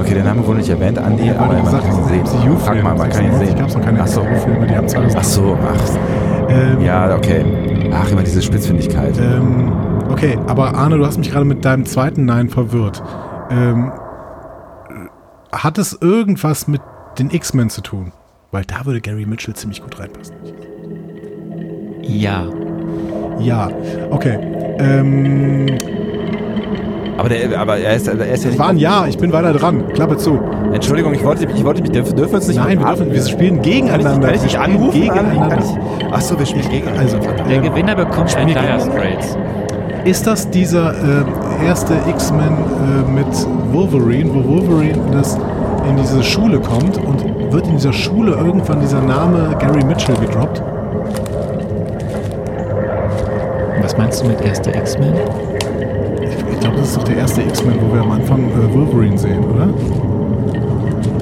Okay, 0.00 0.14
der 0.14 0.24
Name 0.24 0.46
wurde 0.46 0.58
nicht 0.58 0.70
erwähnt, 0.70 0.98
Andi, 0.98 1.26
ja, 1.26 1.36
aber 1.36 1.54
man 1.54 1.64
gesagt, 1.64 1.84
kann 1.84 1.98
ihn 1.98 2.24
sehen. 2.24 2.58
Frag 2.58 2.82
mal, 2.82 2.94
man 2.94 3.10
kann 3.10 3.24
ihn 3.24 3.34
sehen. 3.34 3.56
Gab 3.58 3.68
es 3.68 3.74
noch 3.74 3.84
keine 3.84 4.00
Ach 4.00 4.06
so. 4.06 4.22
Filme, 4.22 4.66
die 4.66 4.76
haben 4.76 4.88
2000. 4.88 5.18
Ach 5.18 5.24
so, 5.24 5.58
ach. 5.60 6.48
Ähm, 6.48 6.80
ja, 6.84 7.14
okay. 7.16 7.44
Ach, 7.92 8.10
immer 8.10 8.22
diese 8.22 8.40
Spitzfindigkeit. 8.40 9.18
Ähm, 9.18 9.72
okay, 10.08 10.38
aber 10.46 10.74
Arne, 10.74 10.98
du 10.98 11.06
hast 11.06 11.18
mich 11.18 11.30
gerade 11.30 11.44
mit 11.44 11.64
deinem 11.64 11.86
zweiten 11.86 12.24
Nein 12.24 12.48
verwirrt. 12.48 13.02
Ähm, 13.50 13.92
hat 15.52 15.78
es 15.78 15.98
irgendwas 16.00 16.68
mit 16.68 16.80
den 17.18 17.30
X-Men 17.30 17.70
zu 17.70 17.80
tun? 17.80 18.12
Weil 18.50 18.64
da 18.64 18.86
würde 18.86 19.00
Gary 19.00 19.26
Mitchell 19.26 19.54
ziemlich 19.54 19.82
gut 19.82 19.98
reinpassen. 19.98 20.36
Ja. 22.02 22.46
Ja, 23.38 23.70
okay. 24.10 24.38
Ähm, 24.78 25.66
aber, 27.18 27.28
der, 27.28 27.58
aber 27.58 27.78
er, 27.78 27.96
ist, 27.96 28.06
er 28.06 28.14
ist 28.14 28.44
ja 28.44 28.50
nicht. 28.50 28.58
War 28.58 28.68
ein 28.68 28.78
Ja, 28.78 29.06
ich 29.06 29.18
bin 29.18 29.32
weiter 29.32 29.52
dran. 29.52 29.88
Klappe 29.92 30.16
zu. 30.16 30.38
Entschuldigung, 30.72 31.14
ich 31.14 31.24
wollte, 31.24 31.46
ich 31.52 31.64
wollte 31.64 31.82
mich. 31.82 31.90
Dürfen 31.90 32.16
wir 32.16 32.32
uns 32.32 32.46
nicht. 32.48 32.56
Nein, 32.56 32.78
wir, 32.78 32.86
dürfen, 32.86 33.12
wir 33.12 33.22
spielen 33.22 33.60
gegeneinander. 33.60 34.08
Kann 34.08 34.20
ich, 34.20 34.22
kann 34.22 34.34
ich 34.34 34.42
nicht 34.42 34.58
anrufen? 34.58 35.00
Gegeneinander. 35.00 35.58
Achso, 36.12 36.38
wir 36.38 36.46
spielen 36.46 36.68
gegeneinander. 36.70 37.00
Also, 37.00 37.18
der 37.48 37.60
Gewinner 37.60 37.94
bekommt 37.96 38.36
ein 38.36 38.46
Dire 38.46 38.80
Straits. 38.80 39.36
Ist 40.08 40.26
das 40.26 40.48
dieser 40.48 40.94
äh, 40.94 41.66
erste 41.66 41.92
X-Men 42.08 42.48
äh, 42.48 43.10
mit 43.10 43.26
Wolverine, 43.74 44.30
wo 44.32 44.56
Wolverine 44.56 44.98
das 45.12 45.36
in 45.86 45.98
diese 45.98 46.22
Schule 46.22 46.60
kommt 46.60 46.96
und 46.96 47.52
wird 47.52 47.66
in 47.66 47.74
dieser 47.74 47.92
Schule 47.92 48.32
irgendwann 48.32 48.80
dieser 48.80 49.02
Name 49.02 49.54
Gary 49.58 49.84
Mitchell 49.84 50.16
gedroppt? 50.16 50.62
Was 53.82 53.98
meinst 53.98 54.22
du 54.22 54.28
mit 54.28 54.40
erster 54.40 54.74
X-Men? 54.74 55.12
Ich 56.52 56.60
glaube, 56.60 56.78
das 56.78 56.88
ist 56.88 56.96
doch 56.96 57.04
der 57.04 57.18
erste 57.18 57.42
X-Men, 57.42 57.74
wo 57.78 57.94
wir 57.94 58.00
am 58.00 58.12
Anfang 58.12 58.44
äh, 58.44 58.74
Wolverine 58.74 59.18
sehen, 59.18 59.44
oder? 59.44 59.68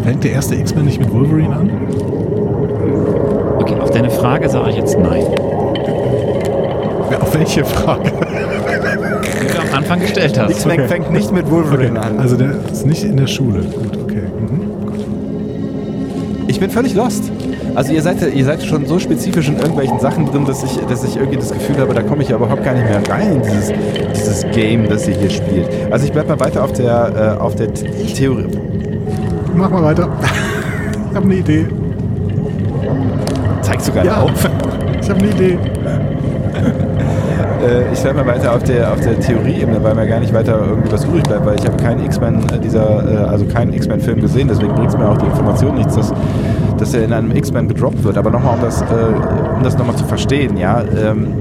Fängt 0.05 0.23
der 0.23 0.31
erste 0.31 0.55
X-Men 0.55 0.85
nicht 0.85 1.01
mit 1.01 1.13
Wolverine 1.13 1.57
an? 1.57 1.71
Okay, 3.59 3.81
auf 3.81 3.91
deine 3.91 4.11
Frage 4.11 4.49
sage 4.49 4.71
ich 4.71 4.77
jetzt 4.77 4.97
nein. 4.97 5.25
Ja, 7.11 7.19
auf 7.19 7.35
welche 7.35 7.65
Frage? 7.65 8.13
Anfang 9.77 10.01
gestellt 10.01 10.39
hast. 10.39 10.51
X-Men 10.51 10.81
okay. 10.81 10.89
fängt 10.89 11.13
nicht 11.13 11.33
mit 11.33 11.51
Wolverine 11.51 11.99
okay. 11.99 12.09
an. 12.09 12.19
Also 12.19 12.37
der 12.37 12.55
ist 12.73 12.87
nicht 12.87 13.05
in 13.05 13.17
der 13.17 13.27
Schule. 13.27 13.61
Gut, 13.61 13.99
okay. 14.03 14.23
Mhm. 14.41 14.87
Gut. 14.87 15.05
Ich 16.49 16.61
bin 16.61 16.71
völlig 16.71 16.95
lost. 16.95 17.31
Also 17.75 17.93
ihr 17.93 18.01
seid, 18.01 18.35
ihr 18.35 18.45
seid 18.45 18.63
schon 18.63 18.87
so 18.87 18.99
spezifisch 18.99 19.49
in 19.49 19.59
irgendwelchen 19.59 20.01
Sachen 20.01 20.25
drin, 20.27 20.47
dass 20.47 20.63
ich, 20.63 20.79
dass 20.89 21.05
ich 21.05 21.17
irgendwie 21.17 21.37
das 21.37 21.53
Gefühl 21.53 21.77
habe, 21.77 21.93
da 21.93 22.03
komme 22.03 22.23
ich 22.23 22.31
ja 22.31 22.37
überhaupt 22.37 22.65
gar 22.65 22.73
nicht 22.73 22.87
mehr 22.87 23.03
rein 23.07 23.33
in 23.33 23.43
dieses, 23.43 23.73
dieses 24.15 24.47
Game, 24.53 24.89
das 24.89 25.07
ihr 25.07 25.15
hier 25.15 25.29
spielt. 25.29 25.69
Also 25.91 26.07
ich 26.07 26.13
bleibe 26.13 26.31
mal 26.31 26.41
weiter 26.41 26.65
auf 26.65 26.73
der, 26.73 27.37
äh, 27.39 27.43
auf 27.43 27.55
der 27.55 27.73
Theorie. 27.75 28.47
Mach 29.55 29.69
mal 29.69 29.83
weiter. 29.83 30.09
ich 31.11 31.17
habe 31.17 31.27
eine 31.27 31.35
Idee. 31.35 31.67
Zeigst 33.61 33.89
du 33.89 33.93
gerade 33.93 34.09
ja. 34.09 34.23
auf? 34.23 34.49
Ich 35.03 35.11
habe 35.11 35.21
eine 35.21 35.31
Idee. 35.31 35.59
Äh, 37.67 37.93
ich 37.93 38.01
bleibe 38.01 38.23
mal 38.23 38.35
weiter 38.35 38.55
auf 38.55 38.63
der, 38.63 38.93
auf 38.93 39.01
der 39.01 39.19
Theorieebene, 39.19 39.83
weil 39.83 39.95
mir 39.95 40.07
gar 40.07 40.21
nicht 40.21 40.33
weiter 40.33 40.59
irgendwie 40.59 40.93
was 40.93 41.05
übrig 41.05 41.25
bleibt, 41.25 41.45
weil 41.47 41.59
ich 41.59 41.67
habe 41.67 41.77
keinen 41.77 42.05
X-Men 42.05 42.49
äh, 42.51 42.59
dieser, 42.59 43.11
äh, 43.11 43.17
also 43.29 43.45
keinen 43.47 43.73
X-Men-Film 43.73 44.21
gesehen, 44.21 44.49
deswegen 44.49 44.75
bringt 44.75 44.91
es 44.91 44.97
mir 44.97 45.09
auch 45.09 45.19
die 45.19 45.27
Information 45.27 45.75
nichts, 45.75 45.97
dass 45.97 46.13
dass 46.79 46.95
er 46.95 47.05
in 47.05 47.13
einem 47.13 47.35
X-Men 47.35 47.69
gedroppt 47.69 48.05
wird. 48.05 48.19
Aber 48.19 48.31
nochmal, 48.31 48.55
um 48.57 48.61
das, 48.61 48.83
äh, 48.83 48.85
um 49.57 49.63
das 49.63 49.77
nochmal 49.79 49.97
zu 49.97 50.05
verstehen, 50.05 50.57
ja, 50.57 50.83
ähm, 50.83 51.33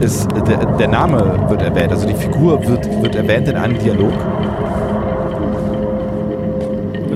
ist, 0.00 0.28
der, 0.46 0.64
der, 0.64 0.88
Name 0.88 1.18
wird 1.48 1.62
erwähnt, 1.62 1.92
also 1.92 2.06
die 2.06 2.14
Figur 2.14 2.66
wird, 2.66 3.02
wird 3.02 3.14
erwähnt 3.14 3.48
in 3.48 3.56
einem 3.56 3.78
Dialog. 3.78 4.12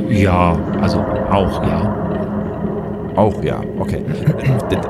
Ja, 0.09 0.57
also 0.81 1.05
auch, 1.31 1.63
ja. 1.67 1.97
Auch, 3.17 3.43
ja, 3.43 3.61
okay. 3.79 4.03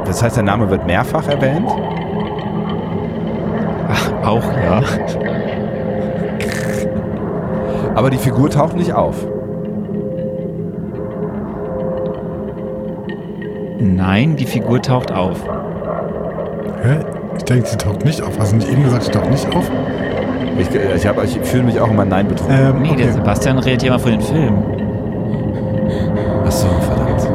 Das 0.04 0.22
heißt, 0.22 0.36
der 0.36 0.44
Name 0.44 0.70
wird 0.70 0.86
mehrfach 0.86 1.26
erwähnt? 1.28 1.68
Auch, 4.32 4.42
ja. 4.64 4.80
Aber 7.94 8.08
die 8.08 8.16
Figur 8.16 8.48
taucht 8.48 8.76
nicht 8.76 8.94
auf. 8.94 9.26
Nein, 13.78 14.36
die 14.36 14.46
Figur 14.46 14.80
taucht 14.80 15.12
auf. 15.12 15.36
Hä? 16.82 17.00
Ich 17.36 17.44
denke, 17.44 17.66
sie 17.66 17.76
taucht 17.76 18.06
nicht 18.06 18.22
auf. 18.22 18.38
Hast 18.38 18.52
du 18.52 18.56
nicht 18.56 18.70
eben 18.70 18.84
gesagt, 18.84 19.02
sie 19.02 19.10
taucht 19.10 19.30
nicht 19.30 19.54
auf? 19.54 19.70
Ich, 20.58 20.68
ich, 20.70 21.36
ich 21.36 21.46
fühle 21.46 21.64
mich 21.64 21.78
auch 21.78 21.90
immer 21.90 22.06
Nein 22.06 22.28
betroffen. 22.28 22.54
Ähm, 22.58 22.82
nee, 22.82 22.90
okay. 22.92 23.02
der 23.02 23.12
Sebastian 23.12 23.58
redet 23.58 23.82
ja 23.82 23.88
immer 23.88 23.98
von 23.98 24.12
den 24.12 24.20
Filmen. 24.22 24.62
Achso, 26.46 26.68
verdammt. 26.80 27.30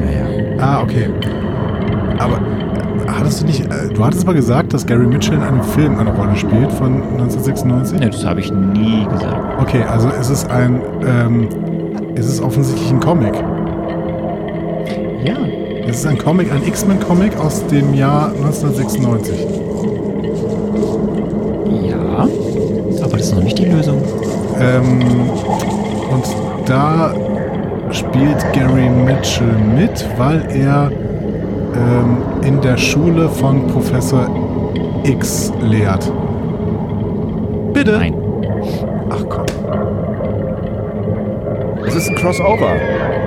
Naja. 0.00 0.26
Ah, 0.58 0.82
okay. 0.82 1.08
Aber 2.18 2.40
hattest 3.06 3.42
du 3.42 3.46
nicht, 3.46 3.64
äh, 3.66 3.88
du 4.00 4.06
hattest 4.06 4.26
mal 4.26 4.34
gesagt, 4.34 4.72
dass 4.72 4.86
Gary 4.86 5.06
Mitchell 5.06 5.34
in 5.34 5.42
einem 5.42 5.62
Film 5.62 5.98
eine 5.98 6.10
Rolle 6.14 6.34
spielt 6.34 6.72
von 6.72 7.02
1996? 7.02 8.00
Nee, 8.00 8.08
das 8.08 8.24
habe 8.24 8.40
ich 8.40 8.50
nie 8.50 9.04
gesagt. 9.04 9.60
Okay, 9.60 9.82
also 9.82 10.08
ist 10.08 10.30
es 10.30 10.46
ein, 10.46 10.80
ähm, 11.06 11.48
ist 12.14 12.26
es 12.26 12.40
offensichtlich 12.40 12.90
ein 12.90 13.00
Comic? 13.00 13.34
Ja. 15.22 15.36
Es 15.86 15.98
ist 15.98 16.06
ein 16.06 16.16
Comic, 16.16 16.50
ein 16.50 16.66
X-Men-Comic 16.66 17.36
aus 17.36 17.66
dem 17.66 17.92
Jahr 17.92 18.28
1996. 18.28 19.46
Ja, 21.90 22.26
aber 23.02 23.16
das 23.18 23.26
ist 23.26 23.34
noch 23.34 23.42
nicht 23.42 23.58
die 23.58 23.66
Lösung. 23.66 24.00
Ähm, 24.58 25.28
und 26.10 26.24
da 26.64 27.12
spielt 27.90 28.38
Gary 28.54 28.88
Mitchell 28.88 29.52
mit, 29.76 30.06
weil 30.16 30.46
er 30.54 30.90
ähm, 31.74 32.18
in 32.42 32.60
der 32.60 32.76
Schule 32.76 33.28
von 33.28 33.66
Professor 33.68 34.28
X 35.04 35.52
lehrt. 35.60 36.10
Bitte? 37.72 37.92
Nein. 37.92 38.14
Ach 39.10 39.24
komm. 39.28 39.46
Es 41.86 41.94
ist 41.96 42.08
ein 42.08 42.14
Crossover, 42.14 42.74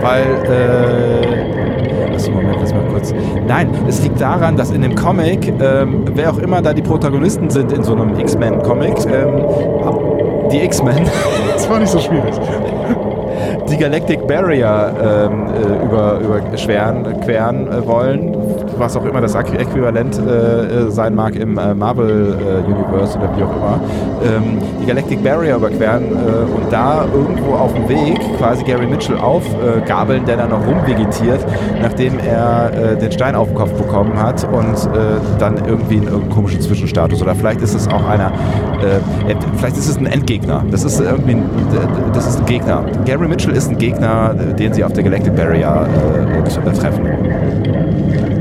weil, 0.01 0.23
äh, 0.49 2.13
also 2.13 2.31
Moment, 2.31 2.57
lass 2.61 2.73
mal 2.73 2.83
kurz. 2.89 3.13
Nein, 3.47 3.69
es 3.87 4.01
liegt 4.03 4.21
daran, 4.21 4.55
dass 4.55 4.71
in 4.71 4.81
dem 4.81 4.95
Comic, 4.95 5.51
ähm, 5.59 6.05
wer 6.13 6.31
auch 6.31 6.37
immer 6.37 6.61
da 6.61 6.73
die 6.73 6.81
Protagonisten 6.81 7.49
sind 7.49 7.71
in 7.71 7.83
so 7.83 7.93
einem 7.93 8.17
X-Men-Comic, 8.17 9.05
ähm, 9.05 9.43
die 10.51 10.63
X-Men. 10.63 11.03
Das 11.53 11.69
war 11.69 11.79
nicht 11.79 11.89
so 11.91 11.99
schwierig. 11.99 12.33
die 13.69 13.77
Galactic 13.77 14.27
Barrier 14.27 15.29
ähm, 15.31 15.47
äh, 15.47 15.85
über, 15.85 16.19
überschweren, 16.19 17.21
queren 17.21 17.67
äh, 17.67 17.87
wollen, 17.87 18.32
was 18.77 18.95
auch 18.95 19.05
immer 19.05 19.21
das 19.21 19.35
Äquivalent 19.35 20.19
äh, 20.19 20.89
sein 20.89 21.15
mag 21.15 21.35
im 21.35 21.57
äh, 21.57 21.73
Marvel 21.73 22.35
äh, 22.39 22.71
Universe 22.71 23.17
oder 23.17 23.29
wie 23.35 23.43
auch 23.43 23.55
immer, 23.55 23.79
ähm, 24.23 24.59
die 24.81 24.85
Galactic 24.85 25.23
Barrier 25.23 25.55
überqueren 25.55 26.03
äh, 26.03 26.55
und 26.55 26.71
da 26.71 27.05
irgendwo 27.13 27.53
auf 27.53 27.73
dem 27.73 27.87
Weg 27.89 28.19
quasi 28.37 28.63
Gary 28.63 28.87
Mitchell 28.87 29.17
aufgabeln, 29.17 30.25
der 30.25 30.37
dann 30.37 30.49
noch 30.49 30.65
rumvegetiert, 30.65 31.45
nachdem 31.81 32.19
er 32.19 32.95
den 32.95 33.11
Stein 33.11 33.35
auf 33.35 33.47
den 33.47 33.55
Kopf 33.55 33.71
bekommen 33.73 34.19
hat 34.21 34.43
und 34.51 34.89
dann 35.39 35.57
irgendwie 35.65 35.97
in 35.97 36.03
irgendeinem 36.03 36.29
komischen 36.29 36.61
Zwischenstatus 36.61 37.21
oder 37.21 37.35
vielleicht 37.35 37.61
ist 37.61 37.73
es 37.73 37.87
auch 37.87 38.07
einer, 38.07 38.31
vielleicht 39.57 39.77
ist 39.77 39.89
es 39.89 39.97
ein 39.97 40.05
Endgegner, 40.05 40.63
das 40.71 40.83
ist 40.83 40.99
irgendwie 40.99 41.33
ein, 41.33 41.43
das 42.13 42.27
ist 42.27 42.39
ein 42.39 42.45
Gegner. 42.45 42.83
Gary 43.05 43.27
Mitchell 43.27 43.53
ist 43.53 43.69
ein 43.69 43.77
Gegner, 43.77 44.33
den 44.33 44.73
sie 44.73 44.83
auf 44.83 44.93
der 44.93 45.03
Galactic 45.03 45.35
Barrier 45.35 45.87
treffen. 46.79 48.32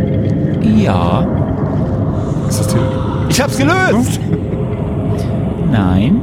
Ja. 0.63 1.27
Ist 2.49 2.61
das 2.61 2.69
die 2.69 2.77
Ich 3.29 3.41
hab's 3.41 3.57
gelöst! 3.57 4.21
Nein. 5.71 6.21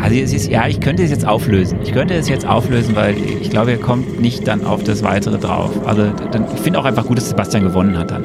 Also 0.00 0.16
es 0.16 0.32
ist, 0.32 0.50
ja, 0.50 0.66
ich 0.66 0.80
könnte 0.80 1.02
es 1.02 1.10
jetzt 1.10 1.26
auflösen. 1.26 1.78
Ich 1.82 1.92
könnte 1.92 2.14
es 2.14 2.28
jetzt 2.28 2.46
auflösen, 2.46 2.96
weil 2.96 3.16
ich 3.18 3.50
glaube, 3.50 3.72
er 3.72 3.78
kommt 3.78 4.20
nicht 4.20 4.46
dann 4.48 4.64
auf 4.64 4.82
das 4.82 5.02
Weitere 5.02 5.38
drauf. 5.38 5.70
Also 5.86 6.04
dann, 6.30 6.46
ich 6.54 6.60
finde 6.60 6.78
auch 6.78 6.84
einfach 6.84 7.06
gut, 7.06 7.18
dass 7.18 7.28
Sebastian 7.28 7.64
gewonnen 7.64 7.98
hat 7.98 8.10
dann. 8.10 8.24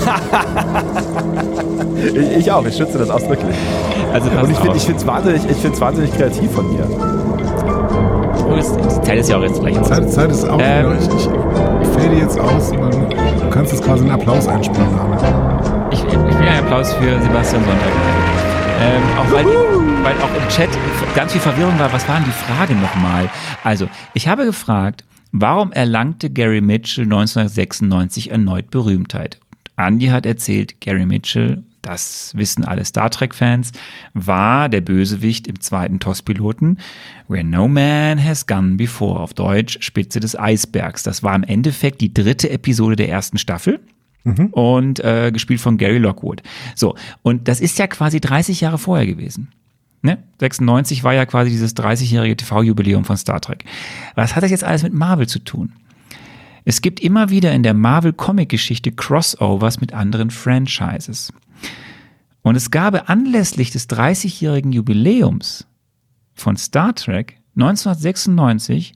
ich, 2.14 2.36
ich, 2.38 2.52
auch, 2.52 2.64
ich 2.66 2.76
schütze 2.76 2.98
das 2.98 3.10
ausdrücklich. 3.10 3.54
Also 4.12 4.28
Und 4.30 4.50
ich 4.50 4.82
finde 4.82 4.98
es 4.98 5.06
wahnsinnig, 5.06 5.80
wahnsinnig 5.80 6.12
kreativ 6.14 6.50
von 6.50 6.68
dir. 6.70 6.84
Oh, 8.48 8.54
die 8.56 9.02
Zeit 9.02 9.18
ist 9.18 9.30
ja 9.30 9.38
auch 9.38 9.42
jetzt 9.42 9.60
gleich. 9.60 9.80
Zeit, 9.82 10.10
Zeit 10.10 10.30
ist 10.30 10.48
auch. 10.48 10.58
Ähm, 10.60 10.92
ich, 10.98 11.06
ich 11.06 11.88
fade 11.88 12.16
jetzt 12.16 12.40
aus 12.40 12.70
und 12.72 12.80
dann, 12.80 13.09
kannst 13.60 13.74
jetzt 13.74 13.84
quasi 13.84 14.04
einen 14.04 14.12
Applaus 14.12 14.48
einspielen. 14.48 14.88
Ich, 15.92 16.02
ich 16.02 16.12
will 16.14 16.48
einen 16.48 16.64
Applaus 16.64 16.94
für 16.94 17.20
Sebastian 17.20 17.62
Sonntag. 17.62 17.92
Ähm, 18.80 19.02
auch 19.18 19.30
weil, 19.30 19.44
weil 20.02 20.16
auch 20.22 20.34
im 20.34 20.48
Chat 20.48 20.70
ganz 21.14 21.32
viel 21.32 21.42
Verwirrung 21.42 21.78
war. 21.78 21.92
Was 21.92 22.08
waren 22.08 22.24
die 22.24 22.30
Fragen 22.30 22.80
nochmal? 22.80 23.28
Also, 23.62 23.86
ich 24.14 24.28
habe 24.28 24.46
gefragt, 24.46 25.04
warum 25.32 25.72
erlangte 25.72 26.30
Gary 26.30 26.62
Mitchell 26.62 27.04
1996 27.04 28.30
erneut 28.30 28.70
Berühmtheit? 28.70 29.38
Andy 29.76 30.06
hat 30.06 30.24
erzählt, 30.24 30.80
Gary 30.80 31.04
Mitchell 31.04 31.62
das 31.82 32.32
wissen 32.34 32.64
alle 32.64 32.84
Star 32.84 33.10
Trek-Fans, 33.10 33.72
war 34.14 34.68
der 34.68 34.80
Bösewicht 34.80 35.46
im 35.46 35.60
zweiten 35.60 35.98
TOS-Piloten 35.98 36.78
Where 37.28 37.44
No 37.44 37.68
Man 37.68 38.22
Has 38.22 38.46
Gone 38.46 38.76
Before, 38.76 39.20
auf 39.20 39.34
Deutsch 39.34 39.78
Spitze 39.80 40.20
des 40.20 40.38
Eisbergs. 40.38 41.02
Das 41.02 41.22
war 41.22 41.34
im 41.34 41.42
Endeffekt 41.42 42.00
die 42.00 42.12
dritte 42.12 42.50
Episode 42.50 42.96
der 42.96 43.08
ersten 43.08 43.38
Staffel. 43.38 43.80
Mhm. 44.24 44.46
Und 44.48 45.00
äh, 45.00 45.30
gespielt 45.32 45.62
von 45.62 45.78
Gary 45.78 45.96
Lockwood. 45.96 46.42
So, 46.74 46.94
und 47.22 47.48
das 47.48 47.58
ist 47.58 47.78
ja 47.78 47.86
quasi 47.86 48.20
30 48.20 48.60
Jahre 48.60 48.76
vorher 48.76 49.06
gewesen. 49.06 49.48
Ne? 50.02 50.18
96 50.40 51.04
war 51.04 51.14
ja 51.14 51.24
quasi 51.24 51.50
dieses 51.50 51.74
30-jährige 51.74 52.36
TV-Jubiläum 52.36 53.04
von 53.06 53.16
Star 53.16 53.40
Trek. 53.40 53.64
Was 54.16 54.36
hat 54.36 54.42
das 54.42 54.50
jetzt 54.50 54.64
alles 54.64 54.82
mit 54.82 54.92
Marvel 54.92 55.26
zu 55.26 55.38
tun? 55.38 55.72
Es 56.64 56.82
gibt 56.82 57.00
immer 57.00 57.30
wieder 57.30 57.52
in 57.52 57.62
der 57.62 57.74
Marvel-Comic-Geschichte 57.74 58.92
Crossovers 58.92 59.80
mit 59.80 59.92
anderen 59.94 60.30
Franchises. 60.30 61.32
Und 62.42 62.56
es 62.56 62.70
gab 62.70 63.10
anlässlich 63.10 63.70
des 63.70 63.88
30-jährigen 63.88 64.72
Jubiläums 64.72 65.66
von 66.34 66.56
Star 66.56 66.94
Trek 66.94 67.40
1996 67.56 68.94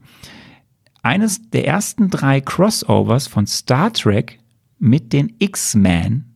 eines 1.02 1.50
der 1.50 1.66
ersten 1.66 2.08
drei 2.08 2.40
Crossovers 2.40 3.26
von 3.26 3.46
Star 3.46 3.92
Trek 3.92 4.40
mit 4.78 5.12
den 5.12 5.34
X-Men. 5.38 6.34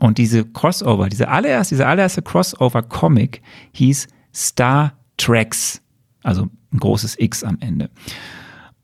Und 0.00 0.18
diese 0.18 0.44
Crossover, 0.44 1.08
diese 1.08 1.28
allererste, 1.28 1.76
dieser 1.76 1.86
allererste 1.86 2.22
Crossover-Comic 2.22 3.42
hieß 3.72 4.08
Star 4.34 4.94
Treks, 5.16 5.80
also 6.24 6.48
ein 6.72 6.78
großes 6.80 7.16
X 7.18 7.44
am 7.44 7.58
Ende. 7.60 7.90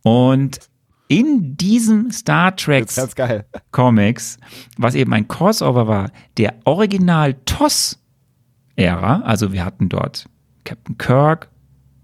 Und 0.03 0.61
in 1.11 1.57
diesem 1.57 2.13
Star 2.13 2.55
Trek 2.55 2.87
Comics, 3.73 4.39
was 4.79 4.95
eben 4.95 5.13
ein 5.13 5.27
Crossover 5.27 5.89
war, 5.89 6.13
der 6.39 6.55
Original 6.65 7.35
TOS-Ära, 7.47 9.23
also 9.23 9.53
wir 9.53 9.65
hatten 9.65 9.89
dort 9.89 10.29
Captain 10.63 10.97
Kirk, 10.99 11.49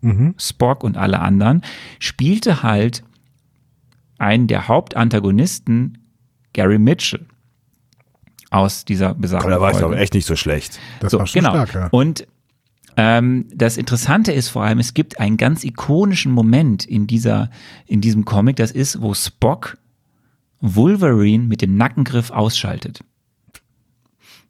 mhm. 0.01 0.35
Spock 0.39 0.83
und 0.83 0.97
alle 0.97 1.21
anderen, 1.21 1.63
spielte 2.01 2.65
halt 2.65 3.05
einen 4.19 4.49
der 4.49 4.67
Hauptantagonisten, 4.67 5.99
Gary 6.53 6.79
Mitchell, 6.79 7.27
aus 8.51 8.85
dieser 8.85 9.15
besagten 9.15 9.53
Aber 9.53 9.57
da 9.57 9.61
war 9.61 9.71
ich 9.71 9.79
doch 9.79 9.95
echt 9.95 10.15
nicht 10.15 10.27
so 10.27 10.35
schlecht. 10.35 10.81
Das 10.99 11.13
so, 11.13 11.21
war 11.21 11.29
schon 11.29 11.43
genau. 11.43 11.53
stark, 11.53 11.75
ja. 11.75 11.89
Und 11.93 12.27
ähm, 12.97 13.47
das 13.55 13.77
Interessante 13.77 14.33
ist 14.33 14.49
vor 14.49 14.65
allem, 14.65 14.79
es 14.79 14.95
gibt 14.95 15.21
einen 15.21 15.37
ganz 15.37 15.65
ikonischen 15.65 16.33
Moment 16.33 16.85
in 16.85 17.07
dieser, 17.07 17.51
in 17.87 18.01
diesem 18.01 18.25
Comic, 18.25 18.57
das 18.57 18.71
ist, 18.71 19.01
wo 19.03 19.13
Spock 19.15 19.77
Wolverine 20.61 21.45
mit 21.45 21.63
dem 21.63 21.77
Nackengriff 21.77 22.31
ausschaltet. 22.31 23.01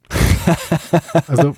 Also, 1.26 1.56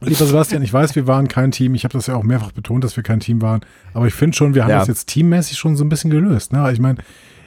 lieber 0.00 0.26
Sebastian, 0.26 0.62
ich 0.62 0.72
weiß, 0.72 0.96
wir 0.96 1.06
waren 1.06 1.28
kein 1.28 1.52
Team. 1.52 1.76
Ich 1.76 1.84
habe 1.84 1.92
das 1.92 2.08
ja 2.08 2.16
auch 2.16 2.24
mehrfach 2.24 2.50
betont, 2.50 2.82
dass 2.82 2.96
wir 2.96 3.04
kein 3.04 3.20
Team 3.20 3.40
waren. 3.42 3.60
Aber 3.92 4.08
ich 4.08 4.14
finde 4.14 4.36
schon, 4.36 4.54
wir 4.56 4.64
haben 4.64 4.70
ja. 4.70 4.80
das 4.80 4.88
jetzt 4.88 5.06
teammäßig 5.06 5.56
schon 5.56 5.76
so 5.76 5.84
ein 5.84 5.88
bisschen 5.88 6.10
gelöst. 6.10 6.52
Ne? 6.52 6.72
Ich 6.72 6.80
meine, 6.80 6.98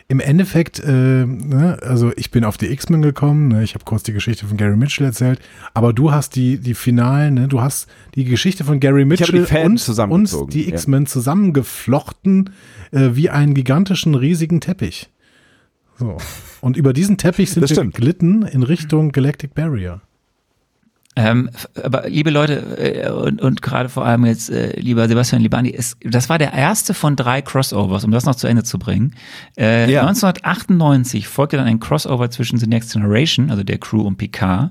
im 0.09 0.21
Endeffekt, 0.21 0.79
äh, 0.79 1.25
ne, 1.25 1.77
also 1.81 2.13
ich 2.15 2.31
bin 2.31 2.45
auf 2.45 2.57
die 2.57 2.71
X-Men 2.71 3.01
gekommen, 3.01 3.49
ne, 3.49 3.63
ich 3.63 3.73
habe 3.73 3.83
kurz 3.83 4.03
die 4.03 4.13
Geschichte 4.13 4.47
von 4.47 4.55
Gary 4.55 4.77
Mitchell 4.77 5.05
erzählt, 5.05 5.39
aber 5.73 5.91
du 5.91 6.11
hast 6.11 6.35
die, 6.35 6.59
die 6.59 6.75
Finalen, 6.75 7.33
ne, 7.33 7.47
du 7.49 7.59
hast 7.59 7.87
die 8.15 8.23
Geschichte 8.23 8.63
von 8.63 8.79
Gary 8.79 9.03
Mitchell 9.03 9.45
die 9.45 10.03
und, 10.03 10.33
und, 10.33 10.53
die 10.53 10.69
X-Men 10.69 11.03
ja. 11.03 11.09
zusammengeflochten 11.09 12.51
äh, 12.91 13.09
wie 13.13 13.29
einen 13.29 13.53
gigantischen, 13.53 14.15
riesigen 14.15 14.61
Teppich. 14.61 15.09
So. 15.99 16.17
Und 16.61 16.77
über 16.77 16.93
diesen 16.93 17.17
Teppich 17.17 17.51
sind 17.51 17.69
wir 17.69 17.83
geglitten 17.83 18.43
in 18.43 18.63
Richtung 18.63 19.11
Galactic 19.11 19.55
Barrier. 19.55 20.01
Ähm, 21.17 21.49
aber 21.81 22.07
liebe 22.07 22.29
Leute 22.29 22.77
äh, 22.77 23.09
und, 23.09 23.41
und 23.41 23.63
gerade 23.63 23.89
vor 23.89 24.05
allem 24.05 24.23
jetzt 24.25 24.51
äh, 24.51 24.79
lieber 24.79 25.07
Sebastian 25.07 25.41
Libani, 25.41 25.73
es, 25.75 25.97
das 26.03 26.29
war 26.29 26.37
der 26.37 26.53
erste 26.53 26.93
von 26.93 27.15
drei 27.15 27.41
Crossovers, 27.41 28.03
um 28.03 28.11
das 28.11 28.25
noch 28.25 28.35
zu 28.35 28.45
Ende 28.45 28.63
zu 28.63 28.77
bringen. 28.77 29.15
Äh, 29.57 29.91
ja. 29.91 30.01
1998 30.01 31.27
folgte 31.27 31.57
dann 31.57 31.65
ein 31.65 31.79
Crossover 31.79 32.29
zwischen 32.29 32.59
The 32.59 32.67
Next 32.67 32.93
Generation, 32.93 33.49
also 33.49 33.63
der 33.63 33.79
Crew 33.79 34.01
und 34.01 34.17
Picard, 34.17 34.69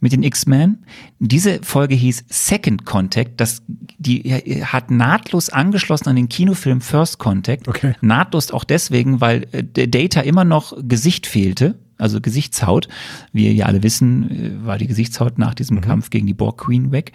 mit 0.00 0.12
den 0.12 0.22
X-Men. 0.22 0.84
Diese 1.18 1.60
Folge 1.62 1.94
hieß 1.94 2.24
Second 2.28 2.84
Contact. 2.84 3.40
Das, 3.40 3.62
die 3.96 4.62
hat 4.62 4.90
nahtlos 4.90 5.48
angeschlossen 5.48 6.10
an 6.10 6.16
den 6.16 6.28
Kinofilm 6.28 6.82
First 6.82 7.18
Contact. 7.18 7.68
Okay. 7.68 7.94
Nahtlos 8.02 8.50
auch 8.50 8.64
deswegen, 8.64 9.22
weil 9.22 9.46
äh, 9.52 9.64
der 9.64 9.86
Data 9.86 10.20
immer 10.20 10.44
noch 10.44 10.74
Gesicht 10.82 11.26
fehlte 11.26 11.78
also 12.00 12.20
Gesichtshaut. 12.20 12.88
Wie 13.32 13.46
ihr 13.46 13.54
ja 13.54 13.66
alle 13.66 13.82
wissen, 13.82 14.30
äh, 14.30 14.66
war 14.66 14.78
die 14.78 14.86
Gesichtshaut 14.86 15.38
nach 15.38 15.54
diesem 15.54 15.76
mhm. 15.76 15.82
Kampf 15.82 16.10
gegen 16.10 16.26
die 16.26 16.34
Borg 16.34 16.58
Queen 16.58 16.92
weg. 16.92 17.12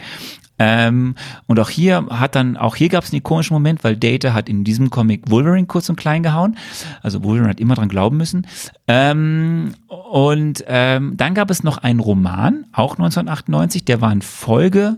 Ähm, 0.57 1.15
und 1.47 1.59
auch 1.59 1.69
hier 1.69 2.05
hat 2.09 2.35
dann, 2.35 2.55
auch 2.55 2.75
hier 2.75 2.89
gab 2.89 3.03
es 3.03 3.11
einen 3.11 3.19
ikonischen 3.19 3.53
Moment, 3.53 3.83
weil 3.83 3.97
Data 3.97 4.33
hat 4.33 4.47
in 4.47 4.63
diesem 4.63 4.89
Comic 4.89 5.29
Wolverine 5.29 5.67
kurz 5.67 5.89
und 5.89 5.97
klein 5.97 6.23
gehauen. 6.23 6.57
Also 7.01 7.23
Wolverine 7.23 7.49
hat 7.49 7.59
immer 7.59 7.75
dran 7.75 7.89
glauben 7.89 8.17
müssen. 8.17 8.47
Ähm, 8.87 9.73
und 9.87 10.63
ähm, 10.67 11.17
dann 11.17 11.33
gab 11.33 11.51
es 11.51 11.63
noch 11.63 11.77
einen 11.79 11.99
Roman, 11.99 12.65
auch 12.71 12.93
1998, 12.93 13.83
der 13.83 14.01
war 14.01 14.11
in 14.11 14.21
Folge 14.21 14.97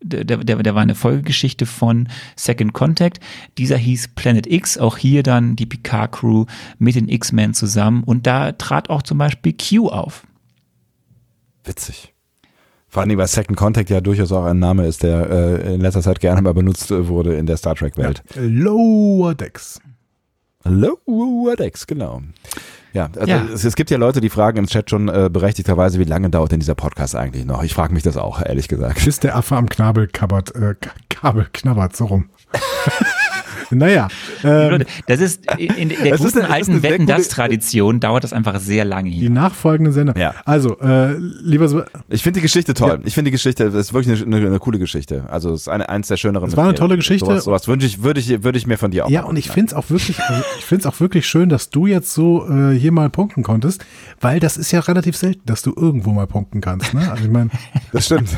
der, 0.00 0.24
der, 0.24 0.62
der 0.62 0.74
war 0.74 0.82
eine 0.82 0.94
Folgegeschichte 0.94 1.66
von 1.66 2.08
Second 2.36 2.72
Contact. 2.72 3.20
Dieser 3.56 3.76
hieß 3.76 4.08
Planet 4.14 4.46
X, 4.46 4.78
auch 4.78 4.96
hier 4.96 5.22
dann 5.22 5.56
die 5.56 5.66
Picard-Crew 5.66 6.46
mit 6.78 6.94
den 6.94 7.08
X-Men 7.08 7.54
zusammen. 7.54 8.04
Und 8.04 8.26
da 8.26 8.52
trat 8.52 8.90
auch 8.90 9.02
zum 9.02 9.18
Beispiel 9.18 9.54
Q 9.54 9.88
auf. 9.88 10.26
Witzig. 11.64 12.14
Vor 12.90 13.02
allem, 13.02 13.18
weil 13.18 13.26
Second 13.26 13.58
Contact 13.58 13.90
ja 13.90 14.00
durchaus 14.00 14.32
auch 14.32 14.44
ein 14.44 14.58
Name 14.58 14.86
ist, 14.86 15.02
der 15.02 15.28
äh, 15.28 15.74
in 15.74 15.80
letzter 15.80 16.00
Zeit 16.00 16.20
gerne 16.20 16.40
mal 16.40 16.54
benutzt 16.54 16.90
wurde 16.90 17.36
in 17.36 17.44
der 17.44 17.58
Star 17.58 17.74
Trek-Welt. 17.74 18.22
Ja. 18.34 18.42
Lower 18.42 19.34
Decks. 19.34 19.78
Lower 20.64 21.56
Decks, 21.56 21.86
genau. 21.86 22.22
Ja, 22.92 23.10
also 23.16 23.26
ja. 23.26 23.44
Es, 23.52 23.64
es, 23.64 23.76
gibt 23.76 23.90
ja 23.90 23.98
Leute, 23.98 24.20
die 24.20 24.30
fragen 24.30 24.58
im 24.58 24.66
Chat 24.66 24.90
schon 24.90 25.08
äh, 25.08 25.28
berechtigterweise, 25.30 25.98
wie 25.98 26.04
lange 26.04 26.30
dauert 26.30 26.52
denn 26.52 26.60
dieser 26.60 26.74
Podcast 26.74 27.14
eigentlich 27.14 27.44
noch? 27.44 27.62
Ich 27.62 27.74
frage 27.74 27.92
mich 27.92 28.02
das 28.02 28.16
auch, 28.16 28.40
ehrlich 28.40 28.68
gesagt. 28.68 29.04
Bis 29.04 29.20
der 29.20 29.36
Affe 29.36 29.56
am 29.56 29.68
Knabel 29.68 30.08
kabbert, 30.08 30.54
äh, 30.54 30.74
Kabel 31.08 31.46
knabbert, 31.52 31.96
so 31.96 32.06
rum. 32.06 32.30
Naja. 33.70 34.08
Ähm, 34.44 34.84
das 35.06 35.20
ist 35.20 35.44
in 35.58 35.90
der 35.90 35.98
das 36.10 36.20
guten 36.20 36.40
eine, 36.40 36.50
alten 36.50 36.82
Wetten 36.82 37.06
das 37.06 37.28
Tradition 37.28 38.00
dauert 38.00 38.24
das 38.24 38.32
einfach 38.32 38.58
sehr 38.60 38.84
lange 38.84 39.10
hier. 39.10 39.28
Die 39.28 39.28
nachfolgenden 39.28 39.92
Sender. 39.92 40.16
Ja. 40.16 40.34
Also, 40.44 40.78
äh, 40.80 41.14
lieber 41.16 41.68
so. 41.68 41.82
Ich 42.08 42.22
finde 42.22 42.38
die 42.38 42.42
Geschichte 42.42 42.74
toll. 42.74 42.90
Ja. 42.90 42.98
Ich 43.04 43.14
finde 43.14 43.28
die 43.28 43.32
Geschichte, 43.32 43.64
das 43.64 43.74
ist 43.74 43.92
wirklich 43.92 44.22
eine, 44.22 44.36
eine, 44.36 44.46
eine, 44.46 44.58
coole 44.58 44.78
Geschichte. 44.78 45.24
Also, 45.30 45.52
es 45.52 45.62
ist 45.62 45.68
eine, 45.68 45.88
eins 45.88 46.08
der 46.08 46.16
schöneren. 46.16 46.48
Es 46.48 46.56
war 46.56 46.64
eine 46.64 46.74
tolle 46.74 46.96
Geschichte. 46.96 47.26
Sowas, 47.26 47.44
sowas 47.44 47.68
würde 47.68 47.86
ich, 47.86 48.02
würde 48.02 48.20
ich, 48.20 48.42
würde 48.42 48.58
ich 48.58 48.66
mir 48.66 48.78
von 48.78 48.90
dir 48.90 49.06
auch 49.06 49.10
Ja, 49.10 49.24
und 49.24 49.36
ich 49.36 49.50
finde 49.50 49.68
es 49.68 49.74
auch 49.74 49.90
wirklich, 49.90 50.18
also 50.20 50.42
ich 50.58 50.64
finde 50.64 50.80
es 50.82 50.86
auch 50.86 51.00
wirklich 51.00 51.26
schön, 51.26 51.48
dass 51.48 51.70
du 51.70 51.86
jetzt 51.86 52.12
so 52.12 52.48
äh, 52.48 52.74
hier 52.74 52.92
mal 52.92 53.10
punkten 53.10 53.42
konntest, 53.42 53.84
weil 54.20 54.40
das 54.40 54.56
ist 54.56 54.72
ja 54.72 54.80
relativ 54.80 55.16
selten, 55.16 55.42
dass 55.46 55.62
du 55.62 55.72
irgendwo 55.76 56.10
mal 56.12 56.26
punkten 56.26 56.60
kannst. 56.60 56.94
Ne? 56.94 57.10
Also 57.10 57.24
ich 57.24 57.30
meine, 57.30 57.50
das 57.92 58.06
stimmt. 58.06 58.30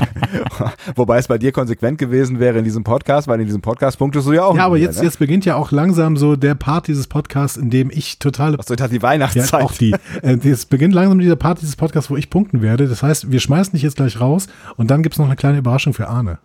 Wobei 0.97 1.19
es 1.19 1.29
bei 1.29 1.39
dir 1.39 1.53
konsequent 1.53 1.99
gewesen 1.99 2.41
wäre 2.41 2.59
in 2.59 2.65
diesem 2.65 2.85
Podcast, 2.85 3.29
weil 3.29 3.41
in 3.41 3.47
diesem 3.47 3.63
Podcast 3.63 3.99
punktest 3.99 4.27
du 4.27 4.33
ja 4.33 4.45
auch. 4.45 4.57
Ja, 4.57 4.67
aber 4.67 4.79
jetzt, 4.79 4.99
ne? 4.99 5.05
jetzt 5.05 5.20
beginnt 5.21 5.45
ja 5.45 5.55
auch 5.55 5.71
langsam 5.71 6.17
so 6.17 6.35
der 6.35 6.57
Part 6.57 6.89
dieses 6.89 7.07
Podcasts, 7.07 7.57
in 7.57 7.71
dem 7.71 7.91
ich 7.91 8.19
totale. 8.19 8.59
Achso, 8.59 8.75
ich 8.75 8.81
die 8.81 9.03
Weihnachtszeit. 9.03 9.61
Ja, 9.61 9.67
auch 9.67 9.73
die. 9.73 9.95
Äh, 10.23 10.39
es 10.49 10.67
beginnt 10.67 10.95
langsam 10.95 11.21
dieser 11.21 11.37
Part 11.37 11.61
dieses 11.61 11.77
Podcasts, 11.77 12.11
wo 12.11 12.17
ich 12.17 12.31
punkten 12.31 12.63
werde. 12.63 12.89
Das 12.89 13.03
heißt, 13.03 13.31
wir 13.31 13.39
schmeißen 13.39 13.73
dich 13.73 13.83
jetzt 13.83 13.97
gleich 13.97 14.21
raus 14.21 14.49
und 14.77 14.91
dann 14.91 15.05
gibt 15.05 15.15
es 15.15 15.19
noch 15.19 15.27
eine 15.27 15.37
kleine 15.37 15.59
Überraschung 15.59 15.95
für 15.95 16.09
Arne. 16.09 16.39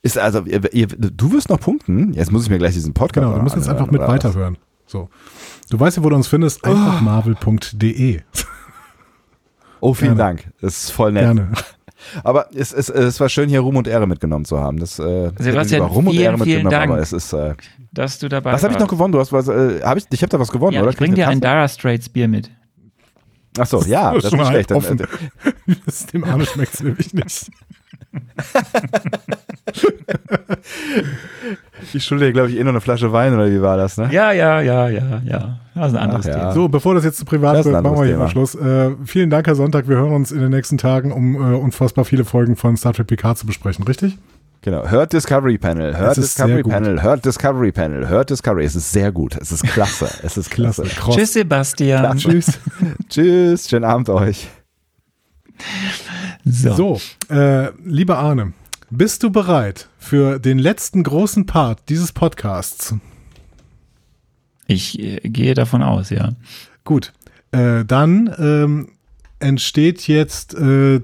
Ist 0.00 0.16
also, 0.16 0.42
ihr, 0.44 0.72
ihr, 0.72 0.86
du 0.86 1.32
wirst 1.32 1.48
noch 1.48 1.60
punkten? 1.60 2.14
Jetzt 2.14 2.30
muss 2.30 2.44
ich 2.44 2.50
mir 2.50 2.58
gleich 2.58 2.74
diesen 2.74 2.94
Podcast 2.94 3.26
Genau, 3.26 3.36
du 3.36 3.42
musst 3.42 3.56
jetzt 3.56 3.68
einfach 3.68 3.90
mit 3.90 4.00
weiterhören. 4.00 4.56
So. 4.86 5.08
Du 5.70 5.80
weißt 5.80 5.96
ja, 5.96 6.04
wo 6.04 6.08
du 6.10 6.16
uns 6.16 6.28
findest, 6.28 6.64
oh. 6.64 6.70
einfachmarvel.de. 6.70 8.20
Oh, 9.80 9.92
vielen 9.92 10.16
Gerne. 10.16 10.36
Dank. 10.36 10.52
Das 10.60 10.84
ist 10.84 10.90
voll 10.92 11.12
nett. 11.12 11.24
Gerne. 11.24 11.52
Aber 12.22 12.48
es, 12.54 12.72
es, 12.72 12.88
es 12.88 13.20
war 13.20 13.28
schön, 13.28 13.48
hier 13.48 13.60
Ruhm 13.60 13.76
und 13.76 13.88
Ehre 13.88 14.06
mitgenommen 14.06 14.44
zu 14.44 14.58
haben. 14.58 14.78
Das, 14.78 14.98
äh, 14.98 15.30
Sebastian, 15.38 15.82
Ruhm 15.82 16.08
und 16.08 16.16
Ehre 16.16 16.38
vielen 16.38 16.68
Dank, 16.68 16.90
aber 16.90 17.00
es 17.00 17.12
ist, 17.12 17.32
äh, 17.32 17.54
dass 17.92 18.18
du 18.18 18.28
dabei 18.28 18.52
Was 18.52 18.62
habe 18.62 18.74
ich 18.74 18.80
noch 18.80 18.88
gewonnen? 18.88 19.12
Du 19.12 19.18
hast 19.20 19.32
was, 19.32 19.48
äh, 19.48 19.80
hab 19.82 19.96
ich, 19.96 20.04
ich 20.10 20.22
habe 20.22 20.30
da 20.30 20.38
was 20.40 20.50
gewonnen, 20.50 20.74
ja, 20.74 20.82
oder? 20.82 20.90
Ich 20.90 20.96
bring 20.96 21.14
dir 21.14 21.28
ein 21.28 21.40
Dara 21.40 21.68
Straits 21.68 22.08
Bier 22.08 22.28
mit. 22.28 22.50
Ach 23.58 23.66
so, 23.66 23.82
ja, 23.82 24.12
das, 24.12 24.24
das 24.24 24.32
ist 24.32 24.38
nicht 24.38 24.48
schlecht. 24.48 24.70
Dann, 24.70 24.98
äh, 24.98 25.06
das 25.86 26.06
dem 26.06 26.24
Arme 26.24 26.44
schmeckt 26.44 26.74
es 26.74 26.82
nämlich 26.82 27.14
nicht. 27.14 27.50
ich 31.92 32.04
schulde 32.04 32.26
dir, 32.26 32.32
glaube 32.32 32.50
ich, 32.50 32.58
eh 32.58 32.64
noch 32.64 32.70
eine 32.70 32.80
Flasche 32.80 33.12
Wein, 33.12 33.34
oder 33.34 33.50
wie 33.50 33.60
war 33.60 33.76
das, 33.76 33.96
ne? 33.96 34.08
Ja, 34.10 34.32
ja, 34.32 34.60
ja, 34.60 34.88
ja, 34.88 35.22
ja. 35.24 35.58
Das 35.74 35.88
ist 35.88 35.98
ein 35.98 36.02
anderes 36.02 36.26
ja. 36.26 36.34
Thema. 36.34 36.52
So, 36.52 36.68
bevor 36.68 36.94
das 36.94 37.04
jetzt 37.04 37.18
zu 37.18 37.24
privat 37.24 37.64
wird, 37.64 37.82
machen 37.82 37.98
wir 37.98 38.04
hier 38.04 38.16
mal 38.16 38.28
Schluss. 38.28 38.54
Äh, 38.54 38.92
vielen 39.04 39.30
Dank, 39.30 39.46
Herr 39.46 39.56
Sonntag. 39.56 39.88
Wir 39.88 39.96
hören 39.96 40.12
uns 40.12 40.32
in 40.32 40.40
den 40.40 40.50
nächsten 40.50 40.78
Tagen, 40.78 41.12
um 41.12 41.34
äh, 41.34 41.56
unfassbar 41.56 42.04
viele 42.04 42.24
Folgen 42.24 42.56
von 42.56 42.76
Star 42.76 42.92
Trek 42.92 43.08
PK 43.08 43.34
zu 43.34 43.46
besprechen, 43.46 43.84
richtig? 43.84 44.18
Genau, 44.64 44.88
hört 44.88 45.12
Discovery 45.12 45.58
Panel, 45.58 45.94
hört 45.94 46.16
Discovery 46.16 46.62
Panel, 46.62 47.02
hört 47.02 47.22
Discovery 47.22 47.70
Panel, 47.70 48.08
hört 48.08 48.30
Discovery. 48.30 48.64
Es 48.64 48.74
ist 48.74 48.92
sehr 48.92 49.12
gut, 49.12 49.36
es 49.38 49.52
ist 49.52 49.62
klasse, 49.62 50.08
es 50.22 50.38
ist 50.38 50.50
klasse. 50.50 50.84
klasse. 50.84 51.10
Tschüss, 51.10 51.34
Sebastian. 51.34 52.00
Klasse. 52.00 52.28
Tschüss. 52.28 52.58
Tschüss, 53.10 53.68
schönen 53.68 53.84
Abend 53.84 54.08
euch. 54.08 54.48
So, 56.44 56.74
so 56.74 57.34
äh, 57.34 57.70
lieber 57.84 58.18
Arne, 58.18 58.52
bist 58.90 59.22
du 59.22 59.30
bereit 59.30 59.88
für 59.98 60.38
den 60.38 60.58
letzten 60.58 61.02
großen 61.02 61.46
Part 61.46 61.88
dieses 61.88 62.12
Podcasts? 62.12 62.94
Ich 64.66 64.98
äh, 64.98 65.20
gehe 65.28 65.54
davon 65.54 65.82
aus, 65.82 66.10
ja. 66.10 66.32
Gut, 66.84 67.12
äh, 67.52 67.84
dann 67.84 68.34
ähm, 68.38 68.88
entsteht 69.38 70.06
jetzt 70.08 70.54
äh, 70.54 71.00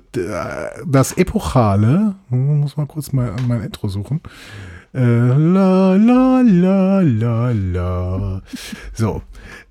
das 0.87 1.13
Epochale. 1.13 2.15
Hm, 2.29 2.61
muss 2.61 2.77
mal 2.77 2.87
kurz 2.87 3.13
mal 3.13 3.35
mein 3.47 3.63
Intro 3.63 3.89
suchen. 3.89 4.21
Äh, 4.93 5.01
la 5.01 5.95
la 5.95 6.43
la 6.43 7.01
la 7.01 7.51
la. 7.51 8.43
So, 8.93 9.23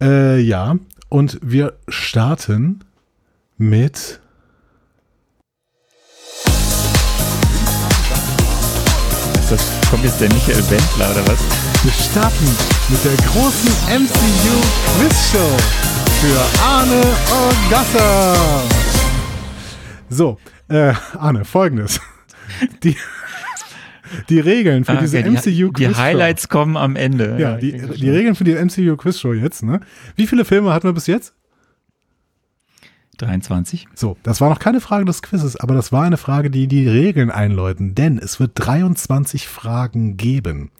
äh, 0.02 0.40
ja. 0.40 0.78
Und 1.10 1.40
wir 1.42 1.74
starten 1.88 2.82
mit 3.58 4.22
das 9.50 9.72
kommt 9.90 10.04
jetzt 10.04 10.22
der 10.22 10.30
Michael 10.30 10.64
Wendler 10.70 11.12
oder 11.12 11.28
was? 11.28 11.40
Wir 11.84 11.92
starten 11.92 12.46
mit 12.90 13.04
der 13.04 13.16
großen 13.28 13.72
MCU 13.90 15.00
Quiz 15.00 15.32
Show 15.32 15.58
für 16.22 16.64
Arne 16.64 17.02
und 17.02 17.70
Gasser. 17.72 18.36
So, 20.10 20.38
äh, 20.68 20.94
Arne, 21.18 21.46
folgendes. 21.46 22.00
Die, 22.84 22.96
die 24.30 24.40
Regeln 24.40 24.86
für 24.86 24.94
ah, 24.94 25.02
diese 25.02 25.20
okay, 25.20 25.30
MCU 25.30 25.72
Quiz 25.72 25.88
Show. 25.88 25.94
Die 25.94 25.96
Highlights 25.96 26.50
kommen 26.50 26.78
am 26.78 26.96
Ende. 26.96 27.38
Ja, 27.40 27.58
die, 27.58 27.72
die 27.72 28.10
Regeln 28.10 28.36
für 28.36 28.44
die 28.44 28.54
MCU 28.54 28.98
Quiz 28.98 29.20
Show 29.20 29.34
jetzt, 29.34 29.64
ne? 29.64 29.80
Wie 30.16 30.28
viele 30.28 30.46
Filme 30.46 30.74
hatten 30.74 30.88
wir 30.88 30.94
bis 30.94 31.08
jetzt? 31.08 31.34
23. 33.22 33.88
So, 33.96 34.18
das 34.24 34.42
war 34.42 34.50
noch 34.50 34.60
keine 34.60 34.82
Frage 34.82 35.06
des 35.06 35.22
Quizzes, 35.22 35.56
aber 35.56 35.74
das 35.74 35.92
war 35.92 36.04
eine 36.04 36.18
Frage, 36.18 36.50
die 36.50 36.68
die 36.68 36.88
Regeln 36.88 37.32
einläuten, 37.32 37.96
denn 37.96 38.18
es 38.18 38.40
wird 38.40 38.52
23 38.56 39.48
Fragen 39.48 40.18
geben. 40.18 40.72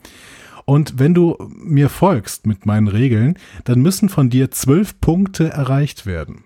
Und 0.66 1.00
wenn 1.00 1.14
du 1.14 1.36
mir 1.50 1.90
folgst 1.90 2.46
mit 2.46 2.66
meinen 2.66 2.88
Regeln, 2.88 3.36
dann 3.64 3.82
müssen 3.82 4.08
von 4.08 4.30
dir 4.30 4.52
zwölf 4.52 5.00
Punkte 5.02 5.50
erreicht 5.50 6.06
werden. 6.06 6.44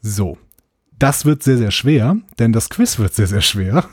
So, 0.00 0.36
das 0.98 1.24
wird 1.24 1.42
sehr, 1.42 1.58
sehr 1.58 1.70
schwer, 1.70 2.16
denn 2.38 2.52
das 2.52 2.70
Quiz 2.70 2.98
wird 2.98 3.14
sehr, 3.14 3.28
sehr 3.28 3.40
schwer. 3.40 3.88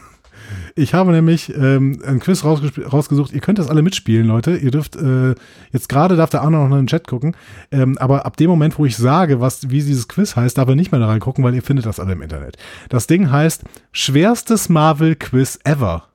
Ich 0.79 0.93
habe 0.93 1.11
nämlich 1.11 1.53
ähm, 1.55 2.01
ein 2.05 2.19
Quiz 2.19 2.43
rausgesucht. 2.45 3.33
Ihr 3.33 3.41
könnt 3.41 3.59
das 3.59 3.69
alle 3.69 3.81
mitspielen, 3.81 4.25
Leute. 4.25 4.55
Ihr 4.55 4.71
dürft, 4.71 4.95
äh, 4.95 5.35
jetzt 5.71 5.89
gerade 5.89 6.15
darf 6.15 6.29
der 6.29 6.41
Arno 6.41 6.67
noch 6.67 6.77
in 6.77 6.83
den 6.83 6.87
Chat 6.87 7.05
gucken. 7.05 7.35
Ähm, 7.71 7.97
aber 7.97 8.25
ab 8.25 8.37
dem 8.37 8.49
Moment, 8.49 8.79
wo 8.79 8.85
ich 8.85 8.95
sage, 8.95 9.41
was, 9.41 9.69
wie 9.69 9.81
dieses 9.81 10.07
Quiz 10.07 10.35
heißt, 10.37 10.57
darf 10.57 10.69
er 10.69 10.75
nicht 10.75 10.91
mehr 10.91 11.01
da 11.01 11.07
reingucken, 11.07 11.43
weil 11.43 11.53
ihr 11.53 11.63
findet 11.63 11.85
das 11.85 11.99
alle 11.99 12.13
im 12.13 12.21
Internet. 12.21 12.57
Das 12.87 13.07
Ding 13.07 13.29
heißt 13.29 13.63
schwerstes 13.91 14.69
Marvel-Quiz 14.69 15.59
ever. 15.65 16.08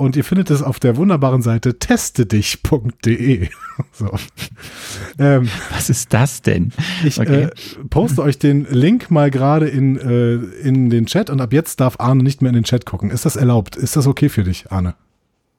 Und 0.00 0.14
ihr 0.14 0.22
findet 0.22 0.48
es 0.50 0.62
auf 0.62 0.78
der 0.78 0.96
wunderbaren 0.96 1.42
Seite 1.42 1.80
testedich.de. 1.80 3.48
so. 3.92 4.10
ähm, 5.18 5.48
Was 5.70 5.90
ist 5.90 6.14
das 6.14 6.40
denn? 6.40 6.72
Ich 7.04 7.18
okay. 7.18 7.46
äh, 7.46 7.50
poste 7.90 8.22
euch 8.22 8.38
den 8.38 8.64
Link 8.70 9.10
mal 9.10 9.28
gerade 9.32 9.66
in, 9.66 9.96
äh, 9.96 10.34
in 10.66 10.88
den 10.88 11.06
Chat 11.06 11.30
und 11.30 11.40
ab 11.40 11.52
jetzt 11.52 11.80
darf 11.80 11.96
Arne 11.98 12.22
nicht 12.22 12.42
mehr 12.42 12.50
in 12.50 12.54
den 12.54 12.62
Chat 12.62 12.86
gucken. 12.86 13.10
Ist 13.10 13.26
das 13.26 13.34
erlaubt? 13.34 13.74
Ist 13.74 13.96
das 13.96 14.06
okay 14.06 14.28
für 14.28 14.44
dich, 14.44 14.70
Arne? 14.70 14.94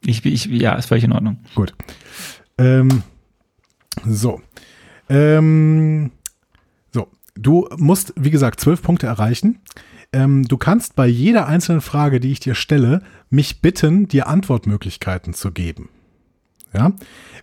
Ich, 0.06 0.26
ich, 0.26 0.46
ja, 0.46 0.76
ist 0.76 0.86
völlig 0.86 1.04
in 1.04 1.12
Ordnung. 1.12 1.40
Gut. 1.54 1.74
Ähm, 2.58 3.04
so. 4.06 4.42
Ähm, 5.10 6.12
so. 6.94 7.10
Du 7.36 7.68
musst, 7.76 8.14
wie 8.16 8.32
gesagt, 8.32 8.62
zwölf 8.62 8.82
Punkte 8.82 9.08
erreichen. 9.08 9.60
Ähm, 10.12 10.44
du 10.44 10.58
kannst 10.58 10.96
bei 10.96 11.08
jeder 11.08 11.48
einzelnen 11.48 11.82
Frage, 11.82 12.20
die 12.20 12.32
ich 12.32 12.40
dir 12.40 12.56
stelle, 12.56 13.02
mich 13.30 13.62
bitten, 13.62 14.08
dir 14.08 14.28
Antwortmöglichkeiten 14.28 15.34
zu 15.34 15.52
geben. 15.52 15.90
Ja? 16.74 16.94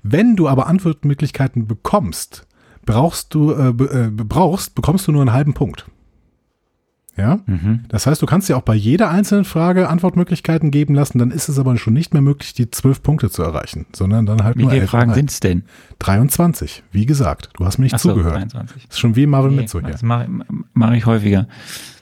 Wenn 0.03 0.37
du 0.37 0.49
aber 0.49 0.67
Antwortmöglichkeiten 0.67 1.67
bekommst, 1.67 2.47
brauchst 2.85 3.35
du, 3.35 3.53
äh, 3.53 3.69
äh, 3.69 4.11
brauchst, 4.11 4.75
bekommst 4.75 5.07
du 5.07 5.13
nur 5.13 5.23
einen 5.23 5.33
halben 5.33 5.55
Punkt. 5.55 5.87
Ja? 7.17 7.41
Mhm. 7.47 7.85
Das 7.89 8.07
heißt, 8.07 8.21
du 8.21 8.27
kannst 8.27 8.49
dir 8.49 8.57
auch 8.57 8.63
bei 8.63 8.75
jeder 8.75 9.11
einzelnen 9.11 9.45
Frage 9.45 9.89
Antwortmöglichkeiten 9.89 10.71
geben 10.71 10.95
lassen, 10.95 11.19
dann 11.19 11.31
ist 11.31 11.49
es 11.49 11.59
aber 11.59 11.77
schon 11.79 11.95
nicht 11.95 12.13
mehr 12.13 12.23
möglich, 12.23 12.53
die 12.53 12.71
zwölf 12.71 13.03
Punkte 13.03 13.31
zu 13.31 13.43
erreichen, 13.43 13.87
sondern 13.95 14.27
dann 14.27 14.45
halt 14.45 14.57
wie 14.57 14.63
nur 14.63 14.73
Wie 14.73 14.77
viele 14.77 14.89
Fragen 14.89 15.15
sind 15.15 15.31
es 15.31 15.41
denn? 15.41 15.65
23, 16.01 16.83
wie 16.93 17.07
gesagt. 17.07 17.51
Du 17.55 17.65
hast 17.65 17.79
mir 17.79 17.85
nicht 17.85 17.95
Ach 17.95 18.01
zugehört. 18.01 18.51
So, 18.51 18.59
23. 18.59 18.87
Das 18.87 18.97
ist 18.97 19.01
schon 19.01 19.17
wie 19.17 19.27
Marvel 19.27 19.51
mit 19.51 19.71
so 19.71 19.81
hier. 19.81 19.91
Das 19.91 20.03
mache 20.03 20.29
mach 20.75 20.93
ich 20.93 21.07
häufiger. 21.07 21.49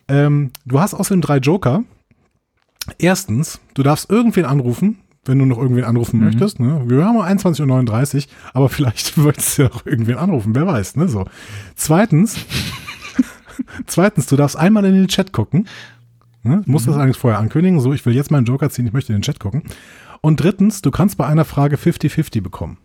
Ähm, 0.09 0.51
du 0.65 0.81
hast 0.81 0.95
außerdem 0.95 1.21
drei 1.21 1.39
Joker. 1.39 1.85
Erstens, 2.99 3.61
du 3.75 3.83
darfst 3.83 4.11
irgendwen 4.11 4.45
anrufen, 4.45 4.99
wenn 5.25 5.39
du 5.39 5.47
noch 5.47 5.59
irgendwen 5.59 5.85
anrufen 5.85 6.19
mhm. 6.19 6.27
möchtest. 6.27 6.61
Ne? 6.61 6.83
Wir 6.87 7.05
haben 7.05 7.19
21.39 7.19 8.17
Uhr, 8.17 8.23
aber 8.53 8.69
vielleicht 8.69 9.17
möchtest 9.17 9.59
du 9.59 9.73
auch 9.73 9.87
irgendwen 9.87 10.17
anrufen, 10.17 10.55
wer 10.55 10.67
weiß. 10.67 10.97
Ne? 10.97 11.09
So. 11.09 11.25
Zweitens, 11.77 12.37
zweitens, 13.87 14.27
du 14.27 14.37
darfst 14.37 14.57
einmal 14.57 14.85
in 14.85 14.95
den 14.95 15.09
Chat 15.09 15.33
gucken. 15.33 15.67
Ne? 16.43 16.63
Du 16.65 16.71
musst 16.71 16.87
mhm. 16.87 16.93
das 16.93 17.01
eigentlich 17.01 17.17
vorher 17.17 17.41
ankündigen. 17.41 17.81
So, 17.81 17.93
ich 17.93 18.05
will 18.05 18.15
jetzt 18.15 18.31
meinen 18.31 18.45
Joker 18.45 18.71
ziehen, 18.71 18.87
ich 18.87 18.93
möchte 18.93 19.13
in 19.13 19.19
den 19.19 19.23
Chat 19.23 19.41
gucken. 19.41 19.63
Und 20.21 20.41
drittens, 20.41 20.83
du 20.83 20.91
kannst 20.91 21.17
bei 21.17 21.27
einer 21.27 21.45
Frage 21.45 21.77
50-50 21.77 22.43
bekommen. 22.43 22.79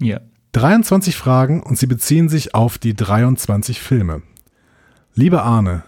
Ja. 0.00 0.20
23 0.52 1.16
Fragen 1.16 1.62
und 1.62 1.76
sie 1.78 1.86
beziehen 1.86 2.28
sich 2.28 2.54
auf 2.54 2.78
die 2.78 2.94
23 2.94 3.80
Filme. 3.80 4.22
Lieber 5.18 5.42
Arne, 5.42 5.82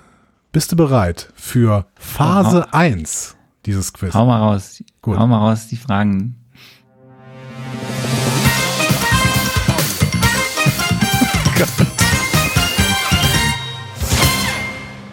bist 0.50 0.72
du 0.72 0.76
bereit 0.76 1.32
für 1.36 1.86
Phase 1.94 2.66
Aha. 2.66 2.76
1 2.76 3.36
dieses 3.64 3.92
Quiz? 3.92 4.12
Hau 4.12 4.26
mal 4.26 4.40
raus. 4.40 4.82
Gut. 5.02 5.16
Hau 5.16 5.28
mal 5.28 5.38
raus 5.38 5.68
die 5.68 5.76
Fragen. 5.76 6.34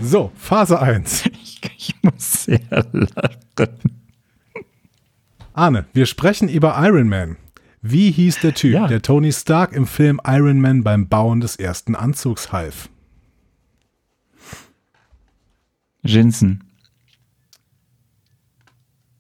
So, 0.01 0.31
Phase 0.35 0.81
1. 0.81 1.25
Ich, 1.43 1.61
ich 1.77 1.95
muss 2.01 2.45
sehr 2.45 2.59
lachen. 2.71 4.01
Arne, 5.53 5.85
wir 5.93 6.07
sprechen 6.07 6.49
über 6.49 6.75
Iron 6.83 7.07
Man. 7.07 7.37
Wie 7.83 8.09
hieß 8.09 8.39
der 8.39 8.55
Typ, 8.55 8.73
ja. 8.73 8.87
der 8.87 9.03
Tony 9.03 9.31
Stark 9.31 9.73
im 9.73 9.85
Film 9.85 10.19
Iron 10.25 10.59
Man 10.59 10.83
beim 10.83 11.07
Bauen 11.07 11.39
des 11.39 11.57
ersten 11.57 11.93
Anzugs 11.93 12.51
half? 12.51 12.89
Jinsen. 16.07 16.63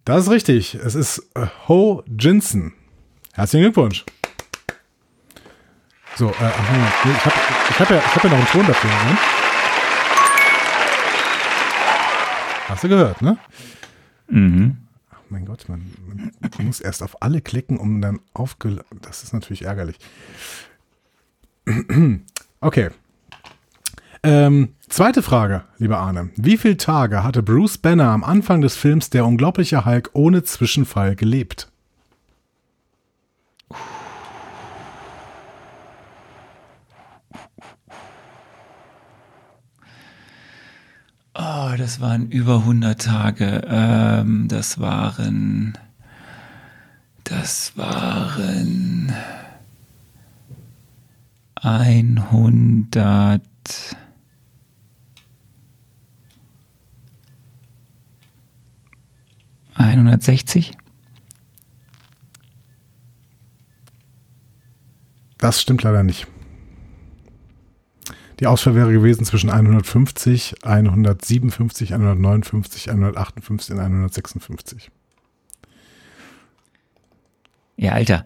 Das 0.05 0.23
ist 0.23 0.31
richtig. 0.31 0.75
Es 0.75 0.95
ist 0.95 1.19
äh, 1.35 1.47
Ho 1.67 2.03
Jinsen. 2.07 2.73
Herzlichen 3.33 3.65
Glückwunsch. 3.65 4.05
So, 6.15 6.29
äh, 6.29 6.31
ich 6.31 6.39
habe 6.39 7.35
ich 7.69 7.79
hab 7.79 7.89
ja, 7.89 8.15
hab 8.15 8.23
ja 8.23 8.29
noch 8.29 8.37
einen 8.37 8.47
Ton 8.47 8.65
dafür. 8.65 8.89
Ne? 8.89 9.17
Hast 12.69 12.83
du 12.83 12.89
gehört, 12.89 13.21
ne? 13.21 13.37
Mhm. 14.29 14.77
Ach 15.11 15.19
mein 15.29 15.45
Gott, 15.45 15.69
man, 15.69 15.91
man 16.07 16.65
muss 16.65 16.79
erst 16.79 17.03
auf 17.03 17.21
alle 17.21 17.41
klicken, 17.41 17.77
um 17.77 18.01
dann 18.01 18.19
aufge... 18.33 18.83
Das 19.01 19.23
ist 19.23 19.33
natürlich 19.33 19.65
ärgerlich. 19.65 19.97
Okay. 22.59 22.89
Ähm, 24.27 24.75
zweite 24.89 25.23
Frage, 25.23 25.63
lieber 25.77 25.99
Arne. 25.99 26.31
Wie 26.35 26.57
viele 26.57 26.75
Tage 26.75 27.23
hatte 27.23 27.41
Bruce 27.41 27.77
Banner 27.77 28.09
am 28.09 28.25
Anfang 28.25 28.59
des 28.59 28.75
Films 28.75 29.09
Der 29.09 29.25
unglaubliche 29.25 29.85
Hulk 29.85 30.09
ohne 30.11 30.43
Zwischenfall 30.43 31.15
gelebt? 31.15 31.71
Oh, 41.33 41.71
das 41.77 42.01
waren 42.01 42.29
über 42.29 42.55
100 42.57 43.01
Tage. 43.01 43.61
Ähm, 43.65 44.49
das 44.49 44.77
waren, 44.77 45.77
das 47.23 47.77
waren 47.77 49.13
100. 51.55 53.41
160? 59.77 60.73
Das 65.37 65.61
stimmt 65.61 65.83
leider 65.83 66.03
nicht. 66.03 66.27
Die 68.39 68.47
Auswahl 68.47 68.75
wäre 68.75 68.91
gewesen 68.91 69.25
zwischen 69.25 69.49
150, 69.49 70.63
157, 70.63 71.93
159, 71.93 72.89
158 72.89 73.75
und 73.75 73.79
156. 73.79 74.91
Ja, 77.77 77.93
Alter. 77.93 78.25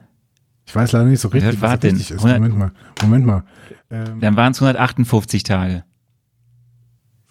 Ich 0.66 0.76
weiß 0.76 0.92
leider 0.94 1.06
nicht 1.06 1.20
so 1.20 1.30
richtig, 1.30 1.62
was 1.62 1.84
richtig 1.84 2.12
ist. 2.12 2.22
Moment 2.24 2.58
mal. 2.58 2.72
Moment 3.02 3.26
mal. 3.26 3.44
Ähm, 3.90 4.20
Dann 4.20 4.36
waren 4.38 4.52
es 4.52 4.62
158 4.62 5.44
Tage. 5.44 5.84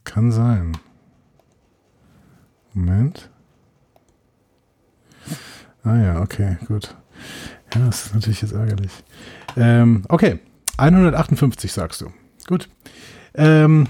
Kann 0.05 0.31
sein. 0.33 0.77
Moment. 2.75 3.31
Ah 5.85 5.97
ja, 5.97 6.21
okay, 6.21 6.57
gut. 6.67 6.95
Ja, 7.75 7.87
das 7.87 8.07
ist 8.07 8.15
natürlich 8.15 8.43
jetzt 8.43 8.53
ärgerlich. 8.53 8.93
Ähm, 9.57 10.05
okay, 10.09 10.41
158 10.77 11.73
sagst 11.73 12.01
du. 12.01 12.13
Gut. 12.47 12.69
Ähm, 13.35 13.87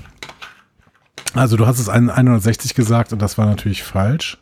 also 1.35 1.57
du 1.57 1.67
hast 1.67 1.79
es 1.79 1.89
160 1.89 2.75
gesagt 2.75 3.13
und 3.13 3.23
das 3.23 3.39
war 3.39 3.47
natürlich 3.47 3.83
falsch. 3.83 4.39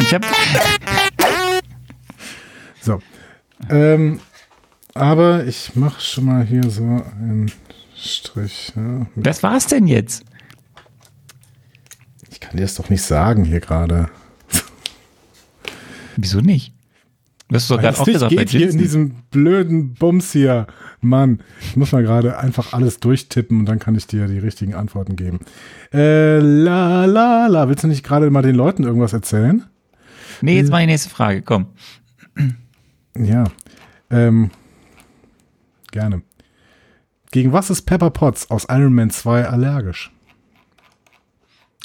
Ich 0.00 0.14
hab 0.14 0.24
so. 2.80 3.00
Ähm, 3.68 4.20
aber 4.94 5.44
ich 5.44 5.74
mache 5.76 6.00
schon 6.00 6.24
mal 6.24 6.44
hier 6.44 6.68
so 6.70 6.82
einen 6.82 7.50
Strich. 7.96 8.72
Ja. 8.74 9.06
Was 9.14 9.42
war's 9.42 9.66
denn 9.66 9.86
jetzt? 9.86 10.24
Ich 12.30 12.40
kann 12.40 12.56
dir 12.56 12.62
das 12.62 12.74
doch 12.74 12.90
nicht 12.90 13.02
sagen 13.02 13.44
hier 13.44 13.60
gerade. 13.60 14.08
Wieso 16.16 16.40
nicht? 16.40 16.74
Du 17.48 17.56
hast 17.56 17.70
doch 17.70 17.78
gerade 17.78 17.98
auch 17.98 18.06
gesagt, 18.06 18.30
geht 18.30 18.48
hier 18.48 18.70
in 18.70 18.78
diesem 18.78 19.10
blöden 19.30 19.92
Bums 19.92 20.32
hier. 20.32 20.66
Mann, 21.02 21.40
ich 21.60 21.76
muss 21.76 21.92
mal 21.92 22.02
gerade 22.02 22.38
einfach 22.38 22.72
alles 22.72 22.98
durchtippen 22.98 23.60
und 23.60 23.66
dann 23.66 23.78
kann 23.78 23.94
ich 23.94 24.06
dir 24.06 24.26
die 24.26 24.38
richtigen 24.38 24.74
Antworten 24.74 25.16
geben. 25.16 25.40
Äh, 25.92 26.38
la, 26.38 27.04
la, 27.04 27.48
la. 27.48 27.68
Willst 27.68 27.84
du 27.84 27.88
nicht 27.88 28.04
gerade 28.04 28.30
mal 28.30 28.40
den 28.40 28.54
Leuten 28.54 28.84
irgendwas 28.84 29.12
erzählen? 29.12 29.64
Nee, 30.40 30.56
jetzt 30.56 30.70
mal 30.70 30.80
die 30.80 30.86
nächste 30.86 31.10
Frage, 31.10 31.42
komm. 31.42 31.66
Ja, 33.16 33.44
ähm, 34.10 34.50
gerne. 35.90 36.22
Gegen 37.32 37.52
was 37.52 37.68
ist 37.68 37.82
Pepper 37.82 38.10
Potts 38.10 38.50
aus 38.50 38.66
Iron 38.70 38.94
Man 38.94 39.10
2 39.10 39.46
allergisch? 39.46 40.10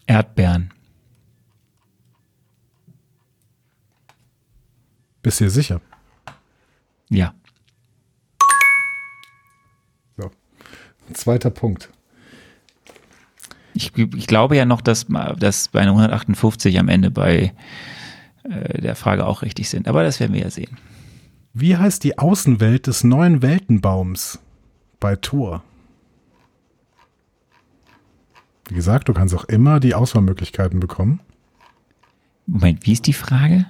Erdbeeren. 0.06 0.74
Bist 5.28 5.42
du 5.42 5.44
dir 5.44 5.50
sicher? 5.50 5.82
Ja. 7.10 7.34
So. 10.16 10.32
Zweiter 11.12 11.50
Punkt. 11.50 11.90
Ich, 13.74 13.92
ich, 13.98 14.28
glaube 14.28 14.56
ja 14.56 14.64
noch, 14.64 14.80
dass, 14.80 15.08
dass 15.38 15.68
bei 15.68 15.82
158 15.82 16.80
am 16.80 16.88
Ende 16.88 17.12
bei 17.12 17.54
äh, 18.44 18.82
der 18.82 18.96
Frage 18.96 19.26
auch 19.26 19.42
richtig 19.42 19.68
sind. 19.68 19.90
Aber 19.90 20.02
das 20.04 20.22
werden 20.22 20.32
wir 20.32 20.44
ja 20.44 20.50
sehen. 20.50 20.78
Wie 21.54 21.76
heißt 21.76 22.06
die 22.06 22.18
Außenwelt 22.18 22.88
des 22.88 23.04
neuen 23.04 23.42
Weltenbaums 23.42 24.40
bei 25.02 25.18
Tor? 25.18 25.62
Wie 28.70 28.76
gesagt, 28.76 29.10
du 29.10 29.14
kannst 29.14 29.36
auch 29.36 29.44
immer 29.44 29.82
die 29.82 29.94
Auswahlmöglichkeiten 29.94 30.80
bekommen. 30.80 31.20
Moment, 32.46 32.86
wie 32.86 32.94
ist 32.94 33.08
die 33.08 33.12
Frage? 33.12 33.66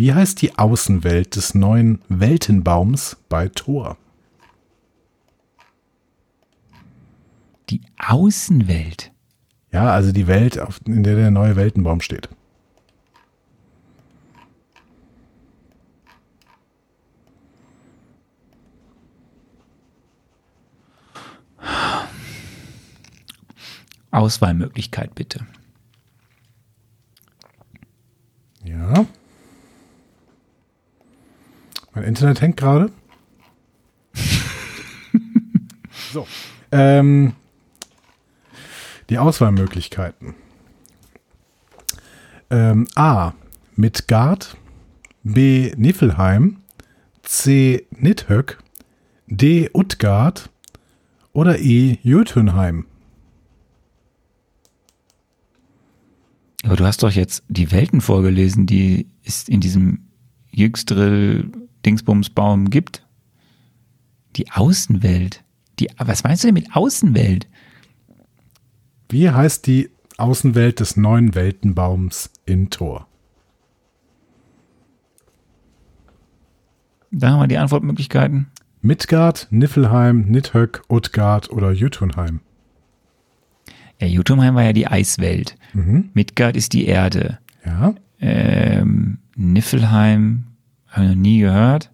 Wie 0.00 0.14
heißt 0.14 0.40
die 0.40 0.56
Außenwelt 0.56 1.36
des 1.36 1.54
neuen 1.54 2.00
Weltenbaums 2.08 3.18
bei 3.28 3.48
Thor? 3.48 3.98
Die 7.68 7.82
Außenwelt? 7.98 9.12
Ja, 9.70 9.92
also 9.92 10.12
die 10.12 10.26
Welt, 10.26 10.58
in 10.86 11.02
der 11.02 11.16
der 11.16 11.30
neue 11.30 11.54
Weltenbaum 11.54 12.00
steht. 12.00 12.30
Auswahlmöglichkeit 24.10 25.14
bitte. 25.14 25.46
Ja. 28.64 29.04
Mein 31.94 32.04
Internet 32.04 32.40
hängt 32.40 32.56
gerade. 32.56 32.90
so. 36.12 36.26
Ähm, 36.72 37.34
die 39.08 39.18
Auswahlmöglichkeiten. 39.18 40.34
Ähm, 42.50 42.86
A. 42.94 43.32
Midgard. 43.74 44.56
B. 45.22 45.72
Niffelheim. 45.76 46.58
C. 47.22 47.86
Nidhöck. 47.90 48.58
D. 49.26 49.70
Utgard. 49.72 50.50
Oder 51.32 51.58
E. 51.58 51.98
Jötunheim. 52.02 52.86
Aber 56.62 56.76
du 56.76 56.84
hast 56.84 57.02
doch 57.02 57.10
jetzt 57.10 57.42
die 57.48 57.72
Welten 57.72 58.00
vorgelesen, 58.00 58.66
die 58.66 59.06
ist 59.24 59.48
in 59.48 59.60
diesem 59.60 60.10
Jüxdrill 60.50 61.50
Dingsbumsbaum 61.84 62.70
gibt. 62.70 63.06
Die 64.36 64.50
Außenwelt. 64.50 65.44
Die, 65.78 65.88
was 65.98 66.24
meinst 66.24 66.44
du 66.44 66.48
denn 66.48 66.54
mit 66.54 66.74
Außenwelt? 66.74 67.46
Wie 69.08 69.30
heißt 69.30 69.66
die 69.66 69.90
Außenwelt 70.18 70.80
des 70.80 70.96
neuen 70.96 71.34
Weltenbaums 71.34 72.30
in 72.46 72.70
Tor? 72.70 73.08
Da 77.10 77.30
haben 77.30 77.40
wir 77.40 77.48
die 77.48 77.58
Antwortmöglichkeiten. 77.58 78.46
Midgard, 78.82 79.48
Niffelheim, 79.50 80.22
Nidhögg, 80.28 80.82
Utgard 80.88 81.50
oder 81.50 81.72
Jutunheim. 81.72 82.40
Ja, 84.00 84.06
Jutunheim 84.06 84.54
war 84.54 84.62
ja 84.62 84.72
die 84.72 84.86
Eiswelt. 84.86 85.56
Mhm. 85.74 86.10
Midgard 86.14 86.56
ist 86.56 86.72
die 86.72 86.86
Erde. 86.86 87.38
Ja. 87.66 87.94
Ähm, 88.20 89.18
Niffelheim 89.34 90.46
habe 90.90 91.04
ich 91.04 91.10
noch 91.10 91.20
nie 91.20 91.40
gehört. 91.40 91.90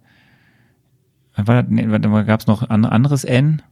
War 1.37 1.63
das, 1.63 1.71
nee, 1.71 1.87
gab 1.87 2.41
es 2.41 2.47
noch 2.47 2.63
ein 2.63 2.85
anderes 2.85 3.25
N? 3.25 3.63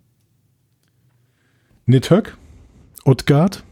Nidhögg, 1.86 2.36
Utgard 3.04 3.62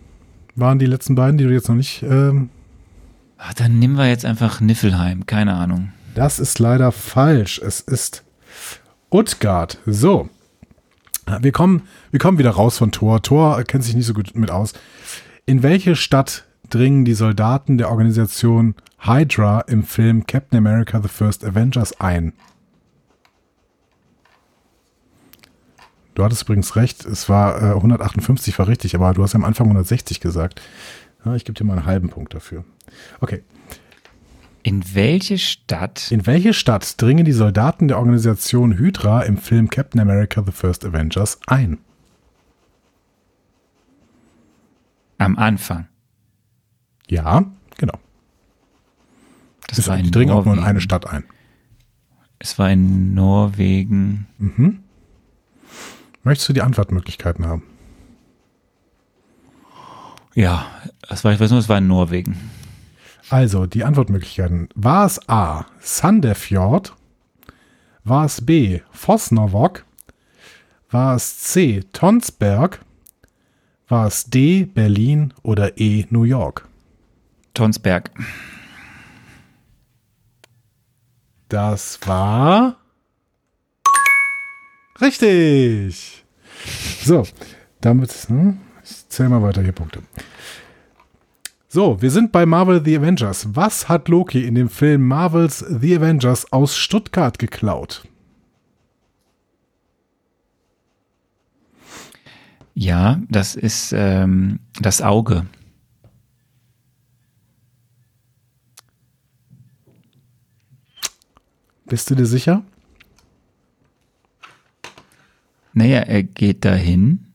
waren 0.55 0.79
die 0.79 0.87
letzten 0.87 1.15
beiden, 1.15 1.39
die 1.39 1.45
du 1.45 1.53
jetzt 1.53 1.69
noch 1.69 1.77
nicht. 1.77 2.03
Ähm 2.03 2.51
Ach, 3.39 3.55
dann 3.55 3.79
nehmen 3.79 3.97
wir 3.97 4.09
jetzt 4.09 4.25
einfach 4.25 4.61
Niffelheim, 4.61 5.27
keine 5.27 5.55
Ahnung. 5.55 5.93
Das 6.15 6.39
ist 6.39 6.59
leider 6.59 6.93
falsch. 6.93 7.59
Es 7.59 7.81
ist 7.81 8.23
Utgard. 9.11 9.79
So. 9.87 10.29
Wir 11.41 11.53
kommen, 11.53 11.83
wir 12.11 12.21
kommen 12.21 12.39
wieder 12.39 12.51
raus 12.51 12.79
von 12.79 12.93
Thor. 12.93 13.23
Thor 13.23 13.63
kennt 13.65 13.85
sich 13.85 13.95
nicht 13.95 14.07
so 14.07 14.15
gut 14.15 14.35
mit 14.35 14.51
aus. 14.51 14.75
In 15.47 15.63
welche 15.63 15.97
Stadt 15.97 16.45
dringen 16.73 17.05
die 17.05 17.15
Soldaten 17.15 17.77
der 17.77 17.91
Organisation 17.91 18.75
Hydra 18.99 19.61
im 19.61 19.85
Film 19.85 20.27
Captain 20.27 20.59
America 20.59 21.01
The 21.03 21.09
First 21.09 21.45
Avengers 21.45 22.01
ein? 22.01 22.33
Du 26.15 26.25
hattest 26.25 26.43
übrigens 26.43 26.77
recht, 26.77 27.05
es 27.05 27.29
war 27.29 27.63
äh, 27.63 27.75
158 27.75 28.59
war 28.59 28.69
richtig, 28.69 28.95
aber 28.95 29.13
du 29.15 29.23
hast 29.23 29.33
ja 29.33 29.39
am 29.39 29.45
Anfang 29.45 29.67
160 29.67 30.21
gesagt. 30.21 30.61
Ja, 31.25 31.35
ich 31.35 31.45
gebe 31.45 31.59
dir 31.59 31.65
mal 31.65 31.79
einen 31.79 31.87
halben 31.87 32.09
Punkt 32.09 32.35
dafür. 32.35 32.65
Okay. 33.21 33.43
In 34.63 34.95
welche 34.95 35.39
Stadt? 35.39 36.11
In 36.11 36.27
welche 36.27 36.55
Stadt 36.55 37.01
dringen 37.01 37.25
die 37.25 37.33
Soldaten 37.33 37.89
der 37.89 37.99
Organisation 37.99 38.79
Hydra 38.79 39.23
im 39.23 39.37
Film 39.37 39.69
Captain 39.69 40.01
America 40.01 40.43
The 40.45 40.53
First 40.53 40.85
Avengers 40.85 41.39
ein? 41.47 41.79
Am 45.19 45.39
Anfang. 45.39 45.89
Ja, 47.13 47.45
genau. 47.77 47.99
Das 49.67 49.77
es 49.77 49.87
war 49.87 49.99
die 49.99 50.11
dringen 50.11 50.31
auch 50.31 50.47
nur 50.47 50.55
in 50.55 50.65
eine 50.65 50.81
Stadt 50.81 51.07
ein. 51.07 51.25
Es 52.39 52.59
war 52.59 52.71
in 52.71 53.13
Norwegen. 53.13 54.27
Mhm. 54.39 54.83
Möchtest 56.23 56.49
du 56.49 56.53
die 56.55 56.63
Antwortmöglichkeiten 56.63 57.47
haben? 57.47 57.65
Ja, 60.35 60.65
das 61.07 61.23
war, 61.23 61.35
ich 61.35 61.41
weiß 61.41 61.51
nur, 61.51 61.61
es 61.61 61.69
war 61.69 61.77
in 61.77 61.87
Norwegen. 61.87 62.51
Also, 63.29 63.67
die 63.67 63.85
Antwortmöglichkeiten. 63.85 64.71
War 64.75 65.05
es 65.05 65.29
A. 65.29 65.67
Sandefjord? 65.81 66.97
War 68.05 68.25
es 68.25 68.41
B. 68.41 68.81
Fosnovok? 68.91 69.85
War 70.91 71.17
es 71.17 71.41
C. 71.41 71.85
Tonsberg? 71.93 72.83
War 73.89 74.07
es 74.07 74.25
D. 74.25 74.65
Berlin 74.65 75.35
oder 75.43 75.79
E. 75.79 76.07
New 76.09 76.25
York? 76.25 76.72
Tonsberg. 77.55 78.11
Das 81.49 81.99
war 82.07 82.77
richtig. 85.01 86.25
So, 87.05 87.27
damit, 87.81 88.11
hm, 88.11 88.59
ich 88.83 89.09
zähle 89.09 89.29
mal 89.29 89.43
weiter 89.43 89.63
hier 89.63 89.73
Punkte. 89.73 90.03
So, 91.69 92.01
wir 92.03 92.11
sind 92.11 92.33
bei 92.33 92.45
Marvel 92.47 92.83
The 92.85 92.99
Avengers. 92.99 93.49
Was 93.55 93.89
hat 93.89 94.09
Loki 94.09 94.47
in 94.47 94.55
dem 94.55 94.69
Film 94.69 95.07
Marvels 95.07 95.59
The 95.59 95.97
Avengers 95.97 96.53
aus 96.53 96.77
Stuttgart 96.77 97.39
geklaut? 97.39 98.07
Ja, 102.75 103.21
das 103.29 103.55
ist 103.55 103.93
ähm, 103.95 104.61
das 104.81 105.03
Auge. 105.03 105.47
Bist 111.93 112.09
du 112.09 112.15
dir 112.15 112.25
sicher? 112.25 112.65
Naja, 115.75 115.99
er 115.99 116.23
geht 116.23 116.65
dahin, 116.65 117.27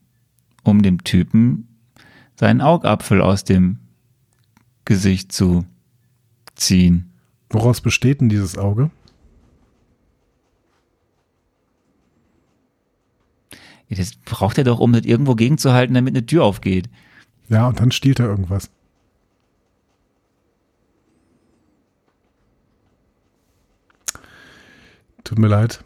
um 0.64 0.82
dem 0.82 1.04
Typen 1.04 1.68
seinen 2.36 2.62
Augapfel 2.62 3.22
aus 3.22 3.44
dem 3.44 3.78
Gesicht 4.84 5.32
zu 5.32 5.64
ziehen. 6.56 7.14
Woraus 7.52 7.82
besteht 7.82 8.20
denn 8.20 8.30
dieses 8.30 8.58
Auge? 8.58 8.90
Das 13.92 14.16
braucht 14.16 14.58
er 14.58 14.64
doch, 14.64 14.80
um 14.80 14.92
das 14.92 15.06
irgendwo 15.06 15.36
gegenzuhalten, 15.36 15.94
damit 15.94 16.16
eine 16.16 16.26
Tür 16.26 16.44
aufgeht. 16.44 16.90
Ja, 17.48 17.68
und 17.68 17.80
dann 17.80 17.92
stiehlt 17.92 18.20
er 18.20 18.26
irgendwas. 18.26 18.72
Tut 25.28 25.40
mir 25.40 25.50
leid. 25.50 25.84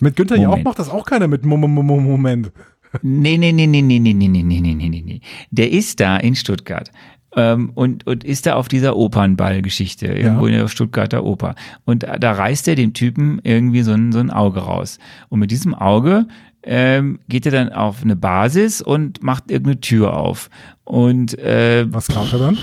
Mit 0.00 0.16
Günther 0.16 0.38
Jauch 0.38 0.62
macht 0.62 0.78
das 0.78 0.88
auch 0.88 1.04
keiner 1.04 1.28
mit 1.28 1.44
Moment. 1.44 2.52
Nee, 3.02 3.36
nee, 3.36 3.52
nee, 3.52 3.66
nee, 3.66 3.82
nee, 3.82 3.98
nee, 3.98 4.14
nee, 4.14 4.28
nee, 4.28 4.42
nee, 4.42 4.60
nee, 4.60 4.74
nee, 4.88 5.02
nee. 5.04 5.20
Der 5.50 5.70
ist 5.70 6.00
da 6.00 6.16
in 6.16 6.34
Stuttgart. 6.36 6.90
Ähm, 7.36 7.70
und, 7.74 8.06
und 8.06 8.24
ist 8.24 8.46
da 8.46 8.54
auf 8.54 8.68
dieser 8.68 8.96
Opernballgeschichte, 8.96 10.06
irgendwo 10.06 10.46
ja. 10.46 10.54
in 10.54 10.58
der 10.60 10.68
Stuttgarter 10.68 11.22
Oper. 11.22 11.54
Und 11.84 12.02
da, 12.02 12.16
da 12.16 12.32
reißt 12.32 12.66
er 12.68 12.74
dem 12.74 12.94
Typen 12.94 13.40
irgendwie 13.44 13.82
so 13.82 13.92
ein, 13.92 14.12
so 14.12 14.20
ein 14.20 14.30
Auge 14.30 14.60
raus. 14.60 14.98
Und 15.28 15.40
mit 15.40 15.50
diesem 15.50 15.74
Auge 15.74 16.28
ähm, 16.62 17.20
geht 17.28 17.44
er 17.44 17.52
dann 17.52 17.70
auf 17.74 18.02
eine 18.02 18.16
Basis 18.16 18.80
und 18.80 19.22
macht 19.22 19.50
irgendeine 19.50 19.80
Tür 19.80 20.16
auf. 20.16 20.48
Und 20.84 21.38
äh, 21.38 21.84
was 21.92 22.06
klaut 22.06 22.32
er 22.32 22.38
dann? 22.38 22.58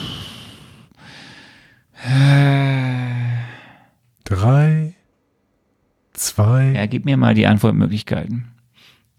Drei, 4.24 4.94
zwei. 6.14 6.72
Ja, 6.76 6.86
gib 6.86 7.06
mir 7.06 7.18
mal 7.18 7.34
die 7.34 7.48
Antwortmöglichkeiten. 7.48 8.50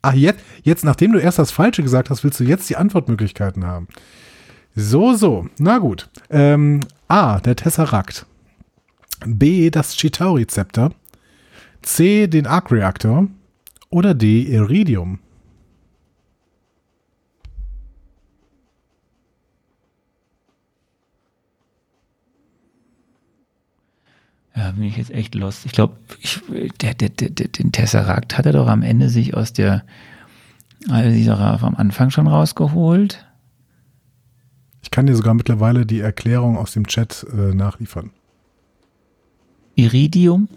Ach, 0.03 0.15
jetzt, 0.15 0.45
jetzt, 0.63 0.85
nachdem 0.85 1.13
du 1.13 1.19
erst 1.19 1.39
das 1.39 1.51
Falsche 1.51 1.83
gesagt 1.83 2.09
hast, 2.09 2.23
willst 2.23 2.39
du 2.39 2.45
jetzt 2.45 2.71
die 2.71 2.77
Antwortmöglichkeiten 2.77 3.67
haben. 3.67 3.89
So, 4.77 5.15
so. 5.15 5.49
Na 5.59 5.79
gut. 5.79 6.09
Ähm, 6.31 6.81
A, 7.09 7.41
der 7.41 7.57
Tesseract. 7.57 8.27
B, 9.27 9.71
das 9.71 9.97
Chitauri-Zepter. 9.97 10.93
C, 11.83 12.29
den 12.29 12.47
Arc-Reaktor. 12.47 13.27
Oder 13.91 14.15
D, 14.15 14.43
Iridium. 14.43 15.19
Ja, 24.59 24.73
bin 24.73 24.83
ich 24.83 24.97
jetzt 24.97 25.13
echt 25.13 25.37
lost. 25.37 25.65
Ich 25.67 25.73
glaube, 25.73 25.97
der, 26.81 26.95
der, 26.95 27.11
der, 27.11 27.31
den 27.31 27.71
Tesseract 27.71 28.37
hat 28.37 28.45
er 28.45 28.53
doch 28.53 28.67
am 28.67 28.83
Ende 28.83 29.09
sich 29.09 29.35
aus 29.37 29.53
der, 29.53 29.85
also 30.89 31.11
sich 31.11 31.27
doch 31.27 31.39
am 31.39 31.77
Anfang 31.77 32.11
schon 32.11 32.27
rausgeholt. 32.27 33.25
Ich 34.83 34.91
kann 34.91 35.07
dir 35.07 35.15
sogar 35.15 35.35
mittlerweile 35.35 35.87
die 35.87 36.01
Erklärung 36.01 36.59
aus 36.59 36.73
dem 36.73 36.89
Chat 36.89 37.25
äh, 37.33 37.55
nachliefern. 37.55 38.11
Iridium? 39.77 40.49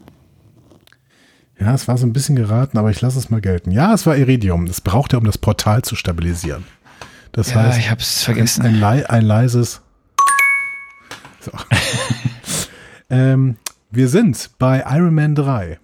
Ja, 1.60 1.76
es 1.76 1.88
war 1.88 1.96
so 2.00 2.08
ein 2.08 2.14
bisschen 2.14 2.36
geraten, 2.36 2.80
aber 2.80 2.90
ich 2.90 3.02
lasse 3.02 3.20
es 3.20 3.30
mal 3.30 3.40
gelten. 3.40 3.70
Ja, 3.70 3.94
es 3.94 4.08
war 4.08 4.18
Iridium. 4.18 4.66
Das 4.66 4.82
braucht 4.82 5.14
er, 5.14 5.20
um 5.20 5.26
das 5.26 5.38
Portal 5.38 5.84
zu 5.84 5.96
stabilisieren. 5.96 6.64
Das 7.34 7.52
ja, 7.52 7.58
heißt, 7.58 7.78
ich 7.78 7.92
habe 7.92 8.02
es 8.02 8.24
vergessen. 8.24 8.66
Ein, 8.66 8.84
ein, 8.84 9.06
ein 9.06 9.26
leises. 9.26 9.82
So. 11.40 11.52
ähm, 13.12 13.58
wir 13.92 14.08
sind 14.08 14.52
bei 14.58 14.84
Iron 14.88 15.14
Man 15.14 15.36
3. 15.36 15.80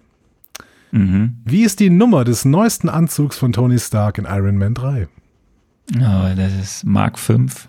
Mhm. 0.90 1.36
Wie 1.44 1.62
ist 1.62 1.80
die 1.80 1.90
Nummer 1.90 2.24
des 2.24 2.44
neuesten 2.44 2.88
Anzugs 2.88 3.36
von 3.36 3.52
Tony 3.52 3.78
Stark 3.78 4.18
in 4.18 4.24
Iron 4.24 4.56
Man 4.56 4.74
3? 4.74 5.08
Oh, 5.96 6.34
das 6.36 6.54
ist 6.54 6.84
Mark 6.84 7.18
5. 7.18 7.68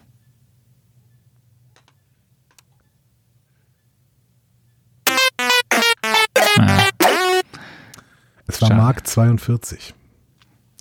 Ah. 6.57 6.83
Es 8.47 8.61
war 8.61 8.69
Schade. 8.69 8.81
Mark 8.81 9.07
42. 9.07 9.93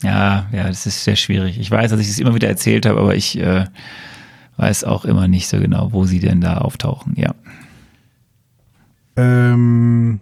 Ja, 0.03 0.47
ja, 0.53 0.69
das 0.69 0.87
ist 0.87 1.05
sehr 1.05 1.17
schwierig. 1.17 1.59
Ich 1.59 1.71
weiß, 1.71 1.91
dass 1.91 2.01
ich 2.01 2.09
es 2.09 2.19
immer 2.19 2.35
wieder 2.35 2.49
erzählt 2.49 2.87
habe, 2.87 3.01
aber 3.01 3.15
ich 3.15 3.39
äh, 3.39 3.67
weiß 4.57 4.85
auch 4.85 5.05
immer 5.05 5.29
nicht 5.29 5.49
so 5.49 5.59
genau, 5.59 5.93
wo 5.93 6.05
sie 6.05 6.21
denn 6.21 6.41
da 6.41 6.59
auftauchen. 6.59 7.15
Ja. 7.17 7.35
Ähm, 9.19 10.21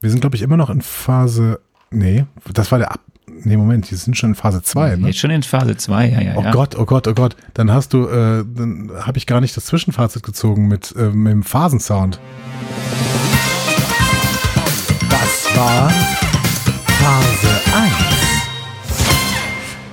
wir 0.00 0.10
sind, 0.10 0.20
glaube 0.20 0.36
ich, 0.36 0.42
immer 0.42 0.58
noch 0.58 0.70
in 0.70 0.82
Phase. 0.82 1.60
Nee, 1.90 2.26
das 2.52 2.70
war 2.70 2.78
der 2.78 2.92
Ab. 2.92 3.00
Nee, 3.42 3.56
Moment, 3.56 3.90
wir 3.90 3.98
sind 3.98 4.16
schon 4.16 4.30
in 4.30 4.34
Phase 4.34 4.62
2. 4.62 4.96
Ne? 4.96 5.06
Jetzt 5.08 5.18
schon 5.18 5.30
in 5.30 5.42
Phase 5.42 5.76
2, 5.76 6.08
ja, 6.08 6.20
ja. 6.20 6.34
Oh 6.36 6.42
ja. 6.42 6.50
Gott, 6.52 6.76
oh 6.76 6.84
Gott, 6.84 7.08
oh 7.08 7.14
Gott. 7.14 7.36
Dann 7.54 7.72
hast 7.72 7.92
du, 7.92 8.06
äh, 8.06 8.44
dann 8.46 8.90
habe 9.00 9.18
ich 9.18 9.26
gar 9.26 9.40
nicht 9.40 9.56
das 9.56 9.66
Zwischenfazit 9.66 10.22
gezogen 10.22 10.68
mit, 10.68 10.94
äh, 10.96 11.08
mit 11.10 11.32
dem 11.32 11.42
Phasensound. 11.42 12.20
Das 15.08 15.56
war 15.56 15.90
Phase 16.86 17.48
1. 17.74 17.92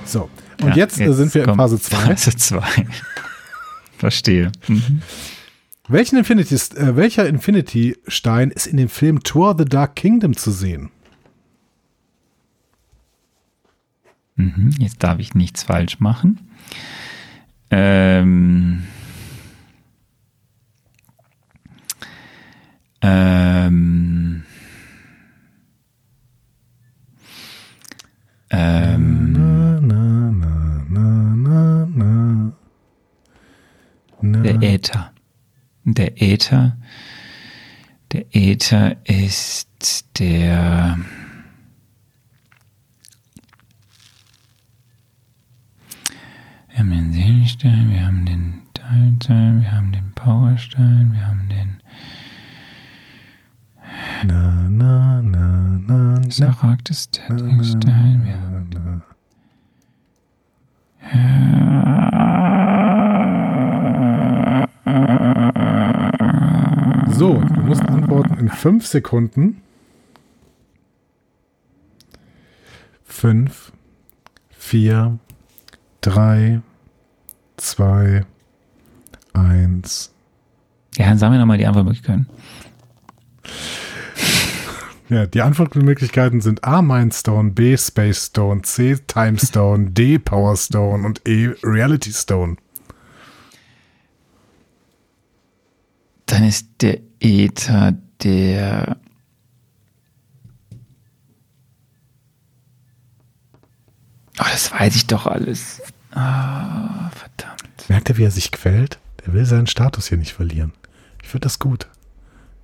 So, 0.04 0.28
und 0.62 0.68
ja, 0.68 0.76
jetzt, 0.76 0.98
jetzt, 0.98 1.16
sind 1.16 1.34
wir 1.34 1.48
in 1.48 1.54
Phase 1.54 1.80
2. 1.80 1.96
Phase 1.96 2.36
2. 2.36 2.60
Verstehe. 3.98 4.52
Mhm. 4.68 5.02
Welchen 5.88 6.16
Infinity, 6.16 6.54
äh, 6.54 6.96
welcher 6.96 7.28
Infinity-Stein 7.28 8.50
ist 8.50 8.66
in 8.66 8.78
dem 8.78 8.88
Film 8.88 9.22
Thor 9.22 9.54
The 9.56 9.66
Dark 9.66 9.96
Kingdom 9.96 10.34
zu 10.34 10.50
sehen? 10.50 10.90
Mhm, 14.36 14.74
jetzt 14.78 15.02
darf 15.02 15.18
ich 15.18 15.34
nichts 15.34 15.62
falsch 15.62 16.00
machen. 16.00 16.40
Ähm, 17.70 18.84
ähm, 23.02 24.44
ähm, 28.50 29.32
na, 29.32 29.80
na, 29.80 30.30
na, 34.22 34.42
der 34.42 34.62
Äther. 34.62 35.13
Der 35.84 36.20
Äther. 36.20 36.76
Der 38.12 38.24
Äther 38.34 38.96
ist 39.04 40.18
der 40.18 40.98
Wir 46.70 46.78
haben 46.80 46.90
den 46.90 47.12
Seelenstein, 47.12 47.90
wir 47.90 48.04
haben 48.04 48.26
den 48.26 48.62
Teilstein, 48.74 49.60
wir 49.60 49.70
haben 49.70 49.92
den 49.92 50.12
Powerstein, 50.14 51.12
wir 51.12 51.24
haben 51.24 51.48
den 51.48 51.80
na, 54.26 54.68
na, 54.68 55.22
na, 55.22 55.80
na, 55.86 56.18
na. 56.18 56.30
Smaragdes 56.30 57.10
Stein, 57.12 58.24
wir 58.24 58.40
haben 58.40 58.70
den 58.70 59.02
so, 67.14 67.34
du 67.34 67.60
musst 67.60 67.82
antworten 67.82 68.38
in 68.38 68.48
fünf 68.48 68.86
Sekunden. 68.86 69.62
Fünf, 73.04 73.72
vier, 74.50 75.18
drei, 76.00 76.60
zwei, 77.56 78.26
eins. 79.32 80.12
Ja, 80.96 81.06
dann 81.06 81.18
sagen 81.18 81.32
wir 81.32 81.38
nochmal 81.38 81.58
die 81.58 81.66
Antwortmöglichkeiten. 81.66 82.26
Ja, 85.08 85.26
die 85.26 85.42
Antwortmöglichkeiten 85.42 86.40
sind 86.40 86.64
A 86.64 86.82
Mindstone, 86.82 87.50
B 87.50 87.76
Space 87.76 88.26
Stone, 88.26 88.62
C 88.62 88.96
Time 89.06 89.38
Stone, 89.38 89.90
D 89.90 90.18
Power 90.18 90.56
Stone 90.56 91.06
und 91.06 91.20
E 91.28 91.50
Reality 91.62 92.10
Stone. 92.12 92.56
Dann 96.34 96.42
ist 96.42 96.82
der 96.82 96.98
Ether 97.20 97.94
der 98.24 98.96
Oh, 104.40 104.44
das 104.50 104.72
weiß 104.72 104.96
ich 104.96 105.06
doch 105.06 105.28
alles. 105.28 105.80
Ah, 106.10 107.08
verdammt. 107.10 107.88
Merkt 107.88 108.10
er, 108.10 108.16
wie 108.16 108.24
er 108.24 108.32
sich 108.32 108.50
quält? 108.50 108.98
Der 109.24 109.32
will 109.32 109.46
seinen 109.46 109.68
Status 109.68 110.08
hier 110.08 110.18
nicht 110.18 110.32
verlieren. 110.32 110.72
Ich 111.22 111.28
finde 111.28 111.44
das 111.44 111.60
gut. 111.60 111.86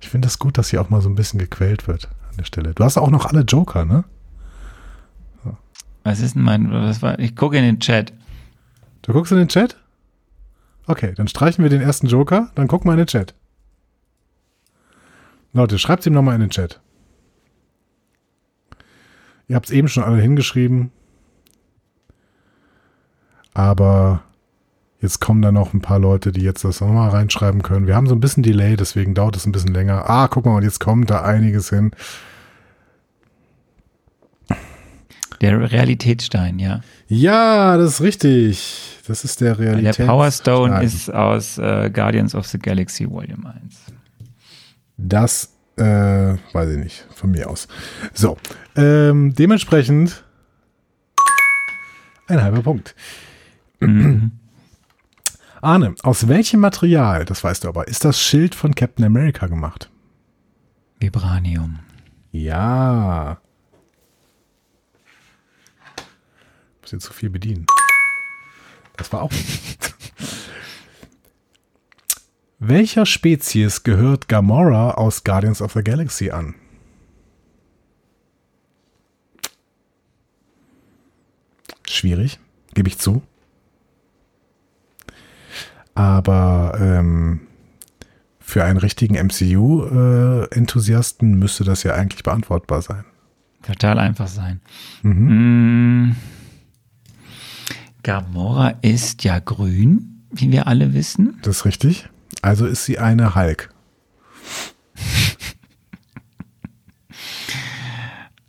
Ich 0.01 0.09
finde 0.09 0.25
das 0.25 0.37
gut, 0.37 0.57
dass 0.57 0.71
hier 0.71 0.81
auch 0.81 0.89
mal 0.89 1.01
so 1.01 1.07
ein 1.07 1.15
bisschen 1.15 1.39
gequält 1.39 1.87
wird 1.87 2.09
an 2.29 2.35
der 2.39 2.43
Stelle. 2.43 2.73
Du 2.73 2.83
hast 2.83 2.97
auch 2.97 3.09
noch 3.09 3.25
alle 3.25 3.43
Joker, 3.43 3.85
ne? 3.85 4.03
So. 5.45 5.57
Was 6.03 6.19
ist 6.19 6.35
denn 6.35 6.41
mein, 6.41 6.73
was 6.73 7.01
war, 7.01 7.17
ich 7.19 7.37
gucke 7.37 7.57
in 7.57 7.63
den 7.63 7.79
Chat. 7.79 8.11
Du 9.03 9.13
guckst 9.13 9.31
in 9.31 9.37
den 9.37 9.47
Chat? 9.47 9.77
Okay, 10.87 11.13
dann 11.15 11.29
streichen 11.29 11.63
wir 11.63 11.69
den 11.69 11.81
ersten 11.81 12.07
Joker, 12.07 12.51
dann 12.55 12.67
guck 12.67 12.83
mal 12.83 12.91
in 12.91 12.97
den 12.97 13.07
Chat. 13.07 13.33
Leute, 15.53 15.79
schreibt 15.79 16.05
ihm 16.05 16.13
nochmal 16.13 16.35
in 16.35 16.41
den 16.41 16.49
Chat. 16.49 16.79
Ihr 19.47 19.55
habt 19.55 19.65
es 19.65 19.71
eben 19.71 19.89
schon 19.89 20.03
alle 20.03 20.21
hingeschrieben. 20.21 20.91
Aber 23.53 24.23
jetzt 25.01 25.19
kommen 25.19 25.41
da 25.41 25.51
noch 25.51 25.73
ein 25.73 25.81
paar 25.81 25.99
Leute, 25.99 26.31
die 26.31 26.41
jetzt 26.41 26.63
das 26.63 26.79
nochmal 26.79 27.09
reinschreiben 27.09 27.61
können. 27.61 27.85
Wir 27.85 27.95
haben 27.95 28.07
so 28.07 28.15
ein 28.15 28.21
bisschen 28.21 28.43
Delay, 28.43 28.77
deswegen 28.77 29.13
dauert 29.13 29.35
es 29.35 29.45
ein 29.45 29.51
bisschen 29.51 29.73
länger. 29.73 30.09
Ah, 30.09 30.29
guck 30.29 30.45
mal, 30.45 30.55
und 30.55 30.63
jetzt 30.63 30.79
kommt 30.79 31.09
da 31.09 31.23
einiges 31.23 31.69
hin. 31.69 31.91
Der 35.41 35.71
Realitätsstein, 35.71 36.59
ja. 36.59 36.81
Ja, 37.07 37.75
das 37.75 37.95
ist 37.95 38.01
richtig. 38.01 38.99
Das 39.07 39.25
ist 39.25 39.41
der 39.41 39.57
Realitätsstein. 39.57 40.05
Der 40.05 40.13
Power 40.13 40.31
Stone 40.31 40.83
ist 40.83 41.11
aus 41.13 41.57
äh, 41.57 41.89
Guardians 41.91 42.35
of 42.35 42.45
the 42.47 42.59
Galaxy 42.59 43.09
Volume 43.09 43.53
1. 43.61 43.80
Das 45.03 45.55
äh, 45.77 46.37
weiß 46.53 46.69
ich 46.69 46.77
nicht, 46.77 47.07
von 47.15 47.31
mir 47.31 47.49
aus. 47.49 47.67
So, 48.13 48.37
ähm, 48.75 49.33
dementsprechend 49.33 50.23
ein 52.27 52.41
halber 52.41 52.61
Punkt. 52.61 52.95
Mhm. 53.79 54.31
Arne, 55.61 55.95
aus 56.03 56.27
welchem 56.27 56.59
Material, 56.59 57.25
das 57.25 57.43
weißt 57.43 57.63
du 57.63 57.67
aber, 57.67 57.87
ist 57.87 58.05
das 58.05 58.21
Schild 58.21 58.55
von 58.55 58.75
Captain 58.75 59.05
America 59.05 59.47
gemacht? 59.47 59.89
Vibranium. 60.99 61.79
Ja. 62.31 63.39
Muss 66.81 66.91
jetzt 66.91 67.05
zu 67.05 67.13
viel 67.13 67.29
bedienen. 67.29 67.65
Das 68.97 69.11
war 69.11 69.23
auch. 69.23 69.31
Welcher 72.63 73.07
Spezies 73.07 73.81
gehört 73.81 74.27
Gamora 74.27 74.91
aus 74.91 75.23
Guardians 75.23 75.63
of 75.63 75.73
the 75.73 75.81
Galaxy 75.81 76.29
an? 76.29 76.53
Schwierig, 81.89 82.37
gebe 82.75 82.87
ich 82.87 82.99
zu. 82.99 83.23
Aber 85.95 86.77
ähm, 86.79 87.47
für 88.39 88.63
einen 88.63 88.77
richtigen 88.77 89.15
MCU-Enthusiasten 89.15 91.33
äh, 91.33 91.37
müsste 91.37 91.63
das 91.63 91.81
ja 91.81 91.95
eigentlich 91.95 92.21
beantwortbar 92.21 92.83
sein. 92.83 93.05
Total 93.63 93.97
einfach 93.97 94.27
sein. 94.27 94.61
Mhm. 95.01 96.09
Mm. 96.09 96.15
Gamora 98.03 98.75
ist 98.83 99.23
ja 99.23 99.39
grün, 99.39 100.27
wie 100.29 100.51
wir 100.51 100.67
alle 100.67 100.93
wissen. 100.93 101.39
Das 101.41 101.57
ist 101.57 101.65
richtig. 101.65 102.07
Also 102.41 102.65
ist 102.65 102.85
sie 102.85 102.97
eine 102.97 103.35
Hulk. 103.35 103.69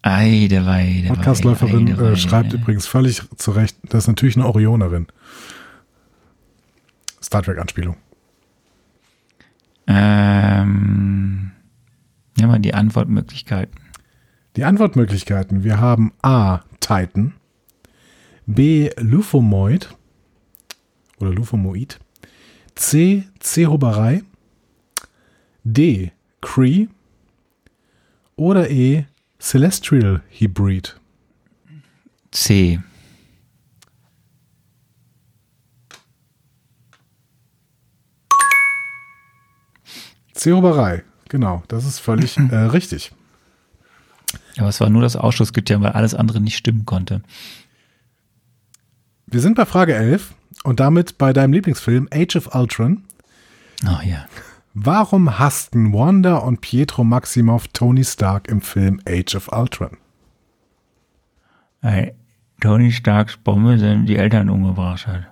Eide, 0.03 0.67
weide, 0.67 1.09
Podcastläuferin 1.09 1.87
äh, 1.89 2.17
schreibt 2.17 2.53
übrigens 2.53 2.87
völlig 2.87 3.23
zu 3.37 3.53
Recht, 3.53 3.77
das 3.85 4.05
ist 4.05 4.09
natürlich 4.09 4.37
eine 4.37 4.47
Orionerin. 4.47 5.07
Star 7.23 7.43
Trek-Anspielung. 7.43 7.97
Ähm, 9.87 11.53
nehmen 12.37 12.53
wir 12.53 12.59
die 12.59 12.75
Antwortmöglichkeiten. 12.75 13.81
Die 14.57 14.65
Antwortmöglichkeiten. 14.65 15.63
Wir 15.63 15.79
haben 15.79 16.13
A. 16.21 16.61
Titan, 16.81 17.35
B. 18.47 18.91
Lufomoid 18.99 19.95
oder 21.19 21.31
Lufomoid, 21.31 22.01
C. 22.75 23.25
Zehoberei, 23.39 24.23
D. 25.65 26.13
Cree 26.41 26.89
oder 28.37 28.71
E. 28.71 29.05
Celestial 29.39 30.23
Hybrid. 30.31 31.01
C. 32.31 32.81
Zehoberei, 40.33 41.05
genau, 41.29 41.63
das 41.69 41.85
ist 41.85 41.99
völlig 41.99 42.37
äh, 42.51 42.55
richtig. 42.57 43.13
Aber 44.59 44.69
es 44.69 44.81
war 44.81 44.91
nur 44.91 45.03
das 45.03 45.17
Ausschusskriterium, 45.17 45.83
weil 45.83 45.93
alles 45.93 46.15
andere 46.15 46.41
nicht 46.41 46.57
stimmen 46.57 46.85
konnte. 46.85 47.23
Wir 49.27 49.41
sind 49.41 49.55
bei 49.55 49.65
Frage 49.67 49.95
11 49.95 50.35
und 50.65 50.81
damit 50.81 51.19
bei 51.19 51.33
deinem 51.33 51.53
Lieblingsfilm 51.53 52.09
Age 52.13 52.37
of 52.37 52.55
Ultron. 52.55 53.05
Oh 53.85 54.01
ja. 54.05 54.27
Warum 54.75 55.39
hassten 55.39 55.93
Wanda 55.93 56.37
und 56.37 56.61
Pietro 56.61 57.05
Maximoff 57.05 57.69
Tony 57.69 58.05
Stark 58.05 58.49
im 58.49 58.63
Film 58.63 59.01
Age 59.07 59.35
of 59.35 59.49
Ultron? 59.53 59.99
Weil 61.83 62.15
Tony 62.61 62.93
Starks 62.93 63.37
Bombe 63.37 63.79
sind 63.79 64.07
die 64.07 64.17
Eltern 64.17 64.49
umgebracht 64.49 65.07
hat. 65.07 65.27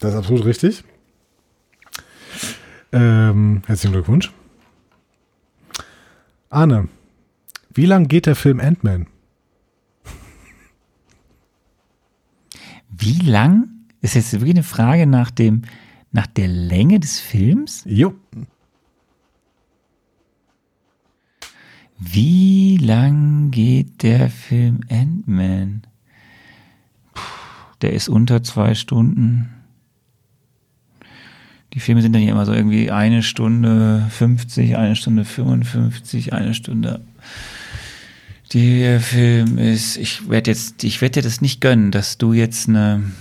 Das 0.00 0.12
ist 0.12 0.18
absolut 0.18 0.44
richtig. 0.44 0.82
Ähm, 2.92 3.62
herzlichen 3.66 3.92
Glückwunsch. 3.92 4.32
Arne, 6.48 6.88
wie 7.72 7.86
lang 7.86 8.08
geht 8.08 8.26
der 8.26 8.34
Film 8.34 8.58
Ant-Man? 8.58 9.06
Wie 13.00 13.18
lang? 13.18 13.68
Ist 14.02 14.14
jetzt 14.14 14.32
wirklich 14.32 14.54
eine 14.54 14.62
Frage 14.62 15.06
nach 15.06 15.30
dem, 15.30 15.62
nach 16.12 16.26
der 16.26 16.48
Länge 16.48 17.00
des 17.00 17.18
Films? 17.18 17.82
Jo. 17.86 18.14
Wie 21.98 22.76
lang 22.76 23.50
geht 23.50 24.02
der 24.02 24.30
Film 24.30 24.80
Ant-Man? 24.90 25.82
Der 27.80 27.94
ist 27.94 28.08
unter 28.08 28.42
zwei 28.42 28.74
Stunden. 28.74 29.50
Die 31.72 31.80
Filme 31.80 32.02
sind 32.02 32.12
dann 32.12 32.22
hier 32.22 32.32
immer 32.32 32.46
so 32.46 32.52
irgendwie 32.52 32.90
eine 32.90 33.22
Stunde 33.22 34.06
50, 34.10 34.76
eine 34.76 34.96
Stunde 34.96 35.24
55, 35.24 36.34
eine 36.34 36.52
Stunde. 36.52 37.02
Der 38.52 39.00
Film 39.00 39.58
ist, 39.58 39.96
ich 39.96 40.28
werde 40.28 40.50
jetzt, 40.50 40.82
ich 40.82 41.00
werde 41.00 41.20
dir 41.20 41.22
das 41.22 41.40
nicht 41.40 41.60
gönnen, 41.60 41.90
dass 41.90 42.18
du 42.18 42.32
jetzt 42.32 42.68
eine, 42.68 43.12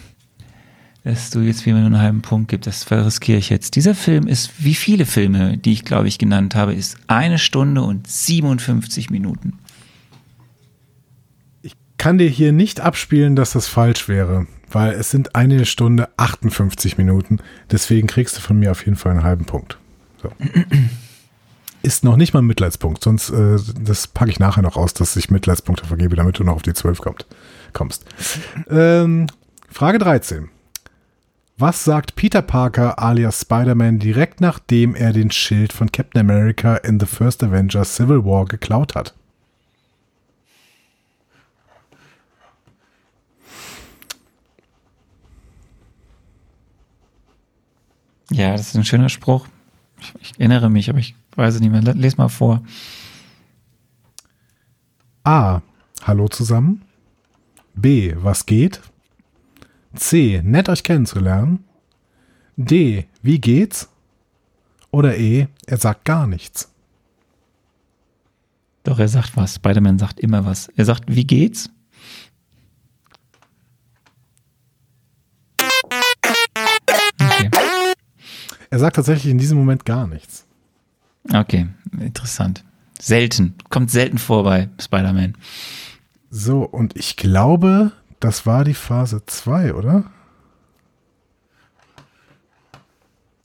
dass 1.03 1.29
du 1.29 1.41
jetzt 1.41 1.65
mir 1.65 1.75
nur 1.75 1.85
einen 1.85 1.99
halben 1.99 2.21
Punkt 2.21 2.49
gibst. 2.49 2.67
Das 2.67 2.91
riskiere 2.91 3.37
ich 3.37 3.49
jetzt. 3.49 3.75
Dieser 3.75 3.93
Film 3.93 4.27
ist, 4.27 4.63
wie 4.63 4.75
viele 4.75 5.05
Filme, 5.05 5.57
die 5.57 5.73
ich 5.73 5.85
glaube 5.85 6.07
ich 6.07 6.17
genannt 6.17 6.55
habe, 6.55 6.73
ist 6.73 6.97
eine 7.07 7.37
Stunde 7.37 7.83
und 7.83 8.07
57 8.07 9.09
Minuten. 9.09 9.59
Ich 11.61 11.73
kann 11.97 12.17
dir 12.17 12.29
hier 12.29 12.51
nicht 12.51 12.79
abspielen, 12.79 13.35
dass 13.35 13.51
das 13.51 13.67
falsch 13.67 14.07
wäre 14.07 14.47
weil 14.71 14.93
es 14.93 15.11
sind 15.11 15.35
eine 15.35 15.65
Stunde 15.65 16.09
58 16.17 16.97
Minuten. 16.97 17.39
Deswegen 17.71 18.07
kriegst 18.07 18.37
du 18.37 18.41
von 18.41 18.59
mir 18.59 18.71
auf 18.71 18.85
jeden 18.85 18.97
Fall 18.97 19.13
einen 19.13 19.23
halben 19.23 19.45
Punkt. 19.45 19.77
So. 20.21 20.31
Ist 21.81 22.03
noch 22.03 22.17
nicht 22.17 22.33
mal 22.33 22.41
ein 22.41 22.45
Mitleidspunkt, 22.45 23.03
sonst 23.03 23.29
äh, 23.29 23.57
das 23.79 24.07
packe 24.07 24.31
ich 24.31 24.39
nachher 24.39 24.61
noch 24.61 24.75
aus, 24.75 24.93
dass 24.93 25.15
ich 25.15 25.31
Mitleidspunkte 25.31 25.85
vergebe, 25.85 26.15
damit 26.15 26.37
du 26.37 26.43
noch 26.43 26.55
auf 26.55 26.61
die 26.61 26.73
12 26.73 26.99
kommt, 26.99 27.25
kommst. 27.71 28.05
Ähm, 28.69 29.27
Frage 29.69 29.97
13. 29.97 30.49
Was 31.57 31.83
sagt 31.83 32.15
Peter 32.15 32.41
Parker 32.41 32.99
alias 32.99 33.41
Spider-Man 33.41 33.99
direkt 33.99 34.39
nachdem 34.39 34.95
er 34.95 35.13
den 35.13 35.29
Schild 35.31 35.73
von 35.73 35.91
Captain 35.91 36.21
America 36.21 36.75
in 36.77 36.99
The 36.99 37.05
First 37.05 37.43
Avengers 37.43 37.95
Civil 37.95 38.23
War 38.23 38.45
geklaut 38.45 38.95
hat? 38.95 39.13
Ja, 48.31 48.51
das 48.51 48.67
ist 48.67 48.75
ein 48.75 48.85
schöner 48.85 49.09
Spruch. 49.09 49.47
Ich, 49.99 50.13
ich 50.21 50.39
erinnere 50.39 50.69
mich, 50.69 50.89
aber 50.89 50.99
ich 50.99 51.15
weiß 51.39 51.55
es 51.55 51.61
nicht 51.61 51.71
mehr. 51.71 51.81
Lies 51.93 52.17
mal 52.17 52.29
vor. 52.29 52.61
A. 55.23 55.61
Hallo 56.03 56.27
zusammen. 56.27 56.83
B. 57.73 58.13
Was 58.17 58.45
geht? 58.45 58.81
C. 59.95 60.41
Nett 60.43 60.69
euch 60.69 60.83
kennenzulernen. 60.83 61.63
D. 62.57 63.07
Wie 63.21 63.39
geht's? 63.39 63.89
Oder 64.91 65.17
E. 65.17 65.47
Er 65.65 65.77
sagt 65.77 66.05
gar 66.05 66.27
nichts. 66.27 66.71
Doch, 68.83 68.99
er 68.99 69.07
sagt 69.07 69.35
was. 69.35 69.55
Spider-Man 69.55 69.99
sagt 69.99 70.19
immer 70.19 70.45
was. 70.45 70.67
Er 70.69 70.85
sagt, 70.85 71.03
wie 71.07 71.25
geht's? 71.25 71.69
Er 78.71 78.79
sagt 78.79 78.95
tatsächlich 78.95 79.31
in 79.31 79.37
diesem 79.37 79.57
Moment 79.57 79.85
gar 79.85 80.07
nichts. 80.07 80.45
Okay, 81.33 81.67
interessant. 81.99 82.63
Selten. 82.99 83.55
Kommt 83.69 83.91
selten 83.91 84.17
vor 84.17 84.43
bei 84.43 84.69
Spider-Man. 84.79 85.35
So, 86.29 86.63
und 86.63 86.95
ich 86.97 87.17
glaube, 87.17 87.91
das 88.19 88.45
war 88.45 88.63
die 88.63 88.73
Phase 88.73 89.23
2, 89.25 89.73
oder? 89.73 90.03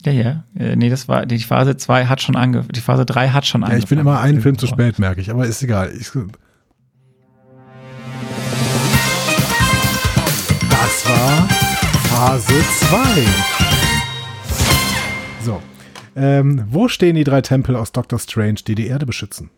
Ja, 0.03 0.11
ja. 0.11 0.43
Äh, 0.57 0.75
nee, 0.75 0.89
das 0.89 1.07
war, 1.07 1.25
die 1.25 1.39
Phase 1.39 1.77
2 1.77 2.05
hat 2.05 2.21
schon 2.21 2.35
angefangen. 2.35 2.73
Die 2.73 2.81
Phase 2.81 3.05
3 3.05 3.29
hat 3.29 3.45
schon 3.45 3.63
angefangen. 3.63 3.79
Ja, 3.79 3.83
ich 3.83 3.89
bin 3.89 3.99
immer 3.99 4.19
einen 4.19 4.41
Film 4.41 4.57
zu 4.57 4.67
spät, 4.67 4.99
merke 4.99 5.21
ich, 5.21 5.31
aber 5.31 5.47
ist 5.47 5.63
egal. 5.63 5.91
Ich, 5.99 6.11
das 10.69 11.09
war 11.09 11.47
Phase 12.09 12.53
2. 12.89 13.25
So. 15.43 15.61
Ähm, 16.15 16.63
wo 16.69 16.87
stehen 16.87 17.15
die 17.15 17.25
drei 17.25 17.41
Tempel 17.41 17.75
aus 17.75 17.91
Doctor 17.91 18.19
Strange, 18.19 18.61
die 18.65 18.75
die 18.75 18.87
Erde 18.87 19.05
beschützen? 19.05 19.49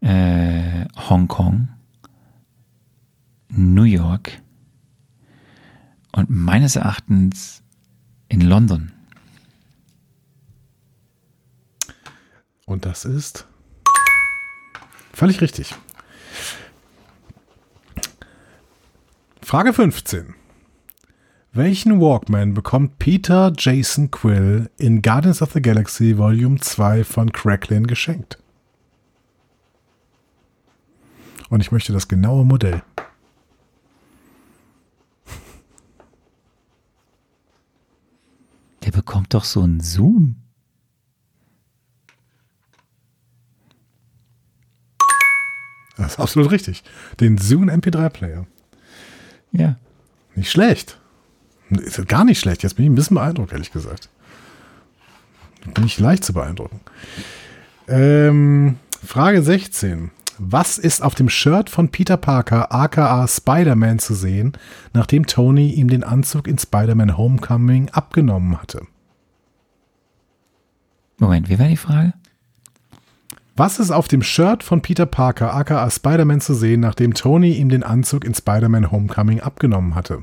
Äh, 0.00 0.84
Hongkong, 1.08 1.68
New 3.48 3.84
York 3.84 4.42
und 6.12 6.28
meines 6.28 6.76
Erachtens 6.76 7.62
in 8.28 8.42
London. 8.42 8.92
Und 12.66 12.84
das 12.84 13.06
ist 13.06 13.46
völlig 15.14 15.40
richtig. 15.40 15.74
Frage 19.40 19.72
15. 19.72 20.34
Welchen 21.58 22.00
Walkman 22.00 22.54
bekommt 22.54 23.00
Peter 23.00 23.52
Jason 23.58 24.12
Quill 24.12 24.70
in 24.78 25.02
Guardians 25.02 25.42
of 25.42 25.54
the 25.54 25.60
Galaxy 25.60 26.16
Volume 26.16 26.60
2 26.60 27.02
von 27.02 27.32
Cracklin 27.32 27.88
geschenkt? 27.88 28.38
Und 31.48 31.58
ich 31.58 31.72
möchte 31.72 31.92
das 31.92 32.06
genaue 32.06 32.44
Modell. 32.44 32.84
Der 38.84 38.92
bekommt 38.92 39.34
doch 39.34 39.42
so 39.42 39.62
einen 39.62 39.80
Zoom. 39.80 40.36
Das 45.96 46.12
ist 46.12 46.20
absolut 46.20 46.52
richtig. 46.52 46.84
Den 47.18 47.36
Zoom 47.36 47.68
MP3 47.68 48.10
Player. 48.10 48.46
Ja. 49.50 49.76
Nicht 50.36 50.52
schlecht. 50.52 51.00
Ist 51.70 52.06
gar 52.08 52.24
nicht 52.24 52.40
schlecht. 52.40 52.62
Jetzt 52.62 52.74
bin 52.74 52.84
ich 52.84 52.90
ein 52.90 52.94
bisschen 52.94 53.16
beeindruckt, 53.16 53.52
ehrlich 53.52 53.72
gesagt. 53.72 54.08
Bin 55.74 55.84
ich 55.84 55.98
leicht 55.98 56.24
zu 56.24 56.32
beeindrucken. 56.32 56.80
Ähm, 57.88 58.76
Frage 59.04 59.42
16. 59.42 60.10
Was 60.38 60.78
ist 60.78 61.02
auf 61.02 61.16
dem 61.16 61.28
Shirt 61.28 61.68
von 61.68 61.88
Peter 61.88 62.16
Parker, 62.16 62.72
aka 62.72 63.26
Spider-Man, 63.26 63.98
zu 63.98 64.14
sehen, 64.14 64.52
nachdem 64.92 65.26
Tony 65.26 65.70
ihm 65.70 65.88
den 65.88 66.04
Anzug 66.04 66.46
in 66.46 66.58
Spider-Man 66.58 67.16
Homecoming 67.16 67.90
abgenommen 67.90 68.62
hatte? 68.62 68.82
Moment, 71.18 71.48
wie 71.48 71.58
war 71.58 71.66
die 71.66 71.76
Frage? 71.76 72.14
Was 73.56 73.80
ist 73.80 73.90
auf 73.90 74.06
dem 74.06 74.22
Shirt 74.22 74.62
von 74.62 74.82
Peter 74.82 75.06
Parker, 75.06 75.52
aka 75.52 75.90
Spider-Man, 75.90 76.40
zu 76.40 76.54
sehen, 76.54 76.80
nachdem 76.80 77.14
Tony 77.14 77.54
ihm 77.54 77.68
den 77.68 77.82
Anzug 77.82 78.24
in 78.24 78.32
Spider-Man 78.32 78.92
Homecoming 78.92 79.40
abgenommen 79.40 79.96
hatte? 79.96 80.22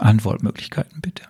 Antwortmöglichkeiten 0.00 1.00
bitte. 1.00 1.24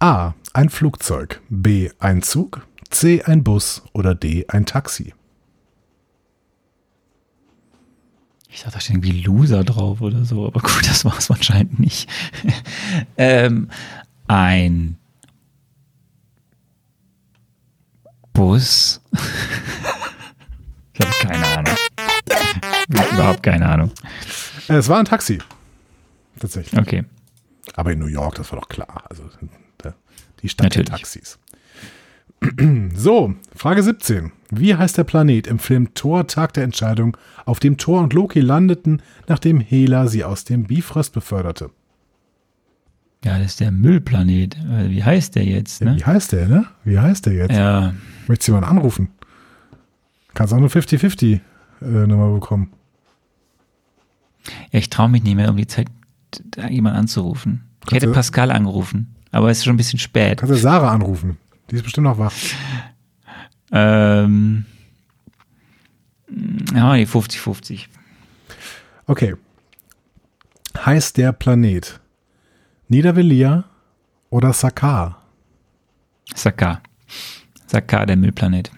A. 0.00 0.34
Ein 0.52 0.68
Flugzeug. 0.68 1.40
B. 1.48 1.90
Ein 1.98 2.22
Zug. 2.22 2.66
C. 2.90 3.22
Ein 3.22 3.42
Bus. 3.42 3.82
Oder 3.92 4.14
D. 4.14 4.46
Ein 4.48 4.66
Taxi. 4.66 5.14
Ich 8.48 8.60
dachte, 8.60 8.74
da 8.74 8.80
steht 8.80 8.96
irgendwie 8.96 9.22
Loser 9.22 9.64
drauf 9.64 10.00
oder 10.00 10.24
so, 10.24 10.46
aber 10.46 10.60
gut, 10.60 10.88
das 10.88 11.04
war 11.04 11.18
es 11.18 11.30
anscheinend 11.30 11.80
nicht. 11.80 12.08
ähm, 13.16 13.68
ein 14.28 14.96
Bus. 18.32 19.00
ich 20.92 21.00
habe 21.00 21.12
keine 21.20 21.46
Ahnung. 21.58 21.74
Ich 22.88 23.00
habe 23.00 23.14
überhaupt 23.14 23.42
keine 23.42 23.68
Ahnung. 23.68 23.90
Es 24.68 24.88
war 24.88 24.98
ein 24.98 25.04
Taxi 25.04 25.40
tatsächlich. 26.44 26.78
Okay. 26.78 27.04
Aber 27.74 27.92
in 27.92 27.98
New 27.98 28.06
York, 28.06 28.34
das 28.34 28.52
war 28.52 28.60
doch 28.60 28.68
klar. 28.68 29.04
Also 29.08 29.24
die 30.44 30.48
Stadt 30.50 30.66
Natürlich. 30.66 30.88
der 30.90 30.96
Taxis. 30.96 31.38
So, 32.94 33.34
Frage 33.56 33.82
17. 33.82 34.30
Wie 34.50 34.74
heißt 34.74 34.98
der 34.98 35.04
Planet 35.04 35.46
im 35.46 35.58
Film 35.58 35.94
Thor 35.94 36.26
Tag 36.26 36.52
der 36.52 36.64
Entscheidung, 36.64 37.16
auf 37.46 37.58
dem 37.58 37.78
Thor 37.78 38.02
und 38.02 38.12
Loki 38.12 38.40
landeten, 38.40 39.00
nachdem 39.26 39.60
Hela 39.60 40.08
sie 40.08 40.24
aus 40.24 40.44
dem 40.44 40.64
Bifrost 40.64 41.14
beförderte? 41.14 41.70
Ja, 43.24 43.38
das 43.38 43.52
ist 43.52 43.60
der 43.60 43.70
Müllplanet. 43.70 44.56
Äh, 44.56 44.90
wie 44.90 45.02
heißt 45.02 45.34
der 45.34 45.44
jetzt? 45.44 45.80
Ne? 45.80 45.96
Wie 45.96 46.04
heißt 46.04 46.32
der, 46.32 46.46
ne? 46.46 46.66
Wie 46.84 46.98
heißt 46.98 47.24
der 47.24 47.32
jetzt? 47.32 47.56
Ja. 47.56 47.94
Möchtest 48.26 48.48
du 48.48 48.52
jemanden 48.52 48.76
anrufen? 48.76 49.08
Kannst 50.34 50.52
auch 50.52 50.60
nur 50.60 50.68
50-50 50.68 51.40
äh, 51.80 51.86
Nummer 52.06 52.34
bekommen. 52.34 52.70
Ja, 54.70 54.78
ich 54.80 54.90
traue 54.90 55.08
mich 55.08 55.22
nicht 55.22 55.36
mehr 55.36 55.48
um 55.48 55.56
die 55.56 55.66
Zeit 55.66 55.86
da 56.44 56.68
jemanden 56.68 56.98
anzurufen. 56.98 57.64
Ich 57.86 57.92
hätte 57.92 58.08
Pascal 58.08 58.50
angerufen, 58.50 59.14
aber 59.30 59.50
es 59.50 59.58
ist 59.58 59.64
schon 59.64 59.74
ein 59.74 59.78
bisschen 59.78 59.98
spät. 59.98 60.38
Kannst 60.38 60.54
du 60.54 60.58
Sarah 60.58 60.90
anrufen? 60.90 61.38
Die 61.70 61.76
ist 61.76 61.82
bestimmt 61.82 62.04
noch 62.04 62.18
wach. 62.18 62.32
Ähm, 63.72 64.64
ja, 66.74 66.96
die 66.96 67.06
50-50. 67.06 67.86
Okay. 69.06 69.34
Heißt 70.84 71.16
der 71.16 71.32
Planet 71.32 72.00
Niedervilliers 72.88 73.64
oder 74.30 74.52
Sakar? 74.52 75.22
Sakar. 76.34 76.82
Sakar, 77.66 78.06
der 78.06 78.16
Müllplanet. 78.16 78.70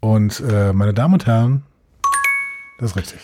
Und 0.00 0.40
äh, 0.40 0.72
meine 0.72 0.94
Damen 0.94 1.14
und 1.14 1.26
Herren, 1.26 1.62
das 2.78 2.90
ist 2.90 2.96
richtig. 2.96 3.20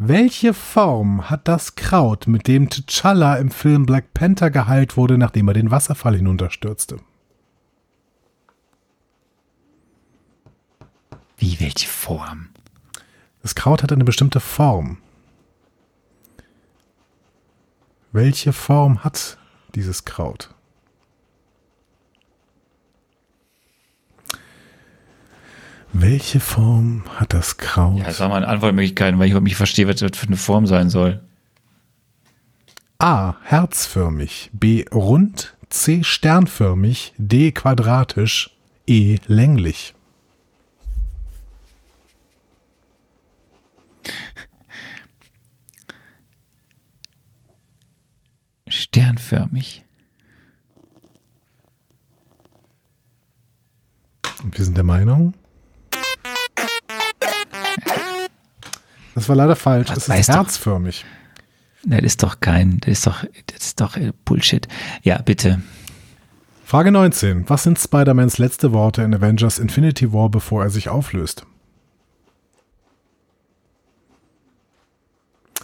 Welche 0.00 0.54
Form 0.54 1.28
hat 1.28 1.48
das 1.48 1.74
Kraut, 1.74 2.28
mit 2.28 2.46
dem 2.46 2.68
T'Challa 2.68 3.34
im 3.40 3.50
Film 3.50 3.84
Black 3.84 4.14
Panther 4.14 4.48
geheilt 4.48 4.96
wurde, 4.96 5.18
nachdem 5.18 5.48
er 5.48 5.54
den 5.54 5.72
Wasserfall 5.72 6.14
hinunterstürzte? 6.14 7.00
Wie, 11.36 11.58
welche 11.58 11.88
Form? 11.88 12.50
Das 13.42 13.56
Kraut 13.56 13.82
hat 13.82 13.90
eine 13.90 14.04
bestimmte 14.04 14.38
Form. 14.38 14.98
Welche 18.12 18.52
Form 18.52 19.02
hat 19.02 19.36
dieses 19.74 20.04
Kraut? 20.04 20.54
Welche 25.92 26.40
Form 26.40 27.02
hat 27.16 27.32
das 27.32 27.56
Kraut? 27.56 27.98
Ja, 27.98 28.12
sag 28.12 28.28
mal 28.28 28.44
Antwortmöglichkeiten, 28.44 29.18
weil 29.18 29.26
ich 29.26 29.32
überhaupt 29.32 29.44
nicht 29.44 29.56
verstehe, 29.56 29.88
was 29.88 29.96
das 29.96 30.16
für 30.16 30.26
eine 30.26 30.36
Form 30.36 30.66
sein 30.66 30.90
soll. 30.90 31.20
A. 32.98 33.36
Herzförmig. 33.42 34.50
B. 34.52 34.84
Rund. 34.92 35.56
C. 35.70 36.02
Sternförmig. 36.04 37.14
D. 37.16 37.52
Quadratisch. 37.52 38.50
E. 38.86 39.18
Länglich. 39.26 39.94
Sternförmig. 48.68 49.84
Wir 54.44 54.64
sind 54.64 54.76
der 54.76 54.84
Meinung, 54.84 55.34
Das 59.18 59.28
war 59.28 59.34
leider 59.34 59.56
falsch. 59.56 59.88
Das 59.88 60.08
es 60.08 60.20
ist 60.20 60.28
herzförmig. 60.28 61.04
Doch, 61.82 61.96
das 61.96 62.04
ist 62.04 62.22
doch 62.22 62.38
kein, 62.38 62.78
das 62.78 62.92
ist 62.92 63.06
doch, 63.08 63.24
das 63.46 63.66
ist 63.66 63.80
doch 63.80 63.96
äh, 63.96 64.12
Bullshit. 64.24 64.68
Ja, 65.02 65.20
bitte. 65.20 65.60
Frage 66.64 66.92
19. 66.92 67.50
Was 67.50 67.64
sind 67.64 67.80
Spider-Mans 67.80 68.38
letzte 68.38 68.72
Worte 68.72 69.02
in 69.02 69.12
Avengers 69.12 69.58
Infinity 69.58 70.12
War, 70.12 70.28
bevor 70.28 70.62
er 70.62 70.70
sich 70.70 70.88
auflöst? 70.88 71.46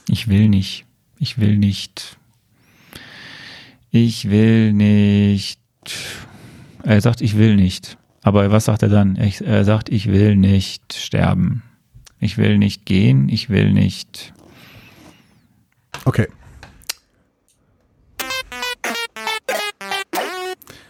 Ich 0.08 0.26
will 0.26 0.48
nicht. 0.48 0.84
Ich 1.20 1.38
will 1.38 1.56
nicht. 1.56 2.18
Ich 3.92 4.30
will 4.30 4.72
nicht. 4.72 5.60
Er 6.82 7.00
sagt, 7.00 7.20
ich 7.20 7.36
will 7.36 7.54
nicht. 7.54 7.98
Aber 8.24 8.50
was 8.50 8.64
sagt 8.64 8.82
er 8.82 8.88
dann? 8.88 9.14
Er 9.14 9.64
sagt, 9.64 9.90
ich 9.90 10.08
will 10.08 10.34
nicht 10.34 10.94
sterben. 10.94 11.62
Ich 12.24 12.38
will 12.38 12.56
nicht 12.56 12.86
gehen, 12.86 13.28
ich 13.28 13.50
will 13.50 13.70
nicht. 13.70 14.32
Okay. 16.06 16.26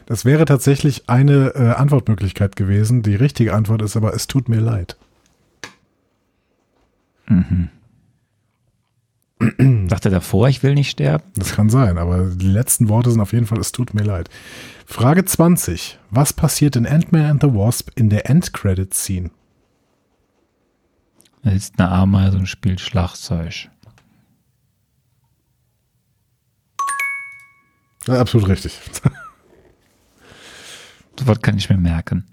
Das 0.07 0.25
wäre 0.25 0.45
tatsächlich 0.45 1.09
eine 1.09 1.55
äh, 1.57 1.71
Antwortmöglichkeit 1.73 2.55
gewesen. 2.55 3.03
Die 3.03 3.17
richtige 3.17 3.53
Antwort 3.53 3.83
ist 3.83 3.97
aber, 3.97 4.15
es 4.15 4.29
tut 4.29 4.49
mir 4.49 4.61
leid. 4.61 4.97
Mhm. 7.27 7.69
Sagt 9.89 10.05
er 10.05 10.13
davor, 10.13 10.49
ich 10.49 10.63
will 10.63 10.75
nicht 10.75 10.91
sterben? 10.91 11.25
Das 11.35 11.57
kann 11.57 11.69
sein, 11.69 11.99
aber 11.99 12.27
die 12.27 12.47
letzten 12.47 12.89
Worte 12.89 13.11
sind 13.11 13.21
auf 13.21 13.33
jeden 13.33 13.47
Fall, 13.47 13.59
es 13.59 13.73
tut 13.73 13.93
mir 13.93 14.05
leid. 14.05 14.31
Frage 14.87 15.25
20. 15.25 15.99
Was 16.11 16.33
passiert 16.33 16.77
in 16.77 16.87
Ant-Man 16.87 17.25
and 17.25 17.43
the 17.43 17.49
Wasp 17.49 17.91
in 17.97 18.09
der 18.09 18.31
End-Credit-Scene? 18.31 19.31
Da 21.45 21.51
sitzt 21.51 21.79
eine 21.79 21.91
Ameise 21.91 22.39
und 22.39 22.47
spielt 22.47 22.81
Schlagzeug. 22.81 23.69
Ja, 28.07 28.21
absolut 28.21 28.49
richtig. 28.49 28.81
Das 31.17 31.29
Wort 31.29 31.45
kann 31.45 31.57
ich 31.57 31.71
mir 31.71 31.77
merken. 31.77 32.27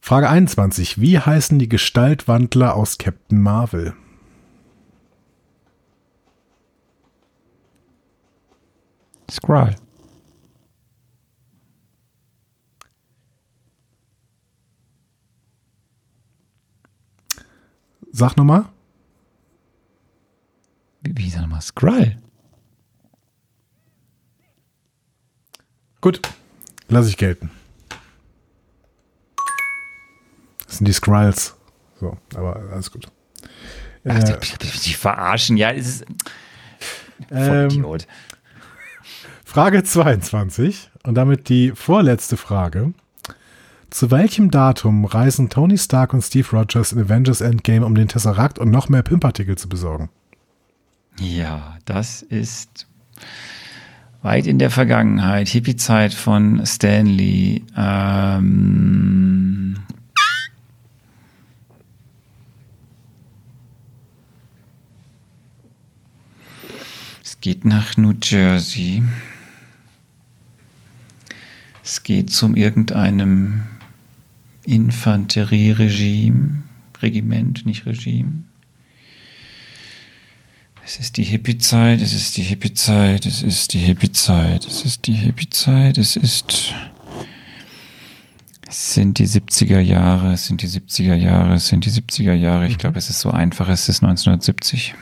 Frage 0.00 0.28
21. 0.28 1.00
Wie 1.00 1.18
heißen 1.18 1.58
die 1.58 1.68
Gestaltwandler 1.68 2.76
aus 2.76 2.98
Captain 2.98 3.40
Marvel? 3.40 3.94
Skrull. 9.28 9.74
Sag 18.18 18.34
nochmal. 18.38 18.64
Wie, 21.02 21.18
wie 21.18 21.28
sag 21.28 21.42
nochmal? 21.42 21.60
Skrull. 21.60 22.16
Gut, 26.00 26.22
lasse 26.88 27.10
ich 27.10 27.18
gelten. 27.18 27.50
Das 30.64 30.78
sind 30.78 30.88
die 30.88 30.94
Skrulls. 30.94 31.56
So, 32.00 32.16
aber 32.34 32.56
alles 32.72 32.90
gut. 32.90 33.06
Ach, 34.08 34.22
die, 34.22 34.78
die, 34.84 34.94
verarschen, 34.94 35.58
ja, 35.58 35.72
es 35.72 36.00
ist. 36.00 36.06
Ähm, 37.30 37.98
Frage 39.44 39.84
22 39.84 40.90
und 41.02 41.16
damit 41.16 41.50
die 41.50 41.72
vorletzte 41.72 42.38
Frage. 42.38 42.94
Zu 43.96 44.10
welchem 44.10 44.50
Datum 44.50 45.06
reisen 45.06 45.48
Tony 45.48 45.78
Stark 45.78 46.12
und 46.12 46.20
Steve 46.20 46.46
Rogers 46.52 46.92
in 46.92 47.00
Avengers 47.00 47.40
Endgame, 47.40 47.86
um 47.86 47.94
den 47.94 48.08
Tesseract 48.08 48.58
und 48.58 48.70
noch 48.70 48.90
mehr 48.90 49.02
Pimpartikel 49.02 49.56
zu 49.56 49.70
besorgen? 49.70 50.10
Ja, 51.18 51.78
das 51.86 52.20
ist 52.20 52.88
weit 54.20 54.46
in 54.46 54.58
der 54.58 54.70
Vergangenheit. 54.70 55.48
Hippie-Zeit 55.48 56.12
von 56.12 56.60
Stanley. 56.66 57.64
Ähm 57.74 59.78
es 67.24 67.40
geht 67.40 67.64
nach 67.64 67.96
New 67.96 68.12
Jersey. 68.22 69.02
Es 71.82 72.02
geht 72.02 72.30
zum 72.30 72.56
irgendeinem 72.56 73.62
Infanterieregime, 74.66 76.62
Regiment, 77.00 77.64
nicht 77.66 77.86
Regime. 77.86 78.44
Es 80.84 81.00
ist 81.00 81.16
die 81.16 81.24
Hippie-Zeit, 81.24 82.00
es 82.00 82.12
ist 82.12 82.36
die 82.36 82.42
Hippie-Zeit, 82.42 83.26
es 83.26 83.42
ist 83.42 83.74
die 83.74 83.78
Hippie-Zeit, 83.78 84.66
es 84.66 84.84
ist 84.84 85.06
die 85.06 85.14
Hippie-Zeit, 85.14 85.98
es 85.98 86.16
ist. 86.16 86.74
Es 88.68 88.94
sind 88.94 89.18
die 89.18 89.26
70er 89.26 89.80
Jahre, 89.80 90.32
es 90.32 90.46
sind 90.46 90.62
die 90.62 90.68
70er 90.68 91.14
Jahre, 91.14 91.54
es 91.54 91.68
sind 91.68 91.86
die 91.86 91.90
70er 91.90 92.34
Jahre. 92.34 92.66
Ich 92.66 92.74
mhm. 92.74 92.78
glaube, 92.78 92.98
es 92.98 93.10
ist 93.10 93.20
so 93.20 93.30
einfach, 93.30 93.68
es 93.68 93.88
ist 93.88 94.02
1970. 94.02 94.94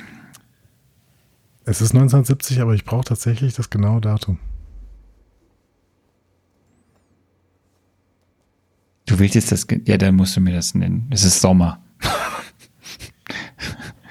Es 1.66 1.80
ist 1.80 1.92
1970, 1.92 2.60
aber 2.60 2.74
ich 2.74 2.84
brauche 2.84 3.04
tatsächlich 3.04 3.54
das 3.54 3.70
genaue 3.70 4.00
Datum. 4.00 4.38
Du 9.06 9.18
willst 9.18 9.34
jetzt 9.34 9.52
das, 9.52 9.66
ja, 9.84 9.98
dann 9.98 10.16
musst 10.16 10.36
du 10.36 10.40
mir 10.40 10.54
das 10.54 10.74
nennen. 10.74 11.06
Es 11.10 11.24
ist 11.24 11.40
Sommer. 11.40 11.82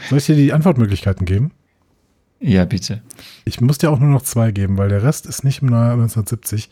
Soll 0.10 0.20
ich 0.20 0.26
dir 0.26 0.36
die 0.36 0.54
Antwortmöglichkeiten 0.54 1.26
geben? 1.26 1.52
Ja, 2.40 2.66
bitte. 2.66 3.02
Ich 3.46 3.62
muss 3.62 3.78
dir 3.80 3.90
auch 3.90 4.00
nur 4.00 4.10
noch 4.10 4.22
zwei 4.22 4.52
geben, 4.52 4.78
weil 4.78 4.90
der 4.90 5.02
Rest 5.02 5.26
ist 5.26 5.44
nicht 5.44 5.62
im 5.62 5.70
Jahr 5.70 5.94
1970. 5.94 6.70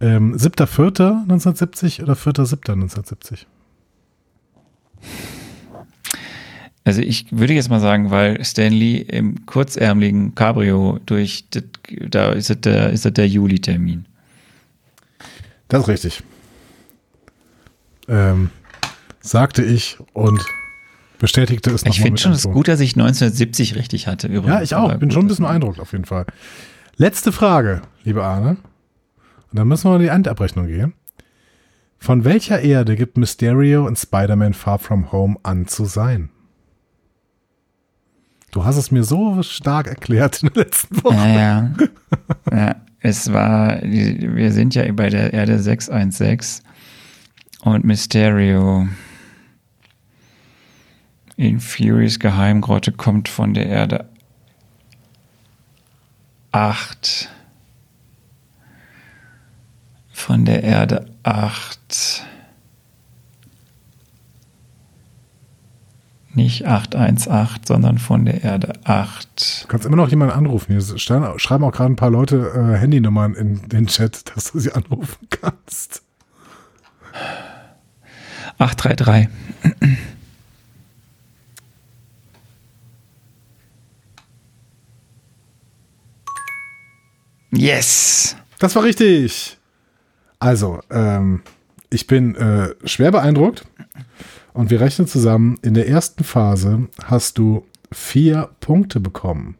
Ähm, 0.00 0.36
7.4.1970 0.36 2.02
oder 2.02 2.14
4.7.1970? 2.14 3.46
Also 6.84 7.00
ich 7.00 7.26
würde 7.30 7.54
jetzt 7.54 7.70
mal 7.70 7.80
sagen, 7.80 8.10
weil 8.10 8.44
Stanley 8.44 8.96
im 8.98 9.46
kurzärmeligen 9.46 10.34
Cabrio 10.34 10.98
durch, 11.06 11.46
da 12.08 12.32
ist 12.32 12.50
es 12.50 12.60
der, 12.60 12.90
ist 12.90 13.06
es 13.06 13.12
der 13.12 13.28
Juli-Termin. 13.28 14.06
Das 15.68 15.82
ist 15.82 15.88
richtig 15.88 16.22
ähm, 18.08 18.50
sagte 19.20 19.62
ich 19.62 19.98
und 20.12 20.44
bestätigte 21.18 21.70
es 21.70 21.84
nochmal. 21.84 21.96
Ich 21.96 22.02
finde 22.02 22.20
schon 22.20 22.32
es 22.32 22.44
gut, 22.44 22.68
dass 22.68 22.80
ich 22.80 22.92
1970 22.94 23.76
richtig 23.76 24.06
hatte. 24.06 24.28
Übrigens. 24.28 24.48
Ja, 24.48 24.62
ich 24.62 24.74
auch. 24.74 24.94
Bin 24.96 25.10
schon 25.10 25.24
ein 25.24 25.28
bisschen 25.28 25.44
beeindruckt 25.44 25.80
auf 25.80 25.92
jeden 25.92 26.04
Fall. 26.04 26.26
Letzte 26.96 27.32
Frage, 27.32 27.82
liebe 28.04 28.24
Arne. 28.24 28.56
Und 29.50 29.58
dann 29.58 29.68
müssen 29.68 29.90
wir 29.90 29.96
in 29.96 30.02
die 30.02 30.08
Endabrechnung 30.08 30.66
gehen. 30.66 30.94
Von 31.98 32.24
welcher 32.24 32.60
Erde 32.60 32.96
gibt 32.96 33.16
Mysterio 33.16 33.86
in 33.88 33.96
Spider-Man 33.96 34.54
Far 34.54 34.78
From 34.78 35.10
Home 35.10 35.36
an 35.42 35.66
zu 35.66 35.84
sein? 35.84 36.30
Du 38.50 38.64
hast 38.64 38.76
es 38.76 38.90
mir 38.90 39.04
so 39.04 39.42
stark 39.42 39.88
erklärt 39.88 40.42
in 40.42 40.50
der 40.54 40.64
letzten 40.64 41.02
Woche. 41.04 41.14
Ja, 41.14 41.28
ja. 41.28 41.74
ja 42.50 42.76
es 43.00 43.32
war, 43.32 43.80
wir 43.82 44.52
sind 44.52 44.74
ja 44.74 44.90
bei 44.92 45.08
der 45.08 45.32
Erde 45.32 45.58
616 45.58 46.64
und 47.62 47.84
Mysterio 47.84 48.88
in 51.36 51.60
Furies 51.60 52.18
Geheimgrotte 52.18 52.92
kommt 52.92 53.28
von 53.28 53.54
der 53.54 53.66
Erde 53.66 54.08
8. 56.52 57.28
Von 60.12 60.44
der 60.44 60.64
Erde 60.64 61.06
8. 61.22 62.24
Nicht 66.34 66.66
818, 66.66 67.66
sondern 67.66 67.98
von 67.98 68.24
der 68.24 68.42
Erde 68.42 68.72
8. 68.84 69.62
Du 69.62 69.68
kannst 69.68 69.86
immer 69.86 69.96
noch 69.96 70.08
jemanden 70.08 70.34
anrufen. 70.34 70.72
Hier 70.72 70.98
schreiben 70.98 71.24
auch 71.64 71.72
gerade 71.72 71.92
ein 71.92 71.96
paar 71.96 72.10
Leute 72.10 72.52
äh, 72.54 72.78
Handynummern 72.78 73.34
in 73.34 73.68
den 73.68 73.86
Chat, 73.86 74.24
dass 74.34 74.52
du 74.52 74.58
sie 74.58 74.72
anrufen 74.72 75.28
kannst. 75.30 76.02
833. 78.58 79.28
Yes! 87.50 88.36
Das 88.58 88.74
war 88.76 88.82
richtig. 88.82 89.56
Also, 90.38 90.80
ähm, 90.90 91.42
ich 91.90 92.06
bin 92.06 92.34
äh, 92.34 92.74
schwer 92.84 93.10
beeindruckt 93.10 93.66
und 94.52 94.70
wir 94.70 94.80
rechnen 94.80 95.06
zusammen. 95.06 95.58
In 95.62 95.74
der 95.74 95.88
ersten 95.88 96.24
Phase 96.24 96.88
hast 97.04 97.38
du 97.38 97.66
vier 97.90 98.50
Punkte 98.60 99.00
bekommen. 99.00 99.56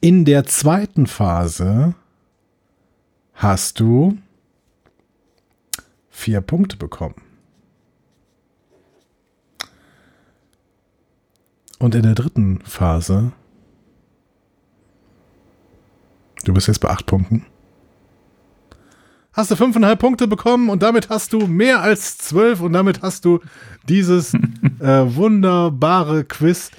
In 0.00 0.24
der 0.24 0.44
zweiten 0.44 1.06
Phase 1.06 1.94
hast 3.34 3.80
du 3.80 4.16
vier 6.16 6.40
Punkte 6.40 6.76
bekommen. 6.76 7.14
Und 11.78 11.94
in 11.94 12.02
der 12.02 12.14
dritten 12.14 12.60
Phase 12.64 13.32
Du 16.44 16.54
bist 16.54 16.68
jetzt 16.68 16.78
bei 16.78 16.88
acht 16.88 17.06
Punkten. 17.06 17.44
Hast 19.32 19.50
du 19.50 19.56
fünfeinhalb 19.56 19.98
Punkte 19.98 20.28
bekommen 20.28 20.70
und 20.70 20.82
damit 20.82 21.10
hast 21.10 21.32
du 21.32 21.40
mehr 21.46 21.82
als 21.82 22.18
zwölf 22.18 22.60
und 22.60 22.72
damit 22.72 23.02
hast 23.02 23.24
du 23.24 23.40
dieses 23.88 24.32
äh, 24.80 25.16
wunderbare 25.16 26.24
Quiz 26.24 26.70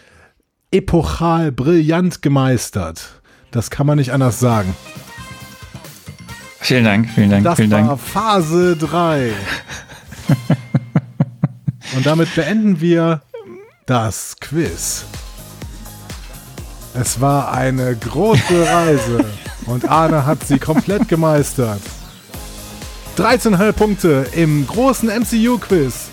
epochal 0.72 1.52
brillant 1.52 2.22
gemeistert. 2.22 3.22
Das 3.52 3.70
kann 3.70 3.86
man 3.86 3.98
nicht 3.98 4.14
anders 4.14 4.40
sagen. 4.40 4.74
Vielen 6.68 6.84
Dank, 6.84 7.10
vielen 7.16 7.30
Dank, 7.30 7.46
das 7.46 7.56
vielen 7.56 7.70
Dank. 7.70 7.88
Das 7.88 8.14
war 8.14 8.42
Phase 8.42 8.76
3. 8.76 9.32
und 11.96 12.06
damit 12.06 12.36
beenden 12.36 12.82
wir 12.82 13.22
das 13.86 14.36
Quiz. 14.42 15.06
Es 16.94 17.22
war 17.22 17.54
eine 17.54 17.96
große 17.96 18.68
Reise. 18.68 19.24
Und 19.66 19.90
Arne 19.90 20.26
hat 20.26 20.46
sie 20.46 20.60
komplett 20.60 21.08
gemeistert. 21.08 21.80
13,5 23.18 23.72
Punkte 23.72 24.26
im 24.34 24.68
großen 24.68 25.08
MCU-Quiz. 25.08 26.10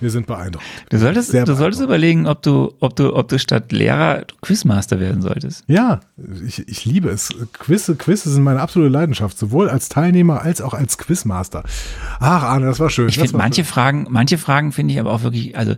Wir 0.00 0.10
sind 0.10 0.26
beeindruckt. 0.26 0.64
Du 0.88 0.98
solltest, 0.98 1.32
du 1.32 1.54
solltest 1.54 1.82
überlegen, 1.82 2.26
ob 2.26 2.42
du, 2.42 2.74
ob 2.80 2.96
du, 2.96 3.14
ob 3.14 3.28
du 3.28 3.38
statt 3.38 3.72
Lehrer 3.72 4.24
Quizmaster 4.40 5.00
werden 5.00 5.22
solltest. 5.22 5.64
Ja, 5.66 6.00
ich, 6.46 6.66
ich 6.68 6.84
liebe 6.84 7.10
es. 7.10 7.30
Quizze, 7.52 7.96
Quizze 7.96 8.30
sind 8.30 8.42
meine 8.42 8.60
absolute 8.60 8.90
Leidenschaft, 8.90 9.38
sowohl 9.38 9.68
als 9.68 9.88
Teilnehmer 9.88 10.42
als 10.42 10.60
auch 10.60 10.74
als 10.74 10.98
Quizmaster. 10.98 11.64
Ach, 12.18 12.42
Arne, 12.42 12.66
das 12.66 12.80
war 12.80 12.90
schön. 12.90 13.08
Ich 13.08 13.18
finde 13.18 13.36
manche 13.36 13.64
schön. 13.64 13.72
Fragen, 13.72 14.06
manche 14.10 14.38
Fragen 14.38 14.72
finde 14.72 14.94
ich 14.94 15.00
aber 15.00 15.12
auch 15.12 15.22
wirklich, 15.22 15.56
also 15.56 15.74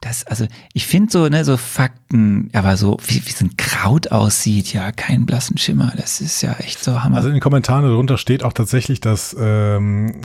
das, 0.00 0.26
also 0.26 0.46
ich 0.72 0.86
finde 0.86 1.12
so, 1.12 1.28
ne, 1.28 1.44
so 1.44 1.56
Fakten, 1.56 2.48
aber 2.54 2.76
so, 2.76 2.96
wie, 3.06 3.22
wie 3.26 3.32
so 3.32 3.44
ein 3.44 3.56
Kraut 3.56 4.10
aussieht, 4.10 4.72
ja, 4.72 4.92
keinen 4.92 5.26
blassen 5.26 5.58
Schimmer. 5.58 5.92
Das 5.96 6.20
ist 6.20 6.40
ja 6.42 6.54
echt 6.54 6.82
so 6.82 7.02
Hammer. 7.02 7.16
Also 7.16 7.28
in 7.28 7.34
den 7.34 7.42
Kommentaren 7.42 7.84
darunter 7.84 8.16
steht 8.16 8.42
auch 8.42 8.54
tatsächlich, 8.54 9.00
dass 9.00 9.36
ähm, 9.38 10.22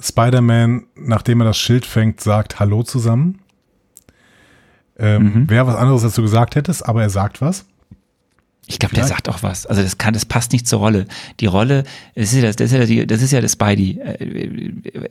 Spider-Man, 0.00 0.84
nachdem 0.96 1.40
er 1.40 1.46
das 1.46 1.58
Schild 1.58 1.86
fängt, 1.86 2.20
sagt 2.20 2.60
Hallo 2.60 2.82
zusammen. 2.82 3.40
Ähm, 4.98 5.22
mhm. 5.22 5.50
Wäre 5.50 5.66
was 5.66 5.76
anderes, 5.76 6.04
als 6.04 6.14
du 6.14 6.22
gesagt 6.22 6.54
hättest, 6.54 6.86
aber 6.86 7.02
er 7.02 7.10
sagt 7.10 7.40
was. 7.40 7.66
Ich 8.66 8.78
glaube, 8.78 8.94
der 8.94 9.04
sagt 9.04 9.28
auch 9.28 9.42
was. 9.42 9.66
Also 9.66 9.82
das 9.82 9.98
kann, 9.98 10.14
das 10.14 10.24
passt 10.24 10.52
nicht 10.52 10.66
zur 10.66 10.78
Rolle. 10.78 11.06
Die 11.40 11.46
Rolle, 11.46 11.82
das 12.14 12.32
ist 12.32 12.34
ja 12.36 12.42
das, 12.42 12.56
das 12.56 12.72
ist 12.72 12.78
ja, 12.78 12.86
die, 12.86 13.06
das 13.06 13.20
ist 13.20 13.32
ja 13.32 13.40
das 13.40 13.52
Spidey. 13.52 13.98
Äh, 14.00 14.12
äh, 14.12 15.08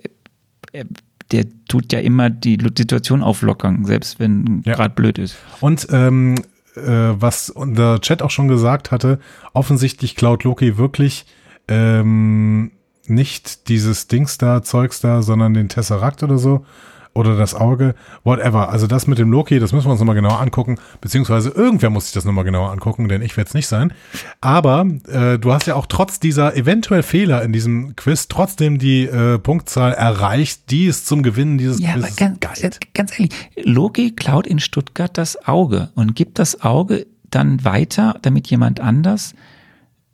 äh, 0.72 0.86
der 1.32 1.46
tut 1.68 1.94
ja 1.94 2.00
immer 2.00 2.30
die 2.30 2.58
Situation 2.78 3.24
auflockern, 3.24 3.86
selbst 3.86 4.20
wenn 4.20 4.64
ja. 4.66 4.74
gerade 4.74 4.94
blöd 4.94 5.18
ist. 5.18 5.38
Und 5.60 5.88
ähm, 5.92 6.36
äh, 6.76 6.82
was 6.82 7.50
unser 7.50 8.00
Chat 8.02 8.22
auch 8.22 8.32
schon 8.32 8.48
gesagt 8.48 8.92
hatte, 8.92 9.20
offensichtlich 9.54 10.16
klaut 10.16 10.44
Loki 10.44 10.78
wirklich 10.78 11.26
ähm, 11.68 12.72
nicht 13.08 13.68
dieses 13.70 14.08
Dings 14.08 14.38
da, 14.38 14.64
Zeugs 14.64 15.02
da, 15.02 15.22
sondern 15.22 15.54
den 15.54 15.70
Tesseract 15.70 16.24
oder 16.24 16.38
so 16.38 16.66
oder 17.14 17.36
das 17.36 17.54
Auge, 17.54 17.96
whatever. 18.24 18.70
Also 18.70 18.88
das 18.88 19.08
mit 19.08 19.18
dem 19.18 19.32
Loki, 19.32 19.60
das 19.60 19.74
müssen 19.74 19.88
wir 19.88 19.92
uns 19.92 20.00
nochmal 20.00 20.16
genauer 20.16 20.40
angucken, 20.40 20.78
beziehungsweise 21.02 21.50
irgendwer 21.50 21.90
muss 21.90 22.06
sich 22.06 22.14
das 22.14 22.26
nochmal 22.26 22.46
genauer 22.46 22.72
angucken, 22.72 23.10
denn 23.10 23.22
ich 23.22 23.36
werde 23.36 23.50
es 23.50 23.54
nicht 23.54 23.68
sein. 23.68 23.94
Aber 24.40 24.86
äh, 25.08 25.38
du 25.38 25.52
hast 25.52 25.68
ja 25.68 25.76
auch 25.76 25.88
trotz 25.88 26.20
dieser 26.20 26.56
eventuell 26.56 27.04
Fehler 27.04 27.44
in 27.44 27.52
diesem 27.52 27.96
Quiz 27.96 28.28
trotzdem 28.28 28.78
die 28.78 29.04
äh, 29.04 29.40
Punktzahl 29.40 29.94
erreicht, 29.94 30.72
die 30.72 30.88
es 30.88 31.04
zum 31.04 31.22
Gewinnen 31.24 31.58
dieses 31.58 31.80
ja, 31.80 31.94
Quiz 31.94 32.16
ganz, 32.16 32.40
galt. 32.40 32.80
Ganz 32.94 33.12
ehrlich, 33.20 33.32
Loki 33.62 34.12
klaut 34.12 34.48
in 34.48 34.60
Stuttgart 34.60 35.18
das 35.18 35.48
Auge 35.48 35.90
und 35.96 36.16
gibt 36.16 36.40
das 36.40 36.62
Auge 36.62 37.08
dann 37.30 37.64
weiter, 37.66 38.18
damit 38.22 38.48
jemand 38.48 38.80
anders 38.80 39.34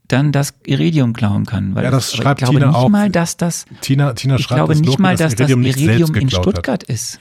dann 0.07 0.31
das 0.31 0.53
Iridium 0.65 1.13
klauen 1.13 1.45
kann. 1.45 1.75
Weil 1.75 1.85
ja, 1.85 1.91
das 1.91 2.13
ich 2.13 2.17
schreibt 2.21 2.39
glaube 2.39 2.55
Tina 2.55 2.67
nicht 2.67 2.75
auch. 2.75 2.89
mal, 2.89 3.09
dass 3.09 3.37
das. 3.37 3.65
Tina, 3.81 4.13
Tina 4.13 4.35
ich 4.35 4.43
schreibt, 4.43 4.57
glaube 4.57 4.73
dass 4.73 4.81
nicht 4.81 4.89
Loki 4.89 5.01
mal, 5.01 5.15
dass 5.15 5.35
das 5.35 5.49
Iridium, 5.49 5.63
das 5.63 5.77
Iridium 5.77 6.15
in 6.15 6.29
Stuttgart 6.29 6.83
hat. 6.83 6.83
ist. 6.83 7.19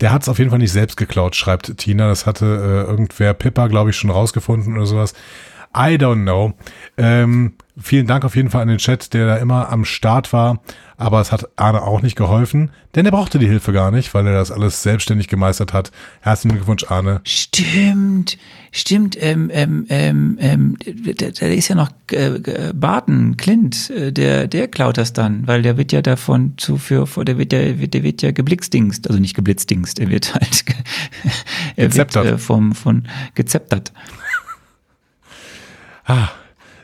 Der 0.00 0.10
hat 0.12 0.22
es 0.22 0.28
auf 0.28 0.38
jeden 0.38 0.50
Fall 0.50 0.58
nicht 0.58 0.72
selbst 0.72 0.96
geklaut, 0.96 1.36
schreibt 1.36 1.76
Tina. 1.78 2.08
Das 2.08 2.26
hatte 2.26 2.44
äh, 2.46 2.90
irgendwer 2.90 3.34
Pippa, 3.34 3.68
glaube 3.68 3.90
ich, 3.90 3.96
schon 3.96 4.10
rausgefunden 4.10 4.76
oder 4.76 4.86
sowas. 4.86 5.14
I 5.76 5.96
don't 5.96 6.22
know. 6.22 6.52
Ähm, 6.96 7.54
vielen 7.80 8.06
Dank 8.06 8.24
auf 8.24 8.36
jeden 8.36 8.50
Fall 8.50 8.62
an 8.62 8.68
den 8.68 8.78
Chat, 8.78 9.14
der 9.14 9.26
da 9.26 9.36
immer 9.36 9.70
am 9.70 9.84
Start 9.84 10.32
war. 10.32 10.60
Aber 10.98 11.20
es 11.20 11.32
hat 11.32 11.48
Arne 11.56 11.82
auch 11.82 12.00
nicht 12.00 12.14
geholfen, 12.14 12.70
denn 12.94 13.04
er 13.06 13.10
brauchte 13.10 13.40
die 13.40 13.48
Hilfe 13.48 13.72
gar 13.72 13.90
nicht, 13.90 14.14
weil 14.14 14.24
er 14.24 14.34
das 14.34 14.52
alles 14.52 14.84
selbstständig 14.84 15.26
gemeistert 15.26 15.72
hat. 15.72 15.90
Herzlichen 16.20 16.56
Glückwunsch, 16.56 16.84
Arne. 16.88 17.20
Stimmt, 17.24 18.38
stimmt. 18.70 19.16
Ähm, 19.20 19.50
ähm, 19.52 19.86
ähm, 19.88 20.36
ähm, 20.40 20.76
da, 21.16 21.30
da 21.30 21.46
ist 21.46 21.66
ja 21.66 21.74
noch 21.74 21.90
äh, 22.12 22.72
Barton, 22.72 23.36
Clint, 23.36 23.90
äh, 23.90 24.12
der, 24.12 24.46
der 24.46 24.68
klaut 24.68 24.96
das 24.96 25.12
dann, 25.12 25.48
weil 25.48 25.62
der 25.62 25.76
wird 25.76 25.90
ja 25.90 26.02
davon 26.02 26.54
zu 26.56 26.76
für, 26.76 27.06
der 27.24 27.36
wird 27.36 27.52
ja, 27.52 27.72
der 27.72 28.02
wird 28.04 28.22
ja 28.22 28.30
geblitzdingst, 28.30 29.08
also 29.08 29.18
nicht 29.18 29.34
geblitzdingst, 29.34 29.98
er 29.98 30.08
wird 30.08 30.34
halt 30.34 30.64
er 31.76 31.94
wird, 31.94 32.14
äh, 32.14 32.38
vom, 32.38 32.74
von 32.74 33.08
gezeptert. 33.34 33.92
Ah, 36.12 36.28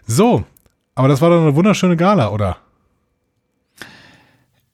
so, 0.06 0.44
aber 0.94 1.08
das 1.08 1.20
war 1.20 1.30
doch 1.30 1.40
eine 1.40 1.54
wunderschöne 1.54 1.96
Gala, 1.96 2.30
oder? 2.30 2.56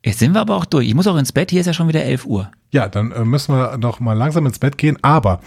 Jetzt 0.03 0.19
sind 0.19 0.33
wir 0.33 0.41
aber 0.41 0.55
auch 0.55 0.65
durch. 0.65 0.87
Ich 0.87 0.93
muss 0.93 1.07
auch 1.07 1.17
ins 1.17 1.31
Bett. 1.31 1.49
Hier 1.49 1.61
ist 1.61 1.65
ja 1.67 1.73
schon 1.73 1.87
wieder 1.87 2.03
11 2.03 2.27
Uhr. 2.27 2.51
Ja, 2.69 2.87
dann 2.87 3.11
äh, 3.11 3.25
müssen 3.25 3.55
wir 3.55 3.77
noch 3.77 3.99
mal 3.99 4.13
langsam 4.13 4.45
ins 4.45 4.59
Bett 4.59 4.77
gehen. 4.77 4.99
Aber 5.01 5.39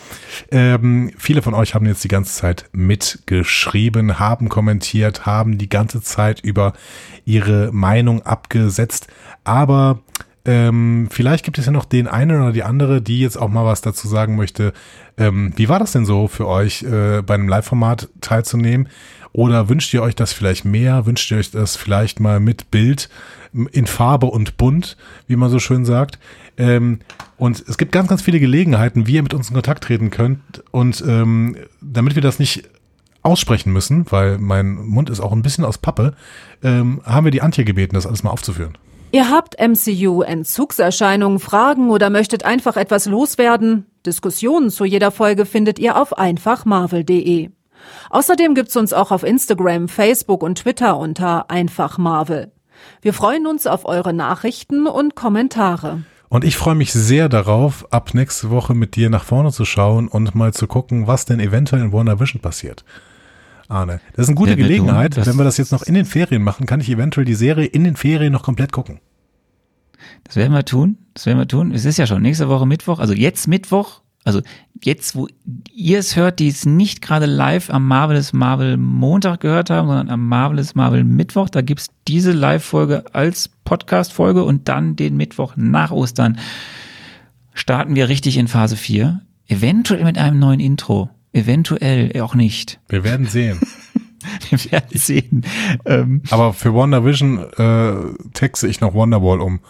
ähm, 0.51 1.13
viele 1.17 1.43
von 1.43 1.55
euch 1.55 1.77
haben 1.77 1.87
jetzt 1.87 2.03
die 2.03 2.09
ganze 2.09 2.35
Zeit 2.35 2.69
mitgeschrieben, 2.73 4.19
haben 4.19 4.49
kommentiert, 4.49 5.27
haben 5.27 5.59
die 5.59 5.69
ganze 5.69 6.03
Zeit 6.03 6.41
über 6.41 6.73
ihre 7.25 7.71
Meinung 7.71 8.23
abgesetzt. 8.23 9.07
Aber 9.45 10.01
ähm, 10.49 11.09
vielleicht 11.11 11.45
gibt 11.45 11.59
es 11.59 11.67
ja 11.67 11.73
noch 11.73 11.85
den 11.85 12.09
einen 12.09 12.41
oder 12.41 12.53
die 12.53 12.63
andere, 12.63 13.03
die 13.03 13.21
jetzt 13.21 13.37
auch 13.37 13.49
mal 13.49 13.67
was 13.67 13.83
dazu 13.83 14.09
sagen 14.09 14.37
möchte. 14.37 14.73
Ähm, 15.19 15.53
wie 15.57 15.69
war 15.69 15.79
das 15.79 15.93
denn 15.93 16.07
so 16.07 16.27
für 16.27 16.47
euch, 16.47 16.85
äh, 16.85 17.21
bei 17.21 17.35
einem 17.35 17.49
Live-Format 17.49 18.09
teilzunehmen? 18.23 18.89
Oder 19.33 19.69
wünscht 19.69 19.93
ihr 19.93 20.03
euch 20.03 20.17
das 20.17 20.33
vielleicht 20.33 20.65
mehr? 20.65 21.05
Wünscht 21.05 21.31
ihr 21.31 21.37
euch 21.37 21.51
das 21.51 21.77
vielleicht 21.77 22.19
mal 22.19 22.41
mit 22.41 22.71
Bild? 22.71 23.11
in 23.73 23.87
Farbe 23.87 24.27
und 24.27 24.57
bunt, 24.57 24.97
wie 25.27 25.37
man 25.37 25.51
so 25.51 25.59
schön 25.59 25.85
sagt. 25.85 26.19
Ähm, 26.57 27.01
und 27.37 27.65
es 27.67 27.79
gibt 27.79 27.93
ganz, 27.93 28.09
ganz 28.09 28.23
viele 28.23 28.41
Gelegenheiten, 28.41 29.07
wie 29.07 29.15
ihr 29.15 29.23
mit 29.23 29.35
uns 29.35 29.49
in 29.49 29.55
Kontakt 29.55 29.85
treten 29.85 30.11
könnt. 30.11 30.63
Und 30.71 31.03
ähm, 31.07 31.57
damit 31.81 32.15
wir 32.15 32.23
das 32.23 32.39
nicht 32.39 32.69
aussprechen 33.23 33.73
müssen, 33.73 34.07
weil 34.11 34.39
mein 34.39 34.75
Mund 34.75 35.11
ist 35.11 35.21
auch 35.21 35.33
ein 35.33 35.43
bisschen 35.43 35.65
aus 35.65 35.79
Pappe, 35.79 36.15
ähm, 36.63 37.01
haben 37.05 37.25
wir 37.25 37.31
die 37.31 37.43
Antje 37.43 37.65
gebeten, 37.65 37.95
das 37.95 38.07
alles 38.07 38.23
mal 38.23 38.31
aufzuführen. 38.31 38.77
Ihr 39.11 39.31
habt 39.31 39.57
MCU-Entzugserscheinungen, 39.59 41.39
Fragen 41.39 41.89
oder 41.89 42.11
möchtet 42.11 42.45
einfach 42.45 42.77
etwas 42.77 43.07
loswerden? 43.07 43.87
Diskussionen 44.05 44.69
zu 44.71 44.85
jeder 44.85 45.11
Folge 45.11 45.47
findet 45.47 45.79
ihr 45.79 45.97
auf 45.97 46.19
einfachmarvel.de. 46.19 47.51
Außerdem 48.11 48.55
gibt's 48.55 48.77
uns 48.77 48.93
auch 48.93 49.11
auf 49.11 49.23
Instagram, 49.23 49.89
Facebook 49.89 50.43
und 50.43 50.59
Twitter 50.59 50.99
unter 50.99 51.51
einfachmarvel. 51.51 52.53
Wir 53.01 53.15
freuen 53.15 53.47
uns 53.47 53.67
auf 53.67 53.87
eure 53.87 54.13
Nachrichten 54.13 54.87
und 54.87 55.15
Kommentare. 55.15 56.03
Und 56.29 56.45
ich 56.45 56.59
freue 56.59 56.75
mich 56.75 56.93
sehr 56.93 57.31
darauf, 57.31 57.91
ab 57.91 58.11
nächste 58.13 58.51
Woche 58.51 58.75
mit 58.75 58.95
dir 58.95 59.09
nach 59.09 59.25
vorne 59.25 59.51
zu 59.53 59.65
schauen 59.65 60.09
und 60.09 60.35
mal 60.35 60.53
zu 60.53 60.67
gucken, 60.67 61.07
was 61.07 61.25
denn 61.25 61.41
eventuell 61.41 61.81
in 61.81 61.93
WandaVision 61.93 62.43
passiert. 62.43 62.85
Arne, 63.69 64.01
das 64.15 64.25
ist 64.25 64.29
eine 64.31 64.37
gute 64.37 64.57
Gelegenheit. 64.57 65.15
Wenn 65.27 65.37
wir 65.37 65.45
das 65.45 65.59
jetzt 65.59 65.73
noch 65.73 65.83
in 65.83 65.95
den 65.95 66.07
Ferien 66.07 66.43
machen, 66.43 66.67
kann 66.67 66.81
ich 66.81 66.91
eventuell 66.91 67.27
die 67.27 67.35
Serie 67.35 67.67
in 67.67 67.85
den 67.85 67.97
Ferien 67.97 68.33
noch 68.33 68.43
komplett 68.43 68.73
gucken. 68.73 69.01
Das 70.25 70.37
werden 70.37 70.53
wir 70.53 70.65
tun. 70.65 70.97
Das 71.15 71.27
werden 71.27 71.39
wir 71.39 71.49
tun. 71.49 71.73
Es 71.73 71.85
ist 71.85 71.99
ja 71.99 72.07
schon 72.07 72.23
nächste 72.23 72.49
Woche 72.49 72.67
Mittwoch, 72.67 72.99
also 72.99 73.13
jetzt 73.13 73.47
Mittwoch, 73.47 74.03
also 74.25 74.43
jetzt, 74.83 75.17
wo 75.17 75.29
ihr 75.73 75.99
es 75.99 76.17
hört, 76.17 76.39
die 76.39 76.49
es 76.49 76.67
nicht 76.67 77.03
gerade 77.03 77.27
live 77.27 77.71
am 77.71 77.87
Marvelous 77.87 78.33
Marvel 78.33 78.77
Montag 78.77 79.41
gehört 79.41 79.71
haben, 79.71 79.89
sondern 79.89 80.11
am 80.11 80.27
Marvelous 80.29 80.75
Marvel 80.75 81.05
Mittwoch, 81.05 81.49
da 81.49 81.63
gibt's 81.63 81.89
diese 82.07 82.33
Live-Folge 82.33 83.05
als 83.15 83.51
Podcast-Folge 83.65 84.45
und 84.45 84.69
dann 84.69 84.97
den 84.97 85.17
Mittwoch 85.17 85.55
nach 85.57 85.93
Ostern 85.93 86.39
starten 87.55 87.95
wir 87.95 88.09
richtig 88.09 88.37
in 88.37 88.49
Phase 88.49 88.77
4. 88.77 89.23
Eventuell 89.47 90.05
mit 90.05 90.19
einem 90.19 90.39
neuen 90.39 90.61
Intro. 90.61 91.11
Eventuell 91.39 92.21
auch 92.21 92.35
nicht. 92.35 92.81
Wir 92.89 93.05
werden 93.05 93.27
sehen. 93.27 93.61
wir 94.51 94.73
werden 94.73 94.99
sehen. 94.99 95.45
Ähm, 95.85 96.23
Aber 96.31 96.53
für 96.53 96.75
WandaVision 96.75 97.39
äh, 97.57 98.31
texte 98.35 98.67
ich 98.67 98.81
noch 98.81 98.95
Wonderwall 98.95 99.41
um 99.41 99.61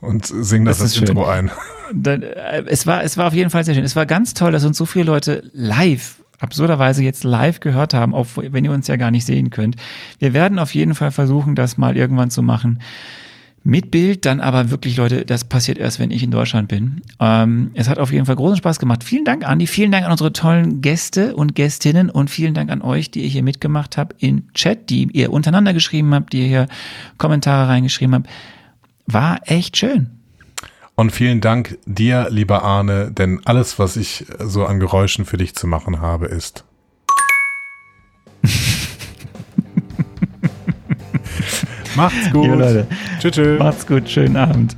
und 0.00 0.26
sing 0.26 0.64
das, 0.64 0.78
das, 0.78 0.94
das 0.94 1.08
Intro 1.08 1.26
ein. 1.26 1.50
Dann, 1.94 2.22
äh, 2.22 2.64
es 2.66 2.86
war, 2.86 3.02
es 3.04 3.16
war 3.16 3.26
auf 3.26 3.34
jeden 3.34 3.50
Fall 3.50 3.64
sehr 3.64 3.74
schön. 3.74 3.84
Es 3.84 3.96
war 3.96 4.06
ganz 4.06 4.34
toll, 4.34 4.52
dass 4.52 4.64
uns 4.64 4.78
so 4.78 4.86
viele 4.86 5.06
Leute 5.06 5.50
live 5.52 6.16
absurderweise 6.38 7.04
jetzt 7.04 7.22
live 7.22 7.60
gehört 7.60 7.92
haben, 7.94 8.14
auch 8.14 8.26
wenn 8.34 8.64
ihr 8.64 8.72
uns 8.72 8.88
ja 8.88 8.96
gar 8.96 9.10
nicht 9.10 9.26
sehen 9.26 9.50
könnt. 9.50 9.76
Wir 10.18 10.32
werden 10.32 10.58
auf 10.58 10.74
jeden 10.74 10.94
Fall 10.94 11.10
versuchen, 11.10 11.54
das 11.54 11.76
mal 11.76 11.96
irgendwann 11.96 12.30
zu 12.30 12.42
machen. 12.42 12.80
Mit 13.62 13.90
Bild, 13.90 14.24
dann 14.24 14.40
aber 14.40 14.70
wirklich, 14.70 14.96
Leute, 14.96 15.26
das 15.26 15.44
passiert 15.44 15.76
erst, 15.76 15.98
wenn 15.98 16.10
ich 16.10 16.22
in 16.22 16.30
Deutschland 16.30 16.68
bin. 16.68 17.02
Ähm, 17.18 17.72
es 17.74 17.90
hat 17.90 17.98
auf 17.98 18.10
jeden 18.10 18.24
Fall 18.24 18.36
großen 18.36 18.56
Spaß 18.56 18.78
gemacht. 18.78 19.04
Vielen 19.04 19.26
Dank, 19.26 19.46
Andi. 19.46 19.66
Vielen 19.66 19.92
Dank 19.92 20.06
an 20.06 20.12
unsere 20.12 20.32
tollen 20.32 20.80
Gäste 20.80 21.36
und 21.36 21.54
Gästinnen 21.54 22.08
und 22.08 22.30
vielen 22.30 22.54
Dank 22.54 22.70
an 22.70 22.80
euch, 22.80 23.10
die 23.10 23.22
ihr 23.22 23.28
hier 23.28 23.42
mitgemacht 23.42 23.98
habt 23.98 24.22
im 24.22 24.50
Chat, 24.54 24.88
die 24.88 25.08
ihr 25.12 25.30
untereinander 25.30 25.74
geschrieben 25.74 26.14
habt, 26.14 26.32
die 26.32 26.40
ihr 26.40 26.48
hier 26.48 26.68
Kommentare 27.18 27.68
reingeschrieben 27.68 28.14
habt. 28.14 28.28
War 29.06 29.40
echt 29.44 29.76
schön. 29.76 30.08
Und 30.94 31.10
vielen 31.12 31.42
Dank 31.42 31.78
dir, 31.84 32.28
lieber 32.30 32.62
Arne, 32.62 33.10
denn 33.10 33.40
alles, 33.44 33.78
was 33.78 33.96
ich 33.96 34.24
so 34.38 34.64
an 34.64 34.80
Geräuschen 34.80 35.26
für 35.26 35.36
dich 35.36 35.54
zu 35.54 35.66
machen 35.66 36.00
habe, 36.00 36.26
ist. 36.26 36.64
Macht's 41.96 42.30
gut. 42.32 42.46
Leute. 42.46 42.86
Tschüss. 43.20 43.32
Tschü. 43.32 43.58
Macht's 43.58 43.86
gut. 43.86 44.08
Schönen 44.08 44.36
Abend. 44.36 44.76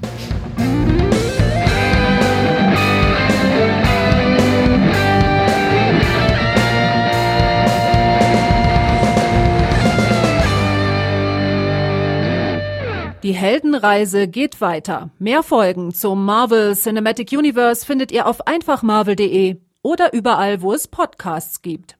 Die 13.22 13.34
Heldenreise 13.34 14.26
geht 14.26 14.60
weiter. 14.60 15.10
Mehr 15.20 15.44
Folgen 15.44 15.94
zum 15.94 16.24
Marvel 16.24 16.74
Cinematic 16.74 17.30
Universe 17.30 17.86
findet 17.86 18.10
ihr 18.10 18.26
auf 18.26 18.48
einfachmarvel.de 18.48 19.58
oder 19.82 20.12
überall, 20.12 20.60
wo 20.60 20.72
es 20.72 20.88
Podcasts 20.88 21.62
gibt. 21.62 21.96